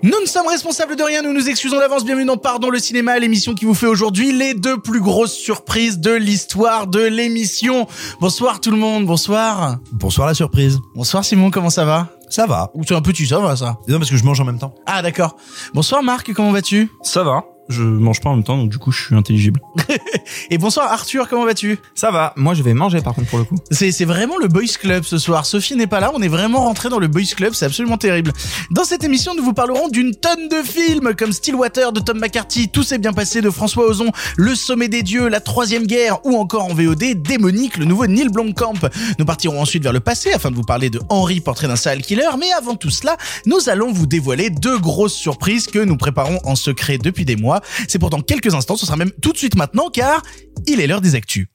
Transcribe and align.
Nous 0.00 0.20
ne 0.20 0.26
sommes 0.26 0.46
responsables 0.46 0.94
de 0.94 1.02
rien, 1.02 1.22
nous 1.22 1.32
nous 1.32 1.48
excusons 1.48 1.78
d'avance. 1.78 2.04
Bienvenue 2.04 2.24
dans 2.24 2.36
Pardon 2.36 2.70
le 2.70 2.78
cinéma, 2.78 3.18
l'émission 3.18 3.54
qui 3.54 3.64
vous 3.64 3.74
fait 3.74 3.88
aujourd'hui 3.88 4.30
les 4.30 4.54
deux 4.54 4.78
plus 4.78 5.00
grosses 5.00 5.34
surprises 5.34 5.98
de 5.98 6.12
l'histoire 6.12 6.86
de 6.86 7.00
l'émission. 7.00 7.88
Bonsoir 8.20 8.60
tout 8.60 8.70
le 8.70 8.76
monde, 8.76 9.06
bonsoir. 9.06 9.78
Bonsoir 9.90 10.28
la 10.28 10.34
surprise. 10.34 10.78
Bonsoir 10.94 11.24
Simon, 11.24 11.50
comment 11.50 11.68
ça 11.68 11.84
va? 11.84 12.10
Ça 12.30 12.46
va. 12.46 12.70
Ou 12.74 12.84
c'est 12.86 12.94
un 12.94 13.02
petit 13.02 13.26
ça 13.26 13.40
va 13.40 13.56
ça? 13.56 13.78
Non 13.88 13.98
parce 13.98 14.10
que 14.10 14.16
je 14.16 14.24
mange 14.24 14.40
en 14.40 14.44
même 14.44 14.60
temps. 14.60 14.72
Ah 14.86 15.02
d'accord. 15.02 15.34
Bonsoir 15.74 16.00
Marc, 16.04 16.32
comment 16.32 16.52
vas-tu? 16.52 16.88
Ça 17.02 17.24
va. 17.24 17.42
Je 17.68 17.82
mange 17.82 18.20
pas 18.20 18.30
en 18.30 18.36
même 18.36 18.44
temps, 18.44 18.56
donc 18.56 18.70
du 18.70 18.78
coup, 18.78 18.92
je 18.92 19.04
suis 19.04 19.14
intelligible. 19.14 19.60
Et 20.50 20.58
bonsoir 20.58 20.90
Arthur, 20.90 21.28
comment 21.28 21.44
vas-tu? 21.44 21.78
Ça 21.94 22.10
va, 22.10 22.32
moi 22.36 22.54
je 22.54 22.62
vais 22.62 22.74
manger 22.74 23.00
par 23.00 23.14
contre 23.14 23.28
pour 23.28 23.38
le 23.38 23.44
coup. 23.44 23.56
C'est 23.70 23.92
c'est 23.92 24.04
vraiment 24.04 24.38
le 24.38 24.48
Boys 24.48 24.78
Club 24.80 25.04
ce 25.04 25.18
soir. 25.18 25.44
Sophie 25.44 25.76
n'est 25.76 25.86
pas 25.86 26.00
là, 26.00 26.10
on 26.14 26.22
est 26.22 26.28
vraiment 26.28 26.60
rentré 26.60 26.88
dans 26.88 26.98
le 26.98 27.08
Boys 27.08 27.34
Club, 27.36 27.52
c'est 27.54 27.66
absolument 27.66 27.98
terrible. 27.98 28.32
Dans 28.70 28.84
cette 28.84 29.04
émission, 29.04 29.34
nous 29.36 29.44
vous 29.44 29.52
parlerons 29.52 29.88
d'une 29.88 30.14
tonne 30.14 30.48
de 30.48 30.62
films 30.62 31.14
comme 31.14 31.32
Stillwater 31.32 31.92
de 31.92 32.00
Tom 32.00 32.18
McCarthy, 32.18 32.68
Tout 32.68 32.82
s'est 32.82 32.98
bien 32.98 33.12
passé 33.12 33.40
de 33.40 33.50
François 33.50 33.86
Ozon, 33.86 34.10
Le 34.36 34.54
sommet 34.54 34.88
des 34.88 35.02
dieux, 35.02 35.28
La 35.28 35.40
troisième 35.40 35.86
guerre 35.86 36.24
ou 36.24 36.36
encore 36.36 36.64
en 36.64 36.74
VOD 36.74 37.22
Démonique, 37.22 37.76
le 37.76 37.84
nouveau 37.84 38.06
Neil 38.06 38.28
Blomkamp. 38.28 38.88
Nous 39.18 39.24
partirons 39.24 39.60
ensuite 39.60 39.82
vers 39.82 39.92
le 39.92 40.00
passé 40.00 40.32
afin 40.32 40.50
de 40.50 40.56
vous 40.56 40.62
parler 40.62 40.90
de 40.90 41.00
Henry, 41.10 41.40
portrait 41.40 41.68
d'un 41.68 41.76
serial 41.76 42.02
killer, 42.02 42.28
mais 42.38 42.50
avant 42.52 42.76
tout 42.76 42.90
cela, 42.90 43.16
nous 43.46 43.68
allons 43.68 43.92
vous 43.92 44.06
dévoiler 44.06 44.50
deux 44.50 44.78
grosses 44.78 45.14
surprises 45.14 45.66
que 45.66 45.78
nous 45.78 45.96
préparons 45.96 46.38
en 46.44 46.54
secret 46.54 46.98
depuis 46.98 47.24
des 47.24 47.36
mois. 47.36 47.57
C'est 47.88 47.98
pour 47.98 48.10
dans 48.10 48.20
quelques 48.20 48.54
instants, 48.54 48.76
ce 48.76 48.86
sera 48.86 48.96
même 48.96 49.10
tout 49.22 49.32
de 49.32 49.38
suite 49.38 49.56
maintenant 49.56 49.88
car 49.92 50.22
il 50.66 50.80
est 50.80 50.86
l'heure 50.86 51.00
des 51.00 51.14
actus. 51.14 51.46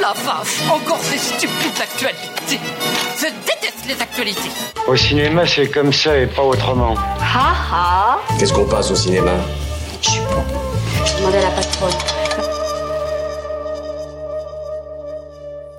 La 0.00 0.12
vache, 0.12 0.60
encore 0.70 1.00
ces 1.02 1.18
stupides 1.18 1.80
actualités. 1.80 2.60
Je 3.16 3.26
déteste 3.46 3.86
les 3.86 4.00
actualités. 4.00 4.50
Au 4.86 4.96
cinéma, 4.96 5.46
c'est 5.46 5.68
comme 5.68 5.92
ça 5.92 6.18
et 6.18 6.26
pas 6.26 6.42
autrement. 6.42 6.94
Ha 7.20 7.54
ha 7.72 8.18
Qu'est-ce 8.38 8.52
qu'on 8.52 8.66
passe 8.66 8.90
au 8.90 8.96
cinéma? 8.96 9.32
Je 10.02 10.10
suis 10.10 10.20
pas. 10.20 10.44
Je 11.06 11.16
demandais 11.18 11.38
à 11.38 11.42
la 11.42 11.50
patronne. 11.50 11.92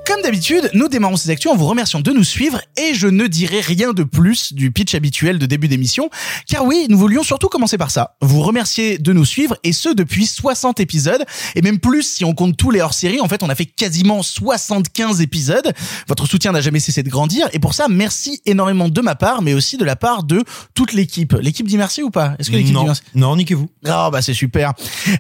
Comme 0.06 0.22
d'habitude, 0.22 0.70
nous 0.76 0.88
démarrons 0.88 1.16
ces 1.16 1.32
actions 1.32 1.52
en 1.52 1.56
vous 1.56 1.66
remerciant 1.66 2.00
de 2.00 2.12
nous 2.12 2.24
suivre 2.24 2.62
et 2.78 2.94
je 2.94 3.08
ne 3.08 3.26
dirai 3.26 3.60
rien 3.60 3.92
de 3.92 4.04
plus 4.04 4.54
du 4.54 4.70
pitch 4.70 4.94
habituel 4.94 5.40
de 5.40 5.48
début 5.48 5.68
d'émission, 5.68 6.12
car 6.48 6.64
oui, 6.64 6.86
nous 6.90 6.98
voulions 7.00 7.24
surtout 7.24 7.48
commencer 7.48 7.80
par 7.80 7.90
ça. 7.90 8.16
Vous 8.22 8.44
remercier 8.44 9.00
de 9.00 9.14
nous 9.14 9.26
suivre 9.26 9.58
et 9.64 9.74
ce 9.74 9.90
depuis 9.90 10.28
60 10.28 10.80
épisodes 10.80 11.26
et 11.56 11.64
même 11.64 11.80
plus 11.80 12.04
si 12.04 12.24
on 12.24 12.36
compte 12.36 12.56
tous 12.56 12.70
les 12.70 12.82
hors-séries. 12.82 13.20
En 13.20 13.28
fait, 13.28 13.42
on 13.42 13.50
a 13.50 13.56
fait 13.56 13.66
quasiment 13.66 14.22
75 14.22 15.22
épisodes. 15.22 15.74
Votre 16.08 16.28
soutien 16.28 16.52
n'a 16.52 16.62
jamais 16.62 16.80
cessé 16.80 17.02
de 17.02 17.10
grandir 17.10 17.50
et 17.52 17.58
pour 17.58 17.74
ça, 17.74 17.88
merci 17.90 18.42
énormément 18.46 18.90
de 18.90 19.02
ma 19.02 19.16
part, 19.16 19.42
mais 19.42 19.56
aussi 19.56 19.76
de 19.76 19.86
la 19.86 19.96
part 19.96 20.24
de 20.24 20.44
toute 20.76 20.94
l'équipe. 20.94 21.34
L'équipe 21.42 21.68
dit 21.68 21.78
merci 21.78 22.04
ou 22.04 22.12
pas? 22.12 22.36
Est-ce 22.38 22.52
que 22.52 22.56
l'équipe 22.56 22.68
dit 22.68 22.74
Non, 22.74 22.86
merci? 22.86 23.02
Non, 23.16 23.36
niquez-vous. 23.36 23.70
Oh 23.88 24.10
bah 24.12 24.22
c'est 24.22 24.36
super. 24.36 24.74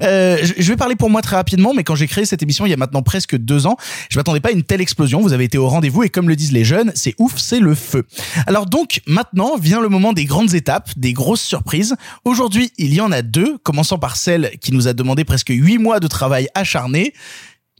Euh, 0.03 0.37
je 0.43 0.53
je 0.57 0.71
vais 0.71 0.77
parler 0.77 0.95
pour 0.95 1.09
moi 1.09 1.23
très 1.23 1.37
rapidement, 1.37 1.73
mais 1.73 1.83
quand 1.83 1.95
j'ai 1.95 2.07
créé 2.07 2.25
cette 2.25 2.43
émission 2.43 2.65
il 2.67 2.69
y 2.69 2.73
a 2.73 2.77
maintenant 2.77 3.01
presque 3.01 3.35
deux 3.35 3.65
ans, 3.65 3.77
je 4.09 4.17
m'attendais 4.17 4.39
pas 4.39 4.49
à 4.49 4.51
une 4.51 4.63
telle 4.63 4.74
explosion. 4.81 5.21
Vous 5.21 5.33
avez 5.33 5.43
été 5.45 5.57
au 5.57 5.67
rendez-vous 5.67 6.03
et 6.03 6.09
comme 6.09 6.27
le 6.29 6.35
disent 6.35 6.51
les 6.51 6.63
jeunes, 6.65 6.91
c'est 6.95 7.15
ouf, 7.19 7.33
c'est 7.37 7.59
le 7.59 7.75
feu. 7.75 8.05
Alors 8.47 8.65
donc 8.65 9.01
maintenant 9.07 9.57
vient 9.57 9.81
le 9.81 9.89
moment 9.89 10.13
des 10.13 10.25
grandes 10.25 10.53
étapes, 10.53 10.89
des 10.97 11.13
grosses 11.13 11.41
surprises. 11.41 11.95
Aujourd'hui 12.23 12.71
il 12.77 12.93
y 12.93 13.01
en 13.01 13.11
a 13.11 13.21
deux, 13.21 13.57
commençant 13.59 13.97
par 13.97 14.15
celle 14.15 14.51
qui 14.61 14.71
nous 14.73 14.87
a 14.87 14.93
demandé 14.93 15.23
presque 15.23 15.49
huit 15.49 15.77
mois 15.77 15.99
de 15.99 16.07
travail 16.07 16.47
acharné. 16.55 17.13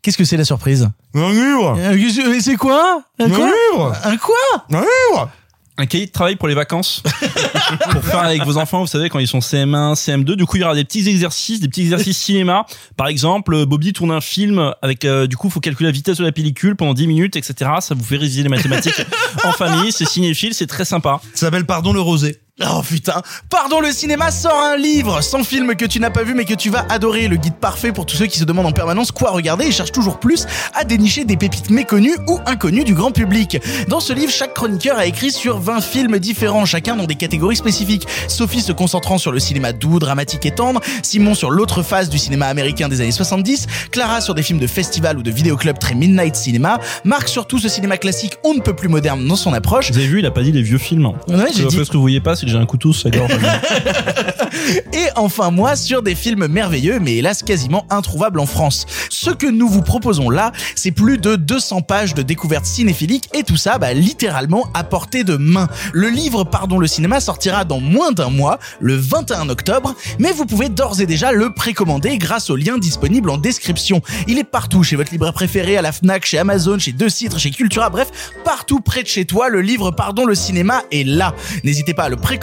Qu'est-ce 0.01 0.17
que 0.17 0.23
c'est 0.23 0.37
la 0.37 0.45
surprise? 0.45 0.87
Un 1.15 1.31
livre 1.31 1.75
Euh, 1.79 2.39
C'est 2.39 2.55
quoi? 2.57 3.01
Un 3.19 3.27
quoi? 3.29 3.45
livre 3.47 3.93
Un 4.03 4.17
quoi? 4.17 4.35
Un 4.69 4.81
livre 4.81 5.31
Un 5.77 5.87
cahier 5.87 6.05
de 6.05 6.11
travail 6.11 6.37
pour 6.37 6.47
les 6.47 6.53
vacances. 6.53 7.03
pour 7.91 8.03
faire 8.03 8.19
avec 8.19 8.43
vos 8.45 8.57
enfants, 8.57 8.79
vous 8.79 8.87
savez, 8.87 9.09
quand 9.09 9.19
ils 9.19 9.27
sont 9.27 9.39
CM1, 9.39 9.95
CM2. 9.95 10.35
Du 10.35 10.45
coup, 10.45 10.55
il 10.55 10.61
y 10.61 10.63
aura 10.63 10.75
des 10.75 10.85
petits 10.85 11.07
exercices, 11.09 11.59
des 11.59 11.67
petits 11.67 11.81
exercices 11.81 12.17
cinéma. 12.23 12.65
Par 12.95 13.07
exemple, 13.07 13.53
euh, 13.53 13.65
Bobby 13.65 13.91
tourne 13.91 14.11
un 14.11 14.21
film 14.21 14.73
avec, 14.81 15.03
euh, 15.03 15.27
du 15.27 15.35
coup, 15.35 15.49
faut 15.49 15.59
calculer 15.59 15.87
la 15.87 15.91
vitesse 15.91 16.17
de 16.17 16.23
la 16.23 16.31
pellicule 16.31 16.77
pendant 16.77 16.93
10 16.93 17.07
minutes, 17.07 17.35
etc. 17.35 17.71
Ça 17.81 17.93
vous 17.93 18.03
fait 18.03 18.17
réviser 18.17 18.43
les 18.43 18.49
mathématiques 18.49 19.01
en 19.43 19.51
famille. 19.51 19.91
C'est 19.91 20.07
cinéphile, 20.07 20.53
c'est 20.53 20.67
très 20.67 20.85
sympa. 20.85 21.19
Ça 21.33 21.47
s'appelle 21.47 21.65
Pardon 21.65 21.91
le 21.91 21.99
rosé. 21.99 22.39
Oh 22.63 22.81
putain 22.87 23.21
Pardon 23.49 23.81
le 23.81 23.91
cinéma 23.91 24.31
sort 24.31 24.57
un 24.57 24.77
livre 24.77 25.19
sans 25.19 25.43
film 25.43 25.75
que 25.75 25.83
tu 25.83 25.99
n'as 25.99 26.09
pas 26.09 26.23
vu 26.23 26.33
mais 26.33 26.45
que 26.45 26.53
tu 26.53 26.69
vas 26.69 26.85
adorer. 26.87 27.27
Le 27.27 27.35
guide 27.35 27.55
parfait 27.55 27.91
pour 27.91 28.05
tous 28.05 28.15
ceux 28.15 28.27
qui 28.27 28.39
se 28.39 28.45
demandent 28.45 28.67
en 28.67 28.71
permanence 28.71 29.11
quoi 29.11 29.31
regarder 29.31 29.65
et 29.65 29.71
cherchent 29.73 29.91
toujours 29.91 30.21
plus 30.21 30.47
à 30.73 30.85
dénicher 30.85 31.25
des 31.25 31.35
pépites 31.35 31.69
méconnues 31.69 32.15
ou 32.29 32.39
inconnues 32.45 32.85
du 32.85 32.93
grand 32.95 33.11
public. 33.11 33.57
Dans 33.89 33.99
ce 33.99 34.13
livre, 34.13 34.31
chaque 34.31 34.53
chroniqueur 34.53 34.97
a 34.97 35.05
écrit 35.05 35.31
sur 35.33 35.59
20 35.59 35.81
films 35.81 36.17
différents, 36.17 36.63
chacun 36.63 36.95
dans 36.95 37.03
des 37.07 37.15
catégories 37.15 37.57
spécifiques. 37.57 38.07
Sophie 38.29 38.61
se 38.61 38.71
concentrant 38.71 39.17
sur 39.17 39.33
le 39.33 39.39
cinéma 39.39 39.73
doux, 39.73 39.99
dramatique 39.99 40.45
et 40.45 40.51
tendre, 40.51 40.79
Simon 41.03 41.35
sur 41.35 41.51
l'autre 41.51 41.83
face 41.83 42.07
du 42.09 42.17
cinéma 42.17 42.45
américain 42.47 42.87
des 42.87 43.01
années 43.01 43.11
70, 43.11 43.67
Clara 43.91 44.21
sur 44.21 44.33
des 44.33 44.43
films 44.43 44.59
de 44.59 44.67
festival 44.67 45.17
ou 45.17 45.23
de 45.23 45.31
vidéoclub 45.31 45.77
très 45.77 45.93
midnight 45.93 46.37
cinéma, 46.37 46.79
Marc 47.03 47.27
sur 47.27 47.47
tout 47.47 47.59
ce 47.59 47.67
cinéma 47.67 47.97
classique 47.97 48.37
on 48.45 48.53
ne 48.53 48.61
peut 48.61 48.75
plus 48.77 48.87
moderne 48.87 49.27
dans 49.27 49.35
son 49.35 49.51
approche. 49.51 49.91
Vous 49.91 49.97
avez 49.97 50.07
vu, 50.07 50.19
il 50.19 50.25
a 50.25 50.31
pas 50.31 50.41
dit 50.41 50.53
les 50.53 50.61
vieux 50.61 50.77
films. 50.77 51.07
Ouais, 51.27 51.47
j'ai 51.53 51.63
Ce 51.63 51.67
dit- 51.67 51.77
que 51.89 51.93
vous 51.97 52.01
voyez 52.01 52.21
pas, 52.21 52.35
j'ai 52.47 52.57
un 52.57 52.65
couteau 52.65 52.91
gorge. 53.05 53.31
Et 54.93 55.07
enfin 55.15 55.51
moi 55.51 55.75
sur 55.75 56.01
des 56.01 56.15
films 56.15 56.47
merveilleux 56.47 56.99
mais 56.99 57.17
hélas 57.17 57.43
quasiment 57.43 57.85
introuvables 57.89 58.39
en 58.39 58.45
France. 58.45 58.85
Ce 59.09 59.29
que 59.29 59.47
nous 59.47 59.67
vous 59.67 59.81
proposons 59.81 60.29
là, 60.29 60.51
c'est 60.75 60.91
plus 60.91 61.17
de 61.17 61.35
200 61.35 61.81
pages 61.81 62.13
de 62.13 62.21
découvertes 62.21 62.65
cinéphiliques 62.65 63.29
et 63.33 63.43
tout 63.43 63.57
ça 63.57 63.77
bah, 63.77 63.93
littéralement 63.93 64.67
à 64.73 64.83
portée 64.83 65.23
de 65.23 65.37
main. 65.37 65.67
Le 65.93 66.09
livre 66.09 66.43
Pardon 66.43 66.77
le 66.77 66.87
cinéma 66.87 67.19
sortira 67.19 67.65
dans 67.65 67.79
moins 67.79 68.11
d'un 68.11 68.29
mois, 68.29 68.59
le 68.79 68.95
21 68.95 69.49
octobre, 69.49 69.95
mais 70.19 70.31
vous 70.31 70.45
pouvez 70.45 70.69
d'ores 70.69 71.01
et 71.01 71.05
déjà 71.05 71.31
le 71.31 71.53
précommander 71.53 72.17
grâce 72.17 72.49
au 72.49 72.55
lien 72.55 72.77
disponible 72.77 73.29
en 73.29 73.37
description. 73.37 74.01
Il 74.27 74.37
est 74.37 74.43
partout 74.43 74.83
chez 74.83 74.95
votre 74.95 75.11
libraire 75.11 75.33
préféré, 75.33 75.77
à 75.77 75.81
la 75.81 75.91
Fnac, 75.91 76.25
chez 76.25 76.37
Amazon, 76.37 76.79
chez 76.79 76.91
Deux 76.91 77.09
Citres, 77.09 77.39
chez 77.39 77.51
Cultura, 77.51 77.89
bref, 77.89 78.09
partout 78.43 78.79
près 78.79 79.03
de 79.03 79.07
chez 79.07 79.25
toi, 79.25 79.49
le 79.49 79.61
livre 79.61 79.91
Pardon 79.91 80.25
le 80.25 80.35
cinéma 80.35 80.83
est 80.91 81.07
là. 81.07 81.33
N'hésitez 81.63 81.93
pas 81.93 82.03
à 82.03 82.09
le 82.09 82.15
précommander, 82.15 82.34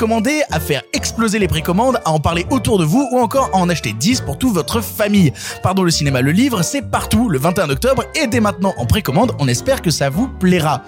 à 0.51 0.59
faire 0.59 0.83
exploser 0.93 1.39
les 1.39 1.49
précommandes, 1.49 2.01
à 2.05 2.11
en 2.11 2.19
parler 2.19 2.47
autour 2.51 2.79
de 2.79 2.85
vous 2.85 3.09
ou 3.13 3.19
encore 3.19 3.51
à 3.53 3.59
en 3.59 3.69
acheter 3.69 3.93
10 3.93 4.23
pour 4.23 4.39
toute 4.39 4.53
votre 4.55 4.81
famille. 4.81 5.33
Pardon 5.63 5.83
le 5.83 5.91
cinéma, 5.91 6.23
le 6.23 6.33
livre, 6.33 6.63
c'est 6.63 6.83
partout 6.83 7.29
le 7.29 7.39
21 7.39 7.69
octobre 7.71 8.05
et 8.15 8.27
dès 8.27 8.41
maintenant 8.41 8.75
en 8.79 8.87
précommande, 8.87 9.33
on 9.39 9.49
espère 9.49 9.83
que 9.83 9.91
ça 9.91 10.09
vous 10.09 10.29
plaira. 10.29 10.83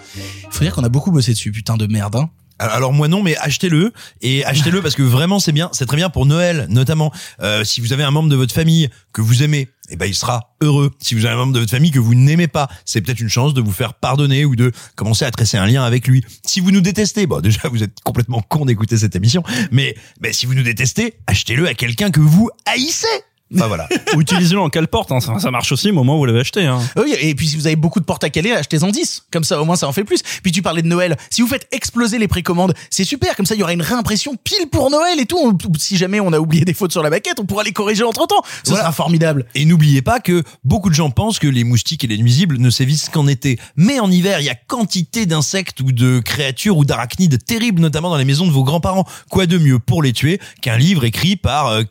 Faut 0.50 0.64
dire 0.64 0.74
qu'on 0.74 0.84
a 0.84 0.88
beaucoup 0.88 1.10
bossé 1.10 1.32
dessus, 1.32 1.52
putain 1.52 1.76
de 1.76 1.86
merde, 1.86 2.16
hein. 2.16 2.30
Alors 2.58 2.92
moi 2.92 3.08
non, 3.08 3.22
mais 3.22 3.36
achetez-le 3.36 3.92
et 4.22 4.44
achetez-le 4.44 4.80
parce 4.80 4.94
que 4.94 5.02
vraiment 5.02 5.40
c'est 5.40 5.52
bien, 5.52 5.68
c'est 5.72 5.86
très 5.86 5.96
bien 5.96 6.08
pour 6.08 6.24
Noël 6.24 6.66
notamment. 6.70 7.12
Euh, 7.42 7.64
si 7.64 7.80
vous 7.80 7.92
avez 7.92 8.04
un 8.04 8.12
membre 8.12 8.28
de 8.28 8.36
votre 8.36 8.54
famille 8.54 8.88
que 9.12 9.20
vous 9.20 9.42
aimez, 9.42 9.68
eh 9.90 9.96
ben 9.96 10.06
il 10.06 10.14
sera 10.14 10.54
heureux. 10.60 10.90
Si 11.00 11.14
vous 11.14 11.26
avez 11.26 11.34
un 11.34 11.38
membre 11.38 11.52
de 11.52 11.60
votre 11.60 11.70
famille 11.70 11.90
que 11.90 11.98
vous 11.98 12.14
n'aimez 12.14 12.48
pas, 12.48 12.68
c'est 12.84 13.00
peut-être 13.00 13.20
une 13.20 13.28
chance 13.28 13.54
de 13.54 13.60
vous 13.60 13.72
faire 13.72 13.94
pardonner 13.94 14.44
ou 14.44 14.56
de 14.56 14.72
commencer 14.96 15.24
à 15.24 15.30
tresser 15.30 15.56
un 15.56 15.66
lien 15.66 15.84
avec 15.84 16.06
lui. 16.06 16.24
Si 16.44 16.60
vous 16.60 16.70
nous 16.70 16.80
détestez, 16.80 17.26
bon 17.26 17.40
déjà 17.42 17.68
vous 17.68 17.82
êtes 17.82 18.00
complètement 18.04 18.42
con 18.42 18.64
d'écouter 18.64 18.96
cette 18.96 19.16
émission, 19.16 19.42
mais 19.70 19.94
mais 20.20 20.32
si 20.32 20.46
vous 20.46 20.54
nous 20.54 20.62
détestez, 20.62 21.14
achetez-le 21.26 21.68
à 21.68 21.74
quelqu'un 21.74 22.10
que 22.10 22.20
vous 22.20 22.50
haïssez. 22.66 23.06
Enfin 23.54 23.66
voilà. 23.68 23.86
Ou 24.16 24.20
utilisez-le 24.22 24.60
en 24.60 24.68
cale-porte, 24.70 25.12
hein. 25.12 25.20
ça, 25.20 25.38
ça 25.38 25.50
marche 25.50 25.70
aussi 25.70 25.90
au 25.90 25.94
moment 25.94 26.16
où 26.16 26.18
vous 26.18 26.24
l'avez 26.24 26.40
acheté. 26.40 26.64
Hein. 26.66 26.80
Oui, 26.96 27.14
et 27.20 27.34
puis 27.34 27.46
si 27.48 27.56
vous 27.56 27.66
avez 27.66 27.76
beaucoup 27.76 28.00
de 28.00 28.04
portes 28.04 28.24
à 28.24 28.30
caler, 28.30 28.52
achetez-en 28.52 28.88
10. 28.88 29.24
Comme 29.30 29.44
ça, 29.44 29.60
au 29.60 29.64
moins, 29.64 29.76
ça 29.76 29.86
en 29.86 29.92
fait 29.92 30.02
plus. 30.02 30.22
Puis 30.42 30.50
tu 30.50 30.62
parlais 30.62 30.82
de 30.82 30.88
Noël. 30.88 31.16
Si 31.30 31.42
vous 31.42 31.46
faites 31.46 31.68
exploser 31.70 32.18
les 32.18 32.26
précommandes, 32.26 32.74
c'est 32.90 33.04
super. 33.04 33.36
Comme 33.36 33.46
ça, 33.46 33.54
il 33.54 33.60
y 33.60 33.62
aura 33.62 33.72
une 33.74 33.82
réimpression 33.82 34.34
pile 34.42 34.68
pour 34.72 34.90
Noël 34.90 35.20
et 35.20 35.26
tout. 35.26 35.38
On- 35.38 35.56
Si 35.78 35.96
jamais 35.96 36.20
on 36.20 36.32
a 36.32 36.38
oublié 36.38 36.64
des 36.64 36.74
fautes 36.74 36.92
sur 36.92 37.02
la 37.02 37.10
maquette, 37.10 37.38
on 37.38 37.44
pourra 37.44 37.62
les 37.62 37.72
corriger 37.72 38.02
entre 38.02 38.26
temps. 38.26 38.42
Ce 38.64 38.70
Voilà. 38.70 38.84
sera 38.84 38.92
formidable. 38.92 39.46
Et 39.54 39.64
n'oubliez 39.66 40.02
pas 40.02 40.20
que 40.20 40.42
beaucoup 40.64 40.88
de 40.88 40.94
gens 40.94 41.10
pensent 41.10 41.38
que 41.38 41.46
les 41.48 41.64
moustiques 41.64 42.02
et 42.02 42.06
les 42.08 42.18
nuisibles 42.18 42.58
ne 42.58 42.70
sévissent 42.70 43.08
qu'en 43.10 43.26
été. 43.28 43.58
Mais 43.76 44.00
en 44.00 44.10
hiver, 44.10 44.40
il 44.40 44.46
y 44.46 44.50
a 44.50 44.54
quantité 44.54 45.26
d'insectes 45.26 45.80
ou 45.80 45.92
de 45.92 46.18
créatures 46.20 46.76
ou 46.78 46.84
d'arachnides 46.84 47.44
terribles, 47.44 47.80
notamment 47.82 48.08
dans 48.10 48.16
les 48.16 48.24
maisons 48.24 48.46
de 48.46 48.52
vos 48.52 48.64
grands-parents. 48.64 49.06
Quoi 49.30 49.46
de 49.46 49.58
mieux 49.58 49.78
pour 49.78 50.02
les 50.02 50.12
tuer 50.12 50.40
qu'un 50.62 50.76
livre 50.78 51.04
écrit 51.04 51.36
par 51.36 51.68
euh, 51.68 51.82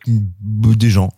des 0.43 0.89
gens? 0.89 1.09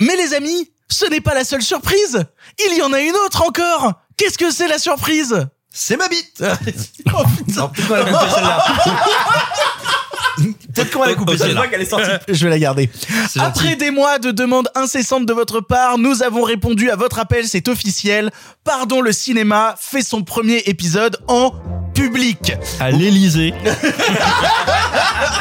Mais 0.00 0.16
les 0.16 0.34
amis, 0.34 0.70
ce 0.88 1.04
n'est 1.06 1.20
pas 1.20 1.34
la 1.34 1.44
seule 1.44 1.62
surprise. 1.62 2.24
Il 2.70 2.76
y 2.76 2.82
en 2.82 2.92
a 2.92 3.00
une 3.00 3.14
autre 3.26 3.42
encore. 3.46 3.92
Qu'est-ce 4.16 4.38
que 4.38 4.50
c'est 4.50 4.68
la 4.68 4.78
surprise? 4.78 5.46
C'est 5.72 5.96
ma 5.96 6.08
bite 6.08 6.42
Oh, 7.14 7.22
putain. 7.46 7.60
Non, 7.60 7.68
peut-être 7.68 7.88
qu'on 7.88 7.94
va 7.94 7.96
la 7.98 8.04
couper 8.04 8.28
celle-là. 8.34 8.64
Peut-être 10.74 10.90
qu'on 10.92 11.00
va 11.00 11.06
la 11.06 11.14
couper 11.14 11.38
celle-là. 11.38 11.60
là. 11.62 11.66
qu'elle 11.68 11.82
est 11.82 11.84
sortie. 11.84 12.10
Je 12.28 12.44
vais 12.44 12.50
la 12.50 12.58
garder. 12.58 12.90
C'est 13.28 13.40
Après 13.40 13.64
gentil. 13.70 13.76
des 13.76 13.90
mois 13.90 14.18
de 14.18 14.30
demandes 14.30 14.68
incessantes 14.74 15.26
de 15.26 15.32
votre 15.32 15.60
part, 15.60 15.98
nous 15.98 16.22
avons 16.22 16.42
répondu 16.42 16.90
à 16.90 16.96
votre 16.96 17.18
appel, 17.18 17.46
c'est 17.48 17.68
officiel. 17.68 18.30
Pardon 18.64 19.00
le 19.00 19.12
cinéma 19.12 19.74
fait 19.78 20.02
son 20.02 20.22
premier 20.22 20.58
épisode 20.66 21.18
en 21.28 21.52
public. 21.94 22.52
À 22.80 22.90
l'Elysée. 22.90 23.52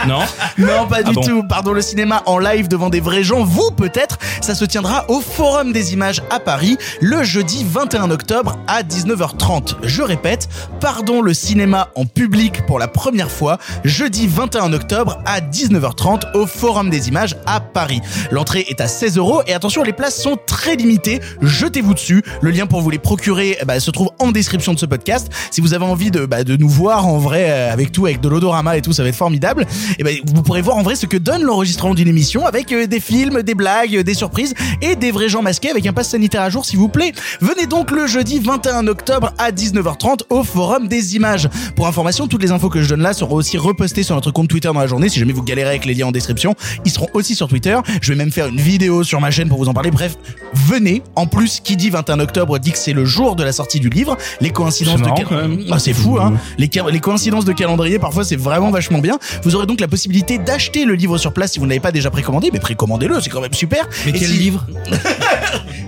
non 0.08 0.20
Non, 0.58 0.88
pas 0.88 0.98
Ah 1.00 1.04
du 1.04 1.14
bon 1.14 1.22
tout. 1.22 1.44
Pardon, 1.48 1.74
le 1.74 1.82
cinéma 1.82 2.24
en 2.26 2.40
live 2.40 2.68
devant 2.68 2.90
des 2.90 3.00
vrais 3.00 3.24
gens, 3.24 3.44
vous 3.44 3.72
peut-être, 3.72 4.18
ça 4.42 4.56
se 4.56 4.66
tiendra 4.66 5.06
au 5.10 5.22
Forum 5.22 5.72
des 5.72 5.94
images 5.94 6.22
à 6.30 6.40
Paris 6.40 6.78
le 7.02 7.24
jeudi 7.24 7.66
21 7.68 8.12
octobre 8.12 8.58
à 8.68 8.84
19h30. 8.84 9.76
Je 9.84 10.02
répète, 10.02 10.50
pardon, 10.80 11.22
le 11.22 11.34
cinéma 11.34 11.90
en 11.96 12.06
public 12.06 12.66
pour 12.66 12.80
la 12.80 12.88
première 12.88 13.32
fois, 13.32 13.58
jeudi 13.84 14.28
21 14.28 14.74
octobre 14.74 15.20
à 15.26 15.40
19h30 15.42 16.34
au 16.36 16.46
Forum 16.46 16.90
des 16.90 17.08
images 17.08 17.36
à 17.46 17.60
Paris. 17.60 18.02
L'entrée 18.32 18.66
est 18.70 18.82
à 18.82 18.88
16 18.88 19.18
euros 19.18 19.42
et 19.48 19.54
attention, 19.54 19.84
les 19.84 19.94
places 19.94 20.22
sont 20.22 20.38
très 20.46 20.76
limitées. 20.76 21.20
Jetez-vous 21.42 21.94
dessus. 21.94 22.24
Le 22.42 22.52
lien 22.52 22.68
pour 22.68 22.82
vous 22.82 22.90
les 22.90 23.00
procurer 23.00 23.58
eh 23.62 23.66
ben, 23.66 23.80
se 23.80 23.92
trouve 23.92 24.10
en 24.20 24.32
description 24.32 24.74
de 24.74 24.80
ce 24.80 24.86
podcast. 24.86 25.30
Si 25.52 25.62
vous 25.62 25.74
avez 25.74 25.86
envie 25.86 26.12
de, 26.12 26.26
bah, 26.26 26.44
de 26.44 26.56
nous 26.56 26.70
voir 26.70 27.08
en 27.08 27.18
vrai 27.18 27.50
euh, 27.50 27.74
avec 27.74 27.92
tout, 27.92 28.06
avec 28.06 28.22
de 28.22 28.30
l'odorama 28.30 28.78
et 28.78 28.82
tout, 28.82 28.94
ça 28.94 29.04
va 29.04 29.10
être 29.10 29.16
formidable. 29.16 29.66
Et 30.00 30.04
ben, 30.04 30.18
vous 30.26 30.42
pourrez 30.44 30.62
voir 30.62 30.78
en 30.78 30.84
vrai 30.84 30.96
ce 30.96 31.06
que 31.06 31.18
donne 31.18 31.44
l'enregistrement 31.44 31.94
d'une 31.94 32.08
émission 32.08 32.46
avec 32.46 32.72
euh, 32.72 32.88
des 32.88 33.00
films, 33.00 33.42
des 33.44 33.54
blagues, 33.56 33.96
euh, 33.98 34.04
des 34.04 34.14
surprises 34.14 34.54
et 34.82 34.96
des 34.96 35.12
vrais 35.12 35.30
gens 35.30 35.42
masqués 35.42 35.70
avec 35.70 35.86
un 35.88 35.94
pass 35.94 36.10
sanitaire 36.10 36.42
à 36.42 36.50
jour, 36.50 36.66
s'il 36.66 36.80
vous 36.80 36.90
plaît. 36.90 37.14
Venez 37.42 37.66
donc 37.68 37.92
le 37.92 38.08
jeudi 38.08 38.40
21 38.40 38.88
octobre 38.88 39.34
à 39.38 39.52
19h30 39.52 40.22
au 40.30 40.44
Forum 40.44 40.88
des 40.88 41.16
images. 41.16 41.50
Pour 41.76 41.88
information, 41.88 42.28
toutes 42.28 42.42
les 42.44 42.52
infos 42.52 42.70
que 42.70 42.82
je 42.82 42.90
donne 42.90 43.02
là 43.02 43.14
seront 43.14 43.36
aussi 43.36 43.58
repostées 43.58 44.04
sur 44.04 44.16
notre 44.16 44.32
compte 44.32 44.48
Twitter 44.48 44.68
dans 44.74 44.80
la 44.80 44.88
journée. 44.88 45.10
Si 45.10 45.20
jamais 45.20 45.34
vous 45.34 45.44
galérez 45.44 45.70
avec 45.70 45.86
les 45.86 45.94
liens 45.94 46.08
en 46.08 46.12
description, 46.12 46.56
ils 46.86 46.92
seront 46.92 47.08
aussi 47.14 47.36
sur 47.36 47.48
Twitter. 47.48 47.78
Je 48.02 48.12
vais 48.14 48.18
même 48.18 48.32
faire 48.32 48.48
une 48.48 48.60
vidéo 48.60 49.04
sur 49.04 49.20
ma 49.22 49.32
chaîne 49.32 49.50
pour 49.50 49.58
vous 49.60 49.70
en 49.70 49.74
parler. 49.74 49.92
Bref, 49.92 50.16
venez. 50.54 51.02
En 51.16 51.28
plus, 51.28 51.60
qui 51.64 51.76
dit 51.78 51.90
21 51.90 52.20
octobre 52.20 52.60
dit 52.60 52.72
que 52.72 52.78
c'est 52.78 52.94
le 52.94 53.06
jour 53.06 53.36
de 53.36 53.44
la 53.44 53.52
sortie 53.52 53.80
du 53.80 53.90
livre. 53.90 54.18
Les 54.42 54.50
coïncidences 54.52 55.02
de 55.02 55.06
cal-. 55.16 55.28
Ah, 55.72 55.80
c'est 55.80 55.94
fou, 55.94 56.18
hein. 56.20 56.34
Les, 56.58 56.70
ca- 56.72 56.90
les 56.90 57.00
coïncidences 57.00 57.46
de 57.46 57.54
calendrier, 57.54 58.00
parfois, 58.00 58.24
c'est 58.24 58.36
vraiment 58.36 58.72
vachement 58.72 59.00
bien. 59.00 59.18
Vous 59.44 59.56
aurez 59.56 59.66
donc 59.66 59.77
la 59.82 59.88
possibilité 59.88 60.38
d'acheter 60.38 60.86
le 60.86 60.94
livre 60.94 61.18
sur 61.18 61.34
place 61.34 61.54
si 61.54 61.60
vous 61.60 61.66
ne 61.66 61.70
l'avez 61.70 61.80
pas 61.80 61.92
déjà 61.92 62.10
précommandé, 62.12 62.50
mais 62.52 62.60
précommandez-le, 62.60 63.20
c'est 63.22 63.30
quand 63.30 63.42
même 63.42 63.54
super. 63.54 63.88
Mais 64.06 64.12
Et 64.12 64.20
quel 64.20 64.30
si- 64.30 64.38
livre 64.38 64.66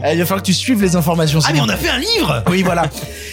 Eh, 0.06 0.14
Il 0.14 0.20
va 0.20 0.26
falloir 0.26 0.42
que 0.42 0.46
tu 0.48 0.54
suives 0.54 0.82
les 0.82 0.96
informations. 0.96 1.40
Ah 1.46 1.50
mais 1.54 1.60
on 1.60 1.68
a 1.68 1.76
fait 1.76 1.90
un 1.90 1.98
livre 2.00 2.44
Oui, 2.50 2.62
voilà. 2.64 2.84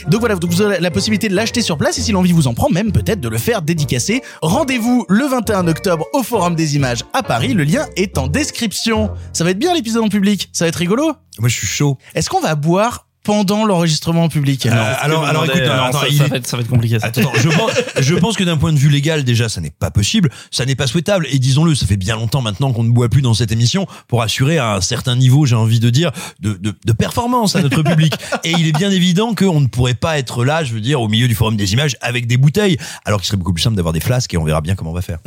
Donc 0.08 0.20
voilà, 0.20 0.35
donc 0.35 0.50
vous 0.50 0.62
aurez 0.62 0.81
la 0.81 0.91
possibilité 0.91 1.29
de 1.29 1.35
l'acheter 1.35 1.62
sur 1.62 1.79
place 1.79 1.97
et 1.99 2.00
si 2.03 2.11
l'envie 2.12 2.32
vous 2.32 2.49
en 2.49 2.55
prend, 2.55 2.69
même 2.70 2.91
peut-être 2.93 3.20
de 3.20 3.29
le 3.29 3.38
faire 3.38 3.62
dédicacer. 3.62 4.23
Rendez-vous 4.43 5.05
le 5.08 5.26
21 5.26 5.69
octobre 5.69 6.06
au 6.12 6.23
Forum 6.25 6.55
des 6.56 6.75
Images 6.76 7.05
à 7.12 7.23
Paris. 7.23 7.55
Le 7.55 7.62
lien 7.64 7.87
est 7.97 8.19
en 8.19 8.26
description. 8.26 9.11
Ça 9.32 9.44
va 9.44 9.50
être 9.50 9.58
bien 9.58 9.75
l'épisode 9.75 10.03
en 10.05 10.08
public. 10.08 10.49
Ça 10.53 10.64
va 10.64 10.69
être 10.70 10.76
rigolo. 10.76 11.12
Moi 11.38 11.49
je 11.49 11.55
suis 11.56 11.67
chaud. 11.67 11.99
Est-ce 12.14 12.29
qu'on 12.31 12.41
va 12.41 12.55
boire 12.56 13.06
pendant 13.26 13.67
l'enregistrement 13.67 14.23
en 14.25 14.28
public 14.28 14.64
Euh, 14.67 14.94
alors, 15.00 15.25
alors 15.25 15.44
écoute, 15.44 15.61
non, 15.61 15.76
non, 15.76 15.82
attends, 15.82 16.00
ça, 16.00 16.08
il- 16.08 16.17
ça 16.17 16.26
va 16.28 16.37
être, 16.37 16.46
ça 16.46 16.56
va 16.56 16.62
être 16.62 16.69
compliqué. 16.70 16.99
Ça. 17.00 17.06
Attends, 17.08 17.23
attends, 17.23 17.32
je 17.38 17.49
pense, 17.49 17.70
je 17.99 18.14
pense 18.14 18.37
que 18.37 18.44
d'un 18.44 18.56
point 18.56 18.73
de 18.73 18.78
vue 18.78 18.88
légal, 18.88 19.25
déjà, 19.25 19.49
ça 19.49 19.61
n'est 19.61 19.70
pas 19.73 19.90
possible, 19.90 20.31
ça 20.50 20.64
n'est 20.64 20.76
pas 20.76 20.87
souhaitable. 20.87 21.26
Et 21.32 21.38
disons-le, 21.38 21.75
ça 21.75 21.87
fait 21.87 21.96
bien 21.96 22.14
longtemps 22.17 22.40
maintenant 22.40 22.73
qu'on 22.73 22.84
ne 22.84 22.90
boit 22.90 23.08
plus 23.08 23.23
dans 23.23 23.34
cette 23.34 23.50
émission 23.52 23.87
pour 24.08 24.23
assurer 24.23 24.58
un 24.58 24.81
certain 24.81 25.17
niveau, 25.17 25.44
j'ai 25.44 25.56
envie 25.56 25.81
de 25.81 25.90
dire, 25.90 26.12
de, 26.40 26.52
de, 26.55 26.73
de 26.84 26.93
performance 26.93 27.56
à 27.56 27.62
notre 27.62 27.82
public. 27.82 28.14
Et 28.44 28.52
il 28.52 28.67
est 28.69 28.73
bien 28.76 28.90
évident 28.93 29.34
qu'on 29.34 29.61
ne 29.61 29.67
pourrait 29.67 29.94
pas 29.94 30.19
être 30.19 30.44
là, 30.44 30.62
je 30.62 30.72
veux 30.72 30.81
dire, 30.81 31.00
au 31.00 31.08
milieu 31.08 31.26
du 31.26 31.34
forum 31.34 31.56
des 31.56 31.72
images 31.72 31.96
avec 32.00 32.26
des 32.29 32.37
bouteilles, 32.37 32.76
alors 33.05 33.20
qu'il 33.20 33.26
serait 33.26 33.37
beaucoup 33.37 33.52
plus 33.52 33.62
simple 33.62 33.76
d'avoir 33.76 33.93
des 33.93 34.00
flasques 34.00 34.32
et 34.32 34.37
on 34.38 34.44
verra 34.44 34.61
bien 34.61 34.76
comment 34.76 34.90
on 34.93 34.94
va 34.94 35.02
faire. 35.02 35.19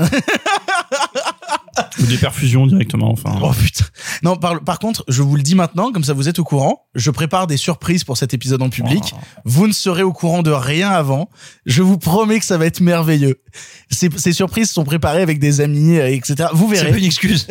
Ou 2.01 2.05
des 2.05 2.17
perfusions 2.17 2.67
directement. 2.67 3.11
Enfin. 3.11 3.37
Oh 3.41 3.51
putain. 3.51 3.85
Non, 4.23 4.35
par, 4.35 4.61
par 4.63 4.79
contre, 4.79 5.03
je 5.07 5.21
vous 5.21 5.35
le 5.35 5.41
dis 5.41 5.55
maintenant, 5.55 5.91
comme 5.91 6.03
ça 6.03 6.13
vous 6.13 6.27
êtes 6.29 6.39
au 6.39 6.43
courant. 6.43 6.85
Je 6.95 7.11
prépare 7.11 7.47
des 7.47 7.57
surprises 7.57 8.03
pour 8.03 8.17
cet 8.17 8.33
épisode 8.33 8.61
en 8.61 8.69
public. 8.69 9.13
Vous 9.45 9.67
ne 9.67 9.73
serez 9.73 10.03
au 10.03 10.13
courant 10.13 10.41
de 10.41 10.51
rien 10.51 10.89
avant. 10.89 11.29
Je 11.65 11.81
vous 11.81 11.97
promets 11.97 12.39
que 12.39 12.45
ça 12.45 12.57
va 12.57 12.65
être 12.65 12.79
merveilleux. 12.81 13.41
Ces, 13.89 14.09
ces 14.17 14.31
surprises 14.33 14.69
sont 14.71 14.83
préparées 14.83 15.21
avec 15.21 15.39
des 15.39 15.61
amis, 15.61 15.97
euh, 15.97 16.07
etc. 16.11 16.49
Vous 16.53 16.69
C'est 16.69 16.81
verrez. 16.81 16.91
pas 16.91 16.97
une 16.97 17.05
excuse. 17.05 17.47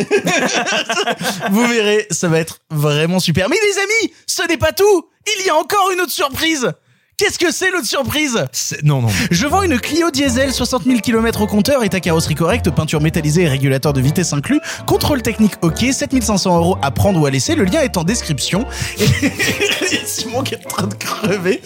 Vous 1.51 1.67
verrez, 1.67 2.07
ça 2.11 2.29
va 2.29 2.39
être 2.39 2.61
vraiment 2.71 3.21
super. 3.21 3.49
Mais 3.49 3.57
les 3.63 3.79
amis, 3.79 4.15
ce 4.27 4.47
n'est 4.49 4.57
pas 4.57 4.73
tout. 4.73 5.09
Il 5.41 5.47
y 5.47 5.51
a 5.51 5.57
encore 5.57 5.91
une 5.93 6.01
autre 6.01 6.13
surprise. 6.13 6.71
Qu'est-ce 7.19 7.41
que 7.41 7.51
c'est 7.51 7.73
l'autre 7.73 7.89
surprise 7.89 8.39
Non, 8.85 9.03
non. 9.03 9.09
Je 9.33 9.45
vends 9.49 9.63
une 9.63 9.81
Clio 9.81 10.13
diesel 10.13 10.53
60 10.53 10.85
000 10.85 11.01
km 11.01 11.41
au 11.41 11.47
compteur, 11.49 11.83
état 11.83 11.99
carrosserie 11.99 12.37
correcte, 12.37 12.71
peinture 12.71 13.01
métallisée 13.01 13.43
et 13.43 13.49
régulateur 13.49 13.93
de 13.93 14.01
vitesse 14.01 14.33
inclus, 14.33 14.61
contrôle 14.87 15.21
technique 15.21 15.55
ok, 15.63 15.85
7500 15.91 16.57
euros 16.57 16.79
à 16.81 16.93
prendre 16.93 17.21
ou 17.21 17.27
à 17.27 17.31
laisser, 17.31 17.57
le 17.57 17.65
lien 17.65 17.81
est 17.81 17.97
en 17.97 18.05
description. 18.05 18.65
Et 19.01 19.07
Simon 20.07 20.45
qui 20.45 20.55
est 20.55 20.65
en 20.65 20.69
train 20.69 20.87
de 20.87 20.95
crever. 20.95 21.61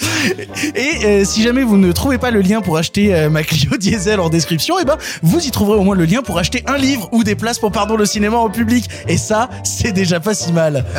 Et 0.75 1.05
euh, 1.05 1.25
si 1.27 1.43
jamais 1.43 1.65
vous 1.65 1.77
ne 1.77 1.93
trouvez 1.93 2.17
pas 2.17 2.31
le 2.31 2.41
lien 2.41 2.63
pour 2.63 2.79
acheter 2.79 3.15
euh, 3.15 3.29
ma 3.29 3.43
Clio 3.43 3.77
diesel 3.77 4.21
en 4.21 4.31
description, 4.31 4.79
et 4.79 4.87
ben 4.87 4.97
vous 5.23 5.47
y 5.47 5.51
trouverez 5.51 5.79
au 5.79 5.83
moins 5.83 5.97
le 5.97 6.07
lien 6.07 6.23
pour 6.23 6.39
acheter 6.39 6.65
un 6.67 6.79
livre 6.79 7.11
ou 7.13 7.25
des 7.25 7.35
places 7.35 7.59
pour 7.59 7.73
pardon 7.73 7.97
le 7.99 8.07
cinéma 8.07 8.39
en 8.39 8.49
public. 8.49 8.89
Et 9.07 9.19
ça, 9.19 9.51
c'est 9.65 9.93
déjà 9.93 10.19
pas 10.19 10.33
si 10.33 10.51
mal. 10.51 10.87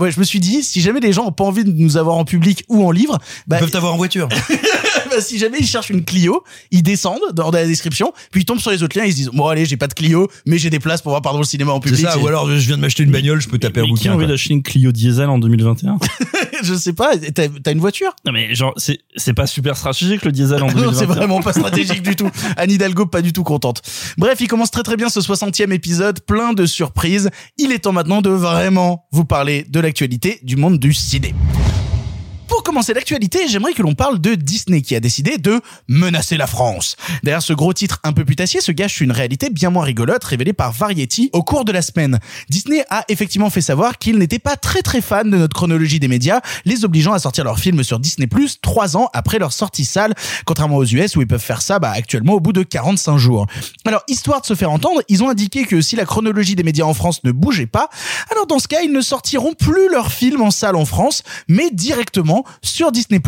Ouais, 0.00 0.10
je 0.10 0.18
me 0.18 0.24
suis 0.24 0.40
dit, 0.40 0.62
si 0.62 0.80
jamais 0.80 1.00
les 1.00 1.12
gens 1.12 1.26
ont 1.26 1.32
pas 1.32 1.44
envie 1.44 1.64
de 1.64 1.70
nous 1.70 1.96
avoir 1.96 2.16
en 2.24 2.26
public 2.26 2.64
ou 2.68 2.84
en 2.84 2.90
livre, 2.90 3.18
bah, 3.46 3.56
Ils 3.56 3.60
peuvent 3.60 3.70
t'avoir 3.70 3.94
en 3.94 3.96
voiture. 3.96 4.28
bah, 5.10 5.20
si 5.20 5.38
jamais 5.38 5.58
ils 5.60 5.66
cherchent 5.66 5.90
une 5.90 6.04
Clio, 6.04 6.42
ils 6.70 6.82
descendent 6.82 7.32
dans 7.34 7.50
la 7.50 7.66
description, 7.66 8.12
puis 8.30 8.42
ils 8.42 8.44
tombent 8.44 8.58
sur 8.60 8.70
les 8.70 8.82
autres 8.82 8.98
liens, 8.98 9.04
ils 9.04 9.12
se 9.12 9.16
disent 9.16 9.30
bon 9.32 9.46
allez 9.46 9.64
j'ai 9.66 9.76
pas 9.76 9.86
de 9.86 9.94
Clio, 9.94 10.28
mais 10.46 10.58
j'ai 10.58 10.70
des 10.70 10.80
places 10.80 11.02
pour 11.02 11.10
voir 11.10 11.22
pardon 11.22 11.38
le 11.38 11.44
cinéma 11.44 11.72
en 11.72 11.80
C'est 11.82 11.90
public. 11.90 12.06
ça, 12.06 12.18
ou 12.18 12.26
alors 12.26 12.48
je 12.48 12.54
viens 12.66 12.76
de 12.76 12.80
m'acheter 12.82 13.02
une 13.02 13.10
bagnole, 13.12 13.40
je 13.40 13.48
peux 13.48 13.58
taper 13.58 13.80
un 13.80 13.84
Mais 13.84 13.88
qui 13.90 14.08
a 14.08 14.12
bouquin. 14.12 14.14
envie 14.14 14.26
d'acheter 14.26 14.54
une 14.54 14.62
Clio 14.62 14.92
diesel 14.92 15.28
en 15.28 15.38
2021 15.38 15.98
je 16.62 16.74
sais 16.74 16.92
pas, 16.94 17.12
t'as 17.16 17.72
une 17.72 17.80
voiture? 17.80 18.14
Non 18.24 18.32
mais 18.32 18.54
genre 18.54 18.72
c'est 18.76 18.98
c'est 19.16 19.34
pas 19.34 19.46
super 19.46 19.76
stratégique 19.76 20.24
le 20.24 20.32
diesel 20.32 20.62
en 20.62 20.66
Non, 20.68 20.72
2021. 20.74 20.98
c'est 20.98 21.06
vraiment 21.06 21.40
pas 21.42 21.52
stratégique 21.52 22.02
du 22.02 22.16
tout. 22.16 22.30
Anne 22.56 22.70
Hidalgo 22.70 23.06
pas 23.06 23.20
du 23.22 23.32
tout 23.32 23.44
contente. 23.44 23.82
Bref, 24.18 24.38
il 24.40 24.48
commence 24.48 24.70
très 24.70 24.82
très 24.82 24.96
bien 24.96 25.08
ce 25.10 25.20
60e 25.20 25.72
épisode, 25.72 26.20
plein 26.20 26.52
de 26.52 26.64
surprises. 26.66 27.30
Il 27.58 27.72
est 27.72 27.80
temps 27.80 27.92
maintenant 27.92 28.22
de 28.22 28.30
vraiment 28.30 29.04
vous 29.12 29.24
parler 29.24 29.64
de 29.68 29.80
l'actualité 29.80 30.38
du 30.42 30.56
monde 30.56 30.78
du 30.78 30.94
ciné. 30.94 31.34
Pour 32.48 32.62
commencer 32.62 32.92
l'actualité, 32.92 33.48
j'aimerais 33.48 33.72
que 33.72 33.82
l'on 33.82 33.94
parle 33.94 34.20
de 34.20 34.34
Disney 34.34 34.82
qui 34.82 34.94
a 34.94 35.00
décidé 35.00 35.38
de 35.38 35.60
menacer 35.88 36.36
la 36.36 36.46
France. 36.46 36.96
Derrière 37.22 37.42
ce 37.42 37.52
gros 37.52 37.72
titre 37.72 38.00
un 38.04 38.12
peu 38.12 38.24
putassier 38.24 38.60
se 38.60 38.72
gâche 38.72 39.00
une 39.00 39.12
réalité 39.12 39.48
bien 39.50 39.70
moins 39.70 39.84
rigolote 39.84 40.22
révélée 40.24 40.52
par 40.52 40.72
Variety 40.72 41.30
au 41.32 41.42
cours 41.42 41.64
de 41.64 41.72
la 41.72 41.80
semaine. 41.82 42.18
Disney 42.50 42.84
a 42.90 43.04
effectivement 43.08 43.48
fait 43.48 43.60
savoir 43.60 43.98
qu'il 43.98 44.18
n'était 44.18 44.38
pas 44.38 44.56
très 44.56 44.82
très 44.82 45.00
fan 45.00 45.30
de 45.30 45.36
notre 45.36 45.54
chronologie 45.54 46.00
des 46.00 46.08
médias, 46.08 46.40
les 46.64 46.84
obligeant 46.84 47.12
à 47.12 47.18
sortir 47.18 47.44
leurs 47.44 47.58
films 47.58 47.82
sur 47.82 47.98
Disney 47.98 48.26
Plus 48.26 48.60
trois 48.60 48.96
ans 48.96 49.08
après 49.14 49.38
leur 49.38 49.52
sortie 49.52 49.84
salle, 49.84 50.14
contrairement 50.44 50.76
aux 50.76 50.84
US 50.84 51.16
où 51.16 51.22
ils 51.22 51.26
peuvent 51.26 51.40
faire 51.40 51.62
ça 51.62 51.78
bah, 51.78 51.92
actuellement 51.94 52.34
au 52.34 52.40
bout 52.40 52.52
de 52.52 52.62
45 52.62 53.16
jours. 53.16 53.46
Alors, 53.86 54.02
histoire 54.08 54.40
de 54.40 54.46
se 54.46 54.54
faire 54.54 54.70
entendre, 54.70 55.02
ils 55.08 55.22
ont 55.22 55.28
indiqué 55.28 55.64
que 55.64 55.80
si 55.80 55.96
la 55.96 56.04
chronologie 56.04 56.56
des 56.56 56.62
médias 56.62 56.84
en 56.84 56.94
France 56.94 57.22
ne 57.24 57.32
bougeait 57.32 57.66
pas, 57.66 57.88
alors 58.30 58.46
dans 58.46 58.58
ce 58.58 58.68
cas, 58.68 58.82
ils 58.82 58.92
ne 58.92 59.00
sortiront 59.00 59.54
plus 59.54 59.90
leurs 59.90 60.12
films 60.12 60.42
en 60.42 60.50
salle 60.50 60.76
en 60.76 60.84
France, 60.84 61.22
mais 61.48 61.70
directement 61.72 62.33
sur 62.62 62.90
Disney+. 62.90 63.20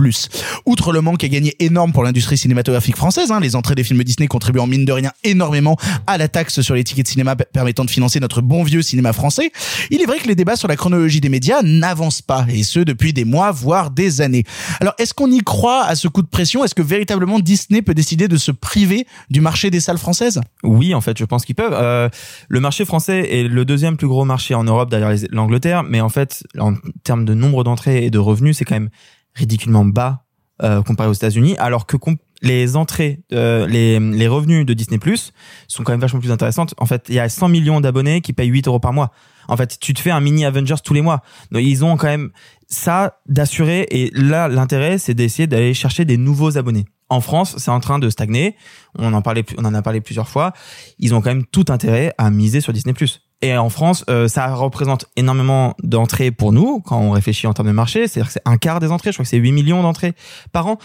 Outre 0.66 0.92
le 0.92 1.00
manque 1.00 1.22
à 1.24 1.28
gagner 1.28 1.54
énorme 1.60 1.92
pour 1.92 2.02
l'industrie 2.02 2.38
cinématographique 2.38 2.96
française, 2.96 3.30
hein, 3.30 3.40
les 3.40 3.56
entrées 3.56 3.74
des 3.74 3.84
films 3.84 4.02
Disney 4.02 4.26
contribuent 4.26 4.60
en 4.60 4.66
mine 4.66 4.84
de 4.84 4.92
rien 4.92 5.12
énormément 5.24 5.76
à 6.06 6.18
la 6.18 6.28
taxe 6.28 6.60
sur 6.60 6.74
les 6.74 6.84
tickets 6.84 7.06
de 7.06 7.10
cinéma 7.10 7.36
permettant 7.36 7.84
de 7.84 7.90
financer 7.90 8.20
notre 8.20 8.40
bon 8.40 8.62
vieux 8.62 8.82
cinéma 8.82 9.12
français, 9.12 9.50
il 9.90 10.00
est 10.00 10.06
vrai 10.06 10.18
que 10.18 10.28
les 10.28 10.34
débats 10.34 10.56
sur 10.56 10.68
la 10.68 10.76
chronologie 10.76 11.20
des 11.20 11.28
médias 11.28 11.62
n'avancent 11.62 12.22
pas, 12.22 12.46
et 12.48 12.62
ce 12.62 12.80
depuis 12.80 13.12
des 13.12 13.24
mois, 13.24 13.50
voire 13.52 13.90
des 13.90 14.20
années. 14.20 14.44
Alors, 14.80 14.94
est-ce 14.98 15.14
qu'on 15.14 15.30
y 15.30 15.40
croit 15.40 15.84
à 15.84 15.94
ce 15.94 16.08
coup 16.08 16.22
de 16.22 16.28
pression? 16.28 16.64
Est-ce 16.64 16.74
que 16.74 16.82
véritablement 16.82 17.38
Disney 17.38 17.82
peut 17.82 17.94
décider 17.94 18.28
de 18.28 18.36
se 18.36 18.52
priver 18.52 19.06
du 19.30 19.40
marché 19.40 19.70
des 19.70 19.80
salles 19.80 19.98
françaises? 19.98 20.40
Oui, 20.62 20.94
en 20.94 21.00
fait, 21.00 21.18
je 21.18 21.24
pense 21.24 21.44
qu'ils 21.44 21.54
peuvent. 21.54 21.74
Euh, 21.74 22.08
le 22.48 22.60
marché 22.60 22.84
français 22.84 23.28
est 23.32 23.42
le 23.44 23.64
deuxième 23.64 23.96
plus 23.96 24.08
gros 24.08 24.24
marché 24.24 24.54
en 24.54 24.64
Europe 24.64 24.90
derrière 24.90 25.14
l'Angleterre, 25.30 25.82
mais 25.82 26.00
en 26.00 26.08
fait, 26.08 26.44
en 26.58 26.74
termes 27.04 27.24
de 27.24 27.34
nombre 27.34 27.64
d'entrées 27.64 28.04
et 28.04 28.10
de 28.10 28.18
revenus, 28.18 28.58
c'est 28.58 28.64
quand 28.64 28.76
même 28.76 28.90
ridiculement 29.36 29.84
bas 29.84 30.24
euh, 30.62 30.82
comparé 30.82 31.08
aux 31.08 31.12
États-Unis, 31.12 31.54
alors 31.58 31.86
que 31.86 31.96
les 32.42 32.76
entrées, 32.76 33.20
euh, 33.32 33.66
les, 33.66 34.00
les 34.00 34.28
revenus 34.28 34.66
de 34.66 34.74
Disney 34.74 34.98
Plus 34.98 35.32
sont 35.68 35.82
quand 35.82 35.92
même 35.92 36.00
vachement 36.00 36.20
plus 36.20 36.32
intéressantes. 36.32 36.74
En 36.78 36.86
fait, 36.86 37.06
il 37.08 37.14
y 37.14 37.18
a 37.18 37.28
100 37.28 37.48
millions 37.48 37.80
d'abonnés 37.80 38.20
qui 38.20 38.32
payent 38.32 38.48
8 38.48 38.66
euros 38.68 38.80
par 38.80 38.92
mois. 38.92 39.12
En 39.48 39.56
fait, 39.56 39.78
tu 39.78 39.94
te 39.94 40.00
fais 40.00 40.10
un 40.10 40.20
mini 40.20 40.44
Avengers 40.44 40.76
tous 40.82 40.94
les 40.94 41.02
mois. 41.02 41.22
Donc, 41.52 41.62
ils 41.62 41.84
ont 41.84 41.96
quand 41.96 42.08
même 42.08 42.30
ça 42.68 43.20
d'assurer. 43.26 43.86
Et 43.90 44.10
là, 44.14 44.48
l'intérêt, 44.48 44.98
c'est 44.98 45.14
d'essayer 45.14 45.46
d'aller 45.46 45.74
chercher 45.74 46.04
des 46.04 46.16
nouveaux 46.16 46.58
abonnés. 46.58 46.86
En 47.08 47.20
France, 47.20 47.54
c'est 47.58 47.70
en 47.70 47.80
train 47.80 47.98
de 47.98 48.10
stagner. 48.10 48.56
On 48.98 49.12
en 49.12 49.22
parlait, 49.22 49.44
on 49.58 49.64
en 49.64 49.74
a 49.74 49.82
parlé 49.82 50.00
plusieurs 50.00 50.28
fois. 50.28 50.52
Ils 50.98 51.14
ont 51.14 51.20
quand 51.20 51.30
même 51.30 51.46
tout 51.46 51.66
intérêt 51.68 52.12
à 52.18 52.30
miser 52.30 52.60
sur 52.60 52.72
Disney+. 52.72 52.94
Et 53.42 53.56
en 53.56 53.68
France, 53.68 54.04
euh, 54.08 54.28
ça 54.28 54.54
représente 54.54 55.06
énormément 55.16 55.74
d'entrées 55.82 56.30
pour 56.30 56.52
nous 56.52 56.80
quand 56.80 56.98
on 56.98 57.10
réfléchit 57.10 57.46
en 57.46 57.52
termes 57.52 57.68
de 57.68 57.72
marché. 57.72 58.08
C'est-à-dire 58.08 58.28
que 58.28 58.32
c'est 58.32 58.48
un 58.48 58.56
quart 58.56 58.80
des 58.80 58.90
entrées. 58.90 59.12
Je 59.12 59.16
crois 59.16 59.24
que 59.24 59.30
c'est 59.30 59.36
8 59.36 59.52
millions 59.52 59.82
d'entrées 59.82 60.14
par 60.52 60.66
an. 60.66 60.78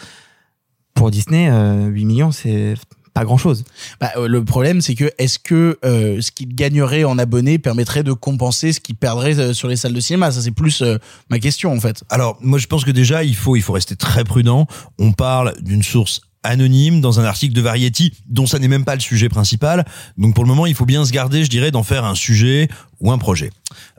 Pour 0.93 1.11
Disney, 1.11 1.49
euh, 1.49 1.87
8 1.87 2.05
millions, 2.05 2.31
c'est 2.31 2.75
pas 2.89 3.01
pas 3.13 3.25
grand 3.25 3.37
chose. 3.37 3.63
Bah, 3.99 4.11
euh, 4.15 4.27
le 4.27 4.43
problème, 4.43 4.81
c'est 4.81 4.95
que 4.95 5.11
est-ce 5.17 5.39
que 5.39 5.77
euh, 5.83 6.21
ce 6.21 6.31
qu'il 6.31 6.55
gagnerait 6.55 7.03
en 7.03 7.17
abonnés 7.17 7.59
permettrait 7.59 8.03
de 8.03 8.13
compenser 8.13 8.73
ce 8.73 8.79
qu'il 8.79 8.95
perdrait 8.95 9.37
euh, 9.39 9.53
sur 9.53 9.67
les 9.67 9.75
salles 9.75 9.93
de 9.93 9.99
cinéma? 9.99 10.31
Ça, 10.31 10.41
c'est 10.41 10.51
plus 10.51 10.81
euh, 10.81 10.97
ma 11.29 11.39
question 11.39 11.73
en 11.73 11.79
fait. 11.79 12.03
Alors, 12.09 12.37
moi, 12.41 12.59
je 12.59 12.67
pense 12.67 12.85
que 12.85 12.91
déjà, 12.91 13.23
il 13.23 13.35
faut, 13.35 13.55
il 13.55 13.61
faut 13.61 13.73
rester 13.73 13.95
très 13.95 14.23
prudent. 14.23 14.67
On 14.97 15.11
parle 15.11 15.53
d'une 15.61 15.83
source 15.83 16.21
anonyme 16.43 17.01
dans 17.01 17.19
un 17.19 17.23
article 17.23 17.53
de 17.53 17.61
Variety 17.61 18.13
dont 18.27 18.45
ça 18.45 18.59
n'est 18.59 18.67
même 18.67 18.85
pas 18.85 18.95
le 18.95 19.01
sujet 19.01 19.29
principal. 19.29 19.85
Donc 20.17 20.35
pour 20.35 20.43
le 20.43 20.47
moment, 20.47 20.65
il 20.65 20.75
faut 20.75 20.85
bien 20.85 21.05
se 21.05 21.11
garder, 21.11 21.43
je 21.43 21.49
dirais, 21.49 21.71
d'en 21.71 21.83
faire 21.83 22.05
un 22.05 22.15
sujet 22.15 22.67
ou 22.99 23.11
un 23.11 23.17
projet. 23.17 23.51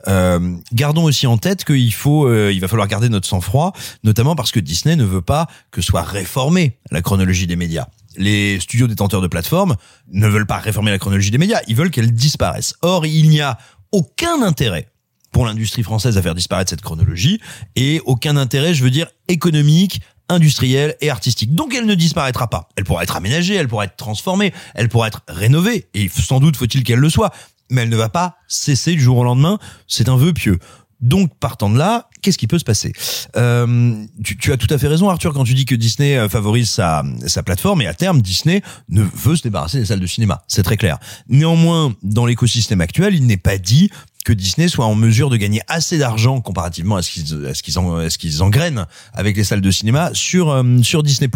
Euh, 0.07 0.55
gardons 0.73 1.03
aussi 1.05 1.27
en 1.27 1.37
tête 1.37 1.65
qu'il 1.65 1.93
faut, 1.93 2.27
euh, 2.27 2.51
il 2.53 2.59
va 2.59 2.67
falloir 2.67 2.87
garder 2.87 3.09
notre 3.09 3.27
sang-froid, 3.27 3.73
notamment 4.03 4.35
parce 4.35 4.51
que 4.51 4.59
Disney 4.59 4.95
ne 4.95 5.05
veut 5.05 5.21
pas 5.21 5.47
que 5.71 5.81
soit 5.81 6.03
réformée 6.03 6.77
la 6.91 7.01
chronologie 7.01 7.47
des 7.47 7.55
médias. 7.55 7.87
Les 8.15 8.59
studios 8.59 8.87
détenteurs 8.87 9.21
de 9.21 9.27
plateformes 9.27 9.75
ne 10.11 10.27
veulent 10.27 10.45
pas 10.45 10.59
réformer 10.59 10.91
la 10.91 10.99
chronologie 10.99 11.31
des 11.31 11.37
médias, 11.37 11.61
ils 11.67 11.75
veulent 11.75 11.91
qu'elle 11.91 12.11
disparaisse. 12.13 12.75
Or, 12.81 13.05
il 13.05 13.29
n'y 13.29 13.41
a 13.41 13.57
aucun 13.91 14.41
intérêt 14.41 14.87
pour 15.33 15.45
l'industrie 15.45 15.83
française 15.83 16.17
à 16.17 16.21
faire 16.21 16.35
disparaître 16.35 16.69
cette 16.69 16.81
chronologie 16.81 17.41
et 17.75 18.01
aucun 18.05 18.37
intérêt, 18.37 18.73
je 18.73 18.83
veux 18.83 18.91
dire, 18.91 19.07
économique, 19.27 19.99
industrielle 20.29 20.95
et 21.01 21.09
artistique. 21.09 21.53
Donc 21.53 21.73
elle 21.75 21.85
ne 21.85 21.95
disparaîtra 21.95 22.49
pas. 22.49 22.69
Elle 22.75 22.83
pourra 22.83 23.03
être 23.03 23.15
aménagée, 23.15 23.55
elle 23.55 23.67
pourra 23.67 23.85
être 23.85 23.97
transformée, 23.97 24.53
elle 24.75 24.89
pourra 24.89 25.07
être 25.07 25.21
rénovée 25.27 25.87
et 25.93 26.09
sans 26.09 26.39
doute 26.39 26.57
faut-il 26.57 26.83
qu'elle 26.83 26.99
le 26.99 27.09
soit, 27.09 27.33
mais 27.69 27.81
elle 27.81 27.89
ne 27.89 27.97
va 27.97 28.09
pas 28.09 28.35
cesser 28.47 28.93
du 28.93 29.01
jour 29.01 29.17
au 29.17 29.23
lendemain. 29.23 29.59
C'est 29.87 30.09
un 30.09 30.17
vœu 30.17 30.33
pieux. 30.33 30.59
Donc, 31.03 31.37
partant 31.37 31.69
de 31.69 31.77
là, 31.77 32.07
qu'est-ce 32.21 32.37
qui 32.37 32.47
peut 32.47 32.57
se 32.57 32.63
passer? 32.63 32.93
Euh, 33.35 34.05
tu, 34.23 34.37
tu 34.37 34.53
as 34.53 34.57
tout 34.57 34.73
à 34.73 34.77
fait 34.77 34.87
raison, 34.87 35.09
Arthur, 35.09 35.33
quand 35.33 35.43
tu 35.43 35.53
dis 35.53 35.65
que 35.65 35.75
Disney 35.75 36.17
euh, 36.17 36.29
favorise 36.29 36.69
sa, 36.69 37.03
sa 37.27 37.43
plateforme 37.43 37.81
et 37.81 37.87
à 37.87 37.93
terme, 37.93 38.21
Disney 38.21 38.61
ne 38.87 39.03
veut 39.03 39.35
se 39.35 39.43
débarrasser 39.43 39.79
des 39.79 39.85
salles 39.85 39.99
de 39.99 40.07
cinéma. 40.07 40.43
C'est 40.47 40.63
très 40.63 40.77
clair. 40.77 40.99
Néanmoins, 41.27 41.93
dans 42.03 42.25
l'écosystème 42.25 42.79
actuel, 42.79 43.15
il 43.15 43.27
n'est 43.27 43.35
pas 43.35 43.57
dit 43.57 43.89
que 44.23 44.33
Disney 44.33 44.67
soit 44.67 44.85
en 44.85 44.95
mesure 44.95 45.29
de 45.29 45.37
gagner 45.37 45.61
assez 45.67 45.97
d'argent 45.97 46.41
comparativement 46.41 46.95
à 46.95 47.01
ce 47.01 47.11
qu'ils 47.11 47.45
à 47.45 47.53
ce 47.53 47.63
qu'ils 47.63 47.79
en, 47.79 47.95
à 47.97 48.09
ce 48.09 48.17
qu'ils 48.17 48.41
engrainent 48.41 48.85
avec 49.13 49.37
les 49.37 49.43
salles 49.43 49.61
de 49.61 49.71
cinéma 49.71 50.11
sur 50.13 50.49
euh, 50.49 50.81
sur 50.81 51.03
Disney+. 51.03 51.29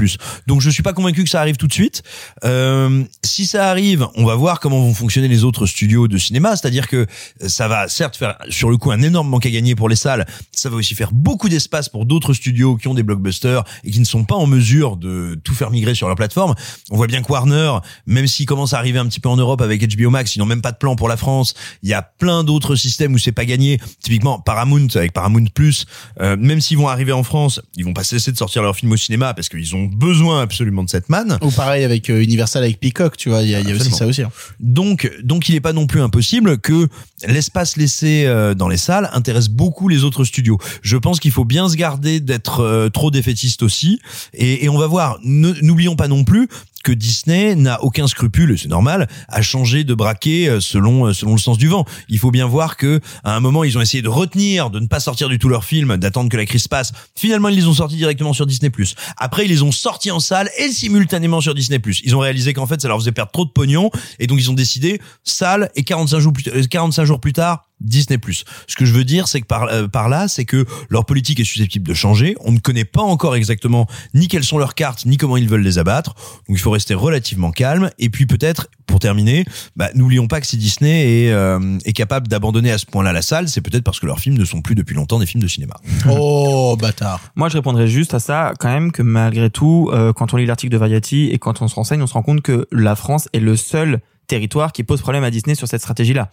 Donc 0.47 0.61
je 0.61 0.69
suis 0.69 0.83
pas 0.83 0.93
convaincu 0.93 1.23
que 1.23 1.29
ça 1.29 1.41
arrive 1.41 1.57
tout 1.57 1.67
de 1.67 1.73
suite. 1.73 2.03
Euh, 2.43 3.03
si 3.23 3.45
ça 3.45 3.69
arrive, 3.69 4.07
on 4.15 4.25
va 4.25 4.35
voir 4.35 4.59
comment 4.59 4.79
vont 4.81 4.93
fonctionner 4.93 5.27
les 5.27 5.43
autres 5.43 5.65
studios 5.65 6.07
de 6.07 6.17
cinéma, 6.17 6.55
c'est-à-dire 6.55 6.87
que 6.87 7.05
ça 7.45 7.67
va 7.67 7.87
certes 7.87 8.15
faire 8.15 8.37
sur 8.49 8.69
le 8.69 8.77
coup 8.77 8.91
un 8.91 9.01
énorme 9.01 9.29
manque 9.29 9.45
à 9.45 9.49
gagner 9.49 9.75
pour 9.75 9.89
les 9.89 9.95
salles, 9.95 10.25
ça 10.51 10.69
va 10.69 10.75
aussi 10.75 10.95
faire 10.95 11.11
beaucoup 11.11 11.49
d'espace 11.49 11.89
pour 11.89 12.05
d'autres 12.05 12.33
studios 12.33 12.77
qui 12.77 12.87
ont 12.87 12.93
des 12.93 13.03
blockbusters 13.03 13.63
et 13.83 13.91
qui 13.91 13.99
ne 13.99 14.05
sont 14.05 14.23
pas 14.23 14.35
en 14.35 14.47
mesure 14.47 14.97
de 14.97 15.39
tout 15.43 15.53
faire 15.53 15.71
migrer 15.71 15.95
sur 15.95 16.07
leur 16.07 16.15
plateforme. 16.15 16.55
On 16.91 16.97
voit 16.97 17.07
bien 17.07 17.21
que 17.21 17.31
Warner, 17.31 17.79
même 18.05 18.27
s'il 18.27 18.45
commence 18.45 18.73
à 18.73 18.77
arriver 18.77 18.99
un 18.99 19.05
petit 19.07 19.19
peu 19.19 19.29
en 19.29 19.37
Europe 19.37 19.61
avec 19.61 19.83
HBO 19.95 20.09
Max, 20.09 20.35
ils 20.35 20.39
n'ont 20.39 20.45
même 20.45 20.61
pas 20.61 20.71
de 20.71 20.77
plan 20.77 20.95
pour 20.95 21.09
la 21.09 21.17
France. 21.17 21.53
Il 21.83 21.89
y 21.89 21.93
a 21.93 22.01
plein 22.01 22.43
d'autres 22.43 22.76
système 22.77 23.13
où 23.13 23.17
c'est 23.17 23.31
pas 23.31 23.45
gagné. 23.45 23.79
Typiquement 24.01 24.39
Paramount 24.39 24.87
avec 24.95 25.13
Paramount 25.13 25.45
Plus, 25.53 25.85
euh, 26.21 26.37
même 26.37 26.61
s'ils 26.61 26.77
vont 26.77 26.87
arriver 26.87 27.11
en 27.11 27.23
France, 27.23 27.61
ils 27.75 27.83
vont 27.83 27.93
pas 27.93 28.03
cesser 28.03 28.31
de 28.31 28.37
sortir 28.37 28.61
leurs 28.61 28.75
films 28.75 28.91
au 28.91 28.97
cinéma 28.97 29.33
parce 29.33 29.49
qu'ils 29.49 29.75
ont 29.75 29.85
besoin 29.85 30.41
absolument 30.41 30.83
de 30.83 30.89
cette 30.89 31.09
manne. 31.09 31.37
Ou 31.41 31.51
pareil 31.51 31.83
avec 31.83 32.09
euh, 32.09 32.21
Universal 32.21 32.63
avec 32.63 32.79
Peacock, 32.79 33.17
tu 33.17 33.29
vois, 33.29 33.41
il 33.41 33.49
y 33.49 33.55
a, 33.55 33.59
il 33.59 33.67
y 33.67 33.71
a 33.71 33.75
aussi 33.75 33.91
ça 33.91 34.05
aussi. 34.07 34.21
hein. 34.21 34.31
Donc, 34.59 35.11
donc 35.23 35.49
il 35.49 35.53
n'est 35.53 35.61
pas 35.61 35.73
non 35.73 35.87
plus 35.87 36.01
impossible 36.01 36.59
que 36.59 36.87
l'espace 37.27 37.77
laissé 37.77 38.25
euh, 38.25 38.53
dans 38.53 38.67
les 38.67 38.77
salles 38.77 39.09
intéresse 39.13 39.49
beaucoup 39.49 39.89
les 39.89 40.03
autres 40.03 40.23
studios. 40.23 40.57
Je 40.81 40.97
pense 40.97 41.19
qu'il 41.19 41.31
faut 41.31 41.45
bien 41.45 41.67
se 41.69 41.75
garder 41.75 42.19
d'être 42.19 42.89
trop 42.93 43.11
défaitiste 43.11 43.63
aussi. 43.63 43.99
Et, 44.33 44.65
et 44.65 44.69
on 44.69 44.77
va 44.77 44.87
voir. 44.87 45.17
N'oublions 45.23 45.95
pas 45.95 46.07
non 46.07 46.23
plus 46.23 46.47
que 46.87 46.93
Disney 46.93 47.53
n'a 47.55 47.83
aucun 47.83 48.07
scrupule, 48.07 48.57
c'est 48.57 48.69
normal, 48.69 49.09
à 49.27 49.41
changer 49.41 49.83
de 49.83 49.93
braquet 49.93 50.47
euh, 50.47 50.61
selon 50.61 51.07
euh, 51.07 51.11
selon 51.11 51.33
le 51.33 51.37
sens 51.37 51.57
du 51.57 51.67
vent. 51.67 51.83
Il 52.07 52.17
faut 52.17 52.31
bien 52.31 52.47
voir 52.47 52.77
que 52.77 53.01
à 53.25 53.35
un 53.35 53.41
moment 53.41 53.65
ils 53.65 53.77
ont 53.77 53.81
essayé 53.81 54.01
de 54.01 54.07
retenir, 54.07 54.69
de 54.69 54.79
ne 54.79 54.87
pas 54.87 55.01
sortir 55.01 55.27
du 55.27 55.37
tout 55.37 55.49
leurs 55.49 55.65
films, 55.65 55.97
d'attendre 55.97 56.29
que 56.29 56.37
la 56.37 56.45
crise 56.45 56.69
passe. 56.69 56.93
Finalement 57.13 57.49
ils 57.49 57.57
les 57.57 57.67
ont 57.67 57.73
sortis 57.73 57.97
directement 57.97 58.31
sur 58.31 58.45
Disney+. 58.45 58.71
Après 59.17 59.43
ils 59.43 59.49
les 59.49 59.63
ont 59.63 59.73
sortis 59.73 60.11
en 60.11 60.21
salle 60.21 60.49
et 60.57 60.69
simultanément 60.69 61.41
sur 61.41 61.53
Disney+. 61.53 61.81
Ils 62.05 62.15
ont 62.15 62.19
réalisé 62.19 62.53
qu'en 62.53 62.67
fait 62.67 62.79
ça 62.79 62.87
leur 62.87 62.99
faisait 62.99 63.11
perdre 63.11 63.33
trop 63.33 63.43
de 63.43 63.51
pognon 63.51 63.91
et 64.19 64.27
donc 64.27 64.39
ils 64.39 64.49
ont 64.49 64.53
décidé 64.53 65.01
salle 65.25 65.69
et 65.75 65.83
45 65.83 66.19
jours 66.19 66.31
plus, 66.31 66.47
euh, 66.47 66.63
45 66.69 67.03
jours 67.03 67.19
plus 67.19 67.33
tard 67.33 67.65
Disney+. 67.81 68.19
Ce 68.67 68.75
que 68.75 68.85
je 68.85 68.93
veux 68.93 69.03
dire, 69.03 69.27
c'est 69.27 69.41
que 69.41 69.45
par, 69.45 69.63
euh, 69.63 69.87
par 69.87 70.09
là, 70.09 70.27
c'est 70.27 70.45
que 70.45 70.65
leur 70.89 71.05
politique 71.05 71.39
est 71.39 71.45
susceptible 71.45 71.87
de 71.87 71.93
changer. 71.93 72.35
On 72.41 72.51
ne 72.51 72.59
connaît 72.59 72.85
pas 72.85 73.01
encore 73.01 73.35
exactement 73.35 73.87
ni 74.13 74.27
quelles 74.27 74.43
sont 74.43 74.57
leurs 74.57 74.75
cartes, 74.75 75.05
ni 75.05 75.17
comment 75.17 75.37
ils 75.37 75.47
veulent 75.47 75.61
les 75.61 75.77
abattre. 75.77 76.15
Donc 76.47 76.57
il 76.57 76.59
faut 76.59 76.71
rester 76.71 76.93
relativement 76.93 77.51
calme. 77.51 77.89
Et 77.99 78.09
puis 78.09 78.25
peut-être, 78.25 78.67
pour 78.87 78.99
terminer, 78.99 79.45
bah, 79.75 79.89
n'oublions 79.93 80.27
pas 80.27 80.41
que 80.41 80.47
si 80.47 80.57
Disney 80.57 81.25
est, 81.25 81.31
euh, 81.31 81.77
est 81.85 81.93
capable 81.93 82.27
d'abandonner 82.27 82.71
à 82.71 82.77
ce 82.77 82.85
point-là 82.85 83.11
la 83.11 83.21
salle, 83.21 83.49
c'est 83.49 83.61
peut-être 83.61 83.83
parce 83.83 83.99
que 83.99 84.05
leurs 84.05 84.19
films 84.19 84.37
ne 84.37 84.45
sont 84.45 84.61
plus 84.61 84.75
depuis 84.75 84.95
longtemps 84.95 85.19
des 85.19 85.25
films 85.25 85.43
de 85.43 85.47
cinéma. 85.47 85.75
Oh, 86.09 86.75
bâtard. 86.79 87.19
Moi, 87.35 87.49
je 87.49 87.57
répondrais 87.57 87.87
juste 87.87 88.13
à 88.13 88.19
ça, 88.19 88.53
quand 88.59 88.69
même, 88.69 88.91
que 88.91 89.01
malgré 89.01 89.49
tout, 89.49 89.89
euh, 89.91 90.13
quand 90.13 90.33
on 90.33 90.37
lit 90.37 90.45
l'article 90.45 90.71
de 90.71 90.77
Variety 90.77 91.29
et 91.31 91.37
quand 91.37 91.61
on 91.61 91.67
se 91.67 91.75
renseigne, 91.75 92.01
on 92.01 92.07
se 92.07 92.13
rend 92.13 92.23
compte 92.23 92.41
que 92.41 92.67
la 92.71 92.95
France 92.95 93.27
est 93.33 93.39
le 93.39 93.55
seul 93.55 93.99
territoire 94.27 94.71
qui 94.71 94.83
pose 94.83 95.01
problème 95.01 95.23
à 95.23 95.31
Disney 95.31 95.55
sur 95.55 95.67
cette 95.67 95.81
stratégie-là. 95.81 96.31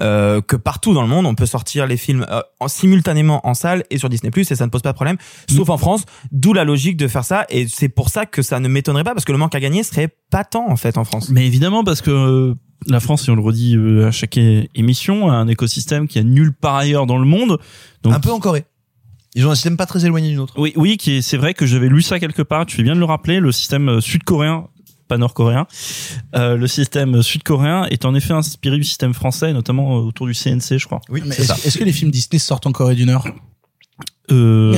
Euh, 0.00 0.40
que 0.40 0.56
partout 0.56 0.94
dans 0.94 1.02
le 1.02 1.08
monde, 1.08 1.26
on 1.26 1.34
peut 1.34 1.46
sortir 1.46 1.86
les 1.86 1.96
films 1.96 2.24
euh, 2.30 2.40
en, 2.60 2.68
simultanément 2.68 3.46
en 3.46 3.54
salle 3.54 3.84
et 3.90 3.98
sur 3.98 4.08
Disney+, 4.08 4.30
et 4.36 4.44
ça 4.44 4.64
ne 4.64 4.70
pose 4.70 4.82
pas 4.82 4.92
de 4.92 4.94
problème, 4.96 5.16
sauf 5.50 5.68
en 5.68 5.76
France, 5.76 6.04
d'où 6.30 6.52
la 6.54 6.64
logique 6.64 6.96
de 6.96 7.08
faire 7.08 7.24
ça, 7.24 7.44
et 7.50 7.66
c'est 7.68 7.88
pour 7.90 8.08
ça 8.08 8.24
que 8.26 8.40
ça 8.42 8.58
ne 8.60 8.68
m'étonnerait 8.68 9.04
pas, 9.04 9.12
parce 9.12 9.24
que 9.24 9.32
le 9.32 9.38
manque 9.38 9.54
à 9.54 9.60
gagner 9.60 9.82
serait 9.82 10.08
pas 10.30 10.44
tant, 10.44 10.68
en 10.70 10.76
fait, 10.76 10.96
en 10.96 11.04
France. 11.04 11.28
Mais 11.30 11.46
évidemment, 11.46 11.84
parce 11.84 12.00
que 12.00 12.10
euh, 12.10 12.54
la 12.86 13.00
France, 13.00 13.28
et 13.28 13.30
on 13.30 13.34
le 13.36 13.42
redit 13.42 13.76
euh, 13.76 14.08
à 14.08 14.10
chaque 14.10 14.38
émission, 14.38 15.28
a 15.30 15.34
un 15.34 15.48
écosystème 15.48 16.08
qui 16.08 16.18
a 16.18 16.22
nulle 16.22 16.52
part 16.52 16.76
ailleurs 16.76 17.06
dans 17.06 17.18
le 17.18 17.26
monde. 17.26 17.58
Donc, 18.02 18.14
Un 18.14 18.20
peu 18.20 18.30
en 18.32 18.40
Corée. 18.40 18.64
Ils 19.34 19.46
ont 19.46 19.50
un 19.50 19.54
système 19.54 19.78
pas 19.78 19.86
très 19.86 20.04
éloigné 20.04 20.28
du 20.28 20.36
nôtre. 20.36 20.52
Oui, 20.58 20.74
oui, 20.76 20.98
qui 20.98 21.12
est- 21.12 21.22
c'est 21.22 21.38
vrai 21.38 21.54
que 21.54 21.64
j'avais 21.64 21.88
lu 21.88 22.02
ça 22.02 22.20
quelque 22.20 22.42
part. 22.42 22.66
Tu 22.66 22.76
fais 22.76 22.82
bien 22.82 22.94
de 22.94 22.98
le 22.98 23.06
rappeler. 23.06 23.40
Le 23.40 23.50
système 23.50 23.88
euh, 23.88 24.00
sud-coréen, 24.02 24.66
pas 25.12 25.18
nord-coréen, 25.18 25.66
euh, 26.34 26.56
le 26.56 26.66
système 26.66 27.22
sud-coréen 27.22 27.84
est 27.90 28.04
en 28.06 28.14
effet 28.14 28.32
inspiré 28.32 28.76
du 28.78 28.84
système 28.84 29.12
français, 29.12 29.52
notamment 29.52 29.98
euh, 29.98 30.02
autour 30.02 30.26
du 30.26 30.32
CNC, 30.34 30.78
je 30.78 30.86
crois. 30.86 31.00
Oui, 31.10 31.20
Mais 31.24 31.34
c'est 31.34 31.44
ça. 31.44 31.54
Est-ce 31.64 31.76
que 31.78 31.84
les 31.84 31.92
films 31.92 32.10
Disney 32.10 32.38
sortent 32.38 32.66
en 32.66 32.72
Corée 32.72 32.94
du 32.94 33.04
Nord? 33.04 33.26
Euh, 34.30 34.72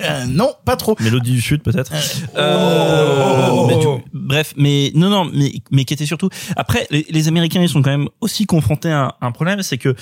Euh, 0.00 0.24
Non, 0.28 0.52
pas 0.64 0.76
trop. 0.76 0.96
Mélodie 1.00 1.32
du 1.32 1.40
Sud, 1.42 1.62
peut-être. 1.62 1.92
Oh. 1.94 2.38
Euh, 2.38 3.66
mais 3.66 3.78
tu- 3.78 4.04
bref, 4.14 4.54
mais 4.56 4.90
non, 4.94 5.10
non, 5.10 5.30
mais 5.32 5.52
mais 5.70 5.84
qui 5.84 5.92
était 5.92 6.06
surtout. 6.06 6.30
Après, 6.56 6.86
les, 6.90 7.04
les 7.10 7.28
Américains, 7.28 7.60
ils 7.60 7.68
sont 7.68 7.82
quand 7.82 7.90
même 7.90 8.08
aussi 8.22 8.46
confrontés 8.46 8.90
à 8.90 9.00
un, 9.06 9.12
un 9.20 9.32
problème, 9.32 9.62
c'est 9.62 9.76
que 9.78 9.94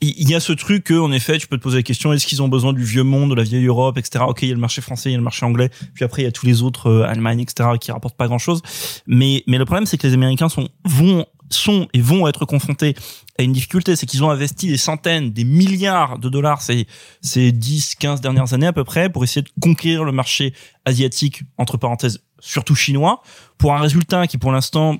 il 0.00 0.30
y 0.30 0.34
a 0.34 0.40
ce 0.40 0.52
truc 0.52 0.84
que, 0.84 0.94
en 0.94 1.12
effet, 1.12 1.36
tu 1.38 1.46
peux 1.46 1.58
te 1.58 1.62
poser 1.62 1.78
la 1.78 1.82
question 1.82 2.12
est-ce 2.12 2.26
qu'ils 2.26 2.42
ont 2.42 2.48
besoin 2.48 2.72
du 2.72 2.84
vieux 2.84 3.02
monde, 3.02 3.30
de 3.30 3.34
la 3.34 3.42
vieille 3.42 3.66
Europe, 3.66 3.98
etc. 3.98 4.24
Ok, 4.26 4.42
il 4.42 4.48
y 4.48 4.50
a 4.50 4.54
le 4.54 4.60
marché 4.60 4.80
français, 4.80 5.10
il 5.10 5.12
y 5.12 5.14
a 5.14 5.18
le 5.18 5.24
marché 5.24 5.44
anglais, 5.44 5.70
puis 5.94 6.04
après 6.04 6.22
il 6.22 6.24
y 6.24 6.28
a 6.28 6.32
tous 6.32 6.46
les 6.46 6.62
autres 6.62 6.88
euh, 6.88 7.02
Allemagne, 7.06 7.40
etc. 7.40 7.70
qui 7.80 7.92
rapportent 7.92 8.16
pas 8.16 8.26
grand-chose. 8.26 8.62
Mais 9.06 9.44
mais 9.46 9.58
le 9.58 9.64
problème, 9.64 9.86
c'est 9.86 9.98
que 9.98 10.06
les 10.06 10.14
Américains 10.14 10.48
sont 10.48 10.68
vont 10.84 11.26
sont 11.50 11.88
et 11.92 12.00
vont 12.00 12.28
être 12.28 12.44
confrontés 12.44 12.94
à 13.38 13.42
une 13.42 13.52
difficulté, 13.52 13.96
c'est 13.96 14.06
qu'ils 14.06 14.22
ont 14.22 14.30
investi 14.30 14.68
des 14.68 14.76
centaines, 14.76 15.32
des 15.32 15.44
milliards 15.44 16.18
de 16.18 16.28
dollars 16.28 16.62
ces 16.62 16.86
ces 17.20 17.52
10, 17.52 17.96
15 17.96 18.20
dernières 18.20 18.54
années 18.54 18.68
à 18.68 18.72
peu 18.72 18.84
près 18.84 19.10
pour 19.10 19.24
essayer 19.24 19.42
de 19.42 19.50
conquérir 19.60 20.04
le 20.04 20.12
marché 20.12 20.54
asiatique 20.84 21.42
entre 21.58 21.76
parenthèses 21.76 22.22
surtout 22.38 22.74
chinois 22.74 23.22
pour 23.58 23.74
un 23.74 23.80
résultat 23.80 24.26
qui 24.26 24.38
pour 24.38 24.52
l'instant 24.52 24.96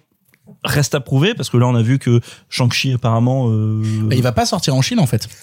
reste 0.64 0.94
à 0.94 1.00
prouver 1.00 1.34
parce 1.34 1.50
que 1.50 1.56
là 1.56 1.66
on 1.66 1.74
a 1.74 1.82
vu 1.82 1.98
que 1.98 2.20
Shang-Chi 2.48 2.92
apparemment 2.92 3.48
euh, 3.48 3.82
Bah, 4.04 4.14
il 4.14 4.22
va 4.22 4.32
pas 4.32 4.46
sortir 4.46 4.74
en 4.74 4.82
Chine 4.82 5.00
en 5.00 5.06
fait. 5.06 5.28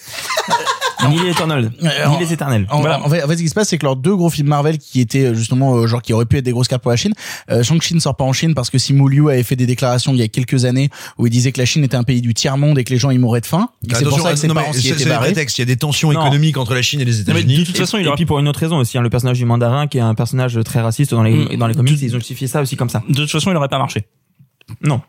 Ni 1.10 1.16
les 1.22 1.30
éternels. 1.30 1.70
Euh, 1.84 1.88
Ni 2.08 2.18
les 2.18 2.32
éternels. 2.32 2.66
En, 2.70 2.80
Voilà. 2.80 3.00
en 3.04 3.08
fait, 3.08 3.22
en 3.22 3.28
fait, 3.28 3.36
ce 3.36 3.42
qui 3.42 3.48
se 3.48 3.54
passe, 3.54 3.68
c'est 3.68 3.78
que 3.78 3.86
leurs 3.86 3.94
deux 3.94 4.16
gros 4.16 4.30
films 4.30 4.48
Marvel 4.48 4.78
qui 4.78 5.00
étaient 5.00 5.26
euh, 5.26 5.34
justement 5.34 5.76
euh, 5.76 5.86
genre 5.86 6.02
qui 6.02 6.12
auraient 6.12 6.24
pu 6.26 6.38
être 6.38 6.44
des 6.44 6.50
grosses 6.50 6.66
cartes 6.66 6.82
pour 6.82 6.90
la 6.90 6.96
Chine, 6.96 7.12
euh, 7.52 7.62
Shang-Chi 7.62 7.94
ne 7.94 8.00
sort 8.00 8.16
pas 8.16 8.24
en 8.24 8.32
Chine 8.32 8.52
parce 8.52 8.68
que 8.68 8.78
Simu 8.78 9.08
Liu 9.08 9.30
avait 9.30 9.44
fait 9.44 9.54
des 9.54 9.66
déclarations 9.66 10.12
il 10.12 10.18
y 10.18 10.22
a 10.22 10.28
quelques 10.28 10.64
années 10.64 10.90
où 11.16 11.28
il 11.28 11.30
disait 11.30 11.52
que 11.52 11.60
la 11.60 11.66
Chine 11.66 11.84
était 11.84 11.96
un 11.96 12.02
pays 12.02 12.20
du 12.20 12.34
tiers 12.34 12.58
monde 12.58 12.80
et 12.80 12.84
que 12.84 12.90
les 12.92 12.98
gens 12.98 13.10
y 13.10 13.18
mourraient 13.18 13.40
de 13.40 13.46
faim. 13.46 13.68
C'est 13.92 14.02
pour 14.04 14.20
ça 14.20 14.30
que 14.30 14.36
ses 14.36 14.48
non, 14.48 14.54
parents 14.54 14.72
s'y 14.72 14.88
c'est 14.88 14.94
étaient 14.94 15.04
barrés. 15.08 15.26
prétexte. 15.26 15.58
Il 15.58 15.60
y 15.60 15.62
a 15.62 15.66
des 15.66 15.76
tensions 15.76 16.10
Non. 16.12 16.20
économiques 16.20 16.56
entre 16.56 16.74
la 16.74 16.82
Chine 16.82 17.00
et 17.00 17.04
les 17.04 17.20
États-Unis. 17.20 17.58
de 17.58 17.64
toute 17.64 17.76
façon 17.76 17.98
il 17.98 18.04
et 18.04 18.08
aurait 18.08 18.16
puis 18.16 18.26
pour 18.26 18.40
une 18.40 18.48
autre 18.48 18.58
raison 18.58 18.78
aussi, 18.78 18.98
hein, 18.98 19.02
le 19.02 19.10
personnage 19.10 19.38
du 19.38 19.44
mandarin 19.44 19.86
qui 19.86 19.98
est 19.98 20.00
un 20.00 20.16
personnage 20.16 20.58
très 20.64 20.80
raciste 20.80 21.12
dans 21.12 21.22
les, 21.22 21.32
Mm. 21.54 21.56
dans 21.58 21.68
les 21.68 21.74
comics, 21.76 21.96
ils 22.02 22.10
ont 22.16 22.18
justifié 22.18 22.48
ça 22.48 22.60
aussi 22.60 22.74
comme 22.76 22.88
ça. 22.90 23.04
de 23.08 23.14
toute 23.14 23.30
façon 23.30 23.52
il 23.52 23.56
aurait 23.56 23.68
pas 23.68 23.78
marché. 23.78 24.04
Non. 24.82 25.00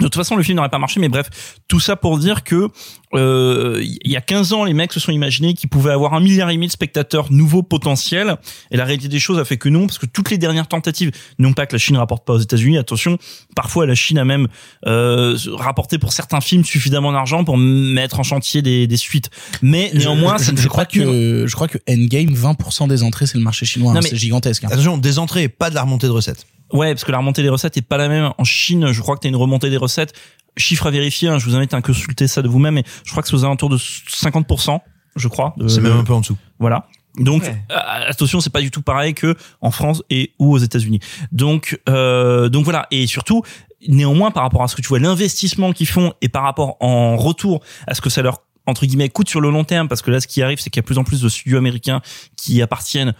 De 0.00 0.06
toute 0.08 0.16
façon, 0.16 0.34
le 0.34 0.42
film 0.42 0.56
n'aurait 0.56 0.68
pas 0.68 0.80
marché, 0.80 0.98
mais 0.98 1.08
bref, 1.08 1.28
tout 1.68 1.78
ça 1.78 1.94
pour 1.94 2.18
dire 2.18 2.42
que 2.42 2.68
euh, 3.14 3.78
il 3.80 4.10
y 4.10 4.16
a 4.16 4.20
15 4.20 4.52
ans, 4.52 4.64
les 4.64 4.72
mecs 4.72 4.92
se 4.92 4.98
sont 4.98 5.12
imaginés 5.12 5.54
qu'ils 5.54 5.68
pouvaient 5.68 5.92
avoir 5.92 6.14
un 6.14 6.18
milliard 6.20 6.50
et 6.50 6.54
demi 6.54 6.66
de 6.66 6.72
spectateurs 6.72 7.30
nouveaux 7.30 7.62
potentiels, 7.62 8.36
et 8.72 8.76
la 8.76 8.84
réalité 8.84 9.06
des 9.06 9.20
choses 9.20 9.38
a 9.38 9.44
fait 9.44 9.58
que 9.58 9.68
non, 9.68 9.86
parce 9.86 9.98
que 9.98 10.06
toutes 10.06 10.30
les 10.30 10.38
dernières 10.38 10.66
tentatives, 10.66 11.12
non 11.38 11.52
pas 11.52 11.66
que 11.66 11.74
la 11.74 11.78
Chine 11.78 11.96
rapporte 11.98 12.24
pas 12.24 12.32
aux 12.32 12.38
États-Unis, 12.40 12.78
attention, 12.78 13.16
parfois 13.54 13.86
la 13.86 13.94
Chine 13.94 14.18
a 14.18 14.24
même 14.24 14.48
euh, 14.86 15.38
rapporté 15.52 15.98
pour 15.98 16.12
certains 16.12 16.40
films 16.40 16.64
suffisamment 16.64 17.12
d'argent 17.12 17.44
pour 17.44 17.56
mettre 17.56 18.18
en 18.18 18.24
chantier 18.24 18.60
des, 18.60 18.88
des 18.88 18.96
suites, 18.96 19.30
mais 19.60 19.92
néanmoins, 19.94 20.36
je, 20.38 20.44
ça 20.46 20.52
ne 20.52 20.56
je 20.56 20.66
crois 20.66 20.84
pas 20.86 20.90
que 20.90 21.44
je 21.46 21.54
crois 21.54 21.68
que 21.68 21.78
Endgame 21.88 22.34
20% 22.34 22.88
des 22.88 23.04
entrées 23.04 23.26
c'est 23.26 23.38
le 23.38 23.44
marché 23.44 23.66
chinois, 23.66 23.92
hein, 23.96 24.00
c'est 24.02 24.16
gigantesque. 24.16 24.64
hein. 24.64 24.68
Attention, 24.72 24.98
des 24.98 25.20
entrées, 25.20 25.48
pas 25.48 25.70
de 25.70 25.76
la 25.76 25.82
remontée 25.82 26.08
de 26.08 26.12
recettes. 26.12 26.44
Ouais, 26.72 26.92
parce 26.92 27.04
que 27.04 27.12
la 27.12 27.18
remontée 27.18 27.42
des 27.42 27.48
recettes 27.48 27.76
est 27.76 27.82
pas 27.82 27.96
la 27.96 28.08
même. 28.08 28.32
En 28.38 28.44
Chine, 28.44 28.92
je 28.92 29.00
crois 29.00 29.16
que 29.16 29.20
t'as 29.20 29.28
une 29.28 29.36
remontée 29.36 29.70
des 29.70 29.76
recettes. 29.76 30.12
Chiffre 30.56 30.86
à 30.86 30.90
vérifier, 30.90 31.28
hein, 31.28 31.38
je 31.38 31.46
vous 31.46 31.54
invite 31.56 31.72
à 31.74 31.80
consulter 31.80 32.26
ça 32.26 32.42
de 32.42 32.48
vous-même, 32.48 32.74
mais 32.74 32.84
je 33.04 33.10
crois 33.10 33.22
que 33.22 33.28
c'est 33.28 33.34
aux 33.34 33.44
alentours 33.44 33.70
de 33.70 33.78
50%, 33.78 34.80
je 35.16 35.28
crois. 35.28 35.54
C'est 35.68 35.80
même 35.80 35.92
un 35.96 36.04
peu 36.04 36.12
en 36.12 36.20
dessous. 36.20 36.36
Voilà. 36.58 36.86
Donc 37.18 37.42
Ouais. 37.42 37.62
euh, 37.70 37.76
attention, 38.08 38.40
c'est 38.40 38.50
pas 38.52 38.60
du 38.62 38.70
tout 38.70 38.80
pareil 38.82 39.12
que 39.14 39.36
en 39.60 39.70
France 39.70 40.02
et 40.10 40.32
ou 40.38 40.52
aux 40.54 40.58
États-Unis. 40.58 41.00
Donc 41.30 41.78
euh, 41.88 42.48
donc 42.48 42.64
voilà 42.64 42.86
et 42.90 43.06
surtout 43.06 43.42
néanmoins 43.86 44.30
par 44.30 44.42
rapport 44.44 44.62
à 44.62 44.68
ce 44.68 44.76
que 44.76 44.80
tu 44.82 44.88
vois 44.88 44.98
l'investissement 44.98 45.72
qu'ils 45.72 45.88
font 45.88 46.14
et 46.22 46.28
par 46.30 46.42
rapport 46.44 46.76
en 46.80 47.16
retour 47.16 47.62
à 47.86 47.94
ce 47.94 48.00
que 48.00 48.08
ça 48.08 48.22
leur 48.22 48.38
entre 48.66 48.86
guillemets 48.86 49.08
coûte 49.10 49.28
sur 49.28 49.40
le 49.42 49.50
long 49.50 49.64
terme 49.64 49.88
parce 49.88 50.00
que 50.02 50.10
là 50.10 50.20
ce 50.20 50.26
qui 50.26 50.40
arrive 50.42 50.58
c'est 50.60 50.70
qu'il 50.70 50.78
y 50.78 50.80
a 50.80 50.84
de 50.84 50.86
plus 50.86 50.96
en 50.98 51.04
plus 51.04 51.20
de 51.20 51.28
studios 51.28 51.58
américains 51.58 52.00
qui 52.36 52.62
appartiennent 52.62 53.12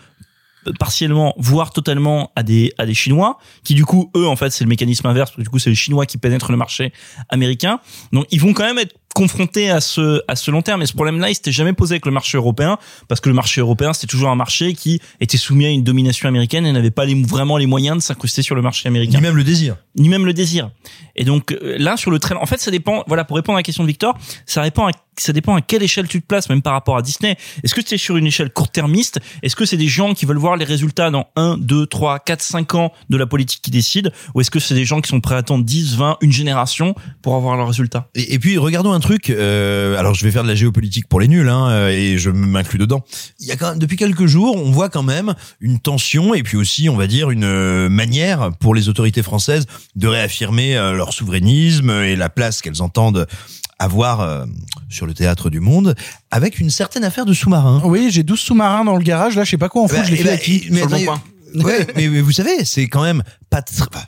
partiellement 0.79 1.35
voire 1.39 1.73
totalement 1.73 2.33
à 2.37 2.43
des 2.43 2.73
à 2.79 2.87
des 2.87 2.95
chinois 2.95 3.39
qui 3.65 3.75
du 3.75 3.85
coup 3.85 4.11
eux 4.17 4.27
en 4.27 4.37
fait 4.37 4.51
c'est 4.51 4.65
le 4.65 4.69
mécanisme 4.69 5.07
inverse 5.07 5.31
parce 5.31 5.37
que 5.37 5.43
du 5.43 5.49
coup 5.49 5.59
c'est 5.59 5.71
les 5.71 5.77
chinois 5.77 6.07
qui 6.07 6.19
pénètrent 6.19 6.51
le 6.51 6.57
marché 6.57 6.93
américain 7.29 7.81
donc 8.13 8.27
ils 8.31 8.41
vont 8.41 8.53
quand 8.53 8.65
même 8.65 8.79
être 8.79 8.95
confrontés 9.15 9.69
à 9.69 9.81
ce 9.81 10.23
à 10.27 10.37
ce 10.37 10.51
long 10.51 10.63
terme 10.63 10.83
et 10.83 10.87
ce 10.87 10.95
problème 10.95 11.19
là 11.19 11.29
il 11.29 11.35
s'était 11.35 11.53
jamais 11.53 11.73
posé 11.73 11.95
avec 11.95 12.07
le 12.07 12.13
marché 12.13 12.39
européen 12.39 12.79
parce 13.09 13.21
que 13.21 13.29
le 13.29 13.35
marché 13.35 13.61
européen 13.61 13.93
c'était 13.93 14.07
toujours 14.07 14.31
un 14.31 14.37
marché 14.37 14.75
qui 14.75 15.01
était 15.21 15.37
soumis 15.37 15.67
à 15.67 15.71
une 15.71 15.85
domination 15.85 16.29
américaine 16.29 16.65
et 16.65 16.73
n'avait 16.73 16.91
pas 16.91 17.05
les, 17.05 17.21
vraiment 17.23 17.57
les 17.59 17.67
moyens 17.67 17.97
de 17.97 18.03
s'incruster 18.03 18.43
sur 18.43 18.55
le 18.55 18.63
marché 18.63 18.89
américain 18.89 19.19
Ni 19.19 19.23
même 19.23 19.37
le 19.37 19.45
désir. 19.45 19.77
ni 19.97 20.09
même 20.09 20.25
le 20.25 20.33
désir. 20.33 20.71
Et 21.17 21.25
donc 21.25 21.53
euh, 21.53 21.77
là 21.79 21.97
sur 21.97 22.11
le 22.11 22.19
train, 22.19 22.37
en 22.37 22.47
fait 22.47 22.61
ça 22.61 22.71
dépend. 22.71 23.05
Voilà 23.07 23.25
pour 23.25 23.37
répondre 23.37 23.57
à 23.57 23.61
la 23.61 23.63
question 23.63 23.83
de 23.85 23.89
Victor, 23.89 24.17
ça 24.47 24.63
dépend 24.63 24.89
à, 24.89 24.93
ça 25.19 25.33
dépend 25.33 25.55
à 25.55 25.61
quelle 25.61 25.83
échelle 25.83 26.09
tu 26.09 26.21
te 26.21 26.27
places, 26.27 26.49
même 26.49 26.63
par 26.63 26.73
rapport 26.73 26.97
à 26.97 27.03
Disney. 27.03 27.37
Est-ce 27.63 27.75
que 27.75 27.81
tu 27.81 27.95
es 27.95 27.99
sur 27.99 28.17
une 28.17 28.27
échelle 28.27 28.51
court-termiste? 28.51 29.21
Est-ce 29.43 29.57
que 29.57 29.65
c'est 29.65 29.77
des 29.77 29.89
gens 29.89 30.15
qui 30.15 30.27
veulent 30.27 30.39
voir 30.39 30.57
les 30.57 30.65
résultats 30.65 31.11
dans 31.11 31.29
1, 31.37 31.59
2, 31.59 31.87
3, 31.87 32.21
4, 32.21 32.43
5 32.43 32.75
ans 32.75 32.93
de 33.11 33.17
la 33.17 33.27
politique 33.27 33.61
qui 33.63 33.71
décide? 33.71 34.13
Ou 34.35 34.41
est-ce 34.41 34.51
que 34.51 34.61
c'est 34.61 34.75
des 34.75 34.85
gens 34.85 35.01
qui 35.01 35.09
sont 35.09 35.21
prêts 35.21 35.35
à 35.35 35.39
attendre 35.39 35.65
10, 35.65 35.97
20, 35.97 36.19
une 36.21 36.33
génération 36.33 36.95
pour 37.21 37.37
avoir 37.37 37.57
leurs 37.57 37.69
résultats? 37.69 38.09
Et, 38.15 38.39
puis 38.39 38.59
regardons 38.59 38.93
un 38.93 39.01
truc. 39.01 39.31
euh, 39.31 39.97
alors 39.99 40.15
je 40.15 40.25
vais 40.25 40.31
faire 40.31 40.43
de 40.43 40.49
la 40.49 40.55
géopolitique 40.55 41.09
pour 41.09 41.21
les 41.21 41.29
nuls, 41.29 41.49
hein, 41.49 41.69
euh, 41.71 41.89
et 41.91 42.19
je 42.19 42.31
m'inclus 42.31 42.79
dedans. 42.79 43.05
Il 43.41 43.47
y 43.47 43.53
a 43.53 43.57
quand 43.57 43.71
même, 43.71 43.79
depuis 43.79 43.97
quelques 43.97 44.27
jours, 44.27 44.57
on 44.57 44.71
voit 44.71 44.89
quand 44.89 45.03
même 45.03 45.35
une 45.61 45.79
tension 45.79 46.35
et 46.35 46.43
puis 46.43 46.57
aussi, 46.57 46.89
on 46.89 46.97
va 46.97 47.07
dire, 47.07 47.31
une 47.31 47.45
euh, 47.45 47.89
manière 47.89 48.51
pour 48.61 48.75
les 48.75 48.89
autorités 48.89 49.23
françaises 49.23 49.67
de 49.97 50.09
réaffirmer 50.09 50.75
leur 50.75 51.13
souverainisme 51.13 51.91
et 51.91 52.17
la 52.17 52.29
place 52.29 52.63
qu'elles 52.63 52.83
entendent 52.83 53.27
avoir 53.79 54.21
euh, 54.21 54.45
sur 54.89 55.07
le 55.07 55.15
théâtre 55.15 55.51
du 55.51 55.61
monde, 55.61 55.95
avec 56.31 56.61
une 56.61 56.71
certaine 56.71 57.05
affaire 57.05 57.25
de 57.25 57.33
sous-marin. 57.33 57.83
Oui, 57.85 58.09
j'ai 58.11 58.23
12 58.23 58.39
sous-marins 58.39 58.85
dans 58.85 58.97
le 58.97 59.03
garage. 59.03 59.37
Là, 59.37 59.45
je 59.45 59.51
sais 59.51 59.59
pas 59.59 59.69
quoi 59.69 59.83
en 59.83 59.89
foutre. 59.89 60.03
Bah, 60.03 60.07
je 60.07 60.13
l'ai 60.13 60.21
eh 60.21 60.23
fait 60.23 60.29
ben, 60.29 60.35
à 60.35 60.39
qui 60.39 60.67
mais 60.71 60.79
Sur 60.79 60.89
le 60.89 60.91
bon 60.91 60.97
attendez, 60.97 61.05
coin. 61.05 61.23
Ouais, 61.55 61.87
mais, 61.97 62.09
mais 62.09 62.21
vous 62.21 62.33
savez, 62.33 62.65
c'est 62.65 62.89
quand 62.89 63.03
même 63.03 63.23
pas 63.51 63.63
très, 63.63 63.83
enfin, 63.83 64.05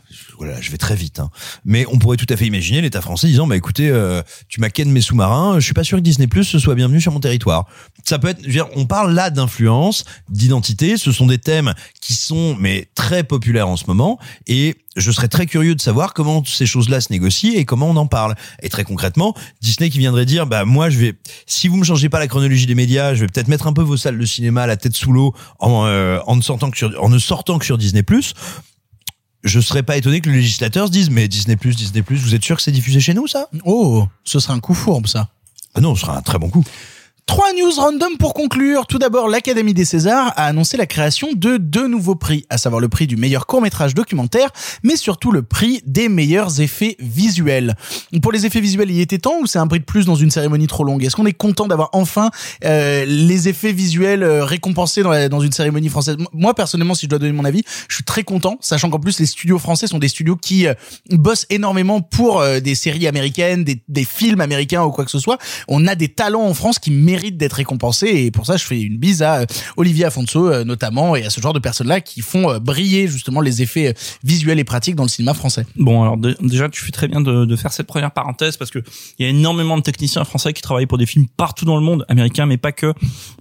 je 0.60 0.70
vais 0.70 0.78
très 0.78 0.94
vite, 0.94 1.20
hein. 1.20 1.30
mais 1.64 1.86
on 1.90 1.98
pourrait 1.98 2.16
tout 2.16 2.26
à 2.28 2.36
fait 2.36 2.46
imaginer 2.46 2.80
l'État 2.80 3.00
français 3.00 3.26
disant, 3.26 3.46
bah 3.46 3.56
écoutez, 3.56 3.88
euh, 3.90 4.22
tu 4.48 4.60
m'as 4.60 4.68
mes 4.86 5.00
sous-marins, 5.00 5.60
je 5.60 5.64
suis 5.64 5.74
pas 5.74 5.84
sûr 5.84 5.98
que 5.98 6.02
Disney 6.02 6.26
Plus 6.26 6.58
soit 6.58 6.74
bienvenu 6.74 7.00
sur 7.00 7.12
mon 7.12 7.20
territoire. 7.20 7.66
Ça 8.04 8.18
peut 8.18 8.28
être, 8.28 8.40
je 8.40 8.46
veux 8.46 8.52
dire, 8.52 8.68
on 8.76 8.86
parle 8.86 9.14
là 9.14 9.30
d'influence, 9.30 10.04
d'identité, 10.28 10.96
ce 10.96 11.12
sont 11.12 11.26
des 11.26 11.38
thèmes 11.38 11.74
qui 12.00 12.14
sont 12.14 12.56
mais 12.58 12.88
très 12.94 13.24
populaires 13.24 13.68
en 13.68 13.76
ce 13.76 13.84
moment, 13.86 14.18
et 14.46 14.76
je 14.96 15.10
serais 15.10 15.28
très 15.28 15.46
curieux 15.46 15.74
de 15.74 15.80
savoir 15.80 16.14
comment 16.14 16.44
ces 16.44 16.66
choses-là 16.66 17.00
se 17.00 17.12
négocient 17.12 17.52
et 17.54 17.64
comment 17.64 17.88
on 17.88 17.96
en 17.96 18.06
parle. 18.06 18.34
Et 18.62 18.68
très 18.68 18.84
concrètement, 18.84 19.34
Disney 19.60 19.90
qui 19.90 19.98
viendrait 19.98 20.26
dire, 20.26 20.46
bah 20.46 20.64
moi 20.64 20.90
je 20.90 20.98
vais, 20.98 21.14
si 21.46 21.68
vous 21.68 21.76
me 21.76 21.84
changez 21.84 22.08
pas 22.08 22.18
la 22.18 22.28
chronologie 22.28 22.66
des 22.66 22.74
médias, 22.74 23.14
je 23.14 23.20
vais 23.20 23.26
peut-être 23.26 23.48
mettre 23.48 23.66
un 23.66 23.72
peu 23.72 23.82
vos 23.82 23.96
salles 23.96 24.18
de 24.18 24.26
cinéma 24.26 24.62
à 24.62 24.66
la 24.66 24.76
tête 24.76 24.94
sous 24.94 25.12
l'eau 25.12 25.34
en, 25.58 25.86
euh, 25.86 26.18
en 26.26 26.36
ne 26.36 26.42
sortant 26.42 26.70
que 26.70 26.76
sur, 26.76 26.92
en 27.02 27.08
ne 27.08 27.18
sortant 27.18 27.58
que 27.58 27.64
sur 27.64 27.78
Disney 27.78 28.02
je 29.44 29.60
serais 29.60 29.82
pas 29.82 29.96
étonné 29.96 30.20
que 30.20 30.30
le 30.30 30.36
législateur 30.36 30.86
se 30.86 30.92
dise 30.92 31.10
mais 31.10 31.28
Disney 31.28 31.56
Disney 31.76 32.02
vous 32.08 32.34
êtes 32.34 32.42
sûr 32.42 32.56
que 32.56 32.62
c'est 32.62 32.72
diffusé 32.72 33.00
chez 33.00 33.14
nous 33.14 33.28
ça? 33.28 33.48
Oh, 33.64 34.08
ce 34.24 34.40
serait 34.40 34.54
un 34.54 34.60
coup 34.60 34.74
fourbe 34.74 35.06
ça. 35.06 35.28
Ah 35.74 35.80
non, 35.80 35.94
ce 35.94 36.02
sera 36.02 36.16
un 36.16 36.22
très 36.22 36.38
bon 36.38 36.48
coup. 36.48 36.64
Trois 37.26 37.54
news 37.54 37.72
random 37.74 38.18
pour 38.18 38.34
conclure. 38.34 38.86
Tout 38.86 38.98
d'abord, 38.98 39.28
l'Académie 39.28 39.72
des 39.72 39.86
Césars 39.86 40.34
a 40.36 40.44
annoncé 40.44 40.76
la 40.76 40.84
création 40.84 41.32
de 41.32 41.56
deux 41.56 41.88
nouveaux 41.88 42.16
prix, 42.16 42.44
à 42.50 42.58
savoir 42.58 42.82
le 42.82 42.88
prix 42.88 43.06
du 43.06 43.16
meilleur 43.16 43.46
court-métrage 43.46 43.94
documentaire, 43.94 44.50
mais 44.82 44.94
surtout 44.96 45.32
le 45.32 45.42
prix 45.42 45.80
des 45.86 46.10
meilleurs 46.10 46.60
effets 46.60 46.96
visuels. 47.00 47.76
Pour 48.22 48.30
les 48.30 48.44
effets 48.44 48.60
visuels, 48.60 48.90
il 48.90 49.00
était 49.00 49.16
temps 49.16 49.38
ou 49.40 49.46
c'est 49.46 49.58
un 49.58 49.66
prix 49.66 49.80
de 49.80 49.84
plus 49.84 50.04
dans 50.04 50.16
une 50.16 50.30
cérémonie 50.30 50.66
trop 50.66 50.84
longue? 50.84 51.02
Est-ce 51.02 51.16
qu'on 51.16 51.24
est 51.24 51.32
content 51.32 51.66
d'avoir 51.66 51.88
enfin 51.94 52.30
euh, 52.62 53.06
les 53.06 53.48
effets 53.48 53.72
visuels 53.72 54.22
euh, 54.22 54.44
récompensés 54.44 55.02
dans, 55.02 55.40
une 55.40 55.52
cérémonie 55.52 55.88
française? 55.88 56.16
Moi, 56.34 56.54
personnellement, 56.54 56.94
si 56.94 57.06
je 57.06 57.10
dois 57.10 57.18
donner 57.18 57.32
mon 57.32 57.46
avis, 57.46 57.62
je 57.88 57.94
suis 57.94 58.04
très 58.04 58.22
content, 58.22 58.58
sachant 58.60 58.90
qu'en 58.90 59.00
plus 59.00 59.18
les 59.18 59.26
studios 59.26 59.58
français 59.58 59.86
sont 59.86 59.98
des 59.98 60.08
studios 60.08 60.36
qui 60.36 60.66
euh, 60.66 60.74
bossent 61.10 61.46
énormément 61.48 62.02
pour 62.02 62.44
des 62.62 62.74
séries 62.74 63.08
américaines, 63.08 63.64
des, 63.64 63.82
des 63.88 64.04
films 64.04 64.42
américains 64.42 64.82
ou 64.84 64.90
quoi 64.90 65.06
que 65.06 65.10
ce 65.10 65.18
soit. 65.18 65.38
On 65.68 65.86
a 65.86 65.94
des 65.94 66.08
talents 66.08 66.44
en 66.44 66.52
France 66.52 66.78
qui 66.78 66.90
méritent 66.90 67.13
d'être 67.22 67.54
récompensés 67.54 68.06
et 68.08 68.30
pour 68.30 68.46
ça 68.46 68.56
je 68.56 68.64
fais 68.64 68.80
une 68.80 68.96
bise 68.98 69.22
à 69.22 69.40
euh, 69.40 69.46
Olivier 69.76 70.04
Afonso 70.04 70.48
euh, 70.48 70.64
notamment 70.64 71.16
et 71.16 71.24
à 71.24 71.30
ce 71.30 71.40
genre 71.40 71.52
de 71.52 71.58
personnes-là 71.58 72.00
qui 72.00 72.20
font 72.20 72.50
euh, 72.50 72.58
briller 72.58 73.08
justement 73.08 73.40
les 73.40 73.62
effets 73.62 73.94
visuels 74.22 74.58
et 74.58 74.64
pratiques 74.64 74.94
dans 74.96 75.02
le 75.04 75.08
cinéma 75.08 75.34
français. 75.34 75.66
Bon, 75.76 76.02
alors 76.02 76.16
dé- 76.16 76.34
déjà, 76.40 76.68
tu 76.68 76.82
fais 76.84 76.90
très 76.92 77.08
bien 77.08 77.20
de, 77.20 77.44
de 77.44 77.56
faire 77.56 77.72
cette 77.72 77.86
première 77.86 78.10
parenthèse 78.10 78.56
parce 78.56 78.70
que 78.70 78.78
il 79.18 79.24
y 79.24 79.26
a 79.26 79.30
énormément 79.30 79.76
de 79.76 79.82
techniciens 79.82 80.24
français 80.24 80.52
qui 80.52 80.62
travaillent 80.62 80.86
pour 80.86 80.98
des 80.98 81.06
films 81.06 81.26
partout 81.36 81.64
dans 81.64 81.76
le 81.76 81.82
monde, 81.82 82.04
américains, 82.08 82.46
mais 82.46 82.56
pas 82.56 82.72
que, 82.72 82.92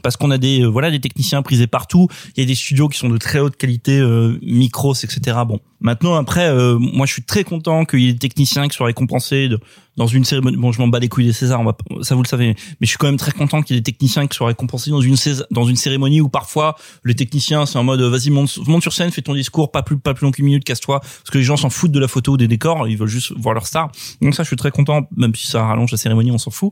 parce 0.02 0.18
qu'on 0.18 0.32
a 0.32 0.38
des 0.38 0.66
voilà 0.66 0.92
des 0.92 1.00
techniciens 1.00 1.42
prisés 1.42 1.68
partout. 1.68 2.08
Il 2.36 2.42
y 2.42 2.44
a 2.44 2.48
des 2.48 2.56
studios 2.56 2.88
qui 2.90 2.98
sont 3.00 3.10
de 3.10 3.18
très 3.18 3.40
haute 3.40 3.56
qualité, 3.58 4.00
euh, 4.00 4.38
micros, 4.42 4.94
etc. 4.94 5.38
Bon, 5.48 5.60
maintenant 5.82 6.16
après, 6.16 6.48
euh, 6.50 6.78
moi 6.80 7.06
je 7.06 7.14
suis 7.14 7.24
très 7.24 7.44
content 7.44 7.86
qu'il 7.86 8.00
y 8.00 8.10
ait 8.10 8.14
des 8.14 8.20
techniciens 8.20 8.68
qui 8.68 8.76
soient 8.76 8.88
récompensés 8.88 9.48
de- 9.50 9.60
dans 9.98 10.08
une 10.08 10.26
cérémonie. 10.26 10.58
Bon, 10.58 10.72
je 10.72 10.80
m'en 10.80 10.88
bats 10.88 11.00
les 11.00 11.10
couilles 11.10 11.26
des 11.26 11.34
Césars, 11.34 11.62
ça 12.02 12.16
vous 12.16 12.24
le 12.24 12.28
savez, 12.28 12.48
mais 12.48 12.56
je 12.82 12.88
suis 12.88 12.98
quand 12.98 13.08
même 13.08 13.18
très 13.18 13.32
content 13.32 13.62
qu'il 13.62 13.76
y 13.76 13.78
ait 13.78 13.82
des 13.82 13.92
techniciens 13.92 14.28
qui 14.28 14.36
soient 14.36 14.48
récompensés 14.48 14.92
dans 14.92 15.66
une 15.66 15.76
cérémonie 15.76 16.22
où 16.22 16.30
parfois 16.30 16.76
les 17.04 17.16
techniciens 17.16 17.66
c'est 17.66 17.78
en 17.78 17.84
mode 17.84 18.02
vas-y 18.02 18.30
monte, 18.30 18.50
sur 18.82 18.94
scène, 18.94 19.12
fais 19.12 19.22
ton 19.22 19.34
discours, 19.34 19.72
pas 19.72 19.84
plus 19.84 19.98
pas 19.98 20.14
plus 20.14 20.26
long 20.26 20.32
qu'une 20.32 20.46
minute, 20.46 20.64
casse-toi, 20.64 21.00
parce 21.00 21.30
que 21.32 21.38
les 21.38 21.44
gens 21.44 21.58
s'en 21.58 21.70
foutent 21.70 21.92
de 21.92 22.00
la 22.00 22.08
photo 22.08 22.34
ou 22.34 22.38
des 22.38 22.48
décors, 22.48 22.88
ils 22.88 22.98
veulent 22.98 23.08
juste 23.08 23.34
voir 23.38 23.54
leur 23.54 23.68
star. 23.68 23.92
Donc 24.22 24.36
ça, 24.36 24.44
je 24.44 24.48
suis 24.48 24.56
très 24.56 24.72
content, 24.72 25.08
même 25.16 25.36
si 25.36 25.48
ça 25.48 25.64
rallonge 25.66 25.92
la 25.92 25.98
cérémonie, 25.98 26.32
on 26.32 26.38
s'en 26.38 26.52
fout. 26.52 26.72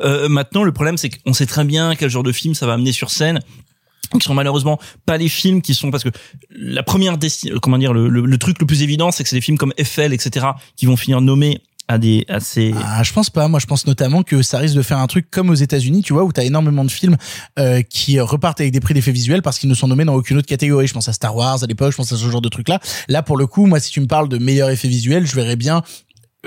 Euh, 0.00 0.28
maintenant, 0.28 0.64
le 0.64 0.72
problème 0.72 0.96
c'est 0.96 1.10
qu'on 1.10 1.32
sait 1.32 1.46
très 1.46 1.64
bien 1.64 1.94
quel 1.94 2.10
genre 2.10 2.22
de 2.22 2.32
film 2.32 2.54
ça 2.54 2.66
va 2.66 2.74
amener 2.74 2.92
sur 2.92 3.10
scène 3.10 3.40
qui 4.18 4.26
sont 4.26 4.34
malheureusement 4.34 4.78
pas 5.06 5.16
les 5.16 5.28
films 5.28 5.62
qui 5.62 5.74
sont 5.74 5.90
parce 5.90 6.04
que 6.04 6.10
la 6.50 6.82
première 6.82 7.16
comment 7.62 7.78
dire 7.78 7.94
le 7.94 8.38
truc 8.38 8.60
le 8.60 8.66
plus 8.66 8.82
évident 8.82 9.10
c'est 9.10 9.22
que 9.22 9.28
c'est 9.30 9.36
des 9.36 9.42
films 9.42 9.56
comme 9.56 9.72
Eiffel 9.78 10.12
etc 10.12 10.48
qui 10.76 10.86
vont 10.86 10.96
finir 10.96 11.20
nommés 11.20 11.62
à 11.88 11.98
des 11.98 12.24
ces 12.40 12.72
Ah, 12.84 13.02
je 13.02 13.12
pense 13.12 13.30
pas. 13.30 13.48
Moi, 13.48 13.60
je 13.60 13.66
pense 13.66 13.86
notamment 13.86 14.22
que 14.22 14.42
ça 14.42 14.58
risque 14.58 14.74
de 14.74 14.82
faire 14.82 14.98
un 14.98 15.06
truc 15.06 15.30
comme 15.30 15.50
aux 15.50 15.54
États-Unis, 15.54 16.02
tu 16.02 16.12
vois, 16.12 16.24
où 16.24 16.32
t'as 16.32 16.44
énormément 16.44 16.84
de 16.84 16.90
films 16.90 17.16
euh, 17.58 17.82
qui 17.82 18.18
repartent 18.20 18.60
avec 18.60 18.72
des 18.72 18.80
prix 18.80 18.94
d'effets 18.94 19.12
visuels 19.12 19.42
parce 19.42 19.58
qu'ils 19.58 19.68
ne 19.68 19.74
sont 19.74 19.88
nommés 19.88 20.04
dans 20.04 20.14
aucune 20.14 20.38
autre 20.38 20.48
catégorie. 20.48 20.86
Je 20.86 20.94
pense 20.94 21.08
à 21.08 21.12
Star 21.12 21.34
Wars 21.34 21.62
à 21.62 21.66
l'époque, 21.66 21.92
je 21.92 21.96
pense 21.96 22.12
à 22.12 22.16
ce 22.16 22.30
genre 22.30 22.40
de 22.40 22.48
truc-là. 22.48 22.80
Là, 23.08 23.22
pour 23.22 23.36
le 23.36 23.46
coup, 23.46 23.66
moi, 23.66 23.80
si 23.80 23.90
tu 23.90 24.00
me 24.00 24.06
parles 24.06 24.28
de 24.28 24.38
meilleurs 24.38 24.70
effets 24.70 24.88
visuels, 24.88 25.26
je 25.26 25.34
verrais 25.34 25.56
bien 25.56 25.82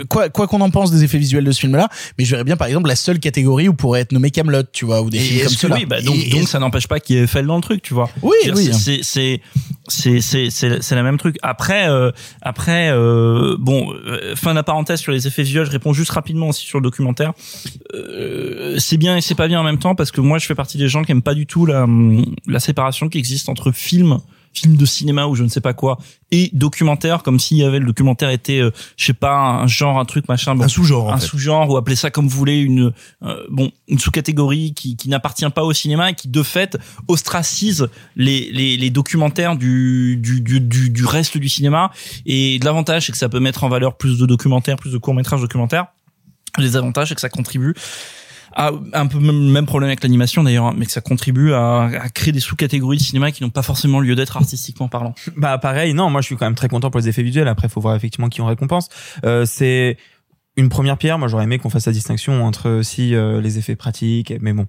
quoi 0.10 0.29
quoi 0.29 0.47
qu'on 0.47 0.62
en 0.62 0.69
pense 0.69 0.91
des 0.91 1.03
effets 1.03 1.17
visuels 1.17 1.43
de 1.45 1.51
ce 1.51 1.60
film-là, 1.62 1.89
mais 2.17 2.25
je 2.25 2.31
verrais 2.31 2.43
bien 2.43 2.58
par 2.58 2.67
exemple 2.67 2.88
la 2.89 2.95
seule 2.95 3.19
catégorie 3.19 3.69
où 3.69 3.73
pourrait 3.73 4.01
être 4.01 4.12
nommé 4.12 4.29
Camelot, 4.31 4.63
tu 4.73 4.86
vois, 4.86 5.01
ou 5.01 5.10
des 5.10 5.17
Et 5.17 5.21
films 5.21 5.43
comme 5.45 5.55
cela. 5.55 5.75
oui, 5.75 5.86
bah 5.86 6.01
donc, 6.01 6.15
Et- 6.17 6.29
donc 6.29 6.47
ça 6.47 6.60
n'empêche 6.60 6.88
pas 6.88 6.99
qu'il 6.99 7.15
y 7.15 7.19
ait 7.19 7.23
Eiffel 7.23 7.45
dans 7.45 7.55
le 7.55 7.62
truc, 7.62 7.81
tu 7.81 7.93
vois. 7.93 8.10
Oui, 8.21 8.36
oui. 8.53 8.69
C'est 8.73 8.99
c'est 9.03 9.41
c'est 9.88 10.19
c'est 10.21 10.49
c'est 10.49 10.81
c'est 10.81 10.95
la 10.95 11.03
même 11.03 11.17
truc. 11.17 11.38
Après 11.41 11.88
euh, 11.89 12.12
après 12.41 12.89
euh, 12.91 13.55
bon 13.60 13.93
euh, 13.93 14.36
fin 14.36 14.51
de 14.51 14.55
la 14.55 14.63
parenthèse 14.63 14.99
sur 14.99 15.12
les 15.12 15.27
effets 15.27 15.43
visuels, 15.43 15.65
je 15.65 15.71
réponds 15.71 15.93
juste 15.93 16.12
rapidement 16.12 16.49
aussi 16.49 16.65
sur 16.65 16.79
le 16.79 16.84
documentaire. 16.84 17.34
Euh, 17.93 18.75
c'est 18.79 18.97
bien 18.97 19.17
et 19.17 19.21
c'est 19.21 19.36
pas 19.36 19.47
bien 19.47 19.60
en 19.60 19.63
même 19.63 19.79
temps 19.79 19.95
parce 19.95 20.12
que 20.12 20.21
moi 20.21 20.38
je 20.39 20.45
fais 20.45 20.55
partie 20.55 20.77
des 20.77 20.88
gens 20.88 21.03
qui 21.03 21.12
aiment 21.12 21.21
pas 21.21 21.34
du 21.36 21.45
tout 21.45 21.65
la 21.65 21.86
la 22.47 22.60
séparation 22.60 23.10
qui 23.10 23.17
existe 23.17 23.49
entre 23.49 23.71
film 23.71 24.19
film 24.56 24.78
de 24.78 24.86
cinéma 24.86 25.28
ou 25.28 25.36
je 25.36 25.44
ne 25.44 25.50
sais 25.50 25.62
pas 25.62 25.74
quoi 25.74 26.00
et 26.32 26.50
documentaire 26.54 27.24
comme 27.24 27.39
s'il 27.39 27.58
y 27.58 27.63
avait 27.63 27.80
le 27.80 27.86
documentaire 27.86 28.30
était 28.30 28.60
euh, 28.60 28.72
je 28.98 29.06
sais 29.06 29.13
pas 29.13 29.36
un 29.36 29.68
genre 29.68 30.00
un 30.00 30.06
truc 30.06 30.28
machin 30.28 30.56
bon, 30.56 30.63
Un 30.63 30.68
sous-genre, 30.68 31.08
en 31.08 31.13
un 31.13 31.20
sous-genre 31.20 31.70
ou 31.70 31.78
appelez 31.78 31.96
ça 31.96 32.10
comme 32.10 32.28
vous 32.28 32.38
voulez 32.38 32.58
une 32.58 32.94
euh, 33.24 33.46
bon 33.50 33.72
une 33.88 34.00
sous-catégorie 34.00 34.74
qui, 34.74 34.96
qui 34.96 35.10
n'appartient 35.10 35.50
pas 35.50 35.63
au 35.63 35.74
cinéma 35.74 36.12
et 36.12 36.15
qui 36.15 36.28
de 36.28 36.41
fait 36.41 36.78
ostracise 37.08 37.88
les, 38.15 38.50
les, 38.52 38.78
les 38.78 38.89
documentaires 38.89 39.56
du, 39.58 40.18
du, 40.18 40.41
du, 40.41 40.60
du, 40.62 40.89
du 40.89 41.06
reste 41.06 41.38
du 41.38 41.50
cinéma. 41.50 41.91
Et 42.26 42.60
l'avantage 42.63 43.06
c'est 43.06 43.12
que 43.12 43.18
ça 43.18 43.30
peut 43.30 43.39
mettre 43.39 43.63
en 43.63 43.70
valeur 43.70 43.98
plus 43.98 44.18
de 44.18 44.26
documentaires 44.26 44.78
plus 44.78 44.94
de 44.94 44.98
courts-métrages 44.98 45.41
documentaires. 45.41 45.88
Les 46.58 46.78
avantages 46.78 47.10
c'est 47.10 47.15
que 47.15 47.22
ça 47.22 47.30
contribue 47.30 47.74
à 48.56 48.72
un 48.94 49.08
peu 49.08 49.20
même 49.20 49.52
même 49.52 49.65
problème 49.65 49.89
avec 49.89 50.02
l'animation 50.02 50.44
d'ailleurs 50.44 50.68
hein, 50.68 50.74
mais 50.78 50.86
que 50.86 50.91
ça 50.91 51.02
contribue 51.02 51.54
à, 51.54 51.89
créer 52.13 52.32
des 52.32 52.39
sous-catégories 52.39 52.98
de 52.98 53.02
cinéma 53.02 53.32
qui 53.32 53.44
n'ont 53.44 53.50
pas 53.50 53.62
forcément 53.62 54.00
lieu 54.00 54.15
d'être 54.15 54.38
artistiquement 54.38 54.88
parlant 54.88 55.13
Bah 55.36 55.58
pareil, 55.58 55.94
non, 55.94 56.10
moi 56.10 56.22
je 56.22 56.28
suis 56.28 56.38
quand 56.38 56.46
même 56.46 56.56
très 56.56 56.70
content 56.70 56.89
pour 56.89 57.00
les 57.00 57.10
effets 57.10 57.24
visuels. 57.24 57.48
Après, 57.48 57.68
faut 57.68 57.82
voir 57.82 57.96
effectivement 57.96 58.30
qui 58.30 58.41
on 58.41 58.46
récompense. 58.46 58.89
Euh, 59.26 59.46
c'est 59.46 59.98
une 60.58 60.70
première 60.70 60.98
pierre. 60.98 61.18
Moi, 61.20 61.28
j'aurais 61.28 61.44
aimé 61.44 61.60
qu'on 61.60 61.70
fasse 61.70 61.86
la 61.86 61.91
distinction 61.91 62.46
entre 62.46 62.70
aussi 62.70 63.13
euh, 63.13 63.41
les 63.41 63.58
effets 63.58 63.76
pratiques, 63.76 64.34
mais 64.41 64.54
bon. 64.54 64.68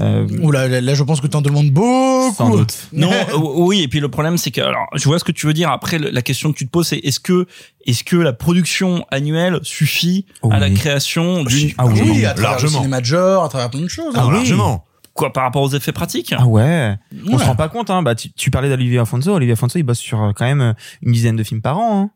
Euh, 0.00 0.26
Oula, 0.42 0.66
là, 0.68 0.80
là, 0.80 0.94
je 0.94 1.02
pense 1.02 1.20
que 1.20 1.26
t'en 1.26 1.40
demandes 1.42 1.70
beaucoup. 1.70 2.34
Sans 2.36 2.50
doute. 2.50 2.74
Non, 2.92 3.12
euh, 3.12 3.36
oui, 3.36 3.82
et 3.82 3.88
puis 3.88 4.00
le 4.00 4.08
problème 4.08 4.36
c'est 4.38 4.50
que 4.50 4.60
alors 4.60 4.86
je 4.94 5.04
vois 5.04 5.18
ce 5.18 5.24
que 5.24 5.32
tu 5.32 5.46
veux 5.46 5.52
dire. 5.52 5.70
Après, 5.70 5.98
la 5.98 6.22
question 6.22 6.52
que 6.52 6.58
tu 6.58 6.66
te 6.66 6.70
poses, 6.70 6.88
c'est 6.88 6.98
est-ce 6.98 7.20
que 7.20 7.46
est-ce 7.86 8.02
que 8.04 8.16
la 8.16 8.32
production 8.32 9.04
annuelle 9.10 9.60
suffit 9.62 10.26
Oh 10.42 10.50
à 10.52 10.58
la 10.58 10.70
création 10.70 11.44
d'une 11.44 11.70
Ah 11.78 11.86
oui, 11.86 12.00
Oui, 12.04 12.24
à 12.26 12.34
travers 12.34 12.50
largement. 12.50 12.70
le 12.70 12.76
cinéma 12.76 13.00
de 13.00 13.06
genre, 13.06 13.44
à 13.44 13.48
travers 13.48 13.70
plein 13.70 13.80
de 13.80 13.88
choses. 13.88 14.14
Ah, 14.16 14.24
hein. 14.24 14.32
largement. 14.32 14.84
quoi 15.14 15.32
par 15.32 15.44
rapport 15.44 15.62
aux 15.62 15.70
effets 15.70 15.92
pratiques 15.92 16.34
Ah 16.36 16.46
ouais. 16.46 16.96
On 17.28 17.38
se 17.38 17.44
rend 17.44 17.56
pas 17.56 17.68
compte, 17.68 17.90
hein. 17.90 18.02
Bah, 18.02 18.14
tu, 18.14 18.32
tu 18.32 18.50
parlais 18.50 18.68
d'Olivier 18.68 18.98
Afonso. 18.98 19.32
Olivier 19.34 19.52
Afonso, 19.54 19.78
il 19.78 19.82
bosse 19.84 19.98
sur 19.98 20.22
euh, 20.22 20.32
quand 20.34 20.44
même 20.44 20.60
euh, 20.60 20.72
une 21.02 21.12
dizaine 21.12 21.36
de 21.36 21.42
films 21.44 21.62
par 21.62 21.78
an. 21.78 22.02
Hein. 22.02 22.10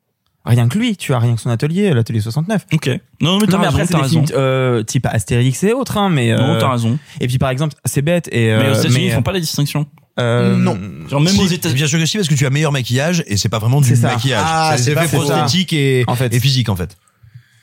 Rien 0.45 0.69
que 0.69 0.77
lui, 0.77 0.97
tu 0.97 1.15
as 1.15 1.19
rien 1.21 1.37
que 1.37 1.41
son 1.41 1.51
atelier, 1.51 1.93
l'atelier 1.95 2.21
69. 2.21 2.67
Ok. 2.73 2.91
Non, 3.21 3.39
mais 3.39 3.47
t'as 3.47 3.53
Non, 3.53 3.59
mais 3.61 3.67
raison. 3.69 3.69
après, 3.69 3.87
c'est 3.87 3.93
T'as 3.93 3.99
des 3.99 4.03
raison. 4.03 4.27
films 4.27 4.37
euh, 4.39 4.83
type 4.83 5.07
Astérix 5.07 5.63
et 5.63 5.73
autres, 5.73 5.97
hein, 5.99 6.09
mais. 6.11 6.35
Non, 6.35 6.55
euh, 6.55 6.61
t'as 6.61 6.73
raison. 6.73 6.99
Et 7.21 7.29
puis 7.29 7.39
par 7.39 7.51
exemple, 7.51 7.75
c'est 7.85 8.03
bête 8.03 8.29
et. 8.33 8.49
Mais 8.49 8.71
aux 8.71 8.75
euh, 8.75 8.81
États-Unis, 8.81 9.07
ils 9.07 9.13
font 9.13 9.23
pas 9.23 9.31
la 9.33 9.39
distinction. 9.41 9.87
euh, 10.19 10.57
Non. 10.57 10.77
Genre 11.09 11.21
même 11.21 11.39
aux 11.39 11.47
Si, 11.47 11.55
États-Unis. 11.55 11.77
Bien 11.79 11.87
sûr 11.87 11.99
que 12.01 12.07
si, 12.07 12.17
parce 12.17 12.29
que 12.29 12.35
tu 12.35 12.45
as 12.45 12.51
meilleur 12.51 12.73
maquillage 12.73 13.23
et 13.29 13.37
c'est 13.37 13.49
pas 13.49 13.61
vraiment 13.61 13.81
du 13.81 13.89
C'est 13.89 13.97
ça. 13.97 14.09
maquillage. 14.15 14.43
Ah, 14.45 14.75
c'est 14.79 14.95
ça. 14.95 15.05
prosthétiques 15.07 15.73
et, 15.75 16.03
En 16.09 16.17
fait. 16.17 16.35
et 16.35 16.41
physiques 16.41 16.69
en 16.69 16.77
fait. 16.77 16.97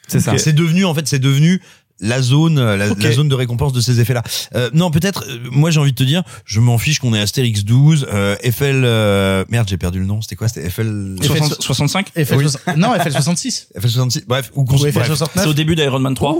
C'est 0.08 0.22
ça. 0.22 0.38
C'est 0.38 0.54
devenu 0.54 0.86
en 0.86 0.94
fait, 0.94 1.06
c'est 1.08 1.20
devenu 1.20 1.62
la 2.00 2.22
zone, 2.22 2.64
la, 2.76 2.90
Ok. 2.92 3.04
la 3.04 3.12
zone 3.12 3.28
de 3.30 3.36
récompense 3.36 3.74
de 3.74 3.82
ces 3.82 4.00
effets-là. 4.00 4.24
Euh, 4.56 4.70
non, 4.74 4.90
peut-être. 4.92 5.26
euh, 5.28 5.38
moi, 5.52 5.70
j'ai 5.72 5.80
envie 5.80 5.92
de 5.92 5.96
te 5.98 6.04
dire, 6.04 6.24
je 6.46 6.60
m'en 6.60 6.78
fiche 6.78 7.00
qu'on 7.00 7.14
ait 7.14 7.20
Astérix 7.20 7.66
12, 7.66 8.08
euh, 8.14 8.36
Eiffel. 8.42 8.84
euh, 8.86 9.44
merde, 9.50 9.68
j'ai 9.70 9.78
perdu 9.78 10.00
le 10.00 10.06
nom. 10.06 10.22
C'était 10.22 10.36
quoi 10.36 10.48
C'était 10.48 10.70
60 10.70 11.62
65 11.62 12.12
FL 12.16 12.36
Oui. 12.36 12.44
60 12.50 12.78
Non, 12.78 12.94
FL66. 12.96 13.68
Eiffel 13.76 13.90
66. 13.92 14.24
Bref, 14.28 14.52
ou 14.56 14.64
qu'on 14.66 14.76
Ou 14.78 14.80
bref. 14.92 14.96
FL69. 15.10 15.28
C'est 15.36 15.48
au 15.48 15.54
début 15.54 15.76
d'Iron 15.76 16.00
Man 16.00 16.14
3. 16.16 16.36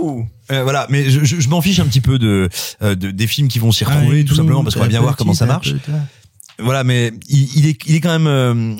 Euh, 0.52 0.62
voilà, 0.62 0.86
mais 0.90 1.10
je, 1.10 1.24
je, 1.24 1.40
je 1.40 1.48
m'en 1.48 1.60
fiche 1.60 1.78
un 1.80 1.86
petit 1.86 2.00
peu 2.00 2.18
de, 2.18 2.48
euh, 2.82 2.94
de 2.94 3.10
des 3.10 3.26
films 3.26 3.48
qui 3.48 3.58
vont 3.58 3.70
s'y 3.72 3.84
retrouver, 3.84 4.24
tout 4.24 4.34
simplement 4.34 4.62
parce 4.62 4.74
qu'on 4.74 4.80
va 4.82 4.88
bien 4.88 5.00
voir 5.00 5.16
comment 5.16 5.34
ça 5.34 5.46
marche. 5.46 5.74
Voilà, 6.58 6.84
mais 6.84 7.12
il, 7.28 7.48
il 7.56 7.66
est 7.66 7.78
il 7.86 7.94
est 7.94 8.00
quand 8.00 8.10
même 8.18 8.26
euh, 8.26 8.74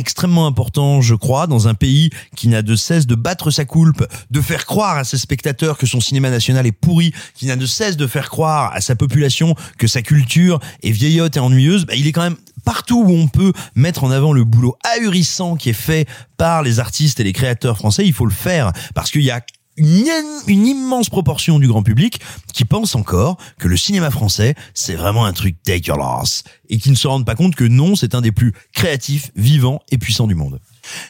extrêmement 0.00 0.46
important, 0.46 1.00
je 1.00 1.14
crois, 1.14 1.46
dans 1.46 1.68
un 1.68 1.74
pays 1.74 2.10
qui 2.34 2.48
n'a 2.48 2.62
de 2.62 2.74
cesse 2.74 3.06
de 3.06 3.14
battre 3.14 3.50
sa 3.50 3.64
coulpe, 3.64 4.04
de 4.30 4.40
faire 4.40 4.66
croire 4.66 4.96
à 4.96 5.04
ses 5.04 5.18
spectateurs 5.18 5.78
que 5.78 5.86
son 5.86 6.00
cinéma 6.00 6.30
national 6.30 6.66
est 6.66 6.72
pourri, 6.72 7.12
qui 7.34 7.46
n'a 7.46 7.56
de 7.56 7.66
cesse 7.66 7.96
de 7.96 8.06
faire 8.06 8.30
croire 8.30 8.72
à 8.74 8.80
sa 8.80 8.96
population 8.96 9.54
que 9.78 9.86
sa 9.86 10.02
culture 10.02 10.58
est 10.82 10.90
vieillotte 10.90 11.36
et 11.36 11.40
ennuyeuse. 11.40 11.86
Bah, 11.86 11.94
il 11.94 12.06
est 12.06 12.12
quand 12.12 12.22
même 12.22 12.36
partout 12.64 13.04
où 13.06 13.12
on 13.12 13.28
peut 13.28 13.52
mettre 13.74 14.04
en 14.04 14.10
avant 14.10 14.32
le 14.32 14.44
boulot 14.44 14.76
ahurissant 14.84 15.56
qui 15.56 15.70
est 15.70 15.74
fait 15.74 16.08
par 16.36 16.62
les 16.62 16.80
artistes 16.80 17.20
et 17.20 17.24
les 17.24 17.32
créateurs 17.32 17.76
français, 17.76 18.06
il 18.06 18.12
faut 18.12 18.26
le 18.26 18.32
faire 18.32 18.72
parce 18.94 19.10
qu'il 19.10 19.22
y 19.22 19.30
a 19.30 19.40
une, 19.80 20.10
une 20.46 20.66
immense 20.66 21.08
proportion 21.08 21.58
du 21.58 21.66
grand 21.66 21.82
public 21.82 22.20
qui 22.52 22.64
pense 22.64 22.94
encore 22.94 23.38
que 23.58 23.66
le 23.66 23.76
cinéma 23.76 24.10
français, 24.10 24.54
c'est 24.74 24.94
vraiment 24.94 25.24
un 25.24 25.32
truc 25.32 25.56
dégueulasse 25.64 26.44
et 26.68 26.78
qui 26.78 26.90
ne 26.90 26.94
se 26.94 27.08
rendent 27.08 27.24
pas 27.24 27.34
compte 27.34 27.54
que 27.54 27.64
non, 27.64 27.96
c'est 27.96 28.14
un 28.14 28.20
des 28.20 28.32
plus 28.32 28.52
créatifs, 28.72 29.30
vivants 29.34 29.80
et 29.90 29.98
puissants 29.98 30.26
du 30.26 30.34
monde. 30.34 30.60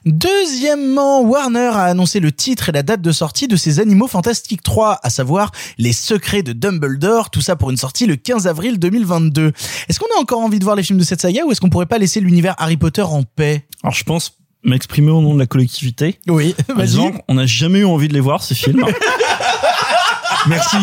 Deuxièmement, 0.05 1.23
Warner 1.23 1.71
a 1.73 1.85
annoncé 1.85 2.21
le 2.21 2.33
titre 2.33 2.69
et 2.69 2.73
la 2.73 2.83
date 2.83 3.03
de 3.03 3.13
sortie 3.13 3.49
de 3.49 3.57
ses 3.57 3.81
Animaux 3.81 4.09
Fantastiques 4.09 4.63
3, 4.63 5.01
à 5.03 5.11
savoir 5.11 5.53
Les 5.79 5.93
Secrets 5.93 6.43
de 6.43 6.53
Dumbledore, 6.53 7.31
tout 7.31 7.41
ça 7.41 7.57
pour 7.57 7.71
une 7.71 7.77
sortie 7.77 8.07
le 8.07 8.17
15 8.17 8.47
avril 8.47 8.79
2022. 8.79 9.53
Est-ce 9.89 9.99
qu'on 9.99 10.07
a 10.17 10.21
encore 10.21 10.41
envie 10.41 10.59
de 10.59 10.65
voir 10.65 10.77
les 10.77 10.83
films 10.83 10.99
de 10.99 11.05
cette 11.05 11.21
saga 11.21 11.45
ou 11.45 11.53
est-ce 11.53 11.61
qu'on 11.61 11.71
pourrait 11.71 11.87
pas 11.87 11.99
laisser 11.99 12.21
l'univers 12.21 12.55
Harry 12.59 12.77
Potter 12.77 13.03
en 13.03 13.23
paix? 13.23 13.67
Alors 13.83 13.95
je 13.95 14.05
pense 14.05 14.40
m'exprimer 14.63 15.11
au 15.11 15.21
nom 15.21 15.35
de 15.35 15.39
la 15.39 15.47
collectivité. 15.47 16.19
Oui, 16.29 16.55
vas-y. 16.69 16.87
disant 16.87 17.11
qu'on 17.13 17.35
n'a 17.35 17.47
jamais 17.47 17.81
eu 17.81 17.85
envie 17.85 18.09
de 18.09 18.15
les 18.15 18.21
voir 18.21 18.43
ces 18.43 18.55
films. 18.55 18.85
Merci. 20.47 20.77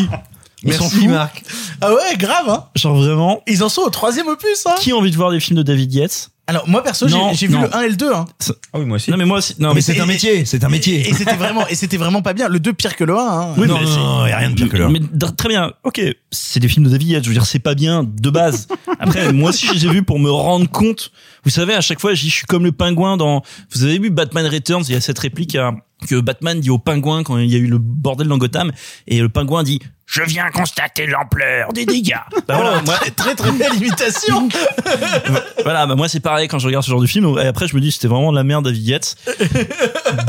On 0.66 0.72
s'en 0.72 0.84
Merci. 0.84 1.08
Marc. 1.08 1.44
Ah 1.82 1.94
ouais, 1.94 2.18
grave, 2.18 2.50
hein 2.50 2.64
Genre 2.76 2.96
vraiment, 2.96 3.42
Ils 3.48 3.64
en 3.64 3.70
sont 3.70 3.82
au 3.82 3.90
troisième 3.90 4.28
opus, 4.28 4.66
hein 4.66 4.76
qui 4.80 4.92
a 4.92 4.96
envie 4.96 5.12
de 5.12 5.16
voir 5.16 5.32
des 5.32 5.40
films 5.40 5.58
de 5.58 5.64
David 5.64 5.94
Yates? 5.94 6.30
Alors, 6.50 6.66
moi, 6.68 6.82
perso, 6.82 7.08
j'ai 7.34 7.48
vu 7.48 7.58
le 7.58 7.76
1 7.76 7.82
et 7.82 7.90
le 7.90 7.96
2, 7.98 8.10
hein. 8.14 8.26
Ah 8.72 8.80
oui, 8.80 8.86
moi 8.86 8.96
aussi. 8.96 9.12
Non 9.12 9.18
mais 9.18 9.26
moi 9.26 9.40
aussi. 9.40 9.56
Non 9.60 9.70
mais 9.70 9.76
mais 9.76 9.82
c'est 9.82 10.00
un 10.00 10.06
métier, 10.06 10.46
c'est 10.46 10.64
un 10.64 10.70
métier. 10.70 11.06
Et 11.10 11.14
c'était 11.14 11.36
vraiment, 11.36 11.68
et 11.68 11.76
c'était 11.76 11.98
vraiment 11.98 12.22
pas 12.22 12.32
bien. 12.32 12.48
Le 12.48 12.62
2 12.62 12.72
pire 12.72 12.96
que 12.96 13.04
le 13.04 13.18
1, 13.18 13.20
hein. 13.20 13.54
Oui, 13.58 13.68
non, 13.68 13.78
mais 13.78 13.86
non, 13.86 14.26
y 14.26 14.32
a 14.32 14.38
rien 14.38 14.50
de 14.52 14.56
pire 14.56 14.70
que 14.70 14.78
l'un. 14.78 14.88
Mais 14.90 15.00
d- 15.00 15.26
très 15.36 15.50
bien, 15.50 15.74
ok, 15.84 16.00
c'est 16.32 16.62
des 16.62 16.70
films 16.70 16.86
de 16.86 16.90
David 16.90 17.10
Yates, 17.10 17.24
je 17.26 17.30
veux 17.30 17.34
dire, 17.36 17.46
c'est 17.46 17.60
pas 17.60 17.76
bien 17.76 18.04
de 18.06 18.30
base. 18.30 18.70
Après, 18.98 19.34
moi 19.34 19.50
aussi, 19.50 19.68
j'ai 19.78 19.90
vu 19.90 20.04
pour 20.04 20.20
me 20.20 20.32
rendre 20.32 20.70
compte. 20.70 21.12
Vous 21.48 21.52
savez, 21.52 21.76
à 21.76 21.80
chaque 21.80 22.02
fois, 22.02 22.14
je 22.14 22.28
suis 22.28 22.46
comme 22.46 22.66
le 22.66 22.74
pingouin 22.74 23.16
dans. 23.16 23.42
Vous 23.72 23.86
avez 23.86 24.00
vu 24.00 24.10
Batman 24.10 24.46
Returns? 24.48 24.84
Il 24.90 24.94
y 24.94 24.98
a 24.98 25.00
cette 25.00 25.18
réplique 25.18 25.56
euh, 25.56 25.72
que 26.06 26.20
Batman 26.20 26.60
dit 26.60 26.70
au 26.70 26.78
pingouin 26.78 27.24
quand 27.24 27.38
il 27.38 27.50
y 27.50 27.56
a 27.56 27.58
eu 27.58 27.68
le 27.68 27.78
bordel 27.78 28.28
dans 28.28 28.38
Gotham, 28.38 28.74
et 29.08 29.22
le 29.22 29.30
pingouin 29.30 29.64
dit. 29.64 29.80
Je 30.06 30.24
viens 30.24 30.50
constater 30.50 31.08
l'ampleur 31.08 31.72
des 31.72 31.86
dégâts. 31.86 32.18
Bah 32.50 32.58
voilà, 32.58 32.82
moi, 32.82 32.96
Très 33.16 33.34
très 33.34 33.52
belle 33.54 33.74
imitation. 33.76 34.50
voilà, 35.64 35.86
bah 35.88 35.96
moi 35.96 36.10
c'est 36.10 36.20
pareil 36.20 36.50
quand 36.50 36.60
je 36.60 36.68
regarde 36.68 36.84
ce 36.84 36.90
genre 36.92 37.00
de 37.00 37.08
film. 37.08 37.38
Et 37.40 37.48
après, 37.48 37.66
je 37.70 37.76
me 37.76 37.80
dis 37.80 37.94
c'était 37.94 38.10
vraiment 38.10 38.32
de 38.32 38.38
la 38.38 38.44
merde, 38.44 38.66
David 38.66 38.86
Yates. 38.86 39.16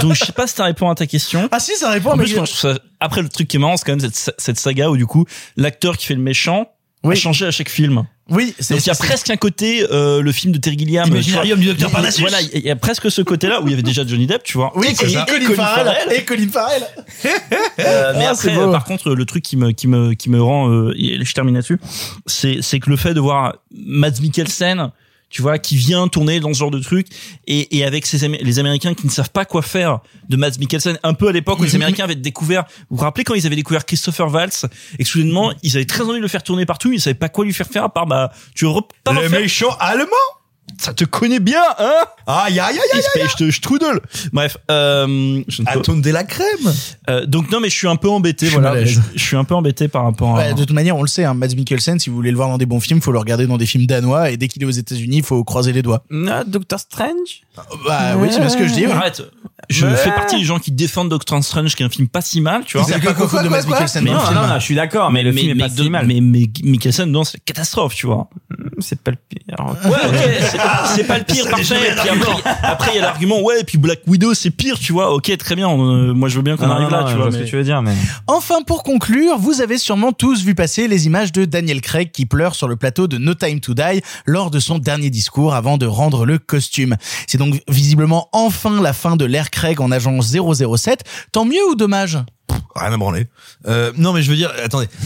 Donc 0.01 0.15
je 0.15 0.25
sais 0.25 0.33
pas 0.33 0.47
si 0.47 0.55
ça 0.55 0.65
répond 0.67 0.89
à 0.89 0.95
ta 0.95 1.07
question. 1.09 1.49
Ah 1.51 1.59
si, 1.59 1.75
ça 1.75 1.91
répond. 1.91 2.11
En 2.13 2.17
mais 2.17 2.25
plus, 2.25 2.37
moi, 2.37 2.45
je 2.45 2.53
trouve 2.53 2.73
ça- 2.75 2.79
après 3.01 3.23
le 3.23 3.29
truc 3.29 3.49
qui 3.49 3.57
est 3.57 3.61
marrant, 3.61 3.77
c'est 3.77 3.85
quand 3.87 4.01
même 4.01 4.11
cette 4.39 4.59
saga 4.61 4.89
où 4.89 4.97
du 4.97 5.07
coup 5.07 5.25
l'acteur 5.57 5.97
qui 5.97 6.07
fait 6.07 6.15
le 6.15 6.23
méchant 6.23 6.69
Oui. 7.09 7.15
a 7.17 7.21
changé 7.21 7.47
à 7.47 7.51
chaque 7.51 7.69
film. 7.69 8.05
oui, 8.31 8.55
c'est 8.59 8.75
Donc 8.75 8.85
il 8.85 8.89
y 8.89 8.93
a 8.93 8.95
presque 8.95 9.31
un 9.31 9.37
côté 9.37 9.87
euh, 9.91 10.21
le 10.23 10.33
film 10.33 10.53
de 10.53 10.59
Terry 10.59 10.79
Gilliam. 10.79 11.09
Imaginarium 11.09 11.59
du 11.59 11.67
Docteur 11.67 11.91
Parnassus. 11.91 12.21
Voilà, 12.21 12.39
il 12.41 12.61
y 12.63 12.71
a 12.71 12.77
presque 12.77 13.11
ce 13.11 13.23
côté-là 13.23 13.61
où 13.61 13.67
il 13.67 13.71
y 13.71 13.75
avait 13.75 13.83
déjà 13.83 14.07
Johnny 14.07 14.27
Depp, 14.27 14.43
tu 14.45 14.57
vois. 14.59 14.73
Oui, 14.77 14.87
et, 14.89 15.05
et- 15.07 15.13
et 15.13 15.25
Colin 15.27 15.55
Farrell. 15.55 16.13
Et 16.13 16.25
Colin 16.25 16.49
Farrell. 16.53 16.83
Euh, 17.81 18.13
mais 18.17 18.27
Ah, 18.27 18.31
après, 18.33 18.55
par 18.55 18.85
contre, 18.85 19.11
le 19.15 19.25
truc 19.25 19.43
qui 19.43 19.57
me 19.57 19.71
qui 19.73 19.87
me 19.89 20.13
qui 20.15 20.31
me 20.31 20.41
rend, 20.43 20.69
euh, 20.71 20.95
je 20.97 21.33
termine 21.33 21.55
là-dessus, 21.55 21.79
c'est 22.27 22.59
c'est 22.63 22.81
que 22.81 22.91
le 22.91 22.97
fait 22.97 23.15
de 23.15 23.21
voir 23.21 23.55
Mads 23.75 24.21
Mikkelsen, 24.21 24.91
tu 25.31 25.43
vois, 25.43 25.59
qui 25.59 25.77
vient 25.77 26.09
tourner 26.09 26.41
dans 26.41 26.53
ce 26.53 26.59
genre 26.59 26.71
de 26.71 26.81
truc, 26.81 27.07
et 27.47 27.79
et 27.79 27.85
avec 27.85 28.07
ces 28.07 28.29
les 28.29 28.59
Américains 28.59 28.95
qui 28.95 29.07
ne 29.07 29.11
savent 29.11 29.31
pas 29.31 29.45
quoi 29.45 29.63
faire 29.63 30.01
de 30.29 30.37
Mads 30.37 30.59
Mikkelsen, 30.59 30.99
un 31.03 31.15
peu 31.15 31.29
à 31.29 31.33
l'époque 31.33 31.59
où 31.61 31.65
les 31.65 31.75
Américains 31.75 32.05
avaient 32.05 32.15
découvert, 32.15 32.65
vous 32.91 32.97
vous 32.97 33.03
rappelez 33.03 33.25
quand 33.25 33.35
ils 33.35 33.47
avaient 33.47 33.57
découvert 33.57 33.85
Christopher 33.85 34.33
Waltz, 34.33 34.67
et 34.99 35.05
que 35.05 35.09
soudainement 35.09 35.53
ils 35.63 35.77
avaient 35.77 35.87
très 35.87 36.03
envie 36.03 36.19
de 36.19 36.23
le 36.23 36.29
faire 36.29 36.43
tourner 36.43 36.67
partout, 36.67 36.93
ils 36.93 37.01
savaient 37.01 37.15
pas 37.15 37.29
quoi 37.29 37.45
lui 37.45 37.53
faire 37.53 37.69
faire 37.69 37.85
à 37.85 37.93
part 37.93 38.07
bah 38.07 38.33
tu 38.55 38.67
re 38.67 38.87
pas 39.05 39.13
Le 39.13 39.29
méchant 39.29 39.77
allemand. 39.81 40.07
Ça 40.79 40.93
te 40.93 41.05
connaît 41.05 41.41
bien, 41.41 41.63
hein 41.79 42.05
Aïe 42.27 42.61
aïe 42.61 42.79
aïe 42.79 43.03
paye, 43.15 43.25
je 43.29 43.45
te 43.45 43.51
strudel. 43.51 44.01
Bref, 44.33 44.59
euh, 44.71 45.43
je 45.49 45.63
ne 45.63 46.01
de 46.03 46.11
la 46.11 46.25
crème. 46.25 46.47
euh, 47.09 47.27
donc 47.27 47.51
non 47.51 47.61
mais 47.61 47.71
je 47.71 47.75
suis 47.75 47.89
un 47.89 47.97
peu 47.97 48.09
embêté 48.09 48.47
Je 48.47 48.59
voilà 48.59 48.85
je, 48.85 49.01
je 49.15 49.23
suis 49.23 49.37
un 49.37 49.45
peu 49.45 49.55
embêté 49.55 49.89
par 49.89 50.05
rapport 50.05 50.37
à 50.37 50.39
Ouais, 50.39 50.55
de 50.55 50.59
toute 50.61 50.73
manière, 50.73 50.97
on 50.97 51.03
le 51.03 51.09
sait, 51.09 51.25
hein, 51.25 51.35
Mads 51.35 51.55
Mikkelsen, 51.57 51.99
si 51.99 52.11
vous 52.11 52.17
voulez 52.17 52.31
le 52.31 52.37
voir 52.37 52.49
dans 52.49 52.59
des 52.59 52.67
bons 52.67 52.81
films, 52.81 53.01
faut 53.01 53.13
le 53.13 53.19
regarder 53.19 53.47
dans 53.47 53.57
des 53.59 53.67
films 53.67 53.87
danois, 53.87 54.31
et 54.31 54.37
dès 54.37 54.49
qu'il 54.49 54.63
est 54.63 54.67
aux 54.67 54.71
États-Unis, 54.71 55.23
faut 55.23 55.43
croiser 55.45 55.73
les 55.73 55.83
doigts. 55.83 56.05
Ah, 56.29 56.45
Doctor 56.45 56.79
Strange? 56.79 57.43
Bah 57.87 58.17
oui, 58.17 58.29
c'est 58.31 58.41
bien 58.41 58.49
ce 58.49 58.57
que 58.57 58.69
je 58.69 58.75
dis. 58.75 58.87
ouais. 58.87 58.93
arrête 58.93 59.23
je 59.71 59.87
fais 59.87 60.13
partie 60.13 60.37
des 60.37 60.45
gens 60.45 60.59
qui 60.61 60.71
défendent 60.71 61.09
Doctor 61.11 61.43
Strange 61.43 61.75
qui 61.75 61.83
est 61.83 61.87
un 61.87 61.91
film 61.91 62.09
pas 62.09 62.21
si 62.23 62.41
mal 62.41 62.65
tu 62.65 62.79
vois 62.79 62.87
savent 62.87 63.03
pas 63.03 63.13
quoi 63.13 63.43
de 63.43 63.49
Mads 63.49 63.67
Mikkelsen 63.67 64.05
non, 64.05 64.13
non, 64.13 64.47
non, 64.47 64.55
je 64.55 64.65
suis 64.65 64.77
d'accord, 64.77 65.11
mais 65.11 65.23
le 65.23 65.33
film 65.33 65.59
est 65.59 65.63
pas 65.63 65.69
si 65.69 65.91
mal. 65.91 66.07
mais, 66.07 66.21
Mikkelsen 66.21 67.11
non 67.11 67.25
c'est 67.25 67.43
catastrophe 67.45 67.95
tu 67.95 68.07
vois 68.07 68.31
C'est 68.79 69.01
pas 69.03 69.11
le 69.11 69.17
pire. 69.29 69.41
ouais 69.85 70.58
c'est 70.59 70.97
c'est 70.97 71.05
pas 71.05 71.19
le 71.19 71.25
pire 71.25 71.45
Ça, 71.45 71.51
parfait 71.51 71.95
Puis 72.01 72.09
après 72.09 72.53
après, 72.63 72.91
il 72.93 72.97
y 72.97 72.99
a 72.99 73.03
l'argument 73.03 73.41
ouais 73.43 73.61
et 73.61 73.65
puis 73.65 73.79
Black 73.79 74.01
Widow 74.07 74.35
c'est 74.35 74.51
pire 74.51 74.79
tu 74.79 74.93
vois 74.93 75.13
ok 75.15 75.37
très 75.39 75.55
bien 75.57 75.69
on- 75.69 76.09
euh, 76.09 76.13
moi 76.13 76.29
je 76.29 76.37
veux 76.37 76.43
bien 76.43 76.57
qu'on 76.57 76.71
arrive 76.71 76.89
non, 76.91 76.97
là 76.97 77.03
non, 77.05 77.11
tu 77.11 77.17
vois 77.17 77.31
ce 77.33 77.39
que 77.39 77.45
tu 77.45 77.57
veux 77.57 77.65
dire, 77.65 77.83
mais. 77.83 77.95
Enfin, 78.27 78.63
pour 78.63 78.83
conclure, 78.83 79.39
vous 79.39 79.61
avez 79.61 79.79
sûrement 79.79 80.13
tous 80.13 80.43
vu 80.45 80.55
passer 80.55 80.89
les 80.89 81.07
images 81.07 81.33
de 81.33 81.45
Daniel 81.45 81.81
Craig 81.81 82.11
qui 82.13 82.27
pleure 82.27 82.55
sur 82.55 82.69
le 82.69 82.77
plateau 82.77 83.07
de 83.07 83.19
No 83.19 83.35
Time 83.35 83.61
to 83.61 83.75
Die 83.75 84.03
lors 84.27 84.51
de 84.51 84.59
son 84.61 84.79
dernier 84.79 85.11
discours 85.11 85.55
avant 85.55 85.79
de 85.79 85.87
rendre 85.87 86.27
le 86.27 86.39
costume. 86.39 86.97
C'est 87.27 87.39
donc 87.39 87.61
visiblement 87.69 88.29
enfin 88.33 88.81
la 88.83 88.93
fin 88.93 89.17
de 89.17 89.25
l'ère 89.25 89.51
Craig 89.51 89.81
en 89.81 89.91
agent 89.91 90.19
007. 90.21 91.05
Tant 91.33 91.45
mieux 91.45 91.65
ou 91.71 91.75
dommage? 91.75 92.19
Rien 92.77 92.93
à 92.93 92.97
branler. 92.97 93.27
Euh, 93.67 93.93
non 93.97 94.13
mais 94.13 94.23
je 94.23 94.31
veux 94.31 94.37
dire, 94.37 94.53
attendez. 94.65 94.89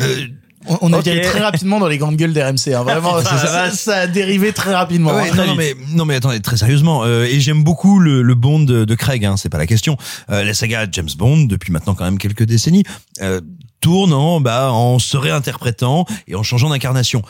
Euh, 0.00 0.26
On, 0.68 0.78
on 0.82 0.92
a 0.92 0.98
Ok. 0.98 1.04
viré 1.04 1.20
très 1.22 1.40
rapidement 1.40 1.80
dans 1.80 1.88
les 1.88 1.98
grandes 1.98 2.16
gueules 2.16 2.32
d'RMC. 2.32 2.74
Hein. 2.74 2.82
Vraiment, 2.82 3.20
ça, 3.22 3.36
ça- 3.38 3.70
ça 3.70 3.96
a 3.96 4.06
dérivé 4.06 4.52
très 4.52 4.74
rapidement. 4.74 5.14
Ouais, 5.14 5.30
hein. 5.30 5.34
non, 5.36 5.46
non, 5.46 5.54
mais 5.54 5.74
non 5.94 6.04
mais 6.04 6.14
attendez 6.16 6.40
très 6.40 6.56
sérieusement 6.56 7.02
euh, 7.04 7.24
et 7.24 7.40
j'aime 7.40 7.64
beaucoup 7.64 7.98
le, 7.98 8.22
le 8.22 8.34
Bond 8.34 8.60
de, 8.60 8.84
de 8.84 8.94
Craig 8.94 9.24
hein, 9.24 9.36
c'est 9.36 9.48
pas 9.48 9.58
la 9.58 9.66
question 9.66 9.96
euh, 10.30 10.44
la 10.44 10.54
saga 10.54 10.86
James 10.90 11.08
Bond 11.16 11.44
depuis 11.44 11.72
maintenant 11.72 11.94
quand 11.94 12.04
même 12.04 12.18
quelques 12.18 12.44
décennies 12.44 12.84
euh, 13.20 13.40
tourne 13.80 14.12
en 14.12 14.40
bah 14.40 14.70
en 14.72 14.98
se 14.98 15.16
réinterprétant 15.16 16.06
et 16.28 16.34
en 16.34 16.42
changeant 16.42 16.70
d'incarnation 16.70 17.22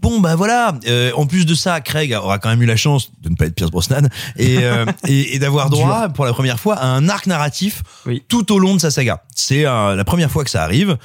Bon 0.00 0.18
bah 0.18 0.34
voilà. 0.34 0.72
Euh, 0.88 1.12
en 1.14 1.26
plus 1.26 1.44
de 1.44 1.54
ça, 1.54 1.82
Craig 1.82 2.14
aura 2.14 2.38
quand 2.38 2.48
même 2.48 2.62
eu 2.62 2.66
la 2.66 2.74
chance 2.76 3.10
de 3.22 3.28
ne 3.28 3.34
pas 3.36 3.44
être 3.44 3.54
Pierce 3.54 3.70
Brosnan 3.70 4.08
et 4.38 4.60
euh, 4.62 4.86
et, 5.06 5.34
et 5.34 5.38
d'avoir 5.38 5.68
droit 5.68 6.08
pour 6.08 6.24
la 6.24 6.32
première 6.32 6.58
fois 6.58 6.76
à 6.76 6.86
un 6.86 7.06
arc 7.10 7.26
narratif 7.26 7.82
Oui. 8.06 8.22
tout 8.28 8.50
au 8.50 8.58
long 8.58 8.74
de 8.74 8.80
sa 8.80 8.90
saga. 8.90 9.22
C'est 9.34 9.66
euh, 9.66 9.94
la 9.94 10.04
première 10.04 10.30
fois 10.30 10.42
que 10.42 10.48
ça 10.48 10.62
arrive. 10.62 10.96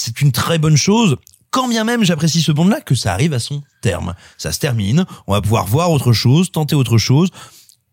C'est 0.00 0.20
une 0.20 0.30
très 0.30 0.58
bonne 0.58 0.76
chose. 0.76 1.16
Quand 1.50 1.66
bien 1.66 1.82
même 1.82 2.04
j'apprécie 2.04 2.40
ce 2.40 2.52
bond-là, 2.52 2.80
que 2.80 2.94
ça 2.94 3.12
arrive 3.12 3.32
à 3.32 3.40
son 3.40 3.62
terme. 3.80 4.14
Ça 4.36 4.52
se 4.52 4.60
termine. 4.60 5.04
On 5.26 5.32
va 5.32 5.40
pouvoir 5.40 5.66
voir 5.66 5.90
autre 5.90 6.12
chose, 6.12 6.52
tenter 6.52 6.76
autre 6.76 6.98
chose. 6.98 7.30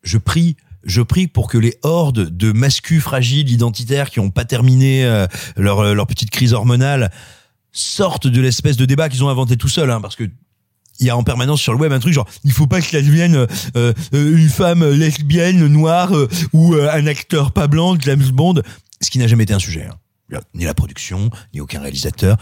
Je 0.03 0.17
prie 0.17 0.55
je 0.83 1.01
prie 1.01 1.27
pour 1.27 1.47
que 1.47 1.57
les 1.57 1.79
hordes 1.81 2.29
de 2.29 2.51
mascus 2.51 3.01
fragiles 3.01 3.49
identitaires 3.49 4.11
qui 4.11 4.19
ont 4.19 4.29
pas 4.29 4.45
terminé 4.45 5.03
euh, 5.03 5.25
leur 5.57 5.79
euh, 5.79 5.93
leur 5.95 6.05
petite 6.05 6.29
crise 6.29 6.53
hormonale 6.53 7.11
sortent 7.71 8.27
de 8.27 8.39
l'espèce 8.39 8.77
de 8.77 8.85
débat 8.85 9.09
qu'ils 9.09 9.23
ont 9.23 9.29
inventé 9.29 9.57
tout 9.57 9.67
seuls, 9.67 9.89
hein, 9.89 9.99
parce 9.99 10.15
que 10.15 10.25
il 10.99 11.07
y 11.07 11.09
a 11.09 11.17
en 11.17 11.23
permanence 11.23 11.59
sur 11.59 11.73
le 11.73 11.79
web 11.79 11.91
un 11.91 11.99
truc 11.99 12.13
genre 12.13 12.27
il 12.43 12.51
faut 12.51 12.67
pas 12.67 12.81
que 12.81 12.87
ça 12.87 13.01
devienne 13.01 13.47
euh, 13.75 13.93
une 14.13 14.47
femme 14.47 14.87
lesbienne 14.91 15.65
noire 15.65 16.13
ou 16.53 16.75
un 16.75 17.07
acteur 17.07 17.51
pas 17.51 17.67
blanc 17.67 17.97
James 17.99 18.29
Bond 18.31 18.61
ce 19.01 19.09
qui 19.09 19.17
n'a 19.17 19.27
jamais 19.27 19.43
été 19.43 19.53
un 19.53 19.59
sujet 19.59 19.87
hein. 19.91 19.97
Ni 20.53 20.65
la 20.65 20.73
production 20.73 21.29
ni 21.53 21.61
aucun 21.61 21.81
réalisateur. 21.81 22.37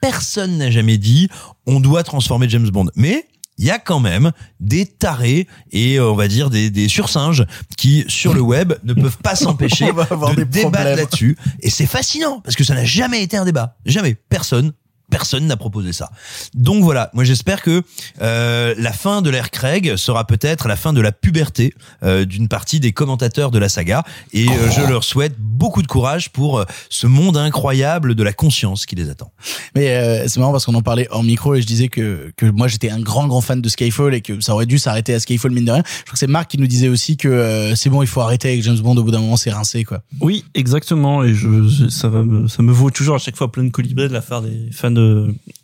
Personne 0.00 0.56
n'a 0.58 0.70
jamais 0.70 0.98
dit 0.98 1.28
on 1.66 1.80
doit 1.80 2.02
transformer 2.02 2.48
James 2.48 2.68
Bond. 2.70 2.90
Mais 2.96 3.26
il 3.58 3.66
y 3.66 3.70
a 3.70 3.78
quand 3.78 4.00
même 4.00 4.32
des 4.58 4.86
tarés 4.86 5.46
et 5.70 5.98
euh, 5.98 6.10
on 6.10 6.14
va 6.14 6.28
dire 6.28 6.48
des, 6.48 6.70
des 6.70 6.88
sursinges 6.88 7.44
qui 7.76 8.06
sur 8.08 8.32
le 8.32 8.40
web 8.40 8.72
ne 8.84 8.94
peuvent 8.94 9.18
pas 9.18 9.34
s'empêcher 9.36 9.92
de 9.92 10.44
débattre 10.44 10.96
là-dessus. 10.96 11.36
Et 11.60 11.68
c'est 11.68 11.86
fascinant 11.86 12.40
parce 12.40 12.56
que 12.56 12.64
ça 12.64 12.74
n'a 12.74 12.86
jamais 12.86 13.22
été 13.22 13.36
un 13.36 13.44
débat. 13.44 13.76
Jamais. 13.84 14.14
Personne 14.14 14.72
personne 15.10 15.46
n'a 15.46 15.56
proposé 15.56 15.92
ça. 15.92 16.10
Donc 16.54 16.82
voilà, 16.84 17.10
moi 17.12 17.24
j'espère 17.24 17.62
que 17.62 17.82
euh, 18.22 18.74
la 18.78 18.92
fin 18.92 19.20
de 19.22 19.30
l'ère 19.30 19.50
Craig 19.50 19.96
sera 19.96 20.26
peut-être 20.26 20.68
la 20.68 20.76
fin 20.76 20.92
de 20.92 21.00
la 21.00 21.12
puberté 21.12 21.74
euh, 22.02 22.24
d'une 22.24 22.48
partie 22.48 22.80
des 22.80 22.92
commentateurs 22.92 23.50
de 23.50 23.58
la 23.58 23.68
saga 23.68 24.04
et 24.32 24.48
euh, 24.48 24.70
Oh. 24.70 24.72
je 24.76 24.88
leur 24.88 25.04
souhaite 25.04 25.34
beaucoup 25.38 25.82
de 25.82 25.86
courage 25.86 26.30
pour 26.30 26.58
euh, 26.58 26.64
ce 26.90 27.06
monde 27.06 27.36
incroyable 27.36 28.14
de 28.14 28.22
la 28.22 28.32
conscience 28.32 28.86
qui 28.86 28.94
les 28.94 29.08
attend. 29.10 29.32
Mais 29.74 29.96
euh, 29.96 30.28
c'est 30.28 30.38
marrant 30.38 30.52
parce 30.52 30.66
qu'on 30.66 30.74
en 30.74 30.82
parlait 30.82 31.08
en 31.10 31.22
micro 31.22 31.54
et 31.54 31.62
je 31.62 31.66
disais 31.66 31.88
que, 31.88 32.32
que 32.36 32.46
moi 32.46 32.68
j'étais 32.68 32.90
un 32.90 33.00
grand 33.00 33.26
grand 33.26 33.40
fan 33.40 33.60
de 33.60 33.68
Skyfall 33.68 34.14
et 34.14 34.20
que 34.20 34.40
ça 34.40 34.54
aurait 34.54 34.66
dû 34.66 34.78
s'arrêter 34.78 35.14
à 35.14 35.20
Skyfall 35.20 35.50
mine 35.50 35.64
de 35.64 35.72
rien. 35.72 35.82
Je 35.86 36.02
crois 36.02 36.12
que 36.12 36.18
c'est 36.18 36.26
Marc 36.26 36.50
qui 36.50 36.58
nous 36.58 36.66
disait 36.66 36.88
aussi 36.88 37.16
que 37.16 37.28
euh, 37.28 37.74
c'est 37.74 37.90
bon, 37.90 38.02
il 38.02 38.06
faut 38.08 38.20
arrêter 38.20 38.48
avec 38.48 38.62
James 38.62 38.78
Bond 38.78 38.96
au 38.96 39.02
bout 39.02 39.10
d'un 39.10 39.20
moment, 39.20 39.36
c'est 39.36 39.50
rincé 39.50 39.84
quoi. 39.84 40.02
Oui, 40.20 40.44
exactement. 40.54 41.24
Et 41.24 41.34
je, 41.34 41.88
ça 41.88 42.08
va 42.08 42.22
me, 42.22 42.46
ça 42.48 42.62
me 42.62 42.72
vaut 42.72 42.90
toujours 42.90 43.16
à 43.16 43.18
chaque 43.18 43.36
fois 43.36 43.50
plein 43.50 43.64
de 43.64 43.70
colibés 43.70 44.08
de 44.08 44.12
la 44.12 44.20
part 44.20 44.42
des 44.42 44.70
fans 44.72 44.90
de 44.90 44.99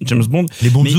James 0.03 0.25
Bond. 0.25 0.46
Les 0.62 0.70
bons 0.70 0.83
mais, 0.83 0.92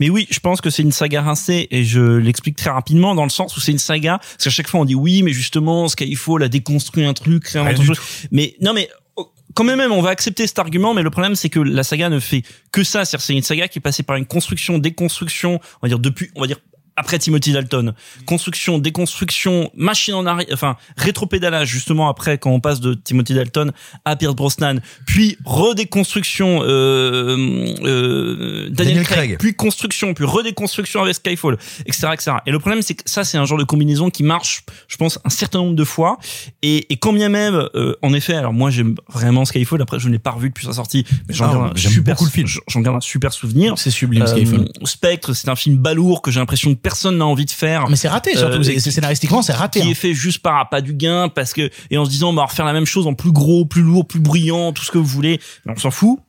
mais 0.00 0.10
oui, 0.10 0.26
je 0.30 0.40
pense 0.40 0.60
que 0.60 0.70
c'est 0.70 0.82
une 0.82 0.92
saga 0.92 1.22
rincée 1.22 1.68
et 1.70 1.84
je 1.84 2.00
l'explique 2.00 2.56
très 2.56 2.70
rapidement 2.70 3.14
dans 3.14 3.24
le 3.24 3.30
sens 3.30 3.56
où 3.56 3.60
c'est 3.60 3.72
une 3.72 3.78
saga. 3.78 4.18
Parce 4.18 4.44
qu'à 4.44 4.50
chaque 4.50 4.68
fois 4.68 4.80
on 4.80 4.84
dit 4.84 4.94
oui, 4.94 5.22
mais 5.22 5.32
justement, 5.32 5.88
Skyfall 5.88 6.42
a 6.42 6.48
déconstruit 6.48 7.04
un 7.04 7.14
truc, 7.14 7.44
créé 7.44 7.62
un 7.62 7.70
autre 7.70 7.82
chose. 7.82 8.00
Mais 8.30 8.54
non, 8.60 8.72
mais 8.72 8.88
oh, 9.16 9.30
quand 9.54 9.64
même, 9.64 9.78
même, 9.78 9.92
on 9.92 10.02
va 10.02 10.10
accepter 10.10 10.46
cet 10.46 10.58
argument, 10.58 10.94
mais 10.94 11.02
le 11.02 11.10
problème, 11.10 11.34
c'est 11.34 11.48
que 11.48 11.60
la 11.60 11.82
saga 11.82 12.08
ne 12.08 12.20
fait 12.20 12.42
que 12.72 12.84
ça. 12.84 13.04
C'est-à-dire, 13.04 13.24
c'est 13.24 13.34
une 13.34 13.42
saga 13.42 13.68
qui 13.68 13.78
est 13.78 13.82
passée 13.82 14.02
par 14.02 14.16
une 14.16 14.26
construction, 14.26 14.78
déconstruction, 14.78 15.60
on 15.82 15.86
va 15.86 15.88
dire 15.88 15.98
depuis, 15.98 16.30
on 16.34 16.40
va 16.40 16.46
dire 16.46 16.58
après 16.96 17.18
Timothy 17.18 17.52
Dalton. 17.52 17.94
Construction, 18.26 18.78
déconstruction, 18.78 19.70
machine 19.74 20.14
en 20.14 20.26
arrière, 20.26 20.46
enfin, 20.52 20.76
rétropédalage, 20.96 21.68
justement, 21.68 22.08
après, 22.08 22.38
quand 22.38 22.50
on 22.50 22.60
passe 22.60 22.80
de 22.80 22.94
Timothy 22.94 23.34
Dalton 23.34 23.72
à 24.04 24.16
Pierce 24.16 24.34
Brosnan, 24.34 24.80
puis 25.06 25.36
redéconstruction, 25.44 26.60
euh, 26.62 27.36
euh, 27.84 28.68
Daniel, 28.70 28.72
Daniel 28.74 29.04
Craig, 29.04 29.16
Craig. 29.18 29.38
puis 29.38 29.54
construction, 29.54 30.14
puis 30.14 30.24
redéconstruction 30.24 31.02
avec 31.02 31.14
Skyfall, 31.14 31.58
etc., 31.86 32.08
etc. 32.12 32.32
Et 32.46 32.50
le 32.50 32.58
problème, 32.58 32.82
c'est 32.82 32.94
que 32.94 33.02
ça, 33.06 33.24
c'est 33.24 33.38
un 33.38 33.44
genre 33.44 33.58
de 33.58 33.64
combinaison 33.64 34.10
qui 34.10 34.22
marche, 34.22 34.64
je 34.88 34.96
pense, 34.96 35.18
un 35.24 35.30
certain 35.30 35.58
nombre 35.58 35.74
de 35.74 35.84
fois. 35.84 36.18
Et, 36.62 36.92
et 36.92 36.96
quand 36.96 37.12
bien 37.12 37.28
même, 37.28 37.68
euh, 37.74 37.94
en 38.02 38.12
effet, 38.14 38.34
alors 38.34 38.52
moi, 38.52 38.70
j'aime 38.70 38.94
vraiment 39.08 39.44
Skyfall. 39.44 39.82
Après, 39.82 39.98
je 39.98 40.08
ne 40.08 40.12
l'ai 40.12 40.18
pas 40.18 40.30
revu 40.30 40.48
depuis 40.50 40.66
sa 40.66 40.72
sortie, 40.72 41.04
mais 41.28 41.34
j'en 41.34 41.46
Ah, 41.46 41.52
garde 41.52 41.72
un 41.72 41.80
super, 41.80 42.14
beaucoup 42.14 42.24
le 42.26 42.30
film. 42.30 42.48
J'en 42.68 42.80
garde 42.80 42.96
un 42.96 43.00
super 43.00 43.32
souvenir. 43.32 43.78
C'est 43.78 43.90
sublime 43.90 44.22
Euh, 44.22 44.26
Skyfall. 44.26 44.68
Spectre, 44.84 45.32
c'est 45.34 45.48
un 45.48 45.56
film 45.56 45.76
balourd 45.76 46.22
que 46.22 46.30
j'ai 46.30 46.40
l'impression 46.40 46.74
personne 46.84 47.16
n'a 47.16 47.26
envie 47.26 47.46
de 47.46 47.50
faire. 47.50 47.88
Mais 47.88 47.96
c'est 47.96 48.08
raté 48.08 48.36
surtout, 48.36 48.58
Euh, 48.58 48.78
scénaristiquement 48.78 49.42
c'est 49.42 49.54
raté. 49.54 49.80
Qui 49.80 49.88
hein. 49.88 49.90
est 49.90 49.94
fait 49.94 50.14
juste 50.14 50.38
par 50.38 50.58
appât 50.58 50.82
du 50.82 50.94
gain 50.94 51.28
parce 51.28 51.52
que 51.52 51.70
et 51.90 51.98
en 51.98 52.04
se 52.04 52.10
disant 52.10 52.30
on 52.30 52.34
va 52.34 52.44
refaire 52.44 52.66
la 52.66 52.74
même 52.74 52.86
chose 52.86 53.08
en 53.08 53.14
plus 53.14 53.32
gros, 53.32 53.64
plus 53.64 53.82
lourd, 53.82 54.06
plus 54.06 54.20
brillant, 54.20 54.72
tout 54.72 54.84
ce 54.84 54.92
que 54.92 54.98
vous 54.98 55.04
voulez. 55.04 55.40
Mais 55.64 55.72
on 55.74 55.80
s'en 55.80 55.90
fout. 55.90 56.20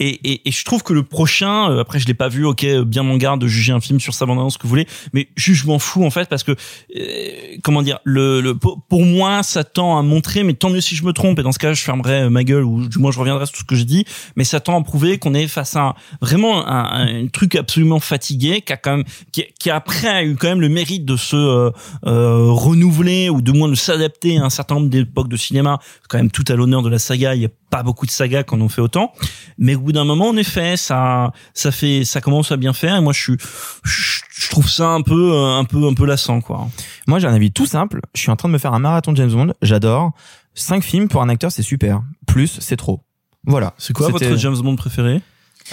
Et, 0.00 0.08
et, 0.08 0.48
et 0.48 0.52
je 0.52 0.64
trouve 0.64 0.82
que 0.82 0.92
le 0.92 1.02
prochain, 1.02 1.70
euh, 1.70 1.80
après 1.80 1.98
je 1.98 2.06
l'ai 2.06 2.14
pas 2.14 2.28
vu, 2.28 2.44
ok, 2.44 2.64
euh, 2.64 2.84
bien 2.84 3.02
mon 3.02 3.16
garde 3.16 3.40
de 3.40 3.46
juger 3.46 3.72
un 3.72 3.80
film 3.80 4.00
sur 4.00 4.14
sa 4.14 4.26
bande 4.26 4.38
annonce 4.38 4.58
que 4.58 4.64
vous 4.64 4.68
voulez, 4.68 4.86
mais 5.12 5.28
juge 5.36 5.62
je 5.62 5.66
m'en 5.66 5.78
fous 5.78 6.04
en 6.04 6.10
fait 6.10 6.28
parce 6.28 6.42
que 6.42 6.52
euh, 6.52 7.56
comment 7.62 7.82
dire, 7.82 7.98
le, 8.04 8.40
le 8.40 8.54
pour 8.54 9.04
moi 9.04 9.42
ça 9.42 9.64
tend 9.64 9.98
à 9.98 10.02
montrer, 10.02 10.42
mais 10.42 10.54
tant 10.54 10.70
mieux 10.70 10.80
si 10.80 10.96
je 10.96 11.04
me 11.04 11.12
trompe 11.12 11.38
et 11.38 11.42
dans 11.42 11.52
ce 11.52 11.58
cas 11.58 11.72
je 11.72 11.82
fermerai 11.82 12.22
euh, 12.22 12.30
ma 12.30 12.44
gueule 12.44 12.64
ou 12.64 12.88
du 12.88 12.98
moins 12.98 13.10
je 13.10 13.18
reviendrai 13.18 13.46
sur 13.46 13.54
tout 13.54 13.60
ce 13.60 13.64
que 13.64 13.76
j'ai 13.76 13.84
dit, 13.84 14.04
mais 14.36 14.44
ça 14.44 14.60
tend 14.60 14.78
à 14.78 14.82
prouver 14.84 15.18
qu'on 15.18 15.34
est 15.34 15.48
face 15.48 15.76
à 15.76 15.94
vraiment 16.20 16.66
un, 16.66 17.24
un, 17.24 17.26
truc 17.28 17.54
absolument 17.56 18.00
fatigué 18.00 18.60
qui 18.60 18.72
a 18.72 18.76
quand 18.76 18.98
même 18.98 19.04
qui, 19.32 19.44
qui 19.58 19.70
après 19.70 20.08
a 20.08 20.24
eu 20.24 20.36
quand 20.36 20.48
même 20.48 20.60
le 20.60 20.68
mérite 20.68 21.04
de 21.04 21.16
se 21.16 21.36
euh, 21.36 21.70
euh, 22.06 22.50
renouveler 22.50 23.30
ou 23.30 23.40
de 23.40 23.52
moins 23.52 23.68
de 23.68 23.74
s'adapter 23.74 24.38
à 24.38 24.44
un 24.44 24.50
certain 24.50 24.76
nombre 24.76 24.88
d'époques 24.88 25.28
de 25.28 25.36
cinéma. 25.36 25.78
Quand 26.08 26.18
même 26.18 26.30
tout 26.30 26.44
à 26.48 26.54
l'honneur 26.54 26.82
de 26.82 26.88
la 26.88 26.98
saga. 26.98 27.34
Il 27.34 27.42
y 27.42 27.46
a 27.46 27.50
pas 27.74 27.82
beaucoup 27.82 28.06
de 28.06 28.12
sagas 28.12 28.44
qui 28.44 28.54
en 28.54 28.68
fait 28.68 28.80
autant, 28.80 29.12
mais 29.58 29.74
au 29.74 29.80
bout 29.80 29.90
d'un 29.90 30.04
moment, 30.04 30.28
en 30.28 30.36
effet, 30.36 30.76
ça, 30.76 31.32
ça 31.54 31.72
fait, 31.72 32.04
ça 32.04 32.20
commence 32.20 32.52
à 32.52 32.56
bien 32.56 32.72
faire. 32.72 32.94
Et 32.94 33.00
moi, 33.00 33.12
je 33.12 33.20
suis, 33.20 33.36
je, 33.82 34.20
je 34.30 34.48
trouve 34.48 34.68
ça 34.68 34.90
un 34.90 35.02
peu, 35.02 35.32
euh, 35.32 35.58
un 35.58 35.64
peu, 35.64 35.84
un 35.84 35.92
peu 35.92 36.06
lassant, 36.06 36.40
quoi. 36.40 36.68
Moi, 37.08 37.18
j'ai 37.18 37.26
un 37.26 37.34
avis 37.34 37.50
tout 37.50 37.66
simple. 37.66 38.00
Je 38.14 38.20
suis 38.20 38.30
en 38.30 38.36
train 38.36 38.48
de 38.48 38.52
me 38.52 38.58
faire 38.58 38.74
un 38.74 38.78
marathon 38.78 39.10
de 39.10 39.16
James 39.16 39.32
Bond. 39.32 39.54
J'adore. 39.60 40.12
Cinq 40.54 40.84
films 40.84 41.08
pour 41.08 41.20
un 41.20 41.28
acteur, 41.28 41.50
c'est 41.50 41.64
super. 41.64 42.00
Plus, 42.28 42.60
c'est 42.60 42.76
trop. 42.76 43.00
Voilà. 43.44 43.74
C'est 43.76 43.92
quoi 43.92 44.08
votre 44.08 44.36
James 44.36 44.58
Bond 44.58 44.76
préféré? 44.76 45.20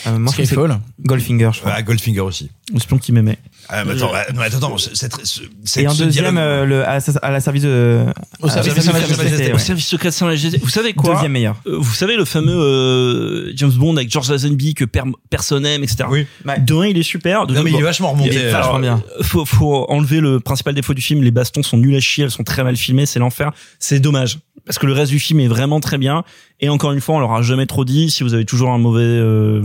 Euh, 0.07 0.25
Skyfall. 0.27 0.79
c'est 0.99 1.05
Goldfinger, 1.05 1.49
je 1.53 1.59
crois. 1.59 1.73
Ah, 1.75 1.81
Goldfinger 1.81 2.21
aussi. 2.21 2.49
L'espion 2.73 2.97
qui 2.97 3.11
m'aimait. 3.11 3.37
Ah, 3.67 3.83
mais 3.83 3.91
attends, 3.91 4.11
ah, 4.15 4.25
non, 4.33 4.41
attends, 4.41 4.57
attends, 4.57 4.77
c'est- 4.77 4.95
c'est- 4.95 5.11
c'est- 5.25 5.41
c'est- 5.65 5.83
Et 5.83 5.87
en 5.87 5.91
ce 5.91 6.03
deuxième, 6.05 6.33
dialogue- 6.35 6.37
euh, 6.39 6.65
le, 6.65 6.87
à, 6.87 6.99
la- 6.99 7.17
à 7.21 7.31
la 7.31 7.41
service 7.41 7.63
de, 7.63 8.05
Au 8.41 8.47
à- 8.47 8.49
service 8.49 8.73
de 8.73 8.79
Sa 8.81 8.91
service 8.93 9.17
Majesté, 9.17 9.51
ouais. 9.53 9.59
Service 9.59 9.85
secret 9.87 10.07
de 10.09 10.13
Saint-Majesté. 10.13 10.57
Vous 10.63 10.69
savez 10.69 10.93
quoi 10.93 11.15
Deuxième 11.15 11.33
meilleur. 11.33 11.57
Euh, 11.67 11.75
Vous 11.79 11.93
savez 11.93 12.15
le 12.15 12.23
fameux 12.23 12.55
euh, 12.55 13.51
James 13.55 13.71
Bond 13.73 13.97
avec 13.97 14.09
George 14.09 14.29
Lazenby 14.31 14.73
que 14.73 14.85
per- 14.85 15.01
personne 15.29 15.65
aime, 15.65 15.83
etc. 15.83 16.05
Oui. 16.09 16.25
De 16.45 16.73
un, 16.75 16.85
il 16.87 16.97
est 16.97 17.03
super. 17.03 17.45
De 17.45 17.53
Non, 17.53 17.59
deux, 17.59 17.65
mais 17.65 17.71
il 17.71 17.79
est 17.79 17.83
vachement 17.83 18.11
remonté. 18.11 18.29
il 18.31 18.37
est 18.37 18.45
euh, 18.45 18.51
vachement 18.51 18.79
bien. 18.79 19.03
Euh, 19.19 19.23
Faut, 19.23 19.45
faut 19.45 19.85
enlever 19.89 20.21
le 20.21 20.39
principal 20.39 20.73
défaut 20.73 20.93
du 20.93 21.01
film. 21.01 21.21
Les 21.21 21.31
bastons 21.31 21.63
sont 21.63 21.77
nuls 21.77 21.95
à 21.95 21.99
chier, 21.99 22.23
elles 22.23 22.31
sont 22.31 22.43
très 22.43 22.63
mal 22.63 22.77
filmées, 22.77 23.05
c'est 23.05 23.19
l'enfer. 23.19 23.51
C'est 23.79 23.99
dommage. 23.99 24.39
Parce 24.71 24.79
que 24.79 24.87
le 24.87 24.93
reste 24.93 25.11
du 25.11 25.19
film 25.19 25.41
est 25.41 25.49
vraiment 25.49 25.81
très 25.81 25.97
bien. 25.97 26.23
Et 26.61 26.69
encore 26.69 26.93
une 26.93 27.01
fois, 27.01 27.15
on 27.15 27.19
leur 27.19 27.33
a 27.33 27.41
jamais 27.41 27.65
trop 27.65 27.83
dit. 27.83 28.09
Si 28.09 28.23
vous 28.23 28.33
avez 28.33 28.45
toujours 28.45 28.69
un 28.69 28.77
mauvais, 28.77 29.01
euh, 29.03 29.61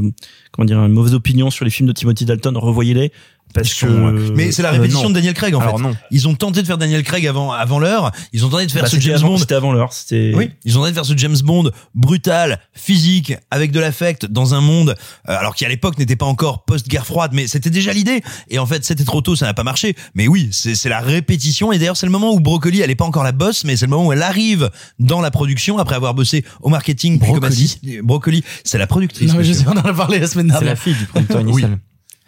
une 0.58 0.88
mauvaise 0.88 1.14
opinion 1.14 1.48
sur 1.48 1.64
les 1.64 1.70
films 1.70 1.86
de 1.86 1.92
Timothy 1.92 2.24
Dalton, 2.24 2.56
revoyez-les. 2.56 3.12
Parce 3.54 3.68
sont, 3.70 3.86
que, 3.86 3.92
euh, 3.92 4.32
mais 4.34 4.52
c'est 4.52 4.62
la 4.62 4.68
euh, 4.68 4.72
répétition 4.72 5.08
de 5.08 5.14
Daniel 5.14 5.32
Craig 5.32 5.54
en 5.54 5.60
Alors 5.60 5.78
fait. 5.78 5.82
non. 5.82 5.96
Ils 6.10 6.28
ont 6.28 6.34
tenté 6.34 6.60
de 6.60 6.66
faire 6.66 6.76
Daniel 6.76 7.02
Craig 7.02 7.26
avant 7.26 7.52
avant 7.52 7.78
l'heure. 7.78 8.12
Ils 8.34 8.44
ont 8.44 8.50
tenté 8.50 8.66
de 8.66 8.70
faire 8.70 8.82
Bah, 8.82 8.88
ce 8.90 9.00
James 9.00 9.14
avant- 9.16 9.28
Bond. 9.28 9.38
C'était 9.38 9.54
avant 9.54 9.72
l'heure. 9.72 9.92
C'était. 9.94 10.32
Oui, 10.34 10.50
ils 10.64 10.76
ont 10.76 10.80
tenté 10.80 10.90
de 10.90 10.94
faire 10.96 11.06
ce 11.06 11.16
James 11.16 11.36
Bond 11.42 11.70
brutal, 11.94 12.60
physique, 12.74 13.34
avec 13.50 13.72
de 13.72 13.80
l'affect, 13.80 14.26
dans 14.26 14.52
un 14.54 14.60
monde 14.60 14.94
euh, 15.28 15.36
alors 15.38 15.54
qui 15.54 15.64
à 15.64 15.68
l'époque 15.68 15.98
n'était 15.98 16.16
pas 16.16 16.26
encore 16.26 16.64
post-guerre 16.64 17.06
froide, 17.06 17.30
mais 17.32 17.46
c'était 17.46 17.70
déjà 17.70 17.92
l'idée. 17.94 18.22
Et 18.50 18.58
en 18.58 18.66
fait, 18.66 18.84
c'était 18.84 19.04
trop 19.04 19.22
tôt, 19.22 19.36
ça 19.36 19.46
n'a 19.46 19.54
pas 19.54 19.64
marché. 19.64 19.96
Mais 20.14 20.28
oui, 20.28 20.48
c'est 20.52 20.74
c'est 20.74 20.90
la 20.90 21.00
répétition. 21.00 21.72
Et 21.72 21.78
d'ailleurs, 21.78 21.96
c'est 21.96 22.06
le 22.06 22.12
moment 22.12 22.32
où 22.34 22.40
Broccoli, 22.40 22.80
elle 22.82 22.90
est 22.90 22.94
pas 22.94 23.06
encore 23.06 23.24
la 23.24 23.32
boss, 23.32 23.64
mais 23.64 23.76
c'est 23.76 23.86
le 23.86 23.90
moment 23.90 24.06
où 24.08 24.12
elle 24.12 24.22
arrive 24.22 24.70
dans 24.98 25.22
la 25.22 25.30
production 25.30 25.78
après 25.78 25.94
avoir 25.96 26.12
bossé 26.12 26.44
au 26.60 26.68
marketing. 26.68 27.18
assist- 27.42 28.02
Broccoli, 28.02 28.44
c'est 28.64 28.76
la 28.78 28.86
productrice. 28.86 29.30
Non, 29.32 29.38
mais 29.38 29.44
je 29.44 29.52
sais, 29.54 29.64
on 29.66 29.70
en 29.72 29.76
a 29.76 29.94
parlé 29.94 30.18
la 30.18 30.26
semaine 30.26 30.48
C'est 30.48 30.54
la 30.54 30.60
dernière. 30.60 30.78
fille 30.82 30.94
du 30.94 31.06
producteur 31.06 31.42
Oui. 31.46 31.64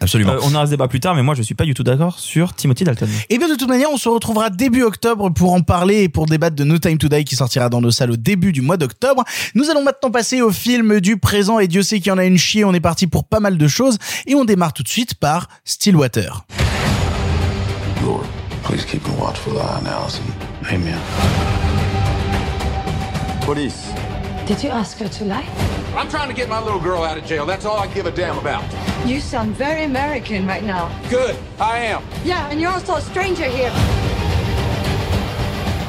Absolument. 0.01 0.33
Euh, 0.33 0.39
on 0.43 0.55
aura 0.55 0.65
ce 0.65 0.71
débat 0.71 0.87
plus 0.87 0.99
tard, 0.99 1.15
mais 1.15 1.23
moi, 1.23 1.35
je 1.35 1.41
suis 1.41 1.55
pas 1.55 1.65
du 1.65 1.73
tout 1.73 1.83
d'accord 1.83 2.19
sur 2.19 2.53
Timothy 2.53 2.83
Dalton. 2.83 3.09
Et 3.29 3.37
bien 3.37 3.49
de 3.49 3.55
toute 3.55 3.67
manière, 3.67 3.89
on 3.91 3.97
se 3.97 4.07
retrouvera 4.07 4.49
début 4.49 4.83
octobre 4.83 5.29
pour 5.29 5.53
en 5.53 5.61
parler 5.61 6.03
et 6.03 6.09
pour 6.09 6.25
débattre 6.25 6.55
de 6.55 6.63
No 6.63 6.77
Time 6.77 6.97
to 6.97 7.09
Die 7.09 7.25
qui 7.25 7.35
sortira 7.35 7.69
dans 7.69 7.81
nos 7.81 7.91
salles 7.91 8.11
au 8.11 8.17
début 8.17 8.51
du 8.51 8.61
mois 8.61 8.77
d'octobre. 8.77 9.23
Nous 9.55 9.69
allons 9.69 9.83
maintenant 9.83 10.11
passer 10.11 10.41
au 10.41 10.51
film 10.51 10.99
du 11.01 11.17
présent 11.17 11.59
et 11.59 11.67
Dieu 11.67 11.83
sait 11.83 11.99
qu'il 11.99 12.07
y 12.07 12.11
en 12.11 12.17
a 12.17 12.25
une 12.25 12.37
chier. 12.37 12.63
On 12.63 12.73
est 12.73 12.79
parti 12.79 13.07
pour 13.07 13.25
pas 13.25 13.39
mal 13.39 13.57
de 13.57 13.67
choses 13.67 13.97
et 14.25 14.35
on 14.35 14.45
démarre 14.45 14.73
tout 14.73 14.83
de 14.83 14.87
suite 14.87 15.15
par 15.15 15.47
Stillwater. 15.65 16.45
Lord, 18.03 18.23
please 18.63 18.85
keep 18.85 19.05
a 19.05 19.21
watchful 19.21 19.57
eye 19.57 19.81
on 19.81 19.85
Allison. 19.85 20.23
Amen. 20.69 20.97
Police. 23.45 23.89
Did 24.47 24.63
you 24.63 24.71
ask 24.71 24.97
her 24.99 25.09
to 25.09 25.25
lie? 25.25 25.43
I'm 25.99 26.07
trying 26.07 26.29
to 26.29 26.33
get 26.33 26.47
my 26.47 26.63
little 26.63 26.79
girl 26.79 27.03
out 27.03 27.17
of 27.17 27.25
jail. 27.25 27.45
That's 27.45 27.65
all 27.65 27.77
I 27.77 27.85
give 27.93 28.05
a 28.05 28.11
damn 28.11 28.37
about. 28.37 28.63
You 29.05 29.19
sound 29.19 29.53
very 29.57 29.83
American 29.83 30.47
right 30.47 30.63
now. 30.63 30.87
Good, 31.09 31.37
I 31.59 31.79
am. 31.79 32.05
Yeah, 32.23 32.47
and 32.49 32.61
you're 32.61 32.71
also 32.71 32.95
a 32.95 33.01
stranger 33.01 33.43
here. 33.43 33.69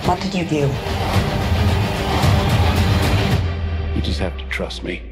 What 0.06 0.20
did 0.20 0.34
you 0.34 0.44
do? 0.44 0.66
You 3.94 4.02
just 4.02 4.18
have 4.18 4.36
to 4.36 4.44
trust 4.48 4.82
me. 4.82 5.09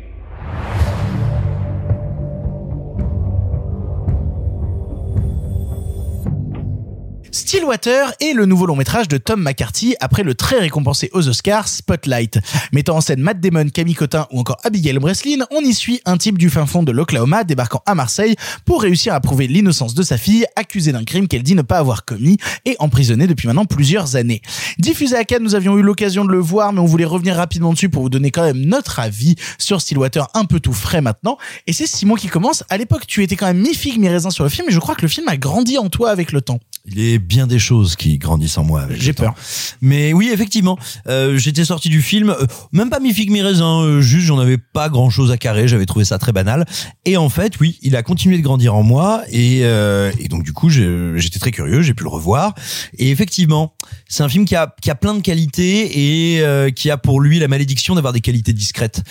Stillwater 7.38 8.12
est 8.20 8.33
le 8.33 8.46
nouveau 8.46 8.66
long 8.66 8.74
métrage 8.74 9.07
de 9.07 9.16
Tom 9.16 9.40
McCarthy 9.40 9.94
après 10.01 10.24
le 10.24 10.35
très 10.35 10.59
récompensé 10.59 11.09
aux 11.12 11.29
Oscars 11.29 11.68
Spotlight. 11.68 12.40
Mettant 12.72 12.96
en 12.96 13.01
scène 13.01 13.20
Matt 13.20 13.38
Damon, 13.38 13.68
Camille 13.68 13.94
Cotin 13.94 14.27
ou 14.33 14.40
encore 14.40 14.59
Abigail 14.64 14.98
Breslin, 14.98 15.46
on 15.53 15.61
y 15.61 15.72
suit 15.72 16.01
un 16.05 16.16
type 16.16 16.37
du 16.37 16.51
fin 16.51 16.66
fond 16.66 16.83
de 16.83 16.90
l'Oklahoma 16.90 17.44
débarquant 17.44 17.81
à 17.87 17.94
Marseille 17.94 18.35
pour 18.64 18.83
réussir 18.83 19.14
à 19.14 19.20
prouver 19.20 19.46
l'innocence 19.46 19.94
de 19.94 20.03
sa 20.03 20.18
fille, 20.18 20.46
accusée 20.57 20.90
d'un 20.90 21.05
crime 21.05 21.29
qu'elle 21.29 21.44
dit 21.44 21.55
ne 21.55 21.62
pas 21.62 21.79
avoir 21.79 22.05
commis 22.05 22.38
et 22.64 22.74
emprisonnée 22.81 23.29
depuis 23.29 23.46
maintenant 23.46 23.66
plusieurs 23.66 24.16
années. 24.16 24.42
Diffusé 24.81 25.14
à 25.14 25.22
Cannes, 25.22 25.44
nous 25.44 25.55
avions 25.55 25.79
eu 25.79 25.83
l'occasion 25.83 26.24
de 26.24 26.33
le 26.33 26.40
voir, 26.40 26.72
mais 26.72 26.81
on 26.81 26.87
voulait 26.87 27.05
revenir 27.05 27.37
rapidement 27.37 27.72
dessus 27.72 27.88
pour 27.88 28.03
vous 28.03 28.11
donner 28.11 28.33
quand 28.33 28.42
même 28.42 28.62
notre 28.62 28.98
avis 28.98 29.37
sur 29.59 29.81
Stillwater 29.81 30.27
un 30.35 30.44
peu 30.44 30.59
tout 30.59 30.72
frais 30.72 31.03
maintenant. 31.03 31.38
Et 31.68 31.72
c'est 31.72 31.87
Simon 31.87 32.16
qui 32.16 32.27
commence. 32.27 32.64
À 32.68 32.77
l'époque, 32.77 33.07
tu 33.07 33.22
étais 33.22 33.37
quand 33.37 33.46
même 33.46 33.61
mi-figue, 33.61 34.01
mi-raisin 34.01 34.31
sur 34.31 34.42
le 34.42 34.51
film, 34.51 34.68
et 34.68 34.72
je 34.72 34.81
crois 34.81 34.96
que 34.96 35.03
le 35.03 35.09
film 35.09 35.29
a 35.29 35.37
grandi 35.37 35.79
en 35.79 35.88
toi 35.88 36.11
avec 36.11 36.33
le 36.33 36.40
temps. 36.40 36.59
Il 36.90 37.11
y 37.11 37.14
a 37.14 37.18
bien 37.18 37.46
des 37.46 37.59
choses 37.59 37.96
qui 37.96 38.18
grandissent 38.18 38.59
en 38.59 38.64
moi. 38.64 38.83
avec 38.83 39.01
J'ai 39.01 39.14
temps. 39.14 39.24
peur. 39.24 39.35
Mais 39.81 40.12
oui, 40.12 40.31
effectivement, 40.33 40.79
euh, 41.07 41.37
j'étais 41.38 41.64
sorti 41.64 41.88
du 41.88 42.03
film, 42.03 42.31
euh, 42.31 42.46
même 42.72 42.90
pas 42.90 43.01
mi 43.01 43.12
figue 43.12 43.31
mi 43.31 43.42
raisin, 43.42 43.83
euh, 43.83 44.01
juste 44.01 44.27
j'en 44.27 44.38
avais 44.38 44.59
pas 44.59 44.88
grand 44.88 45.11
chose 45.11 45.31
à 45.31 45.37
carrer, 45.37 45.68
j'avais 45.68 45.87
trouvé 45.87 46.05
ça 46.05 46.18
très 46.18 46.33
banal. 46.33 46.66
Et 47.05 47.16
en 47.16 47.29
fait, 47.29 47.59
oui, 47.61 47.79
il 47.83 47.96
a 47.96 48.03
continué 48.03 48.37
de 48.38 48.42
grandir 48.42 48.74
en 48.74 48.83
moi, 48.83 49.22
et, 49.31 49.61
euh, 49.62 50.11
et 50.18 50.29
donc 50.29 50.42
du 50.44 50.53
coup, 50.53 50.68
j'étais 50.70 51.38
très 51.38 51.51
curieux, 51.51 51.83
j'ai 51.83 51.94
pu 51.94 52.05
le 52.05 52.11
revoir. 52.11 52.55
Et 52.98 53.11
effectivement, 53.11 53.74
c'est 54.09 54.22
un 54.22 54.29
film 54.29 54.44
qui 54.44 54.57
a, 54.57 54.74
qui 54.81 54.90
a 54.90 54.94
plein 54.94 55.14
de 55.14 55.20
qualités 55.20 56.35
et 56.35 56.40
euh, 56.42 56.70
qui 56.70 56.90
a 56.90 56.96
pour 56.96 57.20
lui 57.20 57.38
la 57.38 57.48
malédiction 57.48 57.94
d'avoir 57.94 58.12
des 58.12 58.20
qualités 58.20 58.53
discrètes. 58.53 59.03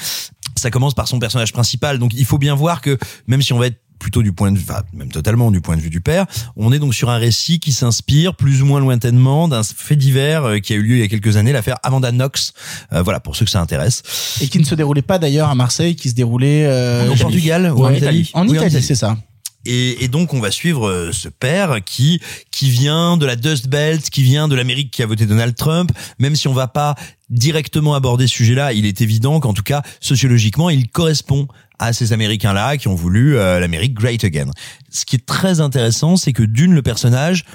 Ça 0.55 0.71
commence 0.71 0.95
par 0.95 1.07
son 1.07 1.19
personnage 1.19 1.53
principal, 1.53 1.99
donc 1.99 2.13
il 2.15 2.25
faut 2.25 2.39
bien 2.39 2.55
voir 2.55 2.81
que 2.81 2.97
même 3.27 3.41
si 3.43 3.53
on 3.53 3.59
va 3.59 3.67
être 3.67 3.79
plutôt 3.99 4.23
du 4.23 4.31
point 4.31 4.51
de 4.51 4.57
vue, 4.57 4.65
enfin, 4.69 4.81
même 4.93 5.11
totalement 5.11 5.51
du 5.51 5.61
point 5.61 5.75
de 5.75 5.81
vue 5.81 5.89
du 5.89 6.01
père. 6.01 6.25
On 6.55 6.71
est 6.71 6.79
donc 6.79 6.93
sur 6.93 7.09
un 7.09 7.17
récit 7.17 7.59
qui 7.59 7.71
s'inspire 7.71 8.35
plus 8.35 8.61
ou 8.61 8.65
moins 8.65 8.79
lointainement 8.79 9.47
d'un 9.47 9.63
fait 9.63 9.95
divers 9.95 10.43
euh, 10.45 10.59
qui 10.59 10.73
a 10.73 10.75
eu 10.75 10.81
lieu 10.81 10.95
il 10.95 10.99
y 10.99 11.03
a 11.03 11.07
quelques 11.07 11.37
années, 11.37 11.51
l'affaire 11.51 11.77
Amanda 11.83 12.11
Knox. 12.11 12.53
Euh, 12.93 13.01
voilà, 13.01 13.19
pour 13.19 13.35
ceux 13.35 13.45
que 13.45 13.51
ça 13.51 13.61
intéresse. 13.61 14.03
Et 14.41 14.47
qui 14.47 14.59
ne 14.59 14.63
se 14.65 14.75
déroulait 14.75 15.01
pas 15.01 15.19
d'ailleurs 15.19 15.49
à 15.49 15.55
Marseille, 15.55 15.95
qui 15.95 16.09
se 16.09 16.15
déroulait 16.15 16.65
euh, 16.65 17.11
Au 17.11 17.15
Portugal 17.15 17.71
ou 17.75 17.85
en 17.85 17.91
Italie 17.91 18.29
En 18.33 18.43
Oui, 18.43 18.49
en 18.49 18.53
Italie, 18.53 18.67
Italie. 18.69 18.83
c'est 18.83 18.95
ça. 18.95 19.17
Et, 19.65 20.05
et 20.05 20.07
donc 20.07 20.33
on 20.33 20.39
va 20.39 20.49
suivre 20.49 20.87
euh, 20.87 21.11
ce 21.11 21.27
père 21.27 21.83
qui 21.83 22.21
qui 22.51 22.69
vient 22.69 23.17
de 23.17 23.25
la 23.25 23.35
Dust 23.35 23.67
Belt, 23.67 24.09
qui 24.09 24.23
vient 24.23 24.47
de 24.47 24.55
l'Amérique 24.55 24.91
qui 24.91 25.03
a 25.03 25.05
voté 25.05 25.25
Donald 25.25 25.55
Trump. 25.55 25.91
Même 26.19 26.35
si 26.37 26.47
on 26.47 26.53
va 26.53 26.67
pas 26.67 26.95
directement 27.29 27.93
aborder 27.93 28.27
ce 28.27 28.33
sujet-là, 28.35 28.71
il 28.71 28.85
est 28.85 29.01
évident 29.01 29.41
qu'en 29.41 29.53
tout 29.53 29.63
cas 29.63 29.81
sociologiquement, 29.99 30.69
il 30.69 30.87
correspond 30.89 31.47
à 31.79 31.93
ces 31.93 32.13
Américains-là 32.13 32.77
qui 32.77 32.87
ont 32.87 32.95
voulu 32.95 33.37
euh, 33.37 33.59
l'Amérique 33.59 33.93
great 33.93 34.23
again. 34.23 34.49
Ce 34.89 35.05
qui 35.05 35.15
est 35.15 35.25
très 35.25 35.61
intéressant, 35.61 36.17
c'est 36.17 36.33
que 36.33 36.43
d'une 36.43 36.73
le 36.73 36.81
personnage 36.81 37.45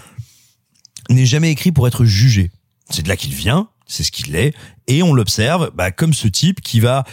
n'est 1.10 1.26
jamais 1.26 1.50
écrit 1.50 1.72
pour 1.72 1.86
être 1.86 2.04
jugé. 2.04 2.50
C'est 2.90 3.02
de 3.02 3.08
là 3.08 3.16
qu'il 3.16 3.34
vient, 3.34 3.68
c'est 3.86 4.04
ce 4.04 4.12
qu'il 4.12 4.34
est, 4.36 4.54
et 4.86 5.02
on 5.02 5.14
l'observe 5.14 5.70
bah, 5.74 5.90
comme 5.90 6.14
ce 6.14 6.28
type 6.28 6.60
qui 6.60 6.80
va 6.80 7.04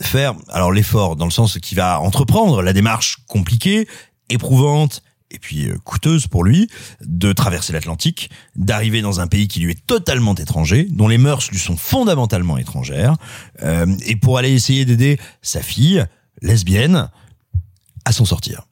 faire 0.00 0.34
alors 0.48 0.70
l'effort 0.70 1.16
dans 1.16 1.24
le 1.24 1.30
sens 1.30 1.58
qui 1.58 1.74
va 1.74 2.00
entreprendre 2.00 2.62
la 2.62 2.72
démarche 2.72 3.18
compliquée, 3.26 3.88
éprouvante 4.28 5.02
et 5.30 5.38
puis 5.38 5.68
euh, 5.68 5.76
coûteuse 5.84 6.26
pour 6.26 6.44
lui 6.44 6.68
de 7.02 7.32
traverser 7.32 7.72
l'Atlantique, 7.72 8.30
d'arriver 8.56 9.02
dans 9.02 9.20
un 9.20 9.26
pays 9.26 9.48
qui 9.48 9.60
lui 9.60 9.72
est 9.72 9.86
totalement 9.86 10.34
étranger, 10.34 10.86
dont 10.90 11.08
les 11.08 11.18
mœurs 11.18 11.50
lui 11.50 11.58
sont 11.58 11.76
fondamentalement 11.76 12.58
étrangères, 12.58 13.16
euh, 13.62 13.86
et 14.06 14.16
pour 14.16 14.38
aller 14.38 14.52
essayer 14.52 14.84
d'aider 14.84 15.18
sa 15.42 15.62
fille 15.62 16.04
lesbienne 16.42 17.08
à 18.04 18.12
s'en 18.12 18.24
sortir. 18.24 18.62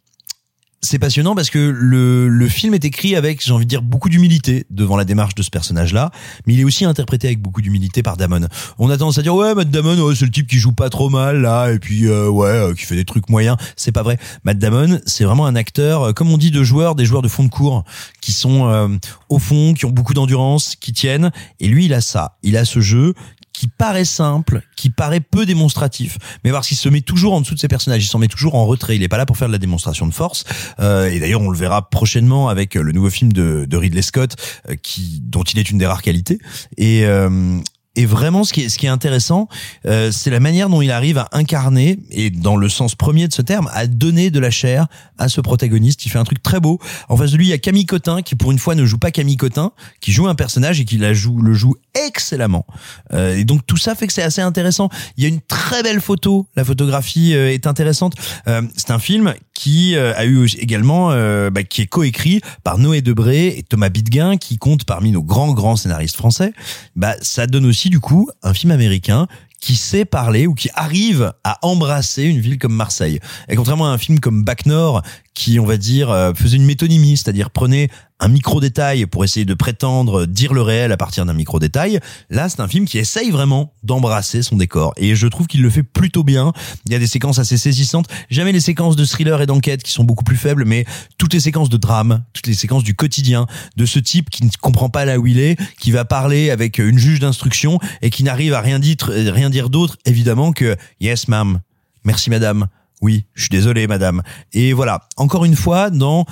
C'est 0.83 0.99
passionnant 1.01 1.35
parce 1.35 1.51
que 1.51 1.59
le, 1.59 2.29
le 2.29 2.49
film 2.49 2.73
est 2.75 2.85
écrit 2.85 3.17
avec, 3.17 3.45
j'ai 3.45 3.51
envie 3.51 3.65
de 3.65 3.71
dire, 3.71 3.83
beaucoup 3.83 4.09
d'humilité 4.09 4.67
devant 4.71 4.97
la 4.97 5.05
démarche 5.05 5.35
de 5.35 5.43
ce 5.43 5.51
personnage-là, 5.51 6.13
mais 6.47 6.55
il 6.55 6.61
est 6.61 6.65
aussi 6.65 6.85
interprété 6.85 7.27
avec 7.27 7.41
beaucoup 7.41 7.61
d'humilité 7.61 8.05
par 8.05 8.17
Damon. 8.17 8.47
On 8.79 8.89
a 8.91 8.97
tendance 8.97 9.19
à 9.19 9.23
dire 9.23 9.35
ouais, 9.35 9.55
Matt 9.55 9.71
Damon, 9.71 9.99
ouais, 9.99 10.15
c'est 10.15 10.27
le 10.27 10.31
type 10.31 10.47
qui 10.47 10.59
joue 10.59 10.73
pas 10.73 10.89
trop 10.89 11.09
mal 11.09 11.41
là, 11.41 11.73
et 11.73 11.81
puis 11.81 12.07
euh, 12.07 12.29
ouais, 12.29 12.49
euh, 12.49 12.75
qui 12.75 12.85
fait 12.85 12.95
des 12.95 13.07
trucs 13.07 13.29
moyens. 13.31 13.57
C'est 13.75 13.91
pas 13.91 14.05
vrai. 14.05 14.17
Matt 14.45 14.59
Damon, 14.59 15.01
c'est 15.07 15.25
vraiment 15.25 15.47
un 15.47 15.57
acteur, 15.57 16.03
euh, 16.03 16.13
comme 16.13 16.31
on 16.31 16.39
dit 16.39 16.53
de 16.53 16.63
joueurs, 16.63 16.95
des 16.95 17.07
joueurs 17.07 17.23
de 17.23 17.29
fond 17.29 17.43
de 17.43 17.49
cours 17.49 17.83
qui 18.21 18.31
sont 18.31 18.69
euh, 18.69 18.89
au 19.29 19.41
fond, 19.41 19.75
qui 19.75 19.87
ont 19.87 19.91
beaucoup 19.91 20.15
d'endurance, 20.15 20.77
qui 20.77 20.93
tiennent. 20.93 21.33
Et 21.59 21.67
lui, 21.67 21.87
il 21.87 21.95
a 21.95 22.01
ça. 22.01 22.37
Il 22.45 22.57
a 22.57 22.65
ce 22.65 22.81
jeu 22.81 23.15
qui 23.57 23.69
paraît 23.69 24.05
simple, 24.05 24.61
qui 24.77 24.91
paraît 24.91 25.21
peu 25.21 25.47
démonstratif, 25.47 26.19
mais 26.45 26.51
parce 26.51 26.69
qu'il 26.69 26.77
se 26.77 26.91
met 26.91 27.01
toujours 27.01 27.33
en 27.33 27.41
dessous 27.41 27.55
de 27.55 27.59
ses 27.59 27.69
personnages, 27.69 28.05
il 28.05 28.07
s'en 28.07 28.19
met 28.19 28.29
toujours 28.29 28.55
en 28.55 28.67
retrait, 28.67 28.97
il 28.97 29.03
est 29.03 29.09
pas 29.09 29.17
là 29.17 29.25
pour 29.25 29.39
faire 29.39 29.49
de 29.49 29.53
la 29.53 29.59
démonstration 29.59 30.07
de 30.07 30.13
force. 30.13 30.45
Euh, 30.79 31.11
et 31.11 31.19
d'ailleurs, 31.21 31.41
on 31.41 31.49
le 31.49 31.57
verra 31.57 31.89
prochainement 31.89 32.51
avec 32.51 32.75
le 32.75 32.93
nouveau 32.93 33.09
film 33.09 33.33
de, 33.33 33.67
Ridley 33.75 34.03
Scott, 34.03 34.37
euh, 34.69 34.75
qui 34.75 35.23
dont 35.23 35.43
il 35.43 35.59
est 35.59 35.71
une 35.71 35.79
des 35.79 35.87
rares 35.87 36.03
qualités. 36.03 36.39
Et 36.77 37.07
euh, 37.07 37.59
et 37.97 38.07
vraiment, 38.07 38.45
ce 38.45 38.53
qui 38.53 38.63
est, 38.63 38.69
ce 38.69 38.79
qui 38.79 38.87
est 38.87 38.91
intéressant, 38.91 39.49
euh, 39.87 40.11
c'est 40.13 40.31
la 40.31 40.41
manière 40.41 40.69
dont 40.69 40.83
il 40.83 40.91
arrive 40.91 41.19
à 41.19 41.29
incarner, 41.33 41.99
et 42.11 42.31
dans 42.31 42.57
le 42.57 42.69
sens 42.69 42.95
premier 42.95 43.27
de 43.27 43.33
ce 43.33 43.43
terme, 43.43 43.69
à 43.73 43.87
donner 43.87 44.31
de 44.31 44.39
la 44.39 44.51
chair 44.51 44.87
à 45.19 45.29
ce 45.29 45.41
protagoniste. 45.41 46.05
Il 46.05 46.11
fait 46.11 46.19
un 46.19 46.25
truc 46.25 46.43
très 46.43 46.61
beau. 46.61 46.79
En 47.09 47.17
face 47.17 47.33
de 47.33 47.39
lui, 47.39 47.47
il 47.47 47.51
y 47.51 47.55
a 47.55 47.59
Camille 47.59 47.87
Cotin, 47.87 48.23
qui 48.23 48.35
pour 48.35 48.53
une 48.53 48.59
fois 48.59 48.75
ne 48.75 48.85
joue 48.85 48.99
pas 48.99 49.11
Camille 49.11 49.37
Cotin, 49.37 49.73
qui 50.01 50.13
joue 50.13 50.29
un 50.29 50.35
personnage 50.35 50.81
et 50.81 50.85
qui 50.85 50.99
la 50.99 51.15
joue, 51.15 51.41
le 51.41 51.55
joue 51.55 51.75
excellemment. 51.95 52.67
Euh, 53.13 53.37
et 53.37 53.45
donc 53.45 53.67
tout 53.67 53.77
ça 53.77 53.95
fait 53.95 54.07
que 54.07 54.13
c'est 54.13 54.23
assez 54.23 54.43
intéressant. 54.43 54.91
Il 55.17 55.23
y 55.25 55.27
a 55.27 55.29
une 55.29 55.41
très 55.41 55.83
belle 55.83 56.01
photo. 56.01 56.47
La 56.57 56.65
photographie 56.65 57.35
euh, 57.35 57.53
est 57.53 57.67
intéressante. 57.67 58.15
Euh, 58.47 58.63
c'est 58.77 58.91
un 58.91 58.99
film 58.99 59.35
qui 59.55 59.97
euh, 59.97 60.13
a 60.17 60.27
eu 60.27 60.47
également, 60.59 61.11
bah, 61.51 61.63
qui 61.63 61.83
est 61.83 61.87
coécrit 61.87 62.41
par 62.63 62.79
Noé 62.79 63.01
Debré 63.01 63.49
et 63.59 63.63
Thomas 63.63 63.89
Bidguin, 63.89 64.37
qui 64.37 64.59
compte 64.59 64.85
parmi 64.85 65.13
nos 65.13 65.23
grands 65.23 65.53
grands 65.53 65.77
scénaristes 65.77 66.17
français. 66.17 66.53
Bah, 66.95 67.15
ça 67.23 67.47
donne 67.47 67.65
aussi 67.65 67.86
du 67.91 68.01
coup 68.01 68.29
un 68.43 68.55
film 68.55 68.73
américain 68.73 69.27
qui 69.61 69.77
sait 69.77 70.05
parler 70.05 70.47
ou 70.47 70.55
qui 70.55 70.69
arrive 70.75 71.33
à 71.43 71.59
embrasser 71.63 72.25
une 72.25 72.39
ville 72.41 72.59
comme 72.59 72.75
Marseille. 72.75 73.19
Et 73.49 73.57
contrairement 73.57 73.87
à 73.87 73.91
un 73.91 73.99
film 73.99 74.21
comme 74.21 74.45
Bac 74.45 74.67
Nord, 74.67 75.03
qui, 75.35 75.59
on 75.59 75.65
va 75.65 75.77
dire, 75.77 76.11
euh, 76.11 76.33
faisait 76.35 76.57
une 76.57 76.67
métonymie, 76.67 77.17
c'est-à-dire 77.17 77.51
prenait 77.51 77.89
un 78.19 78.29
micro-détail 78.29 79.07
pour 79.07 79.25
essayer 79.25 79.45
de 79.45 79.55
prétendre 79.55 80.27
dire 80.27 80.55
le 80.55 80.63
réel 80.63 80.93
à 80.93 80.97
partir 80.97 81.27
d'un 81.27 81.35
micro-détail, 81.35 82.01
là, 82.31 82.49
c'est 82.49 82.61
un 82.61 82.69
film 82.69 82.87
qui 82.87 82.99
essaye 82.99 83.31
vraiment 83.31 83.75
d'embrasser 83.83 84.43
son 84.43 84.57
décor. 84.57 84.95
Et 84.97 85.15
je 85.15 85.27
trouve 85.27 85.47
qu'il 85.47 85.63
le 85.63 85.71
fait 85.71 85.83
plutôt 85.83 86.25
bien. 86.25 86.53
Il 86.87 86.93
y 86.93 86.95
a 86.95 86.99
des 86.99 87.07
séquences 87.07 87.39
assez 87.39 87.59
saisissantes. 87.59 88.07
Jamais 88.31 88.53
les 88.53 88.61
séquences 88.61 88.97
de 88.97 89.05
thriller 89.05 89.41
et 89.43 89.47
d'enquête 89.47 89.83
qui 89.83 89.93
sont 89.93 90.05
beaucoup 90.05 90.25
plus 90.25 90.37
faibles, 90.37 90.65
mais 90.65 90.87
toutes 91.19 91.35
les 91.35 91.41
séquences 91.41 91.69
de 91.69 91.77
drame, 91.77 92.25
toutes 92.33 92.47
les 92.47 92.55
séquences 92.55 92.85
du 92.85 92.95
quotidien, 92.95 93.47
de 93.77 93.87
ce 93.87 93.99
type 93.99 94.31
qui 94.31 94.45
ne 94.45 94.51
comprend 94.61 94.89
pas 94.89 95.05
là 95.05 95.19
où 95.19 95.27
il 95.27 95.39
est, 95.39 95.59
qui 95.79 95.91
va 95.91 96.05
parler 96.05 96.51
avec 96.51 96.79
une 96.79 96.99
juge 96.99 97.21
d'instruction 97.21 97.79
et 98.03 98.11
qui 98.11 98.25
n'arrive 98.25 98.55
à 98.55 98.61
rien 98.61 98.79
dire, 98.79 98.97
rien 99.01 99.51
dire 99.51 99.69
d'autre, 99.69 99.97
évidemment, 100.07 100.53
que 100.53 100.77
yes, 101.01 101.29
ma'am. 101.29 101.61
Merci, 102.05 102.31
madame. 102.31 102.69
Oui, 103.03 103.27
je 103.35 103.43
suis 103.43 103.51
désolé, 103.51 103.87
madame. 103.87 104.23
Et 104.53 104.73
voilà. 104.73 105.07
Encore 105.17 105.45
une 105.45 105.57
fois, 105.57 105.91
dans 105.91 106.25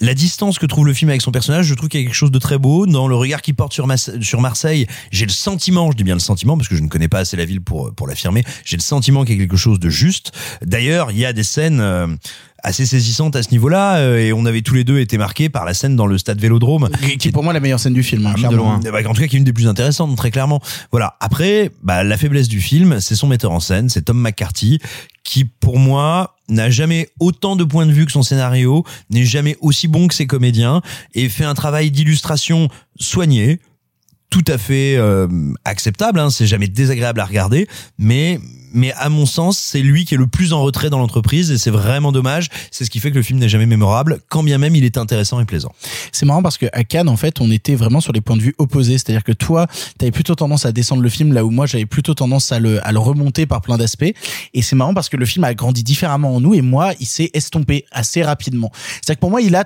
la 0.00 0.14
distance 0.14 0.58
que 0.58 0.66
trouve 0.66 0.86
le 0.86 0.94
film 0.94 1.10
avec 1.10 1.22
son 1.22 1.30
personnage, 1.30 1.66
je 1.66 1.74
trouve 1.74 1.88
qu'il 1.88 2.00
y 2.00 2.02
a 2.02 2.06
quelque 2.06 2.16
chose 2.16 2.30
de 2.30 2.38
très 2.38 2.58
beau. 2.58 2.86
Dans 2.86 3.08
le 3.08 3.14
regard 3.14 3.42
qu'il 3.42 3.54
porte 3.54 3.72
sur, 3.72 3.86
sur 4.20 4.40
Marseille, 4.40 4.86
j'ai 5.10 5.26
le 5.26 5.32
sentiment, 5.32 5.90
je 5.90 5.96
dis 5.96 6.04
bien 6.04 6.14
le 6.14 6.20
sentiment, 6.20 6.56
parce 6.56 6.68
que 6.68 6.76
je 6.76 6.82
ne 6.82 6.88
connais 6.88 7.08
pas 7.08 7.20
assez 7.20 7.36
la 7.36 7.44
ville 7.44 7.60
pour, 7.60 7.94
pour 7.94 8.06
l'affirmer, 8.06 8.44
j'ai 8.64 8.76
le 8.76 8.82
sentiment 8.82 9.24
qu'il 9.24 9.36
y 9.36 9.38
a 9.38 9.42
quelque 9.42 9.56
chose 9.56 9.78
de 9.78 9.90
juste. 9.90 10.32
D'ailleurs, 10.62 11.10
il 11.10 11.18
y 11.18 11.24
a 11.24 11.32
des 11.32 11.44
scènes 11.44 11.80
euh, 11.80 12.08
assez 12.62 12.86
saisissantes 12.86 13.36
à 13.36 13.42
ce 13.42 13.50
niveau-là, 13.50 13.96
euh, 13.96 14.18
et 14.18 14.32
on 14.32 14.46
avait 14.46 14.62
tous 14.62 14.74
les 14.74 14.84
deux 14.84 14.98
été 15.00 15.18
marqués 15.18 15.48
par 15.48 15.64
la 15.64 15.74
scène 15.74 15.96
dans 15.96 16.06
le 16.06 16.18
stade 16.18 16.40
Vélodrome. 16.40 16.88
Qui 17.18 17.28
est 17.28 17.32
pour 17.32 17.42
moi 17.42 17.52
la 17.52 17.60
meilleure 17.60 17.80
scène 17.80 17.94
du 17.94 18.02
film, 18.02 18.26
hein, 18.26 18.32
de 18.32 18.38
clairement. 18.38 18.56
loin. 18.56 18.80
Bah, 18.92 19.00
en 19.06 19.14
tout 19.14 19.20
cas, 19.20 19.26
qui 19.26 19.36
est 19.36 19.38
une 19.38 19.44
des 19.44 19.52
plus 19.52 19.68
intéressantes, 19.68 20.16
très 20.16 20.30
clairement. 20.30 20.60
Voilà. 20.90 21.16
Après, 21.20 21.70
bah, 21.82 22.04
la 22.04 22.16
faiblesse 22.16 22.48
du 22.48 22.60
film, 22.60 23.00
c'est 23.00 23.16
son 23.16 23.26
metteur 23.26 23.52
en 23.52 23.60
scène, 23.60 23.88
c'est 23.88 24.02
Tom 24.02 24.18
McCarthy, 24.18 24.78
qui, 25.24 25.44
pour 25.44 25.78
moi, 25.78 26.36
n'a 26.48 26.70
jamais 26.70 27.08
autant 27.20 27.56
de 27.56 27.64
points 27.64 27.86
de 27.86 27.92
vue 27.92 28.06
que 28.06 28.12
son 28.12 28.22
scénario, 28.22 28.84
n'est 29.10 29.24
jamais 29.24 29.56
aussi 29.60 29.88
bon 29.88 30.06
que 30.06 30.14
ses 30.14 30.26
comédiens, 30.26 30.82
et 31.14 31.28
fait 31.28 31.44
un 31.44 31.54
travail 31.54 31.90
d'illustration 31.90 32.68
soigné, 32.98 33.60
tout 34.30 34.44
à 34.46 34.58
fait 34.58 34.96
euh, 34.96 35.28
acceptable. 35.64 36.18
Hein, 36.18 36.30
c'est 36.30 36.46
jamais 36.46 36.68
désagréable 36.68 37.20
à 37.20 37.24
regarder, 37.24 37.66
mais 37.98 38.38
mais 38.74 38.92
à 38.92 39.08
mon 39.08 39.26
sens, 39.26 39.58
c'est 39.58 39.82
lui 39.82 40.04
qui 40.04 40.14
est 40.14 40.18
le 40.18 40.26
plus 40.26 40.52
en 40.52 40.62
retrait 40.62 40.90
dans 40.90 40.98
l'entreprise 40.98 41.50
et 41.50 41.58
c'est 41.58 41.70
vraiment 41.70 42.12
dommage. 42.12 42.48
C'est 42.70 42.84
ce 42.84 42.90
qui 42.90 43.00
fait 43.00 43.10
que 43.10 43.16
le 43.16 43.22
film 43.22 43.38
n'est 43.38 43.48
jamais 43.48 43.66
mémorable, 43.66 44.20
quand 44.28 44.42
bien 44.42 44.58
même 44.58 44.76
il 44.76 44.84
est 44.84 44.98
intéressant 44.98 45.40
et 45.40 45.44
plaisant. 45.44 45.72
C'est 46.12 46.26
marrant 46.26 46.42
parce 46.42 46.58
que 46.58 46.66
à 46.72 46.84
Cannes, 46.84 47.08
en 47.08 47.16
fait, 47.16 47.40
on 47.40 47.50
était 47.50 47.74
vraiment 47.74 48.00
sur 48.00 48.12
les 48.12 48.20
points 48.20 48.36
de 48.36 48.42
vue 48.42 48.54
opposés. 48.58 48.98
C'est-à-dire 48.98 49.24
que 49.24 49.32
toi, 49.32 49.66
t'avais 49.98 50.12
plutôt 50.12 50.34
tendance 50.34 50.66
à 50.66 50.72
descendre 50.72 51.02
le 51.02 51.08
film, 51.08 51.32
là 51.32 51.44
où 51.44 51.50
moi, 51.50 51.66
j'avais 51.66 51.86
plutôt 51.86 52.14
tendance 52.14 52.52
à 52.52 52.58
le, 52.58 52.86
à 52.86 52.92
le 52.92 52.98
remonter 52.98 53.46
par 53.46 53.60
plein 53.60 53.78
d'aspects. 53.78 54.12
Et 54.54 54.62
c'est 54.62 54.76
marrant 54.76 54.94
parce 54.94 55.08
que 55.08 55.16
le 55.16 55.26
film 55.26 55.44
a 55.44 55.54
grandi 55.54 55.82
différemment 55.82 56.34
en 56.34 56.40
nous 56.40 56.54
et 56.54 56.62
moi, 56.62 56.92
il 57.00 57.06
s'est 57.06 57.30
estompé 57.34 57.84
assez 57.90 58.22
rapidement. 58.22 58.70
C'est-à-dire 58.74 59.16
que 59.16 59.20
pour 59.20 59.30
moi, 59.30 59.40
il 59.40 59.54
a 59.54 59.64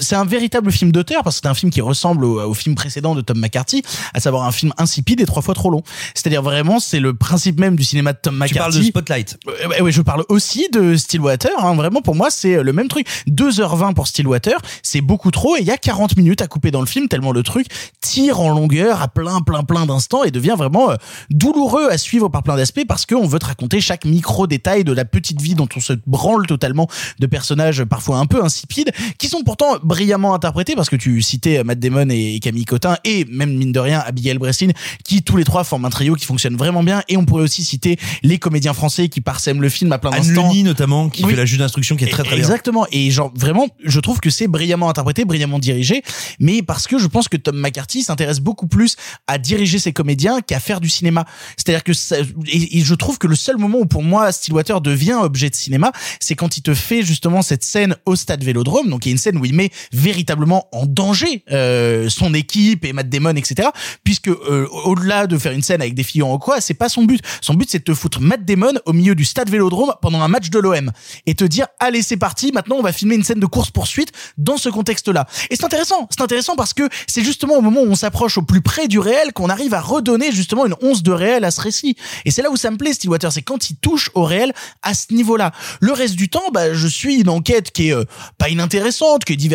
c'est 0.00 0.16
un 0.16 0.24
véritable 0.24 0.70
film 0.72 0.92
d'auteur 0.92 1.22
parce 1.22 1.36
que 1.36 1.42
c'est 1.42 1.48
un 1.48 1.54
film 1.54 1.70
qui 1.70 1.80
ressemble 1.80 2.24
au, 2.24 2.40
au 2.42 2.54
film 2.54 2.74
précédent 2.74 3.14
de 3.14 3.20
Tom 3.20 3.38
McCarthy, 3.38 3.82
à 4.12 4.20
savoir 4.20 4.44
un 4.44 4.52
film 4.52 4.72
insipide 4.78 5.20
et 5.20 5.26
trois 5.26 5.42
fois 5.42 5.54
trop 5.54 5.70
long. 5.70 5.82
C'est-à-dire 6.14 6.42
vraiment, 6.42 6.80
c'est 6.80 7.00
le 7.00 7.14
principe 7.14 7.58
même 7.60 7.76
du 7.76 7.84
cinéma 7.84 8.12
de 8.12 8.18
Tom 8.22 8.34
Tu 8.34 8.40
McCarthy. 8.40 8.58
parles 8.58 8.74
de 8.74 8.82
Spotlight. 8.82 9.38
Euh, 9.78 9.82
ouais, 9.82 9.92
je 9.92 10.02
parle 10.02 10.24
aussi 10.28 10.68
de 10.72 10.96
Stillwater. 10.96 11.52
Hein, 11.58 11.74
vraiment, 11.74 12.00
pour 12.02 12.14
moi, 12.14 12.30
c'est 12.30 12.62
le 12.62 12.72
même 12.72 12.88
truc. 12.88 13.06
2h20 13.28 13.94
pour 13.94 14.06
Stillwater, 14.06 14.58
c'est 14.82 15.00
beaucoup 15.00 15.30
trop 15.30 15.56
et 15.56 15.60
il 15.60 15.66
y 15.66 15.70
a 15.70 15.76
40 15.76 16.16
minutes 16.16 16.42
à 16.42 16.46
couper 16.46 16.70
dans 16.70 16.80
le 16.80 16.86
film 16.86 17.08
tellement 17.08 17.32
le 17.32 17.42
truc 17.42 17.66
tire 18.00 18.40
en 18.40 18.50
longueur 18.50 19.02
à 19.02 19.08
plein, 19.08 19.40
plein, 19.40 19.62
plein 19.62 19.86
d'instants 19.86 20.24
et 20.24 20.30
devient 20.30 20.54
vraiment 20.56 20.90
euh, 20.90 20.96
douloureux 21.30 21.88
à 21.90 21.98
suivre 21.98 22.28
par 22.28 22.42
plein 22.42 22.56
d'aspects 22.56 22.84
parce 22.86 23.06
qu'on 23.06 23.26
veut 23.26 23.38
te 23.38 23.46
raconter 23.46 23.80
chaque 23.80 24.04
micro 24.04 24.46
détail 24.46 24.84
de 24.84 24.92
la 24.92 25.04
petite 25.04 25.40
vie 25.40 25.54
dont 25.54 25.68
on 25.76 25.80
se 25.80 25.92
branle 26.06 26.46
totalement 26.46 26.88
de 27.18 27.26
personnages 27.26 27.84
parfois 27.84 28.18
un 28.18 28.26
peu 28.26 28.42
insipides 28.44 28.92
qui 29.18 29.28
sont 29.28 29.42
pourtant 29.44 29.73
brillamment 29.82 30.34
interprétés 30.34 30.74
parce 30.74 30.88
que 30.90 30.96
tu 30.96 31.22
citais 31.22 31.62
Matt 31.64 31.78
Damon 31.78 32.08
et 32.10 32.38
Camille 32.40 32.64
Cotin 32.64 32.96
et 33.04 33.24
même 33.26 33.54
mine 33.56 33.72
de 33.72 33.80
rien 33.80 34.00
Abigail 34.06 34.38
Breslin 34.38 34.68
qui 35.04 35.22
tous 35.22 35.36
les 35.36 35.44
trois 35.44 35.64
forment 35.64 35.84
un 35.86 35.90
trio 35.90 36.14
qui 36.14 36.24
fonctionne 36.26 36.56
vraiment 36.56 36.82
bien 36.82 37.02
et 37.08 37.16
on 37.16 37.24
pourrait 37.24 37.42
aussi 37.42 37.64
citer 37.64 37.98
les 38.22 38.38
comédiens 38.38 38.74
français 38.74 39.08
qui 39.08 39.20
parsèment 39.20 39.62
le 39.62 39.68
film 39.68 39.92
à 39.92 39.98
plein 39.98 40.10
Anne 40.12 40.22
d'instants. 40.22 40.48
Leni 40.48 40.62
notamment, 40.62 41.08
qui 41.08 41.24
Oui. 41.24 41.30
fait 41.30 41.36
la 41.36 41.44
juge 41.44 41.58
d'instruction, 41.58 41.96
qui 41.96 42.04
est 42.04 42.08
très 42.08 42.22
très 42.22 42.36
bien. 42.36 42.44
Exactement. 42.44 42.86
Et 42.92 43.10
genre 43.10 43.32
vraiment, 43.34 43.66
je 43.84 44.00
trouve 44.00 44.20
que 44.20 44.30
c'est 44.30 44.46
brillamment 44.48 44.88
interprété, 44.88 45.24
brillamment 45.24 45.58
dirigé, 45.58 46.02
mais 46.40 46.62
parce 46.62 46.86
que 46.86 46.98
je 46.98 47.06
pense 47.06 47.28
que 47.28 47.36
Tom 47.36 47.56
McCarthy 47.58 48.02
s'intéresse 48.02 48.40
beaucoup 48.40 48.66
plus 48.66 48.96
à 49.26 49.38
diriger 49.38 49.78
ses 49.78 49.92
comédiens 49.92 50.40
qu'à 50.40 50.60
faire 50.60 50.80
du 50.80 50.88
cinéma. 50.88 51.24
C'est-à-dire 51.56 51.84
que 51.84 51.92
ça, 51.92 52.16
et, 52.46 52.78
et 52.78 52.80
je 52.82 52.94
trouve 52.94 53.18
que 53.18 53.26
le 53.26 53.36
seul 53.36 53.56
moment 53.56 53.78
où 53.78 53.86
pour 53.86 54.02
moi 54.02 54.30
Stillwater 54.32 54.80
devient 54.80 55.16
objet 55.20 55.50
de 55.50 55.54
cinéma, 55.54 55.92
c'est 56.20 56.34
quand 56.34 56.56
il 56.56 56.62
te 56.62 56.74
fait 56.74 57.02
justement 57.02 57.42
cette 57.42 57.64
scène 57.64 57.96
au 58.06 58.16
stade 58.16 58.42
Vélodrome, 58.44 58.88
donc 58.88 59.06
il 59.06 59.08
y 59.08 59.12
a 59.12 59.12
une 59.12 59.18
scène 59.18 59.36
où 59.38 59.44
il 59.44 59.54
met 59.54 59.63
véritablement 59.92 60.68
en 60.72 60.86
danger 60.86 61.44
euh, 61.50 62.08
son 62.08 62.34
équipe 62.34 62.84
et 62.84 62.92
Matt 62.92 63.08
Damon, 63.08 63.34
etc. 63.36 63.68
Puisque 64.02 64.28
euh, 64.28 64.66
au-delà 64.84 65.26
de 65.26 65.38
faire 65.38 65.52
une 65.52 65.62
scène 65.62 65.80
avec 65.80 65.94
des 65.94 66.02
filles 66.02 66.22
ou 66.22 66.38
quoi, 66.38 66.60
c'est 66.60 66.74
pas 66.74 66.88
son 66.88 67.04
but. 67.04 67.22
Son 67.40 67.54
but 67.54 67.68
c'est 67.70 67.78
de 67.78 67.84
te 67.84 67.94
foutre 67.94 68.20
Matt 68.20 68.44
Damon 68.44 68.74
au 68.86 68.92
milieu 68.92 69.14
du 69.14 69.24
stade 69.24 69.50
Vélodrome 69.50 69.94
pendant 70.00 70.20
un 70.20 70.28
match 70.28 70.50
de 70.50 70.58
l'OM 70.58 70.90
et 71.26 71.34
te 71.34 71.44
dire 71.44 71.66
allez 71.80 72.02
c'est 72.02 72.16
parti, 72.16 72.52
maintenant 72.52 72.76
on 72.76 72.82
va 72.82 72.92
filmer 72.92 73.14
une 73.14 73.24
scène 73.24 73.40
de 73.40 73.46
course 73.46 73.70
poursuite 73.70 74.12
dans 74.38 74.56
ce 74.56 74.68
contexte-là. 74.68 75.26
Et 75.50 75.56
c'est 75.56 75.64
intéressant, 75.64 76.08
c'est 76.10 76.22
intéressant 76.22 76.56
parce 76.56 76.74
que 76.74 76.88
c'est 77.06 77.22
justement 77.22 77.56
au 77.56 77.60
moment 77.60 77.80
où 77.82 77.86
on 77.86 77.94
s'approche 77.94 78.38
au 78.38 78.42
plus 78.42 78.60
près 78.60 78.88
du 78.88 78.98
réel 78.98 79.32
qu'on 79.32 79.48
arrive 79.48 79.74
à 79.74 79.80
redonner 79.80 80.32
justement 80.32 80.66
une 80.66 80.74
once 80.82 81.02
de 81.02 81.12
réel 81.12 81.44
à 81.44 81.50
ce 81.50 81.60
récit. 81.60 81.96
Et 82.24 82.30
c'est 82.30 82.42
là 82.42 82.50
où 82.50 82.56
ça 82.56 82.70
me 82.70 82.76
plaît 82.76 82.92
Stillwater, 82.92 83.32
c'est 83.32 83.42
quand 83.42 83.70
il 83.70 83.76
touche 83.76 84.10
au 84.14 84.24
réel 84.24 84.52
à 84.82 84.94
ce 84.94 85.12
niveau-là. 85.12 85.52
Le 85.80 85.92
reste 85.92 86.16
du 86.16 86.28
temps, 86.28 86.50
bah 86.52 86.74
je 86.74 86.86
suis 86.86 87.20
une 87.20 87.28
enquête 87.28 87.70
qui 87.70 87.88
est 87.88 87.94
euh, 87.94 88.04
pas 88.38 88.48
inintéressante, 88.48 89.24
qui 89.24 89.34
est 89.34 89.36
divertissante, 89.36 89.53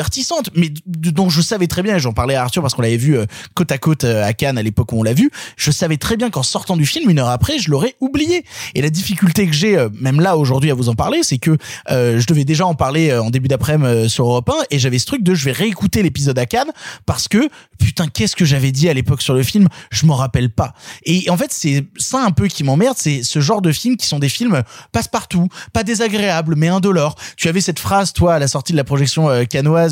mais 0.55 0.69
d- 0.69 1.11
dont 1.11 1.29
je 1.29 1.41
savais 1.41 1.67
très 1.67 1.83
bien, 1.83 1.97
j'en 1.97 2.13
parlais 2.13 2.35
à 2.35 2.43
Arthur 2.43 2.61
parce 2.61 2.73
qu'on 2.73 2.81
l'avait 2.81 2.97
vu 2.97 3.17
euh, 3.17 3.25
côte 3.55 3.71
à 3.71 3.77
côte 3.77 4.03
euh, 4.03 4.23
à 4.25 4.33
Cannes 4.33 4.57
à 4.57 4.63
l'époque 4.63 4.91
où 4.91 4.99
on 4.99 5.03
l'a 5.03 5.13
vu, 5.13 5.29
je 5.57 5.71
savais 5.71 5.97
très 5.97 6.17
bien 6.17 6.29
qu'en 6.29 6.43
sortant 6.43 6.77
du 6.77 6.85
film, 6.85 7.09
une 7.09 7.19
heure 7.19 7.29
après, 7.29 7.59
je 7.59 7.69
l'aurais 7.71 7.95
oublié. 7.99 8.45
Et 8.75 8.81
la 8.81 8.89
difficulté 8.89 9.47
que 9.47 9.53
j'ai, 9.53 9.77
euh, 9.77 9.89
même 9.99 10.19
là 10.21 10.37
aujourd'hui 10.37 10.71
à 10.71 10.73
vous 10.73 10.89
en 10.89 10.95
parler, 10.95 11.23
c'est 11.23 11.37
que 11.37 11.57
je 11.89 12.25
devais 12.25 12.45
déjà 12.45 12.65
en 12.65 12.75
parler 12.75 13.13
en 13.15 13.29
début 13.29 13.47
d'après-midi 13.47 14.09
sur 14.09 14.25
Europe 14.25 14.49
1 14.49 14.53
et 14.71 14.79
j'avais 14.79 14.99
ce 14.99 15.05
truc 15.05 15.23
de 15.23 15.33
je 15.33 15.45
vais 15.45 15.51
réécouter 15.51 16.01
l'épisode 16.03 16.37
à 16.39 16.45
Cannes 16.45 16.71
parce 17.05 17.27
que 17.27 17.49
putain 17.77 18.07
qu'est-ce 18.07 18.35
que 18.35 18.45
j'avais 18.45 18.71
dit 18.71 18.89
à 18.89 18.93
l'époque 18.93 19.21
sur 19.21 19.33
le 19.33 19.43
film, 19.43 19.67
je 19.91 20.05
m'en 20.05 20.15
rappelle 20.15 20.49
pas. 20.49 20.73
Et 21.05 21.29
en 21.29 21.37
fait 21.37 21.51
c'est 21.51 21.85
ça 21.97 22.23
un 22.23 22.31
peu 22.31 22.47
qui 22.47 22.63
m'emmerde, 22.63 22.95
c'est 22.97 23.23
ce 23.23 23.39
genre 23.39 23.61
de 23.61 23.71
films 23.71 23.97
qui 23.97 24.05
sont 24.07 24.19
des 24.19 24.29
films 24.29 24.63
passe-partout, 24.91 25.47
pas 25.73 25.83
désagréables 25.83 26.55
mais 26.55 26.67
indolores. 26.67 27.15
Tu 27.37 27.47
avais 27.47 27.61
cette 27.61 27.79
phrase 27.79 28.13
toi 28.13 28.35
à 28.35 28.39
la 28.39 28.47
sortie 28.47 28.71
de 28.73 28.77
la 28.77 28.83
projection 28.83 29.29
euh, 29.29 29.43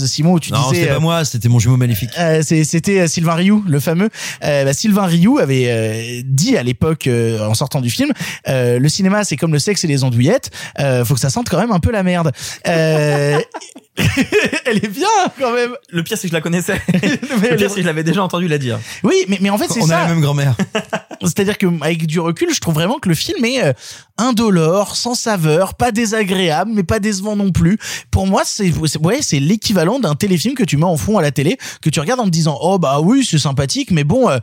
Simon 0.05 0.33
où 0.33 0.39
tu 0.39 0.51
Non, 0.53 0.59
disais 0.69 0.75
c'était 0.81 0.91
euh, 0.91 0.93
pas 0.95 0.99
moi, 0.99 1.25
c'était 1.25 1.49
mon 1.49 1.57
jumeau 1.59 1.77
maléfique. 1.77 2.11
euh, 2.19 2.41
c'est- 2.43 2.63
C'était 2.63 2.99
euh, 2.99 3.07
Sylvain 3.07 3.33
Rioux, 3.33 3.63
le 3.67 3.79
fameux. 3.79 4.09
Euh, 4.43 4.65
bah, 4.65 4.73
Sylvain 4.73 5.05
Rioux 5.05 5.39
avait 5.39 5.65
euh, 5.67 6.21
dit 6.25 6.57
à 6.57 6.63
l'époque, 6.63 7.07
euh, 7.07 7.39
en 7.47 7.53
sortant 7.53 7.81
du 7.81 7.89
film, 7.89 8.11
euh, 8.47 8.77
le 8.79 8.89
cinéma 8.89 9.23
c'est 9.23 9.37
comme 9.37 9.53
le 9.53 9.59
sexe 9.59 9.83
et 9.83 9.87
les 9.87 10.03
andouillettes, 10.03 10.51
euh, 10.79 11.03
faut 11.05 11.13
que 11.13 11.19
ça 11.19 11.29
sente 11.29 11.49
quand 11.49 11.57
même 11.59 11.71
un 11.71 11.79
peu 11.79 11.91
la 11.91 12.03
merde. 12.03 12.31
Euh, 12.67 13.39
elle 14.65 14.77
est 14.77 14.89
bien 14.89 15.07
quand 15.39 15.51
même. 15.53 15.71
Le 15.91 16.03
pire, 16.03 16.17
c'est 16.17 16.23
que 16.27 16.29
je 16.29 16.33
la 16.33 16.41
connaissais. 16.41 16.79
Mais 17.41 17.49
le 17.49 17.55
pire, 17.55 17.65
est- 17.65 17.69
c'est 17.69 17.75
que 17.75 17.81
je 17.81 17.85
l'avais 17.87 18.03
déjà 18.03 18.21
entendu 18.23 18.47
la 18.47 18.57
dire. 18.57 18.79
Oui, 19.03 19.15
mais, 19.27 19.37
mais 19.41 19.49
en 19.49 19.57
fait 19.57 19.67
c'est 19.71 19.81
On 19.81 19.87
ça. 19.87 19.99
a 19.99 20.03
la 20.03 20.09
même 20.09 20.21
grand-mère. 20.21 20.55
C'est-à-dire 21.21 21.57
que 21.57 21.65
avec 21.81 22.05
du 22.05 22.19
recul, 22.19 22.53
je 22.53 22.59
trouve 22.59 22.75
vraiment 22.75 22.99
que 22.99 23.09
le 23.09 23.15
film 23.15 23.43
est 23.45 23.63
euh, 23.63 23.73
indolore, 24.17 24.95
sans 24.95 25.15
saveur, 25.15 25.73
pas 25.75 25.91
désagréable, 25.91 26.71
mais 26.73 26.83
pas 26.83 26.99
décevant 26.99 27.35
non 27.35 27.51
plus. 27.51 27.77
Pour 28.11 28.27
moi, 28.27 28.43
c'est 28.45 28.71
c'est- 28.85 28.99
ouais, 28.99 29.19
c'est 29.21 29.39
l'équivalent 29.39 29.86
d'un 29.99 30.15
téléfilm 30.15 30.55
que 30.55 30.63
tu 30.63 30.77
mets 30.77 30.83
en 30.83 30.97
fond 30.97 31.17
à 31.17 31.21
la 31.21 31.31
télé, 31.31 31.57
que 31.81 31.89
tu 31.89 31.99
regardes 31.99 32.19
en 32.19 32.25
te 32.25 32.29
disant 32.29 32.57
"Oh 32.61 32.77
bah 32.77 32.99
oui, 33.01 33.25
c'est 33.29 33.39
sympathique, 33.39 33.91
mais 33.91 34.03
bon 34.03 34.29
euh, 34.29 34.38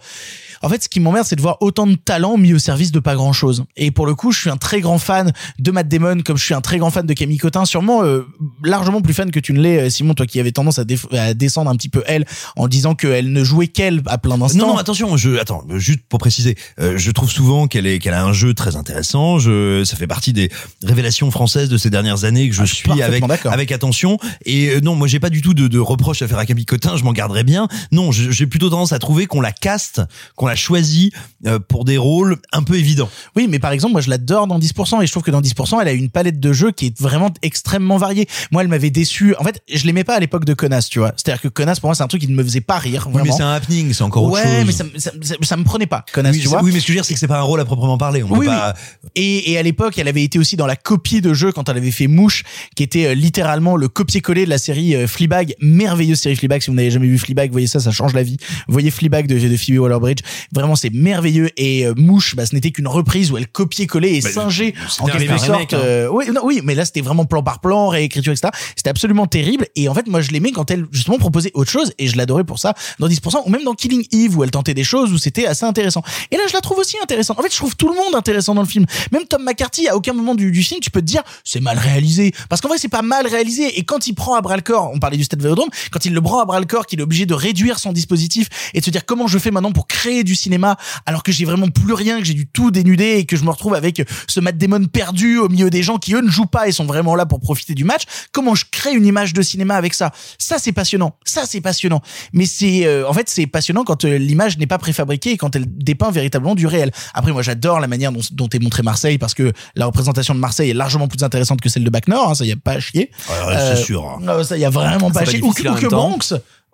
en 0.64 0.68
fait, 0.68 0.82
ce 0.82 0.88
qui 0.88 1.00
m'emmerde, 1.00 1.26
c'est 1.26 1.36
de 1.36 1.42
voir 1.42 1.58
autant 1.60 1.86
de 1.86 1.94
talent 1.94 2.36
mis 2.36 2.54
au 2.54 2.58
service 2.58 2.90
de 2.90 3.00
pas 3.00 3.14
grand-chose. 3.14 3.64
Et 3.76 3.90
pour 3.90 4.06
le 4.06 4.14
coup, 4.14 4.32
je 4.32 4.40
suis 4.40 4.50
un 4.50 4.56
très 4.56 4.80
grand 4.80 4.98
fan 4.98 5.32
de 5.58 5.70
Matt 5.70 5.88
Damon, 5.88 6.22
comme 6.24 6.36
je 6.36 6.44
suis 6.44 6.54
un 6.54 6.60
très 6.60 6.78
grand 6.78 6.90
fan 6.90 7.06
de 7.06 7.12
Camille 7.12 7.38
Cotin, 7.38 7.64
sûrement 7.64 8.02
euh, 8.02 8.26
largement 8.62 9.00
plus 9.00 9.14
fan 9.14 9.30
que 9.30 9.40
tu 9.40 9.52
ne 9.52 9.60
l'es, 9.60 9.78
euh, 9.78 9.90
Simon, 9.90 10.14
toi 10.14 10.26
qui 10.26 10.40
avais 10.40 10.52
tendance 10.52 10.78
à, 10.78 11.34
descendre 11.34 11.70
un 11.70 11.76
petit 11.76 11.88
peu 11.88 12.02
elle, 12.06 12.24
en 12.56 12.66
disant 12.66 12.94
qu'elle 12.94 13.32
ne 13.32 13.44
jouait 13.44 13.68
qu'elle 13.68 14.02
à 14.06 14.18
plein 14.18 14.38
d'instants. 14.38 14.58
Non, 14.58 14.68
non, 14.68 14.76
attention, 14.78 15.16
je, 15.16 15.38
attends, 15.38 15.64
juste 15.74 16.00
pour 16.08 16.18
préciser, 16.18 16.56
euh, 16.80 16.96
je 16.96 17.10
trouve 17.10 17.30
souvent 17.30 17.66
qu'elle 17.66 17.86
est, 17.86 17.98
qu'elle 17.98 18.14
a 18.14 18.24
un 18.24 18.32
jeu 18.32 18.54
très 18.54 18.76
intéressant. 18.76 19.38
Je, 19.38 19.84
ça 19.84 19.96
fait 19.96 20.06
partie 20.06 20.32
des 20.32 20.50
révélations 20.82 21.30
françaises 21.30 21.68
de 21.68 21.76
ces 21.76 21.90
dernières 21.90 22.24
années 22.24 22.48
que 22.48 22.54
je 22.54 22.62
Ah, 22.62 22.66
suis 22.66 23.02
avec, 23.02 23.24
avec 23.44 23.72
attention. 23.72 24.18
Et 24.46 24.70
euh, 24.70 24.80
non, 24.80 24.94
moi, 24.94 25.08
j'ai 25.08 25.20
pas 25.20 25.30
du 25.30 25.42
tout 25.42 25.54
de, 25.54 25.68
de 25.68 25.78
reproches 25.78 26.22
à 26.22 26.28
faire 26.28 26.38
à 26.38 26.46
Camille 26.46 26.66
Cotin. 26.66 26.96
Je 26.96 27.04
m'en 27.04 27.12
garderais 27.12 27.44
bien. 27.44 27.68
Non, 27.92 28.12
j'ai 28.12 28.46
plutôt 28.46 28.70
tendance 28.70 28.92
à 28.92 28.98
trouver 28.98 29.26
qu'on 29.26 29.40
la 29.40 29.52
caste, 29.52 30.00
qu'on 30.36 30.46
la 30.46 30.53
choisit 30.56 31.12
euh, 31.46 31.58
pour 31.58 31.84
des 31.84 31.96
rôles 31.98 32.36
un 32.52 32.62
peu 32.62 32.74
évidents. 32.76 33.08
Oui, 33.36 33.46
mais 33.48 33.58
par 33.58 33.72
exemple, 33.72 33.92
moi 33.92 34.00
je 34.00 34.10
l'adore 34.10 34.46
dans 34.46 34.58
10% 34.58 35.02
et 35.02 35.06
je 35.06 35.10
trouve 35.12 35.22
que 35.22 35.30
dans 35.30 35.40
10%, 35.40 35.78
elle 35.80 35.88
a 35.88 35.92
une 35.92 36.10
palette 36.10 36.40
de 36.40 36.52
jeux 36.52 36.70
qui 36.72 36.86
est 36.86 37.00
vraiment 37.00 37.30
extrêmement 37.42 37.96
variée. 37.96 38.26
Moi, 38.50 38.62
elle 38.62 38.68
m'avait 38.68 38.90
déçu. 38.90 39.34
En 39.38 39.44
fait, 39.44 39.62
je 39.72 39.84
l'aimais 39.86 40.04
pas 40.04 40.14
à 40.16 40.20
l'époque 40.20 40.44
de 40.44 40.54
Connasse, 40.54 40.88
tu 40.88 40.98
vois. 40.98 41.12
C'est-à-dire 41.16 41.40
que 41.42 41.48
Connasse, 41.48 41.80
pour 41.80 41.88
moi, 41.88 41.94
c'est 41.94 42.02
un 42.02 42.08
truc 42.08 42.20
qui 42.22 42.28
ne 42.28 42.34
me 42.34 42.42
faisait 42.44 42.60
pas 42.60 42.78
rire, 42.78 43.04
Oui, 43.06 43.12
mais 43.14 43.20
vraiment. 43.20 43.36
c'est 43.36 43.42
un 43.42 43.52
happening, 43.52 43.92
c'est 43.92 44.02
encore 44.02 44.24
autre 44.24 44.34
ouais, 44.34 44.42
chose. 44.42 44.64
mais 44.66 44.72
ça, 44.72 44.84
me- 44.84 44.98
ça, 44.98 45.10
ça- 45.22 45.34
ça 45.42 45.56
me 45.56 45.64
prenait 45.64 45.86
pas, 45.86 46.04
Connasse, 46.12 46.34
oui, 46.36 46.42
tu 46.42 46.48
vois. 46.48 46.62
oui, 46.62 46.70
mais 46.72 46.80
ce 46.80 46.86
que 46.86 46.88
je 46.88 46.92
veux 46.92 46.96
dire, 46.98 47.04
c'est 47.04 47.14
que 47.14 47.20
c'est 47.20 47.26
pas 47.28 47.38
un 47.38 47.42
rôle 47.42 47.60
à 47.60 47.64
proprement 47.64 47.98
parler. 47.98 48.22
On 48.22 48.30
Oui, 48.36 48.46
pas... 48.46 48.74
Et, 49.14 49.52
et 49.52 49.58
à 49.58 49.62
l'époque, 49.62 49.98
elle 49.98 50.08
avait 50.08 50.22
été 50.24 50.38
aussi 50.38 50.56
dans 50.56 50.66
la 50.66 50.76
copie 50.76 51.20
de 51.20 51.34
jeu 51.34 51.52
quand 51.52 51.68
elle 51.68 51.76
avait 51.76 51.90
fait 51.90 52.06
Mouche, 52.06 52.42
qui 52.76 52.82
était 52.82 53.06
euh, 53.06 53.14
littéralement 53.14 53.76
le 53.76 53.88
copier-coller 53.88 54.44
de 54.44 54.50
la 54.50 54.58
série 54.58 54.94
euh, 54.94 55.06
Fleabag, 55.06 55.54
merveilleuse 55.60 56.18
série 56.18 56.36
Fleabag. 56.36 56.62
Si 56.62 56.70
vous 56.70 56.76
n'avez 56.76 56.90
jamais 56.90 57.06
vu 57.06 57.18
Fleabag, 57.18 57.50
voyez 57.52 57.66
ça, 57.66 57.80
ça 57.80 57.90
change 57.90 58.12
la 58.14 58.22
vie. 58.22 58.36
Voyez 58.68 58.90
Fleabag 58.90 59.26
de, 59.26 59.38
de 59.38 59.56
Phoebe 59.56 59.78
Waller-Bridge. 59.78 60.20
Vraiment, 60.52 60.76
c'est 60.76 60.90
merveilleux. 60.92 61.50
Et 61.56 61.86
euh, 61.86 61.94
Mouche, 61.96 62.34
bah, 62.36 62.46
ce 62.46 62.54
n'était 62.54 62.70
qu'une 62.70 62.88
reprise 62.88 63.30
où 63.32 63.36
elle 63.36 63.46
copiait-collait 63.48 64.14
et 64.14 64.20
Bah, 64.20 64.30
singeait 64.30 64.74
en 65.00 65.06
quelque 65.06 65.38
sorte. 65.38 65.74
hein. 65.74 65.78
euh, 65.78 66.08
oui, 66.10 66.24
non, 66.32 66.40
oui, 66.44 66.60
mais 66.64 66.74
là, 66.74 66.84
c'était 66.84 67.00
vraiment 67.00 67.24
plan 67.24 67.42
par 67.42 67.60
plan, 67.60 67.88
réécriture, 67.88 68.32
etc. 68.32 68.48
C'était 68.76 68.90
absolument 68.90 69.26
terrible. 69.26 69.66
Et 69.76 69.88
en 69.88 69.94
fait, 69.94 70.06
moi, 70.06 70.20
je 70.20 70.30
l'aimais 70.30 70.52
quand 70.52 70.70
elle 70.70 70.86
justement 70.92 71.18
proposait 71.18 71.50
autre 71.54 71.70
chose, 71.70 71.92
et 71.98 72.06
je 72.08 72.16
l'adorais 72.16 72.44
pour 72.44 72.58
ça 72.58 72.74
dans 72.98 73.08
10%, 73.08 73.42
ou 73.46 73.50
même 73.50 73.64
dans 73.64 73.74
Killing 73.74 74.06
Eve 74.12 74.36
où 74.36 74.44
elle 74.44 74.50
tentait 74.50 74.74
des 74.74 74.84
choses 74.84 75.12
où 75.12 75.18
c'était 75.18 75.46
assez 75.46 75.64
intéressant. 75.64 76.02
Et 76.30 76.36
là, 76.36 76.42
je 76.48 76.52
la 76.52 76.60
trouve 76.60 76.78
aussi 76.78 76.96
intéressante. 77.02 77.38
En 77.38 77.42
fait, 77.42 77.50
je 77.52 77.56
trouve 77.56 77.76
tout 77.76 77.88
le 77.88 77.94
monde 77.94 78.14
intéressant 78.14 78.54
dans 78.54 78.62
le 78.62 78.68
film. 78.68 78.86
Même 79.12 79.24
Tom 79.24 79.42
McCarthy, 79.44 79.88
à 79.88 79.96
aucun 79.96 80.12
moment 80.12 80.34
du, 80.34 80.50
du 80.50 80.62
film, 80.62 80.80
tu 80.80 80.90
peux 80.90 81.00
te 81.00 81.06
dire 81.06 81.22
c'est 81.44 81.60
mal 81.60 81.78
réalisé, 81.78 82.32
parce 82.48 82.60
qu'en 82.60 82.68
vrai, 82.68 82.78
c'est 82.78 82.88
pas 82.88 83.02
mal 83.02 83.26
réalisé. 83.26 83.78
Et 83.78 83.84
quand 83.84 84.06
il 84.06 84.14
prend 84.14 84.34
à 84.34 84.40
bras 84.40 84.56
le 84.56 84.62
corps, 84.62 84.90
on 84.94 84.98
parlait 84.98 85.16
du 85.16 85.24
Stade 85.24 85.42
Vélodrome, 85.42 85.68
quand 85.90 86.04
il 86.04 86.12
le 86.14 86.20
prend 86.20 86.40
à 86.40 86.44
bras 86.44 86.60
le 86.60 86.66
corps, 86.66 86.86
qu'il 86.86 87.00
est 87.00 87.02
obligé 87.02 87.26
de 87.26 87.34
réduire 87.34 87.78
son 87.78 87.92
dispositif 87.92 88.48
et 88.74 88.80
de 88.80 88.84
se 88.84 88.90
dire 88.90 89.04
comment 89.06 89.26
je 89.26 89.38
fais 89.38 89.50
maintenant 89.50 89.72
pour 89.72 89.86
créer 89.86 90.23
du 90.24 90.34
cinéma 90.34 90.76
alors 91.06 91.22
que 91.22 91.32
j'ai 91.32 91.44
vraiment 91.44 91.68
plus 91.68 91.92
rien, 91.92 92.18
que 92.18 92.24
j'ai 92.24 92.34
du 92.34 92.46
tout 92.46 92.70
dénudé 92.70 93.16
et 93.18 93.24
que 93.26 93.36
je 93.36 93.44
me 93.44 93.50
retrouve 93.50 93.74
avec 93.74 94.02
ce 94.26 94.40
Matt 94.40 94.56
Damon 94.58 94.84
perdu 94.86 95.38
au 95.38 95.48
milieu 95.48 95.70
des 95.70 95.82
gens 95.82 95.98
qui 95.98 96.14
eux 96.14 96.20
ne 96.20 96.30
jouent 96.30 96.46
pas 96.46 96.66
et 96.68 96.72
sont 96.72 96.86
vraiment 96.86 97.14
là 97.14 97.26
pour 97.26 97.40
profiter 97.40 97.74
du 97.74 97.84
match. 97.84 98.02
Comment 98.32 98.54
je 98.54 98.64
crée 98.70 98.92
une 98.92 99.06
image 99.06 99.32
de 99.32 99.42
cinéma 99.42 99.76
avec 99.76 99.94
ça? 99.94 100.10
Ça 100.38 100.56
c'est 100.58 100.72
passionnant. 100.72 101.16
Ça 101.24 101.42
c'est 101.46 101.60
passionnant. 101.60 102.00
Mais 102.32 102.46
c'est 102.46 102.86
euh, 102.86 103.08
en 103.08 103.12
fait 103.12 103.28
c'est 103.28 103.46
passionnant 103.46 103.84
quand 103.84 104.04
euh, 104.04 104.16
l'image 104.18 104.58
n'est 104.58 104.66
pas 104.66 104.78
préfabriquée 104.78 105.32
et 105.32 105.36
quand 105.36 105.54
elle 105.56 105.66
dépeint 105.66 106.10
véritablement 106.10 106.54
du 106.54 106.66
réel. 106.66 106.90
Après 107.14 107.32
moi 107.32 107.42
j'adore 107.42 107.80
la 107.80 107.86
manière 107.86 108.12
dont, 108.12 108.20
dont 108.32 108.48
est 108.48 108.58
montré 108.58 108.82
Marseille 108.82 109.18
parce 109.18 109.34
que 109.34 109.52
la 109.76 109.86
représentation 109.86 110.34
de 110.34 110.40
Marseille 110.40 110.70
est 110.70 110.74
largement 110.74 111.08
plus 111.08 111.22
intéressante 111.22 111.60
que 111.60 111.68
celle 111.68 111.84
de 111.84 111.90
Bac 111.90 112.08
Nord. 112.08 112.30
Hein, 112.30 112.34
ça 112.34 112.44
y 112.44 112.52
a 112.52 112.56
pas 112.56 112.72
à 112.72 112.80
chier. 112.80 113.10
Ouais, 113.28 113.34
Euh, 113.54 113.74
c'est 113.76 113.82
sûr. 113.84 114.18
hein. 114.26 114.44
ça 114.44 114.56
y 114.56 114.64
a 114.64 114.70
vraiment 114.70 115.10
pas 115.10 115.20
à 115.20 115.24
chier. 115.24 115.42
Ou 115.42 115.52
que, 115.52 115.62
ou 115.68 115.88
temps. 115.88 116.18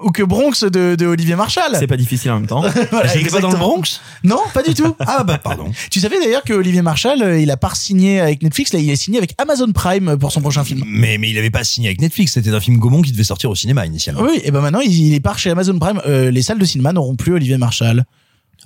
Ou 0.03 0.11
que 0.11 0.23
Bronx 0.23 0.65
de, 0.65 0.95
de 0.95 1.07
Olivier 1.07 1.37
Marchal. 1.37 1.77
C'est 1.79 1.87
pas 1.87 1.97
difficile 1.97 2.31
en 2.31 2.37
même 2.41 2.47
temps. 2.47 2.63
Voilà, 2.91 3.13
J'étais 3.13 3.31
pas 3.31 3.41
dans 3.41 3.51
le. 3.51 3.57
Bronx 3.59 4.01
Non, 4.25 4.39
pas 4.55 4.63
du 4.63 4.73
tout. 4.75 4.97
Ah 5.01 5.25
bah 5.25 5.39
pardon. 5.39 5.71
Tu 5.91 6.01
savais 6.01 6.19
d'ailleurs 6.19 6.43
que 6.43 6.53
Olivier 6.55 6.83
Marchal, 6.83 7.23
euh, 7.23 7.39
il 7.39 7.51
a 7.51 7.57
pas 7.57 7.75
signé 7.75 8.21
avec 8.21 8.43
Netflix, 8.43 8.73
là, 8.73 8.79
il 8.79 8.89
est 8.91 8.97
signé 8.97 9.19
avec 9.19 9.35
Amazon 9.39 9.71
Prime 9.73 10.17
pour 10.19 10.33
son 10.33 10.41
prochain 10.41 10.65
film. 10.65 10.83
Mais, 10.87 11.19
mais 11.19 11.29
il 11.31 11.39
avait 11.39 11.51
pas 11.51 11.65
signé 11.65 11.89
avec 11.89 12.01
Netflix, 12.01 12.33
c'était 12.33 12.51
un 12.51 12.61
film 12.61 12.79
Gaumont 12.79 13.03
qui 13.03 13.13
devait 13.13 13.25
sortir 13.25 13.51
au 13.51 13.55
cinéma 13.55 13.85
initialement. 13.87 14.23
Oui, 14.23 14.41
et 14.43 14.51
ben 14.51 14.61
maintenant, 14.63 14.81
il, 14.81 14.93
il 14.93 15.15
est 15.15 15.21
part 15.21 15.39
chez 15.39 15.51
Amazon 15.51 15.79
Prime. 15.79 16.01
Euh, 16.07 16.31
les 16.31 16.43
salles 16.43 16.59
de 16.59 16.65
cinéma 16.65 16.93
n'auront 16.93 17.17
plus 17.17 17.35
Olivier 17.35 17.59
Marchal. 17.59 18.05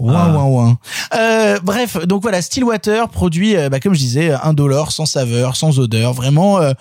Ouin, 0.00 0.12
Ah. 0.16 0.32
ouin, 0.36 0.44
ouin. 0.44 0.78
Euh, 1.16 1.58
bref, 1.62 1.96
donc 2.06 2.22
voilà, 2.22 2.42
Stillwater 2.42 3.08
produit, 3.08 3.56
euh, 3.56 3.68
bah, 3.68 3.78
comme 3.80 3.94
je 3.94 4.00
disais, 4.00 4.32
indolore, 4.42 4.90
sans 4.92 5.06
saveur, 5.06 5.54
sans 5.56 5.78
odeur, 5.78 6.12
vraiment. 6.12 6.58
euh, 6.60 6.72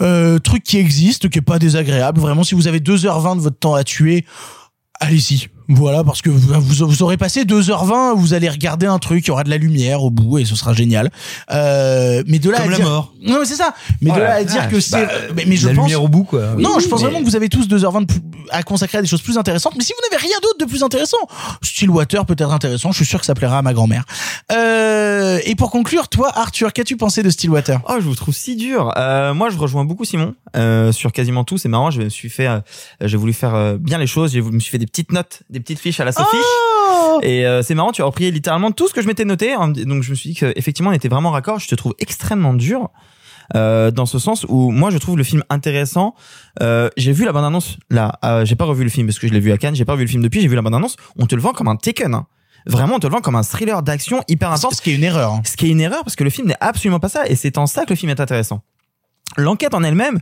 euh, 0.00 0.38
truc 0.38 0.62
qui 0.62 0.78
existe, 0.78 1.28
qui 1.28 1.38
est 1.38 1.42
pas 1.42 1.58
désagréable. 1.58 2.20
Vraiment, 2.20 2.44
si 2.44 2.54
vous 2.54 2.68
avez 2.68 2.80
2h20 2.80 3.36
de 3.36 3.42
votre 3.42 3.58
temps 3.58 3.74
à 3.74 3.84
tuer, 3.84 4.24
allez-y. 5.00 5.48
Voilà, 5.68 6.04
parce 6.04 6.20
que 6.22 6.28
vous, 6.30 6.38
vous, 6.60 6.86
vous 6.86 7.02
aurez 7.02 7.16
passé 7.16 7.44
2h20, 7.44 8.14
vous 8.16 8.34
allez 8.34 8.48
regarder 8.48 8.86
un 8.86 8.98
truc, 8.98 9.24
il 9.26 9.28
y 9.28 9.30
aura 9.30 9.44
de 9.44 9.50
la 9.50 9.56
lumière 9.56 10.02
au 10.02 10.10
bout 10.10 10.38
et 10.38 10.44
ce 10.44 10.56
sera 10.56 10.74
génial. 10.74 11.10
Euh, 11.50 12.22
mais 12.26 12.38
de 12.38 12.50
là 12.50 12.58
Comme 12.58 12.68
à 12.68 12.70
la 12.70 12.76
dire... 12.76 12.86
mort. 12.86 13.14
Non, 13.22 13.38
mais 13.40 13.46
c'est 13.46 13.54
ça. 13.56 13.74
Mais 14.02 14.10
de 14.10 14.18
là 14.18 14.34
à 14.34 14.44
dire 14.44 14.62
vache. 14.62 14.70
que 14.70 14.80
c'est... 14.80 15.06
Bah, 15.06 15.12
mais, 15.34 15.44
mais 15.46 15.56
je 15.56 15.68
la 15.68 15.74
pense... 15.74 15.84
lumière 15.84 16.02
au 16.02 16.08
bout, 16.08 16.24
quoi. 16.24 16.54
Non, 16.58 16.78
je 16.78 16.86
pense 16.88 17.00
mais- 17.00 17.06
vraiment 17.08 17.20
que 17.20 17.24
vous 17.30 17.36
avez 17.36 17.48
tous 17.48 17.66
2h20 17.66 18.00
de 18.02 18.06
plus- 18.06 18.20
à 18.50 18.62
consacrer 18.62 18.98
à 18.98 19.02
des 19.02 19.08
choses 19.08 19.22
plus 19.22 19.38
intéressantes. 19.38 19.74
Mais 19.78 19.84
si 19.84 19.92
vous 19.94 20.06
n'avez 20.10 20.20
rien 20.22 20.36
d'autre 20.42 20.58
de 20.58 20.64
plus 20.66 20.82
intéressant, 20.82 21.16
Stillwater 21.62 22.26
peut 22.26 22.36
être 22.38 22.52
intéressant. 22.52 22.92
Je 22.92 22.96
suis 22.98 23.06
sûr 23.06 23.18
que 23.20 23.26
ça 23.26 23.34
plaira 23.34 23.58
à 23.58 23.62
ma 23.62 23.72
grand-mère. 23.72 24.04
Euh, 24.52 25.38
et 25.44 25.54
pour 25.54 25.70
conclure, 25.70 26.08
toi, 26.08 26.30
Arthur, 26.36 26.72
qu'as-tu 26.72 26.96
pensé 26.96 27.22
de 27.22 27.30
Stillwater 27.30 27.80
Oh, 27.88 27.94
je 27.98 28.04
vous 28.04 28.14
trouve 28.14 28.34
si 28.34 28.56
dur. 28.56 28.92
Euh, 28.96 29.34
moi, 29.34 29.48
je 29.50 29.56
rejoins 29.56 29.84
beaucoup 29.84 30.04
Simon 30.04 30.34
euh, 30.56 30.92
sur 30.92 31.12
quasiment 31.12 31.44
tout. 31.44 31.58
C'est 31.58 31.68
marrant. 31.68 31.90
Je 31.90 32.02
me 32.02 32.08
suis 32.08 32.28
fait, 32.30 32.46
euh, 32.46 32.60
j'ai 33.00 33.16
voulu 33.16 33.32
faire 33.32 33.54
euh, 33.54 33.76
bien 33.78 33.98
les 33.98 34.06
choses. 34.06 34.36
Voulu- 34.36 34.54
me 34.56 34.60
suis 34.60 34.70
fait 34.70 34.78
des 34.78 34.86
petites 34.86 35.10
notes, 35.12 35.42
des 35.54 35.60
petites 35.60 35.78
fiches 35.78 36.00
à 36.00 36.04
la 36.04 36.12
Sophie. 36.12 36.36
Oh 36.36 37.20
Et 37.22 37.46
euh, 37.46 37.62
c'est 37.62 37.74
marrant. 37.74 37.92
Tu 37.92 38.02
as 38.02 38.04
repris 38.04 38.30
littéralement 38.30 38.70
tout 38.72 38.86
ce 38.88 38.92
que 38.92 39.00
je 39.00 39.06
m'étais 39.06 39.24
noté. 39.24 39.52
hein. 39.54 39.68
Donc, 39.68 40.02
je 40.02 40.10
me 40.10 40.14
suis 40.14 40.30
dit 40.30 40.36
qu'effectivement, 40.36 40.90
on 40.90 40.92
était 40.92 41.08
vraiment 41.08 41.30
raccord. 41.30 41.58
Je 41.60 41.68
te 41.68 41.74
trouve 41.74 41.94
extrêmement 41.98 42.52
dur. 42.54 42.90
Euh, 43.54 43.90
dans 43.90 44.06
ce 44.06 44.18
sens 44.18 44.46
où 44.48 44.70
moi 44.70 44.88
je 44.88 44.96
trouve 44.96 45.18
le 45.18 45.22
film 45.24 45.42
intéressant. 45.50 46.14
Euh, 46.62 46.88
j'ai 46.96 47.12
vu 47.12 47.26
la 47.26 47.32
bande 47.32 47.44
annonce 47.44 47.76
là. 47.90 48.18
Euh, 48.24 48.46
j'ai 48.46 48.56
pas 48.56 48.64
revu 48.64 48.84
le 48.84 48.88
film 48.90 49.06
parce 49.06 49.18
que 49.18 49.28
je 49.28 49.34
l'ai 49.34 49.40
vu 49.40 49.52
à 49.52 49.58
Cannes. 49.58 49.74
J'ai 49.74 49.84
pas 49.84 49.92
revu 49.92 50.04
le 50.04 50.10
film 50.10 50.22
depuis. 50.22 50.40
J'ai 50.40 50.48
vu 50.48 50.54
la 50.56 50.62
bande 50.62 50.74
annonce. 50.74 50.96
On 51.18 51.26
te 51.26 51.34
le 51.34 51.42
vend 51.42 51.52
comme 51.52 51.68
un 51.68 51.76
Taken. 51.76 52.14
hein. 52.14 52.26
Vraiment, 52.66 52.94
on 52.96 52.98
te 53.00 53.06
le 53.06 53.12
vend 53.12 53.20
comme 53.20 53.36
un 53.36 53.42
thriller 53.42 53.82
d'action 53.82 54.22
hyper 54.28 54.50
intense. 54.50 54.76
Ce 54.76 54.80
qui 54.80 54.92
est 54.92 54.94
une 54.94 55.04
erreur. 55.04 55.32
hein. 55.34 55.42
Ce 55.44 55.58
qui 55.58 55.66
est 55.66 55.70
une 55.70 55.80
erreur 55.82 56.02
parce 56.04 56.16
que 56.16 56.24
le 56.24 56.30
film 56.30 56.48
n'est 56.48 56.56
absolument 56.60 57.00
pas 57.00 57.10
ça 57.10 57.26
et 57.28 57.36
c'est 57.36 57.58
en 57.58 57.66
ça 57.66 57.84
que 57.84 57.90
le 57.90 57.96
film 57.96 58.08
est 58.10 58.18
intéressant. 58.20 58.62
L'enquête 59.36 59.74
en 59.74 59.82
elle-même, 59.82 60.20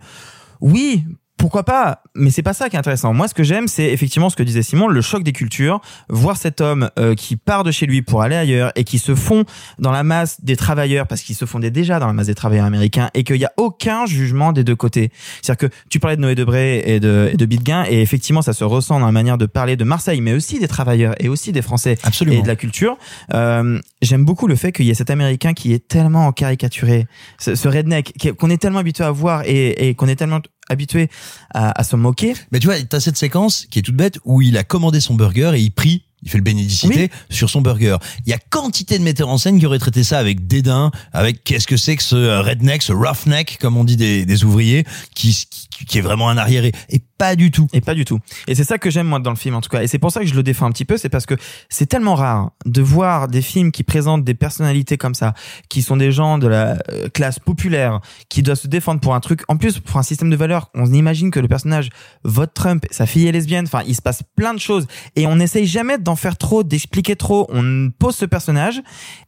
oui, 0.61 1.05
pourquoi 1.43 1.64
pas, 1.64 2.05
mais 2.14 2.30
c'est 2.30 2.45
pas 2.45 2.53
ça 2.53 2.70
qui 2.70 2.76
est 2.76 2.78
intéressant. 2.78 3.12
Moi, 3.12 3.26
ce 3.26 3.34
que 3.34 3.43
j'aime, 3.43 3.66
c'est 3.66 3.86
effectivement 3.86 4.30
ce 4.30 4.36
que 4.36 4.45
disait 4.45 4.62
Simon, 4.62 4.86
le 4.86 5.01
choc 5.01 5.24
des 5.24 5.32
cultures, 5.32 5.80
voir 6.09 6.36
cet 6.36 6.61
homme 6.61 6.88
euh, 7.01 7.16
qui 7.16 7.34
part 7.34 7.64
de 7.64 7.72
chez 7.72 7.84
lui 7.84 8.01
pour 8.01 8.22
aller 8.22 8.36
ailleurs 8.36 8.70
et 8.76 8.84
qui 8.84 9.01
se 9.01 9.16
fond 9.16 9.45
dans 9.80 9.90
la 9.90 10.05
masse 10.05 10.40
des 10.45 10.55
travailleurs 10.55 11.09
parce 11.09 11.22
qu'il 11.22 11.34
se 11.34 11.45
fondait 11.45 11.72
déjà 11.72 11.99
dans 11.99 12.07
la 12.07 12.12
masse 12.12 12.28
des 12.28 12.36
travailleurs 12.36 12.66
américains 12.66 13.11
et 13.14 13.24
qu'il 13.24 13.38
y 13.38 13.45
a 13.45 13.51
aucun 13.57 14.07
jugement 14.07 14.53
des 14.53 14.62
deux 14.62 14.76
côtés. 14.76 15.11
C'est-à-dire 15.43 15.68
que 15.68 15.74
tu 15.90 15.99
parlais 15.99 16.14
de 16.16 16.20
Noé 16.20 16.36
Debré 16.36 16.84
et 16.86 17.01
de, 17.01 17.30
et 17.32 17.36
de 17.36 17.45
Bidguin 17.45 17.86
et 17.90 18.03
effectivement, 18.03 18.43
ça 18.43 18.53
se 18.53 18.62
ressent 18.62 19.01
dans 19.01 19.07
la 19.07 19.11
manière 19.11 19.36
de 19.36 19.47
parler 19.47 19.74
de 19.74 19.82
Marseille, 19.82 20.20
mais 20.20 20.34
aussi 20.34 20.61
des 20.61 20.68
travailleurs 20.68 21.16
et 21.18 21.28
aussi 21.28 21.51
des 21.51 21.62
Français 21.62 21.99
Absolument. 22.05 22.38
et 22.38 22.43
de 22.43 22.47
la 22.47 22.55
culture. 22.55 22.97
Euh, 23.34 23.80
J'aime 24.01 24.24
beaucoup 24.24 24.47
le 24.47 24.55
fait 24.57 24.70
qu'il 24.70 24.84
y 24.84 24.90
ait 24.90 24.95
cet 24.95 25.11
Américain 25.11 25.55
qui 25.55 25.72
est 25.72 25.88
tellement 25.88 26.30
caricaturé, 26.30 27.07
ce, 27.38 27.57
ce 27.57 27.68
redneck 27.68 28.12
qu'on 28.38 28.51
est 28.51 28.59
tellement 28.59 28.80
habitué 28.80 29.05
à 29.05 29.11
voir 29.11 29.43
et, 29.45 29.88
et 29.88 29.95
qu'on 29.95 30.07
est 30.07 30.16
tellement 30.16 30.40
habitué 30.69 31.09
à, 31.53 31.79
à 31.79 31.85
se 31.85 31.97
moquer. 31.97 32.35
Mais 32.51 32.59
tu 32.59 32.67
vois, 32.67 32.81
t'as 32.83 33.01
cette 33.01 33.17
séquence 33.17 33.67
qui 33.71 33.79
est 33.79 33.83
toute 33.83 33.97
bête 33.97 34.19
où 34.25 34.43
il 34.43 34.57
a 34.57 34.65
commandé 34.65 35.01
son 35.01 35.15
burger 35.15 35.53
et 35.55 35.61
il 35.61 35.71
prie. 35.71 36.03
Il 36.25 36.31
fait 36.31 36.39
le 36.39 36.45
bénédicité 36.45 37.11
sur 37.31 37.51
son 37.51 37.63
burger. 37.63 37.97
Il 38.27 38.31
y 38.31 38.33
a 38.33 38.39
quantité 38.39 38.97
de 38.97 39.03
metteurs 39.03 39.29
en 39.29 39.39
scène 39.39 39.59
qui 39.59 39.67
auraient 39.67 39.81
traité 39.81 40.05
ça 40.05 40.21
avec 40.21 40.47
dédain, 40.47 40.93
avec 41.13 41.43
qu'est-ce 41.43 41.67
que 41.67 41.77
c'est 41.77 41.97
que 41.97 42.03
ce 42.03 42.15
euh, 42.15 42.43
redneck, 42.43 42.81
ce 42.83 42.93
roughneck, 42.93 43.59
comme 43.61 43.77
on 43.77 43.83
dit 43.83 43.97
des, 43.97 44.25
des 44.25 44.45
ouvriers, 44.45 44.85
qui, 45.17 45.37
qui, 45.51 45.67
qui 45.87 45.99
est 45.99 46.03
vraiment 46.03 46.28
un 46.28 46.37
arriéré. 46.37 46.72
Et 46.89 47.03
pas 47.18 47.37
du 47.37 47.51
tout. 47.51 47.66
Et 47.72 47.80
pas 47.80 47.95
du 47.95 48.05
tout. 48.05 48.18
Et 48.49 48.55
c'est 48.55 48.64
ça 48.64 48.78
que 48.78 48.91
j'aime 48.91 49.07
moi 49.07 49.18
dans 49.18 49.30
le 49.30 49.37
film 49.37 49.55
en 49.55 49.61
tout 49.61 49.68
cas. 49.68 49.83
Et 49.83 49.87
c'est 49.87 49.99
pour 49.99 50.11
ça 50.11 50.20
que 50.20 50.26
je 50.26 50.35
le 50.35 50.43
défends 50.43 50.66
un 50.66 50.72
petit 50.72 50.85
peu, 50.85 50.97
c'est 50.97 51.09
parce 51.09 51.26
que 51.26 51.35
c'est 51.68 51.87
tellement 51.87 52.14
rare 52.14 52.51
de 52.66 52.83
voir 52.83 53.28
des 53.28 53.43
films 53.43 53.70
qui 53.70 53.85
présentent 53.85 54.24
des 54.24 54.35
personnalités 54.35 54.97
comme 54.97 55.14
ça, 55.14 55.35
qui 55.68 55.83
sont 55.83 55.97
des 55.97 56.12
gens 56.12 56.39
de 56.39 56.47
la 56.49 56.78
euh, 56.91 57.09
classe 57.09 57.39
populaire, 57.39 58.01
qui 58.28 58.43
doivent 58.43 58.59
se 58.59 58.68
défendre 58.68 59.01
pour 59.01 59.14
un 59.14 59.20
truc. 59.20 59.43
En 59.49 59.57
plus, 59.57 59.78
pour 59.78 59.99
un 59.99 60.03
système 60.03 60.30
de 60.30 60.37
valeurs, 60.37 60.70
on 60.74 60.93
imagine 60.93 61.30
que 61.30 61.41
le 61.41 61.49
personnage 61.49 61.91
vote 62.24 62.53
Trump, 62.55 62.85
sa 62.91 63.07
fille 63.07 63.26
est 63.26 63.33
lesbienne. 63.33 63.66
Enfin, 63.66 63.83
il 63.87 63.95
se 63.95 64.03
passe 64.03 64.22
plein 64.37 64.55
de 64.55 64.61
choses 64.61 64.87
et 65.16 65.26
on 65.26 65.37
n'essaye 65.37 65.66
jamais 65.66 65.99
d'en 65.99 66.16
faire 66.16 66.37
trop, 66.37 66.62
d'expliquer 66.62 67.16
trop. 67.16 67.47
On 67.53 67.91
pose 67.97 68.16
ce 68.16 68.24
personnage, 68.24 68.80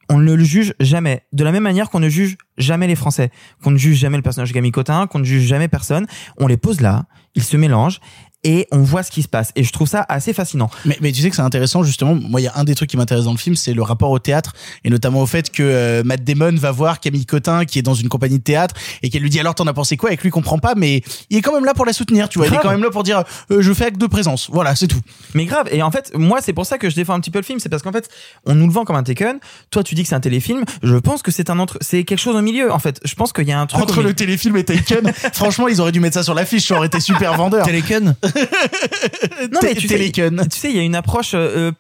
on 0.09 0.19
ne 0.19 0.35
le 0.35 0.45
juge 0.45 0.75
jamais. 0.81 1.23
De 1.33 1.45
la 1.45 1.53
même 1.53 1.63
manière 1.63 1.91
qu'on 1.91 2.01
ne 2.01 2.09
juge 2.09 2.37
jamais 2.59 2.87
les 2.87 2.95
Français, 2.95 3.31
qu'on 3.63 3.71
ne 3.71 3.77
juge 3.77 3.97
jamais 3.97 4.17
le 4.17 4.23
personnage 4.23 4.53
Camille 4.53 4.73
Cotin, 4.73 5.07
qu'on 5.07 5.19
ne 5.19 5.25
juge 5.25 5.45
jamais 5.45 5.69
personne. 5.69 6.07
On 6.39 6.47
les 6.47 6.57
pose 6.57 6.81
là, 6.81 7.07
ils 7.35 7.43
se 7.43 7.57
mélangent 7.57 8.01
et 8.45 8.69
on 8.71 8.79
voit 8.79 9.03
ce 9.03 9.11
qui 9.11 9.23
se 9.23 9.29
passe. 9.29 9.51
Et 9.57 9.65
je 9.65 9.73
trouve 9.73 9.89
ça 9.89 10.05
assez 10.09 10.33
fascinant. 10.33 10.71
Mais, 10.85 10.97
mais 11.01 11.13
tu 11.13 11.23
sais 11.23 11.31
que 11.31 11.37
c'est 11.37 11.43
intéressant 11.43 11.83
justement. 11.83 12.15
Moi, 12.15 12.41
il 12.41 12.45
y 12.45 12.49
a 12.49 12.53
un 12.57 12.65
des 12.65 12.75
trucs 12.75 12.91
qui 12.91 12.97
m'intéresse 12.97 13.25
dans 13.25 13.33
le 13.33 13.39
film, 13.39 13.57
c'est 13.57 13.75
le 13.75 13.83
rapport 13.83 14.11
au 14.11 14.19
théâtre 14.19 14.53
et 14.85 14.91
notamment 14.91 15.23
au 15.23 15.27
fait 15.27 15.51
que 15.51 15.63
euh, 15.63 16.03
Matt 16.05 16.23
Damon 16.23 16.55
va 16.55 16.71
voir 16.71 17.01
Camille 17.01 17.27
Cotin 17.27 17.65
qui 17.65 17.79
est 17.79 17.83
dans 17.83 17.95
une 17.95 18.09
compagnie 18.09 18.39
de 18.39 18.45
théâtre 18.45 18.75
et 19.03 19.11
qu'elle 19.11 19.23
lui 19.23 19.31
dit 19.31 19.41
alors 19.41 19.55
t'en 19.55 19.67
as 19.67 19.73
pensé 19.73 19.97
quoi? 19.97 20.13
Et 20.13 20.17
que 20.17 20.23
lui 20.23 20.31
comprend 20.31 20.59
pas, 20.59 20.75
mais 20.75 21.03
il 21.31 21.39
est 21.39 21.43
quand 21.43 21.55
même 21.55 21.65
là 21.65 21.75
pour 21.75 21.87
la 21.87 21.93
soutenir. 21.93 22.29
Tu 22.29 22.39
vois, 22.39 22.47
il 22.47 22.55
est 22.55 22.59
quand 22.59 22.71
même 22.71 22.83
là 22.83 22.91
pour 22.91 23.03
dire 23.03 23.25
euh, 23.51 23.63
je 23.63 23.73
fais 23.73 23.87
acte 23.87 23.99
de 23.99 24.07
présence. 24.07 24.49
Voilà, 24.53 24.75
c'est 24.75 24.87
tout. 24.87 25.01
Mais 25.35 25.47
grave. 25.47 25.69
Et 25.73 25.83
en 25.83 25.91
fait, 25.91 26.13
moi, 26.15 26.41
c'est 26.41 26.53
pour 26.53 26.67
ça 26.67 26.79
que 26.79 26.91
je 26.91 26.95
défends 26.95 27.15
un 27.15 27.21
petit 27.21 27.31
peu 27.31 27.39
le 27.39 27.45
film. 27.45 27.59
C'est 27.59 27.69
parce 27.69 27.83
qu'en 27.83 27.93
fait, 27.93 28.09
on 28.47 28.55
nous 28.55 28.67
le 28.67 28.73
vend 28.73 28.85
comme 28.85 28.97
un 28.97 29.03
Taken. 29.03 29.39
Toi, 29.71 29.83
tu 29.83 29.95
dis 29.95 30.03
que 30.03 30.09
c'est 30.09 30.15
un 30.15 30.21
téléfilm. 30.21 30.65
Je 30.83 30.97
pense 30.97 31.23
que 31.23 31.31
c'est 31.31 31.51
un 31.51 31.59
entre, 31.59 31.79
c'est 31.81 32.05
quelque 32.05 32.19
chose 32.19 32.37
au 32.37 32.43
milieu. 32.43 32.73
En 32.73 32.79
fait, 32.79 33.01
je 33.05 33.15
pense 33.15 33.33
qu'il 33.33 33.49
y 33.49 33.53
a 33.53 33.61
un 33.61 33.67
truc. 33.67 33.83
Entre 33.83 34.03
le 34.03 34.15
téléfilm 34.15 34.57
et 34.57 34.65
Taken, 34.65 35.13
franchement, 35.33 35.69
ils 35.69 35.81
auraient 35.81 35.93
dû 35.93 36.01
mettre 36.01 36.15
ça 36.15 36.23
sur 36.23 36.35
l'affiche, 36.35 36.67
ça 36.69 36.77
aurait 36.77 36.87
été 36.87 37.01
super 37.01 37.35
vendeur. 37.35 37.65
Téléken 37.65 38.15
Non, 39.53 39.61
mais 39.63 39.75
tu 39.75 39.89
sais, 39.89 40.11
tu 40.11 40.59
sais, 40.59 40.71
il 40.71 40.77
y 40.77 40.81
a 40.81 40.83
une 40.83 40.95
approche 40.95 41.33
euh, 41.35 41.73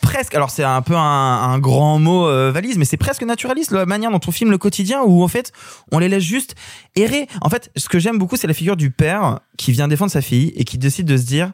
presque. 0.00 0.34
Alors, 0.34 0.50
c'est 0.50 0.64
un 0.64 0.82
peu 0.82 0.94
un, 0.94 1.00
un 1.00 1.58
grand 1.58 1.98
mot 1.98 2.26
euh, 2.26 2.50
valise, 2.52 2.78
mais 2.78 2.84
c'est 2.84 2.96
presque 2.96 3.22
naturaliste 3.22 3.70
la 3.72 3.86
manière 3.86 4.10
dont 4.10 4.20
on 4.26 4.30
filme 4.30 4.50
le 4.50 4.58
quotidien, 4.58 5.02
où 5.02 5.22
en 5.22 5.28
fait, 5.28 5.52
on 5.92 5.98
les 5.98 6.08
laisse 6.08 6.22
juste 6.22 6.54
errer. 6.94 7.28
En 7.40 7.48
fait, 7.48 7.70
ce 7.76 7.88
que 7.88 7.98
j'aime 7.98 8.18
beaucoup, 8.18 8.36
c'est 8.36 8.46
la 8.46 8.54
figure 8.54 8.76
du 8.76 8.90
père 8.90 9.40
qui 9.56 9.72
vient 9.72 9.88
défendre 9.88 10.10
sa 10.10 10.22
fille 10.22 10.52
et 10.56 10.64
qui 10.64 10.78
décide 10.78 11.06
de 11.06 11.16
se 11.16 11.24
dire, 11.24 11.52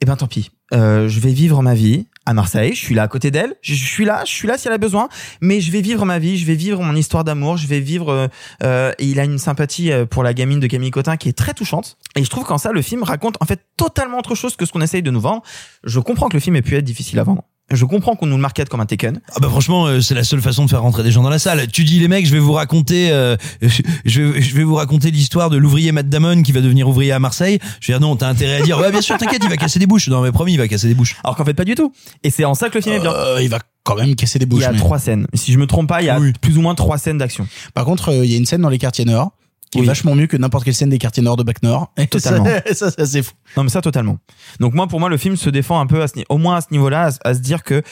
eh 0.00 0.06
ben, 0.06 0.16
tant 0.16 0.26
pis. 0.26 0.50
Euh, 0.72 1.08
je 1.08 1.20
vais 1.20 1.32
vivre 1.32 1.62
ma 1.62 1.74
vie 1.74 2.06
à 2.30 2.34
Marseille. 2.34 2.74
Je 2.74 2.80
suis 2.80 2.94
là 2.94 3.02
à 3.02 3.08
côté 3.08 3.30
d'elle. 3.30 3.54
Je, 3.60 3.74
suis 3.74 4.04
là. 4.04 4.22
Je 4.24 4.30
suis 4.32 4.48
là 4.48 4.56
si 4.56 4.68
elle 4.68 4.72
a 4.72 4.78
besoin. 4.78 5.08
Mais 5.40 5.60
je 5.60 5.70
vais 5.70 5.80
vivre 5.80 6.06
ma 6.06 6.18
vie. 6.18 6.38
Je 6.38 6.46
vais 6.46 6.54
vivre 6.54 6.80
mon 6.82 6.94
histoire 6.94 7.24
d'amour. 7.24 7.56
Je 7.56 7.66
vais 7.66 7.80
vivre. 7.80 8.10
euh, 8.10 8.28
euh, 8.62 8.92
et 8.98 9.06
il 9.06 9.20
a 9.20 9.24
une 9.24 9.38
sympathie 9.38 9.92
euh, 9.92 10.06
pour 10.06 10.22
la 10.22 10.32
gamine 10.32 10.60
de 10.60 10.66
Camille 10.66 10.90
Cotin 10.90 11.16
qui 11.16 11.28
est 11.28 11.36
très 11.36 11.54
touchante. 11.54 11.98
Et 12.16 12.24
je 12.24 12.30
trouve 12.30 12.44
qu'en 12.44 12.58
ça, 12.58 12.72
le 12.72 12.82
film 12.82 13.02
raconte 13.02 13.36
en 13.40 13.44
fait 13.44 13.60
totalement 13.76 14.18
autre 14.18 14.34
chose 14.34 14.56
que 14.56 14.64
ce 14.64 14.72
qu'on 14.72 14.80
essaye 14.80 15.02
de 15.02 15.10
nous 15.10 15.20
vendre. 15.20 15.42
Je 15.84 15.98
comprends 16.00 16.28
que 16.28 16.34
le 16.36 16.40
film 16.40 16.56
ait 16.56 16.62
pu 16.62 16.76
être 16.76 16.84
difficile 16.84 17.18
à 17.18 17.24
vendre. 17.24 17.42
Je 17.72 17.84
comprends 17.84 18.16
qu'on 18.16 18.26
nous 18.26 18.36
le 18.36 18.42
market 18.42 18.68
comme 18.68 18.80
un 18.80 18.86
Taken. 18.86 19.20
Ah 19.34 19.38
bah 19.40 19.48
franchement, 19.48 19.86
euh, 19.86 20.00
c'est 20.00 20.14
la 20.14 20.24
seule 20.24 20.40
façon 20.42 20.64
de 20.64 20.70
faire 20.70 20.82
rentrer 20.82 21.02
des 21.04 21.12
gens 21.12 21.22
dans 21.22 21.30
la 21.30 21.38
salle. 21.38 21.66
Tu 21.68 21.84
dis 21.84 22.00
les 22.00 22.08
mecs, 22.08 22.26
je 22.26 22.32
vais 22.32 22.38
vous 22.40 22.52
raconter, 22.52 23.10
euh, 23.12 23.36
je 24.04 24.22
vais, 24.22 24.42
je 24.42 24.56
vais 24.56 24.64
vous 24.64 24.74
raconter 24.74 25.10
l'histoire 25.10 25.50
de 25.50 25.56
l'ouvrier 25.56 25.92
Matt 25.92 26.08
Damon 26.08 26.42
qui 26.42 26.50
va 26.52 26.60
devenir 26.60 26.88
ouvrier 26.88 27.12
à 27.12 27.18
Marseille. 27.20 27.58
Je 27.80 27.92
veux 27.92 27.98
dire 27.98 28.06
non, 28.06 28.16
t'as 28.16 28.28
intérêt 28.28 28.60
à 28.60 28.62
dire 28.62 28.78
ouais 28.78 28.90
bien 28.90 29.00
sûr, 29.00 29.16
t'inquiète, 29.18 29.42
il 29.44 29.48
va 29.50 29.56
casser 29.56 29.78
des 29.78 29.86
bouches. 29.86 30.08
Non 30.08 30.20
mais 30.22 30.32
promis, 30.32 30.54
il 30.54 30.58
va 30.58 30.66
casser 30.68 30.88
des 30.88 30.94
bouches. 30.94 31.16
Alors 31.22 31.36
qu'en 31.36 31.44
fait, 31.44 31.54
pas 31.54 31.64
du 31.64 31.74
tout. 31.76 31.92
Et 32.24 32.30
c'est 32.30 32.44
en 32.44 32.54
ça 32.54 32.70
que 32.70 32.78
le 32.78 32.82
film 32.82 32.96
est 32.96 33.00
bien. 33.00 33.12
Euh, 33.12 33.38
il 33.40 33.48
va 33.48 33.60
quand 33.84 33.94
même 33.96 34.14
casser 34.16 34.38
des 34.38 34.44
Il 34.44 34.48
bouches. 34.48 34.62
y 34.62 34.66
a 34.66 34.72
mais- 34.72 34.78
trois 34.78 34.98
scènes. 34.98 35.26
Si 35.34 35.52
je 35.52 35.58
me 35.58 35.66
trompe 35.66 35.88
pas, 35.88 36.02
il 36.02 36.06
y 36.06 36.10
a 36.10 36.18
plus 36.40 36.58
ou 36.58 36.62
moins 36.62 36.74
trois 36.74 36.98
scènes 36.98 37.18
d'action. 37.18 37.46
Par 37.74 37.84
contre, 37.84 38.08
euh, 38.10 38.24
il 38.24 38.30
y 38.30 38.34
a 38.34 38.36
une 38.38 38.46
scène 38.46 38.62
dans 38.62 38.68
les 38.68 38.78
quartiers 38.78 39.04
nord 39.04 39.32
qui 39.70 39.78
est 39.78 39.84
vachement 39.84 40.14
mieux 40.14 40.26
que 40.26 40.36
n'importe 40.36 40.64
quelle 40.64 40.74
scène 40.74 40.90
des 40.90 40.98
quartiers 40.98 41.22
nord 41.22 41.36
de 41.36 41.42
Bac 41.42 41.62
Nord. 41.62 41.92
Et 41.96 42.06
Totalement. 42.08 42.46
Ça, 42.72 42.90
c'est 43.06 43.22
fou. 43.22 43.32
Non, 43.56 43.62
mais 43.62 43.68
ça, 43.70 43.80
totalement. 43.80 44.18
Donc, 44.58 44.74
moi, 44.74 44.86
pour 44.88 44.98
moi, 45.00 45.08
le 45.08 45.16
film 45.16 45.36
se 45.36 45.48
défend 45.50 45.78
un 45.80 45.86
peu, 45.86 46.02
à 46.02 46.08
ce, 46.08 46.14
au 46.28 46.38
moins 46.38 46.56
à 46.56 46.60
ce 46.60 46.66
niveau-là, 46.72 47.02
à, 47.04 47.10
se- 47.12 47.18
à 47.24 47.34
se 47.34 47.38
dire 47.40 47.62
que 47.62 47.82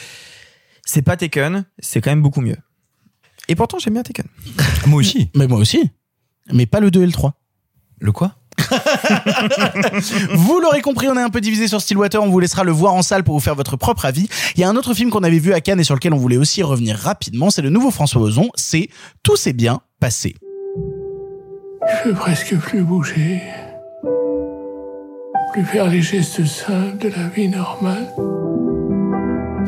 c'est 0.85 1.01
pas 1.01 1.15
Taken, 1.17 1.65
c'est 1.79 2.01
quand 2.01 2.11
même 2.11 2.21
beaucoup 2.21 2.41
mieux. 2.41 2.57
Et 3.47 3.55
pourtant, 3.55 3.79
j'aime 3.79 3.93
bien 3.93 4.03
Taken. 4.03 4.25
Moi 4.87 4.99
aussi. 4.99 5.31
Mais 5.35 5.47
moi 5.47 5.57
aussi. 5.59 5.89
Mais 6.51 6.65
pas 6.65 6.79
le 6.79 6.91
2 6.91 7.03
et 7.03 7.05
le 7.05 7.11
3. 7.11 7.33
Le 7.99 8.11
quoi? 8.11 8.35
Vous 10.33 10.59
l'aurez 10.59 10.81
compris, 10.81 11.07
on 11.07 11.15
est 11.17 11.21
un 11.21 11.29
peu 11.29 11.41
divisé 11.41 11.67
sur 11.67 11.81
Stillwater, 11.81 12.21
on 12.21 12.29
vous 12.29 12.39
laissera 12.39 12.63
le 12.63 12.71
voir 12.71 12.93
en 12.93 13.01
salle 13.01 13.23
pour 13.23 13.35
vous 13.35 13.39
faire 13.39 13.55
votre 13.55 13.77
propre 13.77 14.05
avis. 14.05 14.27
Il 14.55 14.61
y 14.61 14.63
a 14.63 14.69
un 14.69 14.75
autre 14.75 14.93
film 14.93 15.09
qu'on 15.09 15.23
avait 15.23 15.39
vu 15.39 15.53
à 15.53 15.61
Cannes 15.61 15.79
et 15.79 15.83
sur 15.83 15.95
lequel 15.95 16.13
on 16.13 16.17
voulait 16.17 16.37
aussi 16.37 16.61
revenir 16.63 16.97
rapidement, 16.97 17.49
c'est 17.49 17.61
le 17.61 17.69
nouveau 17.69 17.91
François 17.91 18.21
Ozon, 18.21 18.49
c'est 18.55 18.89
Tout 19.23 19.35
s'est 19.35 19.53
bien 19.53 19.81
passé. 19.99 20.35
Je 21.91 22.03
peux 22.03 22.13
presque 22.13 22.55
plus 22.57 22.81
bouger. 22.81 23.41
Plus 25.53 25.65
faire 25.65 25.87
les 25.87 26.01
gestes 26.01 26.45
simples 26.45 26.97
de 26.99 27.09
la 27.09 27.27
vie 27.27 27.49
normale. 27.49 28.07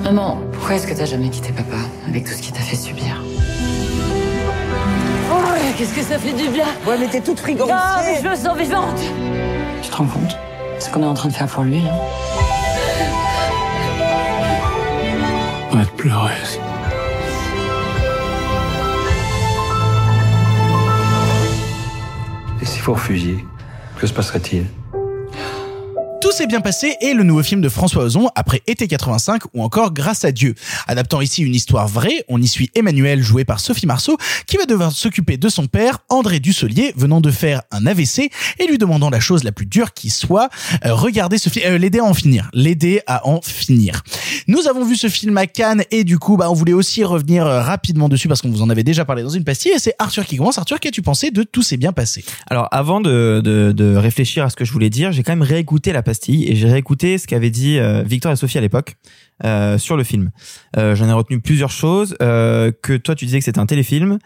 Maman, 0.03 0.37
pourquoi 0.53 0.75
est-ce 0.75 0.87
que 0.87 0.93
t'as 0.93 1.05
jamais 1.05 1.29
quitté 1.29 1.51
papa 1.51 1.77
avec 2.07 2.25
tout 2.25 2.31
ce 2.31 2.41
qu'il 2.41 2.53
t'a 2.53 2.61
fait 2.61 2.75
subir? 2.75 3.21
Oh, 5.31 5.35
qu'est-ce 5.77 5.93
que 5.95 6.01
ça 6.01 6.17
fait 6.17 6.33
du 6.33 6.49
bien 6.49 6.65
Ouais, 6.87 6.97
mais 6.99 7.07
t'es 7.07 7.21
toute 7.21 7.39
frigorifiée. 7.39 7.77
Ah, 7.77 8.01
mais 8.05 8.21
je 8.23 8.27
me 8.29 8.35
sens 8.35 8.57
vivante 8.57 8.99
Tu 9.81 9.89
te 9.89 9.95
rends 9.95 10.05
compte? 10.05 10.37
Ce 10.79 10.89
qu'on 10.89 11.03
est 11.03 11.07
en 11.07 11.13
train 11.13 11.29
de 11.29 11.33
faire 11.33 11.47
pour 11.47 11.63
lui, 11.63 11.77
hein? 11.77 11.95
Arrête 15.73 15.87
de 15.87 15.91
pleurer. 15.97 16.31
Si 22.81 22.87
vous 22.87 22.93
refusiez, 22.93 23.45
que 23.99 24.07
se 24.07 24.13
passerait-il? 24.13 24.65
Tout 26.21 26.31
s'est 26.31 26.45
bien 26.45 26.61
passé 26.61 26.97
et 27.01 27.15
le 27.15 27.23
nouveau 27.23 27.41
film 27.41 27.61
de 27.61 27.69
François 27.69 28.03
Ozon 28.03 28.29
après 28.35 28.61
Été 28.67 28.87
85 28.87 29.41
ou 29.55 29.63
encore 29.63 29.91
Grâce 29.91 30.23
à 30.23 30.31
Dieu. 30.31 30.53
Adaptant 30.85 31.19
ici 31.19 31.41
une 31.41 31.55
histoire 31.55 31.87
vraie, 31.87 32.23
on 32.29 32.39
y 32.39 32.47
suit 32.47 32.69
Emmanuel 32.75 33.23
joué 33.23 33.43
par 33.43 33.59
Sophie 33.59 33.87
Marceau 33.87 34.17
qui 34.45 34.57
va 34.57 34.65
devoir 34.65 34.91
s'occuper 34.91 35.37
de 35.37 35.49
son 35.49 35.65
père, 35.65 35.97
André 36.09 36.39
Dussolier, 36.39 36.93
venant 36.95 37.21
de 37.21 37.31
faire 37.31 37.63
un 37.71 37.87
AVC 37.87 38.29
et 38.59 38.67
lui 38.67 38.77
demandant 38.77 39.09
la 39.09 39.19
chose 39.19 39.43
la 39.43 39.51
plus 39.51 39.65
dure 39.65 39.93
qui 39.93 40.11
soit, 40.11 40.49
euh, 40.85 40.93
regarder 40.93 41.39
ce 41.39 41.49
film, 41.49 41.65
euh, 41.65 41.77
l'aider 41.79 41.97
à 41.97 42.03
en 42.03 42.13
finir, 42.13 42.51
l'aider 42.53 43.01
à 43.07 43.27
en 43.27 43.41
finir. 43.41 44.03
Nous 44.47 44.67
avons 44.67 44.85
vu 44.85 44.97
ce 44.97 45.09
film 45.09 45.35
à 45.37 45.47
Cannes 45.47 45.83
et 45.89 46.03
du 46.03 46.19
coup, 46.19 46.37
bah, 46.37 46.51
on 46.51 46.53
voulait 46.53 46.73
aussi 46.73 47.03
revenir 47.03 47.47
euh, 47.47 47.63
rapidement 47.63 48.09
dessus 48.09 48.27
parce 48.27 48.43
qu'on 48.43 48.51
vous 48.51 48.61
en 48.61 48.69
avait 48.69 48.83
déjà 48.83 49.05
parlé 49.05 49.23
dans 49.23 49.29
une 49.29 49.43
pastille 49.43 49.71
et 49.71 49.79
c'est 49.79 49.95
Arthur 49.97 50.27
qui 50.27 50.37
commence. 50.37 50.59
Arthur, 50.59 50.79
qu'as-tu 50.79 51.01
pensé 51.01 51.31
de 51.31 51.41
Tout 51.41 51.63
s'est 51.63 51.77
bien 51.77 51.93
passé? 51.93 52.23
Alors 52.47 52.67
avant 52.69 53.01
de, 53.01 53.41
de, 53.43 53.71
de 53.71 53.95
réfléchir 53.95 54.45
à 54.45 54.51
ce 54.51 54.55
que 54.55 54.65
je 54.65 54.71
voulais 54.71 54.91
dire, 54.91 55.11
j'ai 55.11 55.23
quand 55.23 55.31
même 55.31 55.41
réécouté 55.41 55.91
la 55.91 56.03
et 56.49 56.55
j'ai 56.55 56.69
réécouté 56.69 57.17
ce 57.17 57.27
qu'avait 57.27 57.49
dit 57.49 57.77
euh, 57.79 58.03
Victor 58.03 58.31
et 58.31 58.35
Sophie 58.35 58.57
à 58.57 58.61
l'époque 58.61 58.95
euh, 59.43 59.77
sur 59.77 59.97
le 59.97 60.03
film. 60.03 60.31
Euh, 60.77 60.95
J'en 60.95 61.07
ai 61.09 61.13
retenu 61.13 61.39
plusieurs 61.39 61.71
choses. 61.71 62.15
Que 62.19 62.97
toi 62.97 63.15
tu 63.15 63.25
disais 63.25 63.39
que 63.39 63.45
c'était 63.45 63.59
un 63.59 63.65
téléfilm, 63.65 64.19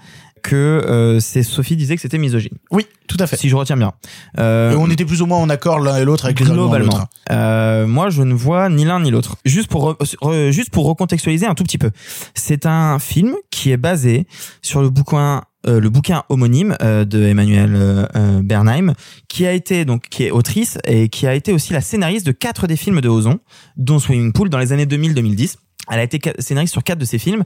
que 0.43 0.55
euh, 0.55 1.19
c'est 1.19 1.41
Sophie 1.43 1.75
disait 1.75 1.95
que 1.95 2.01
c'était 2.01 2.17
misogyne. 2.19 2.57
Oui, 2.71 2.85
tout 3.07 3.17
à 3.19 3.25
fait. 3.25 3.35
Si 3.37 3.49
je 3.49 3.55
retiens 3.55 3.77
bien. 3.77 3.93
Euh, 4.39 4.73
Et 4.73 4.75
on 4.75 4.89
était 4.91 5.05
plus 5.05 5.21
ou 5.21 5.25
moins 5.25 5.39
en 5.39 5.49
accord 5.49 5.79
l'un 5.79 5.97
et 5.97 6.05
l'autre 6.05 6.25
avec 6.25 6.39
les 6.39 6.45
globalement. 6.45 7.07
Euh, 7.31 7.87
moi, 7.87 8.09
je 8.11 8.21
ne 8.21 8.33
vois 8.35 8.69
ni 8.69 8.85
l'un 8.85 8.99
ni 8.99 9.09
l'autre. 9.09 9.37
Juste 9.45 9.69
pour 9.69 9.93
re- 9.93 10.15
re- 10.21 10.51
juste 10.51 10.69
pour 10.69 10.85
recontextualiser 10.85 11.47
un 11.47 11.55
tout 11.55 11.63
petit 11.63 11.79
peu, 11.79 11.89
c'est 12.35 12.65
un 12.67 12.99
film 12.99 13.33
qui 13.49 13.71
est 13.71 13.77
basé 13.77 14.27
sur 14.61 14.81
le 14.83 14.89
bouquin 14.89 15.41
euh, 15.67 15.79
le 15.79 15.89
bouquin 15.89 16.23
homonyme 16.29 16.75
euh, 16.81 17.05
de 17.05 17.23
Emmanuel 17.23 17.71
euh, 17.75 18.41
Bernheim, 18.43 18.93
qui 19.27 19.45
a 19.45 19.51
été 19.51 19.85
donc 19.85 20.09
qui 20.09 20.23
est 20.23 20.31
autrice 20.31 20.77
et 20.85 21.09
qui 21.09 21.27
a 21.27 21.33
été 21.33 21.53
aussi 21.53 21.73
la 21.73 21.81
scénariste 21.81 22.25
de 22.25 22.31
quatre 22.31 22.67
des 22.67 22.77
films 22.77 23.01
de 23.01 23.09
Ozon, 23.09 23.39
dont 23.77 23.99
Swimming 23.99 24.31
Pool 24.31 24.49
dans 24.49 24.59
les 24.59 24.73
années 24.73 24.85
2000-2010. 24.85 25.55
Elle 25.91 25.99
a 25.99 26.03
été 26.03 26.19
scénariste 26.39 26.71
sur 26.71 26.83
quatre 26.83 26.99
de 26.99 27.05
ces 27.05 27.19
films. 27.19 27.43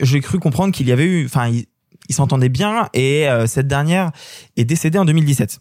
J'ai 0.00 0.20
cru 0.20 0.38
comprendre 0.38 0.72
qu'il 0.72 0.88
y 0.88 0.92
avait 0.92 1.04
eu, 1.04 1.26
enfin, 1.26 1.48
ils 1.48 1.66
ils 2.08 2.14
s'entendaient 2.16 2.48
bien 2.48 2.88
et 2.94 3.28
cette 3.46 3.68
dernière 3.68 4.10
est 4.56 4.64
décédée 4.64 4.98
en 4.98 5.04
2017. 5.04 5.60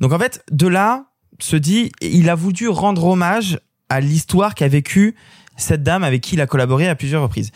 Donc 0.00 0.12
en 0.12 0.18
fait, 0.18 0.42
de 0.50 0.66
là 0.66 1.04
se 1.38 1.54
dit, 1.54 1.92
il 2.00 2.30
a 2.30 2.34
voulu 2.34 2.68
rendre 2.68 3.04
hommage 3.04 3.60
à 3.90 4.00
l'histoire 4.00 4.54
qu'a 4.54 4.68
vécue 4.68 5.14
cette 5.58 5.82
dame 5.82 6.02
avec 6.02 6.22
qui 6.22 6.34
il 6.34 6.40
a 6.40 6.46
collaboré 6.46 6.88
à 6.88 6.94
plusieurs 6.94 7.22
reprises. 7.22 7.50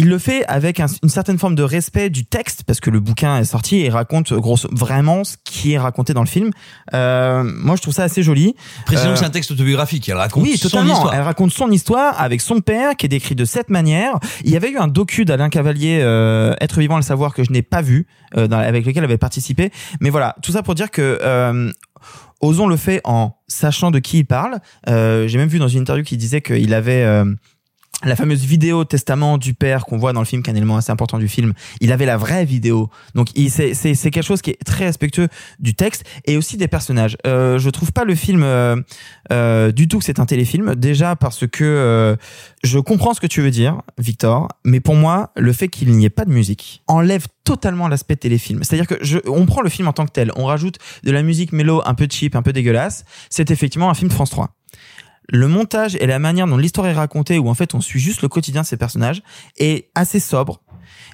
Il 0.00 0.08
le 0.08 0.18
fait 0.18 0.44
avec 0.46 0.78
un- 0.80 0.86
une 1.02 1.08
certaine 1.08 1.38
forme 1.38 1.54
de 1.56 1.62
respect 1.64 2.08
du 2.08 2.24
texte 2.24 2.62
parce 2.64 2.78
que 2.78 2.88
le 2.88 3.00
bouquin 3.00 3.38
est 3.38 3.44
sorti 3.44 3.80
et 3.80 3.88
raconte 3.88 4.32
grosso 4.32 4.68
vraiment 4.70 5.24
ce 5.24 5.36
qui 5.44 5.72
est 5.72 5.78
raconté 5.78 6.14
dans 6.14 6.22
le 6.22 6.28
film. 6.28 6.50
Euh, 6.94 7.42
moi, 7.44 7.74
je 7.76 7.82
trouve 7.82 7.92
ça 7.94 8.04
assez 8.04 8.22
joli. 8.22 8.54
Précisons 8.86 9.08
Euh, 9.10 9.12
que 9.14 9.18
c'est 9.18 9.24
un 9.24 9.30
texte 9.30 9.50
autobiographique. 9.50 10.08
Elle 10.08 10.16
raconte 10.16 10.44
oui, 10.44 10.56
son 10.56 10.68
totalement. 10.68 10.94
histoire. 10.94 11.14
Elle 11.14 11.22
raconte 11.22 11.52
son 11.52 11.70
histoire 11.70 12.20
avec 12.20 12.40
son 12.40 12.60
père 12.60 12.94
qui 12.96 13.06
est 13.06 13.08
décrit 13.08 13.34
de 13.34 13.44
cette 13.44 13.70
manière. 13.70 14.12
Il 14.44 14.50
y 14.50 14.56
avait 14.56 14.70
eu 14.70 14.78
un 14.78 14.86
docu 14.88 15.24
d'Alain 15.24 15.48
Cavalier, 15.48 15.98
euh, 16.00 16.54
Être 16.60 16.78
vivant, 16.78 16.96
le 16.96 17.02
savoir, 17.02 17.34
que 17.34 17.42
je 17.42 17.50
n'ai 17.50 17.62
pas 17.62 17.82
vu, 17.82 18.06
euh, 18.36 18.46
dans- 18.46 18.58
avec 18.58 18.86
lequel 18.86 18.98
elle 18.98 19.04
avait 19.10 19.18
participé. 19.18 19.70
Mais 20.00 20.10
voilà, 20.10 20.36
tout 20.42 20.52
ça 20.52 20.62
pour 20.62 20.74
dire 20.76 20.90
que 20.92 21.18
euh, 21.22 21.72
Ozon 22.40 22.68
le 22.68 22.76
fait 22.76 23.00
en 23.02 23.32
sachant 23.48 23.90
de 23.90 23.98
qui 23.98 24.18
il 24.18 24.24
parle. 24.24 24.58
Euh, 24.88 25.26
J'ai 25.26 25.38
même 25.38 25.48
vu 25.48 25.58
dans 25.58 25.66
une 25.66 25.80
interview 25.80 26.04
qu'il 26.04 26.18
disait 26.18 26.40
qu'il 26.40 26.72
avait 26.72 27.02
euh, 27.02 27.24
la 28.04 28.14
fameuse 28.14 28.44
vidéo 28.44 28.84
testament 28.84 29.38
du 29.38 29.54
père 29.54 29.84
qu'on 29.84 29.98
voit 29.98 30.12
dans 30.12 30.20
le 30.20 30.26
film, 30.26 30.42
qui 30.42 30.50
est 30.50 30.52
un 30.52 30.56
élément 30.56 30.76
assez 30.76 30.92
important 30.92 31.18
du 31.18 31.26
film. 31.26 31.52
Il 31.80 31.90
avait 31.90 32.06
la 32.06 32.16
vraie 32.16 32.44
vidéo. 32.44 32.90
Donc 33.14 33.28
c'est 33.48 33.74
quelque 34.10 34.22
chose 34.22 34.40
qui 34.40 34.50
est 34.50 34.64
très 34.64 34.84
respectueux 34.84 35.28
du 35.58 35.74
texte 35.74 36.04
et 36.24 36.36
aussi 36.36 36.56
des 36.56 36.68
personnages. 36.68 37.16
Euh, 37.26 37.58
je 37.58 37.70
trouve 37.70 37.92
pas 37.92 38.04
le 38.04 38.14
film 38.14 38.42
euh, 38.44 38.76
euh, 39.32 39.72
du 39.72 39.88
tout 39.88 39.98
que 39.98 40.04
c'est 40.04 40.20
un 40.20 40.26
téléfilm. 40.26 40.76
Déjà 40.76 41.16
parce 41.16 41.46
que 41.46 41.64
euh, 41.64 42.16
je 42.62 42.78
comprends 42.78 43.14
ce 43.14 43.20
que 43.20 43.26
tu 43.26 43.40
veux 43.40 43.50
dire, 43.50 43.82
Victor, 43.98 44.48
mais 44.64 44.78
pour 44.78 44.94
moi, 44.94 45.32
le 45.36 45.52
fait 45.52 45.68
qu'il 45.68 45.90
n'y 45.96 46.04
ait 46.04 46.10
pas 46.10 46.24
de 46.24 46.30
musique 46.30 46.82
enlève 46.86 47.26
totalement 47.42 47.88
l'aspect 47.88 48.16
téléfilm. 48.16 48.62
C'est-à-dire 48.62 48.86
que 48.86 49.02
je, 49.02 49.18
on 49.26 49.44
prend 49.46 49.62
le 49.62 49.70
film 49.70 49.88
en 49.88 49.92
tant 49.92 50.06
que 50.06 50.12
tel, 50.12 50.30
on 50.36 50.44
rajoute 50.44 50.78
de 51.02 51.10
la 51.10 51.22
musique 51.22 51.52
mélo 51.52 51.82
un 51.84 51.94
peu 51.94 52.06
cheap, 52.08 52.36
un 52.36 52.42
peu 52.42 52.52
dégueulasse. 52.52 53.04
C'est 53.28 53.50
effectivement 53.50 53.90
un 53.90 53.94
film 53.94 54.10
France 54.10 54.30
3 54.30 54.57
le 55.28 55.48
montage 55.48 55.96
et 56.00 56.06
la 56.06 56.18
manière 56.18 56.46
dont 56.46 56.56
l'histoire 56.56 56.86
est 56.86 56.92
racontée, 56.92 57.38
où 57.38 57.48
en 57.48 57.54
fait 57.54 57.74
on 57.74 57.80
suit 57.80 58.00
juste 58.00 58.22
le 58.22 58.28
quotidien 58.28 58.62
de 58.62 58.66
ces 58.66 58.76
personnages, 58.76 59.22
est 59.58 59.90
assez 59.94 60.20
sobre. 60.20 60.62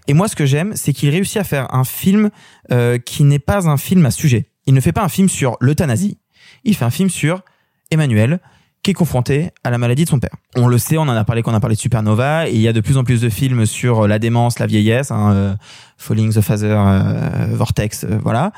Et 0.07 0.15
moi, 0.15 0.29
ce 0.29 0.37
que 0.37 0.47
j'aime, 0.47 0.77
c'est 0.77 0.93
qu'il 0.93 1.11
réussit 1.11 1.39
à 1.39 1.45
faire 1.45 1.75
un 1.75 1.85
film 1.85 2.31
euh, 2.71 2.99
qui 2.99 3.25
n'est 3.25 3.39
pas 3.39 3.69
un 3.69 3.77
film 3.77 4.05
à 4.07 4.11
sujet. 4.11 4.51
Il 4.67 4.75
ne 4.75 4.81
fait 4.81 4.93
pas 4.93 5.03
un 5.03 5.09
film 5.09 5.29
sur 5.29 5.57
l'euthanasie. 5.61 6.19
Il 6.65 6.77
fait 6.77 6.85
un 6.85 6.91
film 6.91 7.11
sur 7.11 7.43
Emmanuel, 7.91 8.41
qui 8.85 8.91
est 8.91 8.95
confronté 8.95 9.51
à 9.64 9.70
la 9.70 9.78
maladie 9.78 10.05
de 10.05 10.11
son 10.11 10.20
père. 10.20 10.37
On 10.57 10.68
le 10.68 10.76
sait, 10.76 10.99
on 10.99 11.03
en 11.03 11.09
a 11.09 11.24
parlé 11.24 11.43
quand 11.43 11.51
on 11.51 11.55
a 11.55 11.61
parlé 11.61 11.74
de 11.74 11.80
Supernova, 11.80 12.49
et 12.49 12.53
il 12.53 12.61
y 12.61 12.68
a 12.68 12.72
de 12.74 12.80
plus 12.80 12.99
en 12.99 13.03
plus 13.03 13.22
de 13.22 13.30
films 13.30 13.64
sur 13.64 14.07
la 14.07 14.18
démence, 14.18 14.59
la 14.59 14.66
vieillesse, 14.66 15.11
hein, 15.11 15.32
euh, 15.32 15.55
Falling 15.97 16.32
the 16.32 16.43
Father, 16.43 16.76
euh, 16.76 17.47
Vortex, 17.53 18.05
euh, 18.05 18.18
voilà. 18.22 18.53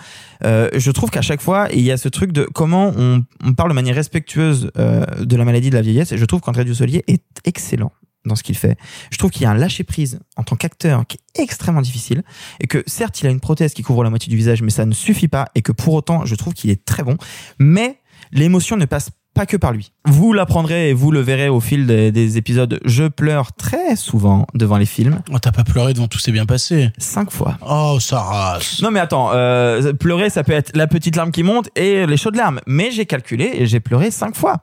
Euh, 0.45 0.69
je 0.75 0.91
trouve 0.91 1.11
qu'à 1.11 1.23
chaque 1.23 1.41
fois, 1.41 1.69
il 1.73 1.83
y 1.83 1.93
a 1.93 1.97
ce 1.97 2.09
truc 2.09 2.33
de 2.33 2.43
comment 2.43 2.93
on, 2.97 3.23
parle 3.55 3.71
de 3.71 3.75
manière 3.75 3.95
respectueuse 3.95 4.73
euh, 4.77 5.07
de 5.21 5.37
la 5.37 5.45
maladie 5.45 5.71
de 5.71 5.77
la 5.77 5.83
vieillesse, 5.83 6.11
et 6.11 6.19
je 6.19 6.25
trouve 6.25 6.41
qu'André 6.41 6.65
Dussolier 6.65 7.05
est 7.07 7.23
excellent 7.45 7.93
dans 8.25 8.35
ce 8.35 8.43
qu'il 8.43 8.57
fait. 8.57 8.77
Je 9.13 9.19
trouve 9.19 9.31
qu'il 9.31 9.43
y 9.43 9.47
a 9.47 9.51
un 9.51 9.55
lâcher 9.55 9.85
prise 9.85 10.19
en 10.37 10.43
tant 10.43 10.57
qu'acteur 10.57 11.07
qui 11.07 11.19
est 11.19 11.41
extrêmement 11.41 11.83
difficile 11.83 12.25
et 12.59 12.67
que 12.67 12.83
certes 12.89 13.21
il 13.21 13.29
a 13.29 13.31
une 13.31 13.39
prothèse 13.39 13.73
qui 13.73 13.83
couvre 13.83 14.03
la 14.03 14.11
moitié 14.11 14.29
du 14.29 14.37
visage 14.37 14.63
mais 14.63 14.71
ça 14.71 14.85
ne 14.85 14.93
suffit 14.93 15.29
pas 15.29 15.47
et 15.55 15.63
que 15.63 15.71
pour 15.71 15.95
autant 15.95 16.25
je 16.25 16.35
trouve 16.35 16.53
qu'il 16.53 16.71
est 16.71 16.85
très 16.85 17.05
bon 17.05 17.17
mais 17.61 18.01
l'émotion 18.33 18.77
ne 18.77 18.85
passe 18.85 19.11
pas 19.37 19.47
que 19.47 19.59
par 19.59 19.73
lui. 19.73 19.93
Vous 20.07 20.33
l'apprendrez 20.33 20.89
et 20.89 20.95
vous 20.95 21.13
le 21.13 21.21
verrez 21.21 21.51
au 21.51 21.61
fil 21.61 21.87
des, 21.87 22.11
des 22.11 22.39
épisodes. 22.39 22.81
Je 22.87 23.05
pleure 23.05 23.53
très 23.53 23.95
souvent 23.95 24.47
devant 24.55 24.79
les 24.79 24.87
films. 24.87 25.21
Oh, 25.31 25.39
t'as 25.39 25.53
pas 25.53 25.63
pleuré 25.63 25.93
devant 25.93 26.09
tout 26.09 26.19
s'est 26.19 26.33
bien 26.33 26.47
passé. 26.47 26.91
Cinq 26.97 27.31
fois. 27.31 27.59
Oh, 27.61 27.99
ça 28.01 28.19
rase. 28.19 28.81
Non 28.83 28.91
mais 28.91 28.99
attends, 28.99 29.31
euh, 29.35 29.93
pleurer 29.93 30.31
ça 30.31 30.43
peut 30.43 30.53
être 30.53 30.75
la 30.75 30.87
petite 30.87 31.17
larme 31.17 31.33
qui 31.33 31.43
monte 31.43 31.69
et 31.77 32.07
les 32.07 32.17
chaudes 32.17 32.37
larmes. 32.37 32.61
Mais 32.67 32.91
j'ai 32.91 33.05
calculé 33.05 33.51
et 33.53 33.67
j'ai 33.67 33.79
pleuré 33.79 34.11
cinq 34.11 34.35
fois. 34.35 34.63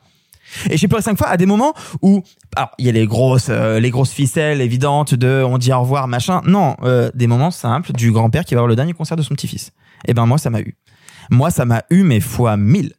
Et 0.72 0.78
j'ai 0.78 0.88
pleuré 0.88 1.04
cinq 1.04 1.20
fois 1.20 1.28
à 1.28 1.38
des 1.38 1.46
moments 1.46 1.74
où, 2.02 2.24
alors 2.56 2.72
il 2.80 2.88
y 2.88 2.90
a 2.90 2.92
les 2.92 3.06
grosses, 3.06 3.50
euh, 3.50 3.80
les 3.80 3.92
grosses 3.92 4.12
ficelles 4.12 4.60
évidentes 4.60 5.14
de 5.14 5.44
on 5.46 5.60
dit 5.60 5.72
au 5.72 5.82
revoir 5.82 6.08
machin. 6.08 6.42
Non, 6.46 6.78
euh, 6.82 7.12
des 7.14 7.28
moments 7.28 7.52
simples 7.52 7.94
du 7.94 8.12
grand-père 8.12 8.44
qui 8.44 8.56
va 8.56 8.62
voir 8.62 8.68
le 8.68 8.76
dernier 8.76 8.94
concert 8.94 9.18
de 9.18 9.22
son 9.22 9.36
petit-fils. 9.36 9.72
Et 10.08 10.16
ben 10.16 10.26
moi 10.26 10.40
ça 10.40 10.50
m'a 10.50 10.62
eu. 10.62 10.76
Moi 11.30 11.52
ça 11.52 11.66
m'a 11.66 11.84
eu 11.92 12.02
mais 12.02 12.20
fois 12.20 12.58
mille. 12.58 12.94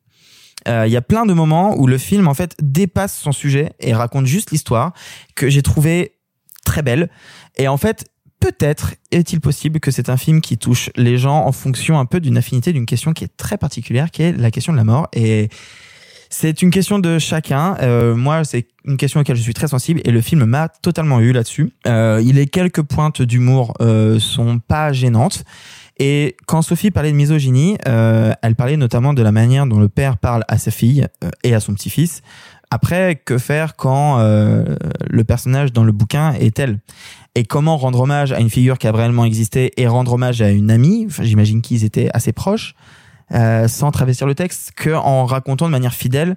Euh, 0.69 0.85
Il 0.87 0.93
y 0.93 0.97
a 0.97 1.03
plein 1.03 1.27
de 1.27 1.33
moments 1.33 1.77
où 1.79 1.87
le 1.87 1.99
film 1.99 2.29
en 2.29 2.35
fait 2.35 2.55
dépasse 2.61 3.17
son 3.19 3.33
sujet 3.33 3.73
et 3.81 3.95
raconte 3.95 4.27
juste 4.27 4.51
l'histoire 4.51 4.93
que 5.35 5.49
j'ai 5.49 5.62
trouvé 5.62 6.17
très 6.65 6.83
belle. 6.83 7.11
Et 7.57 7.69
en 7.69 7.77
fait, 7.77 8.07
peut-être 8.41 8.95
est-il 9.11 9.41
possible 9.41 9.81
que 9.81 9.91
c'est 9.91 10.09
un 10.09 10.17
film 10.17 10.41
qui 10.41 10.59
touche 10.59 10.91
les 10.97 11.19
gens 11.19 11.47
en 11.47 11.53
fonction 11.53 11.99
un 11.99 12.05
peu 12.05 12.21
d'une 12.21 12.37
affinité 12.37 12.73
d'une 12.73 12.87
question 12.87 13.12
qui 13.12 13.25
est 13.25 13.37
très 13.37 13.59
particulière, 13.59 14.11
qui 14.11 14.23
est 14.23 14.33
la 14.33 14.51
question 14.51 14.73
de 14.73 14.79
la 14.79 14.85
mort. 14.85 15.09
Et 15.12 15.49
c'est 16.37 16.62
une 16.62 16.71
question 16.71 16.99
de 16.99 17.19
chacun. 17.19 17.77
Euh, 17.81 18.17
moi, 18.17 18.45
c'est 18.45 18.67
une 18.85 18.97
question 18.97 19.21
à 19.21 19.23
laquelle 19.23 19.37
je 19.37 19.43
suis 19.43 19.55
très 19.55 19.69
sensible 19.69 20.01
et 20.05 20.11
le 20.11 20.21
film 20.21 20.45
m'a 20.45 20.69
totalement 20.69 21.21
eu 21.21 21.33
là-dessus. 21.33 21.71
Euh, 21.87 22.21
il 22.25 22.39
est 22.39 22.47
quelques 22.47 22.83
pointes 22.83 23.23
d'humour 23.23 23.73
euh, 23.81 24.19
sont 24.19 24.59
pas 24.59 24.93
gênantes. 24.93 25.45
Et 25.99 26.37
quand 26.47 26.63
Sophie 26.63 26.91
parlait 26.91 27.13
de 27.13 27.17
misogynie, 27.17 27.79
euh, 27.87 28.33
elle 28.43 28.57
parlait 28.57 28.77
notamment 28.77 29.15
de 29.15 29.23
la 29.23 29.33
manière 29.33 29.67
dont 29.67 29.79
le 29.79 29.89
père 29.89 30.19
parle 30.19 30.45
à 30.49 30.59
sa 30.59 30.71
fille 30.71 31.07
euh, 31.23 31.31
et 31.45 31.55
à 31.55 31.61
son 31.61 31.75
petit-fils. 31.75 32.23
Après, 32.71 33.23
que 33.25 33.39
faire 33.39 33.77
quand 33.77 34.19
euh, 34.19 34.75
le 35.09 35.25
personnage 35.25 35.73
dans 35.73 35.85
le 35.85 35.93
bouquin 35.93 36.33
est 36.33 36.59
elle 36.59 36.81
Et 37.37 37.45
comment 37.45 37.77
rendre 37.77 38.01
hommage 38.01 38.33
à 38.33 38.41
une 38.41 38.51
figure 38.51 38.79
qui 38.79 38.89
a 38.89 38.93
réellement 38.93 39.25
existé 39.25 39.71
et 39.77 39.87
rendre 39.87 40.15
hommage 40.15 40.43
à 40.43 40.51
une 40.51 40.71
amie? 40.73 41.07
J'imagine 41.21 41.63
qu'ils 41.63 41.85
étaient 41.85 42.11
assez 42.13 42.33
proches, 42.33 42.75
sans 43.31 43.93
travestir 43.93 44.27
le 44.27 44.35
texte, 44.35 44.73
que 44.75 44.91
en 44.91 45.25
racontant 45.25 45.67
de 45.67 45.71
manière 45.71 45.95
fidèle 45.95 46.37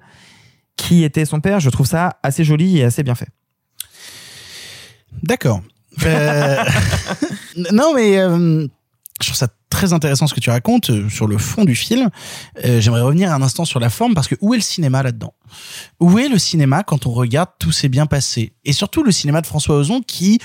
qui 0.75 1.03
était 1.03 1.25
son 1.25 1.39
père. 1.39 1.59
Je 1.59 1.71
trouve 1.71 1.87
ça 1.87 2.17
assez 2.21 2.43
joli 2.43 2.77
et 2.77 2.83
assez 2.83 3.01
bien 3.01 3.15
fait. 3.15 3.29
D'accord. 5.23 5.61
Non, 7.71 7.91
mais 7.95 8.19
je 9.21 9.27
trouve 9.27 9.37
ça 9.37 9.47
très 9.69 9.93
intéressant 9.93 10.27
ce 10.27 10.33
que 10.33 10.39
tu 10.39 10.49
racontes 10.49 10.89
euh, 10.89 11.09
sur 11.09 11.27
le 11.27 11.37
fond 11.37 11.65
du 11.65 11.75
film. 11.75 12.09
Euh, 12.65 12.79
J'aimerais 12.79 13.01
revenir 13.01 13.31
un 13.31 13.41
instant 13.41 13.65
sur 13.65 13.79
la 13.79 13.89
forme 13.89 14.13
parce 14.13 14.27
que 14.27 14.35
où 14.41 14.53
est 14.53 14.57
le 14.57 14.63
cinéma 14.63 15.03
là-dedans? 15.03 15.33
Où 15.99 16.19
est 16.19 16.29
le 16.29 16.37
cinéma 16.37 16.83
quand 16.83 17.05
on 17.07 17.11
regarde 17.11 17.49
tout 17.59 17.71
s'est 17.71 17.89
bien 17.89 18.05
passé? 18.05 18.53
Et 18.65 18.73
surtout 18.73 19.03
le 19.03 19.11
cinéma 19.11 19.41
de 19.41 19.47
François 19.47 19.75
Ozon 19.75 20.01
qui 20.01 20.39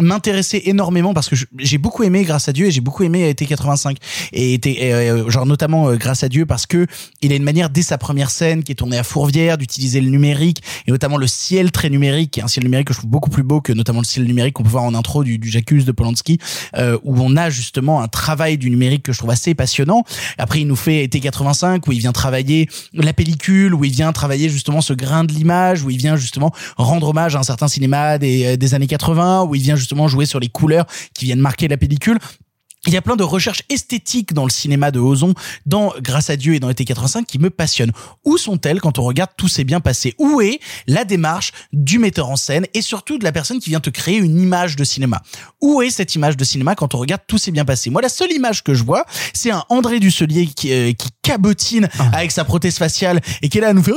m'intéressait 0.00 0.62
énormément 0.64 1.14
parce 1.14 1.28
que 1.28 1.36
j'ai 1.58 1.78
beaucoup 1.78 2.02
aimé 2.02 2.24
grâce 2.24 2.48
à 2.48 2.52
Dieu 2.52 2.66
et 2.66 2.70
j'ai 2.72 2.80
beaucoup 2.80 3.04
aimé 3.04 3.28
été 3.28 3.46
85 3.46 3.96
et 4.32 4.54
était 4.54 4.92
euh, 4.92 5.30
genre 5.30 5.46
notamment 5.46 5.88
euh, 5.88 5.96
grâce 5.96 6.24
à 6.24 6.28
Dieu 6.28 6.46
parce 6.46 6.66
que 6.66 6.86
il 7.22 7.32
a 7.32 7.36
une 7.36 7.44
manière 7.44 7.70
dès 7.70 7.82
sa 7.82 7.96
première 7.96 8.30
scène 8.30 8.64
qui 8.64 8.72
est 8.72 8.74
tournée 8.74 8.98
à 8.98 9.04
Fourvière 9.04 9.56
d'utiliser 9.56 10.00
le 10.00 10.10
numérique 10.10 10.62
et 10.88 10.90
notamment 10.90 11.16
le 11.16 11.28
ciel 11.28 11.70
très 11.70 11.90
numérique 11.90 12.40
un 12.42 12.48
ciel 12.48 12.64
numérique 12.64 12.88
que 12.88 12.92
je 12.92 12.98
trouve 12.98 13.10
beaucoup 13.10 13.30
plus 13.30 13.44
beau 13.44 13.60
que 13.60 13.72
notamment 13.72 14.00
le 14.00 14.04
ciel 14.04 14.24
numérique 14.24 14.54
qu'on 14.54 14.64
peut 14.64 14.70
voir 14.70 14.82
en 14.82 14.94
intro 14.94 15.22
du, 15.22 15.38
du 15.38 15.48
J'accuse 15.48 15.84
de 15.84 15.92
Polanski 15.92 16.38
euh, 16.76 16.98
où 17.04 17.16
on 17.20 17.36
a 17.36 17.48
justement 17.48 18.02
un 18.02 18.08
travail 18.08 18.58
du 18.58 18.70
numérique 18.70 19.04
que 19.04 19.12
je 19.12 19.18
trouve 19.18 19.30
assez 19.30 19.54
passionnant. 19.54 20.02
Après 20.38 20.60
il 20.60 20.66
nous 20.66 20.76
fait 20.76 21.04
été 21.04 21.20
85 21.20 21.86
où 21.86 21.92
il 21.92 22.00
vient 22.00 22.12
travailler 22.12 22.68
la 22.94 23.12
pellicule 23.12 23.72
où 23.74 23.84
il 23.84 23.92
vient 23.92 24.12
travailler 24.12 24.48
justement 24.48 24.80
ce 24.80 24.92
grain 24.92 25.22
de 25.22 25.32
l'image 25.32 25.84
où 25.84 25.90
il 25.90 25.98
vient 25.98 26.16
justement 26.16 26.52
rendre 26.76 27.10
hommage 27.10 27.36
à 27.36 27.38
un 27.38 27.44
certain 27.44 27.68
cinéma 27.68 28.18
des, 28.18 28.44
euh, 28.44 28.56
des 28.56 28.74
années 28.74 28.88
80 28.88 29.44
où 29.44 29.54
il 29.54 29.62
vient 29.62 29.76
justement 29.84 30.08
jouer 30.08 30.26
sur 30.26 30.40
les 30.40 30.48
couleurs 30.48 30.86
qui 31.14 31.26
viennent 31.26 31.40
marquer 31.40 31.68
la 31.68 31.76
pellicule 31.76 32.18
il 32.86 32.92
y 32.92 32.96
a 32.96 33.02
plein 33.02 33.16
de 33.16 33.22
recherches 33.24 33.62
esthétiques 33.70 34.32
dans 34.34 34.44
le 34.44 34.50
cinéma 34.50 34.90
de 34.90 35.00
Ozon, 35.00 35.34
dans 35.66 35.92
Grâce 36.00 36.30
à 36.30 36.36
Dieu 36.36 36.54
et 36.54 36.60
dans 36.60 36.68
Été 36.70 36.84
85 36.84 37.26
qui 37.26 37.38
me 37.38 37.50
passionnent. 37.50 37.92
Où 38.24 38.36
sont-elles 38.36 38.80
quand 38.80 38.98
on 38.98 39.02
regarde 39.02 39.30
tout 39.36 39.48
s'est 39.48 39.64
bien 39.64 39.80
passé? 39.80 40.14
Où 40.18 40.40
est 40.40 40.60
la 40.86 41.04
démarche 41.04 41.52
du 41.72 41.98
metteur 41.98 42.28
en 42.28 42.36
scène 42.36 42.66
et 42.74 42.82
surtout 42.82 43.18
de 43.18 43.24
la 43.24 43.32
personne 43.32 43.58
qui 43.60 43.70
vient 43.70 43.80
te 43.80 43.90
créer 43.90 44.18
une 44.18 44.38
image 44.40 44.76
de 44.76 44.84
cinéma? 44.84 45.22
Où 45.60 45.82
est 45.82 45.90
cette 45.90 46.14
image 46.14 46.36
de 46.36 46.44
cinéma 46.44 46.74
quand 46.74 46.94
on 46.94 46.98
regarde 46.98 47.22
tout 47.26 47.38
s'est 47.38 47.52
bien 47.52 47.64
passé? 47.64 47.90
Moi, 47.90 48.02
la 48.02 48.08
seule 48.08 48.32
image 48.32 48.62
que 48.62 48.74
je 48.74 48.84
vois, 48.84 49.04
c'est 49.32 49.50
un 49.50 49.64
André 49.68 49.98
Dusselier 50.00 50.46
qui, 50.46 50.72
euh, 50.72 50.92
qui 50.92 51.08
cabotine 51.22 51.88
avec 52.12 52.30
sa 52.30 52.44
prothèse 52.44 52.76
faciale 52.76 53.20
et 53.40 53.48
qui 53.48 53.58
est 53.58 53.60
là 53.62 53.68
à 53.68 53.72
nous 53.72 53.82
faire 53.82 53.94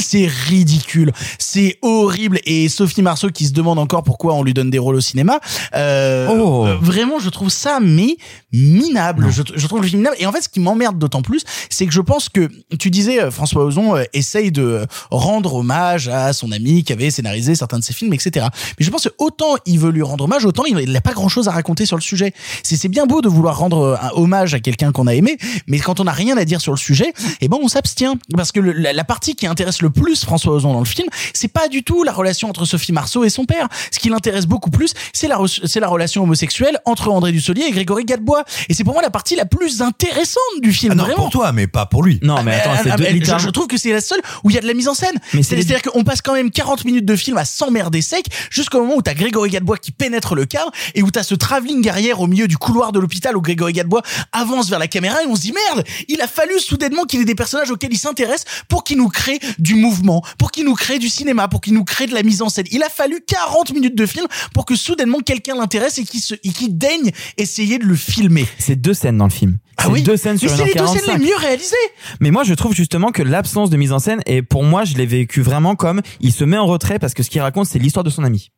c'est 0.00 0.26
ridicule, 0.26 1.12
c'est 1.38 1.78
horrible 1.82 2.40
et 2.44 2.68
Sophie 2.68 3.02
Marceau 3.02 3.28
qui 3.28 3.46
se 3.46 3.52
demande 3.52 3.78
encore 3.78 4.02
pourquoi 4.02 4.34
on 4.34 4.42
lui 4.42 4.54
donne 4.54 4.70
des 4.70 4.78
rôles 4.78 4.94
au 4.94 5.00
cinéma. 5.00 5.40
Euh, 5.74 6.28
Oh. 6.30 6.66
vraiment, 6.80 7.18
je 7.18 7.28
trouve 7.28 7.49
ça 7.50 7.78
mais 7.80 8.16
minable. 8.52 9.28
Je, 9.30 9.42
je 9.54 9.66
trouve 9.66 9.82
le 9.82 9.86
film 9.88 10.00
minable 10.00 10.16
et 10.18 10.26
en 10.26 10.32
fait, 10.32 10.42
ce 10.42 10.48
qui 10.48 10.60
m'emmerde 10.60 10.98
d'autant 10.98 11.22
plus, 11.22 11.42
c'est 11.68 11.86
que 11.86 11.92
je 11.92 12.00
pense 12.00 12.28
que 12.28 12.48
tu 12.78 12.90
disais 12.90 13.20
euh, 13.20 13.30
François 13.30 13.64
Ozon 13.64 13.96
euh, 13.96 14.04
essaye 14.12 14.50
de 14.52 14.62
euh, 14.62 14.86
rendre 15.10 15.54
hommage 15.54 16.08
à 16.08 16.32
son 16.32 16.52
ami 16.52 16.84
qui 16.84 16.92
avait 16.92 17.10
scénarisé 17.10 17.54
certains 17.54 17.78
de 17.78 17.84
ses 17.84 17.92
films, 17.92 18.12
etc. 18.12 18.46
Mais 18.78 18.84
je 18.84 18.90
pense 18.90 19.04
que 19.04 19.08
autant 19.18 19.56
il 19.66 19.78
veut 19.78 19.90
lui 19.90 20.02
rendre 20.02 20.24
hommage, 20.24 20.44
autant 20.44 20.64
il 20.64 20.90
n'a 20.90 21.00
pas 21.00 21.12
grand 21.12 21.28
chose 21.28 21.48
à 21.48 21.52
raconter 21.52 21.86
sur 21.86 21.96
le 21.96 22.02
sujet. 22.02 22.32
C'est 22.62 22.88
bien 22.88 23.06
beau 23.06 23.20
de 23.20 23.28
vouloir 23.28 23.58
rendre 23.58 23.98
un 24.00 24.10
hommage 24.14 24.54
à 24.54 24.60
quelqu'un 24.60 24.92
qu'on 24.92 25.06
a 25.06 25.14
aimé, 25.14 25.36
mais 25.66 25.78
quand 25.78 26.00
on 26.00 26.04
n'a 26.04 26.12
rien 26.12 26.36
à 26.36 26.44
dire 26.44 26.60
sur 26.60 26.72
le 26.72 26.78
sujet, 26.78 27.12
eh 27.40 27.48
ben 27.48 27.58
on 27.62 27.68
s'abstient 27.68 28.14
parce 28.36 28.52
que 28.52 28.60
le- 28.60 28.72
la, 28.72 28.92
la 28.92 29.04
partie 29.04 29.34
qui 29.34 29.46
intéresse 29.46 29.82
le 29.82 29.90
plus 29.90 30.24
François 30.24 30.52
Ozon 30.54 30.72
dans 30.72 30.78
le 30.80 30.84
film, 30.84 31.08
c'est 31.34 31.48
pas 31.48 31.68
du 31.68 31.82
tout 31.82 32.02
la 32.04 32.12
relation 32.12 32.48
entre 32.48 32.64
Sophie 32.64 32.92
Marceau 32.92 33.24
et 33.24 33.30
son 33.30 33.44
père. 33.44 33.68
Ce 33.90 33.98
qui 33.98 34.08
l'intéresse 34.08 34.46
beaucoup 34.46 34.70
plus, 34.70 34.94
c'est 35.12 35.28
la 35.28 35.38
c'est 35.64 35.80
la 35.80 35.88
relation 35.88 36.22
homosexuelle 36.22 36.78
entre 36.84 37.08
André 37.10 37.32
Dussolier 37.40 37.64
et 37.64 37.70
Grégory 37.70 38.04
Gadebois. 38.04 38.44
Et 38.68 38.74
c'est 38.74 38.84
pour 38.84 38.92
moi 38.92 39.02
la 39.02 39.10
partie 39.10 39.34
la 39.34 39.46
plus 39.46 39.80
intéressante 39.82 40.42
du 40.60 40.72
film. 40.72 40.92
Ah 40.92 40.94
non, 40.96 41.04
vraiment. 41.04 41.22
pour 41.22 41.30
toi, 41.30 41.52
mais 41.52 41.66
pas 41.66 41.86
pour 41.86 42.02
lui. 42.02 42.18
Non, 42.22 42.42
mais 42.42 42.54
attends, 42.56 42.70
Ah, 42.74 42.80
c'est 42.82 42.90
ah, 42.90 42.96
deux- 42.96 43.04
mais 43.04 43.24
je, 43.24 43.38
je 43.38 43.48
trouve 43.50 43.66
que 43.66 43.76
c'est 43.78 43.92
la 43.92 44.00
seule 44.00 44.20
où 44.44 44.50
il 44.50 44.54
y 44.54 44.58
a 44.58 44.60
de 44.60 44.66
la 44.66 44.74
mise 44.74 44.88
en 44.88 44.94
scène. 44.94 45.18
Mais 45.34 45.42
C'est-à-dire 45.42 45.82
qu'on 45.82 46.04
passe 46.04 46.20
quand 46.22 46.34
même 46.34 46.50
40 46.50 46.84
minutes 46.84 47.04
de 47.06 47.16
film 47.16 47.36
à 47.38 47.44
s'emmerder 47.44 48.02
sec 48.02 48.26
jusqu'au 48.50 48.80
moment 48.82 48.96
où 48.96 49.02
t'as 49.02 49.14
Grégory 49.14 49.50
Gadebois 49.50 49.78
qui 49.78 49.90
pénètre 49.92 50.34
le 50.34 50.44
cadre 50.44 50.70
et 50.94 51.02
où 51.02 51.10
t'as 51.10 51.22
ce 51.22 51.34
travelling 51.34 51.88
arrière 51.88 52.20
au 52.20 52.26
milieu 52.26 52.46
du 52.48 52.58
couloir 52.58 52.92
de 52.92 53.00
l'hôpital 53.00 53.36
où 53.36 53.40
Grégory 53.40 53.72
Gadebois 53.72 54.02
avance 54.32 54.68
vers 54.68 54.78
la 54.78 54.88
caméra 54.88 55.22
et 55.22 55.26
on 55.26 55.36
se 55.36 55.42
dit 55.42 55.52
merde, 55.52 55.86
il 56.08 56.20
a 56.20 56.26
fallu 56.26 56.58
soudainement 56.60 57.04
qu'il 57.04 57.20
ait 57.20 57.24
des 57.24 57.34
personnages 57.34 57.70
auxquels 57.70 57.92
il 57.92 57.98
s'intéresse 57.98 58.44
pour 58.68 58.84
qu'il 58.84 58.98
nous 58.98 59.08
crée 59.08 59.40
du 59.58 59.74
mouvement, 59.74 60.22
pour 60.38 60.50
qu'il 60.50 60.64
nous 60.64 60.74
crée 60.74 60.98
du 60.98 61.08
cinéma, 61.08 61.48
pour 61.48 61.60
qu'il 61.60 61.74
nous 61.74 61.84
crée 61.84 62.06
de 62.06 62.14
la 62.14 62.22
mise 62.22 62.42
en 62.42 62.48
scène. 62.48 62.66
Il 62.70 62.82
a 62.82 62.88
fallu 62.88 63.20
40 63.26 63.72
minutes 63.72 63.94
de 63.96 64.06
film 64.06 64.26
pour 64.54 64.66
que 64.66 64.76
soudainement 64.76 65.18
quelqu'un 65.20 65.54
l'intéresse 65.56 65.98
et 65.98 66.04
qu'il 66.04 66.20
se, 66.20 66.34
et 66.34 66.50
daigne 66.68 67.10
essayer 67.36 67.78
de 67.78 67.84
le 67.84 67.94
filmer. 67.94 68.46
C'est 68.58 68.76
deux 68.76 68.94
scènes 68.94 69.18
dans 69.18 69.24
le 69.24 69.30
film. 69.30 69.58
Ah 69.76 69.88
oui. 69.88 70.02
deux 70.02 70.16
scènes 70.16 70.38
Mais 70.40 70.48
sur 70.48 70.50
c'est 70.50 70.64
les 70.66 70.74
deux 70.74 70.84
1h45. 70.84 70.98
scènes 70.98 71.18
les 71.20 71.26
mieux 71.26 71.36
réalisées. 71.36 71.74
Mais 72.20 72.30
moi, 72.30 72.44
je 72.44 72.52
trouve 72.54 72.74
justement 72.74 73.12
que 73.12 73.22
l'absence 73.22 73.70
de 73.70 73.76
mise 73.76 73.92
en 73.92 73.98
scène, 73.98 74.20
et 74.26 74.42
pour 74.42 74.62
moi, 74.64 74.84
je 74.84 74.94
l'ai 74.96 75.06
vécu 75.06 75.40
vraiment 75.40 75.74
comme 75.74 76.02
il 76.20 76.32
se 76.32 76.44
met 76.44 76.58
en 76.58 76.66
retrait 76.66 76.98
parce 76.98 77.14
que 77.14 77.22
ce 77.22 77.30
qu'il 77.30 77.40
raconte, 77.40 77.66
c'est 77.66 77.78
l'histoire 77.78 78.04
de 78.04 78.10
son 78.10 78.24
ami. 78.24 78.50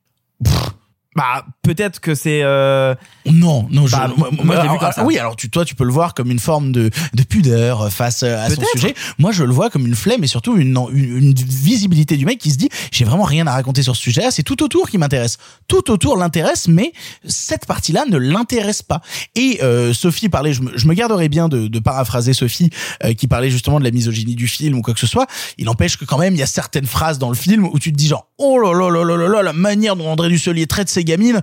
Bah, 1.15 1.45
peut-être 1.63 2.01
que 2.01 2.15
c'est. 2.15 2.41
Euh... 2.43 2.95
Non, 3.27 3.67
non, 3.71 3.87
je, 3.87 3.95
Bah, 3.97 4.11
moi, 4.17 4.31
moi, 4.43 4.63
vu 4.63 4.79
comme 4.79 4.93
ça. 4.93 5.05
Oui, 5.05 5.19
alors 5.19 5.37
tu, 5.37 5.51
toi, 5.51 5.65
tu 5.65 5.75
peux 5.75 5.85
le 5.85 5.93
voir 5.93 6.15
comme 6.15 6.31
une 6.31 6.39
forme 6.39 6.73
de, 6.73 6.91
de 7.13 7.23
pudeur 7.23 7.93
face 7.93 8.23
à 8.23 8.49
son 8.49 8.63
sujet. 8.73 8.95
Moi, 9.19 9.31
je 9.33 9.45
le 9.45 9.53
vois 9.53 9.69
comme 9.69 9.87
une 9.87 9.95
flemme 9.95 10.25
et 10.25 10.27
surtout 10.27 10.57
une, 10.57 10.77
une, 10.93 11.17
une 11.19 11.35
visibilité 11.35 12.17
du 12.17 12.25
mec 12.25 12.39
qui 12.39 12.51
se 12.51 12.57
dit, 12.57 12.71
j'ai 12.91 13.05
vraiment 13.05 13.25
rien 13.25 13.47
à 13.47 13.53
raconter 13.53 13.83
sur 13.83 13.95
ce 13.95 14.03
sujet-là. 14.03 14.31
C'est 14.31 14.43
tout 14.43 14.63
autour 14.63 14.89
qui 14.89 14.97
m'intéresse. 14.97 15.37
Tout 15.69 15.91
autour 15.91 16.17
l'intéresse, 16.17 16.67
mais 16.67 16.93
cette 17.27 17.67
partie-là 17.67 18.05
ne 18.09 18.17
l'intéresse 18.17 18.83
pas. 18.83 19.03
Et 19.35 19.61
euh, 19.63 19.93
Sophie 19.93 20.29
parlait, 20.31 20.53
je 20.55 20.63
me, 20.63 20.77
je 20.77 20.87
me 20.87 20.95
garderais 20.95 21.29
bien 21.29 21.49
de, 21.49 21.69
de 21.69 21.79
paraphraser 21.79 22.33
Sophie 22.33 22.71
euh, 23.05 23.13
qui 23.13 23.29
parlait 23.29 23.51
justement 23.51 23.79
de 23.79 23.85
la 23.85 23.91
misogynie 23.91 24.35
du 24.35 24.49
film 24.49 24.79
ou 24.79 24.83
quoi 24.83 24.95
que 24.95 25.01
ce 25.01 25.07
soit. 25.07 25.27
Il 25.59 25.67
n'empêche 25.67 25.99
que 25.99 26.05
quand 26.07 26.19
même, 26.19 26.35
il 26.35 26.39
y 26.39 26.43
a 26.43 26.47
certaines 26.47 26.87
phrases 26.87 27.19
dans 27.19 27.29
le 27.29 27.35
film 27.35 27.67
où 27.67 27.79
tu 27.79 27.93
te 27.93 27.97
dis 27.97 28.09
genre, 28.09 28.29
oh 28.39 28.59
là 28.59 28.73
là 28.73 28.91
là 28.91 29.05
là 29.05 29.17
là 29.17 29.29
là, 29.29 29.43
la 29.43 29.53
manière 29.53 29.95
dont 29.97 30.09
André 30.09 30.29
Dusselier 30.31 30.67
traite 30.67 30.89
ses 30.89 31.02
gamines. 31.05 31.41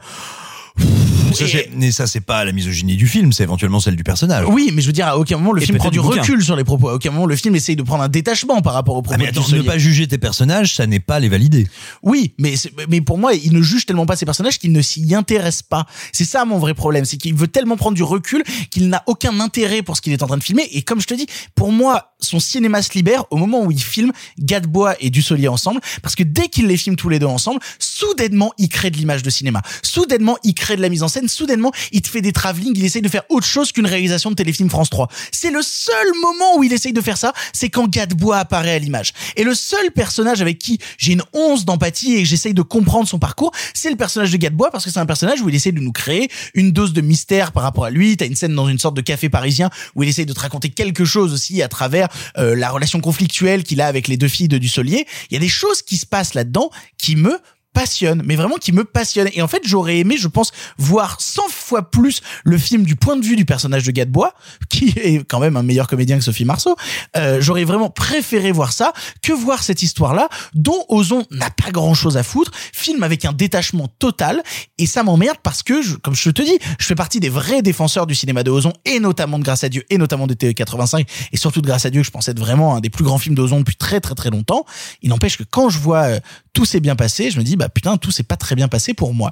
Ça, 1.34 1.46
c'est- 1.48 1.70
mais 1.76 1.92
ça, 1.92 2.08
c'est 2.08 2.22
pas 2.22 2.44
la 2.44 2.52
misogynie 2.52 2.96
du 2.96 3.06
film, 3.08 3.32
c'est 3.32 3.44
éventuellement 3.44 3.80
celle 3.80 3.96
du 3.96 4.04
personnage. 4.04 4.46
Oui, 4.50 4.72
mais 4.74 4.82
je 4.82 4.88
veux 4.88 4.94
dire, 4.94 5.08
à 5.08 5.18
aucun 5.18 5.38
moment 5.38 5.52
le 5.52 5.62
Et 5.62 5.66
film 5.66 5.78
prend 5.78 5.92
du 5.92 6.00
bouquin. 6.00 6.22
recul 6.22 6.44
sur 6.44 6.56
les 6.56 6.64
propos. 6.64 6.90
À 6.90 6.96
aucun 6.96 7.12
moment 7.12 7.28
le 7.28 7.36
film 7.36 7.54
essaye 7.56 7.76
de 7.76 7.84
prendre 7.84 8.02
un 8.04 8.08
détachement 8.10 8.62
par 8.62 8.74
rapport 8.74 8.96
aux 8.96 9.00
Ah, 9.00 9.04
propos 9.04 9.20
mais 9.20 9.32
de 9.32 9.38
attends, 9.40 9.48
ne 9.56 9.62
pas 9.62 9.78
juger 9.78 10.08
tes 10.08 10.18
personnages, 10.18 10.76
ça 10.76 10.88
n'est 10.88 11.00
pas 11.00 11.20
les 11.20 11.30
valider. 11.30 11.68
Oui, 12.02 12.34
mais 12.40 12.56
mais 12.90 13.02
pour 13.02 13.20
moi, 13.20 13.34
il 13.36 13.54
ne 13.54 13.62
juge 13.62 13.86
tellement 13.86 14.08
pas 14.08 14.16
ses 14.16 14.26
personnages 14.26 14.58
qu'il 14.58 14.72
ne 14.72 14.82
s'y 14.82 15.14
intéresse 15.14 15.62
pas. 15.62 15.86
C'est 16.14 16.26
ça 16.26 16.46
mon 16.46 16.58
vrai 16.58 16.74
problème, 16.74 17.06
c'est 17.06 17.18
qu'il 17.18 17.36
veut 17.36 17.48
tellement 17.48 17.78
prendre 17.78 17.96
du 17.96 18.04
recul 18.04 18.44
qu'il 18.72 18.90
n'a 18.90 19.04
aucun 19.06 19.40
intérêt 19.40 19.84
pour 19.84 19.98
ce 19.98 20.02
qu'il 20.02 20.14
est 20.14 20.24
en 20.24 20.28
train 20.28 20.38
de 20.38 20.44
filmer. 20.44 20.68
Et 20.72 20.82
comme 20.82 21.00
je 21.00 21.08
te 21.08 21.14
dis, 21.14 21.28
pour 21.54 21.72
moi, 21.72 22.09
son 22.20 22.40
cinéma 22.40 22.82
se 22.82 22.94
libère 22.94 23.24
au 23.32 23.38
moment 23.38 23.64
où 23.64 23.72
il 23.72 23.82
filme 23.82 24.12
Gadebois 24.40 24.96
et 25.00 25.10
Dussolier 25.10 25.48
ensemble, 25.48 25.80
parce 26.02 26.16
que 26.16 26.24
dès 26.24 26.50
qu'il 26.50 26.68
les 26.68 26.78
filme 26.78 26.96
tous 26.96 27.10
les 27.10 27.20
deux 27.20 27.26
ensemble, 27.26 27.60
soudainement, 27.80 28.54
il 28.58 28.70
crée 28.70 28.92
de 28.92 28.98
l'image 28.98 29.24
de 29.24 29.30
cinéma. 29.30 29.62
Soudainement, 29.82 30.38
il 30.44 30.54
crée 30.54 30.76
de 30.76 30.82
la 30.82 30.90
mise 30.90 31.04
en 31.04 31.08
scène. 31.08 31.28
Soudainement, 31.28 31.72
il 31.92 32.02
te 32.02 32.10
fait 32.10 32.22
des 32.22 32.32
travelling. 32.32 32.74
Il 32.76 32.86
essaye 32.86 33.02
de 33.02 33.10
faire 33.10 33.24
autre 33.30 33.46
chose 33.46 33.72
qu'une 33.72 33.86
réalisation 33.86 34.30
de 34.30 34.36
téléfilm 34.36 34.70
France 34.70 34.90
3. 34.90 35.08
C'est 35.32 35.52
le 35.52 35.62
seul 35.62 36.08
moment 36.22 36.58
où 36.58 36.64
il 36.64 36.74
essaye 36.74 36.94
de 36.94 37.02
faire 37.02 37.18
ça, 37.18 37.34
c'est 37.54 37.70
quand 37.70 37.88
Gadebois 37.88 38.38
apparaît 38.38 38.74
à 38.74 38.80
l'image. 38.80 39.14
Et 39.36 39.44
le 39.44 39.54
seul 39.54 39.92
personnage 39.92 40.42
avec 40.42 40.60
qui 40.60 40.80
j'ai 40.98 41.14
une 41.14 41.24
once 41.34 41.66
d'empathie 41.66 42.16
et 42.16 42.26
j'essaye 42.26 42.54
de 42.54 42.62
comprendre 42.62 43.08
son 43.08 43.20
parcours, 43.20 43.52
c'est 43.74 43.90
le 43.90 43.96
personnage 43.96 44.32
de 44.32 44.38
Gadebois 44.38 44.72
parce 44.72 44.86
que 44.86 44.92
c'est 44.92 45.00
un 45.00 45.06
personnage 45.06 45.42
où 45.42 45.50
il 45.50 45.56
essaie 45.56 45.72
de 45.72 45.80
nous 45.80 45.92
créer 45.92 46.30
une 46.54 46.72
dose 46.72 46.94
de 46.94 47.02
mystère 47.02 47.52
par 47.52 47.64
rapport 47.64 47.86
à 47.86 47.90
lui. 47.90 48.18
T'as 48.18 48.26
une 48.26 48.36
scène 48.36 48.56
dans 48.56 48.68
une 48.68 48.80
sorte 48.80 48.96
de 48.96 49.02
café 49.02 49.30
parisien 49.30 49.70
où 49.96 50.04
il 50.04 50.10
essaye 50.10 50.26
de 50.26 50.34
te 50.34 50.40
raconter 50.40 50.70
quelque 50.70 51.06
chose 51.06 51.34
aussi 51.34 51.62
à 51.62 51.68
travers 51.68 52.09
la 52.36 52.70
relation 52.70 53.00
conflictuelle 53.00 53.64
qu'il 53.64 53.82
a 53.82 53.88
avec 53.88 54.08
les 54.08 54.18
deux 54.18 54.28
filles 54.28 54.48
de 54.48 54.58
Dussolier. 54.58 55.06
Il 55.30 55.34
y 55.34 55.38
a 55.38 55.40
des 55.40 55.50
choses 55.50 55.82
qui 55.82 55.98
se 55.98 56.06
passent 56.06 56.34
là-dedans 56.34 56.70
qui 56.98 57.16
me 57.16 57.40
passionne, 57.74 58.22
mais 58.26 58.36
vraiment 58.36 58.56
qui 58.56 58.72
me 58.72 58.84
passionne. 58.84 59.30
Et 59.34 59.42
en 59.42 59.48
fait, 59.48 59.62
j'aurais 59.64 59.98
aimé, 60.00 60.18
je 60.18 60.28
pense, 60.28 60.52
voir 60.78 61.22
100 61.22 61.44
fois 61.50 61.90
plus 61.90 62.22
le 62.44 62.58
film 62.58 62.84
du 62.84 62.96
point 62.96 63.16
de 63.16 63.26
vue 63.26 63.36
du 63.36 63.46
personnage 63.46 63.84
de 63.84 63.92
Gadebois, 63.92 64.34
qui 64.70 64.94
est 64.98 65.24
quand 65.28 65.40
même 65.40 65.58
un 65.58 65.64
meilleur 65.64 65.88
comédien 65.88 66.18
que 66.18 66.24
Sophie 66.24 66.46
Marceau. 66.46 66.76
Euh, 67.18 67.40
j'aurais 67.42 67.64
vraiment 67.64 67.90
préféré 67.90 68.52
voir 68.52 68.74
ça 68.74 68.94
que 69.22 69.34
voir 69.34 69.64
cette 69.64 69.84
histoire-là, 69.84 70.30
dont 70.54 70.86
Ozon 70.90 71.26
n'a 71.32 71.50
pas 71.50 71.72
grand-chose 71.72 72.18
à 72.18 72.24
foutre, 72.24 72.52
film 72.74 73.04
avec 73.04 73.26
un 73.26 73.34
détachement 73.34 73.88
total, 74.00 74.42
et 74.78 74.86
ça 74.86 75.04
m'emmerde 75.04 75.38
parce 75.44 75.64
que, 75.64 75.98
comme 75.98 76.16
je 76.16 76.30
te 76.30 76.42
dis, 76.42 76.58
je 76.80 76.86
fais 76.86 76.96
partie 76.96 77.20
des 77.20 77.30
vrais 77.30 77.62
défenseurs 77.62 78.08
du 78.08 78.16
cinéma 78.16 78.44
de 78.44 78.52
Ozon, 78.52 78.74
et 78.86 79.00
notamment 79.00 79.40
de 79.40 79.44
Grâce 79.44 79.64
à 79.64 79.70
Dieu, 79.70 79.86
et 79.90 79.98
notamment 79.98 80.28
de 80.28 80.34
TE85, 80.34 81.06
et 81.32 81.38
surtout 81.38 81.62
de 81.62 81.68
Grâce 81.68 81.86
à 81.86 81.90
Dieu, 81.90 82.02
que 82.02 82.08
je 82.08 82.12
pense 82.12 82.28
être 82.28 82.40
vraiment 82.40 82.76
un 82.76 82.80
des 82.82 82.90
plus 82.90 83.04
grands 83.04 83.18
films 83.18 83.36
d'Ozon 83.36 83.60
depuis 83.60 83.76
très 83.76 84.00
très 84.00 84.16
très 84.16 84.30
longtemps. 84.30 84.66
Il 85.02 85.10
n'empêche 85.10 85.38
que 85.38 85.44
quand 85.44 85.70
je 85.70 85.80
vois 85.80 86.04
euh, 86.04 86.20
tout 86.54 86.66
s'est 86.66 86.80
bien 86.80 86.96
passé, 86.96 87.32
je 87.32 87.38
me 87.38 87.44
dis 87.44 87.56
bah 87.60 87.70
putain 87.70 87.98
tout 87.98 88.10
s'est 88.10 88.24
pas 88.24 88.38
très 88.38 88.56
bien 88.56 88.68
passé 88.68 88.94
pour 88.94 89.14
moi. 89.14 89.32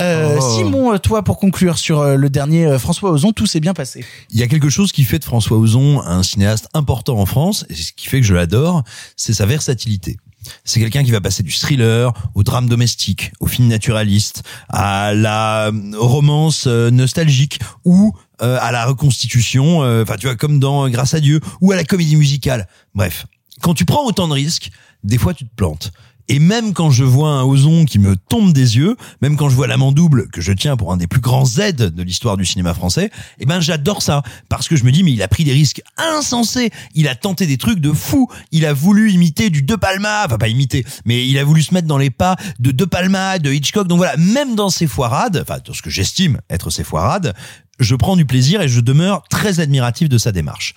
Euh, 0.00 0.36
Oh. 0.38 0.56
Simon, 0.56 0.98
toi 0.98 1.22
pour 1.22 1.38
conclure 1.38 1.78
sur 1.78 2.00
euh, 2.00 2.16
le 2.16 2.28
dernier 2.28 2.66
euh, 2.66 2.78
François 2.78 3.10
Ozon, 3.12 3.32
tout 3.32 3.46
s'est 3.46 3.60
bien 3.60 3.72
passé. 3.72 4.04
Il 4.30 4.38
y 4.38 4.42
a 4.42 4.48
quelque 4.48 4.68
chose 4.68 4.90
qui 4.90 5.04
fait 5.04 5.18
de 5.20 5.24
François 5.24 5.56
Ozon 5.56 6.02
un 6.02 6.22
cinéaste 6.22 6.68
important 6.74 7.18
en 7.18 7.26
France, 7.26 7.64
et 7.70 7.74
ce 7.74 7.92
qui 7.92 8.08
fait 8.08 8.20
que 8.20 8.26
je 8.26 8.34
l'adore, 8.34 8.82
c'est 9.16 9.32
sa 9.32 9.46
versatilité. 9.46 10.18
C'est 10.64 10.80
quelqu'un 10.80 11.04
qui 11.04 11.12
va 11.12 11.20
passer 11.20 11.42
du 11.42 11.52
thriller 11.52 12.12
au 12.34 12.42
drame 12.42 12.68
domestique, 12.68 13.32
au 13.38 13.46
film 13.46 13.68
naturaliste, 13.68 14.42
à 14.68 15.12
la 15.14 15.70
romance 15.94 16.66
nostalgique 16.66 17.60
ou 17.84 18.12
à 18.38 18.72
la 18.72 18.86
reconstitution, 18.86 19.80
enfin 19.80 20.16
tu 20.16 20.26
vois 20.26 20.36
comme 20.36 20.58
dans 20.58 20.88
Grâce 20.88 21.12
à 21.12 21.20
Dieu 21.20 21.40
ou 21.60 21.72
à 21.72 21.76
la 21.76 21.84
comédie 21.84 22.16
musicale. 22.16 22.66
Bref, 22.94 23.26
quand 23.60 23.74
tu 23.74 23.84
prends 23.84 24.06
autant 24.06 24.28
de 24.28 24.32
risques, 24.32 24.70
des 25.04 25.18
fois 25.18 25.34
tu 25.34 25.44
te 25.44 25.54
plantes. 25.54 25.92
Et 26.28 26.38
même 26.38 26.74
quand 26.74 26.90
je 26.90 27.04
vois 27.04 27.30
un 27.30 27.42
Ozon 27.42 27.86
qui 27.86 27.98
me 27.98 28.14
tombe 28.16 28.52
des 28.52 28.76
yeux, 28.76 28.96
même 29.22 29.36
quand 29.36 29.48
je 29.48 29.56
vois 29.56 29.66
l'amant 29.66 29.92
double 29.92 30.28
que 30.28 30.42
je 30.42 30.52
tiens 30.52 30.76
pour 30.76 30.92
un 30.92 30.98
des 30.98 31.06
plus 31.06 31.20
grands 31.20 31.46
Z 31.46 31.76
de 31.76 32.02
l'histoire 32.02 32.36
du 32.36 32.44
cinéma 32.44 32.74
français, 32.74 33.10
eh 33.38 33.46
ben 33.46 33.60
j'adore 33.60 34.02
ça 34.02 34.22
parce 34.50 34.68
que 34.68 34.76
je 34.76 34.84
me 34.84 34.92
dis 34.92 35.02
mais 35.02 35.12
il 35.12 35.22
a 35.22 35.28
pris 35.28 35.44
des 35.44 35.52
risques 35.52 35.82
insensés, 35.96 36.70
il 36.94 37.08
a 37.08 37.14
tenté 37.14 37.46
des 37.46 37.56
trucs 37.56 37.80
de 37.80 37.92
fou, 37.92 38.28
il 38.52 38.66
a 38.66 38.74
voulu 38.74 39.10
imiter 39.10 39.48
du 39.48 39.62
De 39.62 39.74
Palma, 39.74 40.24
enfin 40.26 40.36
pas 40.36 40.48
imiter, 40.48 40.84
mais 41.06 41.26
il 41.26 41.38
a 41.38 41.44
voulu 41.44 41.62
se 41.62 41.72
mettre 41.72 41.88
dans 41.88 41.98
les 41.98 42.10
pas 42.10 42.36
de 42.58 42.72
De 42.72 42.84
Palma, 42.84 43.38
de 43.38 43.50
Hitchcock. 43.50 43.88
Donc 43.88 43.98
voilà, 43.98 44.16
même 44.18 44.54
dans 44.54 44.70
ses 44.70 44.86
foirades, 44.86 45.38
enfin 45.42 45.60
dans 45.64 45.72
ce 45.72 45.80
que 45.80 45.90
j'estime 45.90 46.40
être 46.50 46.68
ses 46.68 46.84
foirades, 46.84 47.34
je 47.80 47.94
prends 47.94 48.16
du 48.16 48.26
plaisir 48.26 48.60
et 48.60 48.68
je 48.68 48.80
demeure 48.80 49.22
très 49.30 49.60
admiratif 49.60 50.08
de 50.08 50.18
sa 50.18 50.32
démarche. 50.32 50.74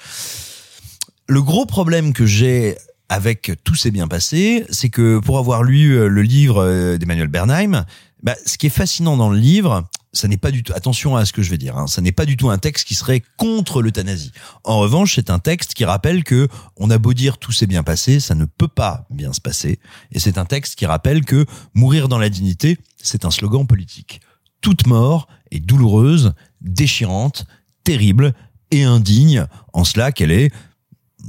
Le 1.28 1.41
gros 1.41 1.66
problème 1.66 2.14
que 2.14 2.26
j'ai 2.26 2.78
avec 3.12 3.51
Tout 3.66 3.76
s'est 3.76 3.91
bien 3.91 4.07
passé, 4.07 4.66
c'est 4.70 4.88
que 4.88 5.20
pour 5.20 5.38
avoir 5.38 5.64
lu 5.64 5.97
euh, 5.97 6.07
le 6.07 6.22
livre 6.22 6.64
euh, 6.64 6.97
d'Emmanuel 6.97 7.28
Bernheim, 7.28 7.86
bah, 8.24 8.36
ce 8.45 8.57
qui 8.57 8.68
est 8.68 8.70
fascinant 8.70 9.18
dans 9.18 9.30
le 9.30 9.38
livre, 9.38 9.84
ça 10.14 10.30
n'est 10.30 10.38
pas 10.38 10.49
du 10.49 10.64
tout, 10.64 10.72
attention 10.74 11.18
à 11.18 11.26
ce 11.26 11.34
que 11.34 11.41
je 11.41 11.49
vais 11.49 11.57
dire, 11.57 11.78
hein, 11.78 11.88
ça 11.88 11.99
n'est 11.99 12.14
pas 12.14 12.24
du 12.24 12.38
tout 12.38 12.49
un 12.49 12.57
texte 12.57 12.88
qui 12.88 12.95
serait 12.95 13.22
contre 13.36 13.82
l'euthanasie. 13.82 14.32
En 14.64 14.80
revanche, 14.80 15.16
c'est 15.16 15.30
un 15.30 15.39
texte 15.39 15.74
qui 15.74 15.84
rappelle 15.84 16.24
que 16.24 16.47
on 16.78 16.89
a 16.89 16.97
beau 16.97 17.14
dire 17.14 17.38
tout 17.38 17.51
s'est 17.51 17.68
bien 17.68 17.84
passé, 17.84 18.22
ça 18.22 18.34
ne 18.34 18.45
peut 18.45 18.70
pas 18.70 19.05
bien 19.09 19.34
se 19.34 19.41
passer. 19.41 19.80
Et 20.14 20.20
c'est 20.20 20.38
un 20.38 20.45
texte 20.45 20.76
qui 20.76 20.86
rappelle 20.86 21.26
que 21.26 21.45
mourir 21.74 22.07
dans 22.07 22.18
la 22.18 22.30
dignité, 22.30 22.78
c'est 22.95 23.26
un 23.26 23.32
slogan 23.32 23.68
politique. 23.68 24.22
Toute 24.62 24.88
mort 24.88 25.28
est 25.51 25.59
douloureuse, 25.59 26.32
déchirante, 26.62 27.45
terrible 27.84 28.34
et 28.72 28.86
indigne 28.86 29.47
en 29.74 29.84
cela 29.84 30.14
qu'elle 30.14 30.32
est 30.32 30.49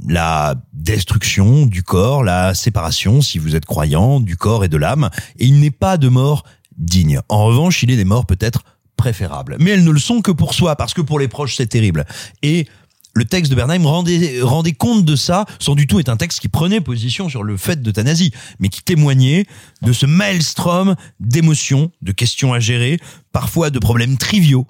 la 0.07 0.55
destruction 0.73 1.65
du 1.65 1.83
corps, 1.83 2.23
la 2.23 2.53
séparation, 2.53 3.21
si 3.21 3.39
vous 3.39 3.55
êtes 3.55 3.65
croyant, 3.65 4.19
du 4.19 4.37
corps 4.37 4.63
et 4.63 4.69
de 4.69 4.77
l'âme, 4.77 5.09
et 5.39 5.45
il 5.45 5.59
n'est 5.59 5.71
pas 5.71 5.97
de 5.97 6.09
mort 6.09 6.43
digne. 6.77 7.19
En 7.29 7.45
revanche, 7.45 7.83
il 7.83 7.91
est 7.91 7.95
des 7.95 8.05
morts 8.05 8.25
peut-être 8.25 8.63
préférables. 8.97 9.57
Mais 9.59 9.71
elles 9.71 9.83
ne 9.83 9.91
le 9.91 9.99
sont 9.99 10.21
que 10.21 10.31
pour 10.31 10.53
soi, 10.53 10.75
parce 10.75 10.93
que 10.93 11.01
pour 11.01 11.19
les 11.19 11.27
proches, 11.27 11.55
c'est 11.55 11.67
terrible. 11.67 12.05
Et 12.41 12.67
le 13.15 13.25
texte 13.25 13.51
de 13.51 13.55
Bernheim 13.55 13.85
rendait, 13.85 14.39
rendait 14.41 14.73
compte 14.73 15.05
de 15.05 15.15
ça, 15.15 15.45
sans 15.59 15.75
du 15.75 15.85
tout 15.87 15.99
être 15.99 16.09
un 16.09 16.17
texte 16.17 16.39
qui 16.39 16.49
prenait 16.49 16.81
position 16.81 17.29
sur 17.29 17.43
le 17.43 17.57
fait 17.57 17.81
d'euthanasie, 17.81 18.31
mais 18.59 18.69
qui 18.69 18.81
témoignait 18.81 19.45
de 19.83 19.93
ce 19.93 20.05
maelstrom 20.05 20.95
d'émotions, 21.19 21.91
de 22.01 22.11
questions 22.11 22.53
à 22.53 22.59
gérer, 22.59 22.99
parfois 23.31 23.69
de 23.69 23.79
problèmes 23.79 24.17
triviaux, 24.17 24.65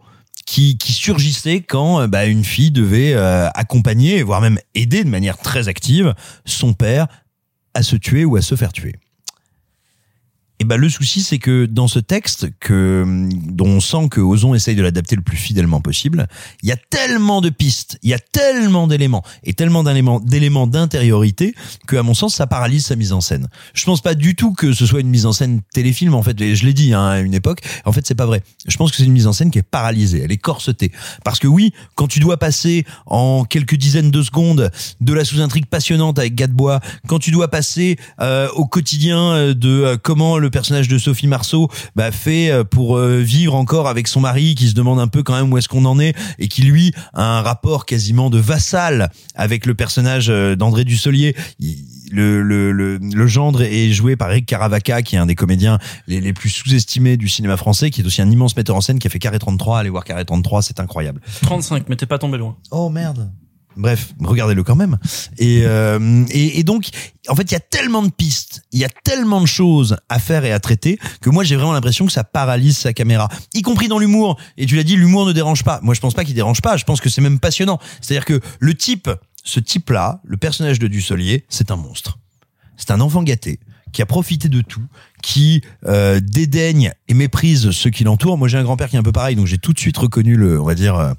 qui, 0.46 0.78
surgissait 0.82 1.62
quand 1.62 2.02
euh, 2.02 2.08
bah, 2.08 2.26
une 2.26 2.44
fille 2.44 2.72
devait 2.72 3.14
euh, 3.14 3.50
accompagner, 3.54 4.24
voire 4.24 4.42
même 4.42 4.60
aider 4.76 5.04
de 5.04 5.10
manière 5.10 5.38
très 5.38 5.68
active 5.68 6.14
son 6.46 6.74
père 6.74 7.08
à 7.74 7.84
se 7.84 7.96
tuer 7.96 8.26
ou 8.26 8.36
à 8.36 8.42
se 8.42 8.56
faire 8.56 8.72
tuer. 8.72 8.94
Et 10.60 10.66
ben 10.66 10.78
le 10.78 10.88
souci 10.88 11.22
c'est 11.22 11.40
que 11.40 11.66
dans 11.66 11.88
ce 11.88 12.00
texte 12.00 12.48
que 12.60 13.04
dont 13.48 13.68
on 13.68 13.80
sent 13.80 14.08
que 14.10 14.22
Ozon 14.22 14.54
essaye 14.54 14.76
de 14.76 14.84
l'adapter 14.84 15.16
le 15.16 15.22
plus 15.22 15.36
fidèlement 15.36 15.82
possible, 15.82 16.28
il 16.62 16.70
y 16.70 16.72
a 16.72 16.78
tellement 16.78 17.42
de 17.42 17.50
pistes, 17.50 17.98
il 18.02 18.10
y 18.10 18.14
a 18.14 18.20
tellement 18.20 18.88
d'éléments 18.88 19.24
et 19.44 19.54
tellement 19.54 19.84
d'éléments 19.84 20.20
d'éléments 20.20 20.68
d'intériorité 20.68 21.54
que 21.88 21.98
à 21.98 22.04
mon 22.04 22.14
sens 22.14 22.36
ça 22.36 22.48
paralyse 22.48 22.86
sa 22.86 22.96
mise 22.96 23.14
en 23.14 23.20
scène. 23.20 23.48
Je 23.74 23.84
pense 23.84 24.02
pas 24.02 24.16
du 24.16 24.36
tout 24.36 24.54
que 24.54 24.74
ce 24.74 24.86
soit 24.86 25.02
une 25.02 25.10
mise 25.10 25.26
en 25.26 25.34
scène 25.34 25.62
téléfilm 25.74 26.14
en 26.14 26.24
fait, 26.24 26.40
et 26.40 26.56
je 26.56 26.66
l'ai 26.66 26.74
dit 26.74 26.94
hein, 26.94 27.06
à 27.08 27.20
une 27.20 27.34
époque, 27.34 27.62
en 27.86 27.92
fait 27.92 28.06
c'est 28.06 28.16
pas 28.16 28.26
vrai. 28.26 28.42
Je 28.68 28.78
pense 28.78 28.92
que 28.92 28.98
c'est 28.98 29.06
une 29.06 29.12
mise 29.12 29.28
en 29.28 29.34
scène 29.34 29.52
qui 29.52 29.60
est 29.60 29.64
paralysée, 29.64 30.22
elle 30.24 30.32
est 30.32 30.38
corsetée 30.38 30.92
parce 31.24 31.40
que 31.40 31.48
oui, 31.48 31.74
quand 31.96 32.08
tu 32.08 32.20
dois 32.20 32.38
passer 32.38 32.86
en 33.06 33.44
quelques 33.44 33.76
dizaines 33.76 34.12
de 34.12 34.22
secondes 34.22 34.72
de 35.02 35.14
la 35.14 35.26
sous-intrigue 35.26 35.66
passionnante 35.66 36.20
avec 36.20 36.36
Gadebois, 36.36 36.80
quand 37.08 37.20
tu 37.20 37.32
dois 37.32 37.50
passer 37.50 37.98
euh, 38.22 38.48
au 38.56 38.66
quotidien 38.66 39.20
euh, 39.20 39.54
de 39.54 39.70
euh, 39.70 39.98
comment 40.02 40.38
le 40.44 40.50
personnage 40.52 40.88
de 40.88 40.98
Sophie 41.00 41.26
Marceau 41.28 41.70
bah, 41.96 42.12
fait 42.12 42.52
euh, 42.52 42.64
pour 42.64 42.98
euh, 42.98 43.18
vivre 43.20 43.56
encore 43.56 43.88
avec 43.88 44.08
son 44.08 44.20
mari 44.20 44.54
qui 44.56 44.68
se 44.68 44.76
demande 44.76 45.00
un 45.00 45.08
peu 45.08 45.24
quand 45.24 45.34
même 45.36 45.52
où 45.52 45.58
est-ce 45.58 45.68
qu'on 45.68 45.86
en 45.86 46.00
est 46.00 46.14
et 46.38 46.48
qui 46.48 46.62
lui 46.62 46.94
a 47.14 47.40
un 47.40 47.42
rapport 47.42 47.86
quasiment 47.86 48.30
de 48.30 48.38
vassal 48.38 49.10
avec 49.36 49.66
le 49.66 49.74
personnage 49.74 50.28
euh, 50.30 50.56
d'André 50.56 50.84
Dussolier. 50.84 51.36
Il- 51.60 51.78
le, 52.12 52.44
le, 52.44 52.72
le, 52.72 52.98
le 53.00 53.28
gendre 53.28 53.64
est 53.64 53.92
joué 53.92 54.16
par 54.16 54.30
Eric 54.30 54.46
Caravaca, 54.46 55.02
qui 55.02 55.16
est 55.16 55.18
un 55.18 55.26
des 55.26 55.34
comédiens 55.34 55.80
les, 56.06 56.22
les 56.22 56.32
plus 56.32 56.50
sous-estimés 56.50 57.18
du 57.18 57.28
cinéma 57.28 57.58
français, 57.58 57.90
qui 57.90 58.02
est 58.02 58.06
aussi 58.06 58.22
un 58.22 58.30
immense 58.30 58.56
metteur 58.56 58.76
en 58.76 58.82
scène, 58.82 59.00
qui 59.00 59.08
a 59.08 59.10
fait 59.10 59.18
Carré 59.18 59.40
33. 59.40 59.80
Allez 59.80 59.90
voir 59.90 60.04
Carré 60.04 60.24
33, 60.24 60.62
c'est 60.62 60.80
incroyable. 60.80 61.22
35, 61.42 61.90
mais 61.90 61.96
t'es 61.96 62.06
pas 62.06 62.20
tombé 62.20 62.38
loin. 62.38 62.56
Oh 62.70 62.90
merde. 62.92 63.32
Bref, 63.76 64.14
regardez-le 64.20 64.64
quand 64.64 64.76
même. 64.76 64.98
Et, 65.38 65.62
euh, 65.66 66.26
et, 66.30 66.60
et 66.60 66.64
donc, 66.64 66.90
en 67.28 67.36
fait, 67.36 67.44
il 67.44 67.54
y 67.54 67.56
a 67.56 67.60
tellement 67.60 68.04
de 68.04 68.10
pistes, 68.12 68.64
il 68.72 68.80
y 68.80 68.86
a 68.86 68.90
tellement 68.90 69.42
de 69.42 69.46
choses 69.46 69.98
à 70.10 70.20
faire 70.20 70.46
et 70.46 70.52
à 70.52 70.60
traiter 70.60 71.00
que 71.22 71.30
moi, 71.30 71.44
j'ai 71.44 71.56
vraiment 71.56 71.74
l'impression 71.74 72.06
que 72.06 72.12
ça 72.12 72.24
paralyse 72.24 72.78
sa 72.78 72.94
caméra, 72.94 73.30
y 73.54 73.62
compris 73.62 73.88
dans 73.88 74.00
l'humour. 74.00 74.38
Et 74.58 74.66
tu 74.66 74.76
l'as 74.76 74.84
dit, 74.84 74.96
l'humour 74.96 75.26
ne 75.26 75.32
dérange 75.32 75.64
pas. 75.64 75.80
Moi, 75.82 75.96
je 75.96 76.02
pense 76.02 76.14
pas 76.14 76.24
qu'il 76.24 76.36
dérange 76.36 76.62
pas. 76.62 76.78
Je 76.78 76.84
pense 76.84 77.02
que 77.02 77.10
c'est 77.10 77.22
même 77.22 77.40
passionnant. 77.40 77.80
C'est-à-dire 78.02 78.26
que 78.26 78.40
le 78.60 78.74
type, 78.76 79.10
ce 79.44 79.60
type-là, 79.60 80.22
le 80.24 80.38
personnage 80.38 80.80
de 80.80 80.88
Dussolier, 80.88 81.46
c'est 81.50 81.72
un 81.72 81.76
monstre. 81.76 82.20
C'est 82.78 82.92
un 82.92 83.02
enfant 83.02 83.24
gâté 83.24 83.60
qui 83.92 84.02
a 84.02 84.06
profité 84.08 84.50
de 84.50 84.62
tout, 84.62 84.82
qui 85.22 85.62
euh, 85.86 86.20
dédaigne 86.20 86.92
et 87.08 87.14
méprise 87.14 87.70
ceux 87.72 87.92
qui 87.92 88.04
l'entourent. 88.04 88.38
Moi, 88.38 88.48
j'ai 88.48 88.58
un 88.58 88.64
grand-père 88.64 88.90
qui 88.90 88.96
est 88.96 89.00
un 89.00 89.04
peu 89.04 89.12
pareil, 89.12 89.36
donc 89.36 89.46
j'ai 89.46 89.60
tout 89.60 89.72
de 89.72 89.80
suite 89.80 89.98
reconnu 89.98 90.36
le, 90.36 90.60
on 90.60 90.66
va 90.66 90.76
dire. 90.76 90.96
euh, 90.96 91.14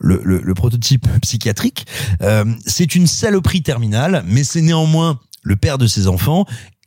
le, 0.00 0.20
le, 0.24 0.40
le 0.40 0.54
prototype 0.54 1.06
psychiatrique. 1.20 1.86
Euh, 2.22 2.44
c'est 2.66 2.94
une 2.94 3.06
saloperie 3.06 3.62
terminale, 3.62 4.24
mais 4.26 4.42
c'est 4.42 4.62
néanmoins 4.62 5.20
le 5.42 5.56
père 5.56 5.78
de 5.78 5.86
ses 5.86 6.08
enfants. 6.08 6.46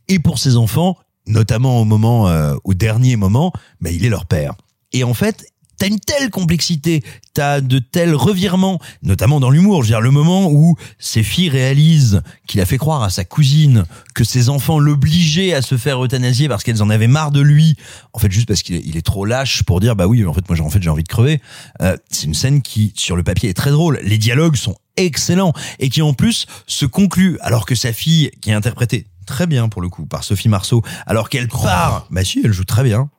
Et 0.10 0.20
pour 0.20 0.40
ses 0.40 0.58
enfants, 0.58 0.98
notamment 1.28 1.80
au 1.80 1.86
moment, 1.86 2.28
euh, 2.28 2.56
au 2.64 2.74
dernier 2.74 3.16
moment, 3.16 3.54
bah, 3.80 3.92
il 3.92 4.04
est 4.04 4.10
leur 4.10 4.26
père. 4.26 4.56
Et 4.92 5.04
en 5.04 5.14
fait, 5.14 5.46
t'as 5.78 5.88
une 5.88 6.00
telle 6.00 6.30
complexité, 6.30 7.04
t'as 7.34 7.62
de 7.62 7.80
tels 7.80 8.16
revirements, 8.16 8.80
notamment 9.02 9.40
dans 9.40 9.50
l'humour. 9.50 9.84
Je 9.84 9.88
veux 9.88 9.92
dire, 9.94 10.02
le 10.02 10.12
moment 10.12 10.50
où 10.52 10.76
ses 11.00 11.24
filles 11.24 11.50
réalisent 11.50 12.22
qu'il 12.48 12.62
a 12.62 12.66
fait 12.66 12.78
croire 12.78 13.04
à 13.04 13.10
sa 13.10 13.26
cousine 13.26 13.86
que 14.14 14.24
ses 14.24 14.50
enfants 14.50 14.80
l'obligeaient 14.80 15.54
à 15.54 15.62
se 15.62 15.78
faire 15.78 16.04
euthanasier 16.04 16.48
parce 16.48 16.64
qu'elles 16.64 16.84
en 16.84 16.90
avaient 16.90 17.08
marre 17.08 17.32
de 17.32 17.42
lui. 17.42 17.76
En 18.14 18.20
fait, 18.20 18.32
juste 18.32 18.48
parce 18.48 18.62
qu'il 18.62 18.96
est, 18.98 19.02
trop 19.02 19.26
lâche 19.26 19.64
pour 19.64 19.80
dire, 19.80 19.96
bah 19.96 20.08
oui, 20.08 20.26
en 20.26 20.34
fait, 20.34 20.48
moi, 20.48 20.56
j'ai- 20.56 20.64
en 20.64 20.70
fait, 20.70 20.82
j'ai 20.82 20.90
envie 20.90 21.04
de 21.04 21.08
crever. 21.08 21.42
Euh, 21.82 21.98
c'est 22.10 22.26
une 22.26 22.34
scène 22.34 22.62
qui, 22.62 22.94
sur 22.96 23.16
le 23.16 23.24
papier, 23.24 23.50
est 23.50 23.54
très 23.54 23.72
drôle. 23.72 24.00
Les 24.04 24.18
dialogues 24.18 24.56
sont 24.56 24.76
excellents 24.96 25.54
et 25.80 25.90
qui, 25.90 26.02
en 26.02 26.14
plus, 26.14 26.46
se 26.68 26.86
conclut 26.86 27.38
alors 27.42 27.66
que 27.66 27.76
sa 27.76 27.92
fille, 27.94 28.32
qui 28.42 28.52
est 28.52 28.54
interprétée 28.54 29.08
très 29.24 29.48
bien 29.48 29.70
pour 29.70 29.82
le 29.82 29.90
coup 29.90 30.06
par 30.06 30.24
Sophie 30.24 30.50
Marceau, 30.50 30.82
alors 31.06 31.30
qu'elle 31.30 31.48
part, 31.48 32.08
bah 32.12 32.24
si, 32.24 32.42
elle 32.44 32.54
joue 32.54 32.66
très 32.66 32.84
bien. 32.84 33.10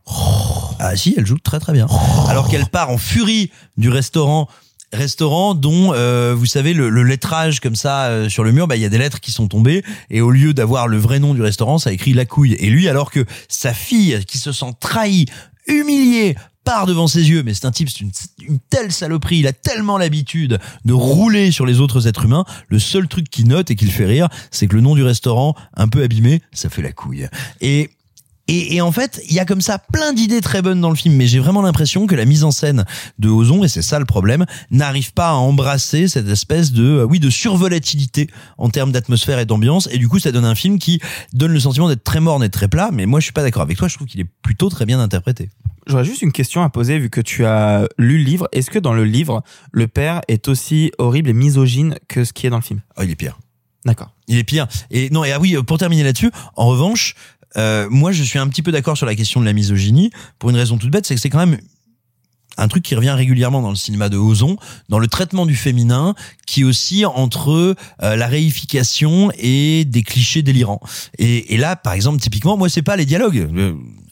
Ah 0.78 0.96
si, 0.96 1.14
elle 1.16 1.26
joue 1.26 1.38
très 1.38 1.60
très 1.60 1.72
bien. 1.72 1.86
Alors 2.28 2.48
qu'elle 2.48 2.66
part 2.66 2.90
en 2.90 2.98
furie 2.98 3.50
du 3.76 3.88
restaurant 3.88 4.48
restaurant 4.92 5.54
dont 5.54 5.92
euh, 5.92 6.34
vous 6.36 6.46
savez 6.46 6.72
le, 6.72 6.88
le 6.88 7.02
lettrage 7.02 7.58
comme 7.58 7.74
ça 7.74 8.04
euh, 8.04 8.28
sur 8.28 8.44
le 8.44 8.52
mur 8.52 8.68
bah 8.68 8.76
il 8.76 8.82
y 8.82 8.84
a 8.84 8.88
des 8.88 8.98
lettres 8.98 9.20
qui 9.20 9.32
sont 9.32 9.48
tombées. 9.48 9.82
Et 10.10 10.20
au 10.20 10.30
lieu 10.30 10.54
d'avoir 10.54 10.88
le 10.88 10.98
vrai 10.98 11.18
nom 11.18 11.34
du 11.34 11.42
restaurant 11.42 11.78
ça 11.78 11.92
écrit 11.92 12.12
la 12.12 12.24
couille. 12.24 12.54
Et 12.54 12.70
lui 12.70 12.88
alors 12.88 13.10
que 13.10 13.24
sa 13.48 13.74
fille 13.74 14.24
qui 14.24 14.38
se 14.38 14.52
sent 14.52 14.72
trahie 14.80 15.26
humiliée 15.66 16.36
part 16.64 16.86
devant 16.86 17.06
ses 17.06 17.28
yeux, 17.28 17.42
mais 17.42 17.54
c'est 17.54 17.66
un 17.66 17.70
type, 17.70 17.88
c'est 17.88 18.00
une, 18.00 18.58
telle 18.70 18.90
saloperie, 18.92 19.38
il 19.38 19.46
a 19.46 19.52
tellement 19.52 19.98
l'habitude 19.98 20.58
de 20.84 20.92
rouler 20.92 21.50
sur 21.50 21.66
les 21.66 21.80
autres 21.80 22.06
êtres 22.08 22.24
humains, 22.24 22.44
le 22.68 22.78
seul 22.78 23.06
truc 23.08 23.28
qui 23.30 23.44
note 23.44 23.70
et 23.70 23.76
qui 23.76 23.84
le 23.84 23.90
fait 23.90 24.06
rire, 24.06 24.28
c'est 24.50 24.66
que 24.66 24.74
le 24.74 24.80
nom 24.80 24.94
du 24.94 25.02
restaurant, 25.02 25.54
un 25.76 25.88
peu 25.88 26.02
abîmé, 26.02 26.42
ça 26.52 26.68
fait 26.68 26.82
la 26.82 26.92
couille. 26.92 27.28
Et 27.60 27.90
et, 28.46 28.76
et 28.76 28.80
en 28.82 28.92
fait, 28.92 29.22
il 29.28 29.34
y 29.34 29.40
a 29.40 29.46
comme 29.46 29.62
ça 29.62 29.78
plein 29.78 30.12
d'idées 30.12 30.42
très 30.42 30.60
bonnes 30.60 30.80
dans 30.80 30.90
le 30.90 30.96
film, 30.96 31.14
mais 31.14 31.26
j'ai 31.26 31.38
vraiment 31.38 31.62
l'impression 31.62 32.06
que 32.06 32.14
la 32.14 32.26
mise 32.26 32.44
en 32.44 32.50
scène 32.50 32.84
de 33.18 33.28
Ozon, 33.28 33.64
et 33.64 33.68
c'est 33.68 33.80
ça 33.80 33.98
le 33.98 34.04
problème, 34.04 34.44
n'arrive 34.70 35.14
pas 35.14 35.30
à 35.30 35.34
embrasser 35.34 36.08
cette 36.08 36.28
espèce 36.28 36.72
de, 36.72 36.84
euh, 36.84 37.04
oui, 37.04 37.20
de 37.20 37.30
survolatilité 37.30 38.28
en 38.58 38.68
termes 38.68 38.92
d'atmosphère 38.92 39.38
et 39.38 39.46
d'ambiance, 39.46 39.88
et 39.90 39.98
du 39.98 40.08
coup, 40.08 40.18
ça 40.18 40.30
donne 40.30 40.44
un 40.44 40.54
film 40.54 40.78
qui 40.78 41.00
donne 41.32 41.52
le 41.52 41.60
sentiment 41.60 41.88
d'être 41.88 42.04
très 42.04 42.20
morne 42.20 42.44
et 42.44 42.50
très 42.50 42.68
plat, 42.68 42.90
mais 42.92 43.06
moi, 43.06 43.18
je 43.18 43.24
suis 43.24 43.32
pas 43.32 43.42
d'accord 43.42 43.62
avec 43.62 43.78
toi, 43.78 43.88
je 43.88 43.94
trouve 43.94 44.06
qu'il 44.06 44.20
est 44.20 44.28
plutôt 44.42 44.68
très 44.68 44.84
bien 44.84 45.00
interprété. 45.00 45.48
J'aurais 45.86 46.04
juste 46.04 46.22
une 46.22 46.32
question 46.32 46.62
à 46.62 46.70
poser 46.70 46.98
vu 46.98 47.10
que 47.10 47.20
tu 47.20 47.44
as 47.44 47.86
lu 47.98 48.18
le 48.18 48.24
livre. 48.24 48.48
Est-ce 48.52 48.70
que 48.70 48.78
dans 48.78 48.94
le 48.94 49.04
livre, 49.04 49.42
le 49.72 49.86
père 49.86 50.22
est 50.28 50.48
aussi 50.48 50.92
horrible 50.98 51.30
et 51.30 51.34
misogyne 51.34 51.96
que 52.08 52.24
ce 52.24 52.32
qui 52.32 52.46
est 52.46 52.50
dans 52.50 52.56
le 52.56 52.62
film? 52.62 52.80
Oh, 52.96 53.02
il 53.02 53.10
est 53.10 53.16
pire. 53.16 53.38
D'accord. 53.84 54.10
Il 54.28 54.38
est 54.38 54.44
pire. 54.44 54.66
Et 54.90 55.10
non, 55.10 55.24
et 55.24 55.32
ah 55.32 55.40
oui, 55.40 55.56
pour 55.66 55.78
terminer 55.78 56.02
là-dessus, 56.02 56.30
en 56.56 56.66
revanche, 56.66 57.14
euh, 57.56 57.86
moi 57.90 58.12
je 58.12 58.22
suis 58.22 58.38
un 58.38 58.48
petit 58.48 58.62
peu 58.62 58.72
d'accord 58.72 58.96
sur 58.96 59.06
la 59.06 59.14
question 59.14 59.40
de 59.40 59.44
la 59.44 59.52
misogynie 59.52 60.10
pour 60.38 60.50
une 60.50 60.56
raison 60.56 60.78
toute 60.78 60.90
bête, 60.90 61.06
c'est 61.06 61.14
que 61.14 61.20
c'est 61.20 61.30
quand 61.30 61.44
même 61.46 61.58
un 62.56 62.68
truc 62.68 62.82
qui 62.84 62.94
revient 62.94 63.10
régulièrement 63.10 63.62
dans 63.62 63.70
le 63.70 63.76
cinéma 63.76 64.08
de 64.08 64.16
Ozon, 64.16 64.56
dans 64.88 64.98
le 64.98 65.08
traitement 65.08 65.44
du 65.44 65.56
féminin, 65.56 66.14
qui 66.46 66.64
oscille 66.64 67.06
entre 67.06 67.76
euh, 68.02 68.16
la 68.16 68.26
réification 68.26 69.32
et 69.38 69.84
des 69.84 70.02
clichés 70.02 70.42
délirants. 70.42 70.80
Et, 71.18 71.54
et 71.54 71.56
là, 71.56 71.76
par 71.76 71.94
exemple, 71.94 72.20
typiquement, 72.20 72.56
moi, 72.56 72.68
c'est 72.68 72.82
pas 72.82 72.96
les 72.96 73.06
dialogues. 73.06 73.48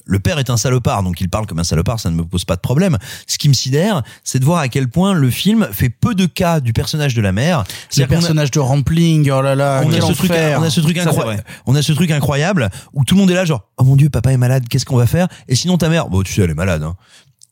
Le 0.05 0.19
père 0.19 0.39
est 0.39 0.51
un 0.51 0.57
salopard, 0.57 1.03
donc 1.03 1.21
il 1.21 1.29
parle 1.29 1.47
comme 1.47 1.59
un 1.59 1.65
salopard, 1.65 2.01
ça 2.01 2.11
ne 2.11 2.17
me 2.17 2.25
pose 2.25 2.45
pas 2.45 2.57
de 2.57 2.61
problème. 2.61 2.99
Ce 3.27 3.39
qui 3.39 3.49
me 3.49 3.55
sidère, 3.55 4.03
c'est 4.25 4.39
de 4.39 4.45
voir 4.45 4.59
à 4.59 4.69
quel 4.69 4.89
point 4.89 5.13
le 5.13 5.31
film 5.31 5.69
fait 5.73 5.89
peu 5.89 6.15
de 6.15 6.27
cas 6.27 6.61
du 6.61 6.73
personnage 6.73 7.15
de 7.15 7.23
la 7.23 7.33
mère. 7.33 7.65
Le 7.97 7.99
qu'on 7.99 8.05
a- 8.05 8.07
personnage 8.09 8.51
de 8.51 8.61
Rampling, 8.61 9.31
oh 9.31 9.43
là 9.43 9.55
là, 9.55 9.83
on 9.85 9.93
a, 9.93 10.01
ce 10.01 10.13
truc, 10.13 10.31
on 10.33 10.63
a 10.63 10.71
ce 10.71 10.81
truc 10.81 10.99
incroyable. 10.99 11.45
On 11.67 11.75
a 11.75 11.83
ce 11.83 11.93
truc 11.93 12.11
incroyable 12.11 12.71
où 12.93 13.05
tout 13.05 13.15
le 13.15 13.21
monde 13.21 13.31
est 13.31 13.35
là 13.35 13.45
genre 13.45 13.69
oh 13.77 13.85
mon 13.85 13.97
dieu 13.97 14.11
papa 14.11 14.33
est 14.33 14.37
malade 14.37 14.67
qu'est-ce 14.69 14.85
qu'on 14.85 14.97
va 14.97 15.07
faire? 15.07 15.29
Et 15.49 15.55
sinon 15.55 15.79
ta 15.79 15.89
mère 15.89 16.09
bon 16.09 16.23
tu 16.23 16.33
sais 16.33 16.43
elle 16.43 16.51
est 16.51 16.55
malade 16.55 16.83
hein. 16.83 16.97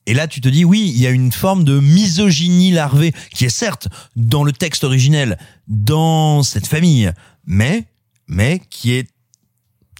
Et 0.07 0.15
là, 0.15 0.27
tu 0.27 0.41
te 0.41 0.49
dis, 0.49 0.65
oui, 0.65 0.91
il 0.93 1.01
y 1.01 1.07
a 1.07 1.11
une 1.11 1.31
forme 1.31 1.63
de 1.63 1.79
misogynie 1.79 2.73
larvée 2.73 3.13
qui 3.33 3.45
est 3.45 3.51
certes 3.51 3.87
dans 4.17 4.43
le 4.43 4.51
texte 4.51 4.83
originel, 4.83 5.39
dans 5.69 6.43
cette 6.43 6.67
famille, 6.67 7.13
mais, 7.47 7.85
mais 8.27 8.61
qui 8.71 8.95
est, 8.95 9.09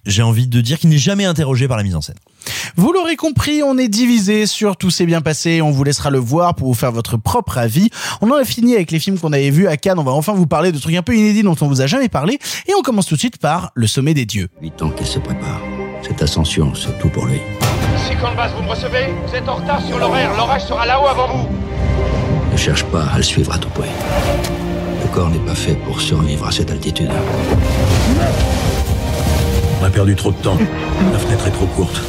j'ai 0.07 0.23
envie 0.23 0.49
de 0.49 0.61
dire, 0.63 0.79
qui 0.79 0.87
n'est 0.89 0.99
jamais 0.99 1.27
interrogée 1.27 1.69
par 1.69 1.77
la 1.77 1.83
mise 1.85 1.95
en 1.95 2.01
scène. 2.01 2.17
Vous 2.77 2.93
l'aurez 2.93 3.17
compris, 3.17 3.63
on 3.63 3.77
est 3.79 3.89
divisé 3.89 4.47
sur 4.47 4.77
tout 4.77 4.91
s'est 4.91 5.07
bien 5.07 5.21
passé. 5.21 5.61
On 5.63 5.71
vous 5.71 5.85
laissera 5.85 6.11
le 6.11 6.19
voir 6.19 6.55
pour 6.55 6.69
vous 6.69 6.75
faire 6.75 6.93
votre 6.93 7.17
propre 7.17 7.59
avis. 7.59 7.91
On 8.21 8.31
en 8.31 8.37
a 8.37 8.45
fini 8.45 8.75
avec 8.75 8.91
les 8.91 8.99
films 8.99 9.19
qu'on 9.19 9.33
avait 9.33 9.51
vus 9.51 9.69
à 9.69 9.77
Cannes. 9.77 9.99
On 9.99 10.05
va 10.05 10.13
enfin 10.13 10.33
vous 10.33 10.47
parler 10.47 10.73
de 10.73 10.79
trucs 10.79 10.95
un 10.97 11.03
peu 11.03 11.15
inédits 11.15 11.43
dont 11.43 11.57
on 11.61 11.69
vous 11.69 11.81
a 11.81 11.87
jamais 11.87 12.09
parlé. 12.09 12.39
Et 12.69 12.73
on 12.79 12.83
commence 12.83 13.07
tout 13.07 13.15
de 13.15 13.21
suite 13.21 13.39
par 13.39 13.71
Le 13.75 13.87
Sommet 13.87 14.15
des 14.15 14.25
Dieux. 14.25 14.49
Huit 14.61 14.81
ans 14.83 14.91
qu'il 14.91 15.07
se 15.07 15.19
prépare. 15.19 15.61
Cette 16.03 16.23
ascension, 16.23 16.73
c'est 16.75 16.99
tout 16.99 17.09
pour 17.09 17.27
lui. 17.27 17.41
Si 18.09 18.17
Canvas, 18.17 18.49
vous 18.57 18.63
me 18.63 18.69
recevez 18.71 19.07
Vous 19.27 19.35
êtes 19.35 19.49
en 19.49 19.57
retard 19.57 19.85
sur 19.87 19.99
l'horaire. 19.99 20.31
L'orage 20.37 20.65
sera 20.65 20.87
là-haut 20.87 21.07
avant 21.07 21.29
vous. 21.29 21.49
Ne 22.53 22.57
cherche 22.57 22.85
pas 22.85 23.05
à 23.05 23.17
le 23.19 23.23
suivre 23.23 23.53
à 23.53 23.59
tout 23.59 23.69
prix. 23.71 23.89
Le 25.03 25.09
corps 25.09 25.31
n'est 25.31 25.39
pas 25.39 25.55
fait 25.55 25.75
pour 25.75 26.01
survivre 26.01 26.47
à 26.47 26.51
cette 26.51 26.71
altitude. 26.71 27.11
On 29.81 29.85
a 29.85 29.91
perdu 29.91 30.15
trop 30.15 30.31
de 30.31 30.37
temps. 30.37 30.59
La 31.13 31.19
fenêtre 31.19 31.47
est 31.47 31.53
trop 31.53 31.67
courte. 31.67 32.01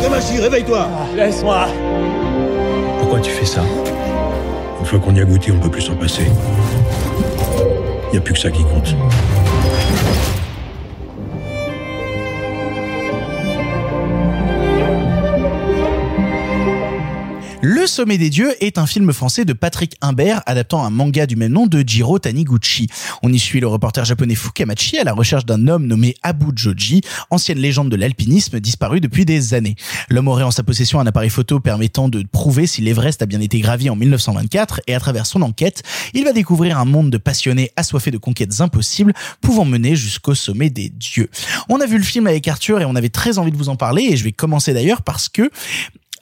Damashi, 0.00 0.38
réveille-toi 0.40 0.88
Laisse-moi 1.16 1.66
Pourquoi 3.00 3.20
tu 3.20 3.30
fais 3.30 3.44
ça 3.46 3.62
Une 4.80 4.86
fois 4.86 4.98
qu'on 4.98 5.14
y 5.14 5.20
a 5.20 5.24
goûté, 5.24 5.52
on 5.52 5.56
ne 5.56 5.60
peut 5.60 5.70
plus 5.70 5.82
s'en 5.82 5.94
passer. 5.94 6.26
Il 8.08 8.12
n'y 8.12 8.18
a 8.18 8.20
plus 8.20 8.34
que 8.34 8.40
ça 8.40 8.50
qui 8.50 8.62
compte. 8.62 8.94
Le 17.64 17.86
Sommet 17.86 18.18
des 18.18 18.28
Dieux 18.28 18.52
est 18.58 18.76
un 18.76 18.86
film 18.86 19.12
français 19.12 19.44
de 19.44 19.52
Patrick 19.52 19.94
Imbert 20.00 20.42
adaptant 20.46 20.84
un 20.84 20.90
manga 20.90 21.26
du 21.26 21.36
même 21.36 21.52
nom 21.52 21.68
de 21.68 21.84
Jiro 21.86 22.18
Taniguchi. 22.18 22.88
On 23.22 23.32
y 23.32 23.38
suit 23.38 23.60
le 23.60 23.68
reporter 23.68 24.04
japonais 24.04 24.34
Fukamachi 24.34 24.98
à 24.98 25.04
la 25.04 25.12
recherche 25.12 25.46
d'un 25.46 25.68
homme 25.68 25.86
nommé 25.86 26.16
Abu 26.24 26.46
Joji, 26.56 27.02
ancienne 27.30 27.58
légende 27.58 27.88
de 27.88 27.94
l'alpinisme 27.94 28.58
disparu 28.58 28.98
depuis 28.98 29.24
des 29.24 29.54
années. 29.54 29.76
L'homme 30.10 30.26
aurait 30.26 30.42
en 30.42 30.50
sa 30.50 30.64
possession 30.64 30.98
un 30.98 31.06
appareil 31.06 31.30
photo 31.30 31.60
permettant 31.60 32.08
de 32.08 32.24
prouver 32.32 32.66
si 32.66 32.82
l'Everest 32.82 33.22
a 33.22 33.26
bien 33.26 33.40
été 33.40 33.60
gravi 33.60 33.88
en 33.88 33.94
1924 33.94 34.80
et 34.88 34.96
à 34.96 34.98
travers 34.98 35.26
son 35.26 35.40
enquête, 35.42 35.84
il 36.14 36.24
va 36.24 36.32
découvrir 36.32 36.80
un 36.80 36.84
monde 36.84 37.10
de 37.10 37.18
passionnés 37.18 37.70
assoiffés 37.76 38.10
de 38.10 38.18
conquêtes 38.18 38.60
impossibles 38.60 39.12
pouvant 39.40 39.64
mener 39.64 39.94
jusqu'au 39.94 40.34
sommet 40.34 40.68
des 40.68 40.88
dieux. 40.88 41.30
On 41.68 41.80
a 41.80 41.86
vu 41.86 41.98
le 41.98 42.04
film 42.04 42.26
avec 42.26 42.48
Arthur 42.48 42.80
et 42.80 42.84
on 42.84 42.96
avait 42.96 43.08
très 43.08 43.38
envie 43.38 43.52
de 43.52 43.56
vous 43.56 43.68
en 43.68 43.76
parler 43.76 44.08
et 44.10 44.16
je 44.16 44.24
vais 44.24 44.32
commencer 44.32 44.74
d'ailleurs 44.74 45.02
parce 45.02 45.28
que 45.28 45.48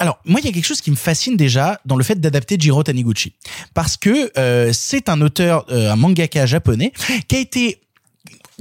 alors, 0.01 0.19
moi, 0.25 0.41
il 0.41 0.47
y 0.47 0.49
a 0.49 0.53
quelque 0.53 0.65
chose 0.67 0.81
qui 0.81 0.91
me 0.91 0.97
fascine 0.97 1.37
déjà 1.37 1.79
dans 1.85 1.97
le 1.97 2.03
fait 2.03 2.19
d'adapter 2.19 2.57
Jiro 2.59 2.83
Taniguchi. 2.83 3.35
Parce 3.75 3.99
que 3.99 4.33
euh, 4.39 4.71
c'est 4.73 5.11
un 5.11 5.21
auteur, 5.21 5.67
euh, 5.71 5.93
un 5.93 5.97
mangaka 5.97 6.47
japonais, 6.47 6.93
qui 7.29 7.37
a 7.37 7.39
été 7.39 7.83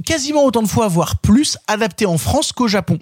quasiment 0.04 0.44
autant 0.44 0.62
de 0.62 0.68
fois, 0.68 0.88
voire 0.88 1.18
plus, 1.18 1.58
adapté 1.66 2.06
en 2.06 2.18
France 2.18 2.52
qu'au 2.52 2.68
Japon. 2.68 2.98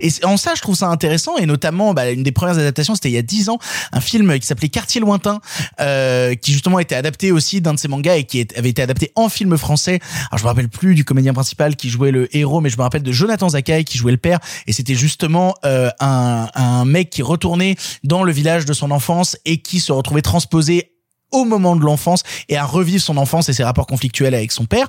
Et 0.00 0.10
en 0.24 0.36
ça, 0.36 0.54
je 0.54 0.62
trouve 0.62 0.76
ça 0.76 0.88
intéressant, 0.88 1.36
et 1.36 1.46
notamment, 1.46 1.94
bah, 1.94 2.10
une 2.10 2.22
des 2.22 2.32
premières 2.32 2.58
adaptations, 2.58 2.94
c'était 2.94 3.10
il 3.10 3.14
y 3.14 3.18
a 3.18 3.22
dix 3.22 3.48
ans, 3.48 3.58
un 3.92 4.00
film 4.00 4.38
qui 4.38 4.46
s'appelait 4.46 4.68
Quartier 4.68 5.00
lointain, 5.00 5.40
euh, 5.80 6.34
qui 6.34 6.52
justement 6.52 6.78
était 6.78 6.94
adapté 6.94 7.32
aussi 7.32 7.60
d'un 7.60 7.74
de 7.74 7.78
ses 7.78 7.88
mangas 7.88 8.16
et 8.16 8.24
qui 8.24 8.46
avait 8.56 8.70
été 8.70 8.82
adapté 8.82 9.12
en 9.14 9.28
film 9.28 9.56
français. 9.56 10.00
Alors, 10.30 10.38
je 10.38 10.44
me 10.44 10.48
rappelle 10.48 10.68
plus 10.68 10.94
du 10.94 11.04
comédien 11.04 11.32
principal 11.32 11.76
qui 11.76 11.88
jouait 11.88 12.10
le 12.10 12.34
héros, 12.36 12.60
mais 12.60 12.70
je 12.70 12.76
me 12.76 12.82
rappelle 12.82 13.02
de 13.02 13.12
Jonathan 13.12 13.48
Zakai 13.48 13.84
qui 13.84 13.98
jouait 13.98 14.12
le 14.12 14.18
père, 14.18 14.38
et 14.66 14.72
c'était 14.72 14.94
justement 14.94 15.54
euh, 15.64 15.90
un, 16.00 16.48
un 16.54 16.84
mec 16.84 17.10
qui 17.10 17.22
retournait 17.22 17.76
dans 18.04 18.22
le 18.22 18.32
village 18.32 18.64
de 18.64 18.72
son 18.72 18.90
enfance 18.90 19.36
et 19.44 19.58
qui 19.58 19.80
se 19.80 19.92
retrouvait 19.92 20.22
transposé 20.22 20.92
au 21.32 21.44
moment 21.44 21.76
de 21.76 21.82
l'enfance 21.82 22.22
et 22.48 22.56
à 22.56 22.64
revivre 22.64 23.02
son 23.02 23.16
enfance 23.16 23.48
et 23.48 23.52
ses 23.52 23.64
rapports 23.64 23.86
conflictuels 23.86 24.34
avec 24.34 24.52
son 24.52 24.64
père. 24.64 24.88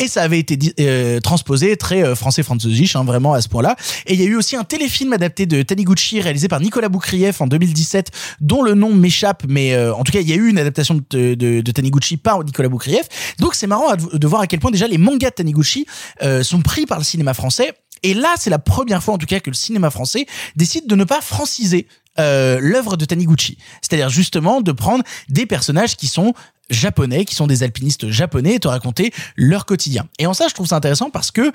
Et 0.00 0.08
ça 0.08 0.22
avait 0.22 0.40
été 0.40 0.58
euh, 0.80 1.20
transposé 1.20 1.76
très 1.76 2.02
euh, 2.02 2.14
français 2.16 2.42
französisch, 2.42 2.96
hein, 2.96 3.04
vraiment 3.04 3.32
à 3.32 3.40
ce 3.40 3.48
point-là. 3.48 3.76
Et 4.06 4.14
il 4.14 4.20
y 4.20 4.24
a 4.24 4.26
eu 4.26 4.34
aussi 4.34 4.56
un 4.56 4.64
téléfilm 4.64 5.12
adapté 5.12 5.46
de 5.46 5.62
Taniguchi 5.62 6.20
réalisé 6.20 6.48
par 6.48 6.60
Nicolas 6.60 6.88
Boukrieff 6.88 7.40
en 7.40 7.46
2017, 7.46 8.10
dont 8.40 8.62
le 8.62 8.74
nom 8.74 8.92
m'échappe, 8.92 9.44
mais 9.48 9.74
euh, 9.74 9.94
en 9.94 10.02
tout 10.02 10.10
cas 10.10 10.20
il 10.20 10.28
y 10.28 10.32
a 10.32 10.36
eu 10.36 10.48
une 10.48 10.58
adaptation 10.58 11.00
de, 11.10 11.34
de, 11.34 11.60
de 11.60 11.72
Taniguchi 11.72 12.16
par 12.16 12.42
Nicolas 12.42 12.68
Boukrieff. 12.68 13.36
Donc 13.38 13.54
c'est 13.54 13.68
marrant 13.68 13.94
de 13.94 14.26
voir 14.26 14.42
à 14.42 14.46
quel 14.46 14.58
point 14.58 14.72
déjà 14.72 14.88
les 14.88 14.98
mangas 14.98 15.30
de 15.30 15.34
Taniguchi 15.34 15.86
euh, 16.22 16.42
sont 16.42 16.60
pris 16.60 16.86
par 16.86 16.98
le 16.98 17.04
cinéma 17.04 17.34
français. 17.34 17.74
Et 18.02 18.12
là, 18.12 18.34
c'est 18.36 18.50
la 18.50 18.58
première 18.58 19.02
fois 19.02 19.14
en 19.14 19.18
tout 19.18 19.26
cas 19.26 19.40
que 19.40 19.50
le 19.50 19.54
cinéma 19.54 19.90
français 19.90 20.26
décide 20.56 20.86
de 20.86 20.94
ne 20.94 21.04
pas 21.04 21.20
franciser 21.20 21.86
euh, 22.18 22.58
l'œuvre 22.60 22.96
de 22.96 23.04
Taniguchi. 23.04 23.58
C'est-à-dire 23.82 24.08
justement 24.08 24.60
de 24.60 24.72
prendre 24.72 25.04
des 25.28 25.46
personnages 25.46 25.96
qui 25.96 26.06
sont 26.06 26.34
japonais, 26.70 27.24
qui 27.24 27.34
sont 27.34 27.46
des 27.46 27.62
alpinistes 27.62 28.08
japonais 28.08 28.54
et 28.54 28.60
te 28.60 28.68
raconter 28.68 29.12
leur 29.36 29.66
quotidien. 29.66 30.06
Et 30.18 30.26
en 30.26 30.34
ça, 30.34 30.48
je 30.48 30.54
trouve 30.54 30.66
ça 30.66 30.76
intéressant 30.76 31.10
parce 31.10 31.30
que 31.30 31.52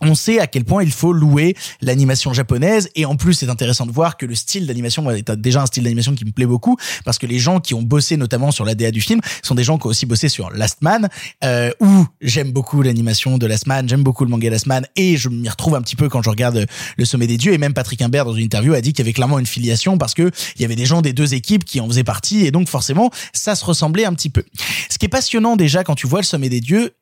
on 0.00 0.14
sait 0.14 0.40
à 0.40 0.46
quel 0.46 0.64
point 0.64 0.82
il 0.82 0.90
faut 0.90 1.12
louer 1.12 1.54
l'animation 1.80 2.32
japonaise 2.32 2.88
et 2.96 3.04
en 3.04 3.14
plus 3.16 3.34
c'est 3.34 3.48
intéressant 3.48 3.86
de 3.86 3.92
voir 3.92 4.16
que 4.16 4.26
le 4.26 4.34
style 4.34 4.66
d'animation 4.66 5.08
est 5.10 5.30
déjà 5.32 5.62
un 5.62 5.66
style 5.66 5.84
d'animation 5.84 6.14
qui 6.14 6.24
me 6.24 6.32
plaît 6.32 6.46
beaucoup 6.46 6.76
parce 7.04 7.18
que 7.18 7.26
les 7.26 7.38
gens 7.38 7.60
qui 7.60 7.74
ont 7.74 7.82
bossé 7.82 8.16
notamment 8.16 8.50
sur 8.50 8.64
l'ADA 8.64 8.90
du 8.90 9.00
film 9.00 9.20
sont 9.42 9.54
des 9.54 9.64
gens 9.64 9.78
qui 9.78 9.86
ont 9.86 9.90
aussi 9.90 10.06
bossé 10.06 10.28
sur 10.28 10.50
Last 10.50 10.82
Man 10.82 11.08
euh, 11.44 11.70
où 11.80 12.06
j'aime 12.20 12.52
beaucoup 12.52 12.82
l'animation 12.82 13.38
de 13.38 13.46
Last 13.46 13.66
Man, 13.66 13.88
j'aime 13.88 14.02
beaucoup 14.02 14.24
le 14.24 14.30
manga 14.30 14.50
Last 14.50 14.66
Man 14.66 14.86
et 14.96 15.16
je 15.16 15.28
m'y 15.28 15.48
retrouve 15.48 15.74
un 15.74 15.82
petit 15.82 15.96
peu 15.96 16.08
quand 16.08 16.22
je 16.22 16.30
regarde 16.30 16.66
Le 16.96 17.04
Sommet 17.04 17.26
des 17.26 17.36
Dieux 17.36 17.52
et 17.52 17.58
même 17.58 17.74
Patrick 17.74 18.00
Imbert 18.02 18.24
dans 18.24 18.32
une 18.34 18.44
interview 18.44 18.72
a 18.74 18.80
dit 18.80 18.92
qu'il 18.92 19.04
y 19.04 19.06
avait 19.06 19.12
clairement 19.12 19.38
une 19.38 19.46
filiation 19.46 19.98
parce 19.98 20.14
que 20.14 20.30
il 20.56 20.62
y 20.62 20.64
avait 20.64 20.76
des 20.76 20.86
gens 20.86 21.02
des 21.02 21.12
deux 21.12 21.34
équipes 21.34 21.64
qui 21.64 21.80
en 21.80 21.86
faisaient 21.86 22.02
partie 22.04 22.44
et 22.46 22.50
donc 22.50 22.68
forcément 22.68 23.10
ça 23.32 23.54
se 23.54 23.64
ressemblait 23.64 24.04
un 24.04 24.14
petit 24.14 24.30
peu. 24.30 24.42
Ce 24.90 24.98
qui 24.98 25.06
est 25.06 25.10
passionnant 25.10 25.56
déjà 25.56 25.84
quand 25.84 25.94
tu 25.94 26.06
vois 26.06 26.20
Le 26.20 26.24
Sommet 26.26 26.48
des 26.48 26.60
Dieux 26.60 26.82
la- 26.82 27.01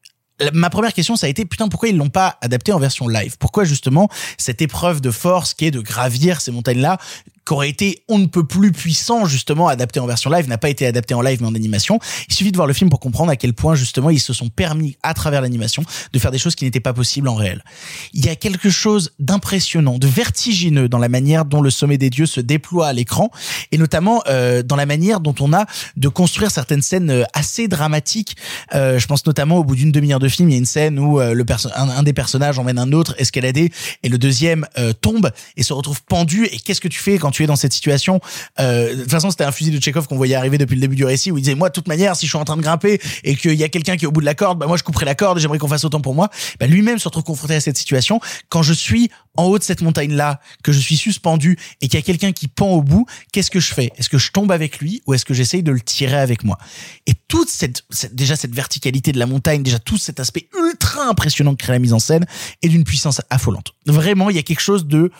ma 0.53 0.71
première 0.71 0.93
question, 0.93 1.17
ça 1.17 1.27
a 1.27 1.29
été 1.29 1.45
putain, 1.45 1.69
pourquoi 1.69 1.89
ils 1.89 1.97
l'ont 1.97 2.09
pas 2.09 2.39
adapté 2.41 2.73
en 2.73 2.79
version 2.79 3.09
live? 3.09 3.37
Pourquoi 3.39 3.65
justement 3.65 4.09
cette 4.39 4.63
épreuve 4.63 5.01
de 5.01 5.11
force 5.11 5.55
qui 5.55 5.67
est 5.67 5.71
de 5.71 5.81
gravir 5.81 6.41
ces 6.41 6.51
montagnes-là, 6.51 6.99
qui 7.51 7.55
aurait 7.55 7.69
été 7.69 8.05
on 8.09 8.19
ne 8.21 8.27
peut 8.27 8.47
plus 8.47 8.71
puissant 8.71 9.25
justement 9.25 9.67
adapté 9.67 9.99
en 9.99 10.07
version 10.07 10.31
live, 10.31 10.49
n'a 10.49 10.57
pas 10.57 10.69
été 10.69 10.87
adapté 10.87 11.15
en 11.15 11.21
live 11.21 11.39
mais 11.41 11.49
en 11.49 11.55
animation. 11.57 11.99
Il 12.29 12.35
suffit 12.35 12.53
de 12.53 12.57
voir 12.57 12.69
le 12.69 12.73
film 12.73 12.91
pour 12.91 13.01
comprendre 13.01 13.33
à 13.33 13.35
quel 13.35 13.55
point 13.55 13.75
justement 13.75 14.09
ils 14.11 14.21
se 14.21 14.33
sont 14.33 14.51
permis 14.51 14.97
à 15.03 15.15
travers 15.15 15.41
l'animation 15.41 15.83
de 16.13 16.19
faire 16.21 16.31
des 16.31 16.39
choses 16.39 16.55
qui 16.55 16.65
n'étaient 16.65 16.79
pas 16.79 16.93
possibles 16.93 17.27
en 17.27 17.35
réel. 17.35 17.65
Il 18.13 18.25
y 18.25 18.29
a 18.29 18.37
quelque 18.37 18.71
chose 18.71 19.11
d'impressionnant, 19.19 19.99
de 19.99 20.07
vertigineux 20.07 20.89
dans 20.89 20.99
la 20.99 21.09
manière 21.09 21.45
dont 21.45 21.61
le 21.61 21.71
sommet 21.71 21.99
des 21.99 22.09
dieux 22.09 22.27
se 22.27 22.41
déploie 22.41 22.87
à 22.87 22.93
l'écran 22.93 23.33
et 23.73 23.79
notamment 23.79 24.23
euh, 24.29 24.63
dans 24.63 24.77
la 24.77 24.87
manière 24.87 25.19
dont 25.19 25.35
on 25.41 25.53
a 25.53 25.67
de 25.97 26.07
construire 26.07 26.53
certaines 26.53 26.83
scènes 26.83 27.11
euh, 27.11 27.25
assez 27.35 27.67
dramatiques. 27.67 28.37
Euh, 28.77 29.01
je 29.01 29.09
pense 29.09 29.27
notamment 29.27 29.57
au 29.57 29.65
bout 29.65 29.75
d'une 29.75 29.91
demi-heure 29.91 30.21
de 30.21 30.29
film, 30.29 30.51
il 30.51 30.53
y 30.53 30.55
a 30.55 30.59
une 30.59 30.67
scène 30.67 31.01
où 31.01 31.19
euh, 31.19 31.35
le 31.35 31.45
un, 31.75 31.89
un 31.89 32.03
des 32.05 32.13
personnages 32.13 32.61
emmène 32.61 32.79
un 32.79 32.93
autre 32.93 33.17
escalader 33.19 33.73
et 34.05 34.09
le 34.09 34.19
deuxième 34.19 34.67
euh, 34.79 34.93
tombe 34.93 35.33
et 35.57 35.65
se 35.65 35.73
retrouve 35.73 36.01
pendu. 36.05 36.45
Et 36.45 36.59
qu'est-ce 36.59 36.81
que 36.81 36.87
tu 36.87 37.01
fais 37.01 37.19
quand 37.19 37.33
tu 37.33 37.40
es 37.45 37.47
dans 37.47 37.57
cette 37.57 37.73
situation 37.73 38.21
euh, 38.59 38.95
De 38.95 39.03
toute 39.03 39.11
façon, 39.11 39.31
c'était 39.31 39.45
un 39.45 39.53
fusil 39.53 39.71
de 39.71 39.79
Tchekhov 39.79 40.07
qu'on 40.07 40.17
voyait 40.17 40.35
arriver 40.35 40.59
depuis 40.59 40.75
le 40.75 40.81
début 40.81 40.97
du 40.97 41.05
récit 41.05 41.31
où 41.31 41.39
il 41.39 41.43
disait 41.43 41.55
moi, 41.55 41.69
de 41.69 41.75
toute 41.75 41.89
manière, 41.89 42.17
si 42.17 42.27
je 42.27 42.31
suis 42.31 42.39
en 42.39 42.45
train 42.45 42.57
de 42.57 42.63
grimper 42.63 43.01
et 43.25 43.37
qu'il 43.37 43.55
y 43.55 43.65
a 43.65 43.69
quelqu'un 43.69 43.97
qui 43.97 44.05
est 44.05 44.09
au 44.09 44.13
bout 44.13 44.21
de 44.21 44.27
la 44.27 44.35
corde, 44.35 44.59
bah 44.59 44.67
moi 44.67 44.77
je 44.77 44.83
couperai 44.83 45.05
la 45.07 45.15
corde. 45.15 45.39
et 45.39 45.41
J'aimerais 45.41 45.59
qu'on 45.59 45.69
fasse 45.69 45.85
autant 45.85 46.01
pour 46.01 46.15
moi. 46.15 46.29
Bah, 46.59 46.67
lui-même 46.67 46.99
se 46.99 47.05
retrouve 47.09 47.25
confronté 47.25 47.55
à 47.55 47.61
cette 47.61 47.79
situation 47.79 48.21
quand 48.49 48.63
je 48.63 48.73
suis 48.73 49.11
en 49.37 49.45
haut 49.45 49.59
de 49.59 49.63
cette 49.65 49.81
montagne 49.81 50.13
là, 50.15 50.41
que 50.65 50.73
je 50.73 50.79
suis 50.81 50.97
suspendu 50.97 51.57
et 51.81 51.89
qu'il 51.89 51.99
y 51.99 52.03
a 52.03 52.05
quelqu'un 52.05 52.33
qui 52.33 52.49
pend 52.49 52.69
au 52.71 52.83
bout. 52.83 53.07
Qu'est-ce 53.33 53.51
que 53.51 53.61
je 53.61 53.73
fais? 53.73 53.91
Est-ce 53.97 54.09
que 54.09 54.19
je 54.19 54.31
tombe 54.33 54.51
avec 54.53 54.79
lui 54.81 55.03
ou 55.07 55.15
est-ce 55.15 55.25
que 55.25 55.35
j'essaye 55.35 55.63
de 55.63 55.71
le 55.73 55.81
tirer 55.81 56.19
avec 56.19 56.45
moi? 56.45 56.59
Et 57.07 57.13
toute 57.29 57.49
cette, 57.49 57.85
cette- 57.91 58.15
déjà 58.15 58.37
cette 58.37 58.55
verticalité 58.55 59.13
de 59.13 59.19
la 59.19 59.27
montagne, 59.27 59.63
déjà 59.63 59.79
tout 59.79 59.97
cet 59.99 60.21
aspect 60.21 60.49
ultra 60.67 61.05
impressionnant 61.09 61.53
que 61.53 61.63
crée 61.63 61.73
la 61.73 61.79
mise 61.79 61.93
en 61.93 61.99
scène 62.01 62.27
est 62.63 62.69
d'une 62.69 62.85
puissance 62.85 63.21
affolante. 63.31 63.69
Vraiment, 63.87 64.31
il 64.31 64.37
y 64.37 64.39
a 64.39 64.43
quelque 64.43 64.61
chose 64.61 64.87
de 64.87 65.11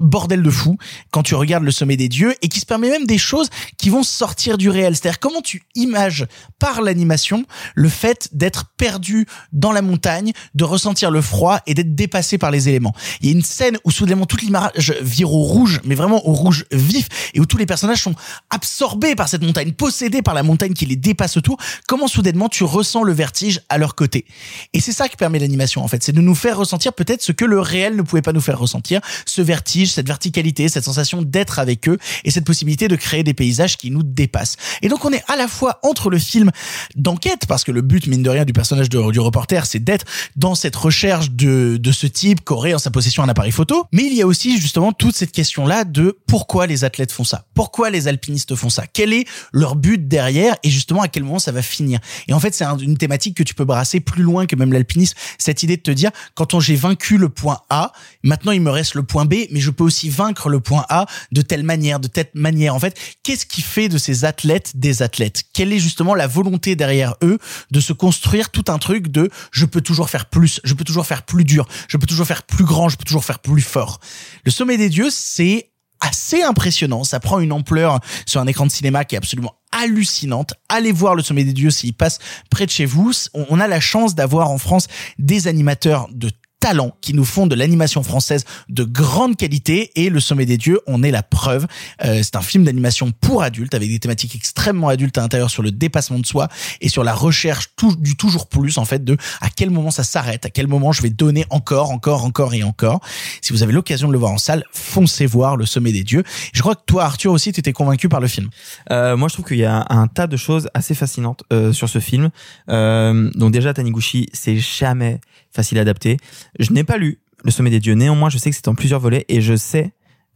bordel 0.00 0.42
de 0.42 0.50
fou 0.50 0.78
quand 1.10 1.22
tu 1.22 1.34
regardes 1.34 1.64
le 1.64 1.70
sommet 1.70 1.96
des 1.96 2.08
dieux 2.08 2.34
et 2.42 2.48
qui 2.48 2.60
se 2.60 2.66
permet 2.66 2.90
même 2.90 3.06
des 3.06 3.18
choses 3.18 3.48
qui 3.78 3.90
vont 3.90 4.02
sortir 4.02 4.58
du 4.58 4.68
réel. 4.68 4.96
C'est-à-dire 4.96 5.20
comment 5.20 5.42
tu 5.42 5.62
images 5.74 6.26
par 6.58 6.82
l'animation 6.82 7.44
le 7.74 7.88
fait 7.88 8.28
d'être 8.32 8.66
perdu 8.76 9.26
dans 9.52 9.72
la 9.72 9.82
montagne, 9.82 10.32
de 10.54 10.64
ressentir 10.64 11.10
le 11.10 11.22
froid 11.22 11.60
et 11.66 11.74
d'être 11.74 11.94
dépassé 11.94 12.38
par 12.38 12.50
les 12.50 12.68
éléments. 12.68 12.94
Il 13.20 13.26
y 13.26 13.28
a 13.30 13.32
une 13.32 13.42
scène 13.42 13.78
où 13.84 13.90
soudainement 13.90 14.26
toute 14.26 14.42
l'image 14.42 14.94
vire 15.00 15.32
au 15.32 15.42
rouge, 15.42 15.80
mais 15.84 15.94
vraiment 15.94 16.26
au 16.26 16.32
rouge 16.32 16.64
vif 16.72 17.08
et 17.34 17.40
où 17.40 17.46
tous 17.46 17.58
les 17.58 17.66
personnages 17.66 18.02
sont 18.02 18.14
absorbés 18.50 19.14
par 19.14 19.28
cette 19.28 19.42
montagne, 19.42 19.72
possédés 19.72 20.22
par 20.22 20.34
la 20.34 20.42
montagne 20.42 20.72
qui 20.72 20.86
les 20.86 20.96
dépasse 20.96 21.36
autour. 21.36 21.58
Comment 21.86 22.08
soudainement 22.08 22.48
tu 22.48 22.64
ressens 22.64 23.02
le 23.02 23.12
vertige 23.12 23.60
à 23.68 23.78
leur 23.78 23.94
côté. 23.94 24.24
Et 24.72 24.80
c'est 24.80 24.92
ça 24.92 25.08
qui 25.08 25.16
permet 25.16 25.38
l'animation 25.38 25.82
en 25.82 25.88
fait, 25.88 26.02
c'est 26.02 26.12
de 26.12 26.20
nous 26.20 26.34
faire 26.34 26.56
ressentir 26.56 26.92
peut-être 26.92 27.22
ce 27.22 27.32
que 27.32 27.44
le 27.44 27.60
réel 27.60 27.96
ne 27.96 28.02
pouvait 28.02 28.22
pas 28.22 28.32
nous 28.32 28.40
faire 28.40 28.58
ressentir, 28.58 29.00
ce 29.26 29.42
vertige, 29.42 29.89
cette 29.90 30.06
verticalité, 30.06 30.68
cette 30.68 30.84
sensation 30.84 31.22
d'être 31.22 31.58
avec 31.58 31.88
eux 31.88 31.98
et 32.24 32.30
cette 32.30 32.44
possibilité 32.44 32.88
de 32.88 32.96
créer 32.96 33.22
des 33.22 33.34
paysages 33.34 33.76
qui 33.76 33.90
nous 33.90 34.02
dépassent. 34.02 34.56
Et 34.82 34.88
donc 34.88 35.04
on 35.04 35.12
est 35.12 35.22
à 35.28 35.36
la 35.36 35.48
fois 35.48 35.78
entre 35.82 36.10
le 36.10 36.18
film 36.18 36.50
d'enquête, 36.96 37.46
parce 37.46 37.64
que 37.64 37.72
le 37.72 37.82
but, 37.82 38.06
mine 38.06 38.22
de 38.22 38.30
rien, 38.30 38.44
du 38.44 38.52
personnage 38.52 38.88
du 38.88 38.98
reporter, 39.20 39.66
c'est 39.66 39.78
d'être 39.82 40.04
dans 40.36 40.54
cette 40.54 40.76
recherche 40.76 41.30
de, 41.30 41.76
de 41.76 41.92
ce 41.92 42.06
type 42.06 42.44
qui 42.44 42.52
aurait 42.52 42.74
en 42.74 42.78
sa 42.78 42.90
possession 42.90 43.22
un 43.22 43.28
appareil 43.28 43.52
photo, 43.52 43.84
mais 43.92 44.04
il 44.04 44.14
y 44.14 44.22
a 44.22 44.26
aussi 44.26 44.60
justement 44.60 44.92
toute 44.92 45.14
cette 45.16 45.32
question-là 45.32 45.84
de 45.84 46.18
pourquoi 46.26 46.66
les 46.66 46.84
athlètes 46.84 47.12
font 47.12 47.24
ça, 47.24 47.46
pourquoi 47.54 47.90
les 47.90 48.08
alpinistes 48.08 48.54
font 48.54 48.70
ça, 48.70 48.84
quel 48.92 49.12
est 49.12 49.26
leur 49.52 49.76
but 49.76 50.08
derrière? 50.08 50.56
Et 50.62 50.70
justement 50.70 51.02
à 51.02 51.08
quel 51.08 51.22
moment 51.24 51.38
ça 51.38 51.52
va 51.52 51.62
finir? 51.62 52.00
Et 52.28 52.32
en 52.32 52.40
fait, 52.40 52.54
c'est 52.54 52.64
un- 52.64 52.78
une 52.78 52.96
thématique 52.96 53.36
que 53.36 53.42
tu 53.42 53.54
peux 53.54 53.64
brasser 53.64 54.00
plus 54.00 54.22
loin 54.22 54.46
que 54.46 54.56
même 54.56 54.72
l'alpinisme, 54.72 55.16
cette 55.38 55.62
idée 55.62 55.76
de 55.76 55.82
te 55.82 55.90
dire, 55.90 56.10
quand 56.34 56.58
j'ai 56.60 56.76
vaincu 56.76 57.16
le 57.16 57.28
point 57.28 57.60
A, 57.70 57.92
maintenant 58.22 58.52
il 58.52 58.60
me 58.60 58.70
reste 58.70 58.94
le 58.94 59.02
point 59.02 59.24
B, 59.24 59.34
mais 59.50 59.60
je 59.60 59.70
peux 59.80 59.84
aussi 59.84 60.10
vaincre 60.10 60.50
le 60.50 60.60
point 60.60 60.84
A 60.90 61.06
de 61.32 61.40
telle 61.40 61.62
manière, 61.62 62.00
de 62.00 62.06
telle 62.06 62.28
manière. 62.34 62.74
En 62.74 62.78
fait, 62.78 62.98
qu'est-ce 63.22 63.46
qui 63.46 63.62
fait 63.62 63.88
de 63.88 63.96
ces 63.96 64.26
athlètes 64.26 64.72
des 64.74 65.00
athlètes? 65.00 65.44
Quelle 65.54 65.72
est 65.72 65.78
justement 65.78 66.14
la 66.14 66.26
volonté 66.26 66.76
derrière 66.76 67.14
eux 67.22 67.38
de 67.70 67.80
se 67.80 67.94
construire 67.94 68.50
tout 68.50 68.64
un 68.68 68.78
truc 68.78 69.08
de 69.08 69.30
je 69.52 69.64
peux 69.64 69.80
toujours 69.80 70.10
faire 70.10 70.26
plus, 70.26 70.60
je 70.64 70.74
peux 70.74 70.84
toujours 70.84 71.06
faire 71.06 71.22
plus 71.22 71.44
dur, 71.44 71.66
je 71.88 71.96
peux 71.96 72.06
toujours 72.06 72.26
faire 72.26 72.42
plus 72.42 72.64
grand, 72.64 72.90
je 72.90 72.98
peux 72.98 73.04
toujours 73.04 73.24
faire 73.24 73.38
plus 73.38 73.62
fort. 73.62 74.00
Le 74.44 74.50
sommet 74.50 74.76
des 74.76 74.90
dieux, 74.90 75.08
c'est 75.10 75.70
assez 76.00 76.42
impressionnant. 76.42 77.02
Ça 77.02 77.18
prend 77.18 77.40
une 77.40 77.52
ampleur 77.52 78.00
sur 78.26 78.42
un 78.42 78.46
écran 78.46 78.66
de 78.66 78.70
cinéma 78.70 79.06
qui 79.06 79.14
est 79.14 79.18
absolument 79.18 79.54
hallucinante. 79.72 80.52
Allez 80.68 80.92
voir 80.92 81.14
le 81.14 81.22
sommet 81.22 81.44
des 81.44 81.54
dieux 81.54 81.70
s'il 81.70 81.94
passe 81.94 82.18
près 82.50 82.66
de 82.66 82.70
chez 82.70 82.84
vous. 82.84 83.12
On 83.32 83.58
a 83.60 83.66
la 83.66 83.80
chance 83.80 84.14
d'avoir 84.14 84.50
en 84.50 84.58
France 84.58 84.88
des 85.18 85.48
animateurs 85.48 86.08
de 86.12 86.30
talent 86.60 86.94
qui 87.00 87.14
nous 87.14 87.24
font 87.24 87.46
de 87.46 87.54
l'animation 87.54 88.02
française 88.02 88.44
de 88.68 88.84
grande 88.84 89.36
qualité. 89.36 89.90
Et 89.96 90.10
le 90.10 90.20
sommet 90.20 90.46
des 90.46 90.56
dieux 90.58 90.78
on 90.86 91.02
est 91.02 91.10
la 91.10 91.22
preuve. 91.22 91.66
Euh, 92.04 92.20
c'est 92.22 92.36
un 92.36 92.42
film 92.42 92.64
d'animation 92.64 93.10
pour 93.12 93.42
adultes 93.42 93.74
avec 93.74 93.88
des 93.88 93.98
thématiques 93.98 94.34
extrêmement 94.34 94.88
adultes 94.88 95.16
à 95.18 95.22
l'intérieur 95.22 95.50
sur 95.50 95.62
le 95.62 95.70
dépassement 95.70 96.18
de 96.18 96.26
soi 96.26 96.48
et 96.80 96.88
sur 96.88 97.02
la 97.04 97.14
recherche 97.14 97.70
tout- 97.76 97.96
du 97.96 98.16
toujours 98.16 98.46
plus 98.48 98.78
en 98.78 98.84
fait 98.84 99.04
de 99.04 99.16
à 99.40 99.48
quel 99.50 99.70
moment 99.70 99.90
ça 99.90 100.04
s'arrête 100.04 100.44
à 100.46 100.50
quel 100.50 100.66
moment 100.68 100.92
je 100.92 101.02
vais 101.02 101.10
donner 101.10 101.44
encore 101.50 101.90
encore 101.90 102.24
encore 102.24 102.54
et 102.54 102.62
encore. 102.62 103.00
Si 103.40 103.52
vous 103.52 103.62
avez 103.62 103.72
l'occasion 103.72 104.08
de 104.08 104.12
le 104.12 104.18
voir 104.18 104.32
en 104.32 104.38
salle 104.38 104.64
foncez 104.72 105.26
voir 105.26 105.56
le 105.56 105.66
sommet 105.66 105.92
des 105.92 106.04
dieux. 106.04 106.22
Je 106.52 106.60
crois 106.60 106.74
que 106.74 106.82
toi 106.86 107.04
Arthur 107.04 107.32
aussi 107.32 107.52
tu 107.52 107.60
étais 107.60 107.72
convaincu 107.72 108.08
par 108.08 108.20
le 108.20 108.28
film. 108.28 108.48
Euh, 108.90 109.16
moi, 109.16 109.28
je 109.28 109.34
trouve 109.34 109.46
qu'il 109.46 109.58
y 109.58 109.64
a 109.64 109.86
un 109.88 110.06
tas 110.06 110.26
de 110.26 110.36
choses 110.36 110.68
assez 110.74 110.94
fascinantes 110.94 111.42
euh, 111.52 111.72
sur 111.72 111.88
ce 111.88 111.98
film. 111.98 112.30
Euh, 112.68 113.30
donc 113.34 113.52
déjà, 113.52 113.72
Taniguchi, 113.72 114.28
c'est 114.32 114.58
jamais 114.58 115.20
facile 115.52 115.78
à 115.78 115.80
adapter. 115.82 116.16
Je 116.58 116.72
n'ai 116.72 116.84
pas 116.84 116.96
lu 116.98 117.20
Le 117.44 117.50
Sommet 117.50 117.70
des 117.70 117.80
Dieux. 117.80 117.94
Néanmoins, 117.94 118.28
je 118.30 118.38
sais 118.38 118.50
que 118.50 118.56
c'est 118.56 118.68
en 118.68 118.74
plusieurs 118.74 119.00
volets 119.00 119.24
et 119.28 119.40
je 119.40 119.56
sais 119.56 119.92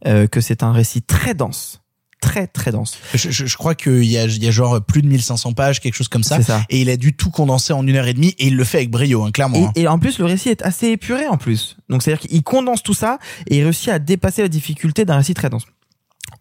euh, 0.07 0.27
que 0.27 0.41
c'est 0.41 0.63
un 0.63 0.71
récit 0.71 1.01
très 1.01 1.33
dense. 1.33 1.81
Très, 2.21 2.47
très 2.47 2.71
dense. 2.71 2.97
je, 3.13 3.29
je- 3.29 3.45
je 3.45 3.57
crois 3.57 3.75
qu'il 3.75 4.03
y 4.05 4.17
a, 4.17 4.25
il 4.25 4.43
y 4.43 4.47
a 4.47 4.51
genre 4.51 4.81
plus 4.83 5.03
de 5.03 5.07
1500 5.07 5.53
pages 5.53 5.79
quelque 5.79 5.93
chose 5.93 6.07
comme 6.07 6.23
ça, 6.23 6.37
et 6.69 6.81
il 6.81 6.89
a 6.89 6.97
dû 6.97 7.13
tout 7.15 7.29
condenser 7.29 7.71
en 7.71 7.85
une 7.85 7.95
heure 7.95 8.07
et 8.07 8.13
demie 8.15 8.33
et 8.39 8.47
il 8.47 8.55
le 8.55 8.63
fait 8.63 8.77
avec 8.77 8.89
brio 8.89 9.23
hein, 9.23 9.31
clairement 9.31 9.67
hein. 9.67 9.71
Et, 9.75 9.87
en 9.87 9.99
plus, 9.99 10.17
le 10.17 10.25
récit 10.25 10.49
est 10.49 10.63
assez 10.63 10.87
épuré 10.87 11.27
en 11.27 11.37
plus. 11.37 11.77
Donc, 11.89 12.01
c'est-à-dire 12.01 12.27
qu'il 12.27 12.41
condense 12.41 12.81
tout 12.81 12.95
ça 12.95 13.19
et 13.47 13.57
il 13.57 13.63
réussit 13.63 13.89
à 13.89 13.99
dépasser 13.99 14.41
la 14.41 14.47
difficulté 14.47 15.05
d'un 15.05 15.17
récit 15.17 15.35
très 15.35 15.49
dense. 15.51 15.65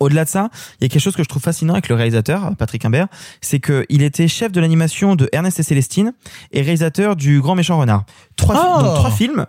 Au-delà 0.01 0.25
de 0.25 0.31
ça, 0.31 0.49
il 0.81 0.85
y 0.85 0.87
a 0.87 0.89
quelque 0.89 1.03
chose 1.03 1.15
que 1.17 1.23
je 1.23 1.29
trouve 1.29 1.43
fascinant 1.43 1.75
avec 1.75 1.91
le 1.91 1.95
réalisateur, 1.97 2.57
Patrick 2.57 2.83
Imbert, 2.87 3.09
c'est 3.43 3.61
qu'il 3.61 4.03
était 4.03 4.27
chef 4.29 4.53
de 4.53 4.61
l'animation 4.61 5.17
de 5.17 5.29
Ernest 5.33 5.61
et 5.61 5.63
Célestine 5.63 6.15
et 6.53 6.63
réalisateur 6.63 7.15
du 7.17 7.43
Grand 7.43 7.55
Méchant 7.57 7.79
Renard. 7.79 8.07
Trois, 8.37 8.77
Oh 8.79 8.83
donc 8.83 8.95
trois 8.95 9.11
films 9.11 9.47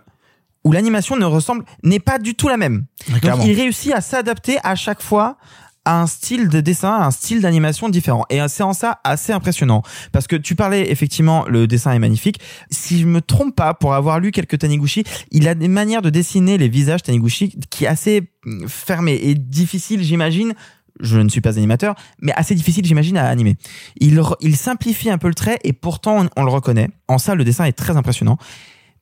où 0.66 0.72
l'animation 0.72 1.16
ne 1.16 1.24
ressemble, 1.24 1.64
n'est 1.84 2.00
pas 2.00 2.18
du 2.18 2.34
tout 2.34 2.48
la 2.48 2.56
même. 2.56 2.86
Donc, 3.22 3.44
il 3.44 3.54
réussit 3.54 3.92
à 3.92 4.00
s'adapter 4.00 4.58
à 4.64 4.74
chaque 4.74 5.00
fois 5.00 5.38
à 5.84 6.00
un 6.00 6.08
style 6.08 6.48
de 6.48 6.60
dessin, 6.60 6.90
à 6.90 7.06
un 7.06 7.12
style 7.12 7.40
d'animation 7.40 7.88
différent. 7.88 8.24
Et 8.30 8.40
c'est 8.48 8.64
en 8.64 8.72
ça 8.72 8.98
assez 9.04 9.32
impressionnant. 9.32 9.82
Parce 10.10 10.26
que 10.26 10.34
tu 10.34 10.56
parlais, 10.56 10.90
effectivement, 10.90 11.44
le 11.46 11.68
dessin 11.68 11.92
est 11.92 12.00
magnifique. 12.00 12.40
Si 12.68 12.98
je 12.98 13.06
me 13.06 13.20
trompe 13.20 13.54
pas, 13.54 13.74
pour 13.74 13.94
avoir 13.94 14.18
lu 14.18 14.32
quelques 14.32 14.58
Taniguchi, 14.58 15.04
il 15.30 15.46
a 15.46 15.54
des 15.54 15.68
manières 15.68 16.02
de 16.02 16.10
dessiner 16.10 16.58
les 16.58 16.68
visages 16.68 17.04
Taniguchi 17.04 17.56
qui 17.70 17.84
est 17.84 17.86
assez 17.86 18.28
mm, 18.44 18.66
fermé 18.66 19.20
et 19.22 19.36
difficile, 19.36 20.02
j'imagine. 20.02 20.52
Je 20.98 21.18
ne 21.18 21.28
suis 21.28 21.42
pas 21.42 21.58
animateur, 21.58 21.94
mais 22.20 22.32
assez 22.32 22.56
difficile, 22.56 22.84
j'imagine, 22.84 23.18
à 23.18 23.28
animer. 23.28 23.56
Il 24.00 24.56
simplifie 24.56 25.10
un 25.10 25.18
peu 25.18 25.28
le 25.28 25.34
trait 25.34 25.60
et 25.62 25.72
pourtant 25.72 26.24
on, 26.24 26.28
on 26.36 26.42
le 26.42 26.50
reconnaît. 26.50 26.88
En 27.06 27.18
ça, 27.18 27.36
le 27.36 27.44
dessin 27.44 27.66
est 27.66 27.72
très 27.72 27.96
impressionnant. 27.96 28.36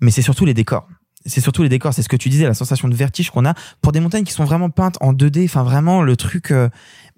Mais 0.02 0.10
c'est 0.10 0.20
surtout 0.20 0.44
les 0.44 0.52
décors. 0.52 0.86
C'est 1.26 1.40
surtout 1.40 1.62
les 1.62 1.68
décors. 1.68 1.94
C'est 1.94 2.02
ce 2.02 2.08
que 2.08 2.16
tu 2.16 2.28
disais, 2.28 2.44
la 2.44 2.54
sensation 2.54 2.88
de 2.88 2.94
vertige 2.94 3.30
qu'on 3.30 3.46
a 3.46 3.54
pour 3.80 3.92
des 3.92 4.00
montagnes 4.00 4.24
qui 4.24 4.32
sont 4.32 4.44
vraiment 4.44 4.70
peintes 4.70 4.98
en 5.00 5.12
2D. 5.12 5.44
Enfin, 5.44 5.62
vraiment 5.62 6.02
le 6.02 6.16
truc. 6.16 6.50
euh, 6.50 6.68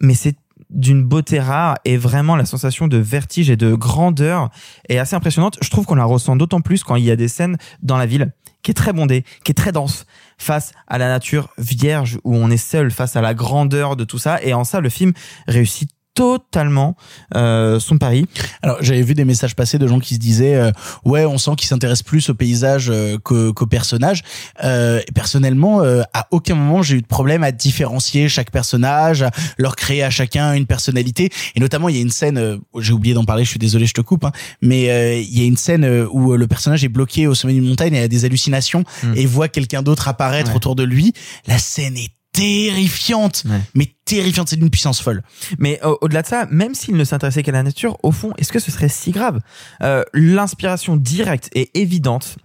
mais 0.01 0.15
c'est 0.15 0.37
d'une 0.71 1.05
beauté 1.05 1.39
rare 1.39 1.77
et 1.85 1.97
vraiment 1.97 2.35
la 2.35 2.45
sensation 2.45 2.89
de 2.89 2.97
vertige 2.97 3.51
et 3.51 3.57
de 3.57 3.75
grandeur 3.75 4.51
est 4.89 4.99
assez 4.99 5.15
impressionnante. 5.15 5.59
Je 5.63 5.71
trouve 5.71 5.87
qu'on 5.87 5.95
la 5.95 6.05
ressent 6.05 6.37
d'autant 6.37 6.61
plus 6.61 6.83
quand 6.83 6.97
il 6.97 7.05
y 7.05 7.11
a 7.11 7.17
des 7.17 7.29
scènes 7.29 7.57
dans 7.83 7.97
la 7.97 8.07
ville 8.07 8.33
qui 8.63 8.73
est 8.73 8.75
très 8.75 8.93
bondée, 8.93 9.25
qui 9.45 9.53
est 9.53 9.55
très 9.55 9.71
dense 9.71 10.07
face 10.39 10.73
à 10.89 10.99
la 10.99 11.09
nature 11.09 11.51
vierge 11.57 12.19
où 12.25 12.35
on 12.35 12.51
est 12.51 12.57
seul 12.57 12.91
face 12.91 13.15
à 13.15 13.21
la 13.21 13.33
grandeur 13.33 13.97
de 13.97 14.05
tout 14.05 14.19
ça 14.19 14.43
et 14.43 14.55
en 14.55 14.65
ça 14.65 14.81
le 14.81 14.89
film 14.89 15.13
réussit 15.47 15.91
totalement 16.17 16.97
euh, 17.37 17.79
son 17.79 17.99
pari. 17.99 18.27
Alors 18.63 18.79
j'avais 18.81 19.03
vu 19.03 19.15
des 19.15 19.25
messages 19.25 19.55
passés 19.55 19.79
de 19.79 19.87
gens 19.87 20.01
qui 20.01 20.15
se 20.15 20.19
disaient 20.19 20.57
euh, 20.57 20.73
ouais 21.05 21.25
on 21.25 21.39
sent 21.39 21.53
qu'ils 21.57 21.69
s'intéressent 21.69 22.03
plus 22.03 22.29
au 22.31 22.35
paysage 22.35 22.89
euh, 22.91 23.19
qu'au 23.19 23.53
qu'au 23.53 23.67
personnage. 23.67 24.23
Euh, 24.65 25.01
et 25.07 25.13
personnellement, 25.13 25.83
euh, 25.83 26.03
à 26.15 26.27
aucun 26.31 26.55
moment 26.55 26.83
j'ai 26.83 26.97
eu 26.97 27.03
de 27.03 27.07
problème 27.07 27.45
à 27.45 27.53
différencier 27.53 28.29
chaque 28.29 28.51
personnage, 28.51 29.23
à 29.23 29.31
leur 29.59 29.77
créer 29.77 30.03
à 30.03 30.11
chacun 30.11 30.55
une 30.55 30.67
personnalité. 30.67 31.31
Et 31.55 31.61
notamment 31.61 31.89
il 31.89 31.97
y 31.97 31.99
a 31.99 32.03
une 32.03 32.11
scène, 32.11 32.39
euh, 32.39 32.57
j'ai 32.79 32.93
oublié 32.95 33.15
d'en 33.15 33.25
parler, 33.25 33.45
je 33.45 33.51
suis 33.51 33.59
désolé, 33.59 33.87
je 33.87 33.95
te 33.95 34.01
coupe, 34.01 34.25
hein, 34.25 34.33
mais 34.63 34.91
euh, 34.91 35.19
il 35.19 35.39
y 35.39 35.43
a 35.43 35.45
une 35.45 35.57
scène 35.59 35.85
où 36.11 36.33
le 36.35 36.47
personnage 36.47 36.83
est 36.83 36.89
bloqué 36.89 37.27
au 37.27 37.35
sommet 37.35 37.53
d'une 37.55 37.69
montagne 37.69 37.95
et 37.95 38.01
a 38.03 38.09
des 38.09 38.25
hallucinations 38.25 38.85
et 39.15 39.27
voit 39.27 39.49
quelqu'un 39.49 39.83
d'autre 39.83 40.09
apparaître 40.09 40.51
Ouais. 40.51 40.57
autour 40.57 40.75
de 40.77 40.83
lui. 40.85 41.13
La 41.47 41.59
scène 41.59 41.97
est 41.97 42.11
terrifiante, 42.37 43.45
mais 43.75 43.95
terrifiante, 44.05 44.49
c'est 44.49 44.57
d'une 44.57 44.71
puissance 44.71 45.01
folle. 45.01 45.23
Mais 45.59 45.81
au- 45.85 45.99
au-delà 46.03 46.23
de 46.23 46.27
ça, 46.27 46.47
même 46.51 46.75
s'il 46.75 46.97
ne 46.97 47.05
s'intéressait 47.05 47.43
qu'à 47.43 47.53
la 47.53 47.63
nature, 47.63 47.97
au 48.03 48.13
fond, 48.13 48.33
est-ce 48.39 48.53
que 48.53 48.59
ce 48.59 48.71
serait 48.71 48.89
si 48.89 49.11
grave? 49.11 49.41
Euh, 49.83 50.05
L'inspiration 50.13 50.97
directe 50.97 51.49
et 51.55 51.71
évidente, 51.81 52.37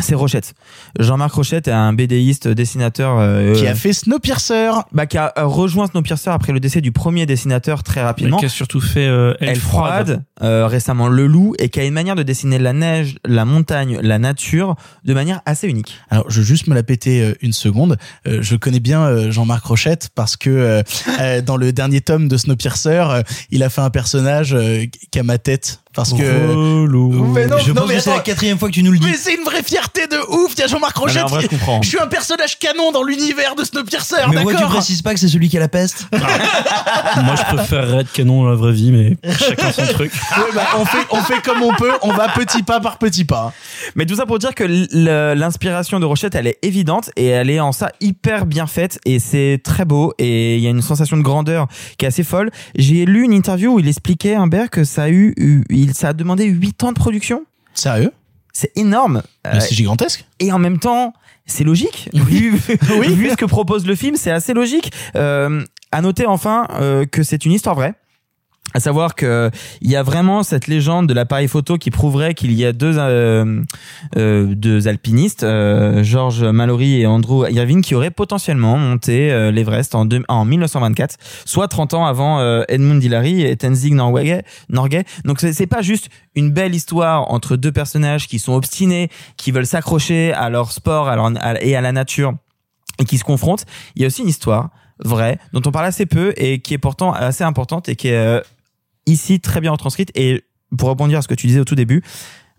c'est 0.00 0.14
Rochette. 0.14 0.54
Jean-Marc 0.98 1.32
Rochette 1.34 1.68
est 1.68 1.72
un 1.72 1.92
BDiste, 1.92 2.48
dessinateur 2.48 3.18
euh, 3.18 3.54
Qui 3.54 3.66
a 3.66 3.74
fait 3.74 3.92
Snowpiercer, 3.92 4.70
bah, 4.92 5.06
qui 5.06 5.18
a 5.18 5.32
euh, 5.38 5.44
rejoint 5.46 5.86
Snowpiercer 5.86 6.30
après 6.30 6.52
le 6.52 6.60
décès 6.60 6.80
du 6.80 6.92
premier 6.92 7.26
dessinateur 7.26 7.82
très 7.82 8.02
rapidement. 8.02 8.38
Qui 8.38 8.46
a 8.46 8.48
surtout 8.48 8.80
fait 8.80 9.06
euh, 9.06 9.34
Elle, 9.40 9.50
Elle 9.50 9.60
froide. 9.60 10.04
froide, 10.06 10.24
euh, 10.42 10.66
récemment 10.66 11.08
Le 11.08 11.26
Loup, 11.26 11.54
et 11.58 11.68
qui 11.68 11.78
a 11.80 11.84
une 11.84 11.94
manière 11.94 12.16
de 12.16 12.22
dessiner 12.22 12.58
la 12.58 12.72
neige, 12.72 13.16
la 13.24 13.44
montagne, 13.44 13.98
la 14.02 14.18
nature, 14.18 14.76
de 15.04 15.14
manière 15.14 15.40
assez 15.46 15.68
unique. 15.68 15.98
Alors, 16.10 16.30
je 16.30 16.38
veux 16.40 16.46
juste 16.46 16.66
me 16.66 16.74
la 16.74 16.82
péter 16.82 17.22
euh, 17.22 17.34
une 17.42 17.52
seconde. 17.52 17.96
Euh, 18.26 18.38
je 18.40 18.56
connais 18.56 18.80
bien 18.80 19.02
euh, 19.02 19.30
Jean-Marc 19.30 19.64
Rochette 19.64 20.08
parce 20.14 20.36
que 20.36 20.82
dans 21.42 21.56
le 21.56 21.72
dernier 21.72 22.00
tome 22.00 22.28
de 22.28 22.36
Snowpiercer, 22.36 23.04
euh, 23.08 23.22
il 23.50 23.62
a 23.62 23.68
fait 23.68 23.80
un 23.80 23.90
personnage 23.90 24.54
euh, 24.54 24.84
qui 25.10 25.18
a 25.18 25.22
ma 25.22 25.38
tête. 25.38 25.80
Parce 25.94 26.12
que. 26.12 26.16
Mais 27.34 27.46
non, 27.46 27.58
je 27.58 27.72
non, 27.72 27.80
pense 27.82 27.88
mais 27.88 27.94
que 27.96 28.00
c'est 28.00 28.10
la 28.14 28.20
quatrième 28.20 28.58
fois 28.58 28.68
que 28.68 28.74
tu 28.74 28.82
nous 28.82 28.92
le 28.92 28.98
dis. 28.98 29.06
Mais 29.06 29.16
c'est 29.16 29.34
une 29.34 29.44
vraie 29.44 29.62
fierté 29.62 30.06
de 30.06 30.16
ouf. 30.30 30.54
A 30.62 30.66
Jean-Marc 30.66 30.96
mais 30.96 31.02
Rochette. 31.02 31.24
en 31.24 31.26
vrai, 31.26 31.42
je 31.42 31.48
comprends. 31.48 31.82
suis 31.82 31.98
un 31.98 32.06
personnage 32.06 32.58
canon 32.58 32.92
dans 32.92 33.02
l'univers 33.02 33.54
de 33.56 33.64
Snowpiercer. 33.64 34.16
Mais 34.28 34.36
pourquoi 34.36 34.52
tu 34.52 34.58
d'accord 34.58 34.72
précises 34.76 35.02
pas 35.02 35.12
que 35.12 35.20
c'est 35.20 35.28
celui 35.28 35.48
qui 35.48 35.56
a 35.56 35.60
la 35.60 35.68
peste 35.68 36.06
Moi, 37.24 37.34
je 37.36 37.54
préfère 37.56 37.90
Red 37.90 38.06
Canon 38.12 38.44
dans 38.44 38.50
la 38.50 38.56
vraie 38.56 38.72
vie, 38.72 38.90
mais 38.92 39.16
chacun 39.38 39.72
son 39.72 39.84
truc. 39.92 40.12
Ouais, 40.36 40.44
bah, 40.54 40.62
on 40.78 40.84
fait, 40.84 41.06
on 41.10 41.20
fait 41.22 41.42
comme 41.42 41.62
on 41.62 41.74
peut. 41.74 41.90
On 42.02 42.12
va 42.12 42.28
petit 42.28 42.62
pas 42.62 42.80
par 42.80 42.96
petit 42.98 43.24
pas. 43.24 43.52
Mais 43.94 44.06
tout 44.06 44.14
ça 44.16 44.24
pour 44.24 44.38
dire 44.38 44.54
que 44.54 44.64
l- 44.64 44.88
le- 44.92 45.34
l'inspiration 45.34 46.00
de 46.00 46.06
Rochette, 46.06 46.34
elle 46.34 46.46
est 46.46 46.58
évidente 46.62 47.10
et 47.16 47.26
elle 47.26 47.50
est 47.50 47.60
en 47.60 47.72
ça 47.72 47.90
hyper 48.00 48.46
bien 48.46 48.66
faite 48.66 48.98
et 49.04 49.18
c'est 49.18 49.60
très 49.62 49.84
beau 49.84 50.14
et 50.18 50.56
il 50.56 50.62
y 50.62 50.66
a 50.66 50.70
une 50.70 50.80
sensation 50.82 51.16
de 51.16 51.22
grandeur 51.22 51.66
qui 51.98 52.04
est 52.06 52.08
assez 52.08 52.22
folle. 52.24 52.50
J'ai 52.76 53.04
lu 53.04 53.24
une 53.24 53.32
interview 53.32 53.74
où 53.74 53.78
il 53.78 53.88
expliquait, 53.88 54.34
Humbert, 54.34 54.70
que 54.70 54.84
ça 54.84 55.04
a 55.04 55.08
eu, 55.10 55.34
eu- 55.36 55.64
il, 55.82 55.94
ça 55.94 56.08
a 56.08 56.12
demandé 56.12 56.44
8 56.44 56.84
ans 56.84 56.92
de 56.92 56.98
production. 56.98 57.44
Sérieux? 57.74 58.12
C'est 58.52 58.72
énorme. 58.76 59.22
C'est 59.44 59.74
gigantesque. 59.74 60.26
Et 60.38 60.52
en 60.52 60.58
même 60.58 60.78
temps, 60.78 61.14
c'est 61.46 61.64
logique. 61.64 62.10
Vu, 62.12 62.50
vu 62.56 63.30
ce 63.30 63.36
que 63.36 63.44
propose 63.44 63.86
le 63.86 63.94
film, 63.94 64.16
c'est 64.16 64.30
assez 64.30 64.52
logique. 64.52 64.92
Euh, 65.16 65.64
à 65.90 66.00
noter 66.00 66.26
enfin 66.26 66.66
euh, 66.72 67.06
que 67.06 67.22
c'est 67.22 67.44
une 67.44 67.52
histoire 67.52 67.74
vraie. 67.74 67.94
À 68.74 68.80
savoir 68.80 69.14
que 69.14 69.50
il 69.80 69.90
y 69.90 69.96
a 69.96 70.02
vraiment 70.02 70.42
cette 70.42 70.66
légende 70.66 71.06
de 71.08 71.14
l'appareil 71.14 71.48
photo 71.48 71.76
qui 71.78 71.90
prouverait 71.90 72.34
qu'il 72.34 72.52
y 72.52 72.64
a 72.64 72.72
deux 72.72 72.98
euh, 72.98 73.62
euh, 74.16 74.46
deux 74.54 74.88
alpinistes, 74.88 75.42
euh, 75.42 76.02
George 76.02 76.42
Mallory 76.42 77.00
et 77.00 77.06
Andrew 77.06 77.46
Irvine, 77.50 77.82
qui 77.82 77.94
auraient 77.94 78.10
potentiellement 78.10 78.78
monté 78.78 79.30
euh, 79.30 79.50
l'Everest 79.50 79.94
en, 79.94 80.08
en 80.28 80.44
1924, 80.44 81.16
soit 81.44 81.68
30 81.68 81.94
ans 81.94 82.06
avant 82.06 82.40
euh, 82.40 82.62
Edmund 82.68 83.02
Hillary 83.02 83.42
et 83.42 83.56
Tenzing 83.56 83.94
Norgay. 83.94 84.42
Norgay. 84.68 85.04
Donc 85.24 85.40
c'est 85.40 85.66
pas 85.66 85.82
juste 85.82 86.08
une 86.34 86.50
belle 86.50 86.74
histoire 86.74 87.30
entre 87.30 87.56
deux 87.56 87.72
personnages 87.72 88.26
qui 88.26 88.38
sont 88.38 88.54
obstinés, 88.54 89.10
qui 89.36 89.52
veulent 89.52 89.66
s'accrocher 89.66 90.32
à 90.32 90.48
leur 90.50 90.72
sport 90.72 91.08
à 91.08 91.16
leur- 91.16 91.32
et 91.62 91.76
à 91.76 91.80
la 91.80 91.92
nature 91.92 92.32
et 92.98 93.04
qui 93.04 93.18
se 93.18 93.24
confrontent. 93.24 93.64
Il 93.96 94.02
y 94.02 94.04
a 94.04 94.08
aussi 94.08 94.22
une 94.22 94.28
histoire 94.28 94.70
vraie 95.04 95.38
dont 95.52 95.62
on 95.66 95.72
parle 95.72 95.86
assez 95.86 96.06
peu 96.06 96.32
et 96.36 96.60
qui 96.60 96.74
est 96.74 96.78
pourtant 96.78 97.12
assez 97.12 97.42
importante 97.44 97.88
et 97.88 97.96
qui 97.96 98.08
est 98.08 98.16
euh, 98.16 98.40
ici 99.06 99.40
très 99.40 99.60
bien 99.60 99.72
retranscrite. 99.72 100.10
Et 100.14 100.44
pour 100.76 100.88
rebondir 100.88 101.18
à 101.18 101.22
ce 101.22 101.28
que 101.28 101.34
tu 101.34 101.46
disais 101.46 101.60
au 101.60 101.64
tout 101.64 101.74
début, 101.74 102.02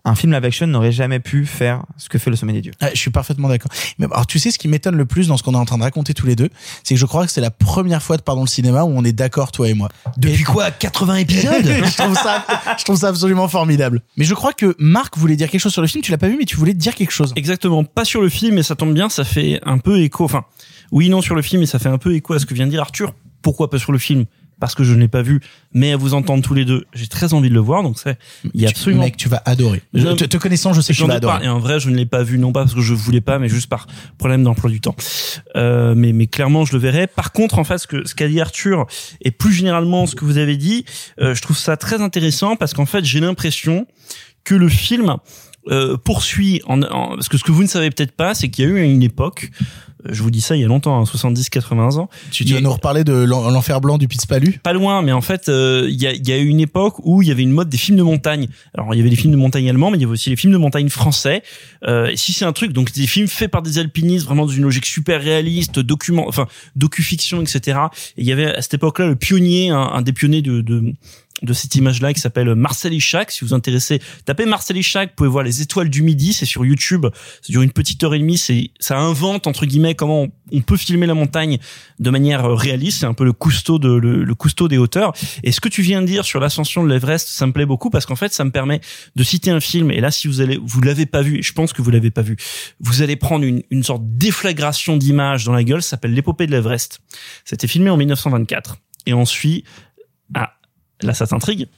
un 0.06 0.14
film 0.14 0.32
live 0.34 0.44
action 0.44 0.66
n'aurait 0.66 0.92
jamais 0.92 1.18
pu 1.18 1.46
faire 1.46 1.84
ce 1.96 2.10
que 2.10 2.18
fait 2.18 2.28
le 2.28 2.36
sommet 2.36 2.52
des 2.52 2.60
dieux. 2.60 2.72
Ah, 2.80 2.90
je 2.92 2.98
suis 2.98 3.10
parfaitement 3.10 3.48
d'accord. 3.48 3.72
Mais 3.98 4.04
alors, 4.04 4.26
tu 4.26 4.38
sais, 4.38 4.50
ce 4.50 4.58
qui 4.58 4.68
m'étonne 4.68 4.96
le 4.96 5.06
plus 5.06 5.28
dans 5.28 5.38
ce 5.38 5.42
qu'on 5.42 5.54
est 5.54 5.58
en 5.58 5.64
train 5.64 5.78
de 5.78 5.82
raconter 5.82 6.12
tous 6.12 6.26
les 6.26 6.36
deux, 6.36 6.50
c'est 6.82 6.94
que 6.94 7.00
je 7.00 7.06
crois 7.06 7.24
que 7.24 7.32
c'est 7.32 7.40
la 7.40 7.50
première 7.50 8.02
fois 8.02 8.18
de 8.18 8.22
Pardon 8.22 8.42
le 8.42 8.48
cinéma 8.48 8.84
où 8.84 8.92
on 8.94 9.02
est 9.02 9.12
d'accord, 9.12 9.50
toi 9.50 9.68
et 9.68 9.74
moi. 9.74 9.88
Depuis 10.18 10.44
quoi 10.44 10.70
80 10.70 11.16
épisodes 11.16 11.64
je, 11.64 11.96
trouve 11.96 12.14
ça, 12.14 12.44
je 12.78 12.84
trouve 12.84 12.98
ça 12.98 13.08
absolument 13.08 13.48
formidable. 13.48 14.02
Mais 14.18 14.24
je 14.24 14.34
crois 14.34 14.52
que 14.52 14.76
Marc 14.78 15.16
voulait 15.16 15.36
dire 15.36 15.48
quelque 15.48 15.60
chose 15.60 15.72
sur 15.72 15.82
le 15.82 15.88
film. 15.88 16.02
Tu 16.02 16.10
l'as 16.10 16.18
pas 16.18 16.28
vu, 16.28 16.36
mais 16.38 16.44
tu 16.44 16.56
voulais 16.56 16.74
dire 16.74 16.94
quelque 16.94 17.12
chose. 17.12 17.32
Exactement. 17.36 17.82
Pas 17.84 18.04
sur 18.04 18.20
le 18.20 18.28
film, 18.28 18.56
mais 18.56 18.62
ça 18.62 18.76
tombe 18.76 18.92
bien, 18.92 19.08
ça 19.08 19.24
fait 19.24 19.58
un 19.64 19.78
peu 19.78 20.00
écho. 20.00 20.24
Enfin, 20.24 20.44
oui, 20.92 21.08
non 21.08 21.22
sur 21.22 21.34
le 21.34 21.40
film, 21.40 21.60
mais 21.60 21.66
ça 21.66 21.78
fait 21.78 21.88
un 21.88 21.98
peu 21.98 22.14
écho 22.14 22.34
à 22.34 22.38
ce 22.38 22.44
que 22.44 22.52
vient 22.52 22.66
de 22.66 22.70
dire 22.70 22.82
Arthur. 22.82 23.14
Pourquoi 23.40 23.70
pas 23.70 23.78
sur 23.78 23.92
le 23.92 23.98
film? 23.98 24.26
Parce 24.60 24.74
que 24.74 24.84
je 24.84 24.94
ne 24.94 25.00
l'ai 25.00 25.08
pas 25.08 25.22
vu, 25.22 25.40
mais 25.72 25.92
à 25.92 25.96
vous 25.96 26.14
entendre 26.14 26.42
tous 26.42 26.54
les 26.54 26.64
deux, 26.64 26.84
j'ai 26.94 27.06
très 27.06 27.34
envie 27.34 27.48
de 27.48 27.54
le 27.54 27.60
voir. 27.60 27.82
Donc 27.82 27.98
c'est, 27.98 28.18
il 28.54 28.60
y 28.60 28.66
a 28.66 28.68
absolument. 28.70 29.02
Mec, 29.04 29.16
tu 29.16 29.28
vas 29.28 29.42
adorer. 29.44 29.82
Je- 29.92 30.06
te, 30.14 30.24
te 30.24 30.36
connaissant, 30.36 30.72
je 30.72 30.80
sais 30.80 30.92
que 30.92 30.98
tu 30.98 31.02
vas 31.06 31.16
ai 31.16 31.20
pas. 31.20 31.34
adorer. 31.34 31.46
Et 31.46 31.48
en 31.48 31.58
vrai, 31.58 31.80
je 31.80 31.90
ne 31.90 31.96
l'ai 31.96 32.06
pas 32.06 32.22
vu, 32.22 32.38
non 32.38 32.52
pas 32.52 32.60
parce 32.62 32.74
que 32.74 32.80
je 32.80 32.94
voulais 32.94 33.20
pas, 33.20 33.38
mais 33.38 33.48
juste 33.48 33.68
par 33.68 33.86
problème 34.18 34.42
d'emploi 34.44 34.70
du 34.70 34.80
temps. 34.80 34.96
Euh, 35.56 35.94
mais, 35.96 36.12
mais 36.12 36.26
clairement, 36.26 36.64
je 36.64 36.72
le 36.72 36.78
verrai. 36.78 37.06
Par 37.06 37.32
contre, 37.32 37.58
en 37.58 37.64
fait, 37.64 37.78
ce 37.78 37.86
que 37.86 38.06
ce 38.06 38.14
qu'a 38.14 38.28
dit 38.28 38.40
Arthur 38.40 38.86
et 39.20 39.30
plus 39.30 39.52
généralement 39.52 40.06
ce 40.06 40.14
que 40.14 40.24
vous 40.24 40.38
avez 40.38 40.56
dit, 40.56 40.84
euh, 41.20 41.34
je 41.34 41.42
trouve 41.42 41.56
ça 41.58 41.76
très 41.76 42.00
intéressant 42.00 42.56
parce 42.56 42.72
qu'en 42.74 42.86
fait, 42.86 43.04
j'ai 43.04 43.20
l'impression 43.20 43.86
que 44.44 44.54
le 44.54 44.68
film 44.68 45.16
euh, 45.68 45.96
poursuit 45.96 46.60
en, 46.66 46.82
en- 46.82 47.14
parce 47.14 47.28
que 47.30 47.38
ce 47.38 47.44
que 47.44 47.50
vous 47.52 47.62
ne 47.62 47.68
savez 47.68 47.90
peut-être 47.90 48.12
pas, 48.12 48.34
c'est 48.34 48.48
qu'il 48.50 48.64
y 48.64 48.68
a 48.68 48.70
eu 48.70 48.82
une 48.82 49.02
époque. 49.02 49.50
Je 50.08 50.22
vous 50.22 50.30
dis 50.30 50.40
ça 50.40 50.56
il 50.56 50.60
y 50.62 50.64
a 50.64 50.68
longtemps, 50.68 51.00
hein, 51.00 51.04
70-80 51.04 51.98
ans. 51.98 52.08
Tu, 52.30 52.44
tu 52.44 52.54
vas 52.54 52.60
nous 52.60 52.72
reparler 52.72 53.04
de 53.04 53.12
l'en- 53.12 53.50
l'enfer 53.50 53.80
blanc 53.80 53.98
du 53.98 54.08
Pitzpalu 54.08 54.60
Pas 54.62 54.72
loin, 54.72 55.02
mais 55.02 55.12
en 55.12 55.20
fait, 55.20 55.48
euh, 55.48 55.86
il 55.90 56.00
y, 56.00 56.06
a, 56.06 56.12
y 56.14 56.32
a 56.32 56.38
eu 56.38 56.46
une 56.46 56.60
époque 56.60 56.94
où 57.04 57.22
il 57.22 57.28
y 57.28 57.30
avait 57.30 57.42
une 57.42 57.52
mode 57.52 57.68
des 57.68 57.76
films 57.78 57.96
de 57.98 58.02
montagne. 58.02 58.48
Alors, 58.76 58.94
il 58.94 58.98
y 58.98 59.00
avait 59.00 59.10
des 59.10 59.16
films 59.16 59.32
de 59.32 59.36
montagne 59.38 59.68
allemands, 59.70 59.90
mais 59.90 59.98
il 59.98 60.02
y 60.02 60.04
avait 60.04 60.12
aussi 60.12 60.30
les 60.30 60.36
films 60.36 60.52
de 60.52 60.58
montagne 60.58 60.88
français. 60.88 61.42
Euh, 61.86 62.06
et 62.08 62.16
si 62.16 62.32
c'est 62.32 62.44
un 62.44 62.52
truc, 62.52 62.72
donc 62.72 62.92
des 62.92 63.06
films 63.06 63.28
faits 63.28 63.50
par 63.50 63.62
des 63.62 63.78
alpinistes, 63.78 64.26
vraiment 64.26 64.46
dans 64.46 64.52
une 64.52 64.64
logique 64.64 64.86
super 64.86 65.22
réaliste, 65.22 65.78
document, 65.80 66.26
enfin 66.28 66.46
docu-fiction, 66.76 67.40
etc. 67.42 67.78
Et 68.16 68.22
il 68.22 68.26
y 68.26 68.32
avait 68.32 68.54
à 68.54 68.62
cette 68.62 68.74
époque-là 68.74 69.06
le 69.06 69.16
pionnier, 69.16 69.70
un, 69.70 69.78
un 69.78 70.02
des 70.02 70.12
pionniers 70.12 70.42
de, 70.42 70.60
de 70.60 70.92
de 71.42 71.52
cette 71.52 71.74
image-là 71.74 72.14
qui 72.14 72.20
s'appelle 72.20 72.54
Marcel 72.54 72.94
Ischac. 72.94 73.30
Si 73.30 73.40
vous 73.40 73.48
vous 73.48 73.54
intéressez, 73.54 74.00
tapez 74.24 74.46
Marcel 74.46 74.76
Ischac, 74.76 75.10
vous 75.10 75.14
pouvez 75.16 75.28
voir 75.28 75.44
les 75.44 75.62
étoiles 75.62 75.90
du 75.90 76.02
midi, 76.02 76.32
c'est 76.32 76.46
sur 76.46 76.64
YouTube. 76.64 77.06
Ça 77.42 77.52
dure 77.52 77.62
une 77.62 77.72
petite 77.72 78.02
heure 78.04 78.14
et 78.14 78.18
demie. 78.18 78.38
C'est, 78.38 78.70
ça 78.78 78.98
invente, 78.98 79.46
entre 79.46 79.66
guillemets, 79.66 79.94
comment 79.94 80.28
on, 80.52 80.60
peut 80.60 80.76
filmer 80.76 81.06
la 81.06 81.14
montagne 81.14 81.58
de 81.98 82.10
manière 82.10 82.44
euh, 82.44 82.54
réaliste. 82.54 83.00
C'est 83.00 83.06
un 83.06 83.14
peu 83.14 83.24
le 83.24 83.32
cousteau 83.32 83.78
de, 83.78 83.88
le, 83.88 84.34
cousteau 84.34 84.68
des 84.68 84.78
hauteurs. 84.78 85.12
Et 85.42 85.52
ce 85.52 85.60
que 85.60 85.68
tu 85.68 85.82
viens 85.82 86.00
de 86.00 86.06
dire 86.06 86.24
sur 86.24 86.40
l'ascension 86.40 86.84
de 86.84 86.88
l'Everest, 86.88 87.28
ça 87.28 87.46
me 87.46 87.52
plaît 87.52 87.66
beaucoup 87.66 87.90
parce 87.90 88.06
qu'en 88.06 88.16
fait, 88.16 88.32
ça 88.32 88.44
me 88.44 88.50
permet 88.50 88.80
de 89.16 89.24
citer 89.24 89.50
un 89.50 89.60
film. 89.60 89.90
Et 89.90 90.00
là, 90.00 90.10
si 90.10 90.28
vous 90.28 90.40
allez, 90.40 90.58
vous 90.62 90.80
l'avez 90.80 91.06
pas 91.06 91.22
vu, 91.22 91.38
et 91.38 91.42
je 91.42 91.52
pense 91.52 91.72
que 91.72 91.82
vous 91.82 91.90
l'avez 91.90 92.10
pas 92.10 92.22
vu, 92.22 92.36
vous 92.80 93.02
allez 93.02 93.16
prendre 93.16 93.44
une, 93.44 93.62
une 93.70 93.82
sorte 93.82 94.02
de 94.02 94.18
déflagration 94.18 94.96
d'image 94.96 95.44
dans 95.44 95.52
la 95.52 95.64
gueule. 95.64 95.82
Ça 95.82 95.90
s'appelle 95.90 96.14
l'épopée 96.14 96.46
de 96.46 96.52
l'Everest. 96.52 97.00
C'était 97.44 97.66
filmé 97.66 97.90
en 97.90 97.96
1924. 97.96 98.76
Et 99.06 99.12
on 99.12 99.26
suit, 99.26 99.64
ah, 100.34 100.54
là, 101.04 101.14
ça 101.14 101.26
t'intrigue. 101.26 101.68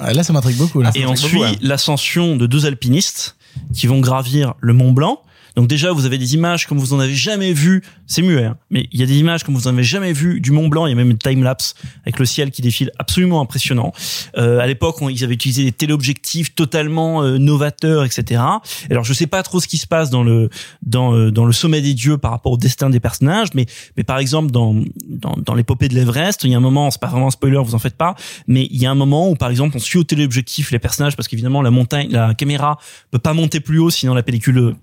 Là, 0.00 0.22
ça 0.22 0.32
m'intrigue 0.32 0.56
beaucoup. 0.56 0.82
Là. 0.82 0.90
Et 0.94 1.06
on 1.06 1.16
suit 1.16 1.40
l'ascension 1.60 2.36
de 2.36 2.46
deux 2.46 2.66
alpinistes 2.66 3.36
qui 3.72 3.86
vont 3.86 4.00
gravir 4.00 4.54
le 4.60 4.72
Mont 4.72 4.92
Blanc. 4.92 5.22
Donc 5.56 5.68
déjà, 5.68 5.92
vous 5.92 6.04
avez 6.06 6.18
des 6.18 6.34
images 6.34 6.66
comme 6.66 6.78
vous 6.78 6.94
en 6.94 7.00
avez 7.00 7.14
jamais 7.14 7.52
vu. 7.52 7.82
C'est 8.06 8.22
muet, 8.22 8.44
hein, 8.44 8.56
mais 8.70 8.88
il 8.92 9.00
y 9.00 9.02
a 9.02 9.06
des 9.06 9.18
images 9.18 9.44
comme 9.44 9.54
vous 9.54 9.68
en 9.68 9.72
avez 9.72 9.84
jamais 9.84 10.12
vu 10.12 10.40
du 10.40 10.50
Mont 10.50 10.68
Blanc. 10.68 10.86
Il 10.86 10.90
y 10.90 10.92
a 10.92 10.96
même 10.96 11.10
une 11.10 11.18
time 11.18 11.42
lapse 11.42 11.74
avec 12.02 12.18
le 12.18 12.26
ciel 12.26 12.50
qui 12.50 12.62
défile, 12.62 12.90
absolument 12.98 13.40
impressionnant. 13.40 13.92
Euh, 14.36 14.58
à 14.58 14.66
l'époque, 14.66 14.96
ils 15.08 15.24
avaient 15.24 15.34
utilisé 15.34 15.64
des 15.64 15.72
téléobjectifs 15.72 16.54
totalement 16.54 17.22
euh, 17.22 17.38
novateurs, 17.38 18.04
etc. 18.04 18.42
Alors, 18.90 19.04
je 19.04 19.12
sais 19.12 19.26
pas 19.26 19.42
trop 19.42 19.60
ce 19.60 19.68
qui 19.68 19.78
se 19.78 19.86
passe 19.86 20.10
dans 20.10 20.22
le 20.22 20.50
dans 20.82 21.14
euh, 21.14 21.30
dans 21.30 21.44
le 21.44 21.52
sommet 21.52 21.80
des 21.80 21.94
dieux 21.94 22.18
par 22.18 22.32
rapport 22.32 22.52
au 22.52 22.58
destin 22.58 22.90
des 22.90 23.00
personnages, 23.00 23.48
mais 23.54 23.66
mais 23.96 24.04
par 24.04 24.18
exemple 24.18 24.50
dans 24.50 24.74
dans, 25.08 25.36
dans 25.36 25.54
l'épopée 25.54 25.88
de 25.88 25.94
l'Everest, 25.94 26.44
il 26.44 26.50
y 26.50 26.54
a 26.54 26.56
un 26.56 26.60
moment, 26.60 26.90
c'est 26.90 27.00
pas 27.00 27.06
vraiment 27.06 27.28
un 27.28 27.30
spoiler, 27.30 27.60
vous 27.64 27.74
en 27.74 27.78
faites 27.78 27.96
pas, 27.96 28.14
mais 28.46 28.66
il 28.70 28.82
y 28.82 28.86
a 28.86 28.90
un 28.90 28.94
moment 28.94 29.30
où 29.30 29.36
par 29.36 29.50
exemple 29.50 29.76
on 29.76 29.80
suit 29.80 29.98
au 29.98 30.04
téléobjectif 30.04 30.70
les 30.70 30.78
personnages 30.78 31.16
parce 31.16 31.28
qu'évidemment 31.28 31.62
la 31.62 31.70
montagne, 31.70 32.08
la 32.10 32.34
caméra 32.34 32.78
peut 33.10 33.18
pas 33.18 33.34
monter 33.34 33.60
plus 33.60 33.78
haut 33.78 33.90
sinon 33.90 34.14
la 34.14 34.22
pellicule 34.22 34.74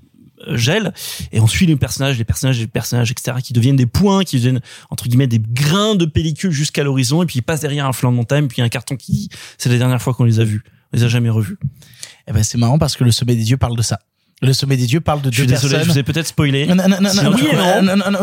gèle 0.49 0.93
et 1.31 1.39
on 1.39 1.47
suit 1.47 1.65
les 1.65 1.76
personnages, 1.76 2.18
les 2.18 2.23
personnages, 2.23 2.59
les 2.59 2.68
personnages, 2.68 3.11
etc. 3.11 3.38
qui 3.43 3.53
deviennent 3.53 3.76
des 3.76 3.85
points, 3.85 4.23
qui 4.23 4.38
deviennent 4.38 4.61
entre 4.89 5.07
guillemets 5.07 5.27
des 5.27 5.39
grains 5.39 5.95
de 5.95 6.05
pellicule 6.05 6.51
jusqu'à 6.51 6.84
l'horizon 6.84 7.23
et 7.23 7.26
puis 7.26 7.38
ils 7.39 7.43
passent 7.43 7.61
derrière 7.61 7.85
un 7.85 7.93
flanc 7.93 8.11
de 8.11 8.18
montagne 8.18 8.47
puis 8.47 8.61
un 8.61 8.69
carton 8.69 8.95
qui 8.95 9.30
c'est 9.57 9.69
la 9.69 9.77
dernière 9.77 10.01
fois 10.01 10.13
qu'on 10.13 10.23
les 10.26 10.39
a 10.39 10.43
vus, 10.43 10.63
on 10.93 10.97
les 10.97 11.03
a 11.03 11.07
jamais 11.07 11.30
revus. 11.30 11.57
Eh 12.27 12.34
ben, 12.34 12.43
c'est 12.43 12.57
marrant 12.57 12.77
parce 12.80 12.95
que 12.95 13.03
le 13.03 13.11
sommet 13.11 13.35
des 13.35 13.43
dieux 13.43 13.57
parle 13.57 13.76
de 13.76 13.81
ça. 13.81 13.99
Le 14.43 14.53
sommet 14.53 14.76
des 14.76 14.88
dieux 14.88 15.01
parle 15.01 15.22
de 15.22 15.30
Je 15.30 15.35
suis 15.35 15.45
deux 15.45 15.53
désolé, 15.53 15.73
personnes. 15.73 15.88
je 15.88 15.93
vous 15.93 15.99
ai 15.99 16.03
peut-être 16.03 16.26
spoilé. 16.26 16.65
Non, 16.65 16.73
non, 16.73 16.88
non, 16.89 16.97
non, 16.99 17.11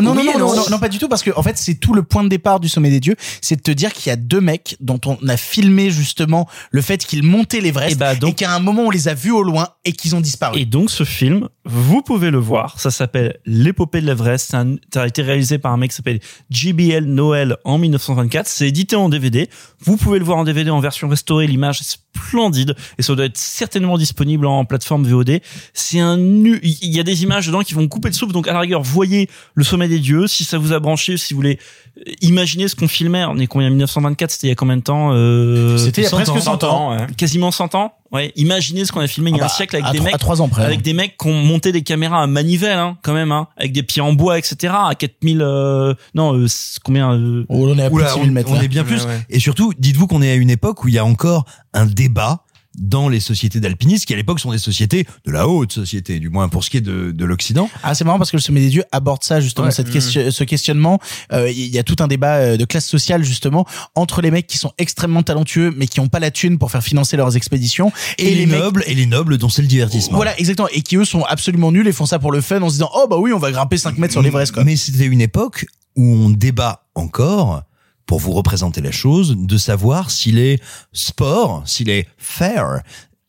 non, 0.03 0.15
non. 0.15 0.69
non, 0.71 0.79
pas 0.81 0.89
du 0.89 0.99
tout, 0.99 1.09
parce 1.09 1.23
que 1.23 1.31
en 1.37 1.45
fait, 1.45 1.57
c'est 1.57 1.75
tout 1.77 1.95
le 1.95 2.03
point 2.03 2.25
de 2.25 2.29
départ 2.29 2.59
du 2.59 2.69
sommet 2.69 2.91
des 2.91 2.99
dieux, 2.99 3.15
c'est 3.41 3.55
de 3.55 3.61
te 3.63 3.71
dire 3.71 3.93
qu'il 3.93 4.11
y 4.11 4.13
a 4.13 4.17
deux 4.17 4.41
mecs 4.41 4.77
dont 4.81 5.01
on 5.07 5.17
a 5.29 5.37
filmé 5.37 5.93
justement 5.93 6.49
le 6.73 6.83
fait 6.83 6.99
qu'ils 7.05 7.23
montaient 7.23 7.61
l'Everest 7.61 7.93
Et 7.93 7.95
bah, 7.95 8.17
donc- 8.17 8.31
et 8.33 8.35
qu'à 8.35 8.53
un 8.53 8.59
moment 8.59 8.83
on 8.87 8.91
les 8.91 9.07
a 9.07 9.15
vus 9.15 9.31
au 9.31 9.45
loin 9.45 9.69
et 9.85 9.93
qu'ils 9.93 10.17
ont 10.17 10.21
disparu. 10.21 10.59
Et 10.59 10.65
donc 10.65 10.91
ce 10.91 11.05
film, 11.05 11.49
vous 11.69 12.01
pouvez 12.01 12.31
le 12.31 12.39
voir, 12.39 12.81
ça 12.81 12.91
s'appelle 12.91 13.39
L'épopée 13.45 14.01
de 14.01 14.07
l'Everest, 14.07 14.51
ça 14.51 15.03
a 15.03 15.07
été 15.07 15.23
réalisé 15.23 15.59
par 15.59 15.73
un 15.73 15.77
mec 15.77 15.91
qui 15.91 15.97
s'appelle 15.97 16.21
JBL 16.51 17.05
Noël 17.05 17.57
en 17.65 17.77
1924, 17.77 18.49
c'est 18.49 18.69
édité 18.69 18.97
en 18.97 19.11
DVD, 19.11 19.49
vous 19.81 19.99
pouvez 19.99 20.19
le 20.19 20.25
voir 20.25 20.39
en 20.39 20.45
DVD 20.45 20.71
en 20.71 20.81
version 20.81 21.09
restaurée, 21.09 21.47
l'image 21.47 21.81
est 21.83 21.85
splendide 21.85 22.75
et 22.99 23.03
ça 23.03 23.15
doit 23.15 23.27
être 23.27 23.37
certainement 23.37 23.99
disponible 23.99 24.47
en 24.47 24.65
plateforme 24.65 25.05
VOD. 25.05 25.41
C'est 25.75 26.01
un 26.01 26.17
nu, 26.17 26.59
il 26.63 26.95
y 26.95 27.01
a 27.01 27.03
des 27.03 27.23
images 27.23 27.47
dedans 27.47 27.61
qui 27.61 27.75
vont 27.75 27.87
couper 27.87 28.09
le 28.09 28.15
souffle, 28.15 28.33
donc 28.33 28.49
à 28.49 28.55
la 28.55 28.61
rigueur, 28.61 28.83
voyez 28.83 29.29
le 29.55 29.63
sommet 29.63 29.89
des 29.89 29.99
dieux, 29.99 30.27
si 30.27 30.45
ça 30.45 30.57
vous 30.57 30.73
a 30.73 30.81
branché, 30.81 31.17
si 31.19 31.35
vous 31.35 31.39
voulez 31.39 31.59
euh, 32.07 32.13
imaginer 32.23 32.69
ce 32.69 32.77
qu'on 32.77 32.89
filmait, 32.89 33.25
on 33.25 33.37
est 33.37 33.47
combien? 33.47 33.69
1924, 33.69 34.31
c'était 34.31 34.47
il 34.47 34.51
y 34.51 34.53
a 34.53 34.57
combien 34.57 34.79
de 34.79 34.83
temps 34.83 35.11
euh, 35.13 35.77
C'était 35.77 36.03
il 36.03 36.05
y 36.05 36.07
a 36.09 36.11
presque 36.11 36.41
100 36.41 36.65
ans. 36.65 36.97
ouais. 36.97 37.07
quasiment 37.17 37.51
100 37.51 37.75
ans. 37.75 37.93
Ouais, 38.11 38.33
imaginez 38.37 38.85
ce 38.87 38.93
qu'on 38.93 39.01
a 39.01 39.07
filmé 39.07 39.31
il 39.31 39.37
y 39.37 39.41
a 39.41 39.43
Ah 39.43 39.47
un 39.47 39.49
bah, 39.49 39.53
siècle 39.55 39.77
avec 39.77 39.87
à 39.89 39.93
des 39.93 40.01
mecs 40.01 40.15
à 40.15 40.19
trois 40.19 40.41
ans 40.41 40.49
près, 40.49 40.65
avec 40.65 40.79
hein. 40.79 40.83
des 40.83 40.93
mecs 40.95 41.19
qui 41.19 41.27
ont 41.29 41.35
monté 41.43 41.73
des 41.73 41.83
caméras 41.83 42.23
à 42.23 42.27
manivelle 42.27 42.79
hein, 42.79 42.97
quand 43.03 43.13
même 43.13 43.33
hein, 43.33 43.49
avec 43.59 43.73
des 43.73 43.83
pieds 43.83 44.01
en 44.01 44.15
bois 44.15 44.39
etc. 44.39 44.73
à 44.75 44.95
4000 44.95 45.43
euh, 45.43 45.95
non 46.15 46.35
euh, 46.35 46.47
combien 46.83 47.13
euh, 47.13 47.45
Oh, 47.51 47.67
on 47.69 47.79
est 47.79 47.83
à 47.83 47.91
plus 47.91 47.97
Oula, 47.97 48.07
de 48.07 48.11
6000 48.13 48.31
on, 48.31 48.33
mètres. 48.33 48.51
on 48.51 48.55
là. 48.55 48.63
est 48.65 48.69
bien 48.69 48.85
plus. 48.85 49.03
Ouais, 49.05 49.11
ouais. 49.11 49.21
Et 49.29 49.41
surtout, 49.41 49.73
dites-vous 49.79 50.07
qu'on 50.07 50.23
est 50.23 50.31
à 50.31 50.35
une 50.37 50.49
époque 50.51 50.85
où 50.85 50.89
il 50.89 50.95
y 50.95 50.99
a 50.99 51.05
encore 51.05 51.45
un 51.75 51.85
débat 51.87 52.45
dans 52.81 53.09
les 53.09 53.21
sociétés 53.21 53.61
d'alpinistes 53.61 54.07
qui 54.07 54.15
à 54.15 54.17
l'époque 54.17 54.41
sont 54.41 54.51
des 54.53 54.59
sociétés 54.59 55.07
de 55.25 55.31
la 55.33 55.49
haute 55.49 55.73
société, 55.73 56.19
du 56.19 56.29
moins 56.31 56.49
pour 56.49 56.65
ce 56.65 56.71
qui 56.71 56.77
est 56.79 56.83
de, 56.83 57.11
de 57.13 57.25
l'Occident. 57.25 57.69
Ah, 57.83 57.95
c'est 57.95 58.05
marrant 58.05 58.19
parce 58.19 58.31
que 58.31 58.37
le 58.37 58.43
sommet 58.43 58.61
des 58.61 58.69
dieux 58.71 58.85
aborde 58.93 59.23
ça 59.25 59.41
justement, 59.41 59.67
Ouais. 59.67 59.73
cette 59.73 59.89
Mmh. 59.89 59.93
question, 59.93 60.31
ce 60.31 60.45
questionnement. 60.45 60.99
Euh, 61.33 61.51
Il 61.51 61.67
y 61.75 61.79
a 61.79 61.83
tout 61.83 61.97
un 62.01 62.07
débat 62.09 62.37
euh, 62.37 62.57
de 62.57 62.65
classe 62.65 62.87
sociale 62.87 63.25
justement 63.25 63.67
entre 63.95 64.21
les 64.23 64.31
mecs 64.31 64.47
qui 64.47 64.59
sont 64.59 64.73
extrêmement 64.79 65.23
talentueux 65.23 65.73
mais 65.77 65.87
qui 65.87 66.01
ont 66.01 66.09
pas 66.09 66.19
la 66.21 66.31
thune 66.31 66.59
pour 66.59 66.71
faire 66.71 66.83
financer 66.83 67.17
leurs 67.17 67.37
expéditions 67.37 67.93
Et, 68.19 68.35
les, 68.35 68.47
mecs 68.47 68.61
nobles, 68.61 68.85
et 68.87 68.95
les 68.95 69.07
nobles 69.07 69.39
dont 69.39 69.49
c'est 69.49 69.63
le 69.63 69.69
divertissement. 69.69 70.17
Voilà, 70.17 70.39
exactement. 70.39 70.69
Et 70.73 70.83
qui 70.83 70.97
eux 70.97 71.05
sont 71.05 71.23
absolument 71.25 71.73
nuls 71.73 71.87
et 71.89 71.93
font 71.93 72.07
ça 72.07 72.19
pour 72.19 72.33
le 72.33 72.41
fun 72.41 72.61
en 72.63 72.69
se 72.69 72.75
disant 72.75 72.91
oh 72.95 73.07
bah 73.09 73.17
oui 73.19 73.33
on 73.33 73.39
va 73.39 73.51
grimper 73.51 73.77
5 73.79 73.99
mètres 73.99 74.13
sur 74.13 74.23
l'Everest 74.23 74.53
quoi. 74.53 74.65
Mais 74.65 74.77
c'était 74.77 75.07
une 75.07 75.21
époque 75.21 75.67
où 75.97 76.05
on 76.05 76.31
débat 76.31 76.85
encore, 76.95 77.63
pour 78.09 78.19
vous 78.19 78.33
représenter 78.33 78.81
la 78.81 78.91
chose, 78.91 79.37
de 79.39 79.59
savoir 79.59 80.11
s'il 80.11 80.39
est 80.39 80.61
sport, 80.95 81.63
s'il 81.67 81.91
est 81.91 82.09
fair, 82.17 82.81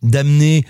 d'amener 0.01 0.65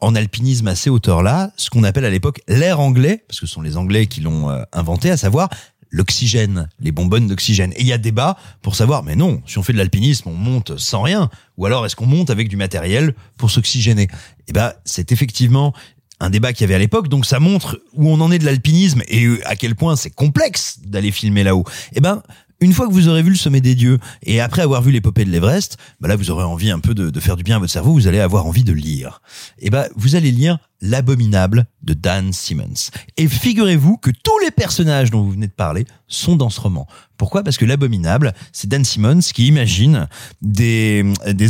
en 0.00 0.14
alpinisme 0.14 0.68
à 0.68 0.76
ces 0.76 0.88
hauteurs-là, 0.88 1.50
ce 1.56 1.68
qu'on 1.68 1.82
appelle 1.82 2.04
à 2.04 2.10
l'époque 2.10 2.40
l'air 2.46 2.78
anglais, 2.78 3.24
parce 3.26 3.40
que 3.40 3.46
ce 3.46 3.52
sont 3.52 3.60
les 3.60 3.76
Anglais 3.76 4.06
qui 4.06 4.20
l'ont 4.20 4.48
euh, 4.48 4.62
inventé, 4.72 5.10
à 5.10 5.16
savoir 5.16 5.50
l'oxygène, 5.90 6.68
les 6.78 6.92
bonbonnes 6.92 7.26
d'oxygène. 7.26 7.72
Et 7.72 7.80
il 7.80 7.88
y 7.88 7.92
a 7.92 7.98
débat 7.98 8.36
pour 8.62 8.76
savoir, 8.76 9.02
mais 9.02 9.16
non, 9.16 9.42
si 9.46 9.58
on 9.58 9.64
fait 9.64 9.72
de 9.72 9.78
l'alpinisme, 9.78 10.28
on 10.28 10.34
monte 10.34 10.78
sans 10.78 11.02
rien, 11.02 11.28
ou 11.56 11.66
alors 11.66 11.84
est-ce 11.86 11.96
qu'on 11.96 12.06
monte 12.06 12.30
avec 12.30 12.48
du 12.48 12.56
matériel 12.56 13.14
pour 13.36 13.50
s'oxygéner? 13.50 14.06
Eh 14.46 14.52
ben, 14.52 14.74
c'est 14.84 15.10
effectivement 15.10 15.72
un 16.20 16.30
débat 16.30 16.52
qu'il 16.52 16.62
y 16.62 16.64
avait 16.66 16.76
à 16.76 16.78
l'époque, 16.78 17.08
donc 17.08 17.26
ça 17.26 17.40
montre 17.40 17.80
où 17.94 18.08
on 18.08 18.20
en 18.20 18.30
est 18.30 18.38
de 18.38 18.44
l'alpinisme 18.44 19.02
et 19.08 19.42
à 19.44 19.56
quel 19.56 19.74
point 19.74 19.96
c'est 19.96 20.10
complexe 20.10 20.78
d'aller 20.84 21.10
filmer 21.10 21.42
là-haut. 21.42 21.64
Eh 21.94 22.00
ben, 22.00 22.22
une 22.60 22.72
fois 22.72 22.88
que 22.88 22.92
vous 22.92 23.08
aurez 23.08 23.22
vu 23.22 23.30
le 23.30 23.36
sommet 23.36 23.60
des 23.60 23.74
dieux 23.74 23.98
et 24.22 24.40
après 24.40 24.62
avoir 24.62 24.82
vu 24.82 24.90
l'épopée 24.90 25.24
de 25.24 25.30
l'Everest, 25.30 25.76
bah 26.00 26.08
là 26.08 26.16
vous 26.16 26.30
aurez 26.30 26.44
envie 26.44 26.70
un 26.70 26.80
peu 26.80 26.94
de, 26.94 27.20
faire 27.20 27.36
du 27.36 27.42
bien 27.44 27.56
à 27.56 27.58
votre 27.58 27.72
cerveau, 27.72 27.92
vous 27.92 28.06
allez 28.08 28.20
avoir 28.20 28.46
envie 28.46 28.64
de 28.64 28.72
lire. 28.72 29.22
Et 29.58 29.70
ben, 29.70 29.86
vous 29.96 30.16
allez 30.16 30.30
lire 30.30 30.58
L'abominable 30.80 31.66
de 31.82 31.92
Dan 31.92 32.32
Simmons. 32.32 32.90
Et 33.16 33.26
figurez-vous 33.26 33.96
que 33.96 34.10
tous 34.10 34.38
les 34.44 34.52
personnages 34.52 35.10
dont 35.10 35.22
vous 35.22 35.32
venez 35.32 35.48
de 35.48 35.52
parler 35.52 35.84
sont 36.06 36.36
dans 36.36 36.50
ce 36.50 36.60
roman. 36.60 36.86
Pourquoi? 37.16 37.42
Parce 37.42 37.56
que 37.56 37.64
l'abominable, 37.64 38.32
c'est 38.52 38.68
Dan 38.68 38.84
Simmons 38.84 39.18
qui 39.34 39.48
imagine 39.48 40.06
des 40.40 41.04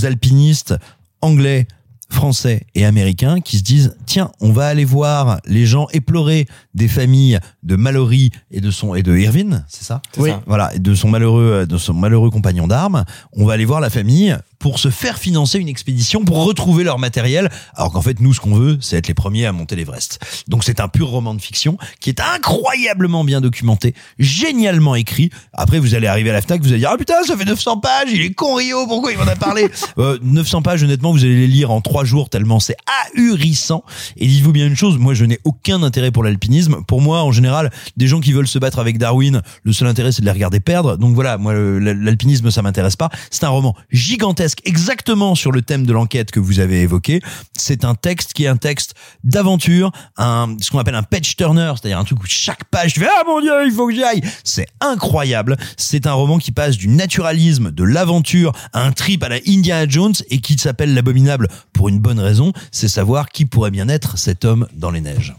alpinistes 0.06 0.74
anglais 1.20 1.66
français 2.10 2.66
et 2.74 2.84
américains 2.84 3.40
qui 3.40 3.58
se 3.58 3.62
disent 3.62 3.96
tiens 4.06 4.30
on 4.40 4.50
va 4.50 4.66
aller 4.66 4.84
voir 4.84 5.40
les 5.46 5.66
gens 5.66 5.86
éplorer 5.92 6.46
des 6.74 6.88
familles 6.88 7.38
de 7.62 7.76
Mallory 7.76 8.30
et 8.50 8.60
de 8.60 8.70
son 8.70 8.94
et 8.94 9.02
de 9.02 9.16
Irvine 9.16 9.64
c'est 9.68 9.84
ça? 9.84 10.00
Oui. 10.16 10.30
ça. 10.30 10.42
voilà 10.46 10.74
et 10.74 10.78
de 10.78 10.94
son 10.94 11.08
malheureux 11.08 11.66
de 11.66 11.76
son 11.76 11.94
malheureux 11.94 12.30
compagnon 12.30 12.66
d'armes 12.66 13.04
on 13.32 13.44
va 13.44 13.52
aller 13.52 13.66
voir 13.66 13.80
la 13.80 13.90
famille 13.90 14.36
pour 14.58 14.78
se 14.78 14.90
faire 14.90 15.18
financer 15.18 15.58
une 15.58 15.68
expédition 15.68 16.24
pour 16.24 16.44
retrouver 16.44 16.84
leur 16.84 16.98
matériel. 16.98 17.50
Alors 17.74 17.92
qu'en 17.92 18.02
fait 18.02 18.20
nous 18.20 18.34
ce 18.34 18.40
qu'on 18.40 18.54
veut 18.54 18.78
c'est 18.80 18.96
être 18.96 19.08
les 19.08 19.14
premiers 19.14 19.46
à 19.46 19.52
monter 19.52 19.76
l'Everest. 19.76 20.18
Donc 20.48 20.64
c'est 20.64 20.80
un 20.80 20.88
pur 20.88 21.08
roman 21.08 21.34
de 21.34 21.40
fiction 21.40 21.78
qui 22.00 22.10
est 22.10 22.20
incroyablement 22.20 23.24
bien 23.24 23.40
documenté 23.40 23.94
génialement 24.18 24.94
écrit. 24.94 25.30
Après 25.52 25.78
vous 25.78 25.94
allez 25.94 26.06
arriver 26.06 26.30
à 26.30 26.32
la 26.32 26.42
Fnac 26.42 26.60
vous 26.60 26.68
allez 26.68 26.80
dire 26.80 26.90
ah 26.92 26.96
putain 26.96 27.22
ça 27.24 27.36
fait 27.36 27.44
900 27.44 27.78
pages 27.78 28.08
il 28.12 28.22
est 28.22 28.34
con 28.34 28.54
Rio 28.54 28.86
pourquoi 28.86 29.12
il 29.12 29.18
m'en 29.18 29.26
a 29.26 29.36
parlé? 29.36 29.68
Euh, 29.98 30.18
900 30.22 30.62
pages 30.62 30.82
honnêtement 30.82 31.12
vous 31.12 31.24
allez 31.24 31.40
les 31.40 31.46
lire 31.46 31.70
en 31.70 31.80
trois 31.80 32.04
jours 32.04 32.28
tellement 32.28 32.60
c'est 32.60 32.76
ahurissant. 33.14 33.84
Et 34.16 34.26
dites-vous 34.26 34.52
bien 34.52 34.66
une 34.66 34.76
chose 34.76 34.98
moi 34.98 35.14
je 35.14 35.24
n'ai 35.24 35.40
aucun 35.44 35.82
intérêt 35.82 36.10
pour 36.10 36.22
l'alpinisme. 36.22 36.82
Pour 36.86 37.00
moi 37.00 37.22
en 37.22 37.32
général 37.32 37.70
des 37.96 38.06
gens 38.06 38.20
qui 38.20 38.32
veulent 38.32 38.46
se 38.46 38.58
battre 38.58 38.78
avec 38.78 38.98
Darwin 38.98 39.42
le 39.62 39.72
seul 39.72 39.88
intérêt 39.88 40.12
c'est 40.12 40.20
de 40.20 40.26
les 40.26 40.32
regarder 40.32 40.60
perdre. 40.60 40.96
Donc 40.96 41.14
voilà 41.14 41.38
moi 41.38 41.54
l'alpinisme 41.54 42.50
ça 42.50 42.62
m'intéresse 42.62 42.96
pas. 42.96 43.08
C'est 43.30 43.44
un 43.44 43.48
roman 43.48 43.74
gigantesque 43.90 44.47
exactement 44.64 45.34
sur 45.34 45.52
le 45.52 45.62
thème 45.62 45.86
de 45.86 45.92
l'enquête 45.92 46.30
que 46.30 46.40
vous 46.40 46.60
avez 46.60 46.82
évoqué. 46.82 47.20
C'est 47.56 47.84
un 47.84 47.94
texte 47.94 48.32
qui 48.32 48.44
est 48.44 48.48
un 48.48 48.56
texte 48.56 48.94
d'aventure 49.24 49.92
ce 50.18 50.70
qu'on 50.70 50.78
appelle 50.78 50.94
un 50.94 51.02
page 51.02 51.36
turner 51.36 51.72
c'est-à-dire 51.76 51.98
un 51.98 52.04
truc 52.04 52.22
où 52.22 52.26
chaque 52.26 52.64
page 52.64 52.94
tu 52.94 53.00
fais 53.00 53.08
ah 53.08 53.22
mon 53.26 53.40
dieu 53.40 53.52
il 53.64 53.72
faut 53.72 53.86
que 53.86 53.94
j'y 53.94 54.02
aille. 54.02 54.22
C'est 54.44 54.66
incroyable. 54.80 55.56
C'est 55.76 56.06
un 56.06 56.12
roman 56.12 56.38
qui 56.38 56.52
passe 56.52 56.76
du 56.76 56.88
naturalisme 56.88 57.70
de 57.70 57.84
l'aventure 57.84 58.52
à 58.72 58.84
un 58.84 58.92
trip 58.92 59.22
à 59.22 59.28
la 59.28 59.38
Indiana 59.46 59.86
Jones 59.88 60.14
et 60.30 60.40
qui 60.40 60.56
s'appelle 60.58 60.94
l'abominable 60.94 61.48
pour 61.72 61.88
une 61.88 61.98
bonne 61.98 62.20
raison. 62.20 62.52
C'est 62.72 62.88
savoir 62.88 63.28
qui 63.28 63.44
pourrait 63.44 63.70
bien 63.70 63.88
être 63.88 64.18
cet 64.18 64.44
homme 64.44 64.66
dans 64.74 64.90
les 64.90 65.00
neiges. 65.00 65.34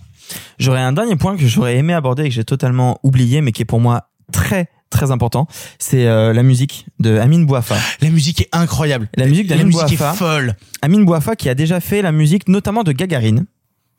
J'aurais 0.60 0.82
un 0.82 0.94
dernier 0.94 1.16
point 1.16 1.38
que 1.38 1.48
j'aurais 1.48 1.78
aimé 1.78 1.94
aborder 1.94 2.24
et 2.24 2.30
que 2.30 2.36
j'ai 2.36 2.44
totalement 2.44 3.00
oublié, 3.04 3.42
mais 3.42 3.52
qui 3.52 3.64
est 3.64 3.66
pour 3.66 3.80
moi 3.80 4.10
très 4.32 4.70
très 4.90 5.12
important. 5.12 5.48
C'est 5.80 6.08
euh, 6.08 6.34
la 6.34 6.44
musique 6.44 6.86
de 7.00 7.18
Amine 7.18 7.46
Bouafa. 7.46 7.76
La 8.02 8.10
musique 8.10 8.42
est 8.42 8.50
incroyable. 8.52 9.10
La 9.16 9.26
musique 9.26 9.50
La 9.50 9.58
d'Amine 9.58 9.68
musique 9.76 9.94
est 9.94 9.98
Bouafa. 9.98 10.14
folle. 10.14 10.56
Amine 10.82 11.06
Bouafa 11.06 11.36
qui 11.36 11.50
a 11.50 11.56
déjà 11.56 11.80
fait 11.80 12.02
la 12.02 12.12
musique 12.12 12.48
notamment 12.48 12.84
de 12.84 12.92
Gagarine. 12.92 13.46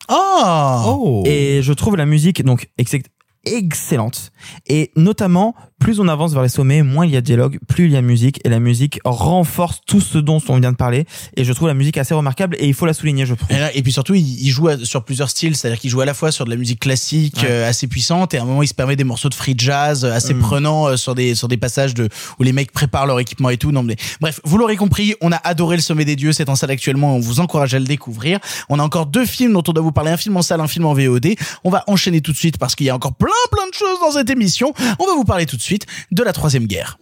Oh, 0.08 1.22
Et 1.26 1.60
je 1.62 1.72
trouve 1.72 1.96
la 1.96 2.06
musique 2.06 2.44
donc 2.44 2.68
ex- 2.78 2.96
excellente. 3.44 4.32
Et 4.66 4.90
notamment, 4.96 5.54
plus 5.78 5.98
on 6.00 6.08
avance 6.08 6.32
vers 6.32 6.42
les 6.42 6.48
sommets, 6.48 6.82
moins 6.82 7.06
il 7.06 7.12
y 7.12 7.16
a 7.16 7.20
de 7.20 7.26
dialogue, 7.26 7.58
plus 7.68 7.86
il 7.86 7.92
y 7.92 7.96
a 7.96 8.02
musique. 8.02 8.40
Et 8.44 8.48
la 8.48 8.60
musique 8.60 9.00
renforce 9.04 9.80
tout 9.86 10.00
ce 10.00 10.18
dont 10.18 10.40
on 10.48 10.58
vient 10.58 10.72
de 10.72 10.76
parler. 10.76 11.06
Et 11.36 11.44
je 11.44 11.52
trouve 11.52 11.68
la 11.68 11.74
musique 11.74 11.96
assez 11.96 12.12
remarquable 12.14 12.56
et 12.58 12.66
il 12.66 12.74
faut 12.74 12.86
la 12.86 12.92
souligner, 12.92 13.24
je 13.26 13.34
trouve. 13.34 13.50
Et, 13.50 13.58
là- 13.58 13.74
et 13.74 13.82
puis 13.82 13.92
surtout, 13.92 14.14
il, 14.14 14.22
il 14.42 14.50
joue 14.50 14.68
à- 14.68 14.78
sur 14.84 15.04
plusieurs 15.04 15.30
styles, 15.30 15.56
c'est-à-dire 15.56 15.78
qu'il 15.80 15.90
joue 15.90 16.00
à 16.00 16.04
la 16.04 16.14
fois 16.14 16.32
sur 16.32 16.44
de 16.44 16.50
la 16.50 16.56
musique 16.56 16.80
classique 16.80 17.38
Ouais. 17.42 17.48
euh, 17.50 17.68
assez 17.68 17.86
puissante, 17.86 18.34
et 18.34 18.38
à 18.38 18.42
un 18.42 18.44
moment 18.44 18.62
il 18.62 18.68
se 18.68 18.74
permet 18.74 18.96
des 18.96 19.04
morceaux 19.04 19.28
de 19.28 19.34
free 19.34 19.54
jazz 19.56 20.04
euh, 20.04 20.12
assez 20.12 20.34
Mm. 20.34 20.40
prenants 20.40 20.88
euh, 20.88 20.96
sur 20.96 21.14
des 21.14 21.34
sur 21.34 21.48
des 21.48 21.56
passages 21.56 21.94
de 21.94 22.08
où 22.38 22.42
les 22.42 22.52
mecs 22.52 22.72
préparent 22.72 23.06
leur 23.06 23.18
équipement 23.20 23.50
et 23.50 23.56
tout. 23.56 23.72
Non 23.72 23.82
mais 23.82 23.96
bref, 24.20 24.40
vous 24.44 24.58
l'aurez 24.58 24.76
compris, 24.76 25.14
on 25.20 25.32
a 25.32 25.36
adoré 25.36 25.76
le 25.76 25.82
Sommet 25.82 26.04
des 26.04 26.16
Dieux, 26.16 26.32
c'est 26.32 26.48
en 26.48 26.56
salle 26.56 26.70
actuellement, 26.70 27.16
on 27.16 27.20
vous 27.20 27.40
encourage 27.40 27.74
à 27.74 27.78
le 27.78 27.84
découvrir. 27.86 28.38
On 28.68 28.78
a 28.78 28.82
encore 28.82 29.06
deux 29.06 29.24
films 29.26 29.52
dont 29.54 29.62
on 29.66 29.72
doit 29.72 29.82
vous 29.82 29.92
parler, 29.92 30.10
un 30.10 30.16
film 30.16 30.36
en 30.36 30.42
salle, 30.42 30.60
un 30.60 30.68
film 30.68 30.84
en 30.84 30.94
VOD. 30.94 31.34
On 31.64 31.70
va 31.70 31.84
enchaîner 31.86 32.20
tout 32.20 32.32
de 32.32 32.36
suite 32.36 32.58
parce 32.58 32.74
qu'il 32.74 32.86
y 32.86 32.90
a 32.90 32.94
encore 32.94 33.14
plein 33.14 33.30
plein 33.51 33.69
de 33.69 33.74
choses 33.74 34.01
dans 34.01 34.12
cette 34.12 34.31
émission. 34.31 34.73
On 34.98 35.07
va 35.07 35.15
vous 35.15 35.24
parler 35.24 35.47
tout 35.47 35.57
de 35.57 35.62
suite 35.62 35.86
de 36.11 36.23
la 36.23 36.32
troisième 36.32 36.66
guerre. 36.66 36.98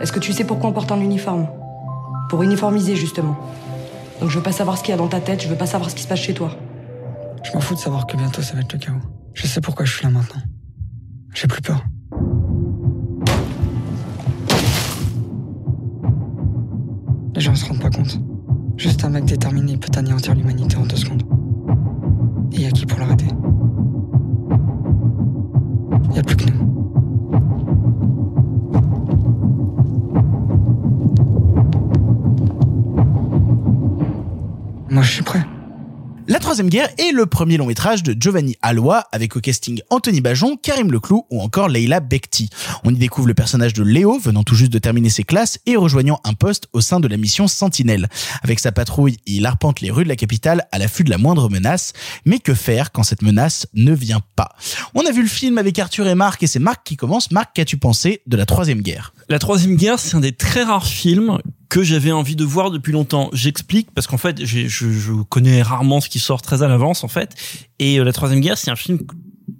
Est-ce 0.00 0.12
que 0.12 0.18
tu 0.18 0.32
sais 0.32 0.44
pourquoi 0.44 0.70
on 0.70 0.72
porte 0.72 0.92
un 0.92 1.00
uniforme? 1.00 1.48
Pour 2.28 2.42
uniformiser, 2.42 2.96
justement. 2.96 3.36
Donc 4.20 4.30
je 4.30 4.36
veux 4.36 4.42
pas 4.42 4.52
savoir 4.52 4.76
ce 4.76 4.82
qu'il 4.82 4.90
y 4.90 4.94
a 4.94 4.96
dans 4.98 5.08
ta 5.08 5.20
tête, 5.20 5.42
je 5.42 5.48
veux 5.48 5.56
pas 5.56 5.66
savoir 5.66 5.90
ce 5.90 5.94
qui 5.94 6.02
se 6.02 6.08
passe 6.08 6.20
chez 6.20 6.34
toi. 6.34 6.50
Je 7.44 7.52
m'en 7.52 7.60
fous 7.60 7.74
de 7.74 7.78
savoir 7.78 8.06
que 8.06 8.16
bientôt 8.16 8.42
ça 8.42 8.54
va 8.54 8.60
être 8.60 8.72
le 8.72 8.78
chaos. 8.78 9.00
Je 9.34 9.46
sais 9.46 9.60
pourquoi 9.60 9.84
je 9.84 9.94
suis 9.94 10.04
là 10.04 10.10
maintenant. 10.10 10.42
J'ai 11.34 11.46
plus 11.46 11.62
peur. 11.62 11.84
Les 17.34 17.40
gens 17.40 17.54
se 17.54 17.64
rendent 17.66 17.80
pas 17.80 17.90
compte. 17.90 18.18
Juste 18.76 19.04
un 19.04 19.10
mec 19.10 19.24
déterminé 19.24 19.76
peut 19.76 19.96
anéantir 19.96 20.34
l'humanité 20.34 20.76
en 20.76 20.86
deux 20.86 20.96
secondes. 20.96 21.22
Et 22.52 22.62
y 22.62 22.66
a 22.66 22.70
qui 22.70 22.86
pour 22.86 22.98
l'arrêter? 22.98 23.26
La 36.28 36.38
troisième 36.38 36.70
guerre 36.70 36.88
est 36.98 37.12
le 37.12 37.26
premier 37.26 37.58
long 37.58 37.66
métrage 37.66 38.02
de 38.02 38.16
Giovanni 38.18 38.56
Alloy 38.62 39.02
avec 39.12 39.36
au 39.36 39.40
casting 39.40 39.80
Anthony 39.90 40.22
Bajon, 40.22 40.56
Karim 40.56 40.90
Leclou 40.90 41.26
ou 41.30 41.42
encore 41.42 41.68
Leila 41.68 42.00
Bekti. 42.00 42.48
On 42.84 42.94
y 42.94 42.96
découvre 42.96 43.28
le 43.28 43.34
personnage 43.34 43.74
de 43.74 43.82
Léo 43.82 44.18
venant 44.18 44.44
tout 44.44 44.54
juste 44.54 44.72
de 44.72 44.78
terminer 44.78 45.10
ses 45.10 45.24
classes 45.24 45.58
et 45.66 45.76
rejoignant 45.76 46.20
un 46.24 46.32
poste 46.32 46.68
au 46.72 46.80
sein 46.80 47.00
de 47.00 47.08
la 47.08 47.18
mission 47.18 47.48
Sentinelle. 47.48 48.08
Avec 48.42 48.60
sa 48.60 48.72
patrouille, 48.72 49.18
il 49.26 49.44
arpente 49.44 49.82
les 49.82 49.90
rues 49.90 50.04
de 50.04 50.08
la 50.08 50.16
capitale 50.16 50.66
à 50.72 50.78
l'affût 50.78 51.04
de 51.04 51.10
la 51.10 51.18
moindre 51.18 51.50
menace. 51.50 51.92
Mais 52.24 52.38
que 52.38 52.54
faire 52.54 52.92
quand 52.92 53.02
cette 53.02 53.22
menace 53.22 53.66
ne 53.74 53.92
vient 53.92 54.22
pas? 54.36 54.54
On 54.94 55.04
a 55.04 55.12
vu 55.12 55.22
le 55.22 55.28
film 55.28 55.58
avec 55.58 55.78
Arthur 55.78 56.06
et 56.08 56.14
Marc 56.14 56.42
et 56.42 56.46
c'est 56.46 56.58
Marc 56.58 56.84
qui 56.84 56.96
commence. 56.96 57.30
Marc, 57.30 57.54
qu'as-tu 57.54 57.76
pensé 57.76 58.22
de 58.26 58.36
la 58.36 58.46
troisième 58.46 58.80
guerre? 58.80 59.12
La 59.30 59.38
troisième 59.38 59.76
guerre, 59.76 59.98
c'est 59.98 60.16
un 60.16 60.20
des 60.20 60.32
très 60.32 60.62
rares 60.62 60.86
films 60.86 61.38
que 61.68 61.82
j'avais 61.82 62.12
envie 62.12 62.34
de 62.34 62.44
voir 62.44 62.70
depuis 62.70 62.92
longtemps. 62.92 63.28
J'explique 63.34 63.90
parce 63.94 64.06
qu'en 64.06 64.16
fait, 64.16 64.44
je 64.44 65.22
connais 65.24 65.60
rarement 65.60 66.00
ce 66.00 66.08
qui 66.08 66.18
sort 66.18 66.40
très 66.40 66.62
à 66.62 66.68
l'avance 66.68 67.04
en 67.04 67.08
fait. 67.08 67.34
Et 67.78 68.00
euh, 68.00 68.04
la 68.04 68.12
troisième 68.12 68.40
guerre, 68.40 68.56
c'est 68.56 68.70
un 68.70 68.76
film 68.76 69.00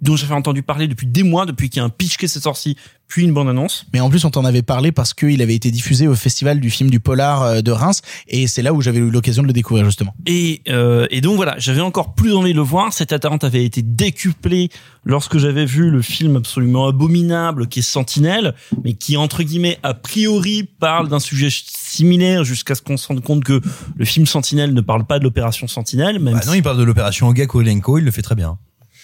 dont 0.01 0.15
j'avais 0.15 0.33
entendu 0.33 0.63
parler 0.63 0.87
depuis 0.87 1.07
des 1.07 1.23
mois, 1.23 1.45
depuis 1.45 1.69
qu'il 1.69 1.79
y 1.79 1.81
a 1.81 1.85
un 1.85 1.89
pitch 1.89 2.17
qui 2.17 2.27
s'est 2.27 2.39
sorti, 2.39 2.77
puis 3.09 3.23
une 3.23 3.33
bande-annonce. 3.33 3.85
Mais 3.91 3.99
en 3.99 4.09
plus, 4.09 4.23
on 4.23 4.29
t'en 4.29 4.45
avait 4.45 4.61
parlé 4.61 4.91
parce 4.91 5.13
qu'il 5.13 5.41
avait 5.41 5.55
été 5.55 5.71
diffusé 5.71 6.07
au 6.07 6.15
festival 6.15 6.59
du 6.59 6.69
film 6.69 6.89
du 6.91 6.99
polar 6.99 7.41
euh, 7.41 7.61
de 7.61 7.71
Reims 7.71 8.01
et 8.27 8.47
c'est 8.47 8.61
là 8.61 8.71
où 8.71 8.81
j'avais 8.81 8.99
eu 8.99 9.09
l'occasion 9.09 9.41
de 9.41 9.47
le 9.47 9.53
découvrir 9.53 9.83
justement. 9.85 10.13
Et, 10.27 10.61
euh, 10.69 11.07
et 11.09 11.19
donc 11.19 11.35
voilà, 11.35 11.55
j'avais 11.57 11.81
encore 11.81 12.13
plus 12.13 12.33
envie 12.33 12.51
de 12.51 12.57
le 12.57 12.63
voir. 12.63 12.93
Cette 12.93 13.11
attente 13.11 13.43
avait 13.43 13.65
été 13.65 13.81
décuplée 13.81 14.69
lorsque 15.03 15.39
j'avais 15.39 15.65
vu 15.65 15.89
le 15.89 16.03
film 16.03 16.35
absolument 16.35 16.87
abominable 16.87 17.67
qui 17.67 17.79
est 17.79 17.81
Sentinelle, 17.81 18.53
mais 18.83 18.93
qui 18.93 19.17
entre 19.17 19.41
guillemets 19.41 19.79
a 19.81 19.95
priori 19.95 20.63
parle 20.63 21.09
d'un 21.09 21.19
sujet 21.19 21.49
similaire 21.51 22.43
jusqu'à 22.43 22.75
ce 22.75 22.83
qu'on 22.83 22.97
se 22.97 23.07
rende 23.07 23.23
compte 23.23 23.43
que 23.43 23.59
le 23.97 24.05
film 24.05 24.27
Sentinelle 24.27 24.73
ne 24.73 24.81
parle 24.81 25.05
pas 25.05 25.17
de 25.17 25.23
l'opération 25.23 25.67
Sentinelle. 25.67 26.19
Même 26.19 26.35
Bah 26.35 26.41
non 26.45 26.53
il 26.53 26.61
parle 26.61 26.77
de 26.77 26.83
l'opération 26.83 27.27
Ogako 27.27 27.61
Elenko 27.61 27.97
il 27.97 28.05
le 28.05 28.11
fait 28.11 28.21
très 28.21 28.35
bien 28.35 28.59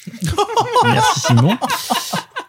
Merci 0.84 1.20
Simon. 1.20 1.58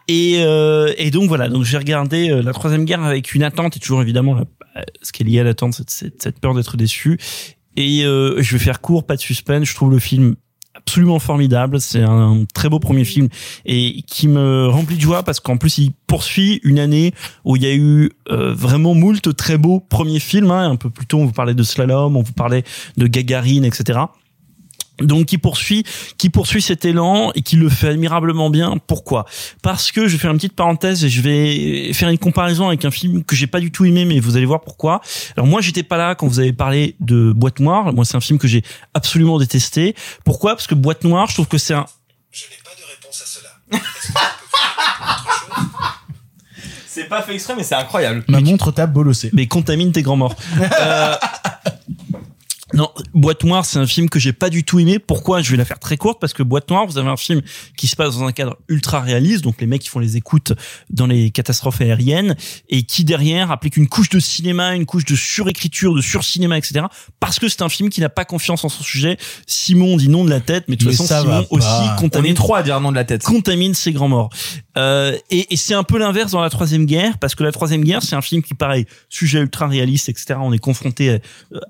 Et, 0.09 0.37
euh, 0.39 0.93
et 0.99 1.11
donc 1.11 1.28
voilà, 1.28 1.49
donc 1.49 1.65
j'ai 1.65 1.78
regardé 1.78 2.31
euh, 2.31 2.43
la 2.43 2.53
troisième 2.53 2.85
guerre 2.85 3.03
avec 3.03 3.35
une 3.35 3.43
attente 3.43 3.77
et 3.77 3.81
toujours 3.81 4.03
évidemment 4.03 4.37
euh, 4.37 4.83
ce 5.03 5.12
qui 5.12 5.23
est 5.23 5.27
lié 5.27 5.41
à 5.41 5.45
l'attente, 5.45 5.74
cette, 5.89 6.23
cette 6.23 6.41
peur 6.41 6.55
d'être 6.55 6.77
déçu. 6.77 7.19
Et 7.77 8.05
euh, 8.05 8.41
je 8.43 8.53
vais 8.57 8.62
faire 8.62 8.81
court, 8.81 9.05
pas 9.05 9.16
de 9.16 9.20
suspense. 9.20 9.65
Je 9.65 9.74
trouve 9.74 9.91
le 9.91 9.99
film 9.99 10.37
absolument 10.74 11.19
formidable. 11.19 11.81
C'est 11.81 12.03
un 12.03 12.45
très 12.55 12.69
beau 12.69 12.78
premier 12.78 13.05
film 13.05 13.28
et 13.65 14.03
qui 14.07 14.28
me 14.28 14.69
remplit 14.69 14.97
de 14.97 15.01
joie 15.01 15.23
parce 15.23 15.41
qu'en 15.41 15.57
plus 15.57 15.78
il 15.78 15.93
poursuit 16.07 16.61
une 16.62 16.78
année 16.78 17.12
où 17.45 17.57
il 17.57 17.62
y 17.62 17.66
a 17.66 17.74
eu 17.74 18.11
euh, 18.31 18.55
vraiment 18.55 18.95
moult 18.95 19.35
très 19.37 19.59
beaux 19.59 19.81
premiers 19.81 20.20
films. 20.20 20.51
Hein. 20.51 20.70
Un 20.70 20.77
peu 20.77 20.91
plus 20.91 21.07
tôt, 21.07 21.19
on 21.19 21.27
vous 21.27 21.33
parlait 21.33 21.55
de 21.55 21.62
Slalom, 21.62 22.16
on 22.16 22.23
vous 22.23 22.33
parlait 22.33 22.65
de 22.97 23.07
Gagarine, 23.07 23.65
etc 23.65 24.01
donc 25.01 25.27
qui 25.27 25.39
poursuit 25.39 25.85
qui 26.18 26.31
poursuit 26.31 26.62
cet 26.62 26.85
élan 26.85 27.32
et 27.35 27.43
qui 27.43 27.56
le 27.56 27.68
fait 27.68 27.89
admirablement 27.89 28.51
bien. 28.51 28.77
Pourquoi? 28.86 29.27
Parce 29.62 29.93
que 29.93 30.06
je 30.06 30.12
vais 30.12 30.18
faire 30.18 30.31
une 30.31 30.36
petite 30.36 30.55
parenthèse 30.55 31.05
et 31.05 31.09
je 31.09 31.20
vais 31.20 31.93
faire 31.93 32.09
une 32.09 32.18
comparaison 32.18 32.68
avec 32.68 32.85
un 32.85 32.90
film 32.90 33.24
que 33.24 33.36
j'ai 33.36 33.47
pas 33.47 33.60
du 33.60 33.70
tout 33.70 33.85
aimé 33.85 34.05
mais 34.05 34.20
vous 34.20 34.36
allez 34.36 34.47
voir 34.47 34.60
pourquoi. 34.62 35.01
Alors 35.36 35.47
moi 35.47 35.60
j'étais 35.60 35.82
pas 35.82 35.97
là 35.97 36.14
quand 36.14 36.27
vous 36.27 36.40
avez 36.40 36.52
parlé 36.52 36.97
de 37.01 37.32
Boîte 37.32 37.60
Noire. 37.60 37.93
Moi 37.93 38.05
c'est 38.05 38.16
un 38.16 38.20
film 38.20 38.39
que 38.39 38.48
j'ai 38.48 38.62
absolument 38.94 39.39
détesté. 39.39 39.94
Pourquoi? 40.24 40.55
Parce 40.55 40.66
que 40.66 40.74
Boîte 40.74 41.05
Noire 41.05 41.28
je 41.28 41.35
trouve 41.35 41.48
que 41.48 41.59
c'est 41.59 41.74
un 41.74 41.86
C'est 46.86 47.09
pas 47.10 47.20
fait 47.20 47.35
exprès, 47.35 47.55
mais 47.55 47.62
c'est 47.62 47.74
incroyable. 47.74 48.24
Ma 48.27 48.40
montre 48.40 48.73
tape 48.73 48.90
bolossé. 48.93 49.28
mais 49.35 49.47
contamine 49.47 49.93
tes 49.93 50.01
grands 50.01 50.16
morts. 50.16 50.35
Euh, 50.81 51.14
non, 52.75 52.91
Boîte 53.15 53.45
Noire, 53.45 53.65
c'est 53.65 53.79
un 53.79 53.87
film 53.87 54.09
que 54.09 54.19
j'ai 54.19 54.33
pas 54.33 54.51
du 54.51 54.65
tout 54.65 54.81
aimé. 54.81 54.99
Pourquoi? 54.99 55.41
Je 55.41 55.53
vais 55.53 55.57
la 55.57 55.65
faire 55.65 55.79
très 55.79 55.97
courte 55.97 56.21
parce 56.21 56.33
que 56.33 56.43
Boîte 56.43 56.69
Noire, 56.69 56.85
vous 56.87 56.99
avez 56.99 57.09
un 57.09 57.17
film 57.17 57.41
qui 57.77 57.87
se 57.87 57.95
passe 57.95 58.19
dans 58.19 58.25
un 58.25 58.33
cadre 58.33 58.57
ultra 58.69 59.01
réaliste, 59.01 59.45
donc 59.45 59.61
les 59.61 59.69
mecs 59.69 59.83
qui 59.83 59.89
font 59.89 60.01
les 60.01 60.17
écoutes 60.17 60.53
dans 60.91 61.07
les 61.07 61.31
catastrophes 61.31 61.81
aériennes 61.81 62.35
et 62.69 62.83
qui 62.83 63.05
derrière 63.05 63.53
applique 63.53 63.77
une 63.77 63.87
couche 63.87 64.09
de 64.09 64.19
cinéma, 64.19 64.75
une 64.75 64.85
couche 64.85 65.05
de 65.05 65.15
surécriture, 65.15 65.95
de 65.95 66.01
surcinéma, 66.01 66.59
etc. 66.59 66.87
Parce 67.21 67.39
que 67.39 67.49
c'est 67.49 67.63
un 67.63 67.69
film 67.69 67.89
qui 67.89 68.01
n'a 68.01 68.09
pas 68.09 68.25
confiance 68.25 68.65
en 68.65 68.69
son 68.69 68.83
sujet. 68.83 69.17
Simon 69.47 69.97
dit 69.97 70.09
non 70.09 70.25
de 70.25 70.31
la 70.31 70.41
tête, 70.41 70.65
mais 70.67 70.75
de 70.75 70.81
toute 70.81 70.91
Mais 70.91 70.97
façon 70.97 71.07
ça 71.07 71.23
va 71.23 71.43
Simon 71.43 71.47
aussi. 71.51 71.69
On 71.69 71.97
contamine 71.97 72.33
est 72.33 72.35
trois 72.35 72.59
à 72.59 72.63
dire 72.65 72.81
non 72.81 72.91
de 72.91 72.97
la 72.97 73.05
tête. 73.05 73.23
contamine 73.23 73.75
ses 73.75 73.93
grands 73.93 74.09
morts. 74.09 74.31
Euh, 74.77 75.17
et 75.31 75.55
et 75.55 75.57
c'est 75.57 75.75
un 75.75 75.85
peu 75.85 75.99
l'inverse 75.99 76.33
dans 76.33 76.43
la 76.43 76.51
troisième 76.51 76.85
guerre, 76.85 77.19
parce 77.19 77.37
que 77.37 77.45
la 77.45 77.53
troisième 77.53 77.85
guerre, 77.85 78.03
c'est 78.03 78.17
un 78.17 78.23
film 78.23 78.43
qui, 78.43 78.55
pareil, 78.55 78.87
sujet 79.09 79.39
ultra 79.39 79.69
réaliste, 79.69 80.09
etc. 80.09 80.35
On 80.41 80.53
est 80.53 80.59
confronté 80.59 81.11
à, 81.11 81.19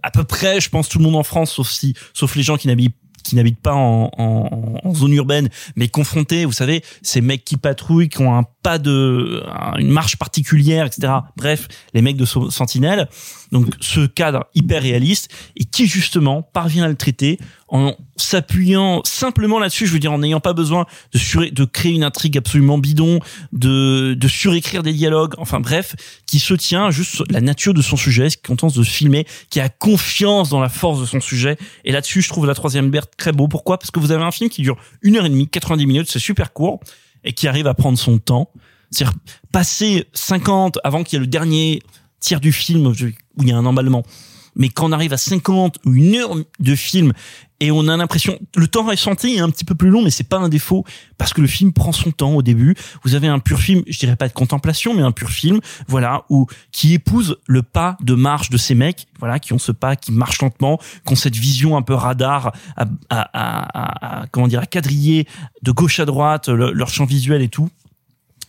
à 0.02 0.10
peu 0.10 0.24
près, 0.24 0.59
je 0.60 0.70
pense, 0.70 0.85
tout 0.88 0.98
le 0.98 1.04
monde 1.04 1.16
en 1.16 1.22
France, 1.22 1.52
sauf 1.52 1.68
si, 1.70 1.94
sauf 2.14 2.34
les 2.36 2.42
gens 2.42 2.56
qui 2.56 2.68
n'habitent 2.68 2.96
qui 3.24 3.34
n'habitent 3.34 3.58
pas 3.60 3.74
en, 3.74 4.08
en, 4.18 4.94
zone 4.94 5.12
urbaine, 5.14 5.48
mais 5.74 5.88
confrontés, 5.88 6.44
vous 6.44 6.52
savez, 6.52 6.84
ces 7.02 7.20
mecs 7.20 7.44
qui 7.44 7.56
patrouillent, 7.56 8.08
qui 8.08 8.20
ont 8.20 8.32
un 8.38 8.44
pas 8.62 8.78
de, 8.78 9.42
un- 9.48 9.76
une 9.78 9.88
marche 9.90 10.14
particulière, 10.14 10.86
etc. 10.86 11.12
Bref, 11.36 11.66
les 11.92 12.02
mecs 12.02 12.16
de 12.16 12.24
Sentinelle. 12.24 13.08
Donc, 13.52 13.74
ce 13.81 14.06
cadre 14.06 14.47
hyper 14.55 14.82
réaliste 14.82 15.31
et 15.56 15.64
qui 15.64 15.86
justement 15.86 16.43
parvient 16.43 16.85
à 16.85 16.89
le 16.89 16.97
traiter 16.97 17.39
en 17.68 17.94
s'appuyant 18.16 19.02
simplement 19.05 19.59
là-dessus, 19.59 19.86
je 19.86 19.93
veux 19.93 19.98
dire, 19.98 20.12
en 20.12 20.18
n'ayant 20.18 20.40
pas 20.40 20.52
besoin 20.52 20.86
de 21.12 21.18
sur- 21.18 21.51
de 21.51 21.64
créer 21.64 21.93
une 21.93 22.05
intrigue 22.05 22.36
absolument 22.39 22.78
bidon, 22.78 23.20
de, 23.52 24.14
de 24.14 24.28
surécrire 24.28 24.82
des 24.82 24.93
dialogues, 24.93 25.35
enfin 25.39 25.60
bref, 25.60 25.94
qui 26.27 26.39
se 26.39 26.55
tient 26.55 26.90
juste 26.90 27.23
la 27.31 27.40
nature 27.40 27.74
de 27.74 27.82
son 27.82 27.97
sujet, 27.97 28.28
qui 28.28 28.39
contente 28.39 28.77
de 28.77 28.82
se 28.82 28.90
filmer, 28.90 29.27
qui 29.51 29.60
a 29.60 29.68
confiance 29.68 30.48
dans 30.48 30.60
la 30.60 30.68
force 30.68 31.01
de 31.01 31.06
son 31.06 31.20
sujet. 31.20 31.56
Et 31.85 31.93
là-dessus, 31.93 32.23
je 32.23 32.28
trouve 32.28 32.47
la 32.47 32.55
troisième 32.55 32.90
berthe 32.90 33.12
très 33.16 33.32
beau. 33.32 33.48
Pourquoi? 33.48 33.78
Parce 33.78 33.90
que 33.90 34.01
vous 34.01 34.12
avez 34.12 34.23
un 34.24 34.32
film 34.32 34.51
qui 34.51 34.62
dure 34.62 34.77
une 35.02 35.16
heure 35.16 35.27
et 35.27 35.31
demie, 35.31 35.48
90 35.48 35.86
minutes, 35.86 36.09
c'est 36.10 36.18
super 36.18 36.52
court, 36.52 36.81
et 37.24 37.32
qui 37.32 37.48
arrive 37.48 37.66
à 37.66 37.74
prendre 37.74 37.98
son 37.98 38.18
temps. 38.18 38.51
C'est-à-dire 38.90 39.16
passer 39.52 40.06
50 40.14 40.78
avant 40.85 41.02
qu'il 41.02 41.14
y 41.14 41.16
ait 41.16 41.20
le 41.20 41.27
dernier 41.27 41.82
tiers 42.20 42.40
du 42.40 42.52
film 42.52 42.93
où 43.36 43.42
il 43.42 43.48
y 43.48 43.52
a 43.52 43.56
un 43.56 43.66
emballement. 43.66 44.02
Mais 44.58 44.70
quand 44.70 44.86
on 44.88 44.92
arrive 44.92 45.12
à 45.12 45.18
50 45.18 45.80
ou 45.84 45.92
une 45.94 46.14
heure 46.14 46.34
de 46.60 46.74
film 46.74 47.12
et 47.60 47.70
on 47.70 47.88
a 47.88 47.96
l'impression, 47.98 48.38
le 48.56 48.66
temps 48.66 48.86
ressenti 48.86 49.34
est 49.34 49.40
un 49.40 49.50
petit 49.50 49.66
peu 49.66 49.74
plus 49.74 49.90
long, 49.90 50.02
mais 50.02 50.08
c'est 50.08 50.24
pas 50.24 50.38
un 50.38 50.48
défaut 50.48 50.82
parce 51.18 51.34
que 51.34 51.42
le 51.42 51.46
film 51.46 51.74
prend 51.74 51.92
son 51.92 52.10
temps 52.10 52.32
au 52.32 52.40
début. 52.40 52.74
Vous 53.04 53.14
avez 53.14 53.28
un 53.28 53.38
pur 53.38 53.58
film, 53.60 53.82
je 53.86 53.98
dirais 53.98 54.16
pas 54.16 54.28
de 54.28 54.32
contemplation, 54.32 54.94
mais 54.94 55.02
un 55.02 55.12
pur 55.12 55.28
film, 55.28 55.60
voilà, 55.88 56.24
où 56.30 56.46
qui 56.72 56.94
épouse 56.94 57.36
le 57.46 57.62
pas 57.62 57.98
de 58.00 58.14
marche 58.14 58.48
de 58.48 58.56
ces 58.56 58.74
mecs, 58.74 59.06
voilà, 59.18 59.38
qui 59.38 59.52
ont 59.52 59.58
ce 59.58 59.72
pas, 59.72 59.94
qui 59.94 60.10
marchent 60.10 60.40
lentement, 60.40 60.78
qui 61.06 61.12
ont 61.12 61.16
cette 61.16 61.36
vision 61.36 61.76
un 61.76 61.82
peu 61.82 61.92
radar, 61.94 62.52
à, 62.78 62.86
à, 63.10 63.20
à- 63.34 64.20
à- 64.22 64.26
comment 64.28 64.48
dire, 64.48 64.60
à 64.60 64.66
quadriller 64.66 65.26
de 65.62 65.70
gauche 65.70 66.00
à 66.00 66.06
droite 66.06 66.48
le- 66.48 66.72
leur 66.72 66.88
champ 66.88 67.04
visuel 67.04 67.42
et 67.42 67.48
tout. 67.48 67.68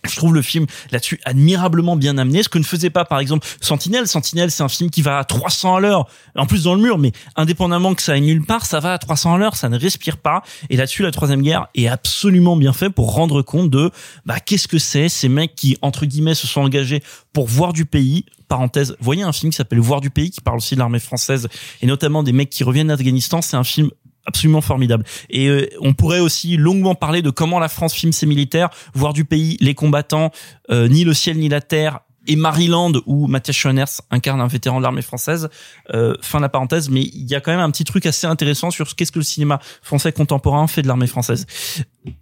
Je 0.04 0.16
trouve 0.16 0.34
le 0.34 0.42
film 0.42 0.66
là-dessus 0.90 1.20
admirablement 1.24 1.96
bien 1.96 2.18
amené, 2.18 2.42
ce 2.42 2.48
que 2.48 2.58
ne 2.58 2.64
faisait 2.64 2.90
pas 2.90 3.04
par 3.04 3.18
exemple 3.18 3.46
Sentinelle. 3.60 4.06
Sentinelle, 4.06 4.50
c'est 4.50 4.62
un 4.62 4.68
film 4.68 4.90
qui 4.90 5.02
va 5.02 5.18
à 5.18 5.24
300 5.24 5.76
à 5.76 5.80
l'heure, 5.80 6.08
en 6.36 6.46
plus 6.46 6.64
dans 6.64 6.74
le 6.74 6.80
mur, 6.80 6.98
mais 6.98 7.12
indépendamment 7.36 7.94
que 7.94 8.02
ça 8.02 8.12
aille 8.12 8.20
nulle 8.20 8.44
part, 8.44 8.66
ça 8.66 8.80
va 8.80 8.92
à 8.92 8.98
300 8.98 9.34
à 9.34 9.38
l'heure, 9.38 9.56
ça 9.56 9.68
ne 9.68 9.78
respire 9.78 10.18
pas. 10.18 10.42
Et 10.70 10.76
là-dessus, 10.76 11.02
la 11.02 11.10
troisième 11.10 11.42
guerre 11.42 11.68
est 11.74 11.88
absolument 11.88 12.56
bien 12.56 12.72
fait 12.72 12.90
pour 12.90 13.12
rendre 13.12 13.42
compte 13.42 13.70
de 13.70 13.90
bah 14.24 14.40
qu'est-ce 14.40 14.68
que 14.68 14.78
c'est 14.78 15.08
ces 15.08 15.28
mecs 15.28 15.54
qui 15.54 15.76
entre 15.82 16.06
guillemets 16.06 16.34
se 16.34 16.46
sont 16.46 16.60
engagés 16.60 17.02
pour 17.32 17.46
voir 17.46 17.72
du 17.72 17.84
pays. 17.84 18.24
Parenthèse, 18.48 18.96
voyez 19.00 19.22
un 19.22 19.32
film 19.32 19.52
qui 19.52 19.56
s'appelle 19.56 19.78
Voir 19.78 20.00
du 20.00 20.08
pays, 20.08 20.30
qui 20.30 20.40
parle 20.40 20.56
aussi 20.56 20.74
de 20.74 20.80
l'armée 20.80 21.00
française 21.00 21.48
et 21.82 21.86
notamment 21.86 22.22
des 22.22 22.32
mecs 22.32 22.48
qui 22.48 22.64
reviennent 22.64 22.88
d'Afghanistan. 22.88 23.42
C'est 23.42 23.56
un 23.56 23.64
film 23.64 23.90
absolument 24.28 24.60
formidable. 24.60 25.04
Et 25.30 25.48
euh, 25.48 25.68
on 25.80 25.94
pourrait 25.94 26.20
aussi 26.20 26.56
longuement 26.56 26.94
parler 26.94 27.22
de 27.22 27.30
comment 27.30 27.58
la 27.58 27.68
France 27.68 27.94
filme 27.94 28.12
ses 28.12 28.26
militaires, 28.26 28.68
voir 28.94 29.12
du 29.12 29.24
pays, 29.24 29.56
les 29.60 29.74
combattants, 29.74 30.30
euh, 30.70 30.86
ni 30.86 31.02
le 31.02 31.14
ciel 31.14 31.38
ni 31.38 31.48
la 31.48 31.60
terre. 31.60 32.00
Et 32.30 32.36
Maryland, 32.36 32.92
où 33.06 33.26
Mathias 33.26 33.56
Schoenertz 33.56 34.02
incarne 34.10 34.42
un 34.42 34.46
vétéran 34.48 34.78
de 34.78 34.82
l'armée 34.82 35.00
française. 35.00 35.48
Euh, 35.94 36.14
fin 36.20 36.38
de 36.38 36.42
la 36.42 36.50
parenthèse, 36.50 36.90
mais 36.90 37.00
il 37.00 37.24
y 37.24 37.34
a 37.34 37.40
quand 37.40 37.50
même 37.50 37.60
un 37.60 37.70
petit 37.70 37.84
truc 37.84 38.04
assez 38.04 38.26
intéressant 38.26 38.70
sur 38.70 38.86
ce 38.86 38.94
qu'est-ce 38.94 39.12
que 39.12 39.18
le 39.18 39.24
cinéma 39.24 39.60
français 39.80 40.12
contemporain 40.12 40.66
fait 40.66 40.82
de 40.82 40.88
l'armée 40.88 41.06
française. 41.06 41.46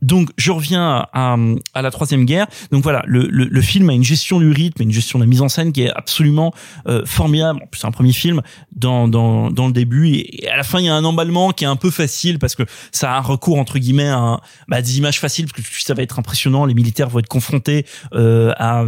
Donc, 0.03 0.31
je 0.37 0.53
reviens 0.53 1.07
à, 1.13 1.37
à 1.75 1.83
la 1.83 1.91
troisième 1.91 2.25
guerre. 2.25 2.47
Donc 2.71 2.83
voilà, 2.83 3.03
le, 3.07 3.29
le, 3.31 3.45
le 3.45 3.61
film 3.61 3.91
a 3.91 3.93
une 3.93 4.05
gestion 4.05 4.41
du 4.41 4.51
rythme, 4.51 4.83
une 4.83 4.93
gestion 4.93 5.19
de 5.19 5.25
la 5.25 5.29
mise 5.29 5.43
en 5.43 5.49
scène 5.49 5.73
qui 5.73 5.83
est 5.83 5.91
absolument 5.91 6.53
euh, 6.89 7.05
formidable. 7.05 7.61
En 7.63 7.67
plus, 7.67 7.81
c'est 7.81 7.87
un 7.87 7.93
premier 7.93 8.13
film 8.13 8.43
dans, 8.75 9.09
dans, 9.09 9.51
dans 9.51 9.67
le 9.67 9.73
début 9.73 10.09
et, 10.09 10.49
à 10.49 10.57
la 10.57 10.63
fin, 10.63 10.79
il 10.81 10.87
y 10.87 10.89
a 10.89 10.95
un 10.95 11.05
emballement 11.05 11.51
qui 11.53 11.65
est 11.65 11.69
un 11.69 11.77
peu 11.77 11.91
facile 11.91 12.39
parce 12.39 12.55
que 12.55 12.63
ça 12.93 13.13
a 13.13 13.19
un 13.19 13.21
recours 13.21 13.59
entre 13.59 13.79
guillemets 13.79 14.09
à, 14.09 14.41
bah, 14.69 14.83
des 14.83 14.99
images 14.99 15.21
faciles 15.21 15.47
parce 15.47 15.67
que 15.67 15.83
ça 15.83 15.95
va 15.95 16.03
être 16.03 16.19
impressionnant. 16.19 16.65
Les 16.65 16.75
militaires 16.75 17.09
vont 17.09 17.19
être 17.19 17.29
confrontés 17.29 17.87
euh, 18.15 18.53
à, 18.59 18.85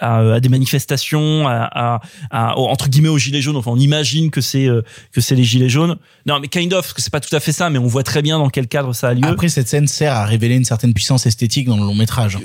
à, 0.00 0.34
à 0.34 0.40
des 0.40 0.48
manifestations, 0.48 1.46
à, 1.48 2.00
à, 2.30 2.58
entre 2.58 2.88
guillemets 2.88 3.08
aux 3.08 3.18
gilets 3.18 3.40
jaunes. 3.40 3.56
Enfin, 3.56 3.70
on 3.70 3.78
imagine 3.78 4.30
que 4.30 4.40
c'est 4.40 4.66
euh, 4.66 4.82
que 5.12 5.20
c'est 5.20 5.34
les 5.34 5.44
gilets 5.44 5.68
jaunes. 5.68 5.96
Non, 6.26 6.40
mais 6.40 6.48
kind 6.48 6.72
of, 6.72 6.82
parce 6.82 6.92
que 6.92 7.02
c'est 7.02 7.12
pas 7.12 7.20
tout 7.20 7.34
à 7.34 7.40
fait 7.40 7.52
ça, 7.52 7.70
mais 7.70 7.78
on 7.78 7.86
voit 7.86 8.02
très 8.02 8.22
bien 8.22 8.38
dans 8.38 8.48
quel 8.48 8.68
cadre 8.68 8.92
ça 8.94 9.08
a 9.08 9.14
lieu. 9.14 9.28
Après, 9.28 9.48
cette 9.48 9.68
scène 9.68 9.86
sert 9.86 10.14
à 10.14 10.23
révéler 10.26 10.54
une 10.56 10.64
certaine 10.64 10.94
puissance 10.94 11.26
esthétique 11.26 11.66
dans 11.68 11.76
le 11.76 11.82
long 11.84 11.94
métrage. 11.94 12.38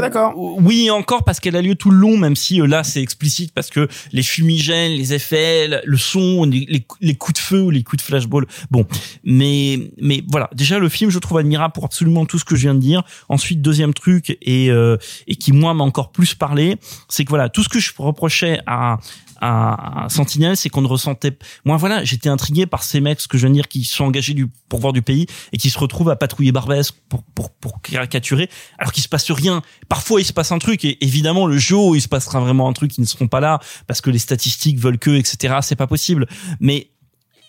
d'accord. 0.00 0.32
Oui, 0.36 0.86
et 0.86 0.90
encore 0.90 1.24
parce 1.24 1.40
qu'elle 1.40 1.56
a 1.56 1.62
lieu 1.62 1.74
tout 1.74 1.90
le 1.90 1.96
long, 1.98 2.16
même 2.16 2.36
si 2.36 2.60
euh, 2.60 2.66
là 2.66 2.84
c'est 2.84 3.02
explicite 3.02 3.52
parce 3.54 3.70
que 3.70 3.88
les 4.12 4.22
fumigènes, 4.22 4.92
les 4.92 5.12
effets, 5.14 5.68
le- 5.84 5.96
son, 5.96 6.44
les, 6.44 6.66
les, 6.68 6.86
les 7.00 7.14
coups 7.14 7.40
de 7.40 7.44
feu 7.44 7.60
ou 7.62 7.70
les 7.70 7.82
coups 7.82 8.02
de 8.02 8.06
flashball. 8.06 8.46
Bon, 8.70 8.84
mais 9.24 9.78
mais 10.00 10.22
voilà. 10.28 10.48
Déjà 10.54 10.78
le 10.78 10.88
film, 10.88 11.10
je 11.10 11.18
trouve 11.18 11.38
admirable 11.38 11.72
pour 11.72 11.84
absolument 11.84 12.26
tout 12.26 12.38
ce 12.38 12.44
que 12.44 12.56
je 12.56 12.62
viens 12.62 12.74
de 12.74 12.80
dire. 12.80 13.02
Ensuite, 13.28 13.60
deuxième 13.62 13.94
truc 13.94 14.36
et 14.42 14.70
euh, 14.70 14.96
et 15.26 15.36
qui 15.36 15.52
moi 15.52 15.74
m'a 15.74 15.84
encore 15.84 16.10
plus 16.12 16.34
parlé, 16.34 16.76
c'est 17.08 17.24
que 17.24 17.30
voilà 17.30 17.48
tout 17.48 17.62
ce 17.62 17.68
que 17.68 17.78
je 17.80 17.92
reprochais 17.98 18.60
à 18.66 18.98
à, 19.40 20.06
Sentinelle, 20.08 20.56
c'est 20.56 20.68
qu'on 20.68 20.82
ne 20.82 20.86
ressentait. 20.86 21.36
Moi, 21.64 21.76
voilà, 21.76 22.04
j'étais 22.04 22.28
intrigué 22.28 22.66
par 22.66 22.82
ces 22.82 23.00
mecs, 23.00 23.20
ce 23.20 23.28
que 23.28 23.38
je 23.38 23.46
de 23.46 23.54
dire, 23.54 23.68
qui 23.68 23.84
sont 23.84 24.04
engagés 24.04 24.34
du 24.34 24.48
pour 24.68 24.80
voir 24.80 24.92
du 24.92 25.02
pays 25.02 25.26
et 25.52 25.58
qui 25.58 25.70
se 25.70 25.78
retrouvent 25.78 26.10
à 26.10 26.16
patrouiller 26.16 26.52
Barbès 26.52 26.92
pour 27.08 27.22
pour 27.22 27.50
pour 27.50 27.80
caricaturer, 27.80 28.48
alors 28.78 28.92
qu'il 28.92 29.02
se 29.02 29.08
passe 29.08 29.30
rien. 29.30 29.62
Parfois, 29.88 30.20
il 30.20 30.24
se 30.24 30.32
passe 30.32 30.52
un 30.52 30.58
truc 30.58 30.84
et 30.84 31.04
évidemment, 31.04 31.46
le 31.46 31.58
où 31.88 31.94
il 31.94 32.02
se 32.02 32.08
passera 32.08 32.40
vraiment 32.40 32.68
un 32.68 32.72
truc, 32.72 32.96
ils 32.98 33.00
ne 33.00 33.06
seront 33.06 33.28
pas 33.28 33.40
là 33.40 33.60
parce 33.86 34.00
que 34.00 34.10
les 34.10 34.18
statistiques 34.18 34.78
veulent 34.78 34.98
que, 34.98 35.10
etc. 35.10 35.58
C'est 35.62 35.76
pas 35.76 35.86
possible. 35.86 36.26
Mais 36.58 36.90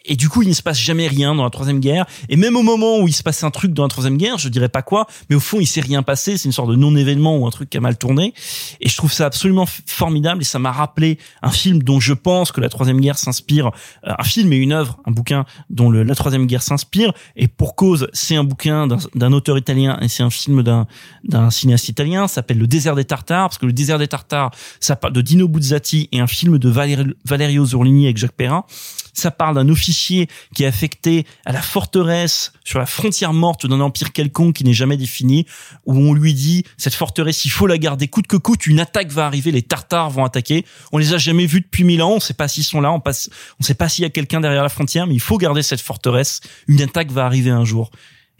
et 0.06 0.16
du 0.16 0.30
coup, 0.30 0.42
il 0.42 0.50
ne 0.50 0.54
se 0.54 0.62
passe 0.64 0.80
jamais 0.80 1.08
rien 1.08 1.36
dans 1.36 1.44
la 1.44 1.50
troisième 1.50 1.80
guerre. 1.80 2.06
Et 2.30 2.36
même 2.36 2.56
au 2.56 2.64
moment 2.64 3.00
où 3.00 3.08
il 3.08 3.14
se 3.14 3.24
passe 3.24 3.44
un 3.44 3.52
truc 3.52 3.74
dans 3.74 3.84
la 3.84 3.90
troisième 3.90 4.18
guerre, 4.18 4.38
je 4.38 4.50
dirais 4.50 4.70
pas 4.70 4.82
quoi, 4.82 5.06
mais 5.30 5.36
au 5.36 5.40
fond, 5.40 5.60
il 5.60 5.66
s'est 5.68 5.82
rien 5.82 6.04
passé. 6.04 6.38
C'est 6.38 6.46
une 6.46 6.52
sorte 6.52 6.70
de 6.70 6.76
non-événement 6.76 7.38
ou 7.38 7.46
un 7.48 7.52
truc 7.52 7.70
qui 7.70 7.78
a 7.78 7.82
mal 7.82 7.98
tourné. 7.98 8.34
Et 8.80 8.90
je 8.90 8.98
trouve 8.98 9.12
ça 9.12 9.26
absolument 9.26 9.66
formidable. 9.86 10.42
Et 10.42 10.46
ça 10.46 10.60
m'a 10.60 10.72
rappelé 10.72 11.18
un 11.42 11.52
film 11.52 11.84
dont 11.84 12.00
je 12.00 12.14
pense 12.14 12.52
que 12.52 12.62
la 12.62 12.70
troisième 12.70 13.00
guerre 13.00 13.18
s'inspire. 13.18 13.68
euh, 14.08 14.14
un 14.18 14.24
film 14.24 14.52
et 14.54 14.58
une 14.58 14.72
œuvre, 14.74 14.98
un 15.06 15.12
bouquin 15.12 15.46
dont 15.70 15.92
la 15.92 16.16
troisième 16.16 16.46
guerre 16.48 16.64
s'inspire. 16.64 17.14
Et 17.36 17.48
pour 17.48 17.76
cause, 17.76 18.08
c'est 18.14 18.36
un 18.36 18.44
bouquin 18.44 18.88
d'un- 18.88 19.32
auteur 19.34 19.58
italien 19.58 19.98
et 20.02 20.08
c'est 20.08 20.24
un 20.24 20.30
film 20.30 20.64
d'un 20.64 21.50
cinéaste 21.50 21.90
italien. 21.90 22.28
S'appelle 22.28 22.58
Le 22.58 22.68
désert 22.68 22.96
des 22.96 23.06
Tartares 23.06 23.50
parce 23.50 23.58
que 23.58 23.66
le 23.66 23.74
désert 23.74 23.98
des 24.00 24.08
Tartares, 24.08 24.52
ça 24.80 24.96
parle 24.96 25.14
de 25.14 25.22
Dino 25.22 25.48
Buzzati 25.48 26.10
et 26.12 26.20
un 26.20 26.28
film 26.28 26.58
de 26.58 26.70
Valer- 26.70 27.14
Valerio 27.26 27.66
Zurlini 27.66 28.06
avec 28.06 28.18
Jacques 28.18 28.32
Perrin. 28.34 28.66
Ça 29.14 29.32
parle 29.32 29.56
d'un 29.56 29.70
officier 29.70 30.28
qui 30.56 30.64
est 30.64 30.68
affecté 30.68 31.26
à 31.46 31.52
la 31.52 31.62
forteresse 31.62 32.54
sur 32.64 32.80
la 32.80 32.86
frontière 32.86 33.34
morte 33.34 33.66
d'un 33.66 33.80
empire 33.80 34.14
quelconque 34.14 34.56
qui 34.56 34.64
n'est 34.64 34.74
jamais 34.74 34.98
défini, 34.98 35.46
où 35.86 35.96
on 35.96 36.14
lui 36.14 36.34
dit 36.34 36.64
cette 36.78 36.94
forteresse, 36.94 37.46
il 37.46 37.50
faut 37.50 37.68
la 37.68 37.78
garder 37.78 38.08
coûte 38.08 38.28
que 38.28 38.38
coûte. 38.38 38.68
Une 38.68 38.80
attaque 38.80 39.12
va 39.12 39.26
arriver, 39.26 39.52
les 39.52 39.62
Tartares 39.62 40.10
vont 40.10 40.26
attaquer. 40.26 40.66
On 40.92 40.98
les 40.98 41.14
a 41.14 41.18
jamais 41.18 41.46
vus 41.46 41.62
depuis 41.62 41.84
mille 41.84 42.02
ans. 42.02 42.14
On 42.14 42.20
sait 42.20 42.34
pas 42.34 42.48
s'ils 42.48 42.64
sont 42.64 42.82
là. 42.82 42.92
On 42.92 43.00
passe, 43.00 43.30
on 43.60 43.64
sait 43.64 43.74
pas 43.74 43.90
s'il 43.90 44.04
y 44.04 44.06
a 44.06 44.10
quelqu'un 44.10 44.42
derrière 44.42 44.64
la 44.64 44.70
frontière, 44.70 45.08
mais 45.08 45.16
il 45.16 45.22
faut 45.22 45.38
garder 45.38 45.64
cette 45.64 45.82
forteresse. 45.82 46.42
Une 46.68 46.82
attaque 46.82 47.12
va 47.12 47.26
arriver 47.26 47.50
un 47.50 47.66
jour. 47.66 47.92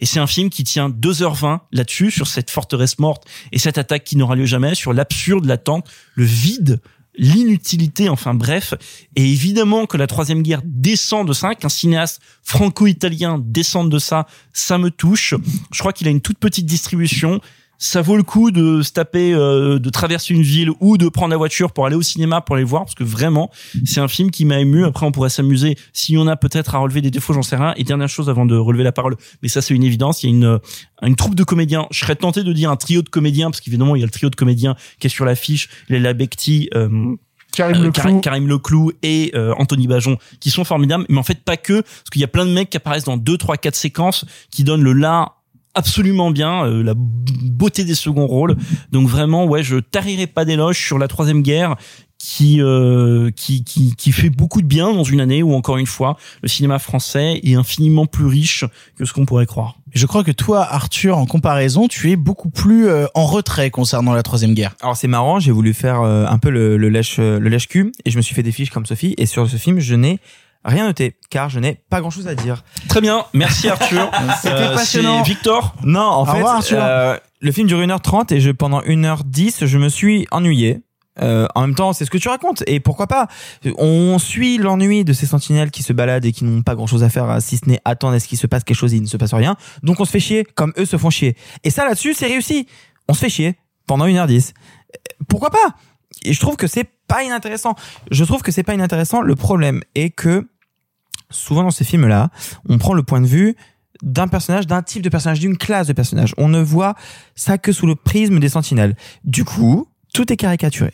Et 0.02 0.06
c'est 0.06 0.18
un 0.18 0.26
film 0.26 0.50
qui 0.50 0.64
tient 0.64 0.88
2h20 0.88 1.60
là-dessus, 1.70 2.10
sur 2.10 2.26
cette 2.26 2.50
forteresse 2.50 2.98
morte 2.98 3.24
et 3.52 3.58
cette 3.58 3.78
attaque 3.78 4.02
qui 4.02 4.16
n'aura 4.16 4.34
lieu 4.34 4.46
jamais, 4.46 4.74
sur 4.74 4.92
l'absurde, 4.92 5.44
l'attente, 5.44 5.88
le 6.16 6.24
vide, 6.24 6.80
l'inutilité, 7.14 8.08
enfin 8.08 8.34
bref. 8.34 8.74
Et 9.16 9.30
évidemment 9.30 9.86
que 9.86 9.96
la 9.96 10.06
troisième 10.06 10.42
guerre 10.42 10.62
descend 10.64 11.26
de 11.26 11.32
ça, 11.32 11.54
qu'un 11.54 11.68
cinéaste 11.68 12.20
franco-italien 12.42 13.42
descende 13.44 13.90
de 13.90 13.98
ça, 13.98 14.26
ça 14.52 14.78
me 14.78 14.90
touche. 14.90 15.34
Je 15.72 15.78
crois 15.78 15.92
qu'il 15.92 16.08
a 16.08 16.10
une 16.10 16.20
toute 16.20 16.38
petite 16.38 16.66
distribution. 16.66 17.40
Ça 17.84 18.00
vaut 18.00 18.16
le 18.16 18.22
coup 18.22 18.52
de 18.52 18.80
se 18.82 18.92
taper, 18.92 19.34
euh, 19.34 19.80
de 19.80 19.90
traverser 19.90 20.34
une 20.34 20.42
ville 20.42 20.70
ou 20.78 20.98
de 20.98 21.08
prendre 21.08 21.32
la 21.32 21.36
voiture 21.36 21.72
pour 21.72 21.84
aller 21.84 21.96
au 21.96 22.02
cinéma 22.02 22.40
pour 22.40 22.54
les 22.54 22.62
voir, 22.62 22.84
parce 22.84 22.94
que 22.94 23.02
vraiment, 23.02 23.50
c'est 23.84 23.98
un 23.98 24.06
film 24.06 24.30
qui 24.30 24.44
m'a 24.44 24.60
ému. 24.60 24.84
Après, 24.84 25.04
on 25.04 25.10
pourrait 25.10 25.30
s'amuser. 25.30 25.76
S'il 25.92 26.14
y 26.14 26.18
en 26.18 26.28
a 26.28 26.36
peut-être 26.36 26.76
à 26.76 26.78
relever 26.78 27.00
des 27.00 27.10
défauts, 27.10 27.32
j'en 27.32 27.42
sais 27.42 27.56
rien. 27.56 27.74
Et 27.76 27.82
dernière 27.82 28.08
chose 28.08 28.30
avant 28.30 28.46
de 28.46 28.56
relever 28.56 28.84
la 28.84 28.92
parole, 28.92 29.16
mais 29.42 29.48
ça 29.48 29.60
c'est 29.60 29.74
une 29.74 29.82
évidence, 29.82 30.22
il 30.22 30.30
y 30.30 30.32
a 30.32 30.36
une 30.36 30.44
euh, 30.44 30.58
une 31.02 31.16
troupe 31.16 31.34
de 31.34 31.42
comédiens. 31.42 31.88
Je 31.90 31.98
serais 31.98 32.14
tenté 32.14 32.44
de 32.44 32.52
dire 32.52 32.70
un 32.70 32.76
trio 32.76 33.02
de 33.02 33.08
comédiens, 33.08 33.50
parce 33.50 33.60
qu'évidemment, 33.60 33.96
il 33.96 33.98
y 33.98 34.02
a 34.04 34.06
le 34.06 34.12
trio 34.12 34.30
de 34.30 34.36
comédiens 34.36 34.76
qui 35.00 35.08
est 35.08 35.10
sur 35.10 35.24
l'affiche. 35.24 35.68
Léla 35.88 36.12
Becti, 36.12 36.70
euh, 36.76 37.16
Karim 37.52 37.82
euh, 37.82 37.86
Leclou. 37.86 38.20
Karim 38.20 38.48
Leclou 38.48 38.92
et 39.02 39.30
euh, 39.34 39.54
Anthony 39.58 39.86
Bajon 39.86 40.18
qui 40.40 40.50
sont 40.50 40.64
formidables 40.64 41.04
mais 41.08 41.18
en 41.18 41.22
fait 41.22 41.44
pas 41.44 41.56
que 41.56 41.82
parce 41.82 42.10
qu'il 42.10 42.20
y 42.20 42.24
a 42.24 42.28
plein 42.28 42.46
de 42.46 42.50
mecs 42.50 42.70
qui 42.70 42.76
apparaissent 42.76 43.04
dans 43.04 43.16
deux 43.16 43.36
trois 43.36 43.56
quatre 43.56 43.76
séquences 43.76 44.24
qui 44.50 44.64
donnent 44.64 44.82
le 44.82 44.92
là 44.92 45.34
absolument 45.74 46.30
bien 46.30 46.64
euh, 46.64 46.82
la 46.82 46.94
beauté 46.96 47.84
des 47.84 47.94
seconds 47.94 48.26
rôles 48.26 48.56
donc 48.90 49.08
vraiment 49.08 49.46
ouais 49.46 49.62
je 49.62 49.76
tarirai 49.76 50.26
pas 50.26 50.44
d'éloges 50.44 50.78
sur 50.78 50.98
la 50.98 51.08
troisième 51.08 51.42
guerre 51.42 51.76
qui, 52.22 52.60
euh, 52.60 53.32
qui 53.34 53.64
qui 53.64 53.96
qui 53.96 54.12
fait 54.12 54.30
beaucoup 54.30 54.62
de 54.62 54.66
bien 54.66 54.92
dans 54.92 55.02
une 55.02 55.20
année 55.20 55.42
où 55.42 55.54
encore 55.54 55.78
une 55.78 55.86
fois 55.86 56.16
le 56.42 56.48
cinéma 56.48 56.78
français 56.78 57.40
est 57.42 57.56
infiniment 57.56 58.06
plus 58.06 58.26
riche 58.26 58.64
que 58.96 59.04
ce 59.04 59.12
qu'on 59.12 59.26
pourrait 59.26 59.46
croire 59.46 59.74
Je 59.92 60.06
crois 60.06 60.22
que 60.22 60.30
toi, 60.30 60.62
Arthur, 60.62 61.18
en 61.18 61.26
comparaison, 61.26 61.88
tu 61.88 62.12
es 62.12 62.16
beaucoup 62.16 62.48
plus 62.48 62.86
euh, 62.86 63.06
en 63.14 63.26
retrait 63.26 63.70
concernant 63.70 64.12
la 64.12 64.22
troisième 64.22 64.54
guerre. 64.54 64.76
Alors 64.80 64.96
c'est 64.96 65.08
marrant, 65.08 65.40
j'ai 65.40 65.50
voulu 65.50 65.74
faire 65.74 66.02
euh, 66.02 66.24
un 66.26 66.38
peu 66.38 66.50
le, 66.50 66.76
le 66.76 66.88
lèche 66.90 67.18
le 67.18 67.48
lèche 67.48 67.66
cul 67.66 67.90
et 68.04 68.12
je 68.12 68.16
me 68.16 68.22
suis 68.22 68.36
fait 68.36 68.44
des 68.44 68.52
fiches 68.52 68.70
comme 68.70 68.86
Sophie 68.86 69.14
et 69.18 69.26
sur 69.26 69.48
ce 69.48 69.56
film 69.56 69.80
je 69.80 69.94
n'ai 69.96 70.20
Rien 70.64 70.86
noté, 70.86 71.16
car 71.28 71.48
je 71.48 71.58
n'ai 71.58 71.80
pas 71.90 72.00
grand 72.00 72.10
chose 72.10 72.28
à 72.28 72.34
dire. 72.36 72.62
Très 72.88 73.00
bien, 73.00 73.24
merci 73.32 73.68
Arthur. 73.68 74.10
C'était 74.42 74.54
Euh, 74.54 74.74
passionnant. 74.74 75.24
c'est 75.24 75.30
Victor. 75.30 75.74
Non, 75.82 76.00
en 76.00 76.22
Au 76.22 76.26
fait, 76.26 76.32
revoir, 76.32 76.56
Arthur. 76.56 76.78
euh, 76.80 77.16
le 77.40 77.50
film 77.52 77.66
dure 77.66 77.80
1h30 77.80 78.32
et 78.32 78.40
je, 78.40 78.50
pendant 78.52 78.80
1h10, 78.82 79.66
je 79.66 79.78
me 79.78 79.88
suis 79.88 80.26
ennuyé. 80.30 80.82
Euh, 81.20 81.46
en 81.54 81.62
même 81.62 81.74
temps, 81.74 81.92
c'est 81.92 82.04
ce 82.06 82.10
que 82.10 82.16
tu 82.16 82.28
racontes. 82.28 82.62
Et 82.66 82.80
pourquoi 82.80 83.06
pas? 83.06 83.26
On 83.76 84.18
suit 84.18 84.56
l'ennui 84.56 85.04
de 85.04 85.12
ces 85.12 85.26
sentinelles 85.26 85.70
qui 85.70 85.82
se 85.82 85.92
baladent 85.92 86.24
et 86.24 86.32
qui 86.32 86.44
n'ont 86.44 86.62
pas 86.62 86.74
grand-chose 86.74 87.02
à 87.02 87.10
faire, 87.10 87.42
si 87.42 87.58
ce 87.58 87.68
n'est 87.68 87.80
attendre 87.84 88.14
à 88.14 88.20
ce 88.20 88.28
qu'il 88.28 88.38
se 88.38 88.46
passe 88.46 88.64
quelque 88.64 88.76
chose 88.78 88.94
et 88.94 88.96
il 88.96 89.02
ne 89.02 89.06
se 89.08 89.16
passe 89.18 89.34
rien? 89.34 89.56
Donc 89.82 90.00
on 90.00 90.04
se 90.06 90.10
fait 90.10 90.20
chier 90.20 90.44
comme 90.54 90.72
eux 90.78 90.86
se 90.86 90.96
font 90.96 91.10
chier. 91.10 91.36
Et 91.64 91.70
ça, 91.70 91.84
là-dessus, 91.84 92.14
c'est 92.14 92.28
réussi. 92.28 92.66
On 93.08 93.14
se 93.14 93.18
fait 93.18 93.28
chier 93.28 93.58
pendant 93.86 94.06
1h10. 94.06 94.52
Euh, 94.94 94.96
Pourquoi 95.28 95.50
pas? 95.50 95.74
Et 96.24 96.32
je 96.32 96.40
trouve 96.40 96.56
que 96.56 96.66
c'est 96.68 96.88
pas 97.08 97.24
inintéressant. 97.24 97.74
Je 98.10 98.24
trouve 98.24 98.40
que 98.42 98.52
c'est 98.52 98.62
pas 98.62 98.74
inintéressant. 98.74 99.20
Le 99.22 99.34
problème 99.34 99.82
est 99.94 100.10
que 100.10 100.48
souvent 101.32 101.62
dans 101.62 101.70
ces 101.70 101.84
films-là, 101.84 102.30
on 102.68 102.78
prend 102.78 102.94
le 102.94 103.02
point 103.02 103.20
de 103.20 103.26
vue 103.26 103.56
d'un 104.02 104.28
personnage, 104.28 104.66
d'un 104.66 104.82
type 104.82 105.02
de 105.02 105.08
personnage, 105.08 105.40
d'une 105.40 105.56
classe 105.56 105.86
de 105.86 105.92
personnage. 105.92 106.34
On 106.36 106.48
ne 106.48 106.60
voit 106.60 106.94
ça 107.34 107.58
que 107.58 107.72
sous 107.72 107.86
le 107.86 107.94
prisme 107.94 108.40
des 108.40 108.48
sentinelles. 108.48 108.96
Du 109.24 109.44
coup, 109.44 109.88
tout 110.12 110.32
est 110.32 110.36
caricaturé. 110.36 110.92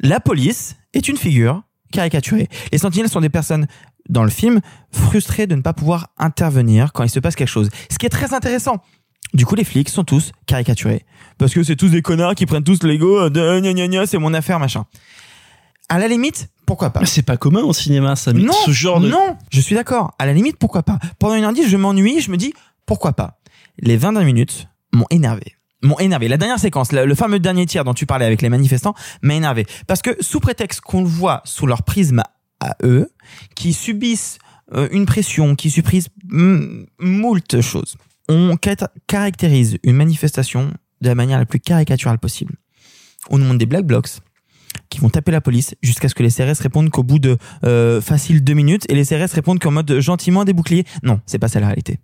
La 0.00 0.20
police 0.20 0.76
est 0.92 1.08
une 1.08 1.16
figure 1.16 1.62
caricaturée. 1.92 2.48
Les 2.72 2.78
sentinelles 2.78 3.08
sont 3.08 3.20
des 3.20 3.28
personnes 3.28 3.66
dans 4.08 4.24
le 4.24 4.30
film 4.30 4.60
frustrées 4.92 5.46
de 5.46 5.54
ne 5.54 5.62
pas 5.62 5.72
pouvoir 5.72 6.08
intervenir 6.18 6.92
quand 6.92 7.04
il 7.04 7.10
se 7.10 7.20
passe 7.20 7.36
quelque 7.36 7.48
chose. 7.48 7.70
Ce 7.90 7.98
qui 7.98 8.06
est 8.06 8.10
très 8.10 8.34
intéressant. 8.34 8.82
Du 9.32 9.46
coup, 9.46 9.54
les 9.54 9.64
flics 9.64 9.88
sont 9.88 10.04
tous 10.04 10.32
caricaturés. 10.46 11.04
Parce 11.38 11.52
que 11.52 11.62
c'est 11.62 11.76
tous 11.76 11.88
des 11.88 12.02
connards 12.02 12.34
qui 12.34 12.46
prennent 12.46 12.62
tous 12.62 12.82
l'ego 12.84 13.30
de 13.30 13.60
gna 13.60 13.72
gna 13.72 13.88
gna, 13.88 14.06
c'est 14.06 14.18
mon 14.18 14.34
affaire, 14.34 14.60
machin. 14.60 14.84
À 15.88 15.98
la 15.98 16.08
limite, 16.08 16.48
pourquoi 16.66 16.90
pas 16.90 17.04
c'est 17.04 17.22
pas 17.22 17.36
commun 17.36 17.62
au 17.62 17.72
cinéma, 17.72 18.16
ça. 18.16 18.32
Non, 18.32 18.52
ce 18.64 18.70
genre 18.70 19.00
de. 19.00 19.08
non, 19.08 19.36
je 19.50 19.60
suis 19.60 19.74
d'accord. 19.74 20.14
À 20.18 20.26
la 20.26 20.32
limite, 20.32 20.56
pourquoi 20.56 20.82
pas 20.82 20.98
Pendant 21.18 21.34
une 21.34 21.44
heure 21.44 21.52
dix, 21.52 21.68
je 21.68 21.76
m'ennuie, 21.76 22.20
je 22.20 22.30
me 22.30 22.36
dis 22.36 22.54
pourquoi 22.86 23.12
pas. 23.12 23.40
Les 23.78 23.96
20 23.96 24.12
dernières 24.12 24.26
minutes 24.26 24.68
m'ont 24.92 25.06
énervé. 25.10 25.56
M'ont 25.82 25.98
énervé. 25.98 26.28
La 26.28 26.36
dernière 26.36 26.58
séquence, 26.58 26.92
le, 26.92 27.14
fameux 27.14 27.38
dernier 27.38 27.66
tiers 27.66 27.84
dont 27.84 27.92
tu 27.92 28.06
parlais 28.06 28.24
avec 28.24 28.40
les 28.40 28.48
manifestants, 28.48 28.94
m'a 29.22 29.34
énervé. 29.34 29.66
Parce 29.86 30.00
que 30.00 30.16
sous 30.20 30.40
prétexte 30.40 30.80
qu'on 30.80 31.02
le 31.02 31.08
voit 31.08 31.42
sous 31.44 31.66
leur 31.66 31.82
prisme 31.82 32.22
à 32.60 32.76
eux, 32.82 33.10
qui 33.54 33.72
subissent 33.72 34.38
euh, 34.74 34.88
une 34.92 35.04
pression, 35.04 35.54
qui 35.56 35.70
subissent 35.70 36.08
moult 36.30 37.60
choses, 37.60 37.96
on 38.28 38.56
caractérise 39.06 39.78
une 39.82 39.96
manifestation 39.96 40.72
de 41.02 41.08
la 41.08 41.14
manière 41.14 41.38
la 41.38 41.46
plus 41.46 41.60
caricaturale 41.60 42.18
possible. 42.18 42.54
On 43.28 43.38
nous 43.38 43.44
montre 43.44 43.58
des 43.58 43.66
black 43.66 43.84
blocs 43.84 44.08
qui 44.90 45.00
vont 45.00 45.08
taper 45.08 45.32
la 45.32 45.40
police 45.40 45.74
jusqu'à 45.82 46.08
ce 46.08 46.14
que 46.14 46.22
les 46.22 46.30
CRS 46.30 46.60
répondent 46.60 46.90
qu'au 46.90 47.02
bout 47.02 47.18
de 47.18 47.36
euh, 47.64 48.00
facile 48.00 48.42
deux 48.44 48.54
minutes 48.54 48.84
et 48.88 48.94
les 48.94 49.04
CRS 49.04 49.32
répondent 49.34 49.58
qu'en 49.58 49.70
mode 49.70 50.00
gentiment 50.00 50.44
des 50.44 50.52
boucliers. 50.52 50.84
Non, 51.02 51.20
c'est 51.26 51.38
pas 51.38 51.48
ça 51.48 51.60
la 51.60 51.66
réalité. 51.66 51.98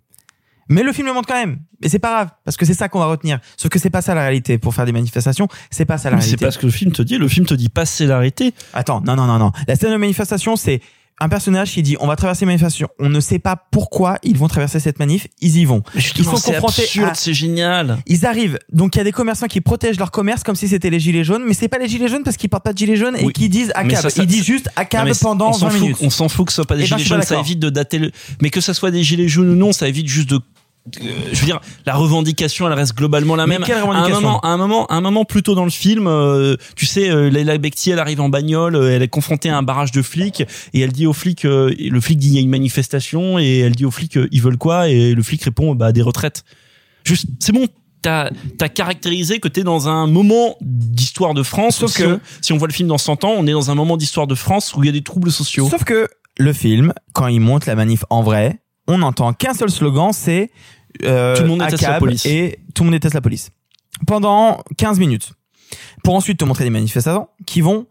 Mais 0.69 0.83
le 0.83 0.93
film 0.93 1.07
le 1.07 1.13
montre 1.13 1.27
quand 1.27 1.39
même. 1.39 1.59
Et 1.81 1.89
c'est 1.89 1.99
pas 1.99 2.11
grave, 2.11 2.29
parce 2.45 2.55
que 2.55 2.65
c'est 2.65 2.73
ça 2.73 2.87
qu'on 2.87 2.99
va 2.99 3.07
retenir. 3.07 3.39
Sauf 3.57 3.69
que 3.69 3.77
c'est 3.79 3.89
pas 3.89 4.01
ça 4.01 4.13
la 4.15 4.21
réalité. 4.21 4.57
Pour 4.57 4.73
faire 4.73 4.85
des 4.85 4.93
manifestations, 4.93 5.47
c'est 5.69 5.83
pas 5.85 5.97
ça 5.97 6.09
la 6.09 6.15
Mais 6.15 6.21
c'est 6.21 6.27
réalité. 6.27 6.45
pas 6.45 6.51
ce 6.51 6.59
que 6.59 6.65
le 6.65 6.71
film 6.71 6.91
te 6.93 7.01
dit. 7.01 7.17
Le 7.17 7.27
film 7.27 7.45
te 7.45 7.53
dit 7.53 7.67
passer 7.67 8.05
l'arrêté. 8.05 8.53
Attends, 8.73 9.01
non, 9.01 9.15
non, 9.15 9.25
non, 9.25 9.37
non. 9.37 9.51
La 9.67 9.75
scène 9.75 9.91
de 9.91 9.97
manifestation, 9.97 10.55
c'est 10.55 10.79
un 11.21 11.29
personnage 11.29 11.71
qui 11.71 11.81
dit 11.83 11.95
on 11.99 12.07
va 12.07 12.15
traverser 12.15 12.43
une 12.43 12.47
manifestation. 12.47 12.87
On 12.99 13.09
ne 13.09 13.19
sait 13.19 13.39
pas 13.39 13.55
pourquoi 13.71 14.17
ils 14.23 14.37
vont 14.37 14.47
traverser 14.47 14.79
cette 14.79 14.99
manif. 14.99 15.27
Ils 15.39 15.57
y 15.57 15.65
vont. 15.65 15.83
Ils 15.95 16.01
sont 16.23 16.31
confrontés 16.31 16.83
à 17.03 17.13
c'est 17.13 17.33
génial. 17.33 17.97
ils 18.07 18.25
arrivent. 18.25 18.57
Donc 18.73 18.95
il 18.95 18.97
y 18.97 19.01
a 19.01 19.03
des 19.03 19.11
commerçants 19.11 19.47
qui 19.47 19.61
protègent 19.61 19.99
leur 19.99 20.11
commerce 20.11 20.43
comme 20.43 20.55
si 20.55 20.67
c'était 20.67 20.89
les 20.89 20.99
gilets 20.99 21.23
jaunes, 21.23 21.43
mais 21.47 21.53
c'est 21.53 21.67
pas 21.67 21.77
les 21.77 21.87
gilets 21.87 22.07
jaunes 22.07 22.23
parce 22.23 22.37
qu'ils 22.37 22.49
portent 22.49 22.63
pas 22.65 22.73
de 22.73 22.77
gilets 22.77 22.95
jaunes 22.97 23.15
et 23.15 23.31
qui 23.31 23.47
disent 23.49 23.71
à 23.75 23.83
cab. 23.85 24.05
Ils 24.17 24.25
disent 24.25 24.43
juste 24.45 24.69
à 24.75 24.85
cab 24.85 25.07
pendant 25.21 25.49
on 25.49 25.53
s'en 25.53 25.67
20 25.67 25.71
fout- 25.71 25.81
minutes. 25.81 25.97
On 26.01 26.09
s'en 26.09 26.27
fout 26.29 26.47
que 26.47 26.51
ce 26.51 26.55
soit 26.55 26.65
pas 26.65 26.75
des 26.75 26.85
Eh 26.85 26.89
ben, 26.89 26.97
gilets 26.97 27.09
pas 27.09 27.15
jaunes, 27.15 27.23
ça 27.23 27.39
évite 27.39 27.59
de 27.59 27.69
dater 27.69 27.99
le. 27.99 28.11
Mais 28.41 28.49
que 28.49 28.59
ça 28.61 28.73
soit 28.73 28.91
des 28.91 29.03
gilets 29.03 29.27
jaunes 29.27 29.49
ou 29.51 29.55
non, 29.55 29.71
ça 29.71 29.87
évite 29.87 30.07
juste 30.07 30.29
de. 30.29 30.39
Euh, 31.01 31.09
je 31.31 31.39
veux 31.39 31.45
dire, 31.45 31.59
la 31.85 31.93
revendication, 31.95 32.67
elle 32.67 32.73
reste 32.73 32.95
globalement 32.95 33.35
la 33.35 33.45
Mais 33.47 33.59
même. 33.59 33.67
quelle 33.67 33.77
à 33.77 33.83
un 33.83 34.09
moment, 34.09 34.39
à 34.41 34.47
un 34.49 34.57
moment, 34.57 34.85
à 34.87 34.95
un 34.95 35.01
moment 35.01 35.25
plus 35.25 35.43
tôt 35.43 35.53
dans 35.55 35.63
le 35.63 35.69
film, 35.71 36.07
euh, 36.07 36.55
tu 36.75 36.85
sais, 36.85 37.09
euh, 37.09 37.29
Leila 37.29 37.57
Bekti, 37.57 37.91
elle 37.91 37.99
arrive 37.99 38.19
en 38.21 38.29
bagnole, 38.29 38.75
euh, 38.75 38.95
elle 38.95 39.03
est 39.03 39.07
confrontée 39.07 39.49
à 39.49 39.57
un 39.57 39.63
barrage 39.63 39.91
de 39.91 40.01
flics 40.01 40.41
et 40.73 40.79
elle 40.81 40.91
dit 40.91 41.05
aux 41.05 41.13
flics, 41.13 41.45
euh, 41.45 41.73
le 41.79 42.01
flic 42.01 42.17
dit 42.17 42.29
il 42.29 42.33
y 42.33 42.37
a 42.37 42.41
une 42.41 42.49
manifestation 42.49 43.37
et 43.39 43.59
elle 43.59 43.75
dit 43.75 43.85
aux 43.85 43.91
flics 43.91 44.17
euh, 44.17 44.27
ils 44.31 44.41
veulent 44.41 44.57
quoi 44.57 44.89
et 44.89 45.13
le 45.13 45.23
flic 45.23 45.43
répond 45.43 45.75
bah 45.75 45.91
des 45.91 46.01
retraites. 46.01 46.43
Juste, 47.03 47.27
c'est 47.39 47.51
bon. 47.51 47.67
T'as 48.03 48.31
as 48.59 48.69
caractérisé 48.69 49.39
que 49.39 49.47
t'es 49.47 49.61
dans 49.61 49.87
un 49.87 50.07
moment 50.07 50.55
d'histoire 50.61 51.35
de 51.35 51.43
France. 51.43 51.77
Sauf 51.77 51.91
si 51.91 51.99
que- 51.99 52.07
on, 52.15 52.19
si 52.41 52.51
on 52.53 52.57
voit 52.57 52.67
le 52.67 52.73
film 52.73 52.89
dans 52.89 52.97
100 52.97 53.23
ans, 53.25 53.33
on 53.37 53.45
est 53.45 53.51
dans 53.51 53.69
un 53.69 53.75
moment 53.75 53.95
d'histoire 53.95 54.25
de 54.25 54.33
France 54.33 54.73
où 54.75 54.83
il 54.83 54.87
y 54.87 54.89
a 54.89 54.91
des 54.91 55.03
troubles 55.03 55.31
sociaux. 55.31 55.67
Sauf 55.69 55.83
que 55.83 56.07
le 56.39 56.53
film, 56.53 56.93
quand 57.13 57.27
il 57.27 57.39
monte 57.41 57.67
la 57.67 57.75
manif 57.75 58.03
en 58.09 58.23
vrai, 58.23 58.59
on 58.95 58.99
n'entend 58.99 59.33
qu'un 59.33 59.53
seul 59.53 59.69
slogan, 59.69 60.11
c'est 60.13 60.51
euh, 61.03 61.35
Tout 61.35 61.43
le 61.43 61.47
monde 61.49 61.59
déteste 61.59 61.83
la 61.83 61.99
police. 61.99 62.25
et 62.25 62.59
tout 62.73 62.83
le 62.83 62.87
monde 62.87 62.95
déteste 62.95 63.15
la 63.15 63.21
police. 63.21 63.51
Pendant 64.07 64.63
15 64.77 64.99
minutes. 64.99 65.33
Pour 66.03 66.15
ensuite 66.15 66.39
te 66.39 66.45
montrer 66.45 66.63
des 66.63 66.69
manifestants 66.69 67.29
qui 67.45 67.61
vont 67.61 67.85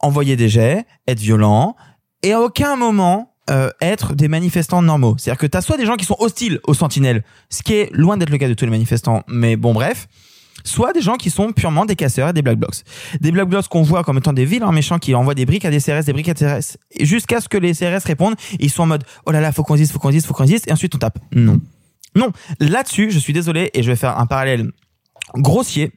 envoyer 0.00 0.36
des 0.36 0.48
jets, 0.48 0.84
être 1.06 1.20
violents, 1.20 1.76
et 2.22 2.32
à 2.32 2.40
aucun 2.40 2.76
moment 2.76 3.34
euh, 3.50 3.70
être 3.80 4.14
des 4.14 4.28
manifestants 4.28 4.82
normaux. 4.82 5.16
C'est-à-dire 5.18 5.38
que 5.38 5.46
tu 5.46 5.56
as 5.56 5.60
soit 5.60 5.76
des 5.76 5.86
gens 5.86 5.96
qui 5.96 6.04
sont 6.04 6.16
hostiles 6.18 6.60
aux 6.64 6.74
sentinelles, 6.74 7.24
ce 7.50 7.62
qui 7.62 7.74
est 7.74 7.90
loin 7.92 8.16
d'être 8.16 8.30
le 8.30 8.38
cas 8.38 8.48
de 8.48 8.54
tous 8.54 8.64
les 8.64 8.70
manifestants, 8.70 9.22
mais 9.28 9.56
bon 9.56 9.72
bref, 9.72 10.08
soit 10.64 10.92
des 10.92 11.00
gens 11.00 11.16
qui 11.16 11.30
sont 11.30 11.52
purement 11.52 11.84
des 11.84 11.96
casseurs 11.96 12.28
et 12.28 12.32
des 12.32 12.42
black 12.42 12.58
blocs. 12.58 12.82
Des 13.20 13.32
black 13.32 13.48
blocs 13.48 13.68
qu'on 13.68 13.82
voit 13.82 14.04
comme 14.04 14.18
étant 14.18 14.32
des 14.32 14.44
vilains 14.44 14.72
méchants 14.72 14.98
qui 14.98 15.14
envoient 15.14 15.34
des 15.34 15.46
briques 15.46 15.64
à 15.64 15.70
des 15.70 15.80
CRS, 15.80 16.04
des 16.04 16.12
briques 16.12 16.28
à 16.28 16.34
des 16.34 16.44
CRS, 16.44 16.76
jusqu'à 17.00 17.40
ce 17.40 17.48
que 17.48 17.58
les 17.58 17.72
CRS 17.74 18.04
répondent, 18.04 18.34
et 18.58 18.64
ils 18.64 18.70
sont 18.70 18.82
en 18.84 18.86
mode 18.86 19.04
oh 19.26 19.30
là 19.32 19.40
là, 19.40 19.52
faut 19.52 19.62
qu'on 19.62 19.76
dise, 19.76 19.90
faut 19.92 19.98
qu'on 19.98 20.10
dise, 20.10 20.26
faut 20.26 20.34
qu'on 20.34 20.44
dise, 20.44 20.62
et 20.66 20.72
ensuite 20.72 20.94
on 20.94 20.98
tape. 20.98 21.18
Non. 21.34 21.60
Non. 22.14 22.30
Là-dessus, 22.60 23.10
je 23.10 23.18
suis 23.18 23.32
désolé, 23.32 23.70
et 23.74 23.82
je 23.82 23.90
vais 23.90 23.96
faire 23.96 24.18
un 24.18 24.26
parallèle 24.26 24.70
grossier, 25.34 25.92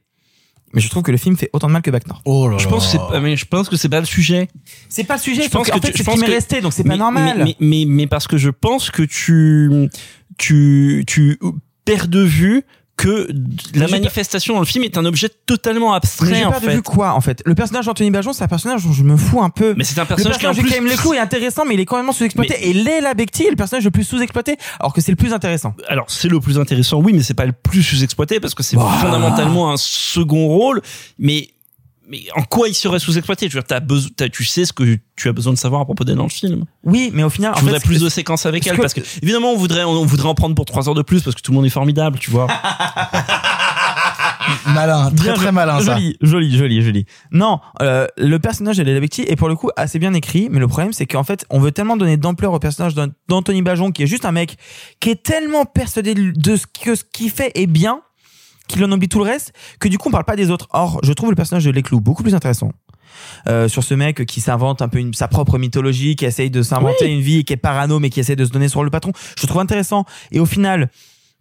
mais 0.74 0.82
je 0.82 0.90
trouve 0.90 1.04
que 1.04 1.12
le 1.12 1.18
film 1.18 1.38
fait 1.38 1.50
autant 1.54 1.68
de 1.68 1.74
mal 1.74 1.82
que 1.82 1.92
Bac 1.92 2.06
Nord. 2.08 2.22
Oh 2.26 2.48
là 2.50 2.58
Je 2.58 2.68
pense 2.68 2.86
que 2.86 2.92
c'est 2.92 2.98
pas, 2.98 3.20
mais 3.20 3.36
je 3.38 3.46
pense 3.46 3.70
que 3.70 3.76
c'est 3.78 3.90
pas 3.90 4.00
le 4.00 4.06
sujet. 4.06 4.48
C'est 4.90 5.04
pas 5.06 5.16
le 5.16 5.22
sujet, 5.22 5.44
Je 5.44 5.50
pense 5.50 5.68
que 5.68 5.74
fait, 5.74 5.92
tu- 5.92 5.98
c'est 5.98 6.04
ce 6.04 6.10
qui 6.12 6.20
m'est 6.20 6.26
resté, 6.28 6.62
donc 6.62 6.74
c'est 6.74 6.84
pas 6.84 6.90
Mais- 6.90 6.98
normal. 6.98 7.44
Mais, 7.46 7.56
mais, 7.60 7.86
mais 7.88 8.08
parce 8.08 8.28
que 8.28 8.38
je 8.38 8.50
pense 8.50 8.92
que 8.92 9.04
tu, 9.04 9.90
tu, 10.38 11.04
tu 11.08 11.40
perds 11.86 12.08
de 12.08 12.20
vue 12.22 12.64
que 12.98 13.28
la 13.74 13.88
manifestation 13.90 14.54
dans 14.54 14.62
le 14.62 14.66
film 14.66 14.84
est 14.86 14.98
un 14.98 15.04
objet 15.06 15.30
totalement 15.46 15.92
Mais 15.92 15.98
abstrait 15.98 16.36
j'ai 16.36 16.46
en 16.46 16.52
pas 16.52 16.62
fait. 16.62 16.76
vue 16.76 16.82
quoi 16.82 17.12
en 17.14 17.20
fait 17.22 17.42
Le 17.46 17.54
personnage 17.54 17.86
d'Anthony 17.88 18.10
Bajon, 18.10 18.32
c'est 18.32 18.44
un 18.44 18.48
personnage 18.48 18.86
dont 18.86 18.94
je 18.94 19.04
me 19.04 19.18
fous 19.18 19.42
un 19.42 19.50
peu. 19.50 19.74
Mais 19.78 19.84
c'est 19.84 20.00
un 20.00 20.04
le 20.04 20.08
personnage 20.08 20.38
qui 20.38 20.46
en 20.48 20.50
personnage 20.52 20.64
plus. 20.66 20.70
Karim 20.70 20.88
Leclou 20.90 21.14
est 21.14 21.20
intéressant, 21.20 21.66
mais 21.66 21.74
il 21.74 21.80
est 21.82 21.86
complètement 21.86 22.14
sous-exploité. 22.14 22.70
Et 22.70 22.74
Leila 22.74 23.14
Bekti 23.14 23.44
est 23.44 23.50
le 23.50 23.58
personnage 23.58 23.84
le 23.84 23.92
plus 23.92 24.06
sous-exploité, 24.06 24.56
alors 24.80 24.94
que 24.94 25.02
c'est 25.02 25.12
le 25.12 25.18
plus 25.18 25.34
intéressant. 25.34 25.74
Alors 25.90 26.06
c'est 26.10 26.30
le 26.30 26.40
plus 26.40 26.58
intéressant, 26.58 27.02
oui, 27.02 27.12
mais 27.14 27.22
c'est 27.22 27.34
pas 27.34 27.46
le 27.46 27.52
plus 27.54 27.84
sous-exploité 27.84 28.40
parce 28.40 28.56
que 28.56 28.64
c'est 28.64 28.78
Bah. 28.78 28.98
fondamentalement 29.02 29.72
un 29.72 29.78
second 29.78 30.48
rôle. 30.48 30.82
Mais 31.20 31.50
mais 32.10 32.24
en 32.36 32.44
quoi 32.44 32.68
il 32.68 32.74
serait 32.74 33.00
sous-exploité? 33.00 33.48
Je 33.50 33.56
veux 33.56 33.62
dire, 33.62 33.68
t'as 33.68 33.80
besoin, 33.80 34.10
t'as- 34.16 34.30
tu 34.30 34.44
sais 34.46 34.66
ce 34.66 34.74
que 34.74 34.98
tu 35.16 35.30
as 35.30 35.34
besoin 35.34 35.54
de 35.54 35.58
savoir 35.58 35.82
à 35.82 35.86
propos 35.86 36.04
d'elle 36.04 36.16
dans 36.18 36.24
le 36.24 36.30
film. 36.30 36.66
Oui, 36.84 37.10
mais 37.14 37.24
au 37.24 37.30
final, 37.30 37.54
en 37.54 37.56
je 37.58 37.62
voudrais 37.62 37.80
fait, 37.80 37.88
plus 37.88 38.02
de 38.02 38.10
séquences 38.10 38.46
avec 38.46 38.66
elle? 38.68 38.76
que- 38.76 38.82
parce 38.82 38.94
que 38.94 39.02
évidemment 39.22 39.52
on 39.52 39.58
voudrait 39.58 39.84
on 39.84 40.06
voudrait 40.06 40.28
en 40.30 40.36
prendre 40.36 40.56
pour 40.56 40.66
trois 40.66 40.88
heures 40.88 40.96
de 40.96 41.02
plus 41.02 41.22
parce 41.24 41.36
que 41.36 41.42
tout 41.42 41.52
le 41.52 41.56
monde 41.56 41.66
est 41.66 41.70
formidable, 41.70 42.20
tu 42.20 42.32
vois. 42.32 42.48
Malin, 44.68 45.10
très 45.12 45.24
Bien, 45.26 45.34
très 45.34 45.52
malin 45.52 45.80
ça. 45.80 45.96
Joli, 45.96 46.18
joli, 46.22 46.56
joli, 46.58 46.82
joli. 46.84 47.06
Non, 47.32 47.60
euh, 47.82 48.06
le 48.18 48.38
personnage 48.38 48.78
de 48.78 48.84
Leila 48.84 49.00
Bekti 49.00 49.24
est 49.24 49.36
pour 49.36 49.48
le 49.48 49.56
coup 49.56 49.70
assez 49.76 49.98
bien 49.98 50.14
écrit, 50.14 50.50
mais 50.52 50.60
le 50.60 50.68
problème 50.68 50.94
c'est 50.94 51.08
qu'en 51.08 51.24
fait, 51.24 51.46
on 51.50 51.60
veut 51.60 51.72
tellement 51.72 51.98
donner 51.98 52.18
d'ampleur 52.18 52.54
au 52.54 52.60
personnage 52.60 52.94
d'An- 52.94 53.08
d'Anthony 53.28 53.62
Bajon, 53.64 53.92
qui 53.92 54.04
est 54.04 54.08
juste 54.08 54.26
un 54.26 54.32
mec 54.32 54.58
qui 55.00 55.10
est 55.10 55.24
tellement 55.24 55.66
persuadé 55.66 56.14
de 56.14 56.56
ce 56.56 56.66
que 56.68 56.94
ce 56.96 57.04
qu'il 57.12 57.32
fait 57.32 57.52
est 57.56 57.66
bien, 57.68 58.02
qu'il 58.68 58.84
en 58.84 58.92
oublie 58.92 59.10
tout 59.10 59.20
le 59.20 59.26
reste, 59.26 59.54
que 59.80 59.88
du 59.88 59.98
coup 59.98 60.10
on 60.10 60.12
parle 60.12 60.26
pas 60.26 60.36
des 60.36 60.50
autres. 60.52 60.68
Or, 60.72 61.00
je 61.04 61.14
trouve 61.14 61.30
le 61.30 61.36
personnage 61.36 61.66
de 61.66 61.72
Leclou 61.72 62.00
beaucoup 62.00 62.24
plus 62.24 62.36
intéressant. 62.36 62.72
Euh, 63.48 63.68
sur 63.68 63.84
ce 63.84 63.94
mec 63.94 64.26
qui 64.26 64.42
s'invente 64.42 64.82
un 64.82 64.88
peu 64.88 65.00
une, 65.00 65.14
sa 65.14 65.28
propre 65.28 65.58
mythologie, 65.58 66.16
qui 66.16 66.26
essaye 66.26 66.50
de 66.50 66.62
s'inventer 66.62 67.08
une 67.12 67.22
vie, 67.22 67.46
qui 67.46 67.54
est 67.54 67.58
parano, 67.58 68.00
mais 68.00 68.10
qui 68.10 68.20
essaie 68.20 68.36
de 68.36 68.46
se 68.46 68.52
donner 68.52 68.68
sur 68.68 68.84
le 68.84 68.90
patron. 68.90 69.12
Je 69.40 69.46
trouve 69.48 69.62
intéressant. 69.62 70.06
Et 70.32 70.40
au 70.40 70.46
final, 70.46 70.90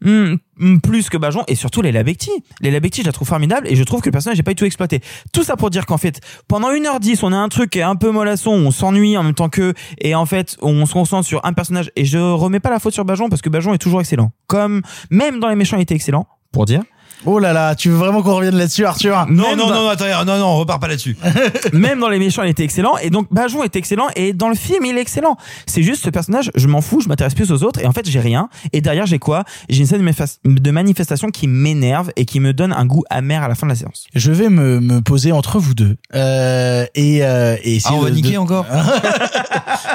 hmm, 0.03 0.35
hmm, 0.59 0.79
plus 0.79 1.09
que 1.09 1.17
Bajon, 1.17 1.45
et 1.49 1.55
surtout 1.55 1.83
Leila 1.83 2.03
Bekti. 2.03 2.31
Leila 2.61 2.81
Bekti, 2.81 3.03
je 3.03 3.07
la 3.07 3.13
trouve 3.13 3.29
formidable, 3.29 3.67
et 3.69 3.77
je 3.77 3.83
trouve 3.85 4.01
que 4.01 4.09
le 4.09 4.13
personnage 4.13 4.37
n'est 4.37 4.43
pas 4.43 4.53
du 4.53 4.57
tout 4.57 4.65
exploité. 4.65 5.01
Tout 5.33 5.43
ça 5.43 5.57
pour 5.57 5.71
dire 5.71 5.87
qu'en 5.87 5.99
fait, 5.99 6.21
pendant 6.49 6.71
1h10, 6.71 7.21
on 7.23 7.33
a 7.33 7.37
un 7.37 7.49
truc 7.49 7.71
qui 7.71 7.79
est 7.79 7.83
un 7.83 7.97
peu 7.97 8.11
mollasson, 8.11 8.53
on 8.53 8.71
s'ennuie 8.71 9.17
en 9.17 9.23
même 9.23 9.35
temps 9.35 9.49
que, 9.49 9.75
et 9.99 10.15
en 10.15 10.27
fait, 10.27 10.57
on 10.63 10.87
se 10.87 10.93
concentre 10.93 11.27
sur 11.27 11.45
un 11.45 11.53
personnage, 11.53 11.91
et 11.97 12.05
je 12.05 12.19
remets 12.19 12.61
pas 12.61 12.71
la 12.71 12.79
faute 12.79 12.95
sur 12.95 13.05
Bajon, 13.05 13.29
parce 13.29 13.43
que 13.43 13.49
Bajon 13.49 13.75
est 13.75 13.79
toujours 13.79 14.01
excellent. 14.01 14.33
Comme, 14.47 14.83
même 15.11 15.41
dans 15.41 15.49
les 15.49 15.57
méchants, 15.57 15.77
il 15.77 15.83
était 15.83 15.95
excellent, 15.95 16.27
pour 16.53 16.67
dire. 16.67 16.83
Oh 17.27 17.39
là 17.39 17.53
là, 17.53 17.75
tu 17.75 17.89
veux 17.89 17.97
vraiment 17.97 18.23
qu'on 18.23 18.35
revienne 18.37 18.57
là-dessus, 18.57 18.85
Arthur 18.85 19.27
Non, 19.31 19.49
Même 19.51 19.59
non, 19.59 19.69
dans- 19.69 19.75
non, 19.85 19.89
attends, 19.89 20.25
non, 20.27 20.39
non, 20.39 20.45
on 20.47 20.57
repart 20.59 20.81
pas 20.81 20.89
là-dessus. 20.89 21.17
même 21.73 21.99
dans 22.01 22.09
les 22.09 22.19
méchants, 22.19 22.43
il 22.43 22.51
était 22.51 22.65
excellent. 22.65 22.97
Et 23.03 23.09
donc, 23.11 23.29
Bajon 23.31 23.63
est 23.63 23.77
excellent. 23.77 24.09
Et 24.17 24.33
dans 24.33 24.49
le 24.49 24.55
film, 24.55 24.85
il 24.85 24.97
est 24.99 25.01
excellent. 25.01 25.37
C'est 25.67 25.83
juste 25.83 26.05
ce 26.05 26.11
personnage, 26.11 26.51
je 26.55 26.67
m'en 26.67 26.81
fous, 26.83 27.01
je 27.01 27.09
m'intéresse 27.09 27.35
plus 27.35 27.51
aux 27.51 27.63
autres. 27.63 27.81
Et 27.81 27.87
en 27.87 27.93
fait, 27.93 28.09
j'ai 28.09 28.21
rien. 28.21 28.49
Et 28.73 28.81
derrière, 28.81 29.07
j'ai 29.07 29.19
quoi? 29.19 29.45
J'ai 29.69 29.81
une 29.81 29.87
scène 29.87 30.01
de 30.01 30.05
manifes- 30.05 30.39
de 30.45 30.71
manifestation 30.71 31.31
qui 31.31 31.49
m'énerve 31.49 32.11
et 32.17 32.25
qui 32.27 32.41
me 32.41 32.53
donne 32.53 32.73
un 32.73 32.85
goût 32.87 33.05
amer 33.11 33.43
à 33.43 33.49
la 33.49 33.55
fin 33.55 33.67
de 33.67 33.73
la 33.73 33.77
séance. 33.77 34.07
Je 34.15 34.31
vais 34.33 34.49
me, 34.51 34.81
me 34.81 35.01
poser 35.01 35.33
entre 35.33 35.59
vous 35.59 35.75
deux. 35.75 35.97
Euh, 36.15 36.85
et, 36.95 37.25
euh, 37.25 37.57
et 37.63 37.77
essayer 37.77 37.95
Ah, 37.97 37.99
on 37.99 38.03
va 38.03 38.11
de- 38.11 38.15
niquer 38.17 38.33
de- 38.33 38.39
encore? 38.39 38.67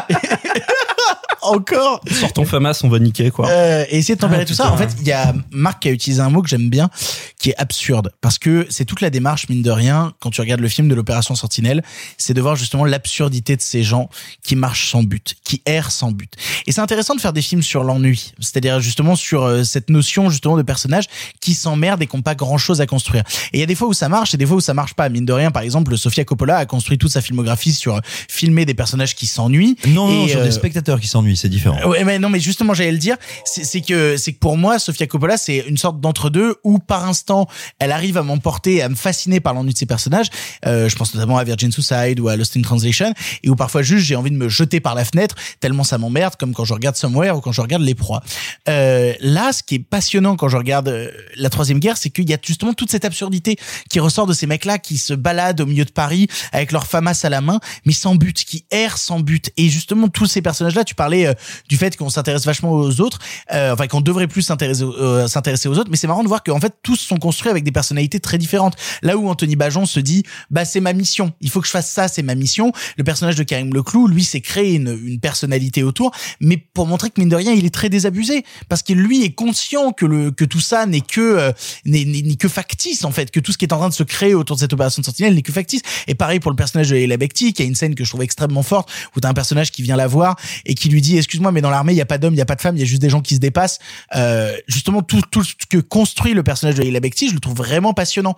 encore. 1.41 2.01
Sors 2.11 2.33
ton 2.33 2.45
FAMAS, 2.45 2.81
on 2.83 2.89
va 2.89 2.99
niquer, 2.99 3.31
quoi. 3.31 3.49
Euh, 3.49 3.85
et 3.89 3.97
essayer 3.97 4.15
de 4.15 4.21
tempérer 4.21 4.41
Ah, 4.43 4.45
tout 4.45 4.53
ça. 4.53 4.71
En 4.71 4.77
fait, 4.77 4.95
il 4.99 5.07
y 5.07 5.11
a 5.11 5.33
Marc 5.51 5.81
qui 5.81 5.89
a 5.89 5.91
utilisé 5.91 6.21
un 6.21 6.29
mot 6.29 6.41
que 6.41 6.49
j'aime 6.49 6.69
bien, 6.69 6.89
qui 7.37 7.51
est 7.51 7.57
absurde, 7.57 8.11
parce 8.21 8.37
que 8.37 8.67
c'est 8.69 8.85
toute 8.85 9.01
la 9.01 9.09
démarche 9.09 9.49
mine 9.49 9.61
de 9.61 9.71
rien 9.71 10.13
quand 10.19 10.29
tu 10.29 10.41
regardes 10.41 10.61
le 10.61 10.67
film 10.67 10.87
de 10.87 10.95
l'opération 10.95 11.35
Sentinelle, 11.35 11.83
c'est 12.17 12.33
de 12.33 12.41
voir 12.41 12.55
justement 12.55 12.85
l'absurdité 12.85 13.55
de 13.55 13.61
ces 13.61 13.83
gens 13.83 14.09
qui 14.43 14.55
marchent 14.55 14.89
sans 14.91 15.03
but, 15.03 15.35
qui 15.43 15.61
errent 15.65 15.91
sans 15.91 16.11
but. 16.11 16.33
Et 16.67 16.71
c'est 16.71 16.81
intéressant 16.81 17.15
de 17.15 17.21
faire 17.21 17.33
des 17.33 17.41
films 17.41 17.63
sur 17.63 17.83
l'ennui, 17.83 18.33
c'est-à-dire 18.39 18.79
justement 18.79 19.15
sur 19.15 19.43
euh, 19.43 19.63
cette 19.63 19.89
notion 19.89 20.29
justement 20.29 20.57
de 20.57 20.61
personnages 20.61 21.05
qui 21.39 21.53
s'emmerdent 21.53 22.01
et 22.01 22.07
qui 22.07 22.15
n'ont 22.15 22.21
pas 22.21 22.35
grand-chose 22.35 22.81
à 22.81 22.85
construire. 22.85 23.23
Et 23.53 23.57
il 23.57 23.59
y 23.59 23.63
a 23.63 23.65
des 23.65 23.75
fois 23.75 23.87
où 23.87 23.93
ça 23.93 24.09
marche 24.09 24.33
et 24.33 24.37
des 24.37 24.45
fois 24.45 24.57
où 24.57 24.61
ça 24.61 24.73
marche 24.73 24.93
pas. 24.93 25.09
Mine 25.09 25.25
de 25.25 25.33
rien, 25.33 25.51
par 25.51 25.63
exemple, 25.63 25.97
Sofia 25.97 26.25
Coppola 26.25 26.57
a 26.57 26.65
construit 26.65 26.97
toute 26.97 27.11
sa 27.11 27.21
filmographie 27.21 27.73
sur 27.73 27.95
euh, 27.95 27.99
filmer 28.27 28.65
des 28.65 28.73
personnages 28.73 29.15
qui 29.15 29.27
s'ennuient. 29.27 29.75
Non, 29.87 30.07
non, 30.07 30.25
Et, 30.25 30.29
sur 30.29 30.39
euh, 30.39 30.43
des 30.43 30.51
spectateurs 30.51 30.99
qui 30.99 31.07
s'ennuient, 31.07 31.28
c'est 31.35 31.49
différent. 31.49 31.79
Ouais, 31.87 32.03
mais 32.03 32.19
non, 32.19 32.29
mais 32.29 32.39
justement, 32.39 32.73
j'allais 32.73 32.91
le 32.91 32.97
dire, 32.97 33.17
c'est 33.45 33.81
que 33.81 34.17
c'est 34.17 34.33
que 34.33 34.39
pour 34.39 34.57
moi, 34.57 34.79
Sofia 34.79 35.07
Coppola, 35.07 35.37
c'est 35.37 35.59
une 35.67 35.77
sorte 35.77 35.99
d'entre-deux 35.99 36.55
où 36.63 36.79
par 36.79 37.07
instant, 37.07 37.47
elle 37.79 37.91
arrive 37.91 38.17
à 38.17 38.23
m'emporter, 38.23 38.81
à 38.81 38.89
me 38.89 38.95
fasciner 38.95 39.39
par 39.39 39.53
l'ennui 39.53 39.73
de 39.73 39.77
ses 39.77 39.85
personnages. 39.85 40.27
Euh, 40.65 40.89
je 40.89 40.95
pense 40.95 41.13
notamment 41.13 41.37
à 41.37 41.43
Virgin 41.43 41.71
Suicide 41.71 42.19
ou 42.19 42.27
à 42.27 42.35
Lost 42.35 42.57
in 42.57 42.61
Translation, 42.61 43.13
et 43.43 43.49
où 43.49 43.55
parfois 43.55 43.81
juste 43.81 44.05
j'ai 44.05 44.15
envie 44.15 44.31
de 44.31 44.37
me 44.37 44.49
jeter 44.49 44.79
par 44.79 44.95
la 44.95 45.05
fenêtre 45.05 45.35
tellement 45.59 45.83
ça 45.83 45.97
m'emmerde, 45.97 46.35
comme 46.37 46.53
quand 46.53 46.65
je 46.65 46.73
regarde 46.73 46.95
Somewhere 46.95 47.37
ou 47.37 47.41
quand 47.41 47.51
je 47.51 47.61
regarde 47.61 47.83
Les 47.83 47.95
Proies. 47.95 48.21
Euh, 48.67 49.13
là, 49.21 49.51
ce 49.51 49.63
qui 49.63 49.75
est 49.75 49.79
passionnant 49.79 50.35
quand 50.35 50.49
je 50.49 50.57
regarde 50.57 50.87
euh, 50.89 51.11
la 51.35 51.49
Troisième 51.49 51.79
Guerre, 51.79 51.97
c'est 51.97 52.09
qu'il 52.09 52.29
y 52.29 52.33
a 52.33 52.37
justement 52.41 52.73
toute 52.73 52.91
cette 52.91 53.05
absurdité 53.05 53.57
qui 53.89 53.99
ressort 53.99 54.27
de 54.27 54.33
ces 54.33 54.47
mecs-là 54.47 54.77
qui 54.79 54.97
se 54.97 55.13
baladent 55.13 55.61
au 55.61 55.65
milieu 55.65 55.85
de 55.85 55.91
Paris 55.91 56.27
avec 56.51 56.71
leur 56.71 56.87
famas 56.87 57.19
à 57.23 57.29
la 57.29 57.41
main, 57.41 57.59
mais 57.85 57.93
sans 57.93 58.15
but, 58.15 58.43
qui 58.45 58.65
errent 58.71 58.97
sans 58.97 59.19
but. 59.19 59.51
Et 59.57 59.69
justement, 59.69 60.07
tous 60.07 60.25
ces 60.25 60.41
personnages-là, 60.41 60.83
tu 60.83 60.95
parlais 60.95 61.18
euh, 61.27 61.33
du 61.67 61.77
fait 61.77 61.95
qu'on 61.97 62.09
s'intéresse 62.09 62.45
vachement 62.45 62.71
aux 62.71 63.01
autres, 63.01 63.19
euh, 63.53 63.73
enfin 63.73 63.87
qu'on 63.87 64.01
devrait 64.01 64.27
plus 64.27 64.49
euh, 64.49 65.27
s'intéresser 65.27 65.69
aux 65.69 65.77
autres, 65.77 65.89
mais 65.89 65.97
c'est 65.97 66.07
marrant 66.07 66.23
de 66.23 66.27
voir 66.27 66.43
qu'en 66.43 66.59
fait 66.59 66.73
tous 66.83 66.95
sont 66.97 67.17
construits 67.17 67.49
avec 67.51 67.63
des 67.63 67.71
personnalités 67.71 68.19
très 68.19 68.37
différentes. 68.37 68.75
Là 69.01 69.17
où 69.17 69.29
Anthony 69.29 69.55
Bajon 69.55 69.85
se 69.85 69.99
dit, 69.99 70.23
bah 70.49 70.65
c'est 70.65 70.79
ma 70.79 70.93
mission, 70.93 71.33
il 71.41 71.49
faut 71.49 71.61
que 71.61 71.67
je 71.67 71.71
fasse 71.71 71.89
ça, 71.91 72.07
c'est 72.07 72.23
ma 72.23 72.35
mission. 72.35 72.71
Le 72.97 73.03
personnage 73.03 73.35
de 73.35 73.43
Karim 73.43 73.73
Leclou, 73.73 74.07
lui, 74.07 74.23
s'est 74.23 74.41
créé 74.41 74.75
une, 74.75 74.97
une 75.05 75.19
personnalité 75.19 75.83
autour, 75.83 76.11
mais 76.39 76.57
pour 76.57 76.87
montrer 76.87 77.09
que 77.09 77.19
mine 77.19 77.29
de 77.29 77.35
rien, 77.35 77.53
il 77.53 77.65
est 77.65 77.73
très 77.73 77.89
désabusé, 77.89 78.43
parce 78.67 78.83
qu'il 78.83 78.97
lui 78.97 79.23
est 79.23 79.31
conscient 79.33 79.91
que 79.91 80.05
le 80.05 80.31
que 80.31 80.45
tout 80.45 80.59
ça 80.59 80.85
n'est 80.85 81.01
que 81.01 81.21
euh, 81.21 81.51
n'est- 81.85 82.05
n'est 82.05 82.35
que 82.35 82.47
factice 82.47 83.03
en 83.05 83.11
fait, 83.11 83.31
que 83.31 83.39
tout 83.39 83.51
ce 83.51 83.57
qui 83.57 83.65
est 83.65 83.73
en 83.73 83.77
train 83.79 83.89
de 83.89 83.93
se 83.93 84.03
créer 84.03 84.33
autour 84.33 84.55
de 84.55 84.61
cette 84.61 84.73
opération 84.73 85.01
de 85.01 85.05
Sentinelle 85.05 85.35
n'est 85.35 85.41
que 85.41 85.51
factice. 85.51 85.81
Et 86.07 86.15
pareil 86.15 86.39
pour 86.39 86.51
le 86.51 86.55
personnage 86.55 86.89
de 86.89 86.95
Leila 86.95 87.17
Bekti, 87.17 87.53
qui 87.53 87.61
a 87.61 87.65
une 87.65 87.75
scène 87.75 87.95
que 87.95 88.03
je 88.03 88.09
trouve 88.09 88.21
extrêmement 88.23 88.63
forte, 88.63 88.89
où 89.15 89.19
t'as 89.19 89.29
un 89.29 89.33
personnage 89.33 89.71
qui 89.71 89.81
vient 89.81 89.95
la 89.95 90.07
voir 90.07 90.35
et 90.65 90.75
qui 90.75 90.89
lui 90.89 91.01
dit, 91.01 91.08
excuse-moi, 91.17 91.51
mais 91.51 91.61
dans 91.61 91.69
l'armée, 91.69 91.93
il 91.93 91.97
y 91.97 92.01
a 92.01 92.05
pas 92.05 92.17
d'hommes, 92.17 92.33
il 92.33 92.37
y 92.37 92.41
a 92.41 92.45
pas 92.45 92.55
de 92.55 92.61
femmes, 92.61 92.75
il 92.75 92.79
y 92.79 92.83
a 92.83 92.85
juste 92.85 93.01
des 93.01 93.09
gens 93.09 93.21
qui 93.21 93.35
se 93.35 93.39
dépassent. 93.39 93.79
Euh, 94.15 94.55
justement, 94.67 95.01
tout, 95.01 95.21
tout 95.31 95.43
ce 95.43 95.53
que 95.69 95.77
construit 95.77 96.33
le 96.33 96.43
personnage 96.43 96.75
de 96.75 96.83
Leila 96.83 96.99
Bekti, 96.99 97.29
je 97.29 97.33
le 97.33 97.39
trouve 97.39 97.55
vraiment 97.55 97.93
passionnant. 97.93 98.35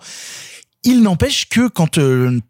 Il 0.84 1.02
n'empêche 1.02 1.48
que 1.48 1.68
quand 1.68 1.98
euh, 1.98 2.40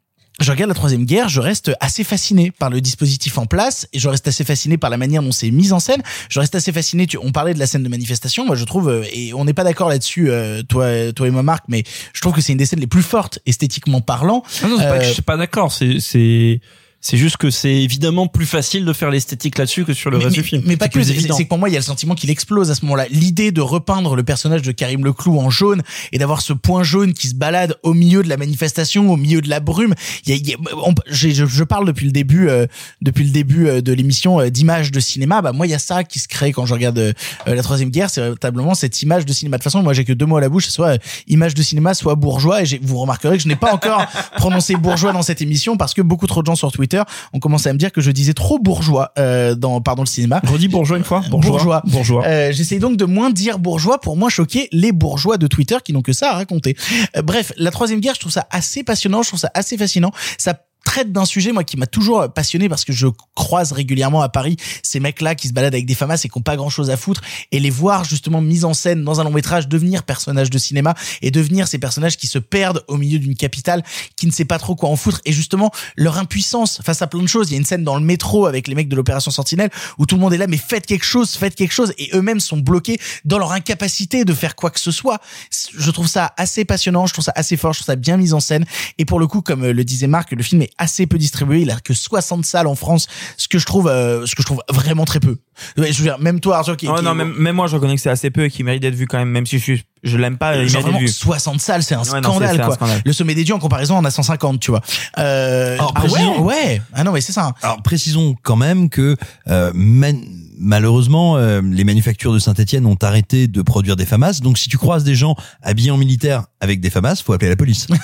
je 0.40 0.50
regarde 0.50 0.68
la 0.68 0.74
troisième 0.74 1.04
guerre, 1.04 1.28
je 1.28 1.40
reste 1.40 1.72
assez 1.80 2.04
fasciné 2.04 2.50
par 2.50 2.70
le 2.70 2.80
dispositif 2.80 3.38
en 3.38 3.46
place 3.46 3.86
et 3.92 3.98
je 3.98 4.08
reste 4.08 4.26
assez 4.28 4.44
fasciné 4.44 4.78
par 4.78 4.90
la 4.90 4.96
manière 4.96 5.22
dont 5.22 5.32
c'est 5.32 5.50
mis 5.50 5.72
en 5.72 5.80
scène. 5.80 6.02
Je 6.28 6.40
reste 6.40 6.54
assez 6.54 6.72
fasciné. 6.72 7.06
Tu, 7.06 7.18
on 7.18 7.32
parlait 7.32 7.54
de 7.54 7.58
la 7.58 7.66
scène 7.66 7.82
de 7.82 7.88
manifestation, 7.88 8.46
moi 8.46 8.56
je 8.56 8.64
trouve 8.64 8.88
euh, 8.88 9.04
et 9.12 9.34
on 9.34 9.44
n'est 9.44 9.54
pas 9.54 9.64
d'accord 9.64 9.88
là-dessus, 9.88 10.30
euh, 10.30 10.62
toi, 10.62 11.12
toi 11.12 11.28
et 11.28 11.30
moi 11.30 11.42
Marc, 11.42 11.64
mais 11.68 11.84
je 12.12 12.20
trouve 12.20 12.32
que 12.32 12.40
c'est 12.40 12.52
une 12.52 12.58
des 12.58 12.66
scènes 12.66 12.80
les 12.80 12.86
plus 12.86 13.02
fortes 13.02 13.38
esthétiquement 13.46 14.00
parlant. 14.00 14.42
Non, 14.62 14.70
non, 14.70 14.78
c'est 14.78 14.88
pas 14.88 14.98
que 14.98 15.04
je 15.04 15.12
suis 15.12 15.22
pas 15.22 15.36
d'accord. 15.36 15.72
C'est, 15.72 16.00
c'est, 16.00 16.60
c'est 17.04 17.16
juste 17.16 17.36
que 17.36 17.50
c'est 17.50 17.74
évidemment 17.82 18.28
plus 18.28 18.46
facile 18.46 18.84
de 18.84 18.92
faire 18.92 19.10
l'esthétique 19.10 19.58
là-dessus 19.58 19.84
que 19.84 19.92
sur 19.92 20.08
le 20.08 20.18
mais, 20.18 20.24
reste 20.24 20.36
mais- 20.36 20.42
du 20.42 20.48
film. 20.48 20.62
mais 20.66 20.76
pas 20.76 20.88
que, 20.88 21.02
c'est 21.02 21.14
que 21.14 21.48
pour 21.48 21.58
moi, 21.58 21.68
il 21.68 21.72
y 21.72 21.76
a 21.76 21.80
le 21.80 21.84
sentiment 21.84 22.14
qu'il 22.14 22.30
explose 22.30 22.70
à 22.70 22.76
ce 22.76 22.84
moment-là. 22.84 23.06
L'idée 23.10 23.50
de 23.50 23.60
repeindre 23.60 24.14
le 24.14 24.22
personnage 24.22 24.62
de 24.62 24.70
Karim 24.70 25.04
Leclou 25.04 25.36
en 25.40 25.50
jaune 25.50 25.82
et 26.12 26.18
d'avoir 26.18 26.40
ce 26.42 26.52
point 26.52 26.84
jaune 26.84 27.12
qui 27.12 27.26
se 27.26 27.34
balade 27.34 27.76
au 27.82 27.92
milieu 27.92 28.22
de 28.22 28.28
la 28.28 28.36
manifestation, 28.36 29.10
au 29.10 29.16
milieu 29.16 29.40
de 29.40 29.48
la 29.48 29.58
brume. 29.58 29.94
Il 30.26 30.30
y 30.30 30.32
a, 30.32 30.36
il 30.36 30.48
y 30.48 30.54
a- 30.54 30.56
on- 30.86 30.94
j'ai- 31.10 31.32
je, 31.34 31.44
je 31.44 31.64
parle 31.64 31.86
depuis 31.88 32.06
le 32.06 32.12
début, 32.12 32.48
euh, 32.48 32.66
depuis 33.00 33.24
le 33.24 33.30
début 33.30 33.66
euh, 33.66 33.80
de 33.80 33.92
l'émission 33.92 34.38
euh, 34.40 34.48
d'images 34.48 34.92
de 34.92 35.00
cinéma. 35.00 35.42
Bah 35.42 35.50
moi, 35.52 35.66
il 35.66 35.70
y 35.70 35.74
a 35.74 35.80
ça 35.80 36.04
qui 36.04 36.20
se 36.20 36.28
crée 36.28 36.52
quand 36.52 36.66
je 36.66 36.72
regarde 36.74 36.98
euh, 36.98 37.12
la 37.46 37.62
troisième 37.64 37.90
guerre. 37.90 38.10
C'est 38.10 38.20
véritablement 38.20 38.74
cette 38.74 39.02
image 39.02 39.26
de 39.26 39.32
cinéma. 39.32 39.56
De 39.56 39.62
toute 39.62 39.64
façon, 39.72 39.82
moi, 39.82 39.92
j'ai 39.92 40.04
que 40.04 40.12
deux 40.12 40.26
mots 40.26 40.36
à 40.36 40.40
la 40.40 40.48
bouche, 40.48 40.68
soit 40.68 41.02
image 41.26 41.54
de 41.54 41.62
cinéma, 41.62 41.94
soit 41.94 42.14
bourgeois. 42.14 42.62
Et 42.62 42.78
vous 42.80 42.98
remarquerez 42.98 43.38
que 43.38 43.42
je 43.42 43.48
n'ai 43.48 43.56
pas 43.56 43.74
encore 43.74 44.06
prononcé 44.36 44.76
bourgeois 44.76 45.12
dans 45.12 45.22
cette 45.22 45.42
émission 45.42 45.76
parce 45.76 45.94
que 45.94 46.02
beaucoup 46.02 46.28
trop 46.28 46.42
de 46.42 46.46
gens 46.46 46.54
sur 46.54 46.70
Twitter 46.70 46.91
ont 47.32 47.38
commencé 47.38 47.68
à 47.68 47.72
me 47.72 47.78
dire 47.78 47.92
que 47.92 48.00
je 48.00 48.10
disais 48.10 48.34
trop 48.34 48.58
bourgeois 48.58 49.12
euh, 49.18 49.54
dans 49.54 49.80
pardon 49.80 50.02
le 50.02 50.06
cinéma. 50.06 50.40
Redis 50.44 50.68
bourgeois 50.68 50.98
une 50.98 51.04
fois. 51.04 51.22
Bourgeois. 51.30 51.50
Bourgeois. 51.50 51.82
Bourgeois. 51.86 52.24
Euh, 52.26 52.52
J'essaye 52.52 52.78
donc 52.78 52.96
de 52.96 53.04
moins 53.04 53.30
dire 53.30 53.58
bourgeois 53.58 54.00
pour 54.00 54.16
moins 54.16 54.28
choquer 54.28 54.68
les 54.72 54.92
bourgeois 54.92 55.38
de 55.38 55.46
Twitter 55.46 55.76
qui 55.84 55.92
n'ont 55.92 56.02
que 56.02 56.12
ça 56.12 56.30
à 56.30 56.34
raconter. 56.34 56.76
Euh, 57.16 57.22
bref, 57.22 57.52
la 57.56 57.70
troisième 57.70 58.00
guerre, 58.00 58.14
je 58.14 58.20
trouve 58.20 58.32
ça 58.32 58.46
assez 58.50 58.82
passionnant, 58.84 59.22
je 59.22 59.28
trouve 59.28 59.40
ça 59.40 59.50
assez 59.54 59.76
fascinant. 59.76 60.12
Ça 60.38 60.54
traite 60.84 61.12
d'un 61.12 61.24
sujet 61.24 61.52
moi 61.52 61.64
qui 61.64 61.76
m'a 61.76 61.86
toujours 61.86 62.28
passionné 62.32 62.68
parce 62.68 62.84
que 62.84 62.92
je 62.92 63.06
croise 63.34 63.72
régulièrement 63.72 64.22
à 64.22 64.28
Paris 64.28 64.56
ces 64.82 65.00
mecs-là 65.00 65.34
qui 65.34 65.48
se 65.48 65.52
baladent 65.52 65.74
avec 65.74 65.86
des 65.86 65.94
famas 65.94 66.20
et 66.24 66.28
qui 66.28 66.38
ont 66.38 66.42
pas 66.42 66.56
grand-chose 66.56 66.90
à 66.90 66.96
foutre 66.96 67.22
et 67.50 67.60
les 67.60 67.70
voir 67.70 68.04
justement 68.04 68.40
mis 68.40 68.64
en 68.64 68.74
scène 68.74 69.04
dans 69.04 69.20
un 69.20 69.24
long 69.24 69.30
métrage 69.30 69.68
devenir 69.68 70.02
personnages 70.02 70.50
de 70.50 70.58
cinéma 70.58 70.94
et 71.22 71.30
devenir 71.30 71.68
ces 71.68 71.78
personnages 71.78 72.16
qui 72.16 72.26
se 72.26 72.38
perdent 72.38 72.84
au 72.88 72.96
milieu 72.96 73.18
d'une 73.18 73.34
capitale 73.34 73.82
qui 74.16 74.26
ne 74.26 74.32
sait 74.32 74.44
pas 74.44 74.58
trop 74.58 74.74
quoi 74.74 74.88
en 74.88 74.96
foutre 74.96 75.20
et 75.24 75.32
justement 75.32 75.70
leur 75.96 76.18
impuissance 76.18 76.80
face 76.84 77.02
à 77.02 77.06
plein 77.06 77.22
de 77.22 77.26
choses. 77.26 77.48
Il 77.50 77.52
y 77.52 77.56
a 77.56 77.58
une 77.58 77.64
scène 77.64 77.84
dans 77.84 77.96
le 77.96 78.04
métro 78.04 78.46
avec 78.46 78.68
les 78.68 78.74
mecs 78.74 78.88
de 78.88 78.96
l'opération 78.96 79.30
Sentinelle 79.30 79.70
où 79.98 80.06
tout 80.06 80.16
le 80.16 80.20
monde 80.20 80.34
est 80.34 80.38
là 80.38 80.46
mais 80.46 80.56
faites 80.56 80.86
quelque 80.86 81.04
chose, 81.04 81.30
faites 81.30 81.54
quelque 81.54 81.72
chose 81.72 81.94
et 81.98 82.10
eux-mêmes 82.14 82.40
sont 82.40 82.58
bloqués 82.58 82.98
dans 83.24 83.38
leur 83.38 83.52
incapacité 83.52 84.24
de 84.24 84.34
faire 84.34 84.56
quoi 84.56 84.70
que 84.70 84.80
ce 84.80 84.90
soit. 84.90 85.20
Je 85.50 85.90
trouve 85.90 86.08
ça 86.08 86.34
assez 86.36 86.64
passionnant, 86.64 87.06
je 87.06 87.12
trouve 87.12 87.24
ça 87.24 87.32
assez 87.34 87.56
fort, 87.56 87.72
je 87.72 87.78
trouve 87.80 87.86
ça 87.86 87.96
bien 87.96 88.16
mis 88.16 88.32
en 88.32 88.40
scène 88.40 88.64
et 88.98 89.04
pour 89.04 89.20
le 89.20 89.26
coup 89.26 89.42
comme 89.42 89.66
le 89.66 89.84
disait 89.84 90.06
Marc, 90.06 90.32
le 90.32 90.42
film 90.42 90.62
est 90.62 90.71
assez 90.78 91.06
peu 91.06 91.18
distribué, 91.18 91.60
il 91.62 91.70
a 91.70 91.78
que 91.80 91.94
60 91.94 92.44
salles 92.44 92.66
en 92.66 92.74
France, 92.74 93.06
ce 93.36 93.48
que 93.48 93.58
je 93.58 93.66
trouve 93.66 93.88
euh, 93.88 94.26
ce 94.26 94.34
que 94.34 94.42
je 94.42 94.46
trouve 94.46 94.60
vraiment 94.70 95.04
très 95.04 95.20
peu. 95.20 95.36
Je 95.76 95.82
veux 95.82 95.90
dire 96.04 96.18
même 96.18 96.40
toi 96.40 96.58
Arthur 96.58 96.76
qui, 96.76 96.86
qui- 96.86 97.02
non, 97.02 97.14
même, 97.14 97.34
même 97.36 97.54
moi, 97.54 97.66
je 97.66 97.74
reconnais 97.76 97.94
que 97.94 98.00
c'est 98.00 98.10
assez 98.10 98.30
peu 98.30 98.44
et 98.44 98.50
qu'il 98.50 98.64
mérite 98.64 98.80
d'être 98.82 98.94
vu 98.94 99.06
quand 99.06 99.18
même, 99.18 99.28
même 99.28 99.46
si 99.46 99.58
je 99.58 99.62
suis, 99.62 99.84
je 100.02 100.16
l'aime 100.16 100.38
pas, 100.38 100.56
il 100.56 100.68
Genre 100.68 100.80
mérite 100.80 100.82
vraiment 100.86 100.98
d'être 100.98 101.08
vu. 101.08 101.12
60 101.12 101.60
salles, 101.60 101.82
c'est 101.82 101.94
un 101.94 102.02
Ouais, 102.04 102.20
non, 102.20 102.30
scandale 102.30 102.60
un 102.60 102.64
quoi. 102.64 102.74
scandale. 102.74 103.02
Le 103.04 103.12
sommet 103.12 103.34
des 103.34 103.44
dieux 103.44 103.54
en 103.54 103.58
comparaison 103.58 103.96
on 103.98 104.04
a 104.04 104.10
150, 104.10 104.60
tu 104.60 104.70
vois. 104.70 104.80
Euh, 105.18 105.74
Alors, 105.74 105.92
ah 105.94 106.00
ouais, 106.02 106.08
précisons- 106.08 106.40
ouais. 106.42 106.82
Ah 106.94 107.04
non 107.04 107.12
mais 107.12 107.20
c'est 107.20 107.32
ça. 107.32 107.52
Alors 107.62 107.82
précisons 107.82 108.34
quand 108.42 108.56
même 108.56 108.88
que 108.88 109.16
euh, 109.48 109.70
man- 109.74 110.24
malheureusement 110.58 111.36
euh, 111.36 111.60
les 111.62 111.84
manufactures 111.84 112.32
de 112.32 112.38
Saint-Étienne 112.38 112.86
ont 112.86 112.96
arrêté 113.02 113.46
de 113.46 113.62
produire 113.62 113.96
des 113.96 114.06
FAMAS. 114.06 114.40
Donc 114.42 114.56
si 114.58 114.68
tu 114.70 114.78
croises 114.78 115.04
des 115.04 115.14
gens 115.14 115.36
habillés 115.62 115.90
en 115.90 115.98
militaire 115.98 116.44
avec 116.60 116.80
des 116.80 116.88
FAMAS, 116.90 117.16
faut 117.24 117.34
appeler 117.34 117.50
la 117.50 117.56
police. 117.56 117.86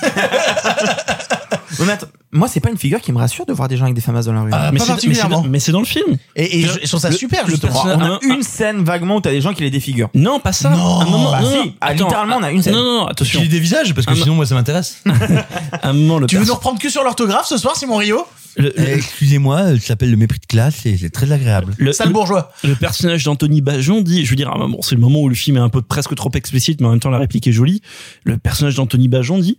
Mais 1.85 1.93
attends, 1.93 2.07
moi, 2.33 2.49
c'est 2.49 2.61
pas 2.61 2.71
une 2.71 2.77
figure 2.79 3.01
qui 3.01 3.13
me 3.13 3.19
rassure 3.19 3.47
de 3.47 3.53
voir 3.53 3.69
des 3.69 3.77
gens 3.77 3.85
avec 3.85 3.95
des 3.95 4.01
famas 4.01 4.23
dans 4.23 4.33
la 4.33 4.43
rue. 4.43 4.51
Ah, 4.53 4.71
mais 4.73 4.79
pas 4.79 4.85
c'est- 4.85 4.91
particulièrement. 4.93 5.39
mais 5.39 5.43
c'est- 5.45 5.49
Mais 5.51 5.59
c'est 5.61 5.73
dans 5.73 5.81
le 5.81 5.87
film. 5.87 6.17
Et, 6.37 6.59
et 6.61 6.63
je, 6.63 6.73
je 6.83 6.87
trouve 6.89 7.01
ça 7.01 7.11
Le- 7.11 7.17
super 7.17 7.45
le 7.45 7.51
justement. 7.53 7.73
personnage- 7.73 7.99
on 8.01 8.29
a 8.29 8.33
un- 8.33 8.37
une 8.37 8.43
scène 8.43 8.85
vaguement 8.85 9.17
où 9.17 9.21
t'as 9.21 9.31
des 9.31 9.41
gens 9.41 9.55
qui 9.55 9.63
les 9.63 9.71
défigurent. 9.71 10.11
Non, 10.15 10.41
pas 10.41 10.53
ça. 10.53 10.71
Non, 10.71 11.01
un 11.01 11.05
moment, 11.07 11.31
bah 11.31 11.41
non, 11.43 11.51
si. 11.51 11.57
non, 11.57 11.75
Ah, 11.81 11.87
attends, 11.89 12.05
littéralement, 12.05 12.37
on 12.39 12.43
a 12.43 12.51
une 12.51 12.63
scène. 12.63 12.75
Non, 12.75 12.83
non, 12.85 12.99
non, 13.01 13.07
attention. 13.07 13.41
Des 13.45 13.61
visages 13.61 13.95
parce 13.95 14.07
que 14.07 14.15
sinon 14.15 14.35
moi 14.35 14.45
ça 14.47 14.55
m'intéresse. 14.55 15.03
Un 15.83 15.93
moment, 15.93 16.19
le 16.19 16.27
Tu 16.27 16.37
veux 16.37 16.45
nous 16.45 16.55
reprendre 16.55 16.79
que 16.79 16.91
sur 16.91 17.03
l'orthographe 17.05 17.47
ce 17.47 17.57
soir, 17.57 17.77
Simon 17.77 17.97
Rio 17.97 18.27
le- 18.57 18.75
Euh, 18.81 18.97
Excusez-moi, 18.97 19.57
euh, 19.61 19.79
ça 19.79 19.89
s'appelle 19.89 20.11
le 20.11 20.17
mépris 20.17 20.41
de 20.41 20.47
classe 20.47 20.85
et 20.85 20.97
c'est 20.97 21.11
très 21.11 21.31
agréable. 21.31 21.75
le- 21.79 21.93
Sale 21.93 22.09
le- 22.09 22.13
bourgeois. 22.13 22.53
le 22.65 22.75
personnage 22.75 23.23
d'Anthony 23.23 23.61
Bajon 23.61 24.01
dit, 24.01 24.25
je 24.25 24.31
veux 24.31 24.37
dire, 24.37 24.51
ah, 24.53 24.59
bon, 24.59 24.83
c'est 24.83 24.97
le 24.97 25.01
moment 25.01 25.21
où 25.21 25.29
le 25.29 25.35
film 25.37 25.57
est 25.59 25.61
un 25.61 25.69
peu 25.69 25.81
presque 25.81 26.13
trop 26.17 26.31
explicite, 26.35 26.81
mais 26.81 26.89
en 26.89 26.91
même 26.91 26.99
temps 27.01 27.11
la 27.11 27.19
réplique 27.19 27.47
est 27.47 27.53
jolie. 27.53 27.83
Le 28.25 28.37
personnage 28.37 28.75
d'Anthony 28.75 29.07
Bajon 29.07 29.39
dit, 29.39 29.59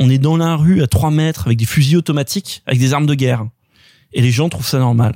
on 0.00 0.10
est 0.10 0.18
dans 0.18 0.36
la 0.36 0.56
rue 0.56 0.82
à 0.82 0.86
3 0.88 1.10
mètres 1.12 1.46
avec 1.46 1.58
des 1.58 1.64
fusils 1.66 1.96
automatiques, 1.96 2.62
avec 2.66 2.80
des 2.80 2.92
armes 2.92 3.06
de 3.06 3.14
guerre. 3.14 3.44
Et 4.12 4.20
les 4.22 4.30
gens 4.32 4.48
trouvent 4.48 4.66
ça 4.66 4.78
normal. 4.80 5.14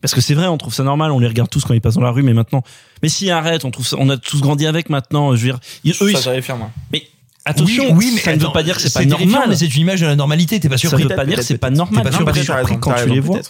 Parce 0.00 0.14
que 0.14 0.20
c'est 0.20 0.34
vrai, 0.34 0.46
on 0.46 0.56
trouve 0.58 0.72
ça 0.74 0.82
normal, 0.82 1.12
on 1.12 1.18
les 1.18 1.28
regarde 1.28 1.50
tous 1.50 1.64
quand 1.64 1.74
ils 1.74 1.80
passent 1.80 1.94
dans 1.94 2.00
la 2.00 2.10
rue, 2.10 2.22
mais 2.22 2.32
maintenant, 2.34 2.62
mais 3.02 3.08
si 3.08 3.30
arrête, 3.30 3.64
on 3.64 3.70
trouve 3.70 3.86
ça, 3.86 3.96
on 4.00 4.08
a 4.08 4.16
tous 4.16 4.40
grandi 4.40 4.66
avec 4.66 4.88
maintenant, 4.90 5.36
je 5.36 5.42
veux 5.42 5.52
dire, 5.52 5.60
ils- 5.84 5.92
eux, 6.00 6.10
ils- 6.10 6.16
Ça, 6.16 6.40
faire, 6.42 6.56
moi. 6.56 6.70
mais 6.92 7.06
attention, 7.44 7.84
ça 8.18 8.34
ne 8.36 8.40
veut 8.40 8.52
pas 8.52 8.62
dire 8.64 8.74
que 8.76 8.80
c'est 8.82 8.92
pas 8.92 9.04
normal. 9.04 9.48
Mais 9.50 9.56
c'est 9.56 9.66
une 9.74 9.80
image 9.82 10.00
de 10.00 10.06
la 10.06 10.16
normalité. 10.16 10.58
T'es 10.58 10.68
pas 10.68 10.76
ça 10.76 10.88
surpris 10.88 11.04
veut 11.04 11.08
pas 11.10 11.24
dire 11.24 11.36
que 11.36 11.42
c'est 11.42 11.58
pas 11.58 11.70
normal. 11.70 12.04
T'es 12.04 12.10
pas 12.24 12.32
surpris. 12.34 12.78
quand 12.80 12.94
tu 12.94 13.08
les 13.10 13.20
vois. 13.20 13.40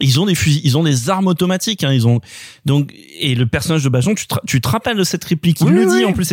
Ils 0.00 0.20
ont 0.20 0.26
des 0.26 0.34
fusils, 0.34 0.60
ils 0.64 0.76
ont 0.76 0.82
des 0.82 1.10
armes 1.10 1.26
automatiques. 1.26 1.84
Hein, 1.84 1.92
ils 1.92 2.06
ont 2.06 2.20
donc 2.64 2.92
et 3.18 3.34
le 3.34 3.46
personnage 3.46 3.84
de 3.84 3.88
Bajon, 3.88 4.14
tu 4.14 4.26
te, 4.26 4.34
tu 4.46 4.60
te 4.60 4.68
rappelles 4.68 4.96
de 4.96 5.04
cette 5.04 5.24
réplique? 5.24 5.60
Il 5.60 5.66
Oui, 5.66 5.72
le 5.72 5.86
oui, 5.86 5.98
dit 5.98 6.04
en 6.04 6.12
plus. 6.12 6.32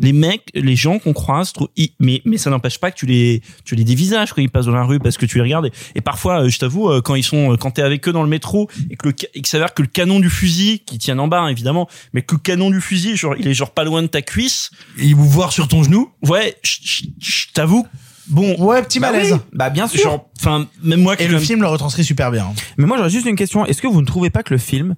Les 0.00 0.12
mecs, 0.12 0.50
les 0.54 0.76
gens 0.76 0.98
qu'on 0.98 1.12
croise, 1.12 1.52
mais 1.98 2.22
mais 2.24 2.38
ça 2.38 2.50
n'empêche 2.50 2.78
pas 2.78 2.90
que 2.90 2.96
tu 2.96 3.06
les 3.06 3.42
tu 3.64 3.74
les 3.74 3.84
dévisages 3.84 4.32
quand 4.32 4.42
ils 4.42 4.50
passent 4.50 4.66
dans 4.66 4.72
la 4.72 4.84
rue 4.84 4.98
parce 4.98 5.16
que 5.16 5.26
tu 5.26 5.38
les 5.38 5.42
regardes. 5.42 5.66
Et, 5.66 5.72
et 5.96 6.00
parfois, 6.00 6.44
euh, 6.44 6.48
je 6.48 6.58
t'avoue, 6.58 6.88
euh, 6.90 7.00
quand 7.00 7.14
ils 7.14 7.24
sont, 7.24 7.52
euh, 7.52 7.56
quand 7.56 7.72
t'es 7.72 7.82
avec 7.82 8.06
eux 8.08 8.12
dans 8.12 8.22
le 8.22 8.28
métro 8.28 8.68
et 8.90 8.96
que 8.96 9.08
le 9.08 9.14
et 9.34 9.42
que 9.42 9.48
s'avère 9.48 9.74
que 9.74 9.82
le 9.82 9.88
canon 9.88 10.20
du 10.20 10.30
fusil 10.30 10.80
qui 10.80 10.98
tient 10.98 11.18
en 11.18 11.28
bas 11.28 11.40
hein, 11.40 11.48
évidemment, 11.48 11.88
mais 12.12 12.22
que 12.22 12.34
le 12.34 12.40
canon 12.40 12.70
du 12.70 12.80
fusil, 12.80 13.16
genre 13.16 13.34
il 13.38 13.46
est 13.48 13.54
genre 13.54 13.72
pas 13.72 13.84
loin 13.84 14.02
de 14.02 14.08
ta 14.08 14.22
cuisse. 14.22 14.70
Et 14.98 15.14
vous 15.14 15.28
voir 15.28 15.52
sur 15.52 15.68
ton 15.68 15.82
genou? 15.82 16.10
Ouais, 16.22 16.56
je 16.62 17.46
t'avoue 17.54 17.86
Bon, 18.28 18.56
ouais, 18.64 18.82
petit 18.82 19.00
Bah 19.00 19.10
malaise. 19.12 19.32
oui, 19.32 19.38
bah 19.52 19.70
bien 19.70 19.88
sûr. 19.88 20.02
Genre, 20.02 20.28
enfin, 20.38 20.66
même 20.82 21.00
moi 21.00 21.16
qui 21.16 21.24
Et 21.24 21.28
le 21.28 21.38
film 21.38 21.60
le 21.62 21.68
retranscrit 21.68 22.04
super 22.04 22.30
bien. 22.30 22.46
Mais 22.76 22.86
moi, 22.86 22.96
j'aurais 22.96 23.10
juste 23.10 23.26
une 23.26 23.36
question. 23.36 23.64
Est-ce 23.66 23.82
que 23.82 23.86
vous 23.88 24.00
ne 24.00 24.06
trouvez 24.06 24.30
pas 24.30 24.42
que 24.42 24.52
le 24.54 24.58
film 24.58 24.94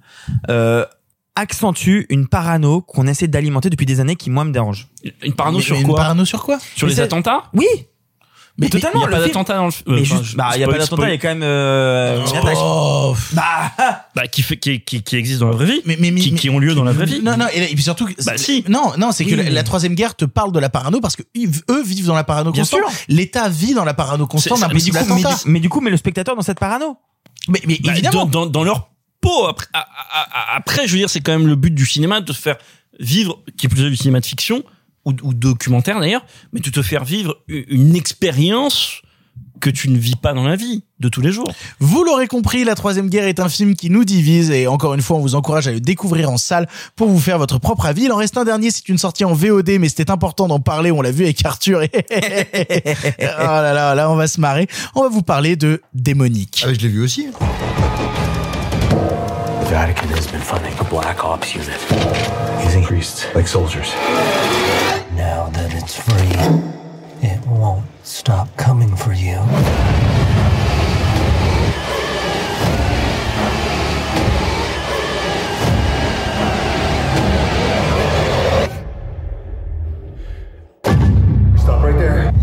euh, 0.49 0.85
accentue 1.35 2.05
une 2.09 2.27
parano 2.27 2.81
qu'on 2.81 3.07
essaie 3.07 3.27
d'alimenter 3.27 3.69
depuis 3.69 3.85
des 3.87 3.99
années 3.99 4.15
qui, 4.15 4.29
moi, 4.29 4.43
me 4.43 4.51
dérange? 4.51 4.87
Une 5.23 5.33
parano 5.33 5.57
Mais- 5.57 5.63
sur 5.63 5.75
mais 5.75 5.81
une 5.81 5.87
quoi? 5.87 5.97
parano 5.97 6.25
sur 6.25 6.43
quoi? 6.43 6.59
Sur 6.75 6.87
Mais 6.87 6.93
les 6.93 6.99
attentats? 6.99 7.45
Oui 7.53 7.65
Mais 8.59 8.69
totalement. 8.69 8.99
Il 8.99 9.03
y 9.03 9.05
a 9.05 9.07
pas 9.09 9.15
film- 9.15 9.27
d'attentat 9.27 9.55
dans 9.55 9.65
le 9.65 9.71
film. 9.71 9.97
Juste, 10.03 10.23
je- 10.25 10.37
bah, 10.37 10.51
il 10.53 10.61
y 10.61 10.63
a 10.63 10.67
pas 10.67 10.77
d'attentat, 10.77 11.07
il 11.07 11.11
y 11.11 11.13
a 11.13 11.17
quand 11.17 11.27
même 11.29 11.41
euh, 11.41 12.23
une 12.27 12.37
attaque. 12.37 12.55
Oh. 12.57 13.15
Bah, 13.31 13.71
Bah, 14.15 14.27
qui 14.27 14.43
fait, 14.43 14.57
qui, 14.57 14.79
qui, 14.81 15.01
qui 15.01 15.15
existe 15.15 15.39
dans 15.39 15.47
la 15.49 15.55
vraie 15.55 15.65
vie. 15.65 15.81
Mais, 15.85 15.97
mais, 15.99 16.11
mais- 16.11 16.21
qui, 16.21 16.35
qui 16.35 16.49
ont 16.51 16.59
lieu 16.59 16.75
dans 16.75 16.83
la 16.83 16.91
vraie 16.91 17.07
vie. 17.07 17.21
Non, 17.23 17.35
non, 17.35 17.47
et, 17.51 17.63
et 17.71 17.73
puis 17.73 17.81
surtout, 17.83 18.07
Bah, 18.25 18.33
si. 18.37 18.63
non, 18.69 18.91
non, 18.99 19.11
c'est 19.11 19.25
que 19.25 19.33
Oui, 19.33 19.49
la, 19.49 19.63
troisième 19.63 19.95
guerre 19.95 20.15
te 20.15 20.25
parle 20.25 20.51
de 20.51 20.59
la 20.59 20.69
parano 20.69 21.01
parce 21.01 21.15
que 21.15 21.23
eux 21.71 21.83
vivent 21.83 22.05
dans 22.05 22.13
la 22.15 22.23
parano 22.23 22.51
Bien 22.51 22.61
constante. 22.61 22.81
sûr. 22.91 22.99
L'État 23.07 23.49
vit 23.49 23.73
dans 23.73 23.85
la 23.85 23.95
parano 23.95 24.27
constante 24.27 24.59
d'un 24.59 24.67
mais 24.67 24.73
du, 24.75 24.91
possible 24.91 24.99
coup, 24.99 25.05
mais, 25.15 25.21
attentat. 25.25 25.43
du, 25.45 25.51
mais 25.51 25.59
du 25.59 25.69
coup, 25.69 25.81
mais 25.81 25.89
le 25.89 25.97
spectateur 25.97 26.35
dans 26.35 26.41
cette 26.43 26.59
parano. 26.59 26.97
Mais, 27.47 27.61
mais 27.65 27.79
Bah, 27.83 27.91
évidemment. 27.93 28.25
dans, 28.27 28.45
dans, 28.45 28.51
dans 28.51 28.63
leur 28.63 28.89
peau. 29.19 29.47
Après, 29.47 29.65
à- 29.73 29.79
à- 29.79 30.53
à- 30.53 30.57
après, 30.57 30.85
je 30.87 30.91
veux 30.93 30.99
dire, 30.99 31.09
c'est 31.09 31.21
quand 31.21 31.31
même 31.31 31.47
le 31.47 31.55
but 31.55 31.73
du 31.73 31.87
cinéma 31.87 32.21
de 32.21 32.31
faire 32.33 32.57
vivre, 32.99 33.39
qui 33.57 33.65
est 33.65 33.69
plutôt 33.69 33.89
du 33.89 33.95
cinéma 33.95 34.19
de 34.19 34.25
fiction 34.27 34.63
ou, 35.05 35.13
ou 35.23 35.33
documentaire 35.33 35.99
d'ailleurs, 35.99 36.25
mais 36.51 36.59
de 36.59 36.69
te 36.69 36.81
faire 36.81 37.03
vivre 37.03 37.37
une 37.47 37.95
expérience 37.95 39.01
que 39.63 39.69
tu 39.69 39.89
ne 39.89 39.97
vis 39.97 40.17
pas 40.17 40.33
dans 40.33 40.43
la 40.43 40.57
vie 40.57 40.83
de 40.99 41.07
tous 41.07 41.21
les 41.21 41.31
jours. 41.31 41.47
Vous 41.79 42.03
l'aurez 42.03 42.27
compris, 42.27 42.65
La 42.65 42.75
Troisième 42.75 43.09
Guerre 43.09 43.27
est 43.27 43.39
un 43.39 43.47
film 43.47 43.75
qui 43.75 43.89
nous 43.89 44.03
divise 44.03 44.51
et 44.51 44.67
encore 44.67 44.93
une 44.93 45.01
fois, 45.01 45.15
on 45.15 45.21
vous 45.21 45.35
encourage 45.35 45.69
à 45.69 45.71
le 45.71 45.79
découvrir 45.79 46.29
en 46.29 46.37
salle 46.37 46.67
pour 46.97 47.07
vous 47.07 47.19
faire 47.19 47.37
votre 47.37 47.59
propre 47.59 47.85
avis. 47.85 48.03
Il 48.03 48.11
en 48.11 48.17
reste 48.17 48.37
un 48.37 48.43
dernier, 48.43 48.71
c'est 48.71 48.89
une 48.89 48.97
sortie 48.97 49.23
en 49.23 49.31
VOD, 49.31 49.79
mais 49.79 49.87
c'était 49.87 50.11
important 50.11 50.49
d'en 50.49 50.59
parler, 50.59 50.91
on 50.91 51.01
l'a 51.01 51.11
vu 51.11 51.23
avec 51.23 51.45
Arthur. 51.45 51.81
Et... 51.81 51.91
oh 51.93 52.03
là 53.19 53.73
là, 53.73 53.95
là 53.95 54.11
on 54.11 54.15
va 54.15 54.27
se 54.27 54.41
marrer. 54.41 54.67
On 54.95 55.03
va 55.03 55.07
vous 55.07 55.23
parler 55.23 55.55
de 55.55 55.81
Démonique. 55.93 56.65
Ah, 56.67 56.73
je 56.73 56.79
l'ai 56.79 56.89
vu 56.89 57.01
aussi. 57.01 57.27
The 59.65 59.71
Vatican 59.71 60.09
has 60.09 60.27
been 60.27 60.41
funding 60.41 60.73
a 60.77 60.83
black 60.83 61.23
ops 61.23 61.55
unit. 61.55 61.79
Using 62.65 62.83
priests 62.83 63.27
like 63.33 63.47
soldiers. 63.47 63.95
Now 65.15 65.49
that 65.49 65.73
it's 65.75 65.95
free, 65.95 67.27
it 67.27 67.45
won't 67.45 67.85
stop 68.03 68.55
coming 68.57 68.95
for 68.95 69.13
you. 69.13 69.35
Stop 81.57 81.83
right 81.83 81.97
there. 81.97 82.42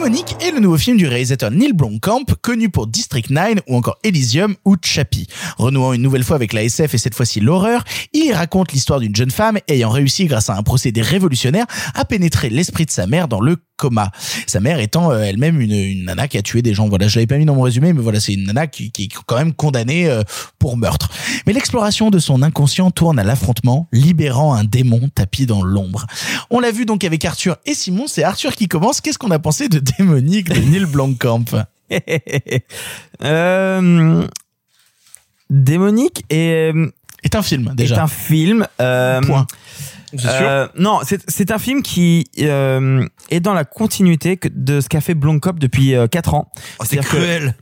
Démonique 0.00 0.34
est 0.40 0.50
le 0.50 0.60
nouveau 0.60 0.78
film 0.78 0.96
du 0.96 1.06
réalisateur 1.06 1.50
Neil 1.50 1.74
Blomkamp, 1.74 2.24
connu 2.40 2.70
pour 2.70 2.86
District 2.86 3.28
9 3.28 3.56
ou 3.68 3.76
encore 3.76 3.98
Elysium 4.02 4.56
ou 4.64 4.76
Chappie. 4.82 5.26
Renouant 5.58 5.92
une 5.92 6.00
nouvelle 6.00 6.24
fois 6.24 6.36
avec 6.36 6.54
la 6.54 6.64
SF 6.64 6.94
et 6.94 6.98
cette 6.98 7.14
fois-ci 7.14 7.38
l'horreur, 7.40 7.84
il 8.14 8.32
raconte 8.32 8.72
l'histoire 8.72 8.98
d'une 8.98 9.14
jeune 9.14 9.30
femme 9.30 9.58
ayant 9.68 9.90
réussi 9.90 10.24
grâce 10.24 10.48
à 10.48 10.56
un 10.56 10.62
procédé 10.62 11.02
révolutionnaire 11.02 11.66
à 11.94 12.06
pénétrer 12.06 12.48
l'esprit 12.48 12.86
de 12.86 12.90
sa 12.90 13.06
mère 13.06 13.28
dans 13.28 13.42
le 13.42 13.58
coma. 13.80 14.12
Sa 14.46 14.60
mère 14.60 14.78
étant 14.78 15.10
euh, 15.10 15.22
elle-même 15.22 15.60
une, 15.60 15.72
une 15.72 16.04
nana 16.04 16.28
qui 16.28 16.36
a 16.38 16.42
tué 16.42 16.60
des 16.60 16.74
gens. 16.74 16.88
Voilà, 16.88 17.08
je 17.08 17.16
l'avais 17.16 17.26
pas 17.26 17.38
mis 17.38 17.46
dans 17.46 17.54
mon 17.54 17.62
résumé, 17.62 17.92
mais 17.92 18.02
voilà, 18.02 18.20
c'est 18.20 18.34
une 18.34 18.44
nana 18.44 18.66
qui, 18.66 18.90
qui 18.92 19.04
est 19.04 19.08
quand 19.26 19.36
même 19.36 19.54
condamnée 19.54 20.08
euh, 20.08 20.22
pour 20.58 20.76
meurtre. 20.76 21.08
Mais 21.46 21.52
l'exploration 21.54 22.10
de 22.10 22.18
son 22.18 22.42
inconscient 22.42 22.90
tourne 22.90 23.18
à 23.18 23.24
l'affrontement, 23.24 23.88
libérant 23.92 24.54
un 24.54 24.64
démon 24.64 25.08
tapis 25.14 25.46
dans 25.46 25.62
l'ombre. 25.62 26.06
On 26.50 26.60
l'a 26.60 26.70
vu 26.70 26.84
donc 26.84 27.04
avec 27.04 27.24
Arthur 27.24 27.56
et 27.64 27.72
Simon. 27.74 28.04
C'est 28.06 28.22
Arthur 28.22 28.54
qui 28.54 28.68
commence. 28.68 29.00
Qu'est-ce 29.00 29.18
qu'on 29.18 29.30
a 29.30 29.38
pensé 29.38 29.68
de 29.68 29.78
Démonique 29.78 30.50
de 30.50 30.60
Neil 30.60 30.84
Blomkamp? 30.84 31.44
Euh, 33.22 34.26
Démonique 35.50 36.24
est, 36.30 36.72
Est 37.22 37.34
un 37.34 37.42
film 37.42 37.72
déjà. 37.74 37.96
est 37.96 37.98
un 37.98 38.06
film. 38.06 38.66
Point. 38.78 39.46
Euh, 40.24 40.66
non, 40.76 41.00
c'est 41.28 41.50
un 41.50 41.58
film 41.58 41.82
qui 41.82 42.28
euh, 42.40 43.06
est 43.30 43.40
dans 43.40 43.54
la 43.54 43.64
continuité 43.64 44.38
de 44.52 44.80
ce 44.80 44.88
qu'a 44.88 45.00
fait 45.00 45.14
Blomkamp 45.14 45.54
depuis 45.58 45.94
4 46.10 46.34
ans. 46.34 46.50
Oh, 46.80 46.84
c'est 46.84 46.96
que- 46.96 47.02
cruel. 47.02 47.46
Euh, 47.48 47.52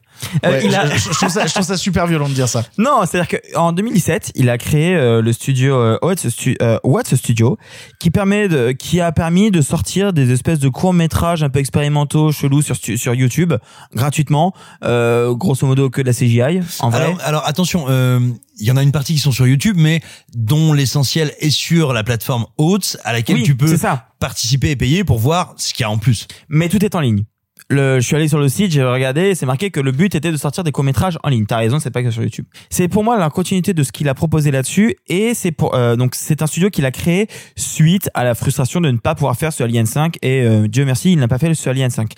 Ouais, 0.45 0.65
il 0.65 0.74
a- 0.74 0.95
je, 0.97 1.09
trouve 1.11 1.28
ça, 1.28 1.47
je 1.47 1.53
trouve 1.53 1.66
ça 1.66 1.77
super 1.77 2.07
violent 2.07 2.28
de 2.28 2.35
dire 2.35 2.49
ça. 2.49 2.65
Non, 2.78 3.01
c'est-à-dire 3.07 3.40
qu'en 3.55 3.73
2017, 3.73 4.32
il 4.35 4.51
a 4.51 4.59
créé 4.59 4.95
euh, 4.95 5.23
le 5.23 5.32
studio 5.32 5.74
euh, 5.77 5.99
What's, 6.03 6.28
Stu- 6.28 6.57
euh, 6.61 6.78
What's 6.85 7.15
Studio, 7.15 7.57
qui 8.01 8.11
permet 8.11 8.49
de, 8.49 8.73
qui 8.73 9.01
a 9.01 9.12
permis 9.12 9.51
de 9.51 9.61
sortir 9.61 10.12
des 10.12 10.31
espèces 10.32 10.59
de 10.59 10.69
courts 10.69 10.93
métrages 10.95 11.43
un 11.43 11.49
peu 11.51 11.59
expérimentaux, 11.59 12.32
chelous 12.32 12.62
sur 12.62 12.77
sur 12.77 13.15
YouTube 13.15 13.55
gratuitement, 13.95 14.53
euh, 14.85 15.35
grosso 15.35 15.66
modo 15.66 15.90
que 15.90 16.01
de 16.03 16.07
la 16.07 16.12
CGI. 16.12 16.61
En 16.81 16.90
vrai, 16.90 17.03
Alors, 17.05 17.19
alors 17.23 17.47
attention, 17.47 17.86
euh, 17.89 18.20
il 18.59 18.66
y 18.66 18.70
en 18.70 18.77
a 18.77 18.82
une 18.82 18.93
partie 18.93 19.15
qui 19.15 19.20
sont 19.20 19.32
sur 19.32 19.47
YouTube, 19.47 19.77
mais 19.78 20.01
dont 20.35 20.73
l'essentiel 20.73 21.32
est 21.40 21.51
sur 21.51 21.93
la 21.93 22.03
plateforme 22.05 22.47
Oats, 22.59 22.97
à 23.05 23.12
laquelle 23.12 23.36
Oui, 23.36 23.43
tu 23.45 23.55
peux 23.57 23.77
ça. 23.77 24.07
participer 24.20 24.70
et 24.70 24.77
payer 24.77 25.05
pour 25.05 25.19
voir 25.19 25.55
ce 25.57 25.73
qu'il 25.73 25.85
y 25.85 25.86
a 25.86 25.90
en 25.90 25.99
plus. 25.99 26.27
mais 26.49 26.69
tout 26.69 26.85
est 26.85 26.95
en 26.95 27.01
ligne. 27.01 27.24
Le, 27.70 28.01
je 28.01 28.07
suis 28.07 28.16
allé 28.16 28.28
sur 28.28 28.39
le 28.39 28.49
site, 28.49 28.73
j'ai 28.73 28.82
regardé, 28.82 29.35
c'est 29.35 29.45
marqué 29.45 29.70
que 29.70 29.78
le 29.78 29.93
but 29.93 30.15
était 30.15 30.32
de 30.32 30.39
sortir 30.39 30.65
des 30.65 30.73
courts 30.73 30.85
métrages 30.85 31.19
en 31.23 31.28
ligne. 31.28 31.45
T'as 31.45 31.59
raison, 31.59 31.78
c'est 31.78 31.90
pas 31.90 32.03
que 32.03 32.11
sur 32.11 32.23
YouTube. 32.23 32.47
C'est 32.70 32.89
pour 32.89 33.05
moi 33.05 33.19
la 33.19 33.28
continuité 33.28 33.74
de 33.74 33.82
ce 33.82 33.93
qu'il 33.93 34.09
a 34.09 34.15
proposé 34.15 34.51
là-dessus, 34.51 34.97
et 35.07 35.35
c'est 35.35 35.53
pour 35.53 35.74
euh, 35.74 35.95
donc 35.95 36.15
c'est 36.15 36.40
un 36.40 36.47
studio 36.47 36.70
qu'il 36.70 36.86
a 36.86 36.90
créé 36.90 37.28
suite 37.57 38.09
à 38.15 38.24
la 38.24 38.35
frustration 38.35 38.81
de 38.81 38.90
ne 38.90 38.97
pas 38.97 39.15
pouvoir 39.15 39.36
faire 39.36 39.53
ce 39.53 39.62
Alien 39.62 39.85
5, 39.85 40.16
et 40.23 40.45
euh, 40.45 40.66
Dieu 40.66 40.86
merci, 40.86 41.12
il 41.12 41.19
n'a 41.19 41.28
pas 41.28 41.36
fait 41.36 41.53
ce 41.53 41.69
Alien 41.69 41.90
5. 41.90 42.11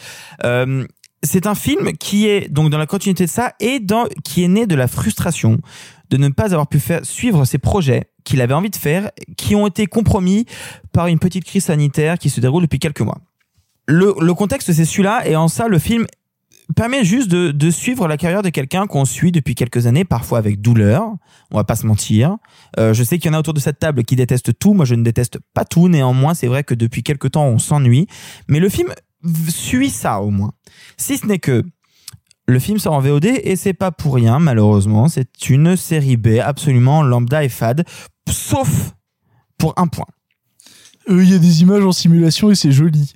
Euh, 0.44 0.86
c'est 1.24 1.48
un 1.48 1.56
film 1.56 1.94
qui 1.98 2.28
est 2.28 2.48
donc 2.48 2.70
dans 2.70 2.78
la 2.78 2.86
continuité 2.86 3.24
de 3.24 3.30
ça 3.30 3.52
et 3.58 3.80
dans 3.80 4.06
qui 4.22 4.44
est 4.44 4.48
né 4.48 4.66
de 4.66 4.76
la 4.76 4.86
frustration 4.86 5.58
de 6.10 6.16
ne 6.16 6.28
pas 6.28 6.52
avoir 6.52 6.68
pu 6.68 6.78
faire 6.78 7.04
suivre 7.04 7.44
ses 7.44 7.58
projets 7.58 8.04
qu'il 8.22 8.40
avait 8.40 8.54
envie 8.54 8.70
de 8.70 8.76
faire, 8.76 9.10
qui 9.36 9.56
ont 9.56 9.66
été 9.66 9.86
compromis 9.86 10.46
par 10.92 11.08
une 11.08 11.18
petite 11.18 11.44
crise 11.44 11.64
sanitaire 11.64 12.18
qui 12.18 12.30
se 12.30 12.40
déroule 12.40 12.62
depuis 12.62 12.78
quelques 12.78 13.00
mois 13.00 13.18
le, 13.86 14.32
contexte 14.34 14.72
c'est 14.72 14.84
celui-là 14.84 15.26
et 15.26 15.36
en 15.36 15.48
ça 15.48 15.68
le 15.68 15.78
film 15.78 16.06
permet 16.76 17.04
juste 17.04 17.28
de, 17.28 17.70
suivre 17.70 18.06
la 18.06 18.16
carrière 18.16 18.42
de 18.42 18.48
quelqu'un 18.48 18.86
qu'on 18.86 19.04
suit 19.04 19.32
depuis 19.32 19.54
quelques 19.54 19.86
années, 19.86 20.04
parfois 20.04 20.38
avec 20.38 20.60
douleur. 20.60 21.02
On 21.50 21.56
va 21.56 21.64
pas 21.64 21.74
se 21.74 21.84
mentir. 21.84 22.36
Euh, 22.78 22.94
je 22.94 23.02
sais 23.02 23.18
qu'il 23.18 23.30
y 23.30 23.34
en 23.34 23.36
a 23.36 23.40
autour 23.40 23.54
de 23.54 23.60
cette 23.60 23.80
table 23.80 24.04
qui 24.04 24.14
détestent 24.14 24.56
tout. 24.56 24.72
Moi, 24.72 24.84
je 24.84 24.94
ne 24.94 25.02
déteste 25.02 25.38
pas 25.52 25.64
tout. 25.64 25.88
Néanmoins, 25.88 26.34
c'est 26.34 26.46
vrai 26.46 26.62
que 26.62 26.74
depuis 26.74 27.02
quelques 27.02 27.32
temps, 27.32 27.46
on 27.46 27.58
s'ennuie. 27.58 28.06
Mais 28.46 28.60
le 28.60 28.68
film 28.68 28.92
suit 29.48 29.90
ça 29.90 30.20
au 30.20 30.30
moins. 30.30 30.52
Si 30.96 31.18
ce 31.18 31.26
n'est 31.26 31.40
que 31.40 31.64
le 32.50 32.58
film 32.58 32.78
sort 32.78 32.94
en 32.94 33.00
VOD 33.00 33.26
et 33.26 33.56
c'est 33.56 33.74
pas 33.74 33.92
pour 33.92 34.14
rien, 34.14 34.38
malheureusement. 34.38 35.08
C'est 35.08 35.48
une 35.48 35.76
série 35.76 36.16
B 36.16 36.38
absolument 36.42 37.02
lambda 37.02 37.44
et 37.44 37.48
fade, 37.48 37.84
sauf 38.28 38.92
pour 39.56 39.74
un 39.76 39.86
point. 39.86 40.06
Euh, 41.08 41.22
Il 41.22 41.30
y 41.30 41.34
a 41.34 41.38
des 41.38 41.62
images 41.62 41.84
en 41.84 41.92
simulation 41.92 42.50
et 42.50 42.54
c'est 42.54 42.72
joli. 42.72 43.14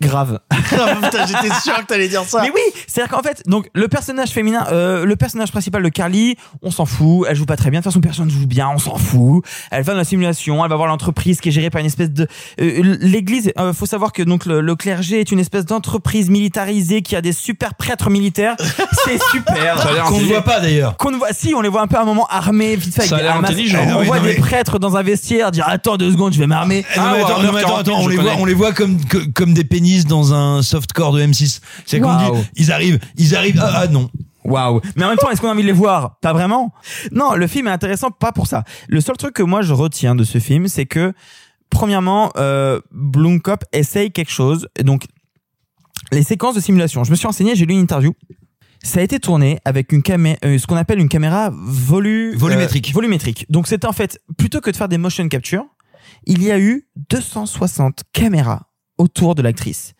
Grave. 0.08 0.40
Putain, 0.50 1.26
j'étais 1.26 1.54
sûr 1.62 1.74
que 1.80 1.86
t'allais 1.86 2.08
dire 2.08 2.22
ça. 2.24 2.40
Mais 2.42 2.50
oui, 2.54 2.60
c'est-à-dire 2.86 3.10
qu'en 3.14 3.22
fait, 3.22 3.42
donc 3.46 3.68
le 3.74 3.88
personnage 3.88 4.30
féminin, 4.30 4.66
euh, 4.72 5.04
le 5.04 5.16
personnage 5.16 5.50
principal 5.50 5.82
de 5.82 5.88
Carly, 5.88 6.36
on 6.62 6.70
s'en 6.70 6.86
fout, 6.86 7.26
elle 7.28 7.36
joue 7.36 7.46
pas 7.46 7.56
très 7.56 7.70
bien. 7.70 7.80
De 7.80 7.84
toute 7.84 7.92
façon, 7.92 8.00
personne 8.00 8.30
joue 8.30 8.46
bien, 8.46 8.68
on 8.74 8.78
s'en 8.78 8.96
fout. 8.96 9.44
Elle 9.70 9.82
va 9.82 9.92
dans 9.92 9.98
la 9.98 10.04
simulation, 10.04 10.64
elle 10.64 10.70
va 10.70 10.76
voir 10.76 10.88
l'entreprise 10.88 11.40
qui 11.40 11.48
est 11.50 11.52
gérée 11.52 11.70
par 11.70 11.80
une 11.80 11.86
espèce 11.86 12.10
de 12.10 12.26
euh, 12.60 12.96
l'église. 13.00 13.52
Euh, 13.58 13.72
faut 13.72 13.86
savoir 13.86 14.12
que 14.12 14.22
donc 14.22 14.46
le, 14.46 14.60
le 14.60 14.74
clergé 14.76 15.20
est 15.20 15.30
une 15.32 15.38
espèce 15.38 15.64
d'entreprise 15.66 16.30
militarisée 16.30 17.02
qui 17.02 17.14
a 17.16 17.20
des 17.20 17.32
super 17.32 17.74
prêtres 17.74 18.10
militaires. 18.10 18.56
C'est 19.04 19.20
super. 19.30 19.78
Ça 19.78 19.88
a 19.88 19.92
l'air 19.92 20.04
Qu'on 20.04 20.10
ne 20.12 20.16
intelligent. 20.16 20.32
voit 20.34 20.42
pas 20.42 20.60
d'ailleurs. 20.60 20.96
Qu'on 20.96 21.10
ne 21.10 21.16
voit, 21.16 21.28
si 21.32 21.54
on 21.54 21.60
les 21.60 21.68
voit 21.68 21.82
un 21.82 21.86
peu 21.86 21.96
à 21.96 22.02
un 22.02 22.06
moment 22.06 22.26
armés, 22.28 22.76
vite 22.76 22.94
fait 22.94 23.02
Ça 23.06 23.16
a 23.16 23.18
des 23.18 23.24
l'air 23.24 23.36
intelligent. 23.36 23.80
On 23.86 23.92
Ah 23.92 23.96
oui, 24.00 24.06
voit 24.06 24.16
non, 24.18 24.22
des 24.24 24.28
mais- 24.34 24.40
prêtres 24.40 24.78
dans 24.78 24.96
un 24.96 25.02
vestiaire 25.02 25.50
dire 25.50 25.68
attends 25.68 25.96
deux 25.96 26.10
secondes, 26.12 26.32
je 26.32 26.38
vais 26.38 26.46
m'armer. 26.46 26.84
Eh 26.94 26.98
non, 26.98 27.04
Ah, 27.06 27.12
mais 27.12 27.18
attends, 27.18 27.28
Warhammer 27.28 27.46
non, 27.46 27.52
mais 27.52 27.58
attends, 27.60 27.68
40 27.68 27.80
attends, 27.88 27.98
on 27.98 28.02
je 28.04 28.08
les 28.10 28.16
voit, 28.16 28.24
connais. 28.24 28.42
on 28.42 28.44
les 28.44 28.54
voit 28.54 28.72
comme 28.72 29.04
que- 29.04 29.18
comme 29.32 29.54
des 29.54 29.64
pénis 29.64 29.89
dans 30.06 30.32
un 30.34 30.62
softcore 30.62 31.12
de 31.12 31.22
M6. 31.22 31.60
C'est 31.86 32.00
qu'on 32.00 32.16
dit, 32.16 32.40
ils 32.56 32.72
arrivent, 32.72 32.98
ils 33.16 33.34
arrivent. 33.36 33.60
Ah, 33.62 33.72
ah, 33.82 33.86
non. 33.86 34.10
Waouh. 34.44 34.80
Mais 34.96 35.04
en 35.04 35.08
même 35.08 35.18
temps, 35.18 35.30
est-ce 35.30 35.40
qu'on 35.40 35.48
a 35.48 35.52
envie 35.52 35.62
de 35.62 35.66
les 35.66 35.72
voir? 35.72 36.18
Pas 36.20 36.32
vraiment? 36.32 36.72
Non, 37.12 37.34
le 37.34 37.46
film 37.46 37.66
est 37.68 37.70
intéressant 37.70 38.10
pas 38.10 38.32
pour 38.32 38.46
ça. 38.46 38.64
Le 38.88 39.00
seul 39.00 39.16
truc 39.16 39.34
que 39.34 39.42
moi 39.42 39.62
je 39.62 39.72
retiens 39.74 40.14
de 40.14 40.24
ce 40.24 40.38
film, 40.38 40.66
c'est 40.66 40.86
que 40.86 41.12
premièrement, 41.68 42.32
euh, 42.36 42.80
Blomkamp 42.90 43.58
essaye 43.72 44.10
quelque 44.10 44.32
chose. 44.32 44.66
Et 44.78 44.82
Donc, 44.82 45.04
les 46.12 46.22
séquences 46.22 46.54
de 46.54 46.60
simulation. 46.60 47.04
Je 47.04 47.10
me 47.10 47.16
suis 47.16 47.26
renseigné, 47.26 47.54
j'ai 47.54 47.66
lu 47.66 47.74
une 47.74 47.80
interview. 47.80 48.12
Ça 48.82 49.00
a 49.00 49.02
été 49.02 49.20
tourné 49.20 49.58
avec 49.66 49.92
une 49.92 50.02
caméra, 50.02 50.38
ce 50.42 50.66
qu'on 50.66 50.76
appelle 50.76 50.98
une 50.98 51.10
caméra 51.10 51.50
volu, 51.52 52.34
Volumétrique. 52.34 52.88
euh, 52.88 52.92
volumétrique. 52.94 53.44
Donc 53.50 53.66
c'est 53.66 53.84
en 53.84 53.92
fait 53.92 54.18
plutôt 54.38 54.60
que 54.62 54.70
de 54.70 54.76
faire 54.76 54.88
des 54.88 54.96
motion 54.96 55.28
capture, 55.28 55.64
il 56.26 56.42
y 56.42 56.50
a 56.50 56.58
eu 56.58 56.88
260 57.10 58.04
caméras 58.12 58.62
autour 59.00 59.34
de 59.34 59.42
l'actrice 59.42 59.94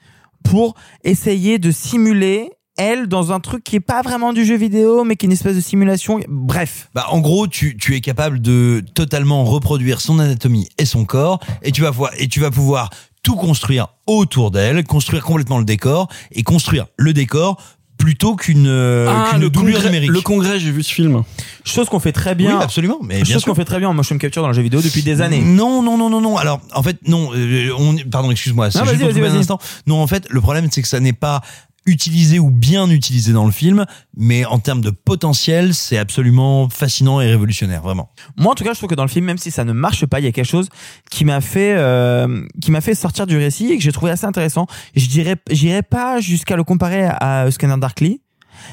pour 0.44 0.74
essayer 1.04 1.58
de 1.58 1.70
simuler 1.70 2.50
elle 2.76 3.08
dans 3.08 3.30
un 3.30 3.40
truc 3.40 3.62
qui 3.62 3.76
est 3.76 3.80
pas 3.80 4.00
vraiment 4.00 4.32
du 4.32 4.44
jeu 4.44 4.56
vidéo, 4.56 5.04
mais 5.04 5.16
qui 5.16 5.26
est 5.26 5.28
une 5.28 5.32
espèce 5.32 5.54
de 5.54 5.60
simulation. 5.60 6.20
Bref. 6.28 6.88
Bah, 6.94 7.06
en 7.10 7.20
gros, 7.20 7.46
tu, 7.46 7.76
tu 7.76 7.94
es 7.94 8.00
capable 8.00 8.40
de 8.40 8.82
totalement 8.94 9.44
reproduire 9.44 10.00
son 10.00 10.18
anatomie 10.18 10.68
et 10.78 10.86
son 10.86 11.04
corps, 11.04 11.40
et 11.62 11.72
tu 11.72 11.82
vas 11.82 11.90
pouvoir, 11.90 12.12
et 12.16 12.28
tu 12.28 12.40
vas 12.40 12.50
pouvoir 12.50 12.88
tout 13.22 13.36
construire 13.36 13.88
autour 14.06 14.50
d'elle, 14.50 14.82
construire 14.84 15.24
complètement 15.24 15.58
le 15.58 15.66
décor, 15.66 16.08
et 16.32 16.42
construire 16.42 16.86
le 16.96 17.12
décor 17.12 17.62
plutôt 18.00 18.34
qu'une 18.34 18.66
euh, 18.66 19.06
Ah, 19.08 19.28
qu'une 19.30 19.40
le 19.42 19.50
doublure 19.50 19.74
congrès, 19.74 19.88
numérique. 19.90 20.10
le 20.10 20.20
congrès, 20.20 20.58
j'ai 20.58 20.70
vu 20.72 20.82
ce 20.82 20.92
film. 20.92 21.22
Chose 21.64 21.88
qu'on 21.88 22.00
fait 22.00 22.12
très 22.12 22.34
bien. 22.34 22.56
Oui, 22.56 22.62
absolument, 22.64 22.98
mais 23.02 23.16
bien 23.22 23.24
chose 23.34 23.42
sûr. 23.42 23.52
qu'on 23.52 23.54
fait 23.54 23.64
très 23.64 23.78
bien 23.78 23.88
en 23.88 23.94
motion 23.94 24.16
capture 24.18 24.42
dans 24.42 24.48
le 24.48 24.54
jeu 24.54 24.62
vidéo 24.62 24.80
depuis 24.80 25.02
des 25.02 25.20
années. 25.20 25.40
Non, 25.42 25.82
non, 25.82 25.96
non, 25.98 26.10
non, 26.10 26.20
non. 26.20 26.36
Alors, 26.38 26.60
en 26.74 26.82
fait, 26.82 26.96
non. 27.06 27.30
euh, 27.34 27.70
on, 27.78 27.94
pardon, 28.10 28.30
excuse-moi. 28.30 28.70
C'est 28.70 28.78
Non, 28.80 28.86
juste 28.86 28.96
vas-y, 29.02 29.12
vas-y, 29.12 29.20
un 29.20 29.28
vas-y. 29.28 29.38
instant. 29.38 29.58
Non, 29.86 30.00
en 30.02 30.06
fait, 30.06 30.26
le 30.30 30.40
problème, 30.40 30.68
c'est 30.70 30.82
que 30.82 30.88
ça 30.88 30.98
n'est 31.00 31.12
pas 31.12 31.42
utilisé 31.86 32.38
ou 32.38 32.50
bien 32.50 32.88
utilisé 32.90 33.32
dans 33.32 33.46
le 33.46 33.52
film, 33.52 33.86
mais 34.16 34.44
en 34.44 34.58
termes 34.58 34.80
de 34.80 34.90
potentiel, 34.90 35.74
c'est 35.74 35.98
absolument 35.98 36.68
fascinant 36.68 37.20
et 37.20 37.26
révolutionnaire, 37.26 37.82
vraiment. 37.82 38.10
Moi, 38.36 38.52
en 38.52 38.54
tout 38.54 38.64
cas, 38.64 38.72
je 38.72 38.78
trouve 38.78 38.90
que 38.90 38.94
dans 38.94 39.04
le 39.04 39.08
film, 39.08 39.24
même 39.24 39.38
si 39.38 39.50
ça 39.50 39.64
ne 39.64 39.72
marche 39.72 40.06
pas, 40.06 40.20
il 40.20 40.24
y 40.24 40.28
a 40.28 40.32
quelque 40.32 40.44
chose 40.44 40.68
qui 41.10 41.24
m'a 41.24 41.40
fait, 41.40 41.74
euh, 41.76 42.42
qui 42.60 42.70
m'a 42.70 42.80
fait 42.80 42.94
sortir 42.94 43.26
du 43.26 43.36
récit 43.36 43.70
et 43.72 43.76
que 43.76 43.82
j'ai 43.82 43.92
trouvé 43.92 44.10
assez 44.10 44.26
intéressant. 44.26 44.66
Je 44.94 45.06
dirais, 45.06 45.36
j'irai 45.50 45.82
pas 45.82 46.20
jusqu'à 46.20 46.56
le 46.56 46.64
comparer 46.64 47.04
à 47.04 47.50
Scanner 47.50 47.78
Darkly. 47.78 48.20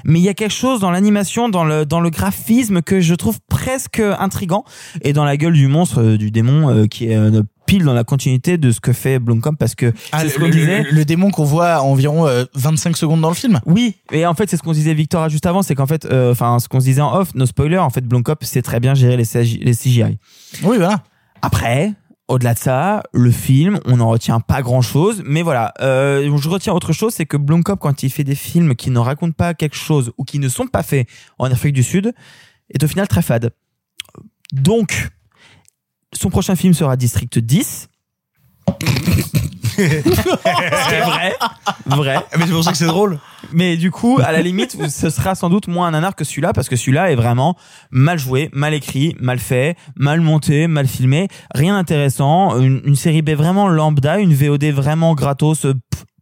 Mais 0.04 0.20
il 0.20 0.24
y 0.24 0.30
a 0.30 0.34
quelque 0.34 0.54
chose 0.54 0.80
dans 0.80 0.92
l'animation, 0.92 1.50
dans 1.50 1.64
le 1.64 1.86
dans 1.86 2.00
le 2.00 2.10
graphisme 2.10 2.82
que 2.82 3.00
je 3.00 3.16
trouve 3.16 3.40
presque 3.50 4.00
intrigant 4.00 4.64
et 5.02 5.14
dans 5.14 5.26
la 5.26 5.38
gueule 5.38 5.54
du 5.54 5.68
monstre, 5.68 6.02
euh, 6.02 6.18
du 6.18 6.32
démon 6.32 6.70
euh, 6.70 6.88
qui 6.88 7.08
est 7.08 7.16
euh, 7.16 7.42
pile 7.68 7.84
dans 7.84 7.94
la 7.94 8.04
continuité 8.04 8.58
de 8.58 8.72
ce 8.72 8.80
que 8.80 8.94
fait 8.94 9.20
Blomkamp 9.20 9.54
parce 9.56 9.76
que 9.76 9.94
Ah, 10.12 10.22
c'est 10.22 10.30
ce 10.30 10.40
qu'on 10.40 10.50
disait. 10.50 10.84
le- 10.84 10.90
le 10.92 11.06
démon 11.06 11.30
qu'on 11.30 11.44
voit 11.44 11.74
à 11.74 11.82
environ 11.82 12.26
euh, 12.28 12.46
25 12.56 12.98
secondes 12.98 13.22
dans 13.22 13.30
le 13.30 13.36
film. 13.36 13.60
Oui, 13.68 13.98
et 14.12 14.26
en 14.26 14.34
fait 14.34 14.50
c'est 14.50 14.58
ce 14.58 14.64
qu'on 14.64 14.72
disait 14.72 14.94
Victor 14.96 15.30
juste 15.30 15.46
avant, 15.46 15.62
c'est 15.62 15.76
qu'en 15.76 15.86
fait, 15.86 16.06
euh, 16.06 16.32
enfin 16.32 16.58
ce 16.60 16.68
qu'on 16.68 16.80
se 16.80 16.86
disait 16.86 17.02
en 17.02 17.14
off, 17.16 17.36
nos 17.36 17.46
spoilers, 17.46 17.78
en 17.78 17.90
fait 17.92 18.02
Blomkamp 18.02 18.38
sait 18.42 18.62
très 18.64 18.80
bien 18.80 18.96
gérer 18.96 19.18
les, 19.18 19.26
CGI 19.26 19.60
les 19.62 19.74
CGI. 19.76 20.18
Oui, 20.64 20.78
voilà. 20.78 21.04
Après, 21.44 21.94
au-delà 22.30 22.54
de 22.54 22.60
ça, 22.60 23.04
le 23.14 23.32
film, 23.32 23.80
on 23.86 23.98
n'en 23.98 24.10
retient 24.10 24.40
pas 24.40 24.62
grand-chose, 24.62 25.22
mais 25.26 25.42
voilà, 25.44 25.74
euh, 25.82 26.36
je 26.38 26.50
retiens 26.50 26.74
autre 26.74 26.92
chose, 26.94 27.14
c'est 27.14 27.26
que 27.26 27.38
Blomkamp, 27.38 27.78
quand 27.78 28.02
il 28.04 28.10
fait 28.10 28.24
des 28.24 28.36
films 28.36 28.76
qui 28.76 28.90
ne 28.90 29.00
racontent 29.00 29.36
pas 29.38 29.54
quelque 29.54 29.76
chose 29.78 30.12
ou 30.18 30.24
qui 30.24 30.40
ne 30.40 30.50
sont 30.50 30.68
pas 30.68 30.84
faits 30.84 31.08
en 31.38 31.46
Afrique 31.52 31.74
du 31.74 31.84
Sud, 31.84 32.14
est 32.74 32.84
au 32.84 32.88
final 32.88 33.08
très 33.08 33.22
fade. 33.22 33.52
Donc, 34.54 35.10
son 36.18 36.30
prochain 36.30 36.56
film 36.56 36.74
sera 36.74 36.96
District 36.98 37.40
10. 37.40 37.90
c'est 39.78 41.02
vrai, 41.02 41.36
vrai. 41.86 42.18
Mais 42.38 42.46
c'est 42.46 42.52
pour 42.52 42.64
ça 42.64 42.72
que 42.72 42.78
c'est 42.78 42.88
drôle. 42.88 43.20
Mais 43.54 43.78
du 43.78 43.92
coup, 43.92 44.20
à 44.24 44.32
la 44.32 44.42
limite, 44.42 44.90
ce 44.90 45.10
sera 45.10 45.36
sans 45.36 45.50
doute 45.50 45.68
moins 45.68 45.88
un 45.88 45.92
nanar 45.92 46.16
que 46.16 46.24
celui-là, 46.24 46.52
parce 46.52 46.68
que 46.68 46.76
celui-là 46.76 47.12
est 47.12 47.16
vraiment 47.16 47.56
mal 47.92 48.18
joué, 48.18 48.50
mal 48.54 48.74
écrit, 48.74 49.16
mal 49.20 49.38
fait, 49.40 49.78
mal 49.96 50.20
monté, 50.20 50.68
mal 50.68 50.88
filmé, 50.88 51.28
rien 51.54 51.76
d'intéressant, 51.76 52.60
une, 52.60 52.82
une 52.86 52.96
série 52.96 53.22
B 53.22 53.32
vraiment 53.32 53.68
lambda, 53.68 54.18
une 54.18 54.34
VOD 54.34 54.66
vraiment 54.66 55.14
gratos, 55.14 55.68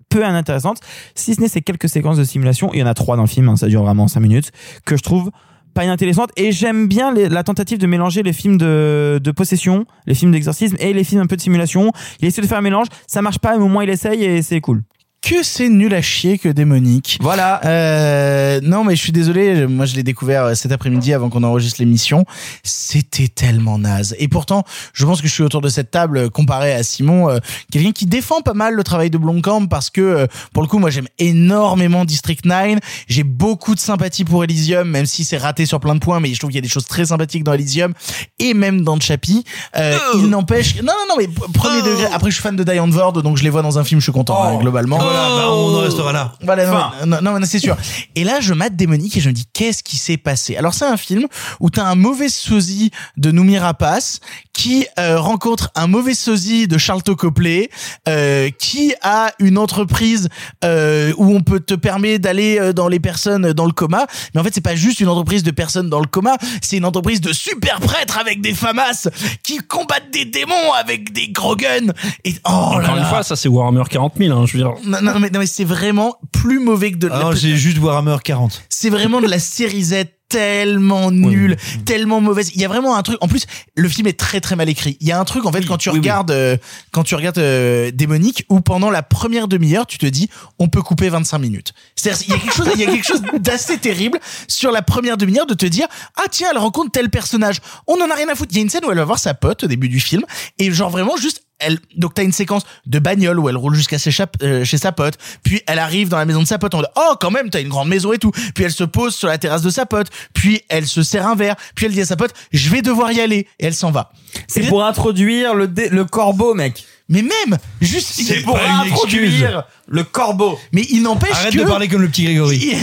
peu 0.09 0.23
inintéressante, 0.23 0.79
si 1.15 1.35
ce 1.35 1.41
n'est 1.41 1.47
ces 1.47 1.61
quelques 1.61 1.89
séquences 1.89 2.17
de 2.17 2.23
simulation, 2.23 2.71
il 2.73 2.79
y 2.79 2.83
en 2.83 2.87
a 2.87 2.93
trois 2.93 3.15
dans 3.15 3.23
le 3.23 3.27
film, 3.27 3.49
hein, 3.49 3.55
ça 3.55 3.67
dure 3.67 3.83
vraiment 3.83 4.07
cinq 4.07 4.21
minutes, 4.21 4.51
que 4.85 4.97
je 4.97 5.03
trouve 5.03 5.31
pas 5.75 5.83
inintéressante 5.83 6.31
et 6.37 6.51
j'aime 6.51 6.87
bien 6.87 7.13
la 7.13 7.43
tentative 7.43 7.77
de 7.77 7.85
mélanger 7.85 8.23
les 8.23 8.33
films 8.33 8.57
de, 8.57 9.19
de 9.21 9.31
possession, 9.31 9.85
les 10.07 10.15
films 10.15 10.31
d'exorcisme 10.31 10.77
et 10.79 10.93
les 10.93 11.03
films 11.03 11.21
un 11.21 11.27
peu 11.27 11.35
de 11.35 11.41
simulation. 11.41 11.91
Il 12.21 12.27
essaie 12.27 12.41
de 12.41 12.47
faire 12.47 12.57
un 12.57 12.61
mélange, 12.61 12.87
ça 13.05 13.21
marche 13.21 13.39
pas, 13.39 13.57
mais 13.57 13.63
au 13.63 13.67
moins 13.67 13.83
il 13.83 13.89
essaye 13.89 14.23
et 14.23 14.41
c'est 14.41 14.61
cool. 14.61 14.81
Que 15.25 15.41
c'est 15.41 15.69
nul 15.69 15.91
à 15.95 16.03
chier 16.03 16.37
que 16.37 16.49
démonique. 16.49 17.17
Voilà. 17.19 17.59
Euh, 17.65 18.59
non, 18.61 18.83
mais 18.83 18.95
je 18.95 19.01
suis 19.01 19.11
désolé. 19.11 19.65
Moi, 19.65 19.85
je 19.87 19.95
l'ai 19.95 20.03
découvert 20.03 20.43
euh, 20.43 20.53
cet 20.53 20.71
après-midi 20.71 21.13
avant 21.13 21.31
qu'on 21.31 21.41
enregistre 21.41 21.77
l'émission. 21.79 22.25
C'était 22.61 23.27
tellement 23.27 23.79
naze. 23.79 24.15
Et 24.19 24.27
pourtant, 24.27 24.63
je 24.93 25.03
pense 25.03 25.23
que 25.23 25.27
je 25.27 25.33
suis 25.33 25.41
autour 25.41 25.61
de 25.61 25.69
cette 25.69 25.89
table 25.89 26.17
euh, 26.19 26.29
comparé 26.29 26.73
à 26.73 26.83
Simon, 26.83 27.27
euh, 27.27 27.39
quelqu'un 27.71 27.91
qui 27.91 28.05
défend 28.05 28.41
pas 28.41 28.53
mal 28.53 28.75
le 28.75 28.83
travail 28.83 29.09
de 29.09 29.17
Blomkamp 29.17 29.65
parce 29.65 29.89
que, 29.89 29.99
euh, 29.99 30.27
pour 30.53 30.61
le 30.61 30.67
coup, 30.69 30.77
moi, 30.77 30.91
j'aime 30.91 31.07
énormément 31.17 32.05
District 32.05 32.45
9. 32.45 32.77
J'ai 33.07 33.23
beaucoup 33.23 33.73
de 33.73 33.79
sympathie 33.79 34.25
pour 34.25 34.43
Elysium, 34.43 34.87
même 34.87 35.07
si 35.07 35.25
c'est 35.25 35.37
raté 35.37 35.65
sur 35.65 35.79
plein 35.79 35.95
de 35.95 35.99
points, 36.01 36.19
mais 36.19 36.31
je 36.35 36.37
trouve 36.37 36.51
qu'il 36.51 36.57
y 36.57 36.59
a 36.59 36.61
des 36.61 36.69
choses 36.69 36.85
très 36.85 37.05
sympathiques 37.05 37.43
dans 37.43 37.53
Elysium 37.53 37.93
et 38.37 38.53
même 38.53 38.81
dans 38.81 38.99
Chappie. 38.99 39.43
Euh, 39.75 39.97
il 40.13 40.29
n'empêche, 40.29 40.75
non, 40.83 40.93
non, 40.93 40.93
non, 41.09 41.15
mais 41.17 41.27
premier 41.51 41.81
degré. 41.81 42.05
Après, 42.13 42.29
je 42.29 42.35
suis 42.35 42.43
fan 42.43 42.55
de 42.55 42.63
Diane 42.63 42.93
Ward, 42.93 43.23
donc 43.23 43.37
je 43.37 43.43
les 43.43 43.49
vois 43.49 43.63
dans 43.63 43.79
un 43.79 43.83
film, 43.83 43.99
je 43.99 44.05
suis 44.05 44.13
content, 44.13 44.43
hein, 44.43 44.59
globalement. 44.59 44.99
Voilà, 45.15 45.35
bah, 45.35 45.51
on 45.51 45.75
en 45.75 45.79
restera 45.81 46.11
là. 46.13 46.31
Voilà, 46.41 46.65
non, 46.65 46.73
Enfin. 46.73 47.05
non, 47.05 47.21
non, 47.21 47.39
non, 47.39 47.45
c'est 47.45 47.59
sûr. 47.59 47.75
Et 48.15 48.23
là, 48.23 48.39
je 48.39 48.53
mate 48.53 48.75
démonique 48.75 49.15
et 49.17 49.21
je 49.21 49.29
me 49.29 49.33
dis, 49.33 49.45
qu'est-ce 49.53 49.83
qui 49.83 49.97
s'est 49.97 50.17
passé? 50.17 50.55
Alors, 50.57 50.73
c'est 50.73 50.85
un 50.85 50.97
film 50.97 51.27
où 51.59 51.69
t'as 51.69 51.85
un 51.85 51.95
mauvais 51.95 52.29
sosie 52.29 52.91
de 53.17 53.31
Noomi 53.31 53.57
Rapace 53.57 54.19
qui 54.53 54.85
euh, 54.99 55.19
rencontre 55.19 55.69
un 55.75 55.87
mauvais 55.87 56.13
sosie 56.15 56.67
de 56.67 56.77
Charlton 56.77 57.15
Copley 57.15 57.69
euh, 58.07 58.49
qui 58.57 58.93
a 59.01 59.31
une 59.39 59.57
entreprise 59.57 60.29
euh, 60.63 61.13
où 61.17 61.33
on 61.35 61.41
peut 61.41 61.59
te 61.59 61.73
permettre 61.73 62.21
d'aller 62.23 62.57
euh, 62.59 62.73
dans 62.73 62.87
les 62.87 62.99
personnes 62.99 63.51
dans 63.53 63.65
le 63.65 63.71
coma. 63.73 64.05
Mais 64.33 64.41
en 64.41 64.43
fait, 64.43 64.51
c'est 64.53 64.61
pas 64.61 64.75
juste 64.75 64.99
une 64.99 65.09
entreprise 65.09 65.43
de 65.43 65.51
personnes 65.51 65.89
dans 65.89 65.99
le 65.99 66.07
coma, 66.07 66.37
c'est 66.61 66.77
une 66.77 66.85
entreprise 66.85 67.21
de 67.21 67.33
super 67.33 67.79
prêtres 67.79 68.17
avec 68.17 68.41
des 68.41 68.53
famas 68.53 69.07
qui 69.43 69.57
combattent 69.57 70.11
des 70.11 70.25
démons 70.25 70.73
avec 70.77 71.11
des 71.11 71.27
gros 71.29 71.55
guns. 71.55 71.91
Et 72.23 72.33
oh 72.45 72.49
là 72.49 72.53
Encore 72.53 72.95
une 72.95 73.01
là. 73.03 73.05
fois, 73.05 73.23
ça 73.23 73.35
c'est 73.35 73.49
Warhammer 73.49 73.83
40 73.89 74.13
000, 74.17 74.37
hein, 74.37 74.45
je 74.45 74.57
veux 74.57 74.63
dire. 74.63 74.73
Non, 74.85 74.99
non, 75.13 75.19
mais, 75.19 75.29
non, 75.29 75.39
mais 75.39 75.45
c'est 75.45 75.63
vraiment 75.63 76.17
plus 76.31 76.59
mauvais 76.59 76.91
que 76.91 76.97
de 76.97 77.09
Ah 77.11 77.19
non, 77.19 77.31
j'ai 77.33 77.55
juste 77.55 77.77
Warhammer 77.79 78.17
40. 78.23 78.63
c'est 78.69 78.89
vraiment 78.89 79.21
de 79.21 79.27
la 79.27 79.39
série 79.39 79.83
Z 79.83 80.05
tellement 80.29 81.11
nulle, 81.11 81.55
tellement 81.85 82.19
mauvaise. 82.19 82.51
Il 82.55 82.61
y 82.61 82.65
a 82.65 82.67
vraiment 82.67 82.95
un 82.95 83.03
truc. 83.03 83.17
En 83.21 83.27
plus, 83.27 83.45
le 83.75 83.87
film 83.87 84.07
est 84.07 84.19
très 84.19 84.41
très 84.41 84.55
mal 84.55 84.69
écrit. 84.69 84.97
Il 84.99 85.07
y 85.07 85.11
a 85.11 85.19
un 85.19 85.25
truc 85.25 85.45
en 85.45 85.51
fait 85.51 85.65
quand 85.65 85.77
tu 85.77 85.89
regardes 85.89 86.31
euh, 86.31 86.57
quand 86.91 87.03
tu 87.03 87.15
regardes 87.15 87.37
euh, 87.37 87.91
démonique 87.91 88.45
où 88.49 88.59
pendant 88.61 88.89
la 88.89 89.03
première 89.03 89.47
demi-heure 89.47 89.85
tu 89.85 89.97
te 89.97 90.05
dis 90.05 90.29
on 90.59 90.67
peut 90.67 90.81
couper 90.81 91.09
25 91.09 91.37
minutes. 91.37 91.73
C'est-à-dire 91.95 92.23
il 92.27 92.31
y 92.31 92.33
a 92.33 92.39
quelque 92.39 92.55
chose 92.55 92.67
il 92.73 92.81
y 92.81 92.83
a 92.83 92.87
quelque 92.87 93.05
chose 93.05 93.21
d'assez 93.39 93.77
terrible 93.77 94.19
sur 94.47 94.71
la 94.71 94.81
première 94.81 95.17
demi-heure 95.17 95.45
de 95.45 95.53
te 95.53 95.65
dire 95.65 95.87
ah 96.17 96.25
tiens 96.29 96.49
elle 96.51 96.57
rencontre 96.57 96.91
tel 96.91 97.09
personnage. 97.09 97.61
On 97.87 97.95
en 98.01 98.09
a 98.09 98.15
rien 98.15 98.27
à 98.29 98.35
foutre. 98.35 98.51
Il 98.51 98.57
y 98.57 98.59
a 98.59 98.63
une 98.63 98.69
scène 98.69 98.85
où 98.85 98.91
elle 98.91 98.97
va 98.97 99.05
voir 99.05 99.19
sa 99.19 99.33
pote 99.33 99.63
au 99.63 99.67
début 99.67 99.89
du 99.89 99.99
film 99.99 100.23
et 100.57 100.71
genre 100.71 100.89
vraiment 100.89 101.17
juste 101.17 101.43
elle, 101.59 101.79
donc 101.95 102.13
t'as 102.13 102.23
une 102.23 102.31
séquence 102.31 102.63
de 102.85 102.99
bagnole 102.99 103.39
où 103.39 103.49
elle 103.49 103.57
roule 103.57 103.75
jusqu'à 103.75 103.97
chez, 103.97 104.11
euh, 104.43 104.65
chez 104.65 104.77
sa 104.77 104.91
pote, 104.91 105.15
puis 105.43 105.61
elle 105.67 105.79
arrive 105.79 106.09
dans 106.09 106.17
la 106.17 106.25
maison 106.25 106.41
de 106.41 106.47
sa 106.47 106.57
pote 106.57 106.73
en 106.73 106.77
mode 106.77 106.89
oh 106.95 107.15
quand 107.19 107.31
même 107.31 107.49
t'as 107.49 107.61
une 107.61 107.69
grande 107.69 107.87
maison 107.87 108.13
et 108.13 108.17
tout, 108.17 108.31
puis 108.53 108.63
elle 108.63 108.71
se 108.71 108.83
pose 108.83 109.15
sur 109.15 109.27
la 109.27 109.37
terrasse 109.37 109.61
de 109.61 109.69
sa 109.69 109.85
pote, 109.85 110.07
puis 110.33 110.61
elle 110.69 110.87
se 110.87 111.03
sert 111.03 111.27
un 111.27 111.35
verre, 111.35 111.55
puis 111.75 111.85
elle 111.85 111.93
dit 111.93 112.01
à 112.01 112.05
sa 112.05 112.15
pote 112.15 112.33
je 112.51 112.69
vais 112.69 112.81
devoir 112.81 113.11
y 113.11 113.21
aller 113.21 113.47
et 113.59 113.65
elle 113.67 113.75
s'en 113.75 113.91
va. 113.91 114.11
C'est 114.47 114.67
pour 114.67 114.85
introduire 114.85 115.55
le, 115.55 115.67
dé- 115.67 115.89
le 115.89 116.05
corbeau, 116.05 116.53
mec. 116.53 116.85
Mais 117.07 117.21
même 117.21 117.57
juste 117.81 118.09
C'est 118.13 118.41
pour 118.41 118.57
pas 118.57 118.65
une 118.65 118.91
introduire 118.91 119.63
le 119.87 120.03
corbeau. 120.03 120.59
Mais 120.71 120.85
il 120.89 121.03
n'empêche 121.03 121.33
Arrête 121.33 121.53
que 121.53 121.59
de 121.59 121.63
parler 121.63 121.87
comme 121.87 122.01
le 122.01 122.09
petit 122.09 122.23
Grégory. 122.23 122.75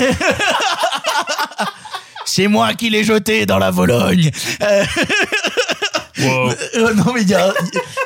c'est 2.25 2.47
moi 2.47 2.75
qui 2.75 2.91
l'ai 2.91 3.05
jeté 3.05 3.47
dans 3.47 3.59
la 3.59 3.71
Vologne. 3.71 4.31
Euh, 4.63 4.85
Euh, 6.25 6.95
non 6.95 7.13
mais 7.15 7.23
il 7.23 7.29
y 7.29 7.35
a, 7.35 7.53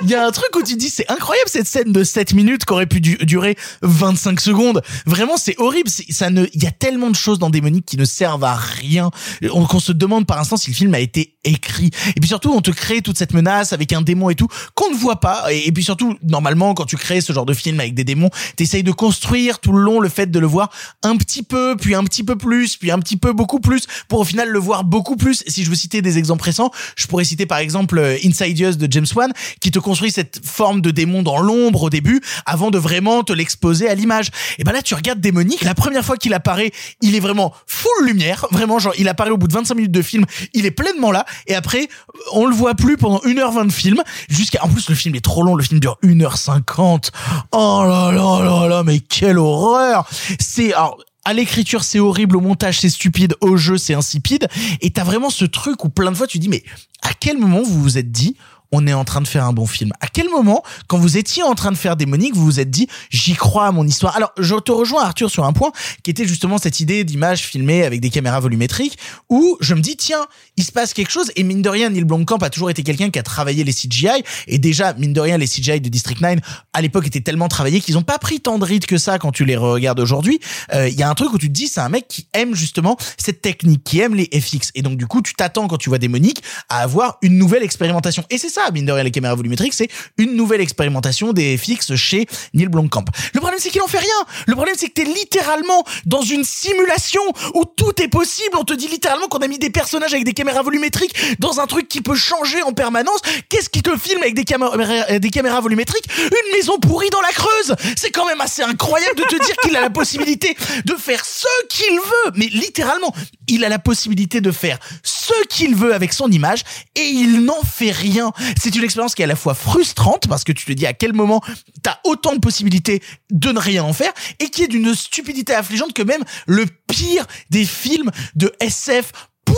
y 0.05 0.15
a 0.15 0.27
un 0.27 0.31
truc 0.31 0.55
où 0.57 0.63
tu 0.63 0.77
dis 0.77 0.91
c'est 0.91 1.11
incroyable 1.11 1.49
cette 1.49 1.67
scène 1.67 1.93
de 1.93 2.05
7 2.05 2.35
minutes 2.35 2.65
qui 2.65 2.73
aurait 2.73 2.87
pu 2.87 3.01
du- 3.01 3.17
durer 3.19 3.57
25 3.83 4.41
secondes. 4.41 4.83
Vraiment 5.07 5.37
c'est 5.37 5.55
horrible. 5.59 5.91
Ça 6.11 6.31
ne, 6.31 6.47
il 6.53 6.63
y 6.63 6.67
a 6.67 6.71
tellement 6.71 7.11
de 7.11 7.17
choses 7.17 7.39
dans 7.39 7.51
Démonique 7.51 7.87
qui 7.87 7.97
ne 7.97 8.05
servent 8.05 8.45
à 8.45 8.55
rien. 8.55 9.11
On, 9.53 9.65
qu'on 9.67 9.81
se 9.81 9.93
demande 9.93 10.27
par 10.27 10.39
instant 10.41 10.57
si 10.57 10.71
le 10.71 10.77
film 10.77 10.95
a 10.95 11.01
été 11.01 11.37
écrit. 11.45 11.91
Et 12.17 12.21
puis 12.21 12.29
surtout 12.29 12.53
on 12.53 12.61
te 12.61 12.71
crée 12.71 13.03
toute 13.03 13.19
cette 13.19 13.33
menace 13.33 13.73
avec 13.73 13.93
un 13.93 14.03
démon 14.03 14.31
et 14.31 14.35
tout 14.35 14.49
qu'on 14.75 14.91
ne 14.91 14.97
voit 14.97 15.21
pas. 15.21 15.53
Et, 15.53 15.69
et 15.69 15.73
puis 15.73 15.85
surtout 15.85 16.17
normalement 16.23 16.75
quand 16.75 16.85
tu 16.87 16.97
crées 16.97 17.21
ce 17.21 17.33
genre 17.33 17.47
de 17.47 17.55
film 17.55 17.81
avec 17.81 17.95
des 17.95 18.05
démons, 18.05 18.31
t'essayes 18.57 18.83
de 18.83 18.93
construire 18.93 19.59
tout 19.61 19.73
le 19.73 19.81
long 19.83 20.01
le 20.01 20.09
fait 20.09 20.27
de 20.31 20.39
le 20.39 20.47
voir 20.47 20.71
un 21.03 21.17
petit 21.17 21.43
peu, 21.43 21.77
puis 21.81 21.95
un 21.95 22.05
petit 22.05 22.25
peu 22.25 22.37
plus, 22.37 22.77
puis 22.77 22.91
un 22.91 22.99
petit 22.99 23.17
peu 23.17 23.33
beaucoup 23.33 23.61
plus 23.61 23.87
pour 24.09 24.21
au 24.21 24.25
final 24.25 24.49
le 24.49 24.59
voir 24.59 24.85
beaucoup 24.85 25.17
plus. 25.17 25.43
Si 25.47 25.65
je 25.65 25.71
veux 25.71 25.77
citer 25.77 26.03
des 26.03 26.19
exemples 26.19 26.45
récents, 26.45 26.71
je 26.97 27.07
pourrais 27.07 27.25
citer 27.25 27.47
par 27.47 27.59
exemple 27.59 27.99
euh, 28.07 28.17
Insidious 28.25 28.73
de 28.73 28.91
James 28.91 29.07
Wan 29.15 29.33
qui 29.61 29.71
te 29.71 29.79
construit 29.79 30.11
cette 30.11 30.41
forme 30.45 30.81
de 30.81 30.91
démon 30.91 31.23
dans 31.23 31.39
l'ombre 31.39 31.85
au 31.85 31.91
début 31.91 32.21
avant 32.45 32.71
de 32.71 32.79
vraiment 32.79 33.23
te 33.23 33.33
l'exposer 33.33 33.89
à 33.89 33.95
l'image. 33.95 34.31
Et 34.59 34.65
ben 34.65 34.73
là 34.73 34.83
tu 34.83 34.95
regardes 34.95 35.21
Démonique, 35.21 35.63
la 35.63 35.75
première 35.75 36.05
fois 36.05 36.17
qu'il 36.17 36.35
apparaît, 36.35 36.71
il 37.01 37.15
est 37.15 37.21
vraiment 37.21 37.53
full 37.67 38.07
lumière, 38.07 38.47
vraiment 38.51 38.79
genre 38.79 38.95
il 38.99 39.09
apparaît 39.09 39.31
au 39.31 39.37
bout 39.37 39.49
de 39.49 39.53
25 39.53 39.75
minutes 39.75 39.93
de 39.93 40.03
film, 40.03 40.25
il 40.53 40.67
est 40.67 40.71
pleinement 40.71 41.11
là 41.11 41.25
et 41.47 41.55
après 41.55 41.89
on 42.33 42.47
le 42.47 42.55
voit 42.55 42.75
plus 42.75 42.97
pendant 42.97 43.19
1h20 43.19 43.67
de 43.67 43.73
film 43.73 44.03
jusqu'à 44.29 44.65
en 44.65 44.69
plus 44.69 44.89
le 44.89 44.95
film 44.95 45.15
est 45.15 45.25
trop 45.25 45.43
long, 45.43 45.55
le 45.55 45.65
film 45.65 45.81
dure 45.81 45.99
1h50. 46.03 47.11
Oh 47.53 47.83
là 47.85 48.13
là 48.13 48.45
là 48.45 48.69
là 48.69 48.83
mais 48.85 49.01
quelle 49.01 49.39
horreur. 49.39 50.09
C'est 50.39 50.73
alors 50.75 50.99
à 51.27 51.33
l'écriture 51.33 51.83
c'est 51.83 51.99
horrible, 51.99 52.37
au 52.37 52.41
montage 52.41 52.81
c'est 52.81 52.89
stupide, 52.89 53.35
au 53.41 53.57
jeu 53.57 53.77
c'est 53.79 53.95
insipide, 53.95 54.47
et 54.81 54.91
t'as 54.91 55.03
vraiment 55.03 55.29
ce 55.29 55.45
truc 55.45 55.85
où 55.85 55.89
plein 55.89 56.13
de 56.13 56.17
fois 56.17 56.29
tu 56.29 56.39
dis 56.39 56.49
mais 56.49 56.63
à 57.03 57.11
quel 57.19 57.37
moment 57.37 57.63
vous 57.63 57.83
vous 57.83 57.99
êtes 57.99 58.13
dit 58.13 58.37
on 58.73 58.87
est 58.87 58.93
en 58.93 59.05
train 59.05 59.21
de 59.21 59.29
faire 59.29 59.45
un 59.45 59.53
bon 59.53 59.67
film. 59.67 59.93
À 60.01 60.09
quel 60.09 60.29
moment, 60.29 60.63
quand 60.87 60.99
vous 60.99 61.17
étiez 61.17 61.43
en 61.43 61.55
train 61.55 61.73
de 61.73 61.77
faire 61.77 61.97
Démonique, 61.97 62.35
vous 62.35 62.45
vous 62.45 62.61
êtes 62.61 62.71
dit 62.71 62.89
j'y 63.11 63.35
crois 63.35 63.67
à 63.67 63.73
mon 63.73 63.87
histoire. 63.87 64.17
Alors 64.17 64.33
je 64.39 64.55
te 64.57 64.73
rejoins 64.73 65.03
Arthur 65.03 65.31
sur 65.31 65.45
un 65.45 65.53
point 65.53 65.73
qui 66.03 66.11
était 66.11 66.27
justement 66.27 66.59
cette 66.59 66.81
idée 66.81 67.05
d'image 67.05 67.43
filmée 67.43 67.85
avec 67.85 68.01
des 68.01 68.11
caméras 68.11 68.41
volumétriques 68.41 68.99
où 69.29 69.57
je 69.61 69.75
me 69.75 69.81
dis 69.81 69.97
tiens 69.97 70.27
il 70.57 70.65
se 70.65 70.73
passe 70.73 70.95
quelque 70.95 71.11
chose. 71.11 71.31
Et 71.37 71.43
mine 71.43 71.63
de 71.63 71.69
rien 71.69 71.91
Neil 71.91 72.05
Blomkamp 72.05 72.39
a 72.39 72.51
toujours 72.51 72.71
été 72.71 72.83
quelqu'un 72.83 73.11
qui 73.11 73.19
a 73.19 73.23
travaillé 73.23 73.65
les 73.65 73.73
CGI 73.73 74.23
et 74.47 74.59
déjà 74.59 74.95
mine 74.95 75.13
de 75.13 75.21
rien 75.21 75.39
les 75.39 75.47
CGI 75.47 75.81
de 75.81 75.89
District 75.89 76.21
9 76.21 76.39
à 76.73 76.83
l'époque 76.83 77.07
étaient 77.07 77.21
tellement 77.21 77.49
travaillés 77.49 77.81
qu'ils 77.81 77.99
ont 77.99 78.03
pas 78.03 78.19
pris 78.19 78.41
tant 78.41 78.59
de 78.59 78.65
rides 78.65 78.87
que 78.87 78.99
ça 78.99 79.19
quand 79.19 79.33
tu 79.33 79.45
les 79.45 79.57
regardes 79.57 80.01
aujourd'hui. 80.01 80.41
Euh, 80.73 80.89
Il 80.89 80.99
y 80.99 81.03
a 81.03 81.09
un 81.09 81.15
truc 81.15 81.33
où 81.33 81.39
tu 81.39 81.49
te 81.49 81.53
dis 81.53 81.69
c'est 81.69 81.81
un 81.81 81.89
mec 81.89 82.07
qui 82.09 82.29
aime 82.33 82.55
justement 82.55 82.97
cette 83.17 83.43
technique, 83.43 83.85
qui 83.85 84.01
aime 84.01 84.15
les 84.15 84.29
FX 84.33 84.71
et 84.75 84.83
donc 84.83 84.97
du 84.97 85.07
coup 85.07 85.23
tu 85.23 85.35
t'attends 85.35 85.69
quand 85.69 85.79
tu 85.79 85.89
vois 85.89 85.99
Démonique 85.99 86.43
à 86.69 86.81
avoir 86.81 87.19
une 87.23 87.39
nouvelle 87.39 87.63
expérimentation. 87.63 88.25
Et 88.31 88.39
c'est 88.39 88.56
ça 88.57 88.71
mine 88.71 88.87
de 88.87 88.93
rien 88.93 89.05
les 89.05 89.11
caméras 89.11 89.35
volumétriques 89.35 89.75
c'est 89.75 89.89
une 90.17 90.35
nouvelle 90.35 90.63
expérimentation 90.63 91.33
des 91.33 91.59
FX 91.59 91.95
chez 91.95 92.27
Neil 92.55 92.69
Blomkamp. 92.69 93.05
Le 93.35 93.41
problème 93.41 93.61
c'est 93.61 93.71
qu'il 93.71 93.83
en 93.83 93.87
fait 93.87 93.99
rien. 93.99 94.09
Le 94.47 94.55
problème 94.55 94.75
c'est 94.79 94.89
que 94.89 94.95
t'es 94.95 95.05
littéralement 95.05 95.85
dans 96.07 96.23
une 96.23 96.45
simulation 96.45 97.21
où 97.55 97.65
tout 97.65 98.01
est 98.03 98.09
possible. 98.09 98.57
On 98.59 98.65
te 98.65 98.73
dit 98.73 98.89
littéralement 98.89 99.29
qu'on 99.29 99.39
a 99.39 99.49
mis 99.49 99.59
des 99.59 99.71
personnages 99.71 100.13
avec 100.15 100.25
des 100.25 100.33
caméras 100.33 100.63
volumétriques 100.63 101.15
dans 101.39 101.61
un 101.61 101.67
truc 101.67 101.89
qui 101.89 102.01
peut 102.01 102.15
changer 102.15 102.63
en 102.63 102.73
permanence. 102.73 103.21
Qu'est-ce 103.49 103.69
qui 103.69 103.83
te 103.83 103.97
filme 103.99 104.23
avec 104.23 104.35
des 104.35 104.45
caméras, 104.45 105.19
des 105.19 105.31
caméras 105.31 105.61
volumétriques? 105.61 106.07
Une 106.19 106.57
maison 106.57 106.79
pourrie 106.79 107.11
dans 107.11 107.21
la 107.21 107.33
Creuse. 107.33 107.77
C'est 107.97 108.11
quand 108.11 108.27
même 108.27 108.41
assez 108.41 108.63
incroyable 108.63 109.17
de 109.17 109.25
te 109.25 109.45
dire 109.45 109.57
qu'il 109.63 109.77
a 109.77 109.81
la 109.81 109.91
possibilité 109.91 110.57
de 110.85 110.95
faire 110.95 111.25
ce 111.25 111.47
qu'il 111.69 111.97
veut. 111.97 112.33
Mais 112.35 112.47
littéralement, 112.47 113.13
il 113.49 113.65
a 113.65 113.69
la 113.69 113.79
possibilité 113.79 114.41
de 114.41 114.51
faire 114.51 114.79
ce 115.03 115.33
qu'il 115.49 115.75
veut 115.75 115.95
avec 115.95 116.13
son 116.13 116.31
image 116.31 116.63
et 116.95 117.07
il 117.07 117.45
n'en 117.45 117.63
fait 117.63 117.91
rien. 117.91 118.33
C'est 118.61 118.75
une 118.75 118.85
expérience 118.85 119.15
qui 119.15 119.23
est 119.23 119.25
à 119.25 119.29
la 119.29 119.37
fois 119.37 119.55
frustrante 119.55 120.29
parce 120.29 120.45
que 120.45 120.53
tu 120.53 120.65
te 120.65 120.73
dis 120.73 120.87
à 120.87 120.93
quel 120.93 121.13
moment 121.13 121.41
t'as 121.83 121.99
autant 122.05 122.35
de 122.35 122.41
possibilités 122.41 123.03
de 123.31 123.53
ne 123.53 123.59
rien 123.59 123.85
en 123.85 123.93
faire 123.93 124.13
et 124.39 124.49
qui 124.51 124.63
est 124.63 124.69
d'une 124.69 124.95
stupidité 124.95 125.55
affligeante 125.55 125.93
que 125.93 126.03
même 126.03 126.23
le 126.47 126.67
pire 126.87 127.27
des 127.51 127.65
films 127.65 128.11
de 128.35 128.53
SF 128.61 129.13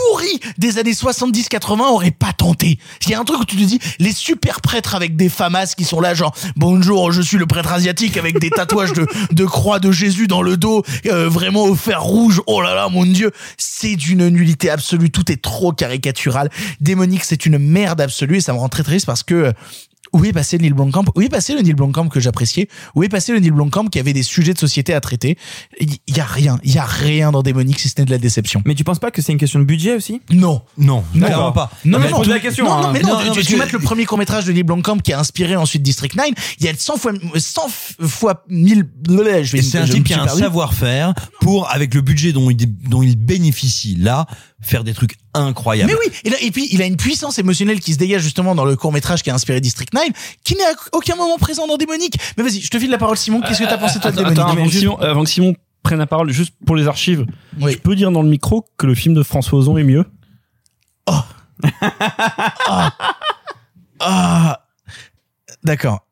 pourris 0.07 0.39
des 0.57 0.77
années 0.77 0.93
70-80 0.93 1.81
aurait 1.81 2.11
pas 2.11 2.33
tenté. 2.33 2.79
Il 3.05 3.11
y 3.11 3.13
a 3.13 3.19
un 3.19 3.23
truc 3.23 3.41
où 3.41 3.45
tu 3.45 3.55
te 3.55 3.63
dis, 3.63 3.79
les 3.99 4.11
super 4.11 4.61
prêtres 4.61 4.95
avec 4.95 5.15
des 5.15 5.29
famas 5.29 5.73
qui 5.75 5.83
sont 5.83 5.99
là 5.99 6.13
genre, 6.13 6.33
bonjour, 6.55 7.11
je 7.11 7.21
suis 7.21 7.37
le 7.37 7.45
prêtre 7.45 7.71
asiatique 7.71 8.17
avec 8.17 8.39
des 8.39 8.49
tatouages 8.49 8.93
de, 8.93 9.07
de 9.31 9.45
croix 9.45 9.79
de 9.79 9.91
Jésus 9.91 10.27
dans 10.27 10.41
le 10.41 10.57
dos, 10.57 10.83
euh, 11.07 11.29
vraiment 11.29 11.63
au 11.63 11.75
fer 11.75 12.01
rouge, 12.01 12.41
oh 12.47 12.61
là 12.61 12.75
là, 12.75 12.89
mon 12.89 13.05
dieu, 13.05 13.31
c'est 13.57 13.95
d'une 13.95 14.27
nullité 14.29 14.69
absolue, 14.69 15.09
tout 15.09 15.31
est 15.31 15.41
trop 15.41 15.71
caricatural. 15.71 16.49
Démonique, 16.81 17.23
c'est 17.23 17.45
une 17.45 17.57
merde 17.57 18.01
absolue 18.01 18.37
et 18.37 18.41
ça 18.41 18.53
me 18.53 18.59
rend 18.59 18.69
très 18.69 18.83
triste 18.83 19.05
parce 19.05 19.23
que 19.23 19.35
euh, 19.35 19.51
où 20.13 20.23
est 20.25 20.33
passé 20.33 20.57
Neil 20.57 20.71
Blomkamp 20.73 21.05
Où 21.15 21.21
est 21.21 21.29
passé 21.29 21.53
le 21.53 21.61
Neil 21.61 21.73
Blomkamp 21.73 22.07
que 22.09 22.19
j'appréciais? 22.19 22.67
Où 22.95 23.03
est 23.03 23.09
passé 23.09 23.31
le 23.31 23.39
Neil 23.39 23.51
Blomkamp 23.51 23.85
qui 23.87 23.99
avait 23.99 24.13
des 24.13 24.23
sujets 24.23 24.53
de 24.53 24.59
société 24.59 24.93
à 24.93 25.01
traiter? 25.01 25.37
Il 25.79 25.97
y 26.15 26.19
a 26.19 26.25
rien, 26.25 26.59
il 26.63 26.73
y 26.73 26.77
a 26.77 26.85
rien 26.85 27.31
dans 27.31 27.43
Démonique 27.43 27.79
si 27.79 27.89
ce 27.89 27.95
n'est 27.97 28.05
de 28.05 28.11
la 28.11 28.17
déception. 28.17 28.61
Mais 28.65 28.75
tu 28.75 28.83
penses 28.83 28.99
pas 28.99 29.11
que 29.11 29.21
c'est 29.21 29.31
une 29.31 29.37
question 29.37 29.59
de 29.59 29.65
budget 29.65 29.95
aussi? 29.95 30.21
Non. 30.31 30.61
Non, 30.77 31.03
Non. 31.13 31.25
clairement 31.27 31.51
pas. 31.51 31.71
Non, 31.85 31.99
Mais 31.99 32.09
non, 32.09 32.17
pose 32.17 32.27
non, 32.27 32.33
la 32.33 32.39
question, 32.39 32.65
Non, 32.65 32.71
hein. 32.73 32.81
non, 32.83 32.91
mais 32.91 33.01
non, 33.01 33.09
Non, 33.19 33.25
non, 33.25 33.31
tu, 33.33 33.43
tu 33.45 33.55
le 33.57 33.79
premier 33.79 34.05
court 34.05 34.17
métrage 34.17 34.45
de 34.45 34.51
Neil 34.51 34.63
Blomkamp 34.63 34.97
qui 34.97 35.13
a 35.13 35.19
inspiré 35.19 35.55
ensuite 35.55 35.81
District 35.83 36.15
9. 36.15 36.27
Il 36.59 36.65
y 36.65 36.69
a 36.69 36.73
100 36.75 36.97
fois, 36.97 37.11
100 37.35 37.61
fois 38.07 38.43
1000. 38.49 38.83
blablabla, 38.83 39.43
Je 39.43 39.51
vais. 39.53 39.59
Et 39.59 39.61
c'est 39.61 39.77
un 39.77 39.85
type 39.85 40.03
qui 40.03 40.13
a 40.13 40.23
un 40.23 40.27
savoir-faire 40.27 41.13
pour, 41.41 41.69
avec 41.71 41.93
le 41.93 42.01
budget 42.01 42.31
dont 42.33 42.49
il, 42.49 42.57
dont 42.57 43.01
il 43.03 43.15
bénéficie 43.15 43.95
là, 43.95 44.25
faire 44.61 44.83
des 44.83 44.93
trucs 44.93 45.15
incroyables. 45.33 45.91
Mais 45.91 45.97
oui, 45.97 46.13
et, 46.25 46.29
là- 46.29 46.37
et 46.41 46.51
puis 46.51 46.67
il 46.71 46.81
a 46.81 46.85
une 46.85 46.97
puissance 46.97 47.39
émotionnelle 47.39 47.79
qui 47.79 47.93
se 47.93 47.97
dégage 47.97 48.21
justement 48.23 48.55
dans 48.55 48.65
le 48.65 48.75
court 48.75 48.91
métrage 48.91 49.23
qui 49.23 49.29
a 49.29 49.33
inspiré 49.35 49.61
District 49.61 49.93
9, 49.93 50.03
qui 50.43 50.55
n'est 50.55 50.63
à 50.63 50.73
aucun 50.93 51.15
moment 51.15 51.37
présent 51.37 51.65
dans 51.67 51.77
Démonique. 51.77 52.17
Mais 52.37 52.43
vas-y, 52.43 52.59
je 52.61 52.69
te 52.69 52.77
file 52.79 52.89
la 52.91 52.97
parole, 52.97 53.17
Simon. 53.17 53.41
Qu'est-ce 53.41 53.59
que 53.59 53.69
t'as 53.69 53.77
pensé 53.77 53.99
toi 53.99 54.11
de 54.11 54.19
Attends, 54.19 54.31
Démonique 54.31 54.39
attends, 54.39 54.51
avant, 54.51 54.65
que 54.69 54.71
Simon, 54.75 54.97
avant 54.97 55.23
que 55.23 55.29
Simon 55.29 55.55
prenne 55.83 55.99
la 55.99 56.07
parole, 56.07 56.29
juste 56.31 56.53
pour 56.65 56.75
les 56.75 56.87
archives, 56.87 57.25
Oui. 57.61 57.71
je 57.73 57.77
peux 57.77 57.95
dire 57.95 58.11
dans 58.11 58.21
le 58.21 58.27
micro 58.29 58.65
que 58.77 58.85
le 58.85 58.95
film 58.95 59.13
de 59.15 59.23
François 59.23 59.59
Ozon 59.59 59.77
est 59.77 59.83
mieux? 59.83 60.05
Ah, 63.99 64.65
d'accord. 65.63 66.05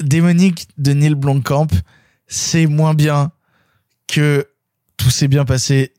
Démonique 0.00 0.66
de 0.78 0.92
Neil 0.92 1.14
Blomkamp, 1.14 1.68
c'est 2.26 2.66
moins 2.66 2.94
bien 2.94 3.30
que 4.08 4.48
tout 4.96 5.10
s'est 5.10 5.28
bien 5.28 5.44
passé 5.44 5.92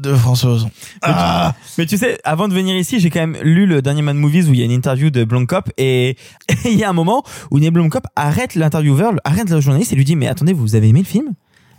de 0.00 0.14
François 0.14 0.52
Ozon. 0.52 0.70
Ah, 1.02 1.54
Mais 1.78 1.86
tu 1.86 1.96
sais, 1.96 2.18
avant 2.24 2.48
de 2.48 2.54
venir 2.54 2.76
ici, 2.76 3.00
j'ai 3.00 3.10
quand 3.10 3.20
même 3.20 3.36
lu 3.42 3.66
le 3.66 3.82
dernier 3.82 4.02
Man 4.02 4.16
Movies 4.16 4.48
où 4.48 4.52
il 4.52 4.58
y 4.58 4.62
a 4.62 4.64
une 4.64 4.70
interview 4.70 5.10
de 5.10 5.24
Blomkamp 5.24 5.64
et 5.76 6.16
il 6.64 6.78
y 6.78 6.84
a 6.84 6.90
un 6.90 6.94
moment 6.94 7.22
où 7.50 7.58
Neil 7.58 7.70
Blomkamp 7.70 8.02
arrête 8.16 8.54
l'intervieweur, 8.54 9.14
arrête 9.24 9.50
le 9.50 9.60
journaliste 9.60 9.92
et 9.92 9.96
lui 9.96 10.04
dit 10.04 10.16
mais 10.16 10.28
attendez, 10.28 10.52
vous 10.52 10.74
avez 10.74 10.88
aimé 10.88 11.00
le 11.00 11.06
film? 11.06 11.34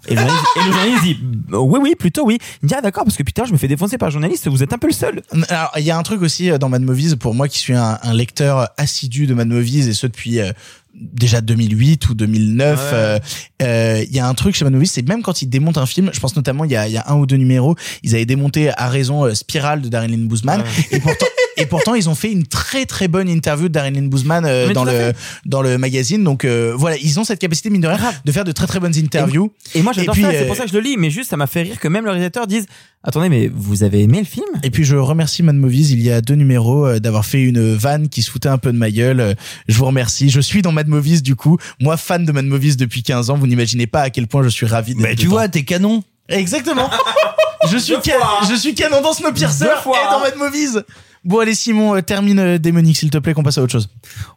Et 0.08 0.16
le, 0.16 0.22
journaliste, 0.22 0.46
et 0.56 0.60
le 0.60 0.72
journaliste 0.72 1.04
dit 1.04 1.20
oui 1.54 1.80
oui 1.82 1.96
plutôt 1.96 2.26
oui. 2.26 2.40
Il 2.64 2.68
dit 2.68 2.74
ah 2.76 2.82
d'accord 2.82 3.04
parce 3.04 3.18
que 3.18 3.24
putain 3.24 3.46
je 3.46 3.54
me 3.54 3.58
fais 3.58 3.68
défoncer 3.68 4.00
par 4.00 4.08
un 4.08 4.12
journaliste, 4.12 4.48
vous 4.48 4.64
êtes 4.64 4.74
un 4.74 4.80
peu 4.80 4.88
le 4.88 4.94
seul. 4.94 5.22
Alors, 5.50 5.72
il 5.78 5.84
y 5.84 5.92
a 5.92 5.98
un 5.98 6.02
truc 6.02 6.24
aussi 6.24 6.50
euh, 6.50 6.58
dans 6.58 6.70
Mad 6.70 6.82
Movies, 6.82 7.16
pour 7.16 7.36
moi 7.36 7.48
qui 7.48 7.60
suis 7.60 7.74
un, 7.74 8.00
un 8.02 8.14
lecteur 8.14 8.70
assidu 8.78 9.28
de 9.28 9.36
Mad 9.36 9.48
Movies, 9.48 9.88
et 9.88 9.94
ce 9.94 10.08
depuis 10.08 10.40
euh, 10.40 10.52
déjà 10.94 11.42
2008 11.42 12.10
ou 12.10 12.16
2009, 12.16 12.80
Ouais. 12.80 12.88
euh, 12.94 13.20
euh, 13.64 14.04
il 14.08 14.16
y 14.16 14.20
a 14.20 14.28
un 14.28 14.34
truc 14.34 14.56
chez 14.56 14.64
Mad 14.66 14.74
Movies, 14.74 14.92
c'est 14.92 15.08
même 15.08 15.22
quand 15.22 15.42
ils 15.42 15.48
démontent 15.48 15.78
un 15.80 15.86
film, 15.86 16.10
je 16.14 16.20
pense 16.20 16.36
notamment, 16.36 16.66
il 16.66 16.72
y 16.72 16.76
a, 16.76 16.88
il 16.88 16.94
y 16.94 16.98
a 16.98 17.06
un 17.08 17.16
ou 17.16 17.26
deux 17.26 17.38
numéros, 17.38 17.76
ils 18.04 18.14
avaient 18.16 18.26
démonté 18.26 18.70
à 18.76 18.90
raison 18.90 19.26
euh, 19.26 19.34
Spiral 19.34 19.82
de 19.82 19.90
Darren 19.90 20.08
Lynn 20.08 20.28
Bousman, 20.28 20.64
et 20.92 21.00
pourtant... 21.00 21.26
Et 21.58 21.66
pourtant, 21.68 21.94
ils 21.96 22.10
ont 22.10 22.16
fait 22.16 22.32
une 22.32 22.48
très 22.48 22.86
très 22.86 23.08
bonne 23.08 23.30
interview 23.30 23.68
de 23.68 23.74
Darren 23.74 23.92
Lynn 23.92 24.10
Bousman 24.10 24.46
euh, 24.46 24.74
dans 24.74 24.84
le 24.84 24.92
fait. 24.92 25.16
dans 25.46 25.62
le 25.62 25.78
magazine. 25.78 26.24
Donc 26.24 26.44
euh, 26.44 26.74
voilà, 26.76 26.96
ils 26.98 27.20
ont 27.20 27.24
cette 27.24 27.40
capacité 27.40 27.70
mine 27.70 27.82
de 27.82 27.88
rien 27.88 28.00
de 28.26 28.32
faire 28.32 28.46
de 28.46 28.52
très 28.52 28.66
très 28.66 28.80
bonnes 28.80 28.98
interviews. 28.98 29.52
Et 29.76 29.82
moi 29.84 29.94
j'adore 29.94 30.16
ça, 30.16 30.32
c'est 30.32 30.44
euh, 30.44 30.48
pour 30.48 30.56
ça 30.56 30.64
que 30.64 30.70
je 30.70 30.74
le 30.74 30.80
lis, 30.80 30.96
mais 30.98 31.12
juste 31.12 31.30
ça 31.30 31.38
m'a 31.38 31.46
fait 31.48 31.62
rire 31.64 31.80
que 31.80 31.88
même 31.88 32.06
le 32.06 32.12
réalisateur 32.12 32.48
dise 32.48 32.66
attendez 33.04 33.30
mais 33.30 33.50
vous 33.54 33.84
avez 33.84 34.02
aimé 34.02 34.20
le 34.20 34.26
film? 34.26 34.46
Et 34.64 34.70
puis 34.72 34.84
je 34.84 34.96
remercie 34.96 35.44
Mad 35.44 35.56
Movies, 35.56 35.92
il 35.92 36.02
y 36.02 36.12
a 36.12 36.22
deux 36.22 36.36
numéros 36.36 36.86
euh, 36.86 37.00
d'avoir 37.00 37.26
fait 37.26 37.42
une 37.42 37.74
vanne 37.76 38.10
qui 38.10 38.22
se 38.22 38.32
foutait 38.32 38.50
un 38.50 38.58
peu 38.58 38.72
de 38.72 38.78
ma 38.78 38.92
gueule. 38.92 39.20
Euh, 39.20 39.34
Je 39.68 39.78
vous 39.78 39.86
remercie. 39.86 40.30
Je 40.30 40.40
suis 40.42 40.62
dans 40.62 40.72
Mad 40.72 40.88
Movies 40.88 41.22
du 41.24 41.36
coup. 41.36 41.58
Moi 41.80 41.98
fan 41.98 42.26
de 42.26 42.32
Mad 42.32 42.46
Movies 42.46 42.78
depuis 42.78 43.04
15 43.04 43.30
ans, 43.30 43.38
vous 43.38 43.48
n'imaginez 43.48 43.88
pas 43.88 44.02
à 44.02 44.10
quel 44.10 44.28
point 44.28 44.44
je 44.44 44.50
suis 44.50 44.66
ravi 44.66 44.94
d'être 44.96 45.04
Mais 45.04 45.16
tu 45.16 45.24
dedans. 45.26 45.36
vois, 45.38 45.50
t'es 45.50 45.64
canon. 45.64 46.04
Exactement. 46.30 46.90
je 47.72 47.78
suis 47.78 47.94
Deux 47.96 48.02
ca- 48.04 48.18
fois. 48.20 48.40
je 48.50 48.56
suis 48.56 48.74
canon 48.76 49.02
dans 49.02 49.14
Snowpiercer 49.14 49.66
Deux 49.66 49.82
fois. 49.82 49.98
et 50.00 50.12
dans 50.12 50.20
Mad 50.20 50.36
Movies. 50.38 50.80
Bon 51.24 51.40
allez 51.40 51.54
Simon, 51.56 51.96
euh, 51.96 52.02
termine 52.02 52.40
euh, 52.40 52.58
Démonique 52.58 52.98
s'il 52.98 53.10
te 53.12 53.18
plaît 53.20 53.34
qu'on 53.34 53.44
passe 53.44 53.58
à 53.58 53.62
autre 53.62 53.72
chose. 53.72 53.90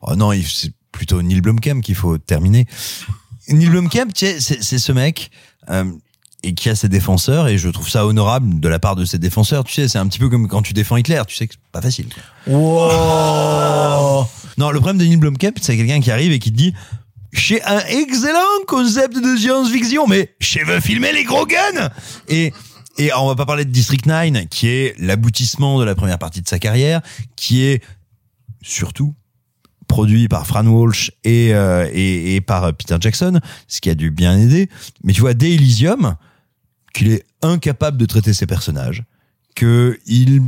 Oh 0.03 0.15
non, 0.16 0.32
il- 0.32 0.45
c'est 0.47 0.73
plutôt 0.93 1.23
Neil 1.23 1.41
Blomkamp 1.41 1.81
qu'il 1.81 1.95
faut 1.95 2.19
terminer. 2.19 2.66
Neil 3.49 3.69
Blomkamp, 3.69 4.09
tu 4.15 4.27
sais, 4.27 4.36
c'est 4.41 4.62
c'est 4.62 4.78
ce 4.78 4.93
mec 4.93 5.31
euh, 5.70 5.85
et 6.44 6.54
qui 6.54 6.68
a 6.68 6.74
ses 6.74 6.88
défenseurs 6.88 7.48
et 7.48 7.58
je 7.58 7.68
trouve 7.68 7.88
ça 7.88 8.06
honorable 8.06 8.60
de 8.60 8.68
la 8.68 8.78
part 8.78 8.96
de 8.96 9.04
ses 9.04 9.18
défenseurs. 9.18 9.64
Tu 9.64 9.72
sais, 9.72 9.88
c'est 9.88 9.98
un 9.98 10.06
petit 10.06 10.18
peu 10.18 10.28
comme 10.28 10.46
quand 10.46 10.62
tu 10.62 10.74
défends 10.74 10.96
Hitler. 10.96 11.22
Tu 11.26 11.34
sais 11.34 11.46
que 11.46 11.54
c'est 11.54 11.72
pas 11.72 11.80
facile. 11.80 12.06
Wow. 12.46 14.26
Non, 14.58 14.70
le 14.70 14.78
problème 14.78 14.98
de 14.98 15.04
Neil 15.04 15.16
Blomkamp, 15.16 15.54
c'est 15.60 15.76
quelqu'un 15.76 16.00
qui 16.00 16.10
arrive 16.10 16.32
et 16.32 16.38
qui 16.38 16.52
te 16.52 16.56
dit 16.56 16.74
j'ai 17.32 17.62
un 17.64 17.80
excellent 17.86 18.38
concept 18.68 19.16
de 19.16 19.36
science-fiction, 19.36 20.06
mais 20.06 20.34
je 20.38 20.60
veux 20.64 20.80
filmer 20.80 21.12
les 21.12 21.24
gros 21.24 21.46
guns. 21.46 21.90
Et 22.28 22.52
et 22.96 23.12
on 23.12 23.26
va 23.26 23.34
pas 23.34 23.46
parler 23.46 23.64
de 23.64 23.70
District 23.70 24.06
9, 24.06 24.46
qui 24.48 24.68
est 24.68 24.94
l'aboutissement 25.00 25.80
de 25.80 25.84
la 25.84 25.96
première 25.96 26.18
partie 26.18 26.42
de 26.42 26.48
sa 26.48 26.60
carrière, 26.60 27.00
qui 27.34 27.64
est 27.64 27.82
surtout 28.62 29.16
produit 29.88 30.28
par 30.28 30.46
Fran 30.46 30.64
Walsh 30.64 31.10
et, 31.24 31.52
euh, 31.54 31.90
et, 31.92 32.36
et 32.36 32.40
par 32.40 32.72
Peter 32.72 32.96
Jackson, 33.00 33.40
ce 33.66 33.80
qui 33.80 33.90
a 33.90 33.96
dû 33.96 34.12
bien 34.12 34.38
aider. 34.38 34.68
Mais 35.02 35.12
tu 35.12 35.22
vois, 35.22 35.34
dès 35.34 35.50
Elysium, 35.52 36.16
qu'il 36.94 37.12
est 37.12 37.24
incapable 37.42 37.98
de 37.98 38.06
traiter 38.06 38.32
ses 38.32 38.46
personnages, 38.46 39.02
que 39.54 39.98
il 40.06 40.40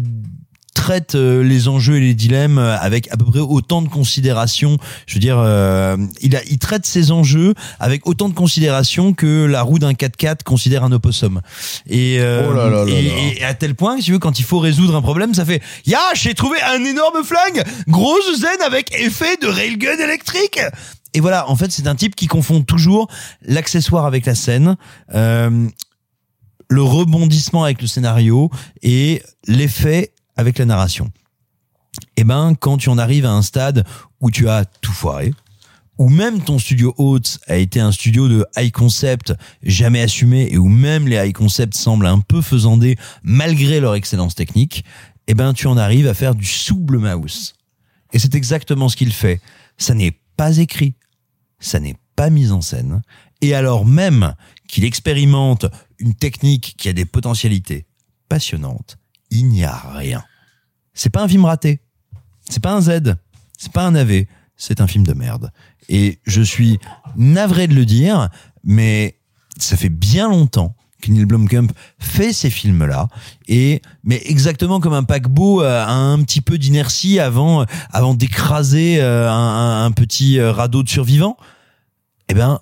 traite 0.74 1.14
euh, 1.14 1.42
les 1.42 1.68
enjeux 1.68 1.96
et 1.96 2.00
les 2.00 2.14
dilemmes 2.14 2.58
avec 2.58 3.10
à 3.10 3.16
peu 3.16 3.24
près 3.24 3.40
autant 3.40 3.82
de 3.82 3.88
considération. 3.88 4.78
Je 5.06 5.14
veux 5.14 5.20
dire, 5.20 5.38
euh, 5.38 5.96
il, 6.20 6.36
a, 6.36 6.44
il 6.44 6.58
traite 6.58 6.86
ces 6.86 7.10
enjeux 7.10 7.54
avec 7.80 8.06
autant 8.06 8.28
de 8.28 8.34
considération 8.34 9.14
que 9.14 9.46
la 9.46 9.62
roue 9.62 9.78
d'un 9.78 9.92
4x4 9.92 10.44
considère 10.44 10.84
un 10.84 10.92
opossum. 10.92 11.40
Et, 11.88 12.18
euh, 12.20 12.46
Oh 12.48 12.54
là 12.54 12.68
là 12.68 12.84
là 12.84 12.90
et, 12.92 13.02
là. 13.02 13.14
et 13.38 13.44
à 13.44 13.54
tel 13.54 13.74
point, 13.74 13.96
que, 13.96 14.00
si 14.00 14.06
tu 14.06 14.12
veux, 14.12 14.18
quand 14.18 14.38
il 14.38 14.44
faut 14.44 14.58
résoudre 14.58 14.94
un 14.94 15.02
problème, 15.02 15.34
ça 15.34 15.44
fait 15.44 15.62
«Ya, 15.86 16.00
j'ai 16.14 16.34
trouvé 16.34 16.58
un 16.62 16.84
énorme 16.84 17.24
flingue 17.24 17.64
Grosse 17.88 18.38
zen 18.38 18.60
avec 18.64 18.94
effet 18.94 19.36
de 19.42 19.48
railgun 19.48 19.98
électrique!» 19.98 20.60
Et 21.14 21.20
voilà, 21.20 21.48
en 21.48 21.56
fait, 21.56 21.72
c'est 21.72 21.86
un 21.86 21.94
type 21.94 22.14
qui 22.14 22.26
confond 22.26 22.60
toujours 22.60 23.08
l'accessoire 23.42 24.04
avec 24.04 24.26
la 24.26 24.34
scène, 24.34 24.76
euh, 25.14 25.66
le 26.68 26.82
rebondissement 26.82 27.64
avec 27.64 27.80
le 27.80 27.86
scénario 27.86 28.50
et 28.82 29.22
l'effet 29.46 30.12
avec 30.36 30.58
la 30.58 30.64
narration. 30.64 31.10
Et 32.16 32.24
ben, 32.24 32.54
quand 32.58 32.78
tu 32.78 32.88
en 32.88 32.98
arrives 32.98 33.26
à 33.26 33.32
un 33.32 33.42
stade 33.42 33.86
où 34.20 34.30
tu 34.30 34.48
as 34.48 34.64
tout 34.64 34.92
foiré, 34.92 35.32
où 35.98 36.10
même 36.10 36.42
ton 36.42 36.58
studio 36.58 36.94
Oats 36.98 37.38
a 37.46 37.56
été 37.56 37.80
un 37.80 37.92
studio 37.92 38.28
de 38.28 38.44
high 38.56 38.70
concept 38.70 39.32
jamais 39.62 40.02
assumé 40.02 40.48
et 40.50 40.58
où 40.58 40.68
même 40.68 41.08
les 41.08 41.16
high 41.16 41.32
concept 41.32 41.74
semblent 41.74 42.06
un 42.06 42.20
peu 42.20 42.42
faisandés 42.42 42.96
malgré 43.22 43.80
leur 43.80 43.94
excellence 43.94 44.34
technique, 44.34 44.84
eh 45.26 45.34
ben 45.34 45.54
tu 45.54 45.66
en 45.66 45.76
arrives 45.76 46.06
à 46.06 46.14
faire 46.14 46.34
du 46.34 46.44
souble 46.44 46.98
mouse. 46.98 47.54
Et 48.12 48.18
c'est 48.18 48.34
exactement 48.34 48.88
ce 48.88 48.96
qu'il 48.96 49.12
fait. 49.12 49.40
Ça 49.78 49.94
n'est 49.94 50.20
pas 50.36 50.58
écrit, 50.58 50.94
ça 51.58 51.80
n'est 51.80 51.96
pas 52.14 52.30
mis 52.30 52.50
en 52.50 52.60
scène. 52.60 53.02
Et 53.40 53.54
alors 53.54 53.84
même 53.86 54.34
qu'il 54.68 54.84
expérimente 54.84 55.66
une 55.98 56.14
technique 56.14 56.74
qui 56.78 56.88
a 56.88 56.92
des 56.92 57.04
potentialités 57.04 57.86
passionnantes, 58.28 58.96
il 59.30 59.48
n'y 59.48 59.64
a 59.64 59.76
rien. 59.94 60.24
C'est 60.94 61.10
pas 61.10 61.22
un 61.22 61.28
film 61.28 61.44
raté. 61.44 61.80
C'est 62.48 62.62
pas 62.62 62.74
un 62.74 62.80
Z. 62.80 63.16
C'est 63.58 63.72
pas 63.72 63.86
un 63.86 63.94
AV. 63.94 64.24
C'est 64.56 64.80
un 64.80 64.86
film 64.86 65.04
de 65.06 65.12
merde. 65.12 65.50
Et 65.88 66.20
je 66.26 66.42
suis 66.42 66.78
navré 67.16 67.66
de 67.68 67.74
le 67.74 67.84
dire, 67.84 68.28
mais 68.64 69.18
ça 69.58 69.76
fait 69.76 69.88
bien 69.88 70.28
longtemps 70.28 70.74
que 71.02 71.10
Neil 71.10 71.26
Blomkamp 71.26 71.68
fait 71.98 72.32
ces 72.32 72.48
films-là 72.48 73.08
et 73.48 73.82
mais 74.02 74.20
exactement 74.24 74.80
comme 74.80 74.94
un 74.94 75.04
paquebot 75.04 75.62
euh, 75.62 75.84
a 75.84 75.90
un 75.92 76.22
petit 76.22 76.40
peu 76.40 76.56
d'inertie 76.56 77.20
avant 77.20 77.66
avant 77.92 78.14
d'écraser 78.14 79.00
euh, 79.02 79.30
un, 79.30 79.84
un- 79.84 79.90
petit 79.92 80.38
euh, 80.38 80.52
radeau 80.52 80.82
de 80.82 80.88
survivants. 80.88 81.36
Eh 82.28 82.34
ben, 82.34 82.60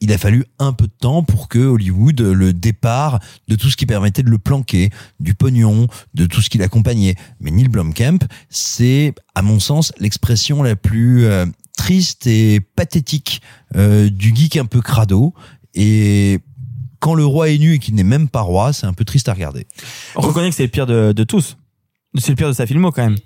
il 0.00 0.12
a 0.12 0.18
fallu 0.18 0.44
un 0.58 0.72
peu 0.72 0.86
de 0.86 0.92
temps 0.92 1.22
pour 1.22 1.48
que 1.48 1.58
Hollywood 1.58 2.20
le 2.20 2.52
départ 2.52 3.20
de 3.48 3.56
tout 3.56 3.70
ce 3.70 3.76
qui 3.76 3.86
permettait 3.86 4.22
de 4.22 4.30
le 4.30 4.38
planquer, 4.38 4.90
du 5.20 5.34
pognon, 5.34 5.88
de 6.14 6.26
tout 6.26 6.40
ce 6.40 6.50
qui 6.50 6.58
l'accompagnait. 6.58 7.16
Mais 7.40 7.50
Neil 7.50 7.68
Blomkamp, 7.68 8.18
c'est 8.48 9.14
à 9.34 9.42
mon 9.42 9.60
sens 9.60 9.92
l'expression 9.98 10.62
la 10.62 10.76
plus 10.76 11.24
euh, 11.24 11.46
triste 11.76 12.26
et 12.26 12.60
pathétique 12.60 13.42
euh, 13.76 14.08
du 14.10 14.34
geek 14.34 14.56
un 14.56 14.66
peu 14.66 14.80
crado 14.80 15.34
et 15.74 16.40
quand 17.00 17.14
le 17.14 17.24
roi 17.24 17.50
est 17.50 17.58
nu 17.58 17.74
et 17.74 17.78
qu'il 17.78 17.94
n'est 17.94 18.02
même 18.02 18.28
pas 18.28 18.40
roi, 18.40 18.72
c'est 18.72 18.86
un 18.86 18.92
peu 18.92 19.04
triste 19.04 19.28
à 19.28 19.34
regarder. 19.34 19.66
On 20.16 20.20
reconnaît 20.20 20.50
que 20.50 20.56
c'est 20.56 20.64
le 20.64 20.68
pire 20.68 20.86
de, 20.86 21.12
de 21.12 21.24
tous. 21.24 21.56
C'est 22.16 22.30
le 22.30 22.36
pire 22.36 22.48
de 22.48 22.52
sa 22.52 22.66
filmo 22.66 22.90
quand 22.90 23.04
même. 23.04 23.16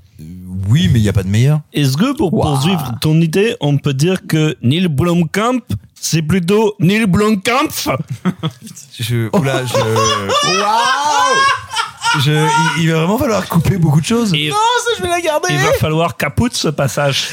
Oui, 0.69 0.89
mais 0.93 0.99
il 0.99 1.03
n'y 1.03 1.09
a 1.09 1.13
pas 1.13 1.23
de 1.23 1.29
meilleur. 1.29 1.63
Est-ce 1.73 1.97
que 1.97 2.15
pour 2.17 2.31
poursuivre 2.31 2.99
ton 3.01 3.21
idée, 3.21 3.57
on 3.61 3.79
peut 3.79 3.95
dire 3.95 4.27
que 4.27 4.57
Neil 4.63 4.89
Blomkamp, 4.89 5.61
c'est 6.05 6.21
plutôt 6.23 6.75
Neil 6.81 7.07
Blomkamp 7.07 7.69
Je, 8.99 9.29
oula, 9.39 9.65
je, 9.65 9.73
je, 12.21 12.31
il, 12.77 12.83
il 12.83 12.91
va 12.91 12.99
vraiment 12.99 13.19
falloir 13.19 13.47
couper 13.49 13.79
beaucoup 13.79 14.01
de 14.01 14.07
choses. 14.07 14.35
Et 14.35 14.51
Non, 14.51 14.57
ça, 14.85 14.91
je 14.99 15.03
vais 15.03 15.09
la 15.09 15.21
garder. 15.21 15.49
il 15.51 15.59
va 15.59 15.73
falloir 15.75 16.17
capoute 16.17 16.55
ce 16.55 16.69
passage. 16.69 17.31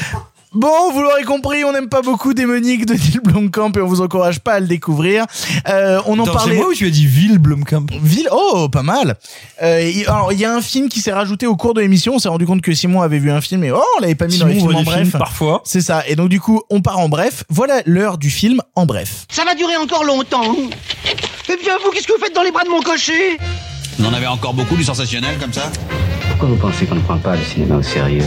Bon, 0.52 0.90
vous 0.92 1.00
l'aurez 1.00 1.22
compris, 1.22 1.62
on 1.64 1.72
n'aime 1.72 1.88
pas 1.88 2.02
beaucoup 2.02 2.34
Démonique 2.34 2.84
de 2.84 2.94
Neil 2.94 3.20
Blomkamp 3.22 3.70
et 3.76 3.80
on 3.80 3.86
vous 3.86 4.00
encourage 4.00 4.40
pas 4.40 4.54
à 4.54 4.60
le 4.60 4.66
découvrir. 4.66 5.24
Euh, 5.68 6.00
on 6.06 6.18
en 6.18 6.24
Attends, 6.24 6.32
parlait. 6.32 6.54
C'est 6.54 6.60
moi 6.60 6.70
ou 6.70 6.74
tu 6.74 6.86
as 6.86 6.90
dit 6.90 7.06
Ville 7.06 7.38
Blomkamp 7.38 7.86
Ville, 8.02 8.28
oh, 8.32 8.68
pas 8.68 8.82
mal. 8.82 9.14
Euh, 9.62 9.80
il- 9.94 10.02
alors, 10.08 10.32
il 10.32 10.40
y 10.40 10.44
a 10.44 10.52
un 10.52 10.60
film 10.60 10.88
qui 10.88 11.00
s'est 11.00 11.12
rajouté 11.12 11.46
au 11.46 11.54
cours 11.54 11.72
de 11.74 11.80
l'émission. 11.80 12.14
On 12.16 12.18
s'est 12.18 12.28
rendu 12.28 12.46
compte 12.46 12.62
que 12.62 12.74
Simon 12.74 13.00
avait 13.00 13.20
vu 13.20 13.30
un 13.30 13.40
film 13.40 13.62
et 13.62 13.70
oh, 13.70 13.80
on 13.98 14.00
l'avait 14.00 14.16
pas 14.16 14.26
mis 14.26 14.38
dans 14.38 14.46
les 14.46 14.54
Simon 14.58 14.70
films 14.70 14.72
voit 14.72 14.80
en 14.80 14.84
bref. 14.84 15.08
films 15.08 15.18
parfois. 15.20 15.62
C'est 15.64 15.82
ça. 15.82 16.02
Et 16.08 16.16
donc, 16.16 16.28
du 16.30 16.40
coup, 16.40 16.62
on 16.68 16.82
part 16.82 16.98
en 16.98 17.08
bref. 17.08 17.44
Voilà 17.48 17.82
l'heure 17.86 18.18
du 18.18 18.30
film 18.30 18.60
en 18.74 18.86
bref. 18.86 19.26
Ça 19.30 19.44
va 19.44 19.54
durer 19.54 19.76
encore 19.76 20.02
longtemps. 20.02 20.56
Eh 21.48 21.56
bien, 21.62 21.74
vous, 21.84 21.90
qu'est-ce 21.92 22.08
que 22.08 22.12
vous 22.12 22.24
faites 22.24 22.34
dans 22.34 22.42
les 22.42 22.50
bras 22.50 22.64
de 22.64 22.70
mon 22.70 22.80
cocher? 22.82 23.38
Vous 24.00 24.04
en 24.04 24.12
avez 24.12 24.26
encore 24.26 24.54
beaucoup 24.54 24.74
du 24.74 24.82
sensationnel 24.82 25.38
comme 25.38 25.52
ça 25.52 25.70
Pourquoi 26.30 26.48
vous 26.48 26.56
pensez 26.56 26.86
qu'on 26.86 26.96
ne 26.96 27.00
prend 27.02 27.18
pas 27.18 27.36
le 27.36 27.42
cinéma 27.44 27.76
au 27.76 27.82
sérieux? 27.82 28.24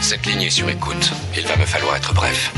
Cette 0.00 0.26
ligne 0.26 0.42
est 0.42 0.50
sur 0.50 0.68
écoute. 0.68 1.12
Il 1.36 1.46
va 1.46 1.56
me 1.56 1.66
falloir 1.66 1.96
être 1.96 2.14
bref. 2.14 2.52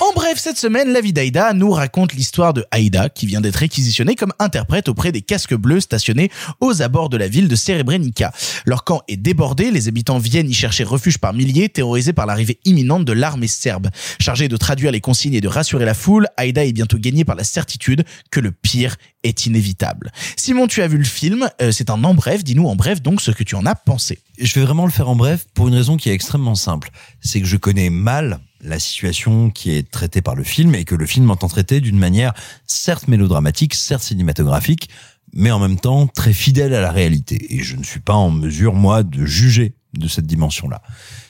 En 0.00 0.12
bref, 0.12 0.38
cette 0.38 0.58
semaine, 0.58 0.92
la 0.92 1.00
vie 1.00 1.12
d'Aïda 1.12 1.52
nous 1.54 1.72
raconte 1.72 2.12
l'histoire 2.12 2.54
de 2.54 2.64
Aïda, 2.70 3.08
qui 3.08 3.26
vient 3.26 3.40
d'être 3.40 3.56
réquisitionnée 3.56 4.14
comme 4.14 4.32
interprète 4.38 4.88
auprès 4.88 5.10
des 5.10 5.22
casques 5.22 5.54
bleus 5.54 5.80
stationnés 5.80 6.30
aux 6.60 6.82
abords 6.82 7.08
de 7.08 7.16
la 7.16 7.26
ville 7.26 7.48
de 7.48 7.56
Srebrenica. 7.56 8.32
Leur 8.64 8.84
camp 8.84 9.02
est 9.08 9.16
débordé, 9.16 9.72
les 9.72 9.88
habitants 9.88 10.18
viennent 10.18 10.48
y 10.48 10.54
chercher 10.54 10.84
refuge 10.84 11.18
par 11.18 11.34
milliers, 11.34 11.68
terrorisés 11.68 12.12
par 12.12 12.26
l'arrivée 12.26 12.60
imminente 12.64 13.04
de 13.04 13.12
l'armée 13.12 13.48
serbe. 13.48 13.88
Chargée 14.20 14.46
de 14.46 14.56
traduire 14.56 14.92
les 14.92 15.00
consignes 15.00 15.34
et 15.34 15.40
de 15.40 15.48
rassurer 15.48 15.84
la 15.84 15.94
foule, 15.94 16.28
Aïda 16.36 16.64
est 16.64 16.72
bientôt 16.72 16.98
gagnée 16.98 17.24
par 17.24 17.34
la 17.34 17.44
certitude 17.44 18.04
que 18.30 18.38
le 18.38 18.52
pire 18.52 18.96
est 19.24 19.46
inévitable. 19.46 20.12
Simon, 20.36 20.68
tu 20.68 20.80
as 20.80 20.86
vu 20.86 20.98
le 20.98 21.04
film, 21.04 21.50
euh, 21.60 21.72
c'est 21.72 21.90
un 21.90 22.04
en 22.04 22.14
bref, 22.14 22.44
dis-nous 22.44 22.68
en 22.68 22.76
bref 22.76 23.02
donc 23.02 23.20
ce 23.20 23.32
que 23.32 23.42
tu 23.42 23.56
en 23.56 23.66
as 23.66 23.74
pensé. 23.74 24.20
Je 24.38 24.54
vais 24.54 24.64
vraiment 24.64 24.86
le 24.86 24.92
faire 24.92 25.08
en 25.08 25.16
bref 25.16 25.46
pour 25.54 25.66
une 25.66 25.74
raison 25.74 25.96
qui 25.96 26.08
est 26.08 26.14
extrêmement 26.14 26.54
simple. 26.54 26.90
C'est 27.20 27.40
que 27.40 27.46
je 27.46 27.56
connais 27.56 27.90
mal 27.90 28.38
la 28.60 28.78
situation 28.78 29.50
qui 29.50 29.70
est 29.70 29.90
traitée 29.90 30.22
par 30.22 30.34
le 30.34 30.44
film 30.44 30.74
et 30.74 30.84
que 30.84 30.94
le 30.94 31.06
film 31.06 31.30
entend 31.30 31.48
traiter 31.48 31.80
d'une 31.80 31.98
manière 31.98 32.32
certes 32.66 33.08
mélodramatique, 33.08 33.74
certes 33.74 34.02
cinématographique, 34.02 34.88
mais 35.32 35.50
en 35.50 35.58
même 35.58 35.78
temps 35.78 36.06
très 36.06 36.32
fidèle 36.32 36.74
à 36.74 36.80
la 36.80 36.90
réalité. 36.90 37.54
Et 37.54 37.62
je 37.62 37.76
ne 37.76 37.84
suis 37.84 38.00
pas 38.00 38.14
en 38.14 38.30
mesure, 38.30 38.74
moi, 38.74 39.02
de 39.02 39.24
juger 39.24 39.74
de 39.94 40.08
cette 40.08 40.26
dimension-là. 40.26 40.82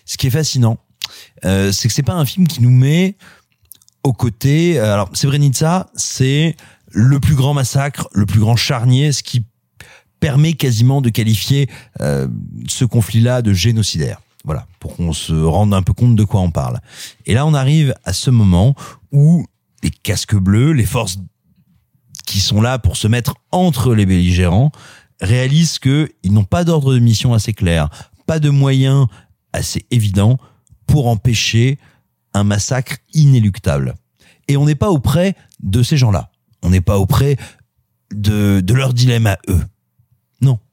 Ce 0.04 0.16
qui 0.16 0.26
est 0.28 0.30
fascinant, 0.30 0.78
euh, 1.44 1.72
c'est 1.72 1.88
que 1.88 1.94
c'est 1.94 2.02
pas 2.02 2.14
un 2.14 2.24
film 2.24 2.46
qui 2.46 2.62
nous 2.62 2.70
met 2.70 3.16
aux 4.02 4.12
côtés. 4.12 4.78
euh, 4.78 4.94
Alors, 4.94 5.10
Srebrenica, 5.12 5.88
c'est 5.94 6.56
le 6.90 7.20
plus 7.20 7.34
grand 7.34 7.54
massacre, 7.54 8.08
le 8.12 8.26
plus 8.26 8.40
grand 8.40 8.56
charnier, 8.56 9.12
ce 9.12 9.22
qui 9.22 9.44
permet 10.20 10.54
quasiment 10.54 11.00
de 11.00 11.10
qualifier 11.10 11.68
euh, 12.00 12.26
ce 12.66 12.84
conflit-là 12.84 13.42
de 13.42 13.52
génocidaire. 13.52 14.20
Voilà, 14.44 14.66
pour 14.80 14.96
qu'on 14.96 15.12
se 15.12 15.32
rende 15.32 15.74
un 15.74 15.82
peu 15.82 15.92
compte 15.92 16.16
de 16.16 16.24
quoi 16.24 16.40
on 16.40 16.50
parle. 16.50 16.80
Et 17.26 17.34
là, 17.34 17.44
on 17.46 17.54
arrive 17.54 17.94
à 18.04 18.12
ce 18.12 18.30
moment 18.30 18.74
où 19.12 19.46
les 19.82 19.90
casques 19.90 20.36
bleus, 20.36 20.72
les 20.72 20.86
forces 20.86 21.18
qui 22.26 22.40
sont 22.40 22.60
là 22.60 22.78
pour 22.78 22.96
se 22.96 23.08
mettre 23.08 23.34
entre 23.52 23.94
les 23.94 24.06
belligérants, 24.06 24.70
réalisent 25.20 25.78
que 25.78 26.10
ils 26.22 26.32
n'ont 26.32 26.44
pas 26.44 26.64
d'ordre 26.64 26.94
de 26.94 26.98
mission 26.98 27.34
assez 27.34 27.52
clair, 27.52 27.88
pas 28.26 28.38
de 28.38 28.50
moyens 28.50 29.06
assez 29.52 29.84
évidents 29.90 30.38
pour 30.86 31.08
empêcher 31.08 31.78
un 32.34 32.44
massacre 32.44 32.98
inéluctable. 33.12 33.94
Et 34.46 34.56
on 34.56 34.64
n'est 34.64 34.74
pas 34.74 34.90
auprès 34.90 35.34
de 35.60 35.82
ces 35.82 35.96
gens-là. 35.96 36.30
On 36.62 36.70
n'est 36.70 36.80
pas 36.80 36.98
auprès 36.98 37.36
de, 38.12 38.60
de 38.60 38.74
leur 38.74 38.94
dilemme 38.94 39.26
à 39.26 39.38
eux. 39.48 39.62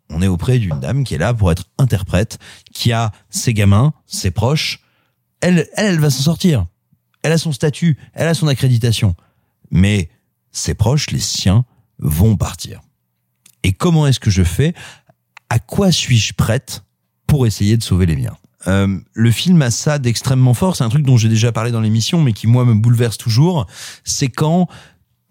On 0.10 0.22
est 0.22 0.28
auprès 0.28 0.60
d'une 0.60 0.80
dame 0.80 1.04
qui 1.04 1.16
est 1.16 1.20
là 1.20 1.34
pour 1.34 1.52
être 1.52 1.66
interprète, 1.78 2.38
qui 2.74 2.92
a 2.92 3.12
ses 3.30 3.54
gamins, 3.54 3.94
ses 4.06 4.32
proches. 4.32 4.82
Elle, 5.42 5.68
elle, 5.76 5.86
elle 5.88 6.00
va 6.00 6.10
s'en 6.10 6.24
sortir. 6.24 6.66
Elle 7.24 7.32
a 7.32 7.38
son 7.38 7.52
statut, 7.52 7.98
elle 8.14 8.28
a 8.28 8.34
son 8.34 8.48
accréditation. 8.48 9.16
Mais 9.72 10.10
ses 10.52 10.76
proches, 10.76 11.10
les 11.10 11.20
siens, 11.20 11.66
vont 11.98 12.38
partir. 12.38 12.82
Et 13.64 13.74
comment 13.74 14.06
est-ce 14.06 14.20
que 14.20 14.30
je 14.30 14.44
fais? 14.44 14.74
À 15.50 15.60
quoi 15.60 15.92
suis-je 15.92 16.34
prête 16.34 16.84
pour 17.26 17.48
essayer 17.48 17.78
de 17.78 17.84
sauver 17.84 18.06
les 18.06 18.16
miens? 18.16 18.38
Euh, 18.68 19.00
Le 19.14 19.32
film 19.32 19.62
a 19.62 19.72
ça 19.72 19.98
d'extrêmement 19.98 20.54
fort. 20.54 20.76
C'est 20.76 20.84
un 20.84 20.90
truc 20.90 21.04
dont 21.04 21.18
j'ai 21.18 21.30
déjà 21.30 21.52
parlé 21.52 21.72
dans 21.72 21.82
l'émission, 21.82 22.22
mais 22.22 22.34
qui 22.34 22.48
moi 22.48 22.64
me 22.64 22.76
bouleverse 22.76 23.18
toujours. 23.18 23.66
C'est 24.04 24.30
quand 24.30 24.68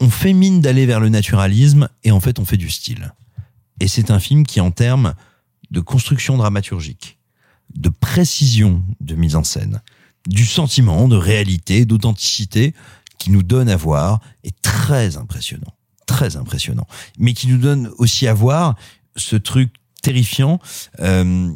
on 0.00 0.10
fait 0.10 0.32
mine 0.32 0.60
d'aller 0.60 0.86
vers 0.86 1.00
le 1.00 1.08
naturalisme 1.08 1.88
et 2.02 2.10
en 2.10 2.20
fait 2.20 2.38
on 2.38 2.44
fait 2.44 2.56
du 2.56 2.70
style. 2.70 3.12
Et 3.80 3.88
c'est 3.88 4.10
un 4.10 4.18
film 4.18 4.46
qui, 4.46 4.60
en 4.60 4.70
termes 4.70 5.14
de 5.70 5.80
construction 5.80 6.36
dramaturgique, 6.36 7.18
de 7.74 7.88
précision 7.88 8.82
de 9.00 9.14
mise 9.14 9.36
en 9.36 9.44
scène, 9.44 9.82
du 10.26 10.46
sentiment, 10.46 11.08
de 11.08 11.16
réalité, 11.16 11.84
d'authenticité, 11.84 12.74
qui 13.18 13.30
nous 13.30 13.42
donne 13.42 13.68
à 13.68 13.76
voir, 13.76 14.20
est 14.42 14.54
très 14.62 15.16
impressionnant. 15.16 15.72
Très 16.06 16.36
impressionnant. 16.36 16.86
Mais 17.18 17.32
qui 17.32 17.48
nous 17.48 17.58
donne 17.58 17.90
aussi 17.98 18.26
à 18.26 18.34
voir 18.34 18.76
ce 19.16 19.36
truc 19.36 19.72
terrifiant. 20.02 20.60
Euh, 21.00 21.50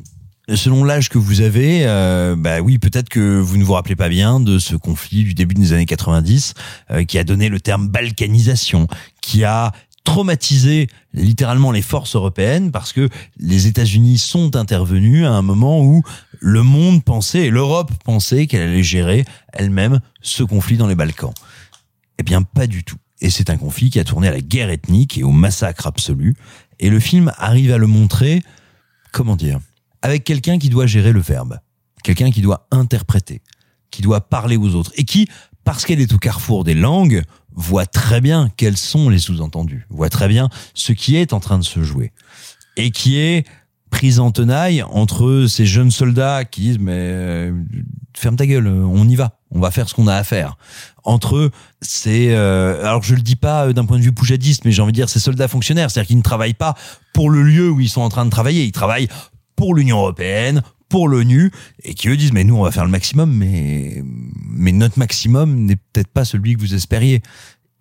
selon 0.54 0.84
l'âge 0.84 1.08
que 1.08 1.18
vous 1.18 1.42
avez, 1.42 1.86
euh, 1.86 2.34
bah 2.36 2.60
oui, 2.60 2.78
peut-être 2.78 3.08
que 3.08 3.38
vous 3.38 3.58
ne 3.58 3.64
vous 3.64 3.74
rappelez 3.74 3.96
pas 3.96 4.08
bien 4.08 4.40
de 4.40 4.58
ce 4.58 4.76
conflit 4.76 5.24
du 5.24 5.34
début 5.34 5.54
des 5.54 5.72
années 5.72 5.86
90 5.86 6.54
euh, 6.90 7.04
qui 7.04 7.18
a 7.18 7.24
donné 7.24 7.48
le 7.48 7.60
terme 7.60 7.88
balkanisation, 7.88 8.86
qui 9.20 9.44
a 9.44 9.72
traumatisé 10.04 10.88
littéralement 11.12 11.70
les 11.70 11.82
forces 11.82 12.16
européennes 12.16 12.70
parce 12.70 12.92
que 12.92 13.08
les 13.38 13.66
États-Unis 13.66 14.18
sont 14.18 14.56
intervenus 14.56 15.24
à 15.26 15.32
un 15.32 15.42
moment 15.42 15.82
où 15.82 16.02
le 16.40 16.62
monde 16.62 17.04
pensait 17.04 17.46
et 17.46 17.50
l'Europe 17.50 17.92
pensait 18.04 18.46
qu'elle 18.46 18.62
allait 18.62 18.82
gérer 18.82 19.24
elle-même 19.52 20.00
ce 20.22 20.42
conflit 20.42 20.76
dans 20.76 20.86
les 20.86 20.94
Balkans. 20.94 21.34
Eh 22.18 22.22
bien, 22.22 22.42
pas 22.42 22.66
du 22.66 22.84
tout. 22.84 22.96
Et 23.20 23.30
c'est 23.30 23.50
un 23.50 23.56
conflit 23.56 23.90
qui 23.90 23.98
a 23.98 24.04
tourné 24.04 24.28
à 24.28 24.32
la 24.32 24.40
guerre 24.40 24.70
ethnique 24.70 25.18
et 25.18 25.24
au 25.24 25.30
massacre 25.30 25.86
absolu. 25.86 26.36
Et 26.78 26.90
le 26.90 27.00
film 27.00 27.32
arrive 27.36 27.72
à 27.72 27.78
le 27.78 27.86
montrer, 27.86 28.42
comment 29.12 29.36
dire, 29.36 29.58
avec 30.02 30.24
quelqu'un 30.24 30.58
qui 30.58 30.68
doit 30.68 30.86
gérer 30.86 31.12
le 31.12 31.20
verbe, 31.20 31.58
quelqu'un 32.04 32.30
qui 32.30 32.40
doit 32.40 32.66
interpréter, 32.70 33.42
qui 33.90 34.02
doit 34.02 34.20
parler 34.20 34.56
aux 34.56 34.74
autres 34.74 34.92
et 34.96 35.04
qui, 35.04 35.28
parce 35.64 35.84
qu'elle 35.84 36.00
est 36.00 36.12
au 36.12 36.18
carrefour 36.18 36.64
des 36.64 36.74
langues, 36.74 37.22
voit 37.58 37.86
très 37.86 38.20
bien 38.20 38.50
quels 38.56 38.76
sont 38.76 39.08
les 39.08 39.18
sous-entendus, 39.18 39.84
voit 39.90 40.08
très 40.08 40.28
bien 40.28 40.48
ce 40.74 40.92
qui 40.92 41.16
est 41.16 41.32
en 41.32 41.40
train 41.40 41.58
de 41.58 41.64
se 41.64 41.82
jouer 41.82 42.12
et 42.76 42.92
qui 42.92 43.18
est 43.18 43.44
prise 43.90 44.20
en 44.20 44.30
tenaille 44.30 44.84
entre 44.84 45.46
ces 45.48 45.66
jeunes 45.66 45.90
soldats 45.90 46.44
qui 46.44 46.60
disent 46.60 46.78
mais 46.78 46.92
euh, 46.94 47.52
ferme 48.16 48.36
ta 48.36 48.46
gueule, 48.46 48.68
on 48.68 49.08
y 49.08 49.16
va, 49.16 49.40
on 49.50 49.58
va 49.58 49.72
faire 49.72 49.88
ce 49.88 49.94
qu'on 49.94 50.06
a 50.06 50.14
à 50.14 50.22
faire. 50.22 50.56
Entre 51.02 51.34
eux, 51.36 51.50
c'est 51.82 52.28
euh, 52.30 52.80
alors 52.84 53.02
je 53.02 53.16
le 53.16 53.22
dis 53.22 53.36
pas 53.36 53.72
d'un 53.72 53.86
point 53.86 53.98
de 53.98 54.02
vue 54.02 54.12
poujadiste, 54.12 54.64
mais 54.64 54.70
j'ai 54.70 54.80
envie 54.80 54.92
de 54.92 54.96
dire 54.96 55.08
ces 55.08 55.20
soldats 55.20 55.48
fonctionnaires, 55.48 55.90
c'est-à-dire 55.90 56.06
qu'ils 56.06 56.18
ne 56.18 56.22
travaillent 56.22 56.54
pas 56.54 56.76
pour 57.12 57.28
le 57.28 57.42
lieu 57.42 57.68
où 57.68 57.80
ils 57.80 57.88
sont 57.88 58.02
en 58.02 58.08
train 58.08 58.24
de 58.24 58.30
travailler, 58.30 58.64
ils 58.64 58.72
travaillent 58.72 59.08
pour 59.56 59.74
l'Union 59.74 59.98
européenne, 59.98 60.62
pour 60.88 61.08
l'ONU 61.08 61.50
et 61.84 61.94
qui 61.94 62.08
eux 62.08 62.16
disent 62.16 62.32
mais 62.32 62.44
nous 62.44 62.56
on 62.56 62.62
va 62.62 62.70
faire 62.70 62.84
le 62.84 62.90
maximum 62.90 63.32
mais 63.32 64.02
mais 64.50 64.72
notre 64.72 64.98
maximum 64.98 65.64
n'est 65.64 65.76
peut-être 65.76 66.08
pas 66.08 66.24
celui 66.24 66.54
que 66.54 66.60
vous 66.60 66.74
espériez 66.74 67.22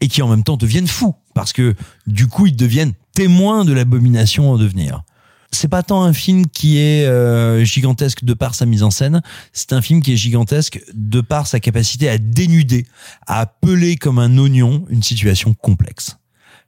et 0.02 0.08
qui 0.08 0.22
en 0.22 0.28
même 0.28 0.44
temps 0.44 0.58
deviennent 0.58 0.88
fous 0.88 1.16
parce 1.34 1.54
que 1.54 1.76
du 2.06 2.28
coup 2.28 2.48
ils 2.48 2.56
deviennent 2.56 2.94
témoins 3.14 3.66
de 3.66 3.74
l'abomination 3.74 4.52
en 4.52 4.58
devenir. 4.58 5.04
C'est 5.52 5.70
pas 5.70 5.82
tant 5.82 6.04
un 6.04 6.14
film 6.14 6.46
qui 6.48 6.78
est 6.78 7.06
euh, 7.06 7.64
gigantesque 7.64 8.24
de 8.24 8.34
par 8.34 8.54
sa 8.54 8.66
mise 8.66 8.84
en 8.84 8.92
scène, 8.92 9.22
c'est 9.54 9.72
un 9.72 9.82
film 9.82 10.04
qui 10.04 10.14
est 10.14 10.18
gigantesque 10.18 10.84
de 10.94 11.22
par 11.22 11.48
sa 11.48 11.60
capacité 11.60 12.10
à 12.10 12.18
dénuder, 12.18 12.86
à 13.26 13.46
peler 13.46 13.96
comme 13.96 14.20
un 14.20 14.38
oignon 14.38 14.86
une 14.90 15.02
situation 15.02 15.54
complexe 15.54 16.18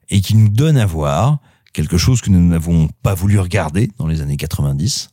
et 0.10 0.22
qui 0.22 0.36
nous 0.36 0.50
donne 0.50 0.78
à 0.78 0.86
voir 0.86 1.40
quelque 1.74 1.98
chose 1.98 2.22
que 2.22 2.32
nous 2.32 2.48
n'avons 2.48 2.90
pas 3.04 3.14
voulu 3.14 3.38
regarder 3.38 3.92
dans 4.00 4.08
les 4.08 4.22
années 4.22 4.38
90 4.38 5.10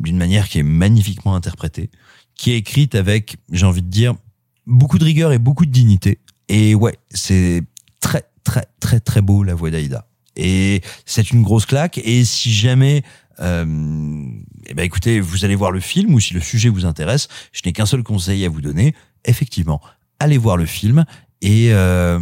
d'une 0.00 0.16
manière 0.16 0.48
qui 0.48 0.58
est 0.58 0.64
magnifiquement 0.64 1.34
interprétée, 1.34 1.90
qui 2.34 2.52
est 2.52 2.56
écrite 2.56 2.94
avec, 2.94 3.36
j'ai 3.52 3.66
envie 3.66 3.82
de 3.82 3.88
dire, 3.88 4.14
beaucoup 4.66 4.98
de 4.98 5.04
rigueur 5.04 5.32
et 5.32 5.38
beaucoup 5.38 5.66
de 5.66 5.70
dignité. 5.70 6.18
Et 6.48 6.74
ouais, 6.74 6.96
c'est 7.10 7.62
très 8.00 8.24
très 8.44 8.66
très 8.80 9.00
très 9.00 9.20
beau 9.20 9.42
la 9.42 9.54
voix 9.54 9.70
d'Aïda. 9.70 10.06
Et 10.36 10.80
c'est 11.04 11.30
une 11.30 11.42
grosse 11.42 11.66
claque. 11.66 11.98
Et 11.98 12.24
si 12.24 12.52
jamais, 12.52 13.02
euh, 13.40 13.64
eh 14.66 14.74
ben 14.74 14.82
écoutez, 14.82 15.20
vous 15.20 15.44
allez 15.44 15.54
voir 15.54 15.70
le 15.70 15.80
film 15.80 16.14
ou 16.14 16.20
si 16.20 16.34
le 16.34 16.40
sujet 16.40 16.68
vous 16.68 16.86
intéresse, 16.86 17.28
je 17.52 17.60
n'ai 17.64 17.72
qu'un 17.72 17.86
seul 17.86 18.02
conseil 18.02 18.44
à 18.44 18.48
vous 18.48 18.60
donner. 18.60 18.94
Effectivement, 19.24 19.80
allez 20.18 20.38
voir 20.38 20.56
le 20.56 20.66
film 20.66 21.04
et 21.42 21.68
euh, 21.72 22.20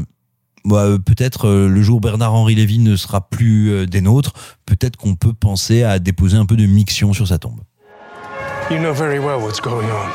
bah, 0.64 0.86
peut-être 1.04 1.46
euh, 1.46 1.68
le 1.68 1.82
jour 1.82 2.00
Bernard-Henri 2.00 2.54
Lévy 2.54 2.78
ne 2.78 2.96
sera 2.96 3.28
plus 3.28 3.70
euh, 3.70 3.86
des 3.86 4.00
nôtres, 4.00 4.32
peut-être 4.66 4.96
qu'on 4.96 5.14
peut 5.14 5.32
penser 5.32 5.82
à 5.82 5.98
déposer 5.98 6.36
un 6.36 6.46
peu 6.46 6.56
de 6.56 6.66
miction 6.66 7.12
sur 7.12 7.26
sa 7.28 7.38
tombe. 7.38 7.60
You 8.70 8.78
know 8.78 8.92
very 8.92 9.18
well 9.18 9.40
what's 9.40 9.60
going 9.60 9.90
on. 9.90 10.10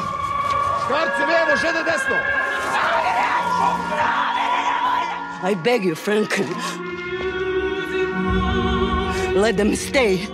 I 5.42 5.56
beg 5.64 5.84
you, 5.84 5.96
Franklin. 5.96 6.54
Let 9.34 9.58
them 9.58 9.76
stay. 9.76 10.28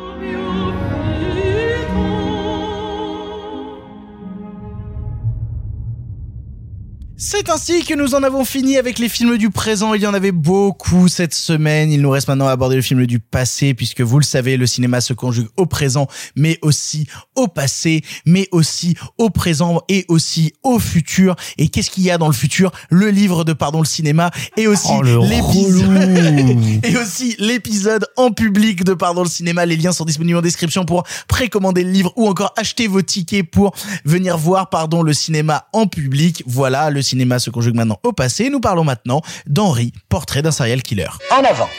C'est 7.22 7.50
ainsi 7.50 7.84
que 7.84 7.94
nous 7.96 8.16
en 8.16 8.24
avons 8.24 8.46
fini 8.46 8.78
avec 8.78 8.98
les 8.98 9.10
films 9.10 9.38
du 9.38 9.50
présent. 9.50 9.94
Il 9.94 10.02
y 10.02 10.08
en 10.08 10.14
avait 10.14 10.32
beaucoup 10.32 11.10
cette 11.10 11.34
semaine. 11.34 11.92
Il 11.92 12.02
nous 12.02 12.10
reste 12.10 12.30
maintenant 12.30 12.48
à 12.48 12.52
aborder 12.52 12.78
le 12.78 12.82
film 12.82 13.06
du 13.06 13.20
passé, 13.20 13.74
puisque 13.74 14.00
vous 14.00 14.20
le 14.20 14.24
savez, 14.24 14.56
le 14.56 14.66
cinéma 14.66 15.02
se 15.02 15.12
conjugue 15.12 15.50
au 15.58 15.66
présent, 15.66 16.08
mais 16.38 16.58
aussi 16.62 17.08
au 17.36 17.50
passé, 17.50 18.04
mais 18.26 18.48
aussi 18.54 18.96
au 19.18 19.30
présent 19.30 19.82
et 19.90 20.06
aussi 20.08 20.54
au 20.64 20.80
futur. 20.80 21.36
Et 21.58 21.68
qu'est-ce 21.68 21.90
qu'il 21.90 22.04
y 22.04 22.10
a 22.10 22.18
dans 22.18 22.28
le 22.28 22.34
futur? 22.34 22.72
Le 22.90 23.10
livre 23.10 23.44
de 23.44 23.52
Pardon 23.52 23.80
le 23.80 23.86
cinéma 23.86 24.32
et 24.56 24.68
aussi 24.68 24.88
Oh, 24.90 25.04
l'épisode 25.04 26.80
et 26.86 26.96
aussi 26.96 27.36
l'épisode 27.38 28.06
en 28.16 28.32
public 28.32 28.86
de 28.86 28.94
Pardon 28.94 29.24
le 29.24 29.30
cinéma. 29.30 29.66
Les 29.66 29.76
liens 29.76 29.92
sont 29.92 30.06
disponibles 30.06 30.38
en 30.38 30.42
description 30.42 30.86
pour 30.86 31.04
précommander 31.28 31.84
le 31.84 31.92
livre 31.92 32.14
ou 32.16 32.30
encore 32.30 32.54
acheter 32.56 32.88
vos 32.88 33.02
tickets 33.02 33.46
pour 33.46 33.76
venir 34.06 34.38
voir 34.38 34.70
Pardon 34.70 35.04
le 35.04 35.12
cinéma 35.12 35.68
en 35.74 35.86
public. 35.86 36.44
Voilà, 36.48 36.90
le 36.90 37.02
cinéma 37.10 37.40
se 37.40 37.50
conjugue 37.50 37.76
maintenant 37.76 38.00
au 38.04 38.14
passé. 38.14 38.50
Nous 38.50 38.60
parlons 38.60 38.84
maintenant 38.84 39.22
d'Henri, 39.48 39.94
portrait 40.10 40.42
d'un 40.42 40.52
serial 40.52 40.82
killer. 40.82 41.10
En 41.32 41.44
avant. 41.44 41.70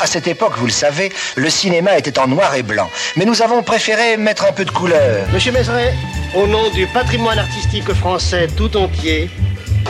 À 0.00 0.06
cette 0.06 0.28
époque, 0.28 0.52
vous 0.58 0.66
le 0.66 0.72
savez, 0.72 1.10
le 1.36 1.50
cinéma 1.50 1.98
était 1.98 2.18
en 2.20 2.28
noir 2.28 2.54
et 2.54 2.62
blanc. 2.62 2.88
Mais 3.16 3.24
nous 3.24 3.42
avons 3.42 3.62
préféré 3.64 4.16
mettre 4.16 4.44
un 4.46 4.52
peu 4.52 4.64
de 4.64 4.70
couleur. 4.70 5.26
Monsieur 5.32 5.50
Mézeret, 5.50 5.92
au 6.36 6.46
nom 6.46 6.70
du 6.70 6.86
patrimoine 6.86 7.38
artistique 7.38 7.92
français 7.94 8.46
tout 8.56 8.76
entier, 8.76 9.28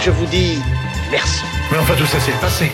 je 0.00 0.10
vous 0.10 0.24
dis 0.26 0.58
merci. 1.10 1.42
Mais 1.70 1.78
enfin, 1.78 1.94
tout 1.94 2.06
ça, 2.06 2.18
c'est 2.24 2.32
le 2.32 2.38
passé. 2.38 2.72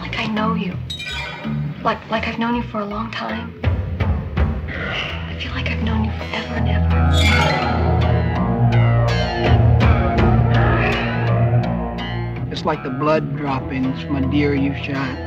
like 0.00 0.16
I 0.18 0.26
know 0.28 0.54
you. 0.54 0.74
Like 1.82 1.98
like 2.10 2.28
I've 2.28 2.38
known 2.38 2.54
you 2.54 2.62
for 2.70 2.80
a 2.80 2.84
long 2.84 3.10
time. 3.10 3.52
I 4.36 5.34
feel 5.40 5.52
like 5.52 5.68
I've 5.68 5.82
known 5.82 6.04
you 6.04 6.12
forever 6.18 6.54
and 6.54 6.68
ever. 6.68 7.91
It's 12.62 12.66
like 12.68 12.84
the 12.84 12.90
blood 12.90 13.36
droppings 13.36 14.00
from 14.04 14.14
a 14.14 14.30
deer 14.30 14.54
you 14.54 14.72
shot. 14.84 15.18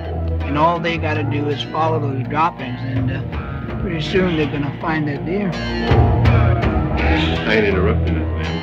And 0.44 0.57
all 0.57 0.80
they 0.80 0.98
gotta 0.98 1.24
do 1.24 1.49
is 1.49 1.62
follow 1.64 1.99
those 1.99 2.26
droppings, 2.30 2.80
and 2.80 3.12
uh, 3.12 3.82
pretty 3.82 3.99
soon 3.99 4.38
they're 4.38 4.49
gonna 4.49 4.74
find 4.80 5.06
that 5.10 5.26
deer. 5.26 5.52
I 7.45 7.56
ain't 7.56 7.66
interrupting 7.66 8.16
it, 8.16 8.26
man. 8.26 8.56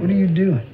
What 0.00 0.08
are 0.08 0.14
you 0.14 0.28
doing? 0.28 0.66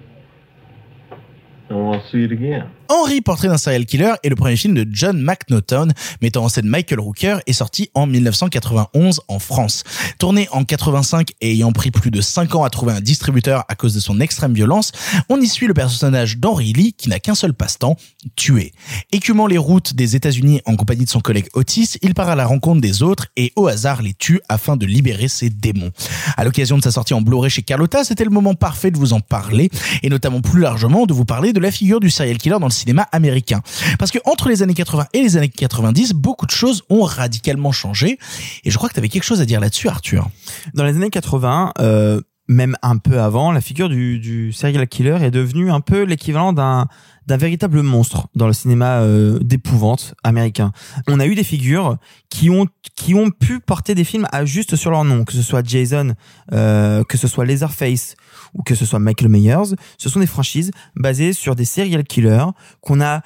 I 1.69 1.74
want 1.74 2.01
to 2.05 2.09
see 2.11 2.23
it 2.23 2.31
again. 2.31 2.70
Henri, 2.89 3.21
portrait 3.21 3.49
d'un 3.49 3.59
serial 3.59 3.85
killer 3.85 4.13
est 4.23 4.29
le 4.29 4.37
premier 4.37 4.57
film 4.57 4.75
de 4.75 4.87
John 4.91 5.21
McNaughton, 5.21 5.89
mettant 6.23 6.45
en 6.45 6.49
scène 6.49 6.67
Michael 6.67 7.01
Rooker, 7.01 7.39
et 7.47 7.53
sorti 7.53 7.91
en 7.95 8.07
1991 8.07 9.21
en 9.29 9.39
France. 9.39 9.83
Tourné 10.19 10.49
en 10.53 10.65
85 10.65 11.31
et 11.41 11.53
ayant 11.53 11.73
pris 11.73 11.91
plus 11.91 12.11
de 12.11 12.21
5 12.21 12.55
ans 12.55 12.65
à 12.65 12.71
trouver 12.71 12.93
un 12.93 13.01
distributeur 13.01 13.65
à 13.69 13.75
cause 13.75 13.95
de 13.95 14.01
son 14.01 14.21
extrême 14.21 14.53
violence, 14.53 14.93
on 15.29 15.41
y 15.41 15.49
suit 15.49 15.67
le 15.67 15.75
personnage 15.75 16.39
d'Henri 16.39 16.73
Lee 16.73 16.93
qui 16.93 17.09
n'a 17.09 17.19
qu'un 17.19 17.35
seul 17.35 17.55
passe-temps, 17.55 17.97
tuer. 18.37 18.73
Écumant 19.13 19.47
les 19.47 19.59
routes 19.59 19.95
des 19.95 20.15
États-Unis 20.15 20.61
en 20.67 20.77
compagnie 20.77 21.05
de 21.05 21.11
son 21.11 21.21
collègue 21.21 21.49
Otis, 21.55 21.99
il 22.03 22.15
part 22.15 22.29
à 22.29 22.37
la 22.37 22.47
rencontre 22.47 22.81
des 22.81 23.03
autres 23.03 23.27
et 23.37 23.53
au 23.57 23.67
hasard 23.67 24.03
les 24.03 24.15
tue 24.15 24.41
afin 24.49 24.77
de 24.77 24.87
libérer 24.87 25.29
ses 25.29 25.51
démons. 25.51 25.91
À 26.37 26.45
l'occasion 26.45 26.79
de 26.79 26.83
sa 26.83 26.91
sortie 26.93 27.15
en 27.15 27.21
Blu-ray 27.21 27.51
chez 27.51 27.63
Carlotta, 27.63 28.05
c'était 28.05 28.25
le 28.25 28.31
moment 28.31 28.55
parfait 28.55 28.91
de 28.91 28.99
vous 28.99 29.13
en 29.13 29.21
parler 29.21 29.71
et 30.03 30.09
notamment 30.09 30.41
plus 30.41 30.61
largement 30.61 31.07
de 31.07 31.13
vous 31.13 31.25
parler 31.25 31.53
de 31.53 31.61
la 31.61 31.71
figure 31.71 32.01
du 32.01 32.11
serial 32.11 32.39
killer 32.39 32.59
dans 32.61 32.67
le 32.67 32.76
cinéma 32.77 33.09
américain. 33.12 33.62
Parce 33.98 34.11
que 34.11 34.19
entre 34.24 34.48
les 34.48 34.62
années 34.62 34.74
80 34.74 35.07
et 35.12 35.23
les 35.23 35.36
années 35.36 35.48
90, 35.48 36.12
beaucoup 36.12 36.47
de 36.47 36.51
choses 36.51 36.82
ont 36.90 37.03
radicalement 37.03 37.73
changé. 37.73 38.19
Et 38.65 38.70
je 38.70 38.77
crois 38.77 38.89
que 38.89 38.94
tu 38.94 39.01
avais 39.01 39.09
quelque 39.09 39.24
chose 39.24 39.40
à 39.40 39.44
dire 39.44 39.61
là-dessus, 39.61 39.89
Arthur. 39.89 40.28
Dans 40.74 40.85
les 40.85 40.94
années 40.94 41.11
80, 41.11 41.73
euh, 41.81 42.20
même 42.48 42.77
un 42.82 42.98
peu 42.98 43.20
avant, 43.20 43.53
la 43.53 43.61
figure 43.61 43.89
du, 43.89 44.19
du 44.19 44.53
serial 44.53 44.86
killer 44.86 45.19
est 45.23 45.31
devenue 45.31 45.70
un 45.70 45.81
peu 45.81 46.03
l'équivalent 46.03 46.53
d'un 46.53 46.86
d'un 47.27 47.36
véritable 47.36 47.82
monstre 47.82 48.28
dans 48.35 48.47
le 48.47 48.53
cinéma 48.53 49.01
euh, 49.01 49.39
d'épouvante 49.40 50.15
américain. 50.23 50.73
On 51.09 51.20
a 51.20 51.27
eu 51.27 51.35
des 51.35 51.44
figures 51.44 51.97
qui 52.31 52.51
ont 52.51 52.66
qui 52.94 53.15
ont 53.15 53.31
pu 53.31 53.61
porter 53.61 53.94
des 53.94 54.05
films 54.05 54.27
à 54.32 54.44
juste 54.44 54.77
sur 54.77 54.90
leur 54.90 55.05
nom, 55.05 55.24
que 55.24 55.32
ce 55.32 55.43
soit 55.43 55.66
Jason, 55.66 56.15
euh, 56.53 57.05
que 57.05 57.19
ce 57.19 57.28
soit 57.28 57.44
Leatherface 57.44 58.16
ou 58.55 58.62
que 58.62 58.74
ce 58.74 58.86
soit 58.86 58.98
Michael 58.98 59.28
Myers. 59.28 59.74
Ce 59.98 60.09
sont 60.09 60.20
des 60.20 60.27
franchises 60.27 60.70
basées 60.94 61.32
sur 61.32 61.55
des 61.57 61.65
serial 61.65 62.05
killers 62.05 62.47
qu'on 62.81 63.01
a 63.01 63.23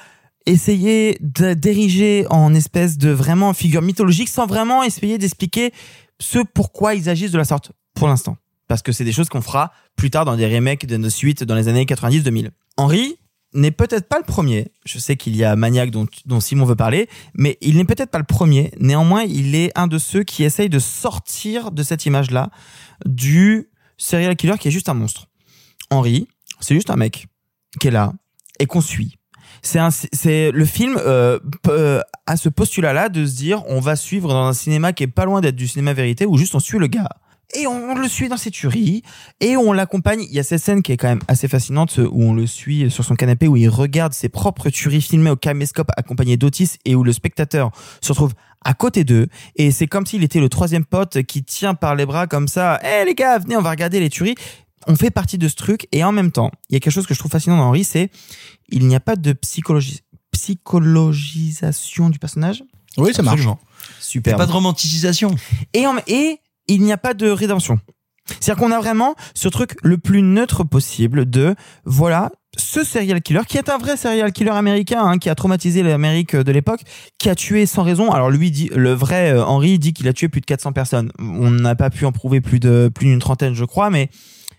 essayé 0.47 1.19
d'ériger 1.21 2.27
en 2.31 2.55
espèce 2.55 2.99
de 2.99 3.11
vraiment 3.11 3.53
figure 3.53 3.83
mythologique 3.83 4.29
sans 4.29 4.47
vraiment 4.47 4.83
essayer 4.83 5.19
d'expliquer 5.19 5.73
ce 6.19 6.39
pourquoi 6.39 6.95
ils 6.95 7.09
agissent 7.09 7.33
de 7.33 7.39
la 7.39 7.45
sorte 7.45 7.73
pour 7.95 8.09
l'instant. 8.09 8.37
Parce 8.67 8.83
que 8.83 8.93
c'est 8.93 9.05
des 9.05 9.13
choses 9.13 9.29
qu'on 9.29 9.43
fera 9.43 9.73
plus 9.97 10.11
tard 10.11 10.25
dans 10.25 10.37
des 10.37 10.47
remakes 10.47 10.87
de 10.87 10.97
nos 10.97 11.11
suites 11.11 11.45
dans 11.45 11.55
les 11.55 11.69
années 11.69 11.85
90-2000. 11.85 12.51
Henri 12.77 13.17
n'est 13.55 13.71
peut-être 13.71 14.09
pas 14.09 14.19
le 14.19 14.25
premier. 14.25 14.73
Je 14.85 14.99
sais 14.99 15.17
qu'il 15.17 15.35
y 15.37 15.45
a 15.45 15.57
Maniac 15.57 15.91
dont, 15.91 16.07
dont 16.27 16.41
Simon 16.41 16.65
veut 16.65 16.77
parler, 16.77 17.09
mais 17.35 17.59
il 17.61 17.77
n'est 17.77 17.85
peut-être 17.85 18.11
pas 18.11 18.19
le 18.19 18.25
premier. 18.25 18.73
Néanmoins, 18.79 19.23
il 19.25 19.55
est 19.55 19.73
un 19.77 19.87
de 19.87 19.99
ceux 19.99 20.23
qui 20.23 20.45
essayent 20.45 20.69
de 20.69 20.79
sortir 20.79 21.71
de 21.73 21.83
cette 21.83 22.07
image-là 22.07 22.51
du 23.07 23.69
serial 23.97 24.37
killer 24.37 24.57
qui 24.59 24.69
est 24.69 24.71
juste 24.71 24.89
un 24.89 24.95
monstre. 24.95 25.27
Henri, 25.91 26.29
c'est 26.61 26.75
juste 26.75 26.91
un 26.91 26.97
mec 26.97 27.27
qui 27.81 27.89
est 27.89 27.91
là 27.91 28.13
et 28.59 28.67
qu'on 28.67 28.81
suit. 28.81 29.17
C'est 29.63 29.81
c'est 30.13 30.51
le 30.53 30.65
film 30.65 30.97
euh, 30.99 31.39
p- 31.63 31.71
euh, 31.71 32.01
ce 32.37 32.49
postulat-là 32.49 33.09
de 33.09 33.27
se 33.27 33.35
dire 33.37 33.63
on 33.67 33.81
va 33.81 33.97
suivre 33.97 34.29
dans 34.29 34.47
un 34.47 34.53
cinéma 34.53 34.93
qui 34.93 35.03
est 35.03 35.07
pas 35.09 35.25
loin 35.25 35.41
d'être 35.41 35.57
du 35.57 35.67
cinéma 35.69 35.93
vérité 35.93 36.25
où 36.25 36.39
juste 36.39 36.55
on 36.55 36.61
suit 36.61 36.79
le 36.79 36.87
gars 36.87 37.09
et 37.55 37.67
on, 37.67 37.95
le 37.95 38.09
suit 38.09 38.29
dans 38.29 38.37
ses 38.37 38.51
tueries 38.51 39.03
et 39.41 39.57
on 39.57 39.73
l'accompagne. 39.73 40.23
Il 40.29 40.33
y 40.35 40.39
a 40.39 40.43
cette 40.43 40.63
scène 40.63 40.83
qui 40.83 40.93
est 40.93 40.97
quand 40.97 41.09
même 41.09 41.21
assez 41.29 41.49
fascinante 41.49 41.99
où 41.99 42.23
on 42.23 42.33
le 42.33 42.47
suit 42.47 42.91
sur 42.91 43.05
son 43.05 43.15
canapé 43.17 43.49
où 43.49 43.57
il 43.57 43.69
regarde 43.69 44.13
ses 44.13 44.29
propres 44.29 44.71
tueries 44.71 45.03
filmées 45.03 45.31
au 45.31 45.37
caméscope 45.37 45.91
accompagné 45.97 46.37
d'Otis 46.37 46.73
et 46.85 46.95
où 46.95 47.03
le 47.03 47.13
spectateur 47.13 47.71
se 48.01 48.13
retrouve 48.13 48.33
à 48.65 48.75
côté 48.75 49.05
d'eux 49.05 49.27
et 49.57 49.71
c'est 49.73 49.87
comme 49.87 50.05
s'il 50.07 50.23
était 50.23 50.39
le 50.41 50.49
troisième 50.49 50.85
pote 50.85 51.23
qui 51.23 51.43
tient 51.43 51.75
par 51.75 51.95
les 51.95 52.07
bras 52.07 52.27
comme 52.27 52.47
ça. 52.49 52.79
Eh 52.85 53.05
les 53.05 53.15
gars, 53.15 53.39
venez, 53.39 53.57
on 53.57 53.63
va 53.63 53.71
regarder 53.71 54.01
les 54.01 54.11
tueries. 54.11 54.35
On 54.87 54.97
fait 54.97 55.11
partie 55.11 55.37
de 55.39 55.47
ce 55.49 55.55
truc 55.57 55.87
et 55.93 56.05
en 56.05 56.13
même 56.13 56.33
temps, 56.33 56.51
il 56.69 56.75
y 56.75 56.77
a 56.77 56.81
quelque 56.81 56.93
chose 56.93 57.07
que 57.07 57.15
je 57.15 57.19
trouve 57.19 57.31
fascinant 57.33 57.57
dans 57.59 57.65
Henri, 57.65 57.85
c'est 57.85 58.11
il 58.71 58.87
n'y 58.87 58.95
a 58.95 59.01
pas 59.01 59.17
de 59.17 59.33
psychologie, 59.33 60.01
psychologisation 60.33 62.11
du 62.11 62.19
personnage. 62.19 62.63
Oui, 62.97 63.13
ça 63.15 63.23
marche. 63.23 63.41
Super. 64.01 64.37
Pas 64.37 64.47
de 64.47 64.53
romanticisation. 64.53 65.35
Et, 65.75 65.87
en- 65.87 65.97
et 66.07 66.39
il 66.75 66.83
n'y 66.83 66.93
a 66.93 66.99
pas 66.99 67.15
de 67.15 67.29
rédemption. 67.31 67.79
C'est-à-dire 68.39 68.63
qu'on 68.63 68.71
a 68.73 68.79
vraiment 68.79 69.15
ce 69.35 69.49
truc 69.49 69.77
le 69.83 69.99
plus 69.99 70.23
neutre 70.23 70.63
possible 70.65 71.29
de 71.29 71.55
voilà 71.85 72.31
ce 72.57 72.85
serial 72.85 73.21
killer 73.23 73.41
qui 73.49 73.59
est 73.59 73.69
un 73.69 73.79
vrai 73.79 73.97
serial 73.97 74.33
killer 74.33 74.51
américain 74.51 75.03
hein, 75.03 75.19
qui 75.19 75.31
a 75.31 75.35
traumatisé 75.35 75.83
l'Amérique 75.83 76.37
de 76.37 76.53
l'époque, 76.53 76.81
qui 77.19 77.29
a 77.29 77.35
tué 77.35 77.67
sans 77.67 77.83
raison. 77.83 78.11
Alors 78.11 78.31
lui 78.31 78.51
dit 78.51 78.71
le 78.75 78.93
vrai 78.93 79.33
euh, 79.33 79.45
Henry 79.45 79.79
dit 79.79 79.93
qu'il 79.93 80.09
a 80.09 80.13
tué 80.13 80.29
plus 80.29 80.41
de 80.41 80.47
400 80.47 80.73
personnes. 80.73 81.13
On 81.19 81.51
n'a 81.51 81.75
pas 81.75 81.91
pu 81.91 82.05
en 82.07 82.13
prouver 82.13 82.41
plus 82.41 82.61
de 82.61 82.91
plus 82.95 83.07
d'une 83.07 83.19
trentaine, 83.21 83.55
je 83.55 83.65
crois, 83.65 83.91
mais 83.91 84.11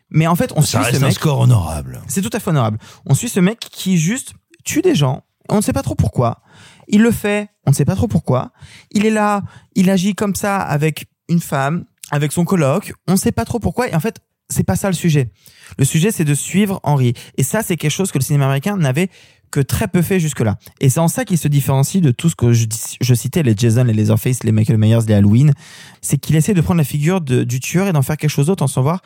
mais 0.09 0.27
en 0.27 0.35
fait 0.35 0.51
on 0.55 0.61
Ça 0.61 0.67
suit 0.67 0.77
ce 0.79 0.91
reste 0.91 1.03
un 1.03 1.07
mec. 1.07 1.15
score 1.15 1.39
honorable. 1.39 2.01
C'est 2.07 2.21
tout 2.21 2.29
à 2.33 2.39
fait 2.39 2.49
honorable. 2.49 2.77
On 3.05 3.13
suit 3.13 3.29
ce 3.29 3.39
mec 3.39 3.59
qui 3.59 3.97
juste 3.97 4.33
tue 4.63 4.81
des 4.81 4.95
gens. 4.95 5.23
On 5.49 5.57
ne 5.57 5.61
sait 5.61 5.73
pas 5.73 5.83
trop 5.83 5.95
pourquoi. 5.95 6.41
Il 6.87 7.01
le 7.01 7.11
fait. 7.11 7.49
On 7.65 7.71
ne 7.71 7.75
sait 7.75 7.85
pas 7.85 7.95
trop 7.95 8.07
pourquoi. 8.07 8.51
Il 8.91 9.05
est 9.05 9.11
là. 9.11 9.43
Il 9.75 9.89
agit 9.89 10.15
comme 10.15 10.35
ça 10.35 10.57
avec 10.57 11.05
une 11.29 11.39
femme, 11.39 11.85
avec 12.11 12.31
son 12.31 12.45
coloc. 12.45 12.93
On 13.07 13.13
ne 13.13 13.17
sait 13.17 13.31
pas 13.31 13.45
trop 13.45 13.59
pourquoi. 13.59 13.87
Et 13.89 13.95
en 13.95 13.99
fait, 13.99 14.19
c'est 14.49 14.63
pas 14.63 14.75
ça 14.75 14.87
le 14.89 14.93
sujet. 14.93 15.31
Le 15.77 15.85
sujet, 15.85 16.11
c'est 16.11 16.25
de 16.25 16.35
suivre 16.35 16.79
Henry. 16.83 17.13
Et 17.37 17.43
ça, 17.43 17.63
c'est 17.63 17.77
quelque 17.77 17.91
chose 17.91 18.11
que 18.11 18.19
le 18.19 18.23
cinéma 18.23 18.45
américain 18.45 18.77
n'avait 18.77 19.09
que 19.49 19.59
très 19.59 19.87
peu 19.89 20.01
fait 20.01 20.19
jusque-là. 20.19 20.57
Et 20.79 20.89
c'est 20.89 20.99
en 20.99 21.07
ça 21.09 21.25
qu'il 21.25 21.37
se 21.37 21.47
différencie 21.49 22.01
de 22.01 22.11
tout 22.11 22.29
ce 22.29 22.35
que 22.35 22.53
je, 22.53 23.13
citais, 23.13 23.43
les 23.43 23.53
Jason, 23.55 23.83
les 23.83 23.93
Leatherface, 23.93 24.43
les 24.43 24.51
Michael 24.53 24.77
Myers, 24.77 24.99
les 25.07 25.13
Halloween. 25.13 25.53
C'est 26.01 26.17
qu'il 26.17 26.35
essaie 26.37 26.53
de 26.53 26.61
prendre 26.61 26.77
la 26.77 26.83
figure 26.85 27.19
de- 27.21 27.43
du 27.43 27.59
tueur 27.59 27.87
et 27.87 27.91
d'en 27.93 28.01
faire 28.01 28.15
quelque 28.17 28.29
chose 28.29 28.45
d'autre 28.47 28.63
en 28.63 28.67
savoir 28.67 29.01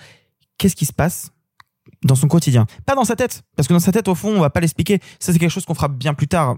qu'est-ce 0.60 0.76
qui 0.76 0.86
se 0.86 0.94
passe 0.94 1.32
dans 2.04 2.16
son 2.16 2.28
quotidien. 2.28 2.66
Pas 2.86 2.94
dans 2.96 3.06
sa 3.06 3.16
tête, 3.16 3.44
parce 3.56 3.68
que 3.68 3.74
dans 3.74 3.80
sa 3.80 3.92
tête, 3.92 4.08
au 4.08 4.14
fond, 4.16 4.30
on 4.36 4.40
va 4.42 4.50
pas 4.52 4.60
l'expliquer. 4.60 5.00
Ça, 5.20 5.34
c'est 5.34 5.40
quelque 5.40 5.50
chose 5.52 5.66
qu'on 5.66 5.74
fera 5.76 5.88
bien 5.88 6.14
plus 6.14 6.28
tard, 6.28 6.58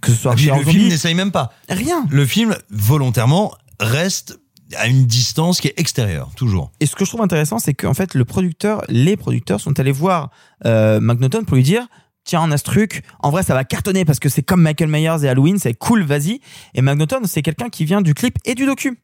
que 0.00 0.10
ce 0.10 0.16
soit 0.16 0.32
Ah, 0.32 0.36
le 0.36 0.42
Zombie. 0.64 0.70
film 0.72 0.88
n'essaye 0.88 1.14
même 1.14 1.32
pas. 1.32 1.52
Rien. 1.68 2.06
Le 2.10 2.24
film, 2.26 2.56
volontairement, 2.70 3.54
reste 3.80 4.38
à 4.76 4.86
une 4.88 5.06
distance 5.06 5.60
qui 5.60 5.68
est 5.68 5.78
extérieure, 5.78 6.30
toujours. 6.36 6.72
Et 6.80 6.86
ce 6.86 6.96
que 6.96 7.04
je 7.04 7.10
trouve 7.10 7.22
intéressant, 7.22 7.58
c'est 7.58 7.74
qu'en 7.74 7.94
fait, 7.94 8.14
le 8.14 8.24
producteur, 8.24 8.82
les 8.88 9.16
producteurs 9.16 9.60
sont 9.60 9.78
allés 9.78 9.92
voir 9.92 10.30
euh, 10.64 10.98
McNaughton 11.00 11.44
pour 11.44 11.56
lui 11.56 11.62
dire 11.62 11.86
Tiens, 12.24 12.42
on 12.42 12.50
a 12.50 12.58
ce 12.58 12.64
truc. 12.64 13.04
En 13.20 13.30
vrai, 13.30 13.44
ça 13.44 13.54
va 13.54 13.62
cartonner 13.62 14.04
parce 14.04 14.18
que 14.18 14.28
c'est 14.28 14.42
comme 14.42 14.60
Michael 14.60 14.88
Myers 14.90 15.22
et 15.24 15.28
Halloween, 15.28 15.58
c'est 15.60 15.74
cool, 15.74 16.02
vas-y. 16.02 16.40
Et 16.74 16.82
McNaughton, 16.82 17.20
c'est 17.26 17.40
quelqu'un 17.42 17.68
qui 17.68 17.84
vient 17.84 18.00
du 18.02 18.14
clip 18.14 18.36
et 18.44 18.56
du 18.56 18.66
docu. 18.66 18.98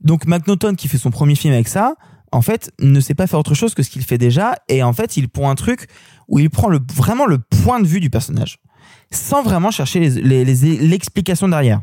Donc, 0.00 0.24
McNaughton, 0.26 0.74
qui 0.76 0.86
fait 0.86 0.98
son 0.98 1.10
premier 1.10 1.34
film 1.34 1.52
avec 1.54 1.66
ça, 1.66 1.96
en 2.30 2.40
fait, 2.40 2.70
ne 2.78 3.00
sait 3.00 3.14
pas 3.14 3.26
faire 3.26 3.40
autre 3.40 3.54
chose 3.54 3.74
que 3.74 3.82
ce 3.82 3.90
qu'il 3.90 4.04
fait 4.04 4.18
déjà. 4.18 4.54
Et 4.68 4.84
en 4.84 4.92
fait, 4.92 5.16
il 5.16 5.28
prend 5.28 5.50
un 5.50 5.56
truc 5.56 5.88
où 6.28 6.38
il 6.38 6.48
prend 6.50 6.68
le, 6.68 6.78
vraiment 6.94 7.26
le 7.26 7.38
point 7.38 7.80
de 7.80 7.86
vue 7.88 7.98
du 7.98 8.08
personnage, 8.10 8.58
sans 9.10 9.42
vraiment 9.42 9.72
chercher 9.72 9.98
les- 10.08 10.44
les- 10.44 10.76
l'explication 10.78 11.48
derrière. 11.48 11.80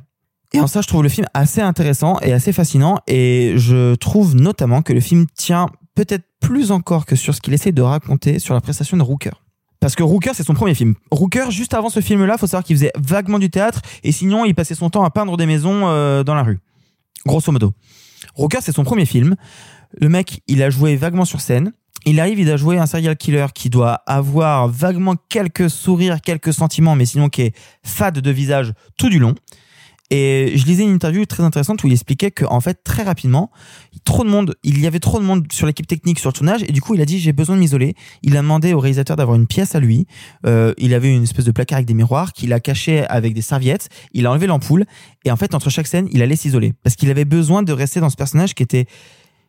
Et 0.56 0.60
en 0.62 0.68
ça, 0.68 0.82
je 0.82 0.88
trouve 0.88 1.04
le 1.04 1.10
film 1.10 1.28
assez 1.34 1.62
intéressant 1.62 2.18
et 2.22 2.32
assez 2.32 2.54
fascinant. 2.54 3.00
Et 3.08 3.54
je 3.58 3.96
trouve 3.96 4.36
notamment 4.36 4.82
que 4.82 4.94
le 4.94 5.02
film 5.02 5.26
tient 5.36 5.68
peut-être 5.96 6.24
plus 6.40 6.72
encore 6.72 7.06
que 7.06 7.16
sur 7.16 7.36
ce 7.36 7.42
qu'il 7.42 7.54
essaie 7.54 7.72
de 7.72 7.82
raconter 7.82 8.40
sur 8.40 8.54
la 8.54 8.62
prestation 8.62 8.96
de 8.96 9.04
Rooker. 9.04 9.32
Parce 9.80 9.96
que 9.96 10.04
Rooker, 10.04 10.32
c'est 10.34 10.44
son 10.44 10.54
premier 10.54 10.74
film. 10.74 10.96
Rooker, 11.12 11.52
juste 11.52 11.74
avant 11.74 11.90
ce 11.90 12.00
film-là, 12.00 12.38
faut 12.38 12.48
savoir 12.48 12.64
qu'il 12.64 12.76
faisait 12.76 12.92
vaguement 12.98 13.38
du 13.38 13.50
théâtre 13.50 13.82
et 14.04 14.12
sinon, 14.12 14.46
il 14.46 14.56
passait 14.56 14.76
son 14.76 14.90
temps 14.90 15.04
à 15.04 15.10
peindre 15.10 15.36
des 15.38 15.46
maisons 15.46 15.88
euh, 15.88 16.24
dans 16.24 16.36
la 16.36 16.44
rue. 16.44 16.60
Grosso 17.26 17.52
modo. 17.52 17.74
Rooker, 18.36 18.60
c'est 18.62 18.72
son 18.72 18.84
premier 18.84 19.06
film. 19.06 19.36
Le 20.00 20.10
mec, 20.10 20.42
il 20.48 20.64
a 20.64 20.70
joué 20.70 20.96
vaguement 20.96 21.26
sur 21.26 21.42
scène. 21.42 21.72
Il 22.06 22.20
arrive, 22.20 22.40
il 22.40 22.50
a 22.52 22.58
joué 22.58 22.78
un 22.78 22.86
serial 22.86 23.18
killer 23.18 23.48
qui 23.54 23.70
doit 23.70 24.02
avoir 24.06 24.68
vaguement 24.68 25.16
quelques 25.30 25.70
sourires, 25.70 26.22
quelques 26.22 26.54
sentiments, 26.54 26.96
mais 26.96 27.06
sinon 27.06 27.30
qui 27.30 27.42
est 27.42 27.56
fade 27.84 28.20
de 28.20 28.32
visage 28.32 28.74
tout 28.98 29.10
du 29.10 29.20
long. 29.20 29.34
Et 30.12 30.54
je 30.56 30.66
lisais 30.66 30.84
une 30.84 30.94
interview 30.94 31.26
très 31.26 31.42
intéressante 31.42 31.84
où 31.84 31.88
il 31.88 31.94
expliquait 31.94 32.30
que 32.30 32.46
en 32.46 32.62
fait 32.62 32.84
très 32.84 33.02
rapidement, 33.02 33.50
trop 34.04 34.24
de 34.24 34.30
monde, 34.30 34.56
il 34.64 34.80
y 34.80 34.86
avait 34.86 35.00
trop 35.00 35.20
de 35.20 35.26
monde 35.26 35.52
sur 35.52 35.66
l'équipe 35.66 35.88
technique 35.88 36.20
sur 36.20 36.30
le 36.30 36.34
tournage 36.34 36.62
et 36.64 36.72
du 36.72 36.80
coup 36.80 36.94
il 36.94 37.02
a 37.02 37.06
dit 37.06 37.20
j'ai 37.20 37.34
besoin 37.34 37.56
de 37.56 37.62
m'isoler. 37.62 37.96
Il 38.22 38.38
a 38.38 38.42
demandé 38.42 38.74
au 38.74 38.80
réalisateur 38.80 39.18
d'avoir 39.18 39.36
une 39.36 39.48
pièce 39.48 39.74
à 39.74 39.80
lui. 39.80 40.06
Euh, 40.46 40.74
il 40.78 40.94
avait 40.94 41.12
une 41.12 41.24
espèce 41.24 41.46
de 41.46 41.52
placard 41.52 41.78
avec 41.78 41.88
des 41.88 41.96
miroirs 41.96 42.34
qu'il 42.34 42.54
a 42.54 42.60
caché 42.60 43.04
avec 43.08 43.34
des 43.34 43.42
serviettes. 43.42 43.90
Il 44.14 44.28
a 44.28 44.32
enlevé 44.32 44.46
l'ampoule 44.46 44.86
et 45.24 45.32
en 45.32 45.38
fait 45.38 45.56
entre 45.56 45.72
chaque 45.72 45.88
scène 45.88 46.08
il 46.12 46.22
allait 46.22 46.36
s'isoler 46.36 46.74
parce 46.84 46.96
qu'il 46.96 47.10
avait 47.10 47.26
besoin 47.26 47.64
de 47.64 47.74
rester 47.74 48.00
dans 48.00 48.12
ce 48.12 48.16
personnage 48.16 48.54
qui 48.54 48.62
était 48.62 48.86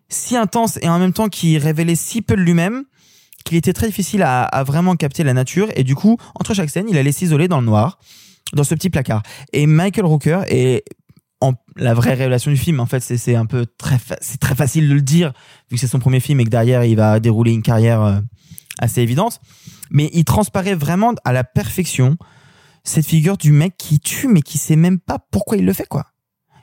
si 0.09 0.37
intense 0.37 0.79
et 0.81 0.89
en 0.89 0.99
même 0.99 1.13
temps 1.13 1.29
qui 1.29 1.59
révélait 1.59 1.97
si 1.97 2.23
peu 2.23 2.35
de 2.35 2.41
lui-même 2.41 2.85
qu'il 3.45 3.59
était 3.59 3.75
très 3.75 3.89
difficile 3.89 4.23
à, 4.23 4.45
à 4.45 4.65
vraiment 4.65 4.97
capter 4.97 5.23
la 5.23 5.35
nature 5.35 5.69
et 5.77 5.85
du 5.85 5.95
coup 5.95 6.17
entre 6.35 6.55
chaque 6.55 6.71
scène 6.71 6.87
il 6.89 6.97
allait 6.97 7.13
s'isoler 7.13 7.47
dans 7.47 7.61
le 7.61 7.67
noir 7.67 7.99
dans 8.53 8.65
ce 8.65 8.75
petit 8.75 8.91
placard 8.91 9.23
et 9.53 9.67
Michael 9.67 10.05
Rooker 10.05 10.41
est 10.49 10.85
en, 11.41 11.55
la 11.77 11.95
vraie 11.95 12.15
révélation 12.15 12.51
du 12.51 12.57
film 12.57 12.81
en 12.81 12.87
fait 12.87 13.01
c'est 13.01 13.35
un 13.35 13.47
peu 13.47 13.67
très 13.79 13.99
c'est 14.21 14.41
très 14.41 14.55
facile 14.55 14.89
de 14.89 14.95
le 14.95 15.03
dire 15.03 15.33
vu 15.71 15.77
que 15.77 15.81
c'est 15.81 15.87
son 15.87 15.99
premier 15.99 16.21
film 16.21 16.41
et 16.41 16.45
que 16.45 16.51
derrière 16.51 16.85
il 16.85 16.97
va 16.97 17.21
dérouler 17.21 17.53
une 17.53 17.63
carrière 17.63 18.03
euh, 18.03 18.21
assez 18.79 19.03
évidente 19.03 19.41
mais 19.91 20.11
il 20.13 20.25
transparaît 20.25 20.75
vraiment 20.75 21.15
à 21.25 21.33
la 21.33 21.45
perfection 21.45 22.17
cette 22.85 23.07
figure 23.07 23.37
du 23.37 23.53
mec 23.53 23.75
qui 23.77 24.01
tue 24.01 24.29
mais 24.29 24.43
qui 24.43 24.59
sait 24.59 24.77
même 24.77 24.99
pas 24.99 25.19
pourquoi 25.31 25.57
il 25.57 25.67
le 25.67 25.73
fait 25.73 25.87
quoi 25.87 26.07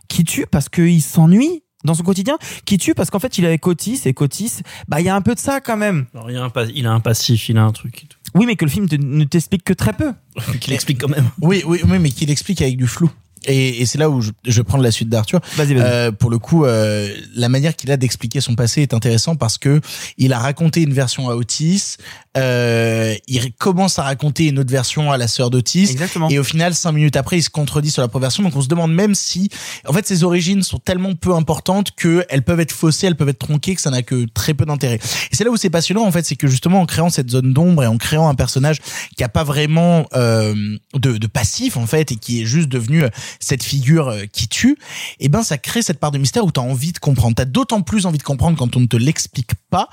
qui 0.07 0.23
tue 0.23 0.47
parce 0.47 0.69
qu'il 0.69 1.01
s'ennuie 1.01 1.63
dans 1.83 1.93
son 1.93 2.03
quotidien, 2.03 2.37
qui 2.65 2.77
tue 2.77 2.93
parce 2.93 3.09
qu'en 3.09 3.19
fait 3.19 3.37
il 3.37 3.43
est 3.43 3.47
avec 3.47 3.61
et 4.05 4.13
qu'Otis, 4.13 4.61
bah 4.87 5.01
il 5.01 5.05
y 5.05 5.09
a 5.09 5.15
un 5.15 5.21
peu 5.21 5.35
de 5.35 5.39
ça 5.39 5.61
quand 5.61 5.77
même. 5.77 6.05
Il, 6.29 6.37
a 6.37 6.43
un 6.43 6.51
il 6.73 6.87
a 6.87 6.91
un 6.91 6.99
passif, 6.99 7.49
il 7.49 7.57
a 7.57 7.63
un 7.63 7.71
truc. 7.71 8.03
et 8.03 8.07
tout. 8.07 8.17
Oui, 8.35 8.45
mais 8.45 8.55
que 8.55 8.65
le 8.65 8.71
film 8.71 8.87
te- 8.89 8.95
ne 8.95 9.23
t'explique 9.25 9.63
que 9.63 9.73
très 9.73 9.93
peu. 9.93 10.13
Qu'il 10.59 10.73
explique 10.73 10.99
quand 11.01 11.09
même. 11.09 11.29
Oui, 11.41 11.63
oui, 11.65 11.81
oui, 11.87 11.99
mais 11.99 12.09
qu'il 12.09 12.29
explique 12.31 12.61
avec 12.61 12.77
du 12.77 12.87
flou. 12.87 13.11
Et, 13.45 13.81
et 13.81 13.85
c'est 13.85 13.97
là 13.97 14.09
où 14.09 14.21
je, 14.21 14.31
je 14.45 14.61
prends 14.61 14.77
la 14.77 14.91
suite 14.91 15.09
d'Arthur. 15.09 15.39
Vas-y, 15.55 15.73
vas-y. 15.73 15.83
Euh, 15.83 16.11
pour 16.11 16.29
le 16.29 16.39
coup, 16.39 16.65
euh, 16.65 17.09
la 17.35 17.49
manière 17.49 17.75
qu'il 17.75 17.91
a 17.91 17.97
d'expliquer 17.97 18.41
son 18.41 18.55
passé 18.55 18.81
est 18.81 18.93
intéressant 18.93 19.35
parce 19.35 19.57
que 19.57 19.81
il 20.17 20.33
a 20.33 20.39
raconté 20.39 20.81
une 20.81 20.93
version 20.93 21.29
à 21.29 21.35
Otis, 21.35 21.97
euh, 22.37 23.15
il 23.27 23.53
commence 23.53 23.99
à 23.99 24.03
raconter 24.03 24.47
une 24.47 24.59
autre 24.59 24.71
version 24.71 25.11
à 25.11 25.17
la 25.17 25.27
sœur 25.27 25.49
d'Otis, 25.49 25.89
Exactement. 25.91 26.29
et 26.29 26.39
au 26.39 26.43
final, 26.43 26.73
cinq 26.73 26.93
minutes 26.93 27.15
après, 27.15 27.37
il 27.37 27.43
se 27.43 27.49
contredit 27.49 27.91
sur 27.91 28.01
la 28.01 28.07
première 28.07 28.29
version. 28.29 28.43
Donc 28.43 28.55
on 28.55 28.61
se 28.61 28.67
demande 28.67 28.93
même 28.93 29.15
si, 29.15 29.49
en 29.87 29.93
fait, 29.93 30.07
ses 30.07 30.23
origines 30.23 30.63
sont 30.63 30.79
tellement 30.79 31.13
peu 31.15 31.33
importantes 31.33 31.91
que 31.95 32.25
elles 32.29 32.43
peuvent 32.43 32.59
être 32.59 32.71
faussées, 32.71 33.07
elles 33.07 33.15
peuvent 33.15 33.29
être 33.29 33.39
tronquées, 33.39 33.75
que 33.75 33.81
ça 33.81 33.91
n'a 33.91 34.01
que 34.01 34.25
très 34.33 34.53
peu 34.53 34.65
d'intérêt. 34.65 34.99
Et 35.31 35.35
c'est 35.35 35.43
là 35.43 35.51
où 35.51 35.57
c'est 35.57 35.69
passionnant, 35.69 36.05
en 36.05 36.11
fait, 36.11 36.25
c'est 36.25 36.35
que 36.35 36.47
justement 36.47 36.81
en 36.81 36.85
créant 36.85 37.09
cette 37.09 37.29
zone 37.29 37.53
d'ombre 37.53 37.83
et 37.83 37.87
en 37.87 37.97
créant 37.97 38.27
un 38.27 38.35
personnage 38.35 38.77
qui 39.15 39.23
a 39.23 39.29
pas 39.29 39.43
vraiment 39.43 40.07
euh, 40.15 40.55
de, 40.93 41.17
de 41.17 41.27
passif 41.27 41.77
en 41.77 41.85
fait 41.85 42.11
et 42.11 42.15
qui 42.15 42.41
est 42.41 42.45
juste 42.45 42.69
devenu 42.69 43.03
cette 43.39 43.63
figure 43.63 44.09
euh, 44.09 44.25
qui 44.31 44.47
tue, 44.47 44.77
et 45.19 45.29
ben 45.29 45.43
ça 45.43 45.57
crée 45.57 45.81
cette 45.81 45.99
part 45.99 46.11
de 46.11 46.17
mystère 46.17 46.45
où 46.45 46.51
tu 46.51 46.59
as 46.59 46.63
envie 46.63 46.91
de 46.91 46.99
comprendre. 46.99 47.35
T'as 47.35 47.45
d'autant 47.45 47.81
plus 47.81 48.05
envie 48.05 48.17
de 48.17 48.23
comprendre 48.23 48.57
quand 48.57 48.75
on 48.75 48.79
ne 48.79 48.87
te 48.87 48.97
l'explique 48.97 49.51
pas, 49.69 49.89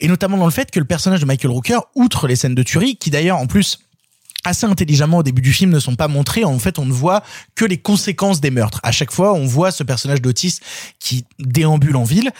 et 0.00 0.08
notamment 0.08 0.36
dans 0.36 0.44
le 0.44 0.50
fait 0.50 0.70
que 0.70 0.78
le 0.78 0.84
personnage 0.84 1.20
de 1.20 1.26
Michael 1.26 1.50
Rooker, 1.50 1.80
outre 1.94 2.26
les 2.26 2.36
scènes 2.36 2.54
de 2.54 2.62
tuerie, 2.62 2.96
qui 2.96 3.10
d'ailleurs 3.10 3.38
en 3.38 3.46
plus 3.46 3.78
assez 4.44 4.66
intelligemment 4.66 5.18
au 5.18 5.22
début 5.22 5.42
du 5.42 5.52
film 5.52 5.70
ne 5.70 5.80
sont 5.80 5.96
pas 5.96 6.08
montrées. 6.08 6.44
En 6.44 6.58
fait, 6.58 6.78
on 6.78 6.84
ne 6.84 6.92
voit 6.92 7.22
que 7.54 7.64
les 7.64 7.78
conséquences 7.78 8.40
des 8.40 8.50
meurtres. 8.50 8.80
À 8.82 8.92
chaque 8.92 9.10
fois, 9.10 9.32
on 9.32 9.46
voit 9.46 9.70
ce 9.70 9.82
personnage 9.82 10.20
d'Otis 10.20 10.58
qui 11.00 11.24
déambule 11.38 11.96
en 11.96 12.04
ville, 12.04 12.30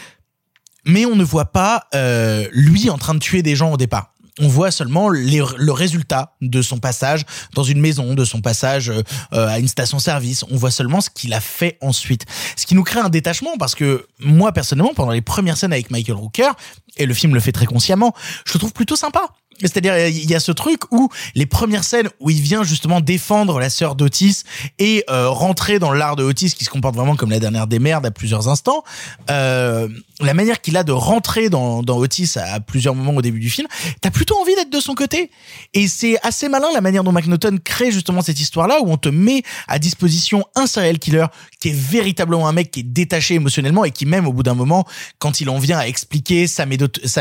mais 0.85 1.07
on 1.07 1.17
ne 1.17 1.25
voit 1.25 1.47
pas 1.47 1.87
euh, 1.95 2.47
lui 2.53 2.91
en 2.91 2.99
train 2.99 3.15
de 3.15 3.19
tuer 3.19 3.43
des 3.43 3.57
gens 3.57 3.73
au 3.73 3.77
départ. 3.77 4.14
On 4.41 4.49
voit 4.49 4.73
seulement 4.73 5.09
le 5.09 5.71
résultat 5.71 6.35
de 6.41 6.61
son 6.61 6.79
passage 6.79 7.25
dans 7.55 7.63
une 7.63 7.81
maison, 7.81 8.15
de 8.15 8.25
son 8.25 8.41
passage 8.41 8.91
euh, 8.91 9.03
euh, 9.33 9.47
à 9.47 9.61
une 9.61 9.69
station-service. 9.69 10.45
On 10.51 10.57
voit 10.57 10.73
seulement 10.73 11.01
ce 11.01 11.09
qu'il 11.09 11.33
a 11.35 11.41
fait 11.41 11.79
ensuite. 11.81 12.27
Ce 12.57 12.67
qui 12.67 12.75
nous 12.75 12.83
crée 12.83 12.99
un 12.99 13.11
détachement 13.11 13.57
parce 13.59 13.77
que 13.77 14.09
moi, 14.19 14.51
personnellement, 14.53 14.93
pendant 14.93 15.13
les 15.13 15.21
premières 15.21 15.57
scènes 15.57 15.73
avec 15.73 15.93
Michael 15.93 16.17
Rooker, 16.17 16.51
et 16.97 17.07
le 17.07 17.15
film 17.15 17.35
le 17.35 17.41
fait 17.41 17.53
très 17.53 17.67
consciemment, 17.67 18.13
je 18.45 18.55
le 18.55 18.59
trouve 18.59 18.73
plutôt 18.73 18.97
sympa. 18.97 19.29
C'est-à-dire, 19.61 20.09
il 20.09 20.31
y 20.31 20.35
a 20.35 20.41
ce 20.41 20.53
truc 20.53 20.81
où 20.91 21.09
les 21.35 21.47
premières 21.47 21.85
scènes 21.85 22.09
où 22.21 22.31
il 22.31 22.41
vient 22.41 22.65
justement 22.65 23.01
défendre 23.01 23.59
la 23.59 23.71
sœur 23.71 23.95
d'Otis 23.95 24.43
et 24.79 25.05
euh, 25.11 25.29
rentrer 25.29 25.79
dans 25.79 25.93
l'art 25.93 26.17
de 26.17 26.25
Otis 26.25 26.55
qui 26.55 26.65
se 26.65 26.71
comporte 26.71 26.95
vraiment 26.95 27.17
comme 27.17 27.31
la 27.31 27.41
dernière 27.41 27.67
des 27.67 27.79
merdes 27.79 28.07
à 28.07 28.11
plusieurs 28.11 28.49
instants, 28.49 28.85
euh, 29.31 29.89
la 30.21 30.35
manière 30.35 30.61
qu'il 30.61 30.77
a 30.77 30.85
de 30.85 30.93
rentrer 30.93 31.49
dans, 31.51 31.83
Otis 31.87 32.33
à, 32.37 32.61
plusieurs 32.61 32.95
moments 32.95 33.15
au 33.17 33.23
début 33.23 33.41
du 33.41 33.51
film, 33.51 33.67
t'as 34.01 34.11
plutôt 34.11 34.37
envie 34.41 34.55
d'être 34.55 34.71
de 34.71 34.81
son 34.81 34.95
côté. 34.95 35.31
Et 35.73 35.89
c'est 35.89 36.17
assez 36.23 36.49
malin 36.49 36.69
la 36.73 36.81
manière 36.81 37.05
dont 37.05 37.13
McNaughton 37.13 37.59
crée 37.63 37.91
justement 37.91 38.23
cette 38.23 38.41
histoire-là 38.41 38.81
où 38.83 38.91
on 38.91 38.97
te 38.97 39.09
met 39.09 39.43
à 39.69 39.79
disposition 39.79 40.45
un 40.55 40.67
serial 40.67 40.99
killer 40.99 41.27
qui 41.61 41.69
est 41.69 41.77
véritablement 41.77 42.49
un 42.49 42.53
mec 42.53 42.71
qui 42.71 42.81
est 42.81 42.85
détaché 42.85 43.35
émotionnellement 43.35 43.85
et 43.85 43.91
qui 43.91 44.07
même 44.07 44.27
au 44.27 44.33
bout 44.33 44.43
d'un 44.43 44.55
moment, 44.55 44.87
quand 45.19 45.41
il 45.41 45.49
en 45.49 45.59
vient 45.59 45.79
à 45.79 45.87
expliquer 45.87 46.47
sa 46.47 46.65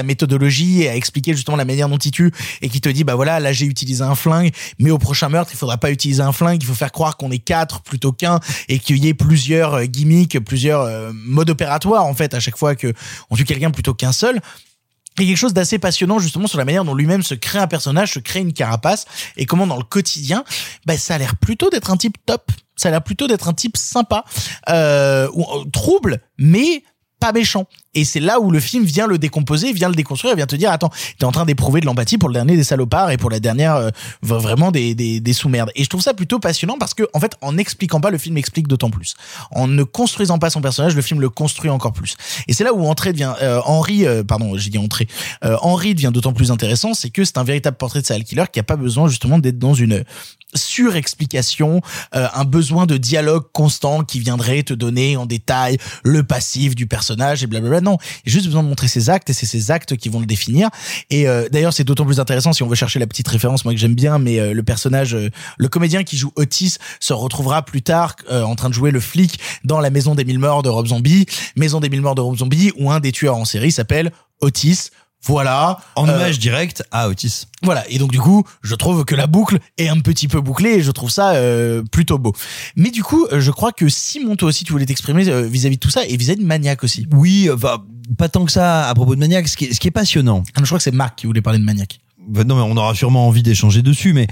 méthodologie 0.03 0.84
et 0.84 0.89
à 0.89 0.95
expliquer 0.95 1.34
justement 1.34 1.57
la 1.57 1.65
manière 1.65 1.89
dont 1.89 1.97
il 1.97 2.11
tue 2.11 2.23
et 2.62 2.70
qui 2.70 2.82
te 2.82 2.90
dit 2.90 3.04
bah 3.04 3.16
voilà 3.16 3.40
là 3.40 3.54
j'ai 3.54 3.66
utilisé 3.66 4.04
un 4.04 4.16
flingue 4.16 4.52
mais 4.80 4.91
au 4.91 4.98
prochain 4.98 5.30
meurtre 5.30 5.52
il 5.54 5.58
faudra 5.58 5.78
pas 5.78 5.91
utiliser 5.91 6.22
un 6.22 6.32
flingue 6.32 6.62
il 6.62 6.66
faut 6.66 6.74
faire 6.74 6.91
croire 6.91 7.18
qu'on 7.18 7.32
est 7.32 7.40
quatre 7.40 7.82
plutôt 7.82 8.12
qu'un 8.12 8.40
et 8.70 8.80
qu'il 8.80 9.04
y 9.04 9.08
ait 9.08 9.14
plusieurs 9.14 9.76
euh, 9.76 9.86
gimmicks 9.86 10.40
plusieurs 10.40 10.82
euh, 10.82 11.12
modes 11.14 11.50
opératoires 11.50 12.06
en 12.06 12.14
fait 12.14 12.34
à 12.34 12.40
chaque 12.40 12.58
fois 12.58 12.76
que 12.76 12.94
on 13.30 13.36
tue 13.36 13.45
quelqu'un 13.45 13.72
plutôt 13.72 13.94
qu'un 13.94 14.12
seul 14.12 14.41
a 15.22 15.26
quelque 15.26 15.38
chose 15.38 15.54
d'assez 15.54 15.80
passionnant 15.80 16.20
justement 16.20 16.48
sur 16.48 16.58
la 16.58 16.66
manière 16.66 16.86
dont 16.86 16.95
lui-même 16.95 17.24
se 17.24 17.36
crée 17.36 17.60
un 17.60 17.68
personnage, 17.68 18.14
se 18.14 18.20
crée 18.20 18.40
une 18.40 18.54
carapace 18.54 19.06
et 19.38 19.45
comment 19.45 19.68
dans 19.68 19.78
le 19.78 19.84
quotidien, 19.84 20.44
bah, 20.86 20.98
ça 20.98 21.16
a 21.16 21.18
l'air 21.18 21.36
plutôt 21.36 21.70
d'être 21.70 21.91
un 21.91 21.98
type 21.98 22.18
top. 22.26 22.52
Ça 22.76 22.90
a 22.90 22.91
l'air 22.91 23.04
plutôt 23.04 23.28
d'être 23.28 23.48
un 23.48 23.54
type 23.54 23.78
sympa, 23.78 24.26
euh, 24.70 25.30
ou, 25.34 25.45
trouble, 25.66 26.22
mais 26.40 26.84
pas 27.24 27.32
méchant. 27.32 27.68
Et 27.94 28.04
c'est 28.04 28.20
là 28.20 28.41
où 28.41 28.52
le 28.52 28.60
film 28.60 28.84
vient 28.84 29.08
le 29.08 29.18
décomposer, 29.18 29.72
vient 29.72 29.88
le 29.88 29.95
déconstruire, 29.95 30.36
vient 30.36 30.45
te 30.45 30.58
dire 30.58 30.72
attends, 30.72 30.91
t'es 31.18 31.24
en 31.24 31.32
train 31.32 31.45
d'éprouver 31.45 31.80
de 31.80 31.86
l'empathie 31.86 32.18
pour 32.18 32.28
le 32.28 32.34
dernier 32.34 32.58
des 32.58 32.66
salopards 32.66 33.12
et 33.12 33.18
pour 33.18 33.30
la 33.30 33.40
dernière 33.40 33.76
euh, 33.76 33.90
vraiment 34.22 34.72
des, 34.72 34.94
des, 34.94 35.22
des 35.22 35.34
sous-merdes. 35.34 35.72
Et 35.76 35.86
je 35.86 35.90
trouve 35.90 36.02
ça 36.02 36.14
plutôt 36.14 36.40
passionnant 36.40 36.78
parce 36.78 36.94
que 36.94 37.04
en 37.14 37.22
fait, 37.22 37.38
en 37.40 37.54
n'expliquant 37.54 38.02
pas, 38.02 38.10
le 38.10 38.18
film 38.18 38.36
explique 38.36 38.68
d'autant 38.68 38.90
plus. 38.90 39.14
En 39.52 39.68
ne 39.68 39.84
construisant 39.84 40.38
pas 40.38 40.50
son 40.50 40.60
personnage, 40.60 40.95
le 40.95 41.02
film 41.02 41.22
le 41.22 41.30
construit 41.30 41.70
encore 41.70 41.94
plus. 41.94 42.18
Et 42.50 42.54
c'est 42.54 42.66
là 42.66 42.74
où 42.74 42.86
Entrée 42.86 43.14
devient 43.14 43.36
euh, 43.41 43.62
Henri, 43.64 44.06
euh, 44.06 44.24
pardon, 44.26 44.58
j'ai 44.58 44.70
dit 44.70 44.78
Entrée. 44.78 45.08
Henri 45.62 45.95
devient 45.95 46.12
d'autant 46.14 46.34
plus 46.34 46.52
intéressant, 46.52 46.94
c'est 46.94 47.10
que 47.10 47.24
c'est 47.24 47.38
un 47.38 47.44
véritable 47.45 47.78
portrait 47.78 48.02
de 48.02 48.06
serial 48.06 48.26
killer 48.26 48.44
qui 48.52 48.60
a 48.60 48.64
pas 48.64 48.76
besoin 48.76 49.08
justement 49.08 49.38
d'être 49.38 49.60
dans 49.60 49.74
une 49.74 50.04
surexplication, 50.55 51.81
euh, 52.15 52.27
un 52.34 52.45
besoin 52.45 52.85
de 52.85 52.97
dialogue 52.97 53.45
constant 53.53 54.03
qui 54.03 54.19
viendrait 54.19 54.63
te 54.63 54.73
donner 54.73 55.17
en 55.17 55.25
détail 55.25 55.77
le 56.03 56.23
passif 56.23 56.75
du 56.75 56.88
personnage 56.88 57.43
et 57.43 57.47
blablabla. 57.47 57.81
Non, 57.81 57.97
il 58.25 58.30
y 58.30 58.31
a 58.31 58.34
juste 58.34 58.45
besoin 58.45 58.63
de 58.63 58.67
montrer 58.67 58.88
ses 58.88 59.09
actes 59.09 59.30
et 59.30 59.34
c'est 59.34 59.45
ces 59.45 59.71
actes 59.71 59.97
qui 59.97 60.09
vont 60.09 60.19
le 60.19 60.25
définir. 60.25 60.69
Et 61.09 61.27
euh, 61.27 61.47
d'ailleurs, 61.49 61.73
c'est 61.73 61.84
d'autant 61.84 62.05
plus 62.05 62.19
intéressant 62.19 62.53
si 62.53 62.63
on 62.63 62.67
veut 62.67 62.75
chercher 62.75 62.99
la 62.99 63.07
petite 63.07 63.27
référence, 63.27 63.65
moi 63.65 63.73
que 63.73 63.80
j'aime 63.80 63.95
bien, 63.95 64.19
mais 64.19 64.39
euh, 64.39 64.53
le 64.53 64.63
personnage, 64.63 65.15
euh, 65.15 65.30
le 65.57 65.67
comédien 65.67 66.03
qui 66.03 66.17
joue 66.17 66.31
Otis 66.35 66.77
se 66.99 67.13
retrouvera 67.13 67.63
plus 67.63 67.81
tard 67.81 68.15
euh, 68.31 68.43
en 68.43 68.55
train 68.55 68.69
de 68.69 68.73
jouer 68.73 68.91
le 68.91 68.99
flic 68.99 69.39
dans 69.63 69.80
la 69.80 69.89
maison 69.89 70.15
des 70.15 70.25
mille 70.25 70.39
morts 70.39 70.63
de 70.63 70.69
Rob 70.69 70.88
Zombie, 70.88 71.25
maison 71.55 71.80
des 71.80 71.89
mille 71.89 72.01
morts 72.01 72.15
de 72.15 72.21
Rob 72.21 72.38
Zombie, 72.38 72.71
où 72.77 72.91
un 72.91 72.99
des 72.99 73.11
tueurs 73.11 73.38
en 73.38 73.45
série 73.45 73.71
s'appelle 73.71 74.11
Otis. 74.41 74.89
Voilà. 75.26 75.80
En 75.95 76.08
Euh, 76.08 76.16
image 76.18 76.40
directe 76.40 76.84
à 76.91 77.08
Otis. 77.10 77.45
voilà, 77.62 77.84
et 77.90 77.98
donc 77.98 78.12
du 78.12 78.20
coup, 78.20 78.44
je 78.62 78.76
trouve 78.76 79.06
que 79.06 79.16
la 79.16 79.26
boucle 79.28 79.60
est 79.78 79.88
un 79.88 80.00
petit 80.00 80.28
peu 80.28 80.41
bouclée 80.41 80.72
et 80.76 80.82
je 80.82 80.91
trouve 80.91 81.10
ça 81.10 81.32
euh, 81.36 81.82
plutôt 81.91 82.18
beau. 82.18 82.34
Mais 82.76 82.91
du 82.91 83.04
coup, 83.04 83.26
euh, 83.32 83.40
je 83.40 83.52
crois 83.52 83.72
que 83.72 83.88
Simon, 83.90 84.36
toi 84.36 84.50
aussi, 84.50 84.64
tu 84.66 84.72
voulais 84.74 84.86
t'exprimer 84.86 85.28
euh, 85.30 85.44
vis-à-vis 85.48 85.76
de 85.78 85.80
tout 85.80 85.90
ça 85.90 86.06
et 86.06 86.18
vis-à-vis 86.18 86.41
de 86.41 86.45
Maniac 86.45 86.84
aussi. 86.84 87.08
Oui, 87.14 87.50
enfin, 87.54 87.84
pas 88.18 88.28
tant 88.30 88.44
que 88.45 88.52
ça 88.52 88.88
à 88.90 88.94
propos 88.94 89.16
de 89.16 89.20
Maniac. 89.20 89.48
Ce 89.48 89.56
qui 89.56 89.66
est, 89.66 89.74
ce 89.74 89.80
qui 89.80 89.88
est 89.88 89.91
passionnant. 89.91 90.44
Ah, 90.56 90.60
Je 90.60 90.66
crois 90.66 90.78
que 90.80 90.84
c'est 90.84 90.91
Marc 90.91 91.18
qui 91.20 91.26
voulait 91.28 91.41
parler 91.41 91.60
de 91.60 91.64
Maniac. 91.64 92.00
Bah 92.28 92.44
non, 92.45 92.56
mais 92.56 92.62
on 92.62 92.78
aura 92.78 92.95
sûrement 92.95 93.28
envie 93.28 93.44
d'échanger 93.44 93.82
dessus, 93.82 94.14
mais 94.14 94.28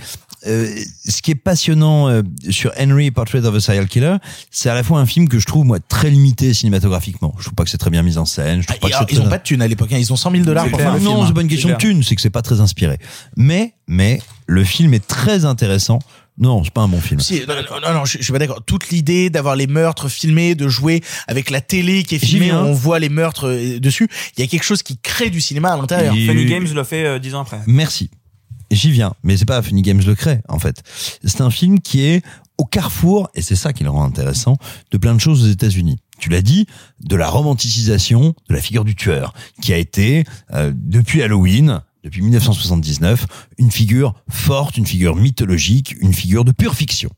euh, 0.48 0.68
ce 1.08 1.22
qui 1.22 1.32
est 1.32 1.36
passionnant 1.36 2.10
euh, 2.10 2.22
sur 2.50 2.72
Henry 2.80 3.12
Portrait 3.12 3.46
of 3.46 3.54
a 3.56 3.60
Serial 3.60 3.88
Killer, 3.88 4.16
c'est 4.50 4.70
à 4.70 4.74
la 4.74 4.84
fois 4.84 5.00
un 5.00 5.06
film 5.06 5.28
que 5.30 5.40
je 5.40 5.46
trouve 5.46 5.66
moi 5.66 5.80
très 5.80 6.10
limité 6.10 6.54
cinématographiquement. 6.54 7.34
Je 7.38 7.44
trouve 7.44 7.56
pas 7.56 7.64
que 7.64 7.70
c'est 7.70 7.78
très 7.78 7.90
bien 7.92 8.02
mis 8.04 8.18
en 8.18 8.26
scène. 8.26 8.62
Je 8.62 8.68
trouve 8.68 8.78
Et 8.78 8.80
pas 8.80 8.88
que 8.90 8.94
alors, 8.96 9.08
c'est 9.08 9.14
ils 9.16 9.18
très- 9.20 9.28
ont 9.28 9.30
pas 9.30 9.38
de 9.38 9.44
thunes 9.44 9.62
à 9.62 9.68
l'époque, 9.68 9.92
hein. 9.92 9.98
ils 10.00 10.12
ont 10.12 10.16
100 10.16 10.32
000 10.32 10.44
dollars 10.44 10.68
pour 10.70 10.80
faire 10.80 10.94
le 10.94 11.00
film. 11.00 11.12
non, 11.12 11.28
c'est 11.28 11.34
pas 11.34 11.42
une 11.42 11.48
question 11.48 11.70
de 11.70 11.76
thune, 11.76 12.04
c'est 12.04 12.16
que 12.16 12.22
c'est 12.22 12.30
pas 12.30 12.42
très 12.42 12.60
inspiré. 12.62 12.98
Mais, 13.38 13.74
mais 13.88 14.22
le 14.48 14.64
film 14.64 14.94
est 14.94 15.06
très 15.06 15.46
intéressant. 15.46 16.00
Non, 16.38 16.64
c'est 16.64 16.74
pas 16.74 16.82
un 16.82 16.88
bon 16.88 17.02
film. 17.02 17.20
Si, 17.20 17.42
non, 17.48 17.94
non, 17.94 18.06
je, 18.06 18.18
je 18.18 18.24
suis 18.24 18.34
pas 18.34 18.40
d'accord. 18.40 18.64
Toute 18.66 18.90
l'idée 18.90 19.30
d'avoir 19.30 19.56
les 19.56 19.68
meurtres 19.68 20.08
filmés, 20.10 20.56
de 20.56 20.68
jouer 20.70 21.04
avec 21.28 21.50
la 21.52 21.62
télé 21.62 22.04
qui 22.04 22.16
est 22.16 22.20
filmée, 22.20 22.52
on 22.54 22.72
voit 22.72 22.98
les 23.00 23.10
meurtres 23.10 23.48
euh, 23.50 23.80
dessus. 23.80 24.08
Il 24.38 24.42
y 24.42 24.44
a 24.44 24.48
quelque 24.48 24.64
chose 24.64 24.82
qui 24.82 24.98
crée 24.98 25.30
du 25.30 25.40
cinéma 25.42 25.74
à 25.74 25.78
l'intérieur. 25.78 26.16
Funny 26.16 26.46
Games 26.46 26.68
le 26.74 26.84
fait 26.84 27.06
euh, 27.06 27.20
dix 27.20 27.36
ans 27.36 27.42
après. 27.42 27.60
Merci. 27.68 28.10
J'y 28.72 28.90
viens, 28.90 29.14
mais 29.24 29.36
c'est 29.36 29.46
pas 29.46 29.62
Funny 29.62 29.82
Games 29.82 30.02
le 30.06 30.16
crée 30.16 30.40
en 30.48 30.58
fait. 30.58 30.82
C'est 31.24 31.42
un 31.42 31.52
film 31.52 31.82
qui 31.82 32.02
est 32.04 32.24
au 32.58 32.66
carrefour, 32.66 33.30
et 33.36 33.42
c'est 33.42 33.56
ça 33.56 33.74
qui 33.74 33.84
le 33.84 33.90
rend 33.90 34.04
intéressant, 34.04 34.58
de 34.92 34.98
plein 34.98 35.16
de 35.16 35.20
choses 35.20 35.44
aux 35.44 35.50
États-Unis. 35.50 35.98
Tu 36.20 36.30
l'as 36.30 36.44
dit, 36.44 36.68
de 37.00 37.16
la 37.16 37.28
romanticisation 37.28 38.36
de 38.48 38.54
la 38.54 38.62
figure 38.62 38.86
du 38.86 38.96
tueur, 38.96 39.34
qui 39.62 39.74
a 39.74 39.78
été 39.78 40.24
euh, 40.54 40.72
depuis 40.76 41.24
Halloween, 41.24 41.82
depuis 42.04 42.22
1979, 42.22 43.26
une 43.58 43.72
figure 43.72 44.14
forte, 44.30 44.78
une 44.78 44.86
figure 44.86 45.16
mythologique, 45.16 45.96
une 46.00 46.14
figure 46.14 46.46
de 46.46 46.52
pure 46.52 46.76
fiction. 46.76 47.10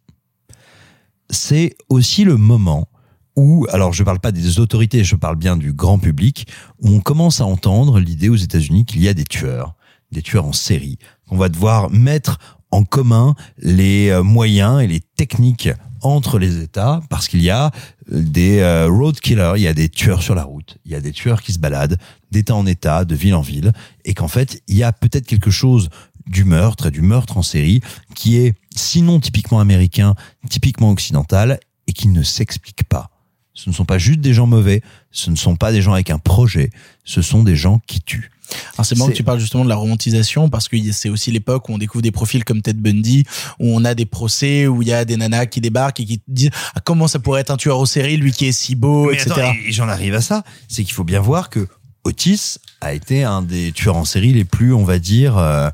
C'est 1.29 1.75
aussi 1.89 2.23
le 2.23 2.37
moment 2.37 2.87
où, 3.35 3.67
alors 3.71 3.93
je 3.93 4.03
parle 4.03 4.19
pas 4.19 4.31
des 4.31 4.59
autorités, 4.59 5.03
je 5.03 5.15
parle 5.15 5.35
bien 5.35 5.57
du 5.57 5.73
grand 5.73 5.99
public, 5.99 6.47
où 6.79 6.89
on 6.89 7.01
commence 7.01 7.41
à 7.41 7.45
entendre 7.45 7.99
l'idée 7.99 8.29
aux 8.29 8.35
États-Unis 8.37 8.85
qu'il 8.85 9.01
y 9.01 9.09
a 9.09 9.13
des 9.13 9.25
tueurs, 9.25 9.75
des 10.11 10.21
tueurs 10.21 10.45
en 10.45 10.53
série, 10.53 10.97
qu'on 11.33 11.39
va 11.39 11.49
devoir 11.49 11.89
mettre 11.89 12.37
en 12.69 12.83
commun 12.83 13.33
les 13.57 14.09
euh, 14.09 14.21
moyens 14.21 14.83
et 14.83 14.87
les 14.87 14.99
techniques 14.99 15.69
entre 16.01 16.37
les 16.37 16.61
États, 16.61 17.01
parce 17.09 17.27
qu'il 17.27 17.41
y 17.41 17.49
a 17.49 17.71
euh, 18.11 18.21
des 18.21 18.59
euh, 18.59 18.87
road 18.87 19.19
killers, 19.19 19.53
il 19.55 19.63
y 19.63 19.67
a 19.67 19.73
des 19.73 19.89
tueurs 19.89 20.21
sur 20.21 20.35
la 20.35 20.43
route, 20.43 20.77
il 20.85 20.91
y 20.91 20.95
a 20.95 21.01
des 21.01 21.11
tueurs 21.11 21.41
qui 21.41 21.51
se 21.51 21.57
baladent 21.57 21.97
d'État 22.29 22.53
en 22.53 22.67
État, 22.67 23.03
de 23.03 23.15
ville 23.15 23.33
en 23.33 23.41
ville, 23.41 23.71
et 24.05 24.13
qu'en 24.13 24.27
fait, 24.27 24.61
il 24.67 24.77
y 24.77 24.83
a 24.83 24.91
peut-être 24.91 25.25
quelque 25.25 25.49
chose 25.49 25.89
du 26.27 26.43
meurtre 26.43 26.87
et 26.87 26.91
du 26.91 27.01
meurtre 27.01 27.37
en 27.37 27.41
série 27.41 27.81
qui 28.13 28.37
est 28.37 28.53
sinon 28.75 29.19
typiquement 29.19 29.59
américain, 29.59 30.13
typiquement 30.49 30.91
occidental, 30.91 31.59
et 31.87 31.93
qui 31.93 32.09
ne 32.09 32.21
s'explique 32.21 32.83
pas. 32.83 33.09
Ce 33.55 33.71
ne 33.71 33.73
sont 33.73 33.85
pas 33.85 33.97
juste 33.97 34.21
des 34.21 34.35
gens 34.35 34.45
mauvais, 34.45 34.83
ce 35.09 35.31
ne 35.31 35.35
sont 35.35 35.55
pas 35.55 35.71
des 35.71 35.81
gens 35.81 35.93
avec 35.93 36.11
un 36.11 36.19
projet, 36.19 36.69
ce 37.03 37.23
sont 37.23 37.41
des 37.41 37.55
gens 37.55 37.81
qui 37.87 38.01
tuent. 38.01 38.32
Alors 38.75 38.85
c'est 38.85 38.97
marrant 38.97 39.09
que 39.11 39.15
tu 39.15 39.23
parles 39.23 39.39
justement 39.39 39.63
de 39.63 39.69
la 39.69 39.75
romantisation 39.75 40.49
parce 40.49 40.67
que 40.67 40.77
c'est 40.91 41.09
aussi 41.09 41.31
l'époque 41.31 41.69
où 41.69 41.73
on 41.73 41.77
découvre 41.77 42.01
des 42.01 42.11
profils 42.11 42.43
comme 42.43 42.61
Ted 42.61 42.79
Bundy, 42.79 43.23
où 43.59 43.75
on 43.75 43.85
a 43.85 43.95
des 43.95 44.05
procès, 44.05 44.67
où 44.67 44.81
il 44.81 44.87
y 44.87 44.93
a 44.93 45.05
des 45.05 45.17
nanas 45.17 45.47
qui 45.47 45.61
débarquent 45.61 45.99
et 46.01 46.05
qui 46.05 46.21
disent 46.27 46.51
ah, 46.75 46.81
comment 46.83 47.07
ça 47.07 47.19
pourrait 47.19 47.41
être 47.41 47.51
un 47.51 47.57
tueur 47.57 47.79
en 47.79 47.85
série, 47.85 48.17
lui 48.17 48.31
qui 48.31 48.45
est 48.45 48.51
si 48.51 48.75
beau, 48.75 49.07
Mais 49.07 49.15
etc. 49.15 49.31
attends, 49.31 49.53
et 49.65 49.71
j'en 49.71 49.87
arrive 49.87 50.15
à 50.15 50.21
ça, 50.21 50.43
c'est 50.67 50.83
qu'il 50.83 50.93
faut 50.93 51.03
bien 51.03 51.19
voir 51.19 51.49
que 51.49 51.67
Otis 52.03 52.57
a 52.81 52.93
été 52.93 53.23
un 53.23 53.41
des 53.41 53.71
tueurs 53.71 53.95
en 53.95 54.05
série 54.05 54.33
les 54.33 54.43
plus, 54.43 54.73
on 54.73 54.83
va 54.83 54.99
dire, 54.99 55.37
euh, 55.37 55.69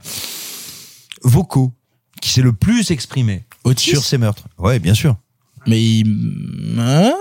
vocaux, 1.24 1.74
qui 2.22 2.30
s'est 2.30 2.42
le 2.42 2.54
plus 2.54 2.92
exprimé 2.92 3.46
sur 3.78 4.04
ses 4.04 4.18
meurtres. 4.18 4.44
Ouais, 4.58 4.80
bien 4.80 4.94
sûr. 4.94 5.16
Mais 5.68 5.82
il... 5.82 6.76
Ah, 6.80 7.12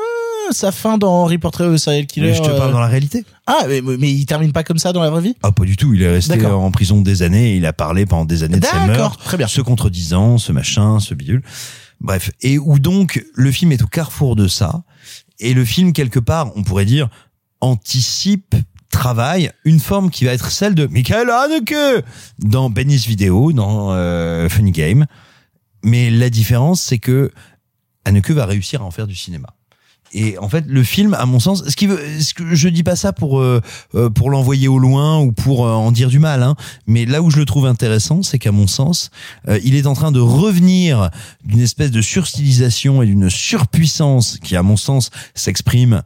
sa 0.53 0.73
fin 0.73 0.99
dans 0.99 1.23
Henry 1.23 1.39
Portrait 1.39 1.65
of 1.65 1.75
a 1.75 1.79
Serial 1.79 2.07
Killer. 2.07 2.29
Mais 2.29 2.35
je 2.35 2.43
te 2.43 2.49
parle 2.49 2.70
euh, 2.70 2.73
dans 2.73 2.81
la 2.81 2.87
réalité. 2.87 3.25
Ah, 3.47 3.65
mais, 3.69 3.81
mais 3.83 4.11
il 4.12 4.27
termine 4.27 4.53
pas 4.53 4.65
comme 4.65 4.79
ça 4.79 4.93
dans 4.93 5.03
la 5.03 5.11
vraie 5.11 5.23
vie? 5.23 5.35
Ah, 5.43 5.53
pas 5.53 5.65
du 5.65 5.77
tout. 5.77 5.95
Il 5.95 6.03
est 6.03 6.11
resté 6.11 6.45
en 6.47 6.70
prison 6.70 7.01
des 7.01 7.23
années. 7.23 7.53
et 7.53 7.57
Il 7.57 7.66
a 7.66 7.73
parlé 7.73 8.07
pendant 8.07 8.25
des 8.25 8.43
années 8.43 8.61
de 8.61 8.65
ses 8.65 8.73
D'accord, 8.73 8.87
meurtres. 8.89 9.25
très 9.25 9.37
bien. 9.37 9.47
Ce 9.47 9.61
contredisant, 9.61 10.39
ce 10.39 10.53
machin, 10.53 11.01
ce 11.01 11.15
bidule. 11.15 11.43
Bref. 12.01 12.31
Et 12.43 12.59
où 12.59 12.79
donc, 12.79 13.25
le 13.35 13.51
film 13.51 13.73
est 13.73 13.83
au 13.83 13.87
carrefour 13.87 14.37
de 14.37 14.49
ça. 14.49 14.83
Et 15.41 15.55
le 15.55 15.65
film, 15.65 15.93
quelque 15.93 16.20
part, 16.20 16.53
on 16.57 16.62
pourrait 16.62 16.85
dire, 16.85 17.09
anticipe, 17.61 18.55
travaille 18.91 19.51
une 19.65 19.81
forme 19.81 20.11
qui 20.11 20.25
va 20.25 20.33
être 20.33 20.51
celle 20.51 20.75
de 20.75 20.87
Michael 20.87 21.31
Haneke 21.31 22.05
dans 22.39 22.70
Benny's 22.70 23.07
Video, 23.07 23.53
dans 23.53 23.93
euh, 23.93 24.49
Funny 24.49 24.73
Game. 24.73 25.07
Mais 25.85 26.11
la 26.11 26.31
différence, 26.31 26.81
c'est 26.83 26.99
que 26.99 27.31
Haneke 28.05 28.31
va 28.31 28.47
réussir 28.47 28.83
à 28.83 28.85
en 28.85 28.91
faire 28.91 29.07
du 29.07 29.15
cinéma. 29.15 29.49
Et 30.12 30.39
en 30.39 30.48
fait, 30.48 30.64
le 30.66 30.82
film, 30.82 31.14
à 31.14 31.26
mon 31.26 31.40
sens, 31.40 31.64
ce 31.68 31.76
qui 31.76 31.86
veut, 31.86 32.01
ce 32.20 32.32
que 32.35 32.55
je 32.55 32.68
dis 32.68 32.82
pas 32.82 32.97
ça 32.97 33.12
pour 33.12 33.40
euh, 33.40 33.60
euh, 33.94 34.10
pour 34.10 34.30
l'envoyer 34.30 34.68
au 34.68 34.78
loin 34.78 35.20
ou 35.20 35.32
pour 35.32 35.66
euh, 35.66 35.72
en 35.72 35.93
dire 35.93 36.09
du 36.09 36.18
mal, 36.18 36.43
hein, 36.43 36.56
mais 36.86 37.05
là 37.05 37.22
où 37.22 37.30
je 37.30 37.39
le 37.39 37.44
trouve 37.44 37.66
intéressant, 37.66 38.22
c'est 38.22 38.39
qu'à 38.39 38.52
mon 38.52 38.66
sens, 38.66 39.10
euh, 39.48 39.59
il 39.64 39.74
est 39.74 39.86
en 39.86 39.94
train 39.94 40.12
de 40.12 40.20
revenir 40.20 41.10
d'une 41.44 41.60
espèce 41.60 41.90
de 41.90 42.01
surstylisation 42.01 43.02
et 43.02 43.06
d'une 43.06 43.30
surpuissance 43.30 44.39
qui, 44.43 44.56
à 44.56 44.62
mon 44.62 44.76
sens, 44.76 45.10
s'exprime 45.35 46.02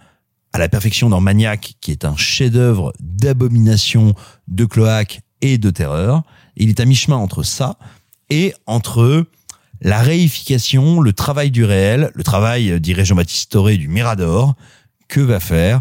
à 0.53 0.59
la 0.59 0.69
perfection 0.69 1.09
dans 1.09 1.21
Maniac, 1.21 1.75
qui 1.81 1.93
est 1.93 2.05
un 2.05 2.17
chef-d'œuvre 2.17 2.93
d'abomination, 3.01 4.15
de 4.49 4.65
cloaque 4.65 5.21
et 5.41 5.59
de 5.59 5.71
terreur. 5.71 6.23
Il 6.57 6.69
est 6.69 6.81
à 6.81 6.85
mi-chemin 6.85 7.17
entre 7.17 7.43
ça 7.43 7.79
et 8.31 8.53
entre 8.67 9.27
la 9.83 10.01
réification, 10.01 11.01
le 11.01 11.13
travail 11.13 11.51
du 11.51 11.65
réel, 11.65 12.11
le 12.15 12.23
travail, 12.25 12.71
euh, 12.71 12.81
dirait 12.81 13.05
Jean-Baptiste 13.05 13.53
Toré, 13.53 13.77
du 13.77 13.89
Mirador, 13.89 14.55
que 15.09 15.21
va 15.21 15.41
faire 15.41 15.81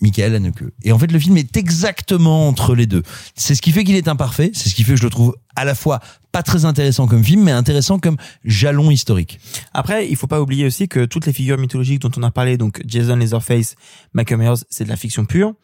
Michael 0.00 0.34
Haneke? 0.34 0.64
Et 0.82 0.92
en 0.92 0.98
fait, 0.98 1.10
le 1.10 1.18
film 1.18 1.36
est 1.36 1.56
exactement 1.56 2.48
entre 2.48 2.74
les 2.74 2.86
deux. 2.86 3.02
C'est 3.34 3.54
ce 3.54 3.62
qui 3.62 3.72
fait 3.72 3.84
qu'il 3.84 3.96
est 3.96 4.08
imparfait, 4.08 4.50
c'est 4.52 4.68
ce 4.68 4.74
qui 4.74 4.84
fait 4.84 4.92
que 4.92 4.98
je 4.98 5.04
le 5.04 5.10
trouve 5.10 5.34
à 5.54 5.64
la 5.64 5.74
fois 5.74 6.00
pas 6.32 6.42
très 6.42 6.66
intéressant 6.66 7.06
comme 7.06 7.24
film, 7.24 7.44
mais 7.44 7.52
intéressant 7.52 7.98
comme 7.98 8.16
jalon 8.44 8.90
historique. 8.90 9.40
Après, 9.72 10.06
il 10.08 10.16
faut 10.16 10.26
pas 10.26 10.42
oublier 10.42 10.66
aussi 10.66 10.86
que 10.86 11.06
toutes 11.06 11.24
les 11.24 11.32
figures 11.32 11.56
mythologiques 11.56 12.02
dont 12.02 12.10
on 12.18 12.22
a 12.22 12.30
parlé, 12.30 12.58
donc 12.58 12.82
Jason 12.84 13.16
Leatherface, 13.16 13.76
Michael 14.12 14.38
Myers, 14.38 14.64
c'est 14.68 14.84
de 14.84 14.90
la 14.90 14.96
fiction 14.96 15.24
pure. 15.24 15.54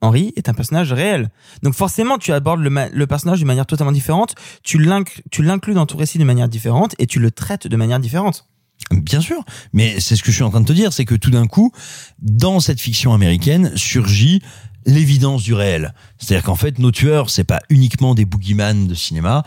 Henry 0.00 0.32
est 0.36 0.48
un 0.48 0.54
personnage 0.54 0.92
réel. 0.92 1.30
Donc 1.62 1.74
forcément, 1.74 2.18
tu 2.18 2.32
abordes 2.32 2.60
le, 2.60 2.70
le 2.92 3.06
personnage 3.06 3.38
d'une 3.38 3.46
manière 3.46 3.66
totalement 3.66 3.92
différente, 3.92 4.34
tu 4.62 4.78
l'inclus 4.78 5.74
dans 5.74 5.86
ton 5.86 5.96
récit 5.96 6.18
de 6.18 6.24
manière 6.24 6.48
différente 6.48 6.94
et 6.98 7.06
tu 7.06 7.18
le 7.18 7.30
traites 7.30 7.66
de 7.66 7.76
manière 7.76 7.98
différente. 7.98 8.46
Bien 8.90 9.20
sûr, 9.20 9.44
mais 9.72 9.98
c'est 10.00 10.16
ce 10.16 10.22
que 10.22 10.30
je 10.30 10.36
suis 10.36 10.44
en 10.44 10.50
train 10.50 10.60
de 10.60 10.66
te 10.66 10.72
dire, 10.72 10.92
c'est 10.92 11.04
que 11.04 11.14
tout 11.14 11.30
d'un 11.30 11.46
coup, 11.46 11.72
dans 12.20 12.60
cette 12.60 12.80
fiction 12.80 13.14
américaine, 13.14 13.72
surgit 13.74 14.42
l'évidence 14.84 15.42
du 15.42 15.54
réel. 15.54 15.92
C'est-à-dire 16.18 16.44
qu'en 16.44 16.54
fait, 16.54 16.78
nos 16.78 16.92
tueurs, 16.92 17.28
c'est 17.30 17.44
pas 17.44 17.60
uniquement 17.68 18.14
des 18.14 18.24
boogeyman 18.24 18.86
de 18.86 18.94
cinéma, 18.94 19.42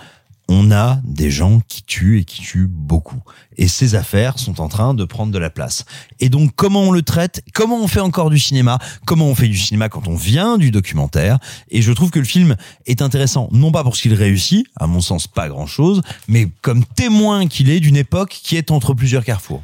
on 0.52 0.72
a 0.72 1.00
des 1.04 1.30
gens 1.30 1.62
qui 1.68 1.84
tuent 1.84 2.20
et 2.20 2.26
qui 2.26 2.42
tuent 2.42 2.68
beaucoup. 2.68 3.22
Et 3.56 3.68
ces 3.68 3.94
affaires 3.94 4.40
sont 4.40 4.60
en 4.62 4.68
train 4.68 4.96
de 4.96 5.06
prendre 5.06 5.32
de 5.32 5.38
la 5.38 5.52
place. 5.52 5.86
Et 6.20 6.30
donc, 6.30 6.54
comment 6.56 6.82
on 6.82 6.92
le 6.92 7.04
traite? 7.04 7.44
Comment 7.54 7.80
on 7.80 7.88
fait 7.88 8.00
encore 8.00 8.32
du 8.32 8.40
cinéma? 8.40 8.80
Comment 9.06 9.28
on 9.28 9.36
fait 9.36 9.48
du 9.48 9.58
cinéma 9.58 9.90
quand 9.90 10.08
on 10.08 10.16
vient 10.16 10.58
du 10.58 10.72
documentaire? 10.72 11.38
Et 11.70 11.84
je 11.84 11.92
trouve 11.92 12.10
que 12.10 12.18
le 12.18 12.26
film 12.26 12.56
est 12.88 13.04
intéressant, 13.04 13.48
non 13.52 13.72
pas 13.72 13.84
pour 13.84 13.96
ce 13.96 14.02
qu'il 14.02 14.16
réussit, 14.16 14.66
à 14.76 14.88
mon 14.88 15.02
sens 15.02 15.28
pas 15.28 15.50
grand-chose, 15.50 16.02
mais 16.28 16.50
comme 16.62 16.84
témoin 16.84 17.46
qu'il 17.48 17.70
est 17.70 17.80
d'une 17.80 17.96
époque 17.96 18.40
qui 18.42 18.58
est 18.58 18.72
entre 18.72 18.96
plusieurs 18.96 19.24
carrefours. 19.24 19.62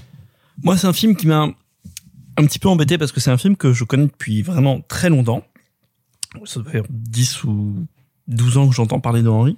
Moi, 0.64 0.78
c'est 0.78 0.86
un 0.86 0.94
film 0.94 1.16
qui 1.16 1.26
m'a 1.26 1.48
un 2.38 2.45
petit 2.45 2.60
peu 2.60 2.70
embêté 2.70 2.99
parce 2.99 3.12
que 3.12 3.20
c'est 3.20 3.32
un 3.32 3.40
film 3.40 3.56
que 3.56 3.74
je 3.74 3.84
connais 3.86 4.06
depuis 4.06 4.44
vraiment 4.44 4.82
très 4.88 5.10
longtemps. 5.10 5.44
Ça 6.45 6.60
doit 6.60 6.72
faire 6.72 6.84
10 6.90 7.44
ou 7.45 7.88
12 8.28 8.57
ans 8.60 8.70
que 8.70 8.76
j'entends 8.76 8.99
parler 8.99 9.24
de 9.24 9.30
Henry. 9.30 9.57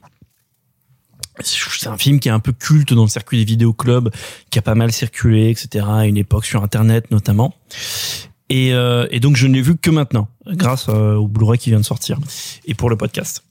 C'est 1.41 1.87
un 1.87 1.97
film 1.97 2.19
qui 2.19 2.29
est 2.29 2.31
un 2.31 2.39
peu 2.39 2.51
culte 2.51 2.93
dans 2.93 3.03
le 3.03 3.09
circuit 3.09 3.37
des 3.37 3.45
vidéoclubs, 3.45 4.09
qui 4.49 4.59
a 4.59 4.61
pas 4.61 4.75
mal 4.75 4.91
circulé, 4.91 5.49
etc. 5.49 5.85
à 5.87 6.05
une 6.05 6.17
époque 6.17 6.45
sur 6.45 6.63
Internet 6.63 7.11
notamment. 7.11 7.53
Et, 8.49 8.73
euh, 8.73 9.07
et 9.11 9.19
donc 9.19 9.35
je 9.35 9.47
ne 9.47 9.53
l'ai 9.53 9.61
vu 9.61 9.77
que 9.77 9.89
maintenant, 9.89 10.29
grâce 10.47 10.87
euh, 10.89 11.15
au 11.15 11.27
Blu-ray 11.27 11.59
qui 11.59 11.69
vient 11.69 11.79
de 11.79 11.85
sortir, 11.85 12.19
et 12.65 12.73
pour 12.73 12.89
le 12.89 12.95
podcast. 12.95 13.43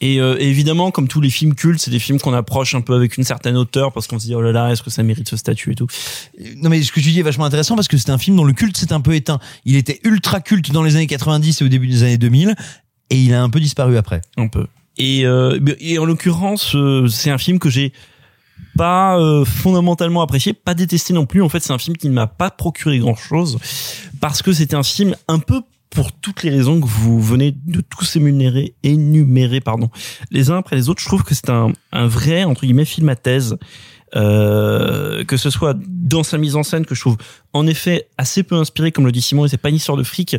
Et 0.00 0.20
euh, 0.20 0.36
évidemment, 0.38 0.90
comme 0.90 1.08
tous 1.08 1.20
les 1.20 1.28
films 1.28 1.54
cultes, 1.54 1.80
c'est 1.80 1.90
des 1.90 1.98
films 1.98 2.18
qu'on 2.20 2.32
approche 2.32 2.74
un 2.74 2.80
peu 2.80 2.94
avec 2.94 3.18
une 3.18 3.24
certaine 3.24 3.56
hauteur 3.56 3.92
parce 3.92 4.06
qu'on 4.06 4.18
se 4.18 4.26
dit 4.26 4.34
oh 4.34 4.40
là 4.40 4.52
là, 4.52 4.70
est-ce 4.70 4.82
que 4.82 4.88
ça 4.88 5.02
mérite 5.02 5.28
ce 5.28 5.36
statut 5.36 5.72
et 5.72 5.74
tout. 5.74 5.88
Non 6.56 6.70
mais 6.70 6.82
ce 6.82 6.90
que 6.90 7.00
tu 7.00 7.10
dis 7.10 7.20
est 7.20 7.24
vachement 7.24 7.44
intéressant 7.44 7.74
parce 7.74 7.88
que 7.88 7.98
c'est 7.98 8.10
un 8.10 8.16
film 8.16 8.36
dont 8.36 8.44
le 8.44 8.54
culte 8.54 8.76
s'est 8.76 8.92
un 8.92 9.00
peu 9.00 9.14
éteint. 9.14 9.40
Il 9.66 9.76
était 9.76 10.00
ultra 10.04 10.40
culte 10.40 10.72
dans 10.72 10.82
les 10.82 10.96
années 10.96 11.06
90 11.06 11.60
et 11.60 11.64
au 11.64 11.68
début 11.68 11.88
des 11.88 12.02
années 12.02 12.18
2000 12.18 12.54
et 13.10 13.16
il 13.16 13.34
a 13.34 13.42
un 13.42 13.50
peu 13.50 13.60
disparu 13.60 13.98
après. 13.98 14.22
Un 14.38 14.48
peu. 14.48 14.66
Et, 15.00 15.24
euh, 15.24 15.58
et 15.80 15.98
en 15.98 16.04
l'occurrence, 16.04 16.76
euh, 16.76 17.06
c'est 17.06 17.30
un 17.30 17.38
film 17.38 17.58
que 17.58 17.70
j'ai 17.70 17.94
pas 18.76 19.18
euh, 19.18 19.46
fondamentalement 19.46 20.20
apprécié, 20.20 20.52
pas 20.52 20.74
détesté 20.74 21.14
non 21.14 21.24
plus. 21.24 21.42
En 21.42 21.48
fait, 21.48 21.60
c'est 21.60 21.72
un 21.72 21.78
film 21.78 21.96
qui 21.96 22.06
ne 22.08 22.12
m'a 22.12 22.26
pas 22.26 22.50
procuré 22.50 22.98
grand-chose 22.98 23.58
parce 24.20 24.42
que 24.42 24.52
c'était 24.52 24.76
un 24.76 24.82
film 24.82 25.16
un 25.26 25.38
peu 25.38 25.62
pour 25.88 26.12
toutes 26.12 26.42
les 26.42 26.50
raisons 26.50 26.78
que 26.82 26.86
vous 26.86 27.18
venez 27.18 27.56
de 27.66 27.80
tous 27.80 28.16
énumérer, 28.16 28.74
énumérer 28.82 29.60
pardon, 29.60 29.88
les 30.30 30.50
uns 30.50 30.58
après 30.58 30.76
les 30.76 30.90
autres. 30.90 31.00
Je 31.00 31.06
trouve 31.06 31.24
que 31.24 31.34
c'est 31.34 31.48
un, 31.48 31.72
un 31.92 32.06
vrai 32.06 32.44
entre 32.44 32.66
guillemets 32.66 32.84
film 32.84 33.08
à 33.08 33.16
thèse. 33.16 33.56
Euh, 34.16 35.22
que 35.24 35.36
ce 35.36 35.50
soit 35.50 35.76
dans 35.86 36.24
sa 36.24 36.36
mise 36.36 36.56
en 36.56 36.64
scène 36.64 36.84
que 36.84 36.96
je 36.96 37.00
trouve 37.00 37.16
en 37.52 37.66
effet 37.68 38.08
assez 38.18 38.42
peu 38.42 38.56
inspiré 38.56 38.90
comme 38.90 39.06
le 39.06 39.12
dit 39.12 39.22
Simon 39.22 39.44
et 39.44 39.48
c'est 39.48 39.56
pas 39.56 39.68
une 39.68 39.76
histoire 39.76 39.96
de 39.96 40.02
fric 40.02 40.36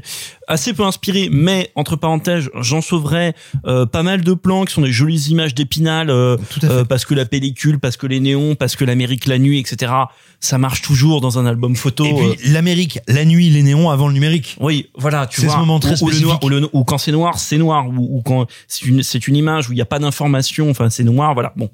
assez 0.49 0.73
peu 0.73 0.83
inspiré 0.83 1.29
mais 1.31 1.71
entre 1.75 1.95
parenthèses 1.95 2.49
j'en 2.59 2.81
sauverais 2.81 3.33
euh, 3.65 3.85
pas 3.85 4.03
mal 4.03 4.23
de 4.25 4.33
plans 4.33 4.65
qui 4.65 4.73
sont 4.73 4.81
des 4.81 4.91
jolies 4.91 5.27
images 5.29 5.55
d'épinal 5.55 6.09
euh, 6.09 6.35
euh, 6.65 6.83
parce 6.83 7.05
que 7.05 7.13
la 7.13 7.23
pellicule 7.25 7.79
parce 7.79 7.95
que 7.95 8.07
les 8.07 8.19
néons 8.19 8.55
parce 8.55 8.75
que 8.75 8.83
l'Amérique 8.83 9.25
la 9.25 9.39
nuit 9.39 9.59
etc 9.59 9.93
ça 10.41 10.57
marche 10.57 10.81
toujours 10.81 11.21
dans 11.21 11.39
un 11.39 11.45
album 11.45 11.75
photo 11.77 12.03
Et 12.05 12.13
puis 12.35 12.51
l'Amérique, 12.51 12.99
la 13.07 13.25
nuit, 13.25 13.49
les 13.51 13.61
néons 13.61 13.91
avant 13.91 14.07
le 14.07 14.13
numérique. 14.15 14.57
oui, 14.59 14.87
voilà, 14.97 15.27
tu 15.27 15.39
C'est 15.39 15.45
vois. 15.45 15.53
ce 15.55 15.59
moment 15.59 15.79
très 15.79 16.01
ou, 16.01 16.07
le 16.07 16.13
spécifique. 16.15 16.23
noir, 16.25 16.39
ou, 16.43 16.49
le- 16.49 16.69
ou 16.73 16.83
quand 16.83 16.97
c'est 16.97 17.11
noir, 17.11 17.37
c'est 17.37 17.59
noir, 17.59 17.87
ou, 17.87 18.17
ou 18.17 18.21
quand 18.23 18.47
c'est 18.67 18.85
une, 18.87 19.03
c'est 19.03 19.27
une 19.27 19.35
image 19.35 19.69
où 19.69 19.73
il 19.73 19.75
n'y 19.75 19.83
a 19.83 19.85
pas 19.85 19.99
d'information, 19.99 20.67
enfin 20.71 20.89
c'est 20.89 21.03
noir, 21.03 21.35
voilà. 21.35 21.53
Bon. 21.55 21.69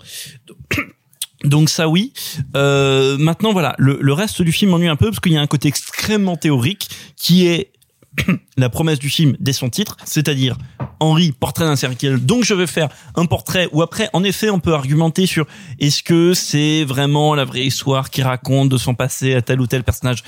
Donc 1.43 1.69
ça 1.69 1.87
oui. 1.87 2.13
Euh, 2.55 3.17
maintenant 3.17 3.53
voilà, 3.53 3.75
le, 3.77 3.99
le 4.01 4.13
reste 4.13 4.41
du 4.41 4.51
film 4.51 4.71
m'ennuie 4.71 4.87
un 4.87 4.95
peu 4.95 5.07
parce 5.07 5.19
qu'il 5.19 5.33
y 5.33 5.37
a 5.37 5.41
un 5.41 5.47
côté 5.47 5.67
extrêmement 5.67 6.35
théorique 6.35 6.89
qui 7.15 7.47
est 7.47 7.71
la 8.57 8.69
promesse 8.69 8.99
du 8.99 9.09
film 9.09 9.35
dès 9.39 9.53
son 9.53 9.69
titre, 9.69 9.97
c'est-à-dire 10.05 10.57
Henri, 10.99 11.31
portrait 11.31 11.65
d'un 11.65 11.75
serial. 11.75 12.19
Donc 12.19 12.43
je 12.43 12.53
vais 12.53 12.67
faire 12.67 12.89
un 13.15 13.25
portrait 13.25 13.69
où 13.71 13.81
après, 13.81 14.09
en 14.13 14.23
effet, 14.23 14.49
on 14.49 14.59
peut 14.59 14.73
argumenter 14.73 15.25
sur 15.25 15.45
est-ce 15.79 16.03
que 16.03 16.33
c'est 16.33 16.83
vraiment 16.83 17.35
la 17.35 17.45
vraie 17.45 17.65
histoire 17.65 18.09
qui 18.09 18.21
raconte 18.21 18.69
de 18.69 18.77
son 18.77 18.95
passé 18.95 19.35
à 19.35 19.41
tel 19.41 19.61
ou 19.61 19.67
tel 19.67 19.83
personnage. 19.83 20.23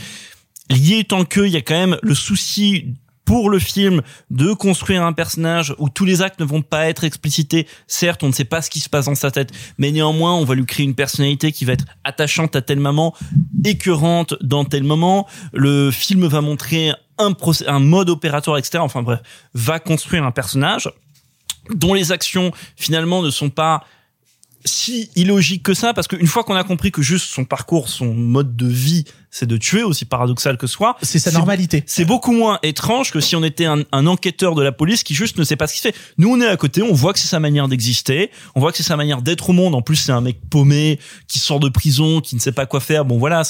Lié 0.70 1.04
tant 1.04 1.26
que 1.26 1.42
il 1.42 1.52
y 1.52 1.58
a 1.58 1.62
quand 1.62 1.76
même 1.76 1.98
le 2.04 2.14
souci 2.14 2.94
pour 3.30 3.52
le 3.52 3.60
film 3.60 4.02
de 4.32 4.54
construire 4.54 5.04
un 5.04 5.14
personnage 5.14 5.76
où 5.78 5.88
tous 5.88 6.04
les 6.04 6.24
actes 6.24 6.40
ne 6.40 6.46
vont 6.46 6.64
pas 6.64 6.90
être 6.90 7.04
explicités. 7.04 7.68
Certes, 7.86 8.24
on 8.24 8.30
ne 8.30 8.32
sait 8.32 8.44
pas 8.44 8.64
ce 8.64 8.72
qui 8.72 8.80
se 8.80 8.90
passe 8.90 9.06
dans 9.06 9.14
sa 9.14 9.30
tête, 9.30 9.52
mais 9.78 9.92
néanmoins, 9.92 10.34
on 10.34 10.46
va 10.46 10.56
lui 10.56 10.66
créer 10.66 10.84
une 10.84 10.96
personnalité 10.96 11.52
qui 11.52 11.64
va 11.64 11.74
être 11.74 11.86
attachante 12.04 12.56
à 12.56 12.64
tel 12.64 12.80
moment, 12.80 13.14
écœurante 13.64 14.34
dans 14.42 14.66
tel 14.66 14.84
moment. 14.84 15.28
Le 15.54 15.92
film 15.92 16.26
va 16.26 16.42
montrer 16.42 16.92
un, 17.20 17.36
un 17.68 17.80
mode 17.80 18.10
opératoire, 18.10 18.58
etc. 18.58 18.80
Enfin 18.80 19.04
bref, 19.04 19.20
va 19.54 19.80
construire 19.80 20.24
un 20.24 20.32
personnage 20.32 20.90
dont 21.70 21.94
les 21.94 22.12
actions 22.12 22.52
finalement 22.78 23.22
ne 23.22 23.30
sont 23.30 23.52
pas 23.52 23.84
si 24.66 25.10
illogiques 25.16 25.64
que 25.64 25.74
ça, 25.74 25.94
parce 25.94 26.08
qu'une 26.08 26.28
fois 26.28 26.44
qu'on 26.44 26.56
a 26.56 26.64
compris 26.64 26.92
que 26.92 27.02
juste 27.02 27.28
son 27.30 27.46
parcours, 27.46 27.90
son 27.90 28.14
mode 28.14 28.56
de 28.56 28.68
vie, 28.68 29.06
c'est 29.32 29.46
de 29.46 29.58
tuer, 29.58 29.84
aussi 29.84 30.06
paradoxal 30.06 30.58
que 30.58 30.68
ce 30.68 30.74
soit, 30.74 30.98
C'est 31.02 31.20
sa 31.20 31.32
normalité. 31.32 31.84
C'est 31.86 32.06
beaucoup 32.06 32.32
moins 32.32 32.60
étrange 32.64 33.12
que 33.12 33.20
si 33.20 33.36
on 33.36 33.44
était 33.44 33.66
un, 33.66 33.84
un 33.92 34.08
enquêteur 34.08 34.56
de 34.56 34.64
la 34.64 34.72
police 34.72 35.04
qui 35.04 35.14
juste 35.14 35.38
ne 35.38 35.44
sait 35.44 35.56
pas 35.56 35.68
ce 35.68 35.74
qu'il 35.80 35.92
fait. 35.92 35.98
Nous, 36.18 36.30
on 36.30 36.42
est 36.42 36.48
à 36.48 36.58
côté, 36.58 36.82
on 36.82 36.94
voit 36.94 37.14
que 37.14 37.20
c'est 37.20 37.28
sa 37.28 37.40
manière 37.40 37.68
d'exister, 37.68 38.32
on 38.56 38.60
voit 38.60 38.72
que 38.72 38.78
c'est 38.78 38.84
sa 38.84 38.98
manière 38.98 39.22
d'être 39.22 39.50
au 39.50 39.54
monde. 39.54 39.76
En 39.76 39.82
plus, 39.82 39.96
c'est 39.96 40.12
un 40.12 40.22
mec 40.22 40.40
paumé 40.50 41.00
qui 41.28 41.40
sort 41.40 41.60
de 41.60 41.70
prison, 41.70 42.22
qui 42.22 42.36
ne 42.36 42.42
sait 42.42 42.52
pas 42.52 42.66
quoi 42.66 42.80
faire. 42.80 43.06
Bon, 43.06 43.18
voilà. 43.18 43.44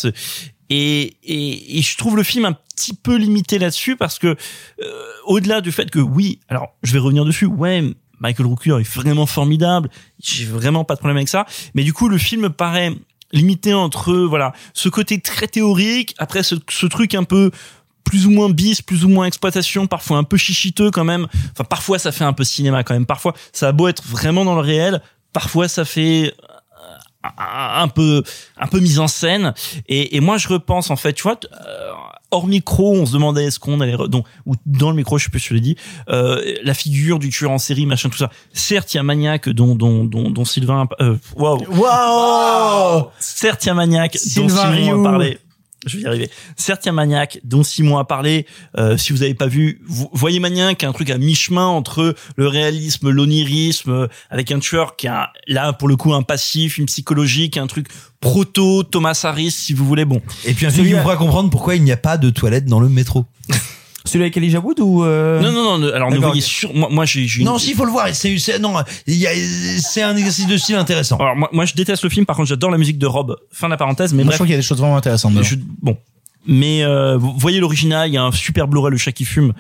Et, 0.70 1.16
et, 1.24 1.80
et 1.80 1.82
je 1.82 1.98
trouve 1.98 2.16
le 2.16 2.24
film 2.24 2.46
un 2.46 2.54
petit 2.54 2.94
peu 2.94 3.16
limité 3.16 3.58
là-dessus 3.58 3.96
parce 3.96 4.20
que 4.20 4.28
euh, 4.28 4.92
au-delà 5.26 5.62
du 5.62 5.72
fait 5.72 5.90
que 5.90 6.00
oui, 6.00 6.40
alors 6.48 6.76
je 6.84 6.94
vais 6.94 7.00
revenir 7.00 7.26
dessus. 7.26 7.46
Ouais, 7.46 7.84
Michael 8.20 8.48
Rooker 8.48 8.80
est 8.80 8.90
vraiment 8.90 9.26
formidable. 9.26 9.90
J'ai 10.22 10.46
vraiment 10.46 10.84
pas 10.84 10.96
de 10.96 11.00
problème 11.00 11.18
avec 11.18 11.30
ça. 11.30 11.46
Mais 11.74 11.84
du 11.84 11.94
coup, 11.94 12.10
le 12.10 12.18
film 12.18 12.50
paraît 12.50 12.94
limité 13.32 13.74
entre 13.74 14.14
voilà 14.14 14.54
ce 14.74 14.90
côté 14.90 15.20
très 15.22 15.48
théorique, 15.48 16.16
après 16.18 16.44
ce, 16.44 16.56
ce 16.70 16.86
truc 16.88 17.14
un 17.14 17.24
peu 17.24 17.52
plus 18.04 18.26
ou 18.26 18.32
moins 18.32 18.50
bis, 18.50 18.82
plus 18.82 19.06
ou 19.06 19.10
moins 19.10 19.26
exploitation, 19.26 19.86
parfois 19.86 20.18
un 20.18 20.24
peu 20.24 20.36
chichiteux 20.36 20.90
quand 20.90 21.04
même. 21.04 21.28
Enfin, 21.52 21.64
parfois 21.64 22.00
ça 22.00 22.12
fait 22.12 22.24
un 22.24 22.34
peu 22.34 22.44
cinéma 22.44 22.84
quand 22.84 22.96
même. 22.96 23.06
Parfois, 23.06 23.36
ça 23.54 23.68
a 23.68 23.72
beau 23.72 23.88
être 23.88 24.04
vraiment 24.04 24.46
dans 24.46 24.56
le 24.56 24.62
réel, 24.62 25.02
parfois 25.32 25.68
ça 25.68 25.86
fait 25.86 26.34
euh, 27.24 27.30
un 27.48 27.88
peu 27.88 28.24
un 28.58 28.68
peu 28.68 28.80
mise 28.80 29.00
en 29.00 29.08
scène. 29.08 29.54
Et, 29.88 30.16
et 30.16 30.22
moi, 30.22 30.38
je 30.38 30.48
repense 30.48 30.90
en 30.90 30.96
fait, 30.96 31.14
tu 31.14 31.24
vois. 31.24 31.40
Hors 32.32 32.48
micro, 32.48 32.94
on 32.94 33.06
se 33.06 33.14
demandait 33.14 33.46
est-ce 33.46 33.60
qu'on 33.60 33.82
allait 33.82 33.98
donc 34.08 34.26
ou 34.46 34.54
dans 34.66 34.92
le 34.92 34.96
micro, 34.96 35.18
je 35.18 35.24
sais 35.24 35.30
plus 35.32 35.40
si 35.40 35.50
je 35.50 35.54
l'ai 35.56 35.62
dit, 35.62 35.76
euh, 36.10 36.40
la 36.64 36.76
figure 36.76 37.18
du 37.18 37.30
tueur 37.30 37.50
en 37.50 37.58
série, 37.58 37.88
machin, 37.88 38.10
tout 38.10 38.18
ça. 38.18 38.30
Certes, 38.54 38.94
il 38.94 38.98
y 38.98 39.00
a 39.00 39.04
Maniac 39.04 39.50
dont 39.50 39.74
dont 39.76 40.04
dont, 40.04 40.30
dont 40.30 40.46
Sylvain, 40.46 40.88
euh, 41.02 41.16
waouh, 41.36 41.64
Waouh 41.70 43.08
Certes, 43.20 43.66
il 43.66 43.68
y 43.68 43.72
a 43.72 43.74
Maniac, 43.74 44.18
dont 44.36 44.48
Sylvain 44.48 45.00
a 45.00 45.04
parlé. 45.04 45.40
Je 45.86 45.98
vais 45.98 46.04
y 46.04 46.06
arriver. 46.06 46.30
Certes, 46.56 46.86
il 46.86 46.88
y 46.88 46.90
a 46.90 46.94
Maniac, 46.94 47.40
dont 47.44 47.64
Simon 47.64 47.98
a 47.98 48.06
parlé. 48.06 48.46
Euh, 48.78 48.98
si 48.98 49.14
vous 49.14 49.24
avez 49.24 49.34
pas 49.34 49.48
vu, 49.48 49.82
vous 49.88 50.10
voyez 50.14 50.40
Maniac, 50.40 50.84
un 50.84 50.92
truc 50.92 51.10
à 51.10 51.18
mi-chemin 51.18 51.66
entre 51.66 52.16
le 52.36 52.48
réalisme, 52.48 53.10
l'onirisme, 53.10 53.92
euh, 53.92 54.08
avec 54.30 54.52
un 54.52 54.60
tueur 54.60 54.96
qui 54.96 55.08
a 55.08 55.32
là 55.48 55.72
pour 55.74 55.88
le 55.88 55.96
coup 55.96 56.14
un 56.14 56.22
passif, 56.22 56.78
une 56.78 56.86
psychologique, 56.86 57.58
un 57.58 57.68
truc 57.68 57.88
proto 58.20 58.84
Thomas 58.84 59.20
Harris, 59.24 59.52
si 59.52 59.74
vous 59.74 59.86
voulez. 59.86 60.06
Bon. 60.06 60.22
Et 60.46 60.54
puis 60.54 60.66
un 60.66 60.70
film 60.70 60.88
qui 60.88 60.94
vous 60.94 61.00
fera 61.00 61.16
comprendre 61.16 61.50
pourquoi 61.50 61.76
il 61.76 61.84
n'y 61.84 61.92
a 61.92 61.98
pas 61.98 62.18
de 62.18 62.30
toilette 62.30 62.66
dans 62.66 62.80
le 62.80 62.90
métro. 62.90 63.26
Celui 64.10 64.24
avec 64.26 64.36
Elijah 64.38 64.60
Wood 64.60 64.80
ou 64.80 65.04
euh... 65.04 65.40
Non, 65.42 65.52
non, 65.52 65.78
non. 65.78 65.94
Alors 65.94 66.10
ne 66.12 66.18
voyez 66.18 66.42
sur 66.42 66.74
moi, 66.74 66.90
moi 66.92 67.06
j'ai 67.06 67.28
j'ai 67.28 67.42
une- 67.42 67.46
Non, 67.46 67.58
s'il 67.58 67.76
faut 67.76 67.86
le 67.86 67.92
voir, 67.92 68.08
c'est 68.14 68.38
c'est- 68.40 68.58
non, 68.60 68.74
il 69.08 69.16
y 69.16 69.28
a- 69.28 69.32
c'est 69.80 70.02
un 70.02 70.16
exercice 70.18 70.48
de 70.48 70.58
style 70.58 70.76
intéressant. 70.76 71.18
Alors 71.18 71.36
moi, 71.36 71.50
moi 71.52 71.66
je 71.66 71.74
déteste 71.76 72.04
le 72.04 72.10
film. 72.10 72.26
Par 72.26 72.36
contre, 72.36 72.50
j'adore 72.50 72.72
la 72.72 72.78
musique 72.78 72.98
de 72.98 73.06
Rob. 73.08 73.36
Fin 73.52 73.68
de 73.68 73.72
la 73.72 73.78
parenthèse. 73.78 74.14
Mais 74.14 74.24
Moi, 74.24 74.24
je 74.24 74.28
bref. 74.30 74.38
trouve 74.38 74.48
qu'il 74.48 74.54
y 74.54 74.58
a 74.58 74.60
des 74.60 74.66
choses 74.66 74.80
vraiment 74.80 74.98
intéressantes. 74.98 75.34
Je- 75.44 75.56
bon. 75.82 75.98
Mais 76.48 76.84
euh, 76.84 77.18
vous 77.18 77.34
voyez 77.38 77.60
l'original, 77.60 78.08
il 78.10 78.14
y 78.14 78.18
a 78.18 78.24
un 78.24 78.32
super 78.32 78.68
Blu-ray, 78.68 78.92
le 78.92 78.98
chat 78.98 79.12
qui 79.12 79.26
fume, 79.26 79.54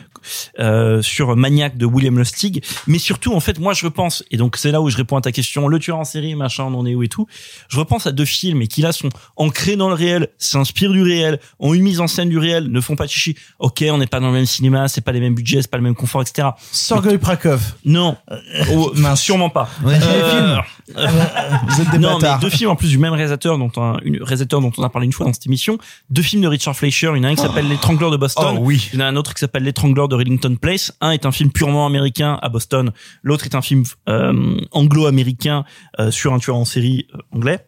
euh, 0.60 1.02
sur 1.02 1.36
Maniac 1.36 1.78
de 1.78 1.86
William 1.86 2.18
Lustig. 2.18 2.64
Mais 2.88 3.00
surtout, 3.00 3.34
en 3.34 3.40
fait, 3.40 3.60
moi, 3.60 3.74
je 3.74 3.86
repense, 3.86 4.24
et 4.32 4.38
donc 4.38 4.58
c'est 4.58 4.72
là 4.72 4.82
où 4.82 4.90
je 4.90 4.98
réponds 4.98 5.18
à 5.18 5.22
ta 5.22 5.32
question, 5.32 5.68
le 5.68 5.80
tueur 5.80 5.98
en 5.98 6.04
série, 6.04 6.36
machin, 6.36 6.66
on 6.66 6.74
en 6.78 6.86
est 6.86 6.96
où 6.96 7.04
et 7.04 7.08
tout. 7.08 7.28
Je 7.70 7.78
repense 7.78 8.08
à 8.08 8.12
deux 8.12 8.26
films 8.26 8.62
et 8.62 8.68
qui 8.68 8.82
là 8.82 8.92
sont 8.92 9.10
ancrés 9.36 9.76
dans 9.76 9.90
le 9.90 9.96
réel, 9.96 10.30
s'inspirent 10.38 10.92
du 10.92 11.02
réel, 11.02 11.40
ont 11.60 11.74
une 11.74 11.84
mise 11.84 12.00
en 12.00 12.08
scène 12.08 12.30
du 12.30 12.38
réel, 12.38 12.68
ne 12.68 12.82
font 12.82 12.96
pas 12.96 13.06
de 13.06 13.12
chichi. 13.12 13.36
Ok, 13.60 13.84
on 13.90 13.98
n'est 13.98 14.08
pas 14.08 14.20
dans 14.20 14.28
le 14.28 14.34
même 14.34 14.46
cinéma, 14.46 14.88
c'est 14.88 15.02
pas 15.02 15.12
les 15.12 15.20
mêmes 15.20 15.36
budgets, 15.36 15.62
c'est 15.62 15.72
pas 15.72 15.78
le 15.78 15.84
même 15.84 15.96
confort, 15.96 16.22
etc. 16.22 16.50
Sorgoy 16.72 17.18
Prakov. 17.18 17.62
Non, 17.86 18.18
oh, 18.72 18.94
sûrement 19.16 19.50
pas. 19.50 19.70
Ouais. 19.84 20.00
Euh, 20.02 20.58
Vous 21.68 21.82
êtes 21.82 21.92
des 21.92 21.98
non, 22.00 22.16
mais 22.16 22.22
bâtards. 22.24 22.40
deux 22.40 22.50
films 22.50 22.72
en 22.72 22.76
plus 22.76 22.90
du 22.90 22.98
même 22.98 23.14
réalisateur 23.14 23.58
dont 23.58 23.72
un 23.78 24.00
une 24.04 24.22
réalisateur 24.22 24.62
dont 24.62 24.72
on 24.78 24.84
a 24.84 24.90
parlé 24.90 25.06
une 25.06 25.14
fois 25.14 25.26
dans 25.26 25.34
cette 25.34 25.46
émission. 25.46 25.78
Deux 26.10 26.22
films 26.22 26.42
de 26.42 26.48
Richard 26.48 26.76
Fleischer. 26.76 27.12
Il 27.16 27.18
y 27.18 27.22
en 27.22 27.24
a 27.26 27.28
un 27.30 27.36
qui 27.36 27.42
s'appelle 27.42 27.68
L'étrangleur 27.68 28.12
de 28.12 28.18
Boston. 28.18 28.56
Oh 28.58 28.62
oui. 28.62 28.90
Il 28.94 29.00
y 29.00 29.02
en 29.02 29.06
a 29.06 29.10
un 29.10 29.16
autre 29.16 29.34
qui 29.34 29.40
s'appelle 29.40 29.64
L'étrangleur 29.64 30.08
de 30.10 30.16
Reddington 30.16 30.56
Place. 30.56 30.92
Un 31.00 31.12
est 31.12 31.26
un 31.26 31.32
film 31.32 31.52
purement 31.52 31.86
américain 31.86 32.38
à 32.42 32.50
Boston. 32.50 32.92
L'autre 33.24 33.46
est 33.46 33.56
un 33.56 33.62
film 33.62 33.84
euh, 34.10 34.60
anglo-américain 34.72 35.64
euh, 36.00 36.12
sur 36.12 36.34
un 36.34 36.40
tueur 36.40 36.58
en 36.58 36.66
série 36.66 37.08
euh, 37.14 37.20
anglais. 37.32 37.66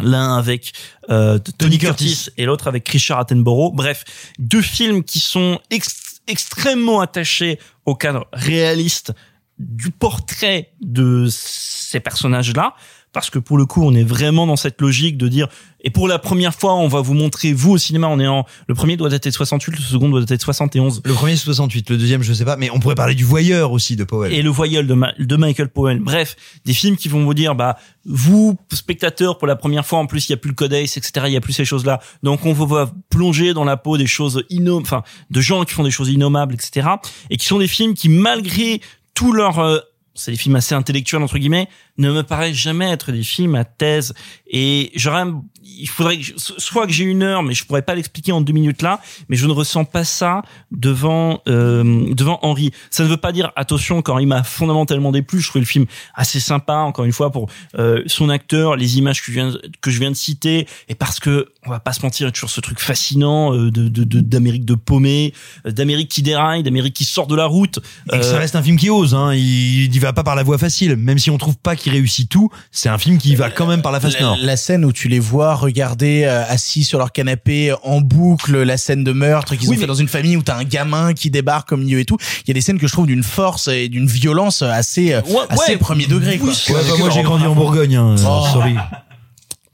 L'un 0.00 0.36
avec 0.36 0.72
euh, 1.10 1.38
Tony, 1.58 1.78
Curtis, 1.78 2.28
et 2.38 2.46
l'autre 2.46 2.66
avec 2.68 2.88
Richard 2.88 3.18
Attenborough. 3.18 3.74
Bref, 3.74 4.04
deux 4.38 4.62
films 4.62 5.04
qui 5.04 5.20
sont 5.20 5.60
ex- 5.70 6.20
extrêmement 6.28 7.00
attachés 7.00 7.58
au 7.84 7.94
cadre 7.94 8.26
réaliste 8.32 9.12
du 9.58 9.90
portrait 9.90 10.72
de 10.80 11.26
ces 11.30 12.00
personnages-là. 12.00 12.74
Parce 13.12 13.28
que 13.30 13.38
pour 13.38 13.58
le 13.58 13.66
coup, 13.66 13.82
on 13.84 13.94
est 13.94 14.02
vraiment 14.04 14.46
dans 14.46 14.56
cette 14.56 14.80
logique 14.80 15.18
de 15.18 15.28
dire 15.28 15.48
et 15.84 15.90
pour 15.90 16.06
la 16.06 16.18
première 16.20 16.54
fois, 16.54 16.74
on 16.76 16.86
va 16.86 17.00
vous 17.00 17.12
montrer 17.14 17.52
vous 17.52 17.72
au 17.72 17.78
cinéma. 17.78 18.06
On 18.08 18.20
est 18.20 18.26
en 18.26 18.46
le 18.68 18.74
premier 18.74 18.96
doit 18.96 19.08
dater 19.08 19.28
de 19.30 19.34
68, 19.34 19.72
le 19.76 19.82
second 19.82 20.08
doit 20.08 20.20
dater 20.20 20.36
de 20.36 20.40
71. 20.42 21.02
Le 21.04 21.12
premier 21.12 21.34
c'est 21.36 21.44
68, 21.44 21.90
le 21.90 21.96
deuxième 21.98 22.22
je 22.22 22.32
sais 22.32 22.44
pas, 22.44 22.56
mais 22.56 22.70
on 22.70 22.78
pourrait 22.80 22.94
parler 22.94 23.14
du 23.14 23.24
voyeur 23.24 23.72
aussi 23.72 23.96
de 23.96 24.04
Powell. 24.04 24.32
Et 24.32 24.42
le 24.42 24.50
voyeur 24.50 24.84
de, 24.84 24.94
Ma- 24.94 25.12
de 25.18 25.36
Michael 25.36 25.68
Powell. 25.68 25.98
Bref, 25.98 26.36
des 26.64 26.72
films 26.72 26.96
qui 26.96 27.08
vont 27.08 27.24
vous 27.24 27.34
dire, 27.34 27.54
bah, 27.54 27.76
vous, 28.06 28.56
spectateurs, 28.72 29.38
pour 29.38 29.46
la 29.48 29.56
première 29.56 29.84
fois, 29.86 29.98
en 29.98 30.06
plus, 30.06 30.28
il 30.28 30.32
y 30.32 30.34
a 30.34 30.36
plus 30.36 30.48
le 30.50 30.54
codex, 30.54 30.96
etc., 30.96 31.12
il 31.26 31.32
y 31.32 31.36
a 31.36 31.40
plus 31.40 31.52
ces 31.52 31.64
choses-là. 31.64 32.00
Donc, 32.22 32.46
on 32.46 32.52
vous 32.52 32.66
va 32.66 32.90
plonger 33.10 33.52
dans 33.54 33.64
la 33.64 33.76
peau 33.76 33.96
des 33.98 34.06
choses 34.06 34.44
innommables, 34.50 34.86
enfin, 34.86 35.02
de 35.30 35.40
gens 35.40 35.64
qui 35.64 35.74
font 35.74 35.84
des 35.84 35.90
choses 35.90 36.08
innommables, 36.10 36.54
etc. 36.54 36.88
Et 37.30 37.36
qui 37.36 37.46
sont 37.46 37.58
des 37.58 37.68
films 37.68 37.94
qui, 37.94 38.08
malgré 38.08 38.80
tout 39.14 39.32
leur, 39.32 39.58
euh, 39.58 39.78
c'est 40.14 40.30
des 40.30 40.36
films 40.36 40.56
assez 40.56 40.74
intellectuels, 40.74 41.22
entre 41.22 41.38
guillemets, 41.38 41.68
ne 41.98 42.10
me 42.10 42.22
paraissent 42.22 42.56
jamais 42.56 42.90
être 42.90 43.12
des 43.12 43.22
films 43.22 43.54
à 43.54 43.64
thèse. 43.64 44.14
Et 44.54 44.90
j'aurais, 44.94 45.24
il 45.64 45.88
faudrait 45.88 46.16
que, 46.18 46.22
je- 46.24 46.32
soit 46.36 46.86
que 46.86 46.92
j'ai 46.92 47.04
une 47.04 47.22
heure, 47.22 47.42
mais 47.42 47.54
je 47.54 47.64
pourrais 47.64 47.82
pas 47.82 47.94
l'expliquer 47.94 48.32
en 48.32 48.40
deux 48.40 48.52
minutes 48.52 48.82
là, 48.82 49.00
mais 49.28 49.36
je 49.36 49.46
ne 49.46 49.52
ressens 49.52 49.84
pas 49.84 50.04
ça 50.04 50.42
devant, 50.70 51.40
euh, 51.48 52.12
devant 52.14 52.38
Henry. 52.42 52.70
Ça 52.90 53.02
ne 53.04 53.08
veut 53.08 53.16
pas 53.16 53.32
dire, 53.32 53.52
attention, 53.56 54.02
quand 54.02 54.18
il 54.18 54.26
m'a 54.26 54.42
fondamentalement 54.42 55.12
déplu, 55.12 55.40
je 55.40 55.48
trouvais 55.48 55.60
le 55.60 55.66
film 55.66 55.86
assez 56.14 56.40
sympa, 56.40 56.74
encore 56.74 57.04
une 57.04 57.12
fois, 57.12 57.30
pour 57.30 57.48
euh, 57.78 58.02
son 58.06 58.28
acteur, 58.30 58.76
les 58.76 58.98
images 58.98 59.20
que 59.20 59.26
je 59.26 59.32
viens, 59.32 59.52
que 59.80 59.90
je 59.90 59.98
viens 59.98 60.10
de 60.10 60.16
citer, 60.16 60.66
et 60.88 60.94
parce 60.94 61.20
que, 61.20 61.48
on 61.66 61.70
va 61.70 61.80
pas 61.80 61.92
se 61.92 62.02
mentir, 62.02 62.26
il 62.26 62.28
y 62.28 62.30
a 62.30 62.32
toujours 62.32 62.50
ce 62.50 62.60
truc 62.60 62.80
fascinant 62.80 63.54
euh, 63.54 63.70
de, 63.70 63.88
de, 63.88 64.04
de- 64.04 64.20
d'Amérique 64.20 64.64
de 64.64 64.74
paumé, 64.74 65.32
euh, 65.66 65.70
d'Amérique 65.70 66.08
qui 66.10 66.22
déraille, 66.22 66.62
d'Amérique 66.62 66.94
qui 66.94 67.04
sort 67.04 67.26
de 67.26 67.36
la 67.36 67.46
route. 67.46 67.78
Et 68.12 68.18
que 68.18 68.24
ça 68.24 68.38
reste 68.38 68.56
un 68.56 68.62
film 68.62 68.76
qui 68.76 68.90
ose, 68.90 69.14
hein. 69.14 69.32
Il, 69.34 69.94
il 69.94 70.00
va 70.00 70.12
pas 70.12 70.24
par 70.24 70.34
la 70.34 70.42
voie 70.42 70.58
facile. 70.58 70.96
Même 70.96 71.18
si 71.18 71.30
on 71.30 71.38
trouve 71.38 71.56
pas 71.58 71.76
qu'il 71.82 71.92
réussit 71.92 72.28
tout, 72.28 72.50
c'est 72.70 72.88
un 72.88 72.98
film 72.98 73.18
qui 73.18 73.34
va 73.34 73.50
quand 73.50 73.66
même 73.66 73.82
par 73.82 73.92
la 73.92 74.00
face 74.00 74.14
la, 74.14 74.20
nord. 74.20 74.38
la 74.40 74.56
scène 74.56 74.84
où 74.84 74.92
tu 74.92 75.08
les 75.08 75.18
vois 75.18 75.54
regarder 75.54 76.24
euh, 76.24 76.44
assis 76.48 76.84
sur 76.84 76.98
leur 76.98 77.12
canapé 77.12 77.74
en 77.82 78.00
boucle 78.00 78.62
la 78.62 78.76
scène 78.76 79.04
de 79.04 79.12
meurtre 79.12 79.54
qu'ils 79.56 79.68
Oui, 79.68 79.76
ont 79.76 79.80
fait 79.80 79.86
dans 79.86 79.94
une 79.94 80.08
famille 80.08 80.36
où 80.36 80.42
t'as 80.42 80.56
un 80.56 80.64
gamin 80.64 81.12
qui 81.12 81.30
débarque 81.30 81.72
au 81.72 81.76
milieu 81.76 81.98
et 82.00 82.04
tout. 82.04 82.16
Il 82.44 82.48
y 82.48 82.50
a 82.52 82.54
des 82.54 82.60
scènes 82.60 82.78
que 82.78 82.86
je 82.86 82.92
trouve 82.92 83.06
d'une 83.06 83.22
force 83.22 83.68
et 83.68 83.88
d'une 83.88 84.06
violence 84.06 84.62
assez, 84.62 85.12
euh, 85.12 85.20
assez 85.48 85.72
ouais, 85.72 85.78
premier 85.78 86.06
degré. 86.06 86.38
Quoi. 86.38 86.50
Ouais, 86.50 86.82
bah, 86.88 86.94
moi 86.98 87.10
j'ai 87.10 87.22
grandi 87.22 87.46
en 87.46 87.54
Bourgogne, 87.54 87.96
hein. 87.96 88.14
Oh. 88.26 88.46
sorry. 88.52 88.76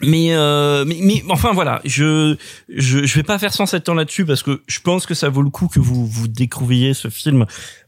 Mais, 0.01 0.29
euh, 0.33 0.85
mais 0.87 0.99
mais 1.03 1.25
enfin 1.29 1.53
voilà, 1.53 1.81
je 1.85 2.37
je 2.69 3.05
je 3.05 3.15
vais 3.17 3.25
pas 3.25 3.37
faire 3.39 3.53
107 3.53 3.89
ans 3.89 3.95
là-dessus 3.95 4.25
parce 4.25 4.45
que 4.45 4.63
je 4.69 4.79
pense 4.79 5.07
que 5.07 5.15
ça 5.15 5.29
vaut 5.29 5.43
le 5.43 5.51
coup 5.51 5.67
que 5.67 5.81
vous 5.81 6.07
vous 6.07 6.29
découvriez 6.29 6.95
ce 6.95 7.09
film 7.09 7.47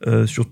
euh, 0.08 0.26
sur 0.26 0.46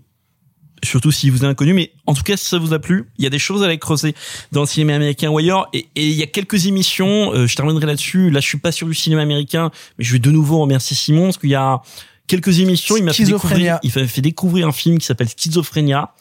surtout 0.83 1.11
si 1.11 1.31
vous 1.31 1.39
êtes 1.39 1.51
inconnu 1.51 1.73
mais 1.73 1.93
en 2.07 2.15
tout 2.15 2.23
cas 2.23 2.37
si 2.37 2.47
ça 2.47 2.59
vous 2.59 2.73
a 2.73 2.79
plu 2.79 3.07
il 3.19 3.25
y 3.25 3.27
a 3.27 3.31
des 3.31 3.39
choses 3.39 3.63
à 3.63 3.67
aller 3.67 3.79
creuser 3.79 4.15
dans 4.53 4.61
le 4.61 4.67
cinéma 4.67 4.95
américain 4.95 5.29
ou 5.31 5.39
ailleurs. 5.39 5.69
Et, 5.73 5.89
et 5.95 6.07
il 6.07 6.15
y 6.15 6.23
a 6.23 6.27
quelques 6.27 6.67
émissions 6.67 7.33
euh, 7.33 7.47
je 7.47 7.57
terminerai 7.57 7.87
là-dessus. 7.87 8.31
Là 8.31 8.41
je 8.41 8.47
suis 8.47 8.59
pas 8.59 8.73
sur 8.73 8.87
du 8.87 8.95
cinéma 8.95 9.23
américain 9.23 9.71
mais 9.99 10.05
je 10.05 10.13
vais 10.13 10.19
de 10.19 10.31
nouveau 10.31 10.61
remercier 10.61 10.97
Simon 10.97 11.25
parce 11.25 11.39
qu'il 11.39 11.51
y 11.51 11.55
a 11.55 11.81
quelques 12.27 12.61
émissions 12.61 12.97
il 12.97 13.05
m'a 13.05 13.13
fait 13.13 13.25
découvrir 13.25 13.79
il 13.83 13.93
m'a 13.95 14.07
fait 14.07 14.21
découvrir 14.21 14.69
un 14.69 14.73
film 14.73 14.99
qui 14.99 15.07
s'appelle 15.07 15.29
Schizophrénia 15.29 16.13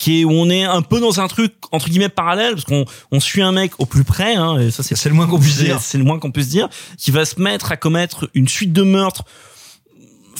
qui 0.00 0.20
est 0.20 0.24
où 0.24 0.30
on 0.32 0.48
est 0.48 0.64
un 0.64 0.82
peu 0.82 0.98
dans 0.98 1.20
un 1.20 1.28
truc 1.28 1.52
entre 1.72 1.88
guillemets 1.88 2.08
parallèle 2.08 2.54
parce 2.54 2.64
qu'on 2.64 2.84
on 3.12 3.20
suit 3.20 3.42
un 3.42 3.52
mec 3.52 3.72
au 3.78 3.86
plus 3.86 4.02
près 4.02 4.34
hein, 4.34 4.58
et 4.58 4.70
ça 4.70 4.82
c'est 4.82 5.08
le 5.08 5.14
moins 5.14 5.26
qu'on 5.26 5.38
puisse 5.38 5.58
dire. 5.58 5.80
c'est 5.80 5.98
le 5.98 6.04
moins 6.04 6.18
qu'on 6.18 6.32
puisse 6.32 6.48
dire 6.48 6.68
qui 6.98 7.10
va 7.10 7.24
se 7.24 7.40
mettre 7.40 7.70
à 7.70 7.76
commettre 7.76 8.28
une 8.34 8.48
suite 8.48 8.72
de 8.72 8.82
meurtres 8.82 9.24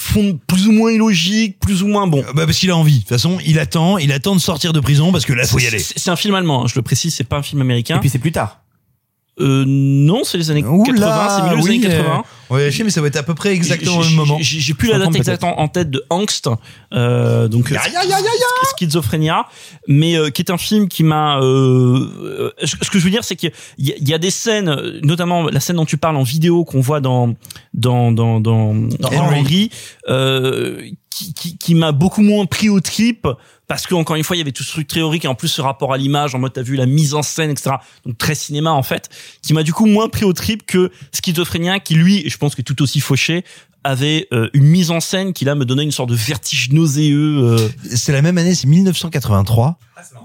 fond 0.00 0.38
plus 0.46 0.66
ou 0.66 0.72
moins 0.72 0.90
illogiques 0.90 1.58
plus 1.60 1.82
ou 1.82 1.86
moins 1.88 2.06
bon 2.06 2.24
Bah 2.34 2.46
parce 2.46 2.58
qu'il 2.58 2.70
a 2.70 2.76
envie. 2.76 2.96
De 2.96 3.00
toute 3.00 3.08
façon, 3.10 3.38
il 3.44 3.58
attend, 3.58 3.98
il 3.98 4.12
attend 4.12 4.34
de 4.34 4.40
sortir 4.40 4.72
de 4.72 4.80
prison 4.80 5.12
parce 5.12 5.24
que 5.26 5.32
là 5.32 5.46
faut 5.46 5.58
y 5.58 5.66
aller. 5.66 5.78
c'est 5.78 5.98
c'est 5.98 6.10
un 6.10 6.16
film 6.16 6.34
allemand 6.34 6.64
hein, 6.64 6.66
je 6.68 6.74
le 6.76 6.82
précise 6.82 7.14
c'est 7.14 7.24
pas 7.24 7.36
un 7.36 7.42
film 7.42 7.60
américain 7.60 7.96
Et 7.96 8.00
puis 8.00 8.08
c'est 8.08 8.18
plus 8.18 8.32
tard. 8.32 8.60
Euh, 9.40 9.64
non 9.66 10.22
c'est 10.24 10.38
les 10.38 10.50
années 10.50 10.64
Oula, 10.64 10.92
80 10.92 11.28
c'est 11.28 11.42
milieu 11.42 11.56
des 11.56 11.62
oui, 11.62 11.86
années 11.86 11.96
80 11.96 12.18
euh, 12.18 12.22
Ouais, 12.50 12.68
je 12.68 12.76
sais, 12.76 12.82
mais 12.84 12.90
ça 12.90 13.00
va 13.00 13.06
être 13.06 13.16
à 13.16 13.22
peu 13.22 13.34
près 13.34 13.52
exactement 13.52 14.00
même 14.00 14.14
moment. 14.14 14.38
J'ai 14.40 14.74
plus 14.74 14.88
la 14.88 14.98
date 14.98 15.14
exacte 15.14 15.44
en, 15.44 15.56
en 15.56 15.68
tête 15.68 15.88
de 15.88 16.04
Angst, 16.10 16.48
euh, 16.92 17.46
donc 17.46 17.70
Ya, 17.70 17.80
ya. 17.86 18.16
Schizophrénia, 18.76 19.46
mais 19.86 20.16
euh, 20.16 20.30
qui 20.30 20.42
est 20.42 20.50
un 20.50 20.58
film 20.58 20.88
qui 20.88 21.04
m'a. 21.04 21.38
Euh, 21.40 22.52
euh, 22.58 22.66
ce 22.66 22.90
que 22.90 22.98
je 22.98 23.04
veux 23.04 23.10
dire, 23.10 23.22
c'est 23.22 23.36
qu'il 23.36 23.52
y, 23.78 23.94
y 24.00 24.12
a 24.12 24.18
des 24.18 24.32
scènes, 24.32 24.68
euh, 24.68 24.98
notamment 25.04 25.44
la 25.44 25.60
scène 25.60 25.76
dont 25.76 25.84
tu 25.84 25.96
parles 25.96 26.16
en 26.16 26.24
vidéo 26.24 26.64
qu'on 26.64 26.80
voit 26.80 27.00
dans 27.00 27.34
dans 27.72 28.10
dans 28.10 28.40
dans, 28.40 28.74
dans 28.74 29.08
Henry. 29.12 29.40
Henry, 29.40 29.70
euh, 30.08 30.82
qui, 31.10 31.34
qui, 31.34 31.58
qui 31.58 31.74
m'a 31.74 31.92
beaucoup 31.92 32.22
moins 32.22 32.46
pris 32.46 32.68
au 32.68 32.80
trip 32.80 33.28
parce 33.70 33.86
que 33.86 33.94
encore 33.94 34.16
une 34.16 34.24
fois 34.24 34.34
il 34.34 34.40
y 34.40 34.42
avait 34.42 34.50
tout 34.50 34.64
ce 34.64 34.72
truc 34.72 34.88
théorique 34.88 35.24
et 35.24 35.28
en 35.28 35.36
plus 35.36 35.46
ce 35.46 35.60
rapport 35.60 35.92
à 35.92 35.96
l'image 35.96 36.34
en 36.34 36.40
mode 36.40 36.52
t'as 36.52 36.62
vu 36.62 36.74
la 36.74 36.86
mise 36.86 37.14
en 37.14 37.22
scène 37.22 37.50
etc 37.50 37.76
donc 38.04 38.18
très 38.18 38.34
cinéma 38.34 38.72
en 38.72 38.82
fait 38.82 39.08
qui 39.42 39.54
m'a 39.54 39.62
du 39.62 39.72
coup 39.72 39.86
moins 39.86 40.08
pris 40.08 40.24
au 40.24 40.32
trip 40.32 40.66
que 40.66 40.90
Schizophrénia 41.12 41.78
qui 41.78 41.94
lui 41.94 42.26
et 42.26 42.30
je 42.30 42.36
pense 42.36 42.56
que 42.56 42.62
tout 42.62 42.82
aussi 42.82 42.98
fauché 42.98 43.44
avait 43.84 44.26
euh, 44.32 44.50
une 44.54 44.64
mise 44.64 44.90
en 44.90 44.98
scène 44.98 45.32
qui 45.32 45.44
là 45.44 45.54
me 45.54 45.64
donnait 45.64 45.84
une 45.84 45.92
sorte 45.92 46.10
de 46.10 46.16
vertige 46.16 46.72
nauséeux 46.72 47.44
euh, 47.44 47.68
C'est 47.94 48.12
la 48.12 48.22
même 48.22 48.36
année, 48.38 48.54
c'est 48.54 48.66
1983. 48.66 49.78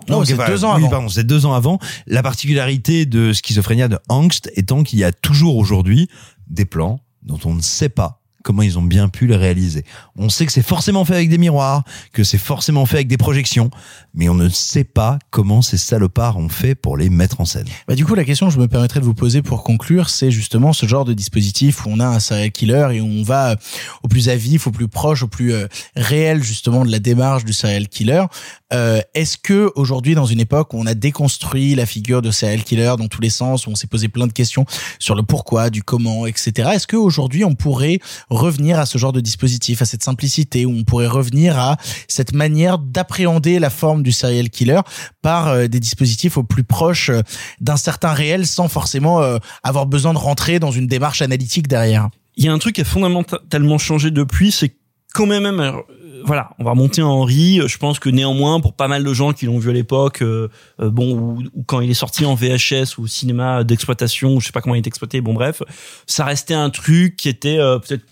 Non, 0.10 0.18
ok, 0.20 0.26
c'est 0.26 0.36
deux 0.36 0.66
ans 0.66 0.74
Oui, 0.76 0.82
avant. 0.82 0.90
pardon, 0.90 1.08
c'est 1.08 1.24
deux 1.24 1.46
ans 1.46 1.54
avant. 1.54 1.80
La 2.06 2.22
particularité 2.22 3.06
de 3.06 3.32
Schizophrénia 3.32 3.88
de 3.88 3.98
Angst 4.10 4.52
étant 4.56 4.84
qu'il 4.84 5.00
y 5.00 5.06
a 5.06 5.14
toujours 5.14 5.56
aujourd'hui 5.56 6.10
des 6.48 6.66
plans 6.66 7.00
dont 7.22 7.40
on 7.46 7.54
ne 7.54 7.62
sait 7.62 7.88
pas 7.88 8.25
comment 8.46 8.62
ils 8.62 8.78
ont 8.78 8.84
bien 8.84 9.10
pu 9.10 9.26
les 9.26 9.36
réaliser. 9.36 9.84
On 10.16 10.30
sait 10.30 10.46
que 10.46 10.52
c'est 10.52 10.62
forcément 10.62 11.04
fait 11.04 11.16
avec 11.16 11.30
des 11.30 11.40
miroirs, 11.40 11.84
que 12.14 12.24
c'est 12.24 12.38
forcément 12.38 12.86
fait 12.86 12.98
avec 12.98 13.08
des 13.08 13.18
projections, 13.18 13.72
mais 14.14 14.30
on 14.30 14.36
ne 14.36 14.50
sait 14.50 14.84
pas 14.84 15.18
comment 15.32 15.64
ces 15.64 15.78
salopards 15.78 16.38
ont 16.38 16.48
fait 16.48 16.76
pour 16.76 16.96
les 16.96 17.10
mettre 17.10 17.42
en 17.42 17.46
scène. 17.46 17.66
Bah, 17.88 17.96
du 17.96 18.06
coup, 18.06 18.14
la 18.14 18.24
question 18.24 18.48
que 18.48 18.54
je 18.54 18.60
me 18.60 18.68
permettrais 18.68 19.00
de 19.00 19.06
vous 19.06 19.16
poser 19.16 19.42
pour 19.42 19.64
conclure, 19.64 20.10
c'est 20.10 20.30
justement 20.30 20.74
ce 20.74 20.86
genre 20.86 21.06
de 21.06 21.14
dispositif 21.14 21.86
où 21.86 21.90
on 21.90 22.00
a 22.00 22.06
un 22.06 22.20
serial 22.20 22.52
killer 22.52 22.88
et 22.94 23.02
où 23.02 23.08
on 23.08 23.24
va 23.24 23.52
euh, 23.52 23.56
au 24.04 24.08
plus 24.08 24.30
à 24.30 24.36
vif, 24.36 24.68
au 24.68 24.72
plus 24.72 24.88
proche, 24.88 25.24
au 25.24 25.28
plus 25.28 25.52
euh, 25.52 25.68
réel 25.96 26.44
justement 26.44 26.86
de 26.86 26.92
la 26.92 27.00
démarche 27.00 27.46
du 27.46 27.54
serial 27.54 27.88
killer. 27.88 28.26
Euh, 28.74 29.02
Est-ce 29.16 29.40
que 29.40 29.72
aujourd'hui, 29.76 30.14
dans 30.14 30.26
une 30.26 30.40
époque 30.40 30.74
où 30.76 30.80
on 30.80 30.86
a 30.86 30.94
déconstruit 30.94 31.74
la 31.74 31.88
figure 31.88 32.22
de 32.22 32.30
serial 32.30 32.64
killer 32.64 32.94
dans 33.00 33.08
tous 33.08 33.22
les 33.22 33.32
sens, 33.32 33.66
où 33.66 33.72
on 33.72 33.76
s'est 33.76 33.88
posé 33.88 34.08
plein 34.08 34.28
de 34.28 34.34
questions 34.34 34.66
sur 35.00 35.16
le 35.16 35.24
pourquoi, 35.24 35.72
du 35.72 35.82
comment, 35.82 36.28
etc. 36.28 36.70
Est-ce 36.76 36.86
qu'aujourd'hui, 36.86 37.44
on 37.44 37.56
pourrait 37.56 38.00
revenir 38.36 38.80
à 38.80 38.86
ce 38.86 38.98
genre 38.98 39.14
de 39.14 39.22
dispositif, 39.22 39.82
à 39.82 39.86
cette 39.86 40.04
simplicité, 40.04 40.66
où 40.66 40.72
on 40.72 40.84
pourrait 40.84 41.08
revenir 41.08 41.58
à 41.58 41.78
cette 42.08 42.34
manière 42.34 42.78
d'appréhender 42.78 43.60
la 43.60 43.70
forme 43.70 44.04
du 44.04 44.12
serial 44.12 44.50
killer 44.50 44.82
par 45.22 45.48
euh, 45.48 45.68
des 45.68 45.80
dispositifs 45.80 46.38
au 46.38 46.44
plus 46.44 46.64
proche 46.64 47.10
euh, 47.10 47.22
d'un 47.62 47.78
certain 47.78 48.14
réel 48.14 48.46
sans 48.46 48.68
forcément 48.68 49.22
euh, 49.22 49.38
avoir 49.64 49.86
besoin 49.86 50.14
de 50.14 50.18
rentrer 50.18 50.60
dans 50.60 50.72
une 50.72 50.88
démarche 50.88 51.22
analytique 51.22 51.68
derrière. 51.68 52.10
il 52.38 52.46
y 52.46 52.48
a 52.48 52.54
un 52.54 52.60
truc 52.60 52.76
qui 52.76 52.82
a 52.82 52.86
fondamentalement 52.86 53.78
changé 53.78 54.12
depuis, 54.12 54.52
c'est 54.52 54.76
quand 55.14 55.26
même, 55.26 55.82
voilà, 56.26 56.50
on 56.60 56.64
va 56.64 56.72
remonter 56.72 57.02
en 57.02 57.10
Henry. 57.12 57.62
Je 57.66 57.78
pense 57.78 58.00
que 58.00 58.10
néanmoins, 58.10 58.60
pour 58.60 58.74
pas 58.74 58.88
mal 58.88 59.04
de 59.04 59.14
gens 59.14 59.32
qui 59.34 59.46
l'ont 59.46 59.60
vu 59.60 59.70
à 59.70 59.74
l'époque, 59.74 60.22
euh, 60.22 60.50
euh, 60.82 60.90
bon, 60.90 61.14
ou, 61.14 61.44
ou 61.54 61.64
quand 61.64 61.82
il 61.82 61.90
est 61.90 61.94
sorti 61.94 62.26
en 62.26 62.36
VHS 62.36 62.98
ou 62.98 63.04
au 63.04 63.08
cinéma 63.08 63.64
d'exploitation, 63.64 64.40
je 64.40 64.48
sais 64.48 64.52
pas 64.52 64.62
comment 64.62 64.76
il 64.76 64.80
est 64.80 64.88
exploité, 64.88 65.22
bon 65.22 65.34
bref, 65.34 65.62
ça 66.08 66.26
restait 66.26 66.54
un 66.54 66.70
truc 66.70 67.16
qui 67.16 67.30
était 67.30 67.58
euh, 67.60 67.80
peut-être 67.80 68.04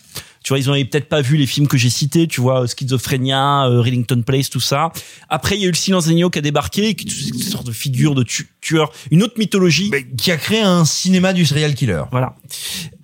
tu 0.43 0.49
vois, 0.49 0.59
ils 0.59 0.69
ont 0.69 0.73
peut-être 0.73 1.07
pas 1.07 1.21
vu 1.21 1.37
les 1.37 1.45
films 1.45 1.69
que 1.69 1.77
j'ai 1.77 1.89
cités, 1.89 2.27
tu 2.27 2.41
vois, 2.41 2.67
Schizophrénia, 2.67 3.65
euh, 3.65 3.79
Rillington 3.79 4.23
Place, 4.23 4.49
tout 4.49 4.59
ça. 4.59 4.91
Après, 5.29 5.55
il 5.55 5.61
y 5.61 5.63
a 5.63 5.67
eu 5.67 5.71
le 5.71 5.77
Silence 5.77 6.03
des 6.05 6.11
Agneaux 6.11 6.29
qui 6.29 6.37
a 6.39 6.41
débarqué, 6.41 6.95
qui 6.95 7.07
est 7.07 7.29
une 7.29 7.39
sorte 7.41 7.65
de 7.65 7.71
figure 7.71 8.13
de 8.13 8.23
tu- 8.23 8.49
tueur, 8.59 8.91
une 9.09 9.23
autre 9.23 9.35
mythologie. 9.37 9.89
qui 10.17 10.31
a 10.31 10.37
créé 10.37 10.59
un 10.59 10.83
cinéma 10.83 11.31
du 11.31 11.45
serial 11.45 11.73
killer. 11.75 12.03
Voilà. 12.11 12.35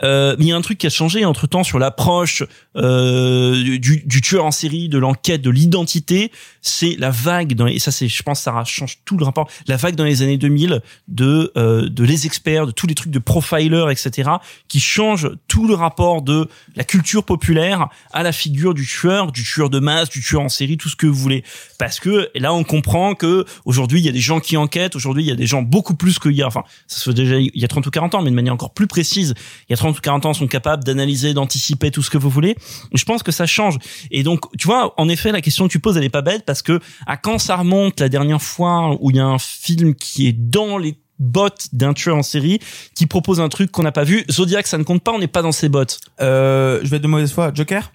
Euh, 0.04 0.36
mais 0.38 0.46
il 0.46 0.48
y 0.48 0.52
a 0.52 0.56
un 0.56 0.62
truc 0.62 0.78
qui 0.78 0.88
a 0.88 0.90
changé 0.90 1.26
entre 1.26 1.48
temps 1.48 1.64
sur 1.64 1.80
l'approche 1.80 2.44
euh, 2.76 3.78
du, 3.80 4.04
du 4.06 4.22
tueur 4.22 4.46
en 4.46 4.52
série, 4.52 4.90
de 4.90 4.98
l'enquête, 4.98 5.42
de 5.42 5.50
l'identité. 5.50 6.32
C'est 6.62 6.96
la 6.98 7.10
vague 7.10 7.54
dans 7.54 7.66
les, 7.66 7.76
et 7.76 7.80
ça 7.80 7.92
c'est, 7.92 8.08
je 8.08 8.24
pense, 8.24 8.42
ça 8.42 8.64
change 8.66 9.00
tout 9.06 9.18
le 9.18 9.26
rapport. 9.26 9.50
La 9.68 9.78
vague 9.78 9.96
dans 9.96 10.04
les 10.04 10.22
années 10.22 10.38
2000 10.38 10.82
de 11.08 11.52
euh, 11.58 11.90
de 11.90 12.04
les 12.04 12.26
experts, 12.26 12.68
de 12.68 12.72
tous 12.72 12.88
les 12.88 12.96
trucs 12.96 13.12
de 13.12 13.20
profiler, 13.20 13.86
etc. 13.92 14.30
qui 14.68 14.80
changent 14.80 15.30
tout 15.48 15.68
le 15.68 15.74
rapport 15.74 16.22
de 16.22 16.48
la 16.76 16.84
culture 16.84 17.24
populaire 17.24 17.88
à 18.12 18.24
la 18.24 18.32
figure 18.32 18.74
du 18.74 18.86
tueur, 18.86 19.32
du 19.32 19.44
tueur 19.44 19.70
de 19.70 19.80
masse, 19.80 20.10
du 20.10 20.22
tueur 20.22 20.42
en 20.42 20.50
série, 20.50 20.78
tout 20.78 20.90
ce 20.90 20.96
que 20.96 21.08
vous 21.08 21.14
voulez. 21.14 21.44
Parce 21.78 22.00
que 22.00 22.30
là 22.36 22.54
on 22.54 22.64
comprend 22.64 23.16
que 23.16 23.46
aujourd'hui 23.66 24.00
il 24.00 24.06
y 24.06 24.10
a 24.10 24.14
des 24.14 24.20
gens 24.20 24.40
qui 24.40 24.58
enquêtent, 24.58 24.96
aujourd'hui 24.96 25.24
il 25.24 25.28
y 25.28 25.32
a 25.32 25.36
des 25.36 25.48
gens 25.48 25.62
beaucoup 25.62 25.96
plus 25.96 26.20
qu'il 26.20 26.34
y 26.34 26.42
a, 26.42 26.48
enfin 26.48 26.64
ça 26.88 27.00
se 27.00 27.10
fait 27.10 27.14
déjà 27.14 27.38
il 27.38 27.52
y 27.54 27.66
a 27.66 27.68
30 27.68 27.86
ou 27.88 27.92
40 27.92 28.16
ans, 28.16 28.22
mais 28.22 28.30
de 28.30 28.36
manière 28.36 28.54
encore 28.54 28.74
plus 28.74 28.88
précise. 28.88 29.34
Il 29.68 29.72
y 29.72 29.74
a 29.74 29.78
30 29.78 29.98
ou 29.98 30.02
40 30.02 30.26
ans 30.26 30.34
sont 30.34 30.48
capables 30.48 30.84
d'analyser, 30.84 31.34
d'anticiper 31.34 31.92
tout 31.92 32.02
ce 32.04 32.10
que 32.10 32.18
vous 32.18 32.30
voulez. 32.30 32.56
Je 32.94 33.04
pense 33.04 33.24
que 33.24 33.32
ça 33.32 33.46
change. 33.46 33.78
Et 34.12 34.24
donc 34.24 34.42
tu 34.58 34.68
vois, 34.68 34.94
en 34.98 35.08
effet 35.10 35.32
la 35.32 35.42
question 35.42 35.68
que 35.68 35.72
tu 35.72 35.80
poses 35.80 35.98
elle 35.98 36.04
est 36.04 36.10
pas 36.10 36.22
bête 36.22 36.44
parce 36.46 36.62
que 36.62 36.80
à 37.08 37.18
quand 37.18 37.38
ça 37.40 37.56
remonte 37.58 38.00
la 38.00 38.10
dernière 38.10 38.42
fois 38.42 38.96
où 39.00 39.10
il 39.12 39.18
y 39.18 39.20
a 39.20 39.26
un 39.26 39.40
film 39.40 39.96
qui 39.96 40.28
est 40.28 40.34
dans 40.34 40.78
les 40.78 40.98
bottes 41.20 41.68
d'un 41.74 41.94
tueur 41.94 42.16
en 42.16 42.24
série 42.24 42.60
qui 42.96 43.06
propose 43.06 43.42
un 43.42 43.50
truc 43.50 43.72
qu'on 43.72 43.84
n'a 43.84 43.92
pas 43.92 44.06
vu? 44.06 44.24
Zodiac, 44.32 44.68
ça 44.68 44.78
ne 44.78 44.84
compte 44.84 45.04
pas, 45.04 45.12
on 45.12 45.20
n'est 45.20 45.28
pas 45.28 45.42
dans 45.42 45.52
ses 45.52 45.68
bottes. 45.68 46.00
Euh, 46.22 46.80
je 46.84 46.88
vais 46.90 46.96
être 46.98 47.04
de 47.04 47.08
mauvaise 47.08 47.32
foi. 47.34 47.52
Joker? 47.54 47.92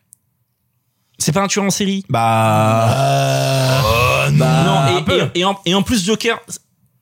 C'est 1.19 1.33
pas 1.33 1.41
un 1.43 1.47
tueur 1.47 1.65
en 1.65 1.71
série. 1.71 2.05
Bah. 2.09 3.81
Non, 4.33 5.05
et, 5.09 5.15
et- 5.37 5.41
et 5.41 5.45
en, 5.45 5.59
et 5.65 5.75
en 5.75 5.83
plus 5.83 6.05
Joker, 6.05 6.39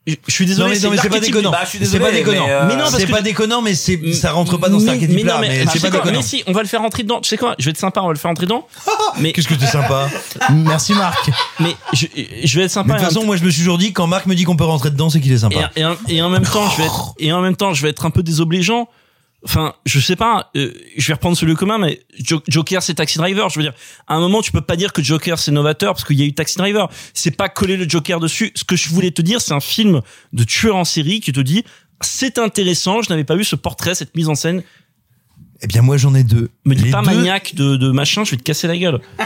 Je 0.04 0.16
suis 0.34 0.46
désolé. 0.46 0.74
non 0.80 0.90
mais, 0.90 0.96
mais 0.96 0.96
c'est 1.00 1.08
pas 1.08 1.20
déconnant. 1.20 1.50
bah, 1.52 1.60
c'est 1.64 1.98
pas 2.00 2.10
déconnant. 2.10 2.46
mais, 2.46 2.52
euh, 2.52 2.64
Mais 2.66 2.74
non, 2.74 2.80
parce 2.80 2.96
c'est 2.96 3.06
pas 3.06 3.20
déconnant, 3.22 3.62
mais 3.62 3.74
c'est 3.76 4.12
ça 4.14 4.32
rentre 4.32 4.56
pas 4.56 4.68
dans 4.68 4.80
cet 4.80 4.88
Mais- 4.88 4.94
archétype 4.94 5.24
là. 5.24 5.34
non, 5.34 5.40
Mais, 5.40 5.60
tu 5.60 5.66
c'est 5.68 5.78
sais 5.78 5.78
pas 5.80 5.90
quoi, 5.90 5.98
déconnant. 6.00 6.18
Mais 6.18 6.24
si, 6.26 6.42
on 6.48 6.52
va 6.52 6.62
le 6.62 6.66
faire 6.68 6.80
rentrer 6.80 7.04
dedans. 7.04 7.20
Tu 7.20 7.28
sais 7.28 7.36
quoi 7.36 7.54
Je 7.58 7.64
vais 7.66 7.70
être 7.70 7.78
sympa, 7.78 8.00
on 8.02 8.06
va 8.08 8.12
le 8.12 8.18
faire 8.18 8.30
rentrer 8.30 8.46
dedans. 8.46 8.66
Mais 9.20 9.32
Qu'est-ce 9.32 9.46
que 9.46 9.54
t'es 9.54 9.66
sympa 9.66 10.08
Merci 10.50 10.94
Marc. 10.94 11.30
mais 11.60 11.76
je, 11.92 12.06
je 12.42 12.58
vais 12.58 12.64
être 12.64 12.70
sympa. 12.72 12.94
Mais 12.94 12.94
de 12.94 13.04
toute 13.04 13.14
façon, 13.14 13.24
moi 13.24 13.36
je 13.36 13.44
me 13.44 13.50
suis 13.50 13.60
toujours 13.60 13.78
dit 13.78 13.92
quand 13.92 14.06
Marc 14.08 14.26
me 14.26 14.34
dit 14.34 14.42
qu'on 14.42 14.56
peut 14.56 14.64
rentrer 14.64 14.90
dedans, 14.90 15.08
c'est 15.08 15.20
qu'il 15.20 15.30
est 15.32 15.38
sympa. 15.38 15.70
et, 15.76 15.84
et 16.08 16.20
en 16.22 16.30
même 16.30 16.42
temps, 16.44 16.68
je 16.70 16.78
vais 16.78 16.84
être, 16.86 17.14
et 17.20 17.32
en 17.32 17.40
même 17.40 17.54
temps, 17.56 17.72
je 17.74 17.82
vais 17.82 17.90
être 17.90 18.04
un 18.04 18.10
peu 18.10 18.22
désobligeant. 18.24 18.88
Enfin, 19.44 19.74
je 19.86 19.98
sais 19.98 20.14
pas, 20.14 20.50
euh, 20.56 20.72
je 20.96 21.06
vais 21.08 21.14
reprendre 21.14 21.36
celui 21.36 21.54
commun, 21.54 21.76
mais 21.78 22.00
Jo- 22.22 22.42
Joker 22.46 22.80
c'est 22.82 22.94
Taxi 22.94 23.18
Driver. 23.18 23.48
Je 23.48 23.58
veux 23.58 23.64
dire, 23.64 23.72
à 24.06 24.14
un 24.14 24.20
moment, 24.20 24.40
tu 24.40 24.52
peux 24.52 24.60
pas 24.60 24.76
dire 24.76 24.92
que 24.92 25.02
Joker 25.02 25.38
c'est 25.38 25.50
novateur 25.50 25.94
parce 25.94 26.04
qu'il 26.04 26.18
y 26.18 26.22
a 26.22 26.26
eu 26.26 26.32
Taxi 26.32 26.58
Driver. 26.58 26.88
C'est 27.12 27.32
pas 27.36 27.48
coller 27.48 27.76
le 27.76 27.88
Joker 27.88 28.20
dessus. 28.20 28.52
Ce 28.54 28.62
que 28.64 28.76
je 28.76 28.88
voulais 28.90 29.10
te 29.10 29.20
dire, 29.20 29.40
c'est 29.40 29.52
un 29.54 29.60
film 29.60 30.00
de 30.32 30.44
tueur 30.44 30.76
en 30.76 30.84
série 30.84 31.20
qui 31.20 31.32
te 31.32 31.40
dit 31.40 31.64
c'est 32.00 32.38
intéressant. 32.38 33.02
Je 33.02 33.10
n'avais 33.10 33.24
pas 33.24 33.34
vu 33.36 33.42
ce 33.44 33.56
portrait, 33.56 33.94
cette 33.96 34.14
mise 34.16 34.28
en 34.28 34.34
scène. 34.36 34.62
Eh 35.64 35.66
bien 35.68 35.82
moi 35.82 35.96
j'en 35.96 36.14
ai 36.14 36.22
deux. 36.24 36.50
Me 36.64 36.74
dis 36.74 36.84
Les 36.84 36.90
pas 36.90 37.00
deux- 37.02 37.06
maniaque 37.06 37.54
de, 37.54 37.76
de 37.76 37.90
machin, 37.90 38.24
je 38.24 38.32
vais 38.32 38.36
te 38.36 38.42
casser 38.42 38.66
la 38.68 38.76
gueule. 38.78 39.00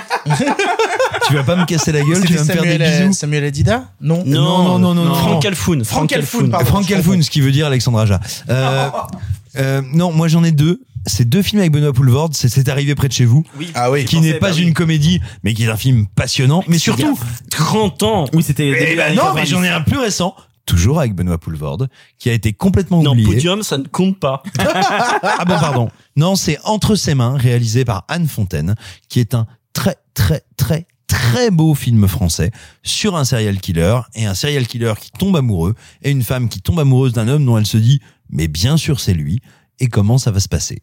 Tu 1.28 1.34
vas 1.34 1.42
pas 1.42 1.56
me 1.56 1.64
casser 1.64 1.90
la 1.92 2.02
gueule, 2.02 2.24
tu 2.24 2.34
vas 2.34 2.44
me 2.44 2.46
faire 2.52 2.62
des 2.62 2.78
bisous. 2.78 3.12
Samuel 3.12 3.44
Adida 3.44 3.90
Non. 4.00 4.22
Non, 4.24 4.62
non, 4.62 4.78
non, 4.78 4.94
non, 4.94 5.04
non. 5.06 5.14
Franck 5.14 5.42
Calfoun. 5.42 5.84
Franck 5.84 6.10
pardon. 6.50 6.66
Franck 6.66 6.84
je 6.84 6.88
Calfoun, 6.88 7.22
ce 7.22 7.30
qui 7.30 7.40
veut 7.40 7.50
dire 7.50 7.66
Alexandre 7.66 7.98
Aja. 7.98 8.20
Euh, 8.48 8.88
euh, 9.58 9.82
non, 9.92 10.12
moi 10.12 10.28
j'en 10.28 10.44
ai 10.44 10.52
deux. 10.52 10.80
C'est 11.08 11.28
deux 11.28 11.42
films 11.42 11.60
avec 11.60 11.70
Benoît 11.72 11.92
Poulvord. 11.92 12.30
C'est 12.32 12.48
C'est 12.48 12.68
arrivé 12.68 12.94
près 12.96 13.06
de 13.08 13.12
chez 13.12 13.24
vous. 13.24 13.44
Ah 13.74 13.90
oui. 13.92 14.04
Qui 14.04 14.20
n'est 14.20 14.34
pas 14.34 14.52
une 14.52 14.74
comédie, 14.74 15.20
mais 15.44 15.54
qui 15.54 15.64
est 15.64 15.68
un 15.68 15.76
film 15.76 16.06
passionnant. 16.08 16.64
Mais 16.66 16.78
surtout, 16.78 17.18
30 17.50 18.02
ans. 18.02 18.24
Oui, 18.32 18.42
c'était. 18.42 18.68
Eh 18.68 18.78
début 18.78 18.96
ben 18.96 19.06
années 19.06 19.16
non, 19.16 19.22
90. 19.34 19.40
mais 19.40 19.46
j'en 19.46 19.62
ai 19.62 19.68
un 19.68 19.82
plus 19.82 19.98
récent. 19.98 20.34
Toujours 20.64 20.98
avec 20.98 21.14
Benoît 21.14 21.38
Poulvord, 21.38 21.86
qui 22.18 22.28
a 22.28 22.32
été 22.32 22.52
complètement 22.52 23.00
Non, 23.00 23.12
oublié. 23.12 23.28
podium, 23.28 23.62
ça 23.62 23.78
ne 23.78 23.84
compte 23.84 24.18
pas. 24.18 24.42
ah 24.58 25.44
bon, 25.46 25.54
pardon. 25.60 25.90
Non, 26.16 26.34
c'est 26.34 26.58
Entre 26.64 26.96
ses 26.96 27.14
mains, 27.14 27.36
réalisé 27.36 27.84
par 27.84 28.04
Anne 28.08 28.26
Fontaine, 28.26 28.74
qui 29.08 29.20
est 29.20 29.34
un 29.34 29.46
très, 29.72 29.94
très, 30.12 30.42
très, 30.56 30.88
très 31.06 31.52
beau 31.52 31.76
film 31.76 32.08
français 32.08 32.50
sur 32.82 33.14
un 33.14 33.24
serial 33.24 33.60
killer 33.60 34.00
et 34.16 34.26
un 34.26 34.34
serial 34.34 34.66
killer 34.66 34.94
qui 35.00 35.12
tombe 35.12 35.36
amoureux 35.36 35.76
et 36.02 36.10
une 36.10 36.24
femme 36.24 36.48
qui 36.48 36.60
tombe 36.60 36.80
amoureuse 36.80 37.12
d'un 37.12 37.28
homme 37.28 37.44
dont 37.46 37.56
elle 37.58 37.66
se 37.66 37.76
dit, 37.76 38.00
mais 38.30 38.48
bien 38.48 38.76
sûr 38.76 39.00
c'est 39.00 39.14
lui 39.14 39.40
et 39.80 39.88
comment 39.88 40.18
ça 40.18 40.30
va 40.30 40.40
se 40.40 40.48
passer? 40.48 40.80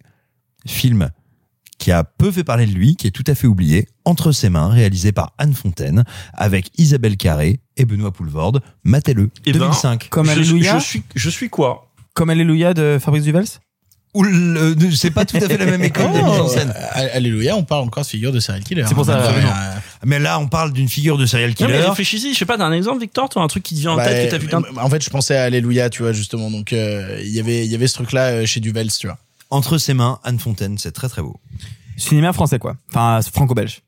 Film 0.65 1.09
qui 1.79 1.91
a 1.91 2.03
peu 2.05 2.31
fait 2.31 2.43
parler 2.45 2.65
de 2.65 2.71
lui, 2.71 2.95
qui 2.95 3.07
est 3.07 3.11
tout 3.11 3.23
à 3.27 3.35
fait 3.35 3.47
oublié, 3.47 3.89
Entre 4.05 4.31
ses 4.31 4.49
mains, 4.49 4.69
réalisé 4.69 5.11
par 5.11 5.33
Anne 5.37 5.53
Fontaine, 5.53 6.03
avec 6.33 6.69
Isabelle 6.77 7.17
Carré 7.17 7.59
et 7.77 7.85
Benoît 7.85 8.11
Poulvord. 8.13 8.59
Matez-le, 8.83 9.29
Eh 9.45 9.51
ben, 9.51 9.59
2005. 9.59 10.07
Comme 10.09 10.27
je, 10.27 10.31
Alléluia. 10.31 10.77
je 10.79 10.83
suis, 10.85 11.03
je 11.15 11.29
suis 11.29 11.49
quoi? 11.49 11.91
Comme 12.13 12.29
Alléluia 12.29 12.73
de 12.73 12.99
Fabrice 13.01 13.23
Duvels. 13.23 13.45
Ou 14.13 14.21
le- 14.23 14.75
c'est 14.95 15.09
pas 15.09 15.25
tout 15.25 15.37
à 15.37 15.41
fait 15.47 15.57
la 15.57 15.65
même 15.65 15.83
école 15.83 16.11
de 16.11 16.17
mise 16.17 16.39
en 16.39 16.47
scène. 16.47 16.71
Euh, 16.75 17.07
Alléluia, 17.13 17.55
on 17.57 17.63
parle 17.63 17.83
encore 17.85 18.03
de 18.03 18.07
figure 18.09 18.31
de 18.31 18.39
serial 18.39 18.63
killer. 18.63 18.83
C'est 18.87 18.93
pour 18.93 19.05
ça, 19.05 19.17
Absolument. 19.17 19.49
euh, 19.49 19.75
Mais 20.05 20.19
là, 20.19 20.37
on 20.39 20.47
parle 20.47 20.71
d'une 20.71 20.87
figure 20.87 21.17
de 21.17 21.25
serial 21.25 21.49
Non, 21.49 21.55
killer. 21.55 21.69
mais 21.69 21.79
réfléchis-y, 21.85 22.33
je 22.33 22.37
sais 22.37 22.45
pas, 22.45 22.57
t'as 22.57 22.65
un 22.65 22.73
exemple, 22.73 22.99
Victor, 23.01 23.27
toi, 23.29 23.41
un 23.41 23.47
truc 23.47 23.63
qui 23.63 23.73
te 23.73 23.79
vient 23.79 23.93
en 23.93 23.95
Bah, 23.95 24.05
tête 24.05 24.25
que 24.27 24.31
t'as 24.31 24.37
vu 24.37 24.47
d'un- 24.47 24.61
En 24.77 24.89
fait, 24.89 25.03
je 25.03 25.09
pensais 25.09 25.35
à 25.35 25.43
Alléluia, 25.43 25.89
tu 25.89 26.03
vois, 26.03 26.11
justement. 26.11 26.51
Donc, 26.51 26.73
euh, 26.73 27.19
il 27.23 27.31
y 27.31 27.39
avait, 27.39 27.65
il 27.65 27.71
y 27.71 27.75
avait 27.75 27.87
ce 27.87 27.95
truc-là 27.95 28.25
euh, 28.27 28.45
chez 28.45 28.59
Duvels, 28.59 28.91
tu 28.91 29.07
vois. 29.07 29.17
Entre 29.49 29.77
ses 29.79 29.93
mains, 29.95 30.19
Anne 30.23 30.37
Fontaine, 30.39 30.77
c'est 30.77 30.91
très 30.91 31.09
très 31.09 31.21
beau. 31.23 31.39
Cinéma 31.97 32.33
français, 32.33 32.59
quoi. 32.59 32.75
Enfin, 32.91 33.19
franco-belge. 33.33 33.81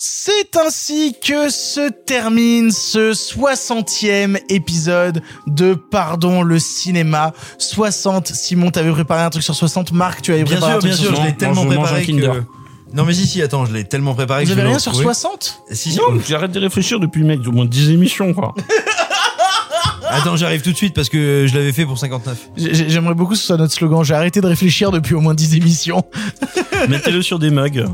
C'est 0.00 0.56
ainsi 0.56 1.16
que 1.20 1.50
se 1.50 1.90
termine 1.90 2.70
ce 2.70 3.10
60e 3.12 4.40
épisode 4.48 5.22
de 5.48 5.74
Pardon 5.74 6.42
le 6.42 6.60
cinéma. 6.60 7.32
60. 7.58 8.28
Simon, 8.28 8.70
t'avais 8.70 8.92
préparé 8.92 9.22
un 9.22 9.30
truc 9.30 9.42
sur 9.42 9.56
60. 9.56 9.90
Marc, 9.90 10.22
tu 10.22 10.32
avais 10.32 10.44
Bien 10.44 10.52
préparé 10.60 10.70
sûr, 10.70 10.76
un 10.76 10.80
truc 10.80 10.92
bien 10.92 10.96
sur 10.96 11.06
sûr, 11.06 11.10
je 11.10 11.16
60. 11.16 11.26
l'ai 11.26 11.36
tellement 11.36 11.64
mange 11.64 11.90
préparé 11.90 12.06
que... 12.06 12.42
Non 12.94 13.04
mais 13.04 13.12
si, 13.12 13.26
si, 13.26 13.42
attends, 13.42 13.66
je 13.66 13.72
l'ai 13.72 13.84
tellement 13.84 14.14
préparé 14.14 14.44
Vous 14.44 14.50
que 14.50 14.54
je 14.54 14.60
avez 14.60 14.68
rien 14.68 14.78
sur 14.78 14.92
retrouver. 14.92 15.14
60 15.14 15.62
Si, 15.72 15.90
si. 15.90 15.98
Non, 15.98 16.04
j'arrête 16.26 16.52
de 16.52 16.60
réfléchir 16.60 17.00
depuis, 17.00 17.24
mec, 17.24 17.40
au 17.44 17.50
moins 17.50 17.66
10 17.66 17.90
émissions, 17.90 18.32
quoi. 18.34 18.54
Attends, 20.10 20.36
j'arrive 20.36 20.62
tout 20.62 20.72
de 20.72 20.76
suite 20.76 20.94
parce 20.94 21.08
que 21.08 21.46
je 21.48 21.54
l'avais 21.56 21.72
fait 21.72 21.84
pour 21.86 21.98
59. 21.98 22.50
J'ai- 22.56 22.88
J'aimerais 22.90 23.14
beaucoup 23.14 23.32
que 23.32 23.38
ce 23.38 23.46
soit 23.46 23.56
notre 23.56 23.72
slogan. 23.72 24.02
J'ai 24.04 24.14
arrêté 24.14 24.40
de 24.40 24.46
réfléchir 24.46 24.90
depuis 24.90 25.14
au 25.14 25.20
moins 25.20 25.34
10 25.34 25.54
émissions. 25.56 26.02
Mettez-le 26.88 27.22
sur 27.22 27.38
des 27.38 27.50
mugs. 27.50 27.84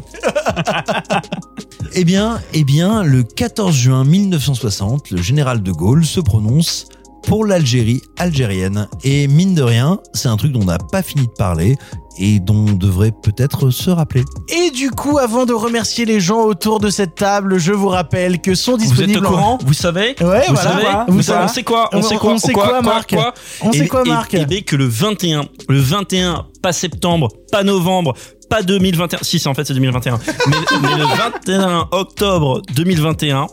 Eh 1.95 2.05
bien, 2.05 2.41
eh 2.53 2.65
bien, 2.65 3.03
le 3.03 3.23
14 3.23 3.75
juin 3.75 4.05
1960, 4.05 5.11
le 5.11 5.23
général 5.23 5.63
de 5.63 5.73
Gaulle 5.73 6.05
se 6.05 6.21
prononce 6.21 6.87
pour 7.27 7.45
l'Algérie 7.47 8.03
algérienne. 8.19 8.89
Et 9.03 9.29
mine 9.29 9.55
de 9.55 9.63
rien, 9.63 9.99
c'est 10.13 10.29
un 10.29 10.37
truc 10.37 10.53
dont 10.53 10.61
on 10.63 10.67
n'a 10.67 10.79
pas 10.79 11.03
fini 11.03 11.27
de 11.27 11.33
parler 11.33 11.77
et 12.19 12.39
dont 12.41 12.67
on 12.69 12.73
devrait 12.73 13.13
peut-être 13.13 13.71
se 13.71 13.91
rappeler. 13.91 14.23
Et 14.49 14.71
du 14.71 14.91
coup, 14.91 15.19
avant 15.19 15.47
de 15.47 15.53
remercier 15.53 16.05
les 16.05 16.21
gens 16.21 16.43
autour 16.43 16.79
de 16.81 16.91
cette 16.91 17.15
table, 17.15 17.59
je 17.59 17.73
vous 17.73 17.89
rappelle 17.89 18.41
que 18.41 18.55
sont 18.55 18.77
Vous 18.77 18.83
êtes 18.85 18.89
disponibles. 19.09 19.27
au 19.27 19.29
en- 19.29 19.33
courant 19.33 19.59
Vous 19.65 19.73
savez 19.75 20.15
Ouais, 20.21 20.45
Vous 20.49 20.55
voilà. 20.55 20.63
savez 20.63 20.87
Vous 21.09 21.15
Vous 21.15 21.23
savez. 21.23 21.45
On 21.45 21.49
sait 21.49 21.63
quoi 21.65 21.89
On 21.93 21.99
On- 21.99 22.03
sait 22.03 22.17
quoi 22.17 22.33
on 22.33 22.39
sait 22.39 22.53
Quoi, 22.53 22.63
quoi, 22.69 22.73
quoi, 22.81 22.83
Marc 22.83 23.15
quoi 23.15 23.35
On 23.63 23.73
sait 23.73 23.89
quoi, 23.89 24.05
Marc 24.05 24.35
Eh 24.35 24.45
bien 24.47 24.61
que 24.61 24.77
le 24.77 24.87
21, 24.87 25.43
le 25.69 25.79
21, 25.81 26.47
pas 26.63 26.73
septembre, 26.73 27.29
pas 27.51 27.63
novembre, 27.65 28.15
pas 28.49 28.63
2021. 28.63 29.19
Si, 29.23 29.39
c'est 29.39 29.49
en 29.49 29.55
fait 29.55 29.65
c'est 29.65 29.75
2021. 29.75 30.19
mais, 30.49 30.57
mais 30.83 30.97
le 30.97 31.05
21 31.05 31.89
octobre 31.91 32.63
2021, 32.75 33.47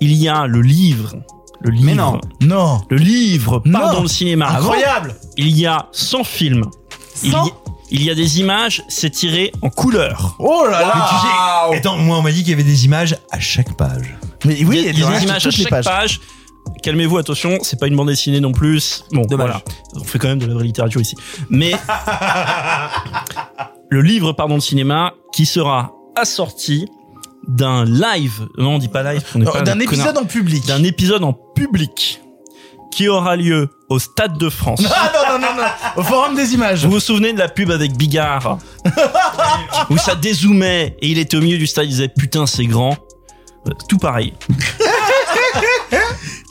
il 0.00 0.12
y 0.12 0.28
a 0.28 0.46
le 0.46 0.60
livre. 0.60 1.16
Le 1.60 1.70
livre. 1.70 1.84
Mais 1.86 1.94
non. 1.94 2.20
Non. 2.40 2.80
Le 2.90 2.96
livre 2.98 3.62
Non. 3.64 3.78
Pardon 3.80 4.02
le 4.02 4.08
cinéma. 4.08 4.48
Incroyable. 4.50 5.16
Il 5.36 5.58
y 5.58 5.66
a 5.66 5.88
100 5.92 6.22
films. 6.22 6.64
Il 7.24 7.30
y, 7.30 7.32
100? 7.32 7.50
Il 7.90 8.02
y 8.02 8.10
a 8.10 8.14
des 8.14 8.40
images, 8.40 8.82
c'est 8.88 9.10
tiré 9.10 9.52
en 9.62 9.70
couleur. 9.70 10.36
Oh 10.38 10.64
là 10.70 10.80
là. 10.80 10.92
Mais 10.94 11.00
tu 11.08 11.76
sais, 11.76 11.78
attends, 11.78 11.96
moi 11.98 12.18
on 12.18 12.22
m'a 12.22 12.32
dit 12.32 12.40
qu'il 12.40 12.50
y 12.50 12.54
avait 12.54 12.62
des 12.62 12.84
images 12.84 13.16
à 13.30 13.40
chaque 13.40 13.76
page. 13.76 14.16
Mais 14.44 14.62
oui, 14.64 14.78
il 14.80 14.86
y 14.86 14.88
a 14.88 14.92
des 14.92 14.92
des 14.92 15.00
images 15.00 15.22
images 15.22 15.42
sur 15.42 15.48
à 15.48 15.52
toutes 15.52 15.58
les 15.58 15.64
chaque 15.64 15.70
pages. 15.70 15.84
page. 15.84 16.20
Calmez-vous, 16.82 17.16
attention, 17.16 17.58
c'est 17.62 17.80
pas 17.80 17.86
une 17.86 17.96
bande 17.96 18.08
dessinée 18.08 18.40
non 18.40 18.52
plus. 18.52 19.04
Bon, 19.12 19.22
Dommage. 19.22 19.46
voilà. 19.48 19.62
On 19.94 20.04
fait 20.04 20.18
quand 20.18 20.28
même 20.28 20.38
de 20.38 20.46
la 20.46 20.54
vraie 20.54 20.64
littérature 20.64 21.00
ici. 21.00 21.16
Mais 21.48 21.72
le 23.88 24.02
livre, 24.02 24.32
pardon, 24.32 24.56
le 24.56 24.60
cinéma, 24.60 25.14
qui 25.32 25.46
sera 25.46 25.92
assorti 26.14 26.86
d'un 27.46 27.84
live. 27.84 28.46
Non, 28.58 28.74
on 28.74 28.78
dit 28.78 28.88
pas 28.88 29.02
live. 29.02 29.22
pas 29.44 29.62
D'un 29.62 29.76
des 29.76 29.84
épisode 29.84 30.18
en 30.18 30.24
public. 30.24 30.66
D'un 30.66 30.84
épisode 30.84 31.24
en 31.24 31.32
public 31.32 32.20
qui 32.90 33.08
aura 33.08 33.36
lieu 33.36 33.70
au 33.88 33.98
Stade 33.98 34.36
de 34.38 34.50
France. 34.50 34.82
Ah 34.90 35.12
non, 35.14 35.27
non, 35.38 35.54
non, 35.56 35.62
non. 35.62 35.68
Au 35.96 36.02
Forum 36.02 36.34
des 36.34 36.54
images. 36.54 36.84
Vous 36.84 36.92
vous 36.92 37.00
souvenez 37.00 37.32
de 37.32 37.38
la 37.38 37.48
pub 37.48 37.70
avec 37.70 37.96
Bigard 37.96 38.58
Où 39.90 39.96
ça 39.98 40.14
dézoomait 40.14 40.96
et 41.00 41.08
il 41.08 41.18
était 41.18 41.36
au 41.36 41.40
milieu 41.40 41.58
du 41.58 41.66
stade, 41.66 41.84
il 41.86 41.90
disait 41.90 42.08
putain 42.08 42.46
c'est 42.46 42.66
grand. 42.66 42.96
Euh, 43.66 43.72
Tout 43.88 43.98
pareil. 43.98 44.32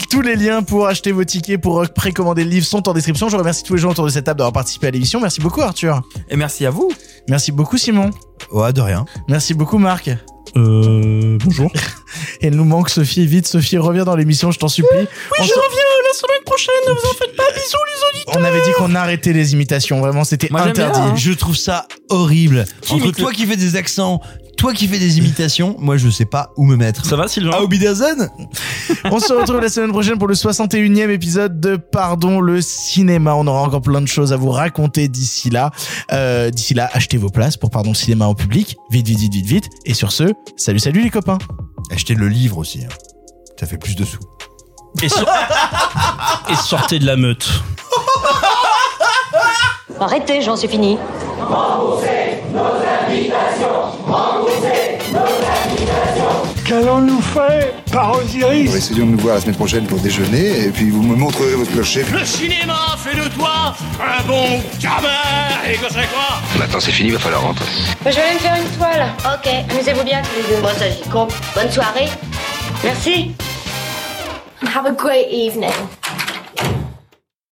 Tous 0.10 0.22
les 0.22 0.36
liens 0.38 0.64
pour 0.64 0.88
acheter 0.88 1.12
vos 1.12 1.24
tickets, 1.26 1.60
pour 1.62 1.86
précommander 1.94 2.44
le 2.46 2.50
livre 2.50 2.66
sont 2.66 2.88
en 2.88 2.94
description. 2.94 3.28
Je 3.30 3.36
remercie 3.36 3.64
tous 3.64 3.76
les 3.76 3.82
gens 3.82 3.92
autour 3.92 4.06
de 4.06 4.10
cette 4.10 4.24
table 4.26 4.38
d'avoir 4.40 4.54
participé 4.54 4.88
à 4.88 4.92
l'émission. 4.92 5.20
Merci 5.20 5.42
beaucoup 5.42 5.62
Arthur. 5.62 6.02
Et 6.30 6.38
merci 6.38 6.66
à 6.66 6.70
vous. 6.70 6.90
Merci 7.30 7.52
beaucoup 7.52 7.78
Simon. 7.78 8.10
Ouais, 8.52 8.72
de 8.72 8.80
rien. 8.82 9.06
Merci 9.28 9.54
beaucoup 9.54 9.78
Marc. 9.78 10.10
Euh, 10.56 11.38
bonjour. 11.44 11.70
Et 12.42 12.48
il 12.48 12.56
nous 12.56 12.64
manque 12.64 12.90
Sophie. 12.90 13.26
Vite 13.28 13.48
Sophie, 13.48 13.78
reviens 13.78 14.06
dans 14.06 14.16
l'émission, 14.16 14.50
je 14.52 14.58
t'en 14.60 14.70
supplie. 14.70 14.90
Oui, 15.02 15.08
On 15.40 15.44
je 15.44 15.50
se- 15.50 15.54
reviens 15.54 15.84
la 16.08 16.18
semaine 16.18 16.44
prochaine, 16.46 16.74
ne 16.88 16.94
vous 16.94 17.08
en 17.10 17.14
faites 17.14 17.36
pas, 17.36 17.44
bisous 17.54 17.78
les 17.86 18.20
auditeurs 18.20 18.36
On 18.42 18.44
avait 18.44 18.62
dit 18.62 18.72
qu'on 18.78 18.96
arrêtait 18.96 19.34
les 19.34 19.54
imitations, 19.54 20.00
vraiment 20.00 20.24
c'était 20.24 20.50
interdit. 20.54 21.00
bien, 21.00 21.10
hein. 21.12 21.16
Je 21.16 21.32
trouve 21.34 21.56
ça 21.58 21.88
horrible. 22.10 22.66
Entre 22.90 23.12
toi 23.12 23.32
qui 23.34 23.46
fais 23.46 23.56
des 23.58 23.76
accents, 23.76 24.22
toi 24.58 24.74
qui 24.74 24.88
fais 24.88 24.98
des 25.00 25.18
imitations, 25.20 25.76
moi 25.80 25.98
je 25.98 26.10
sais 26.10 26.26
pas 26.26 26.52
où 26.58 26.66
me 26.66 26.76
mettre. 26.76 27.06
Ça 27.06 27.16
va 27.16 27.28
Sylvain 27.28 27.52
Ah, 27.54 27.62
au 27.64 27.68
Wiedersehen 27.70 28.30
On 29.06 29.20
se 29.20 29.32
retrouve 29.34 29.60
la 29.62 29.70
semaine 29.70 29.92
prochaine 29.92 30.18
pour 30.18 30.28
le 30.28 30.34
61e 30.34 31.10
épisode 31.12 31.60
de 31.60 31.76
Pardon 31.76 32.40
le 32.42 32.62
cinéma. 32.62 33.36
On 33.36 33.46
aura 33.48 33.62
encore 33.62 33.82
plein 33.82 34.02
de 34.02 34.08
choses 34.08 34.34
à 34.34 34.36
vous 34.38 34.50
raconter 34.50 35.08
d'ici 35.10 35.50
là. 35.52 35.72
Euh, 36.12 36.50
d'ici 36.50 36.74
là, 36.74 36.90
achetez 36.94 37.18
vos 37.18 37.30
places 37.30 37.56
pour 37.58 37.70
Pardon 37.70 37.92
le 37.92 37.96
cinéma 37.96 38.26
en 38.26 38.34
public. 38.34 38.76
Vite, 38.92 39.08
vite, 39.08 39.20
vite, 39.20 39.34
vite, 39.34 39.46
vite. 39.46 39.70
Et 39.86 39.94
sur 39.94 40.12
ce, 40.12 40.24
salut, 40.56 40.80
salut 40.80 41.04
les 41.04 41.10
copains. 41.12 41.38
Achetez 41.92 42.16
le 42.16 42.28
livre 42.28 42.58
aussi. 42.58 42.84
hein. 42.84 42.90
Ça 43.60 43.66
fait 43.68 43.78
plus 43.78 43.96
de 43.96 44.04
sous. 44.06 44.20
Et, 45.02 45.10
so- 45.10 45.26
et 46.50 46.56
sortez 46.56 47.00
de 47.00 47.06
la 47.06 47.16
meute. 47.16 47.48
Arrêtez, 50.00 50.42
Jean, 50.42 50.56
c'est 50.56 50.68
fini. 50.68 50.98
Qu'allons-nous 56.66 57.22
faire 57.22 57.72
par 57.94 58.18
Osiris 58.18 58.76
Essayons 58.76 59.06
de 59.06 59.12
nous 59.12 59.18
voir 59.20 59.36
la 59.36 59.42
semaine 59.42 59.56
prochaine 59.56 59.86
pour 59.88 60.00
déjeuner, 60.00 60.66
et 60.66 60.70
puis 60.70 60.90
vous 60.90 61.02
me 61.02 61.16
montrerez 61.16 61.56
votre 61.56 61.72
clocher. 61.72 62.06
Le 62.12 62.26
cinéma 62.26 62.76
fait 62.98 63.16
de 63.16 63.28
toi 63.30 63.74
un 64.02 64.24
bon 64.28 64.62
gamin 64.82 65.08
Et 65.70 65.76
que 65.78 65.86
c'est 65.90 66.08
quoi? 66.10 66.40
Maintenant 66.60 66.80
c'est 66.82 66.92
fini, 66.92 67.12
va 67.12 67.20
falloir 67.20 67.44
rentrer. 67.44 67.66
je 68.06 68.10
vais 68.12 68.22
aller 68.22 68.34
me 68.34 68.40
faire 68.40 68.56
une 68.56 68.78
toile. 68.78 69.08
Ok, 69.26 69.50
amusez-vous 69.72 70.04
bien 70.04 70.22
tous 70.22 70.42
les 70.50 70.56
deux. 70.56 70.62
Bon, 70.62 70.70
ça 70.78 70.90
j'y 70.90 71.10
compte. 71.10 71.34
Bonne 71.56 71.72
soirée. 71.72 72.10
Merci. 72.84 73.32
And 74.60 74.70
have 74.70 74.86
a 74.86 74.94
great 74.94 75.30
evening. 75.30 75.74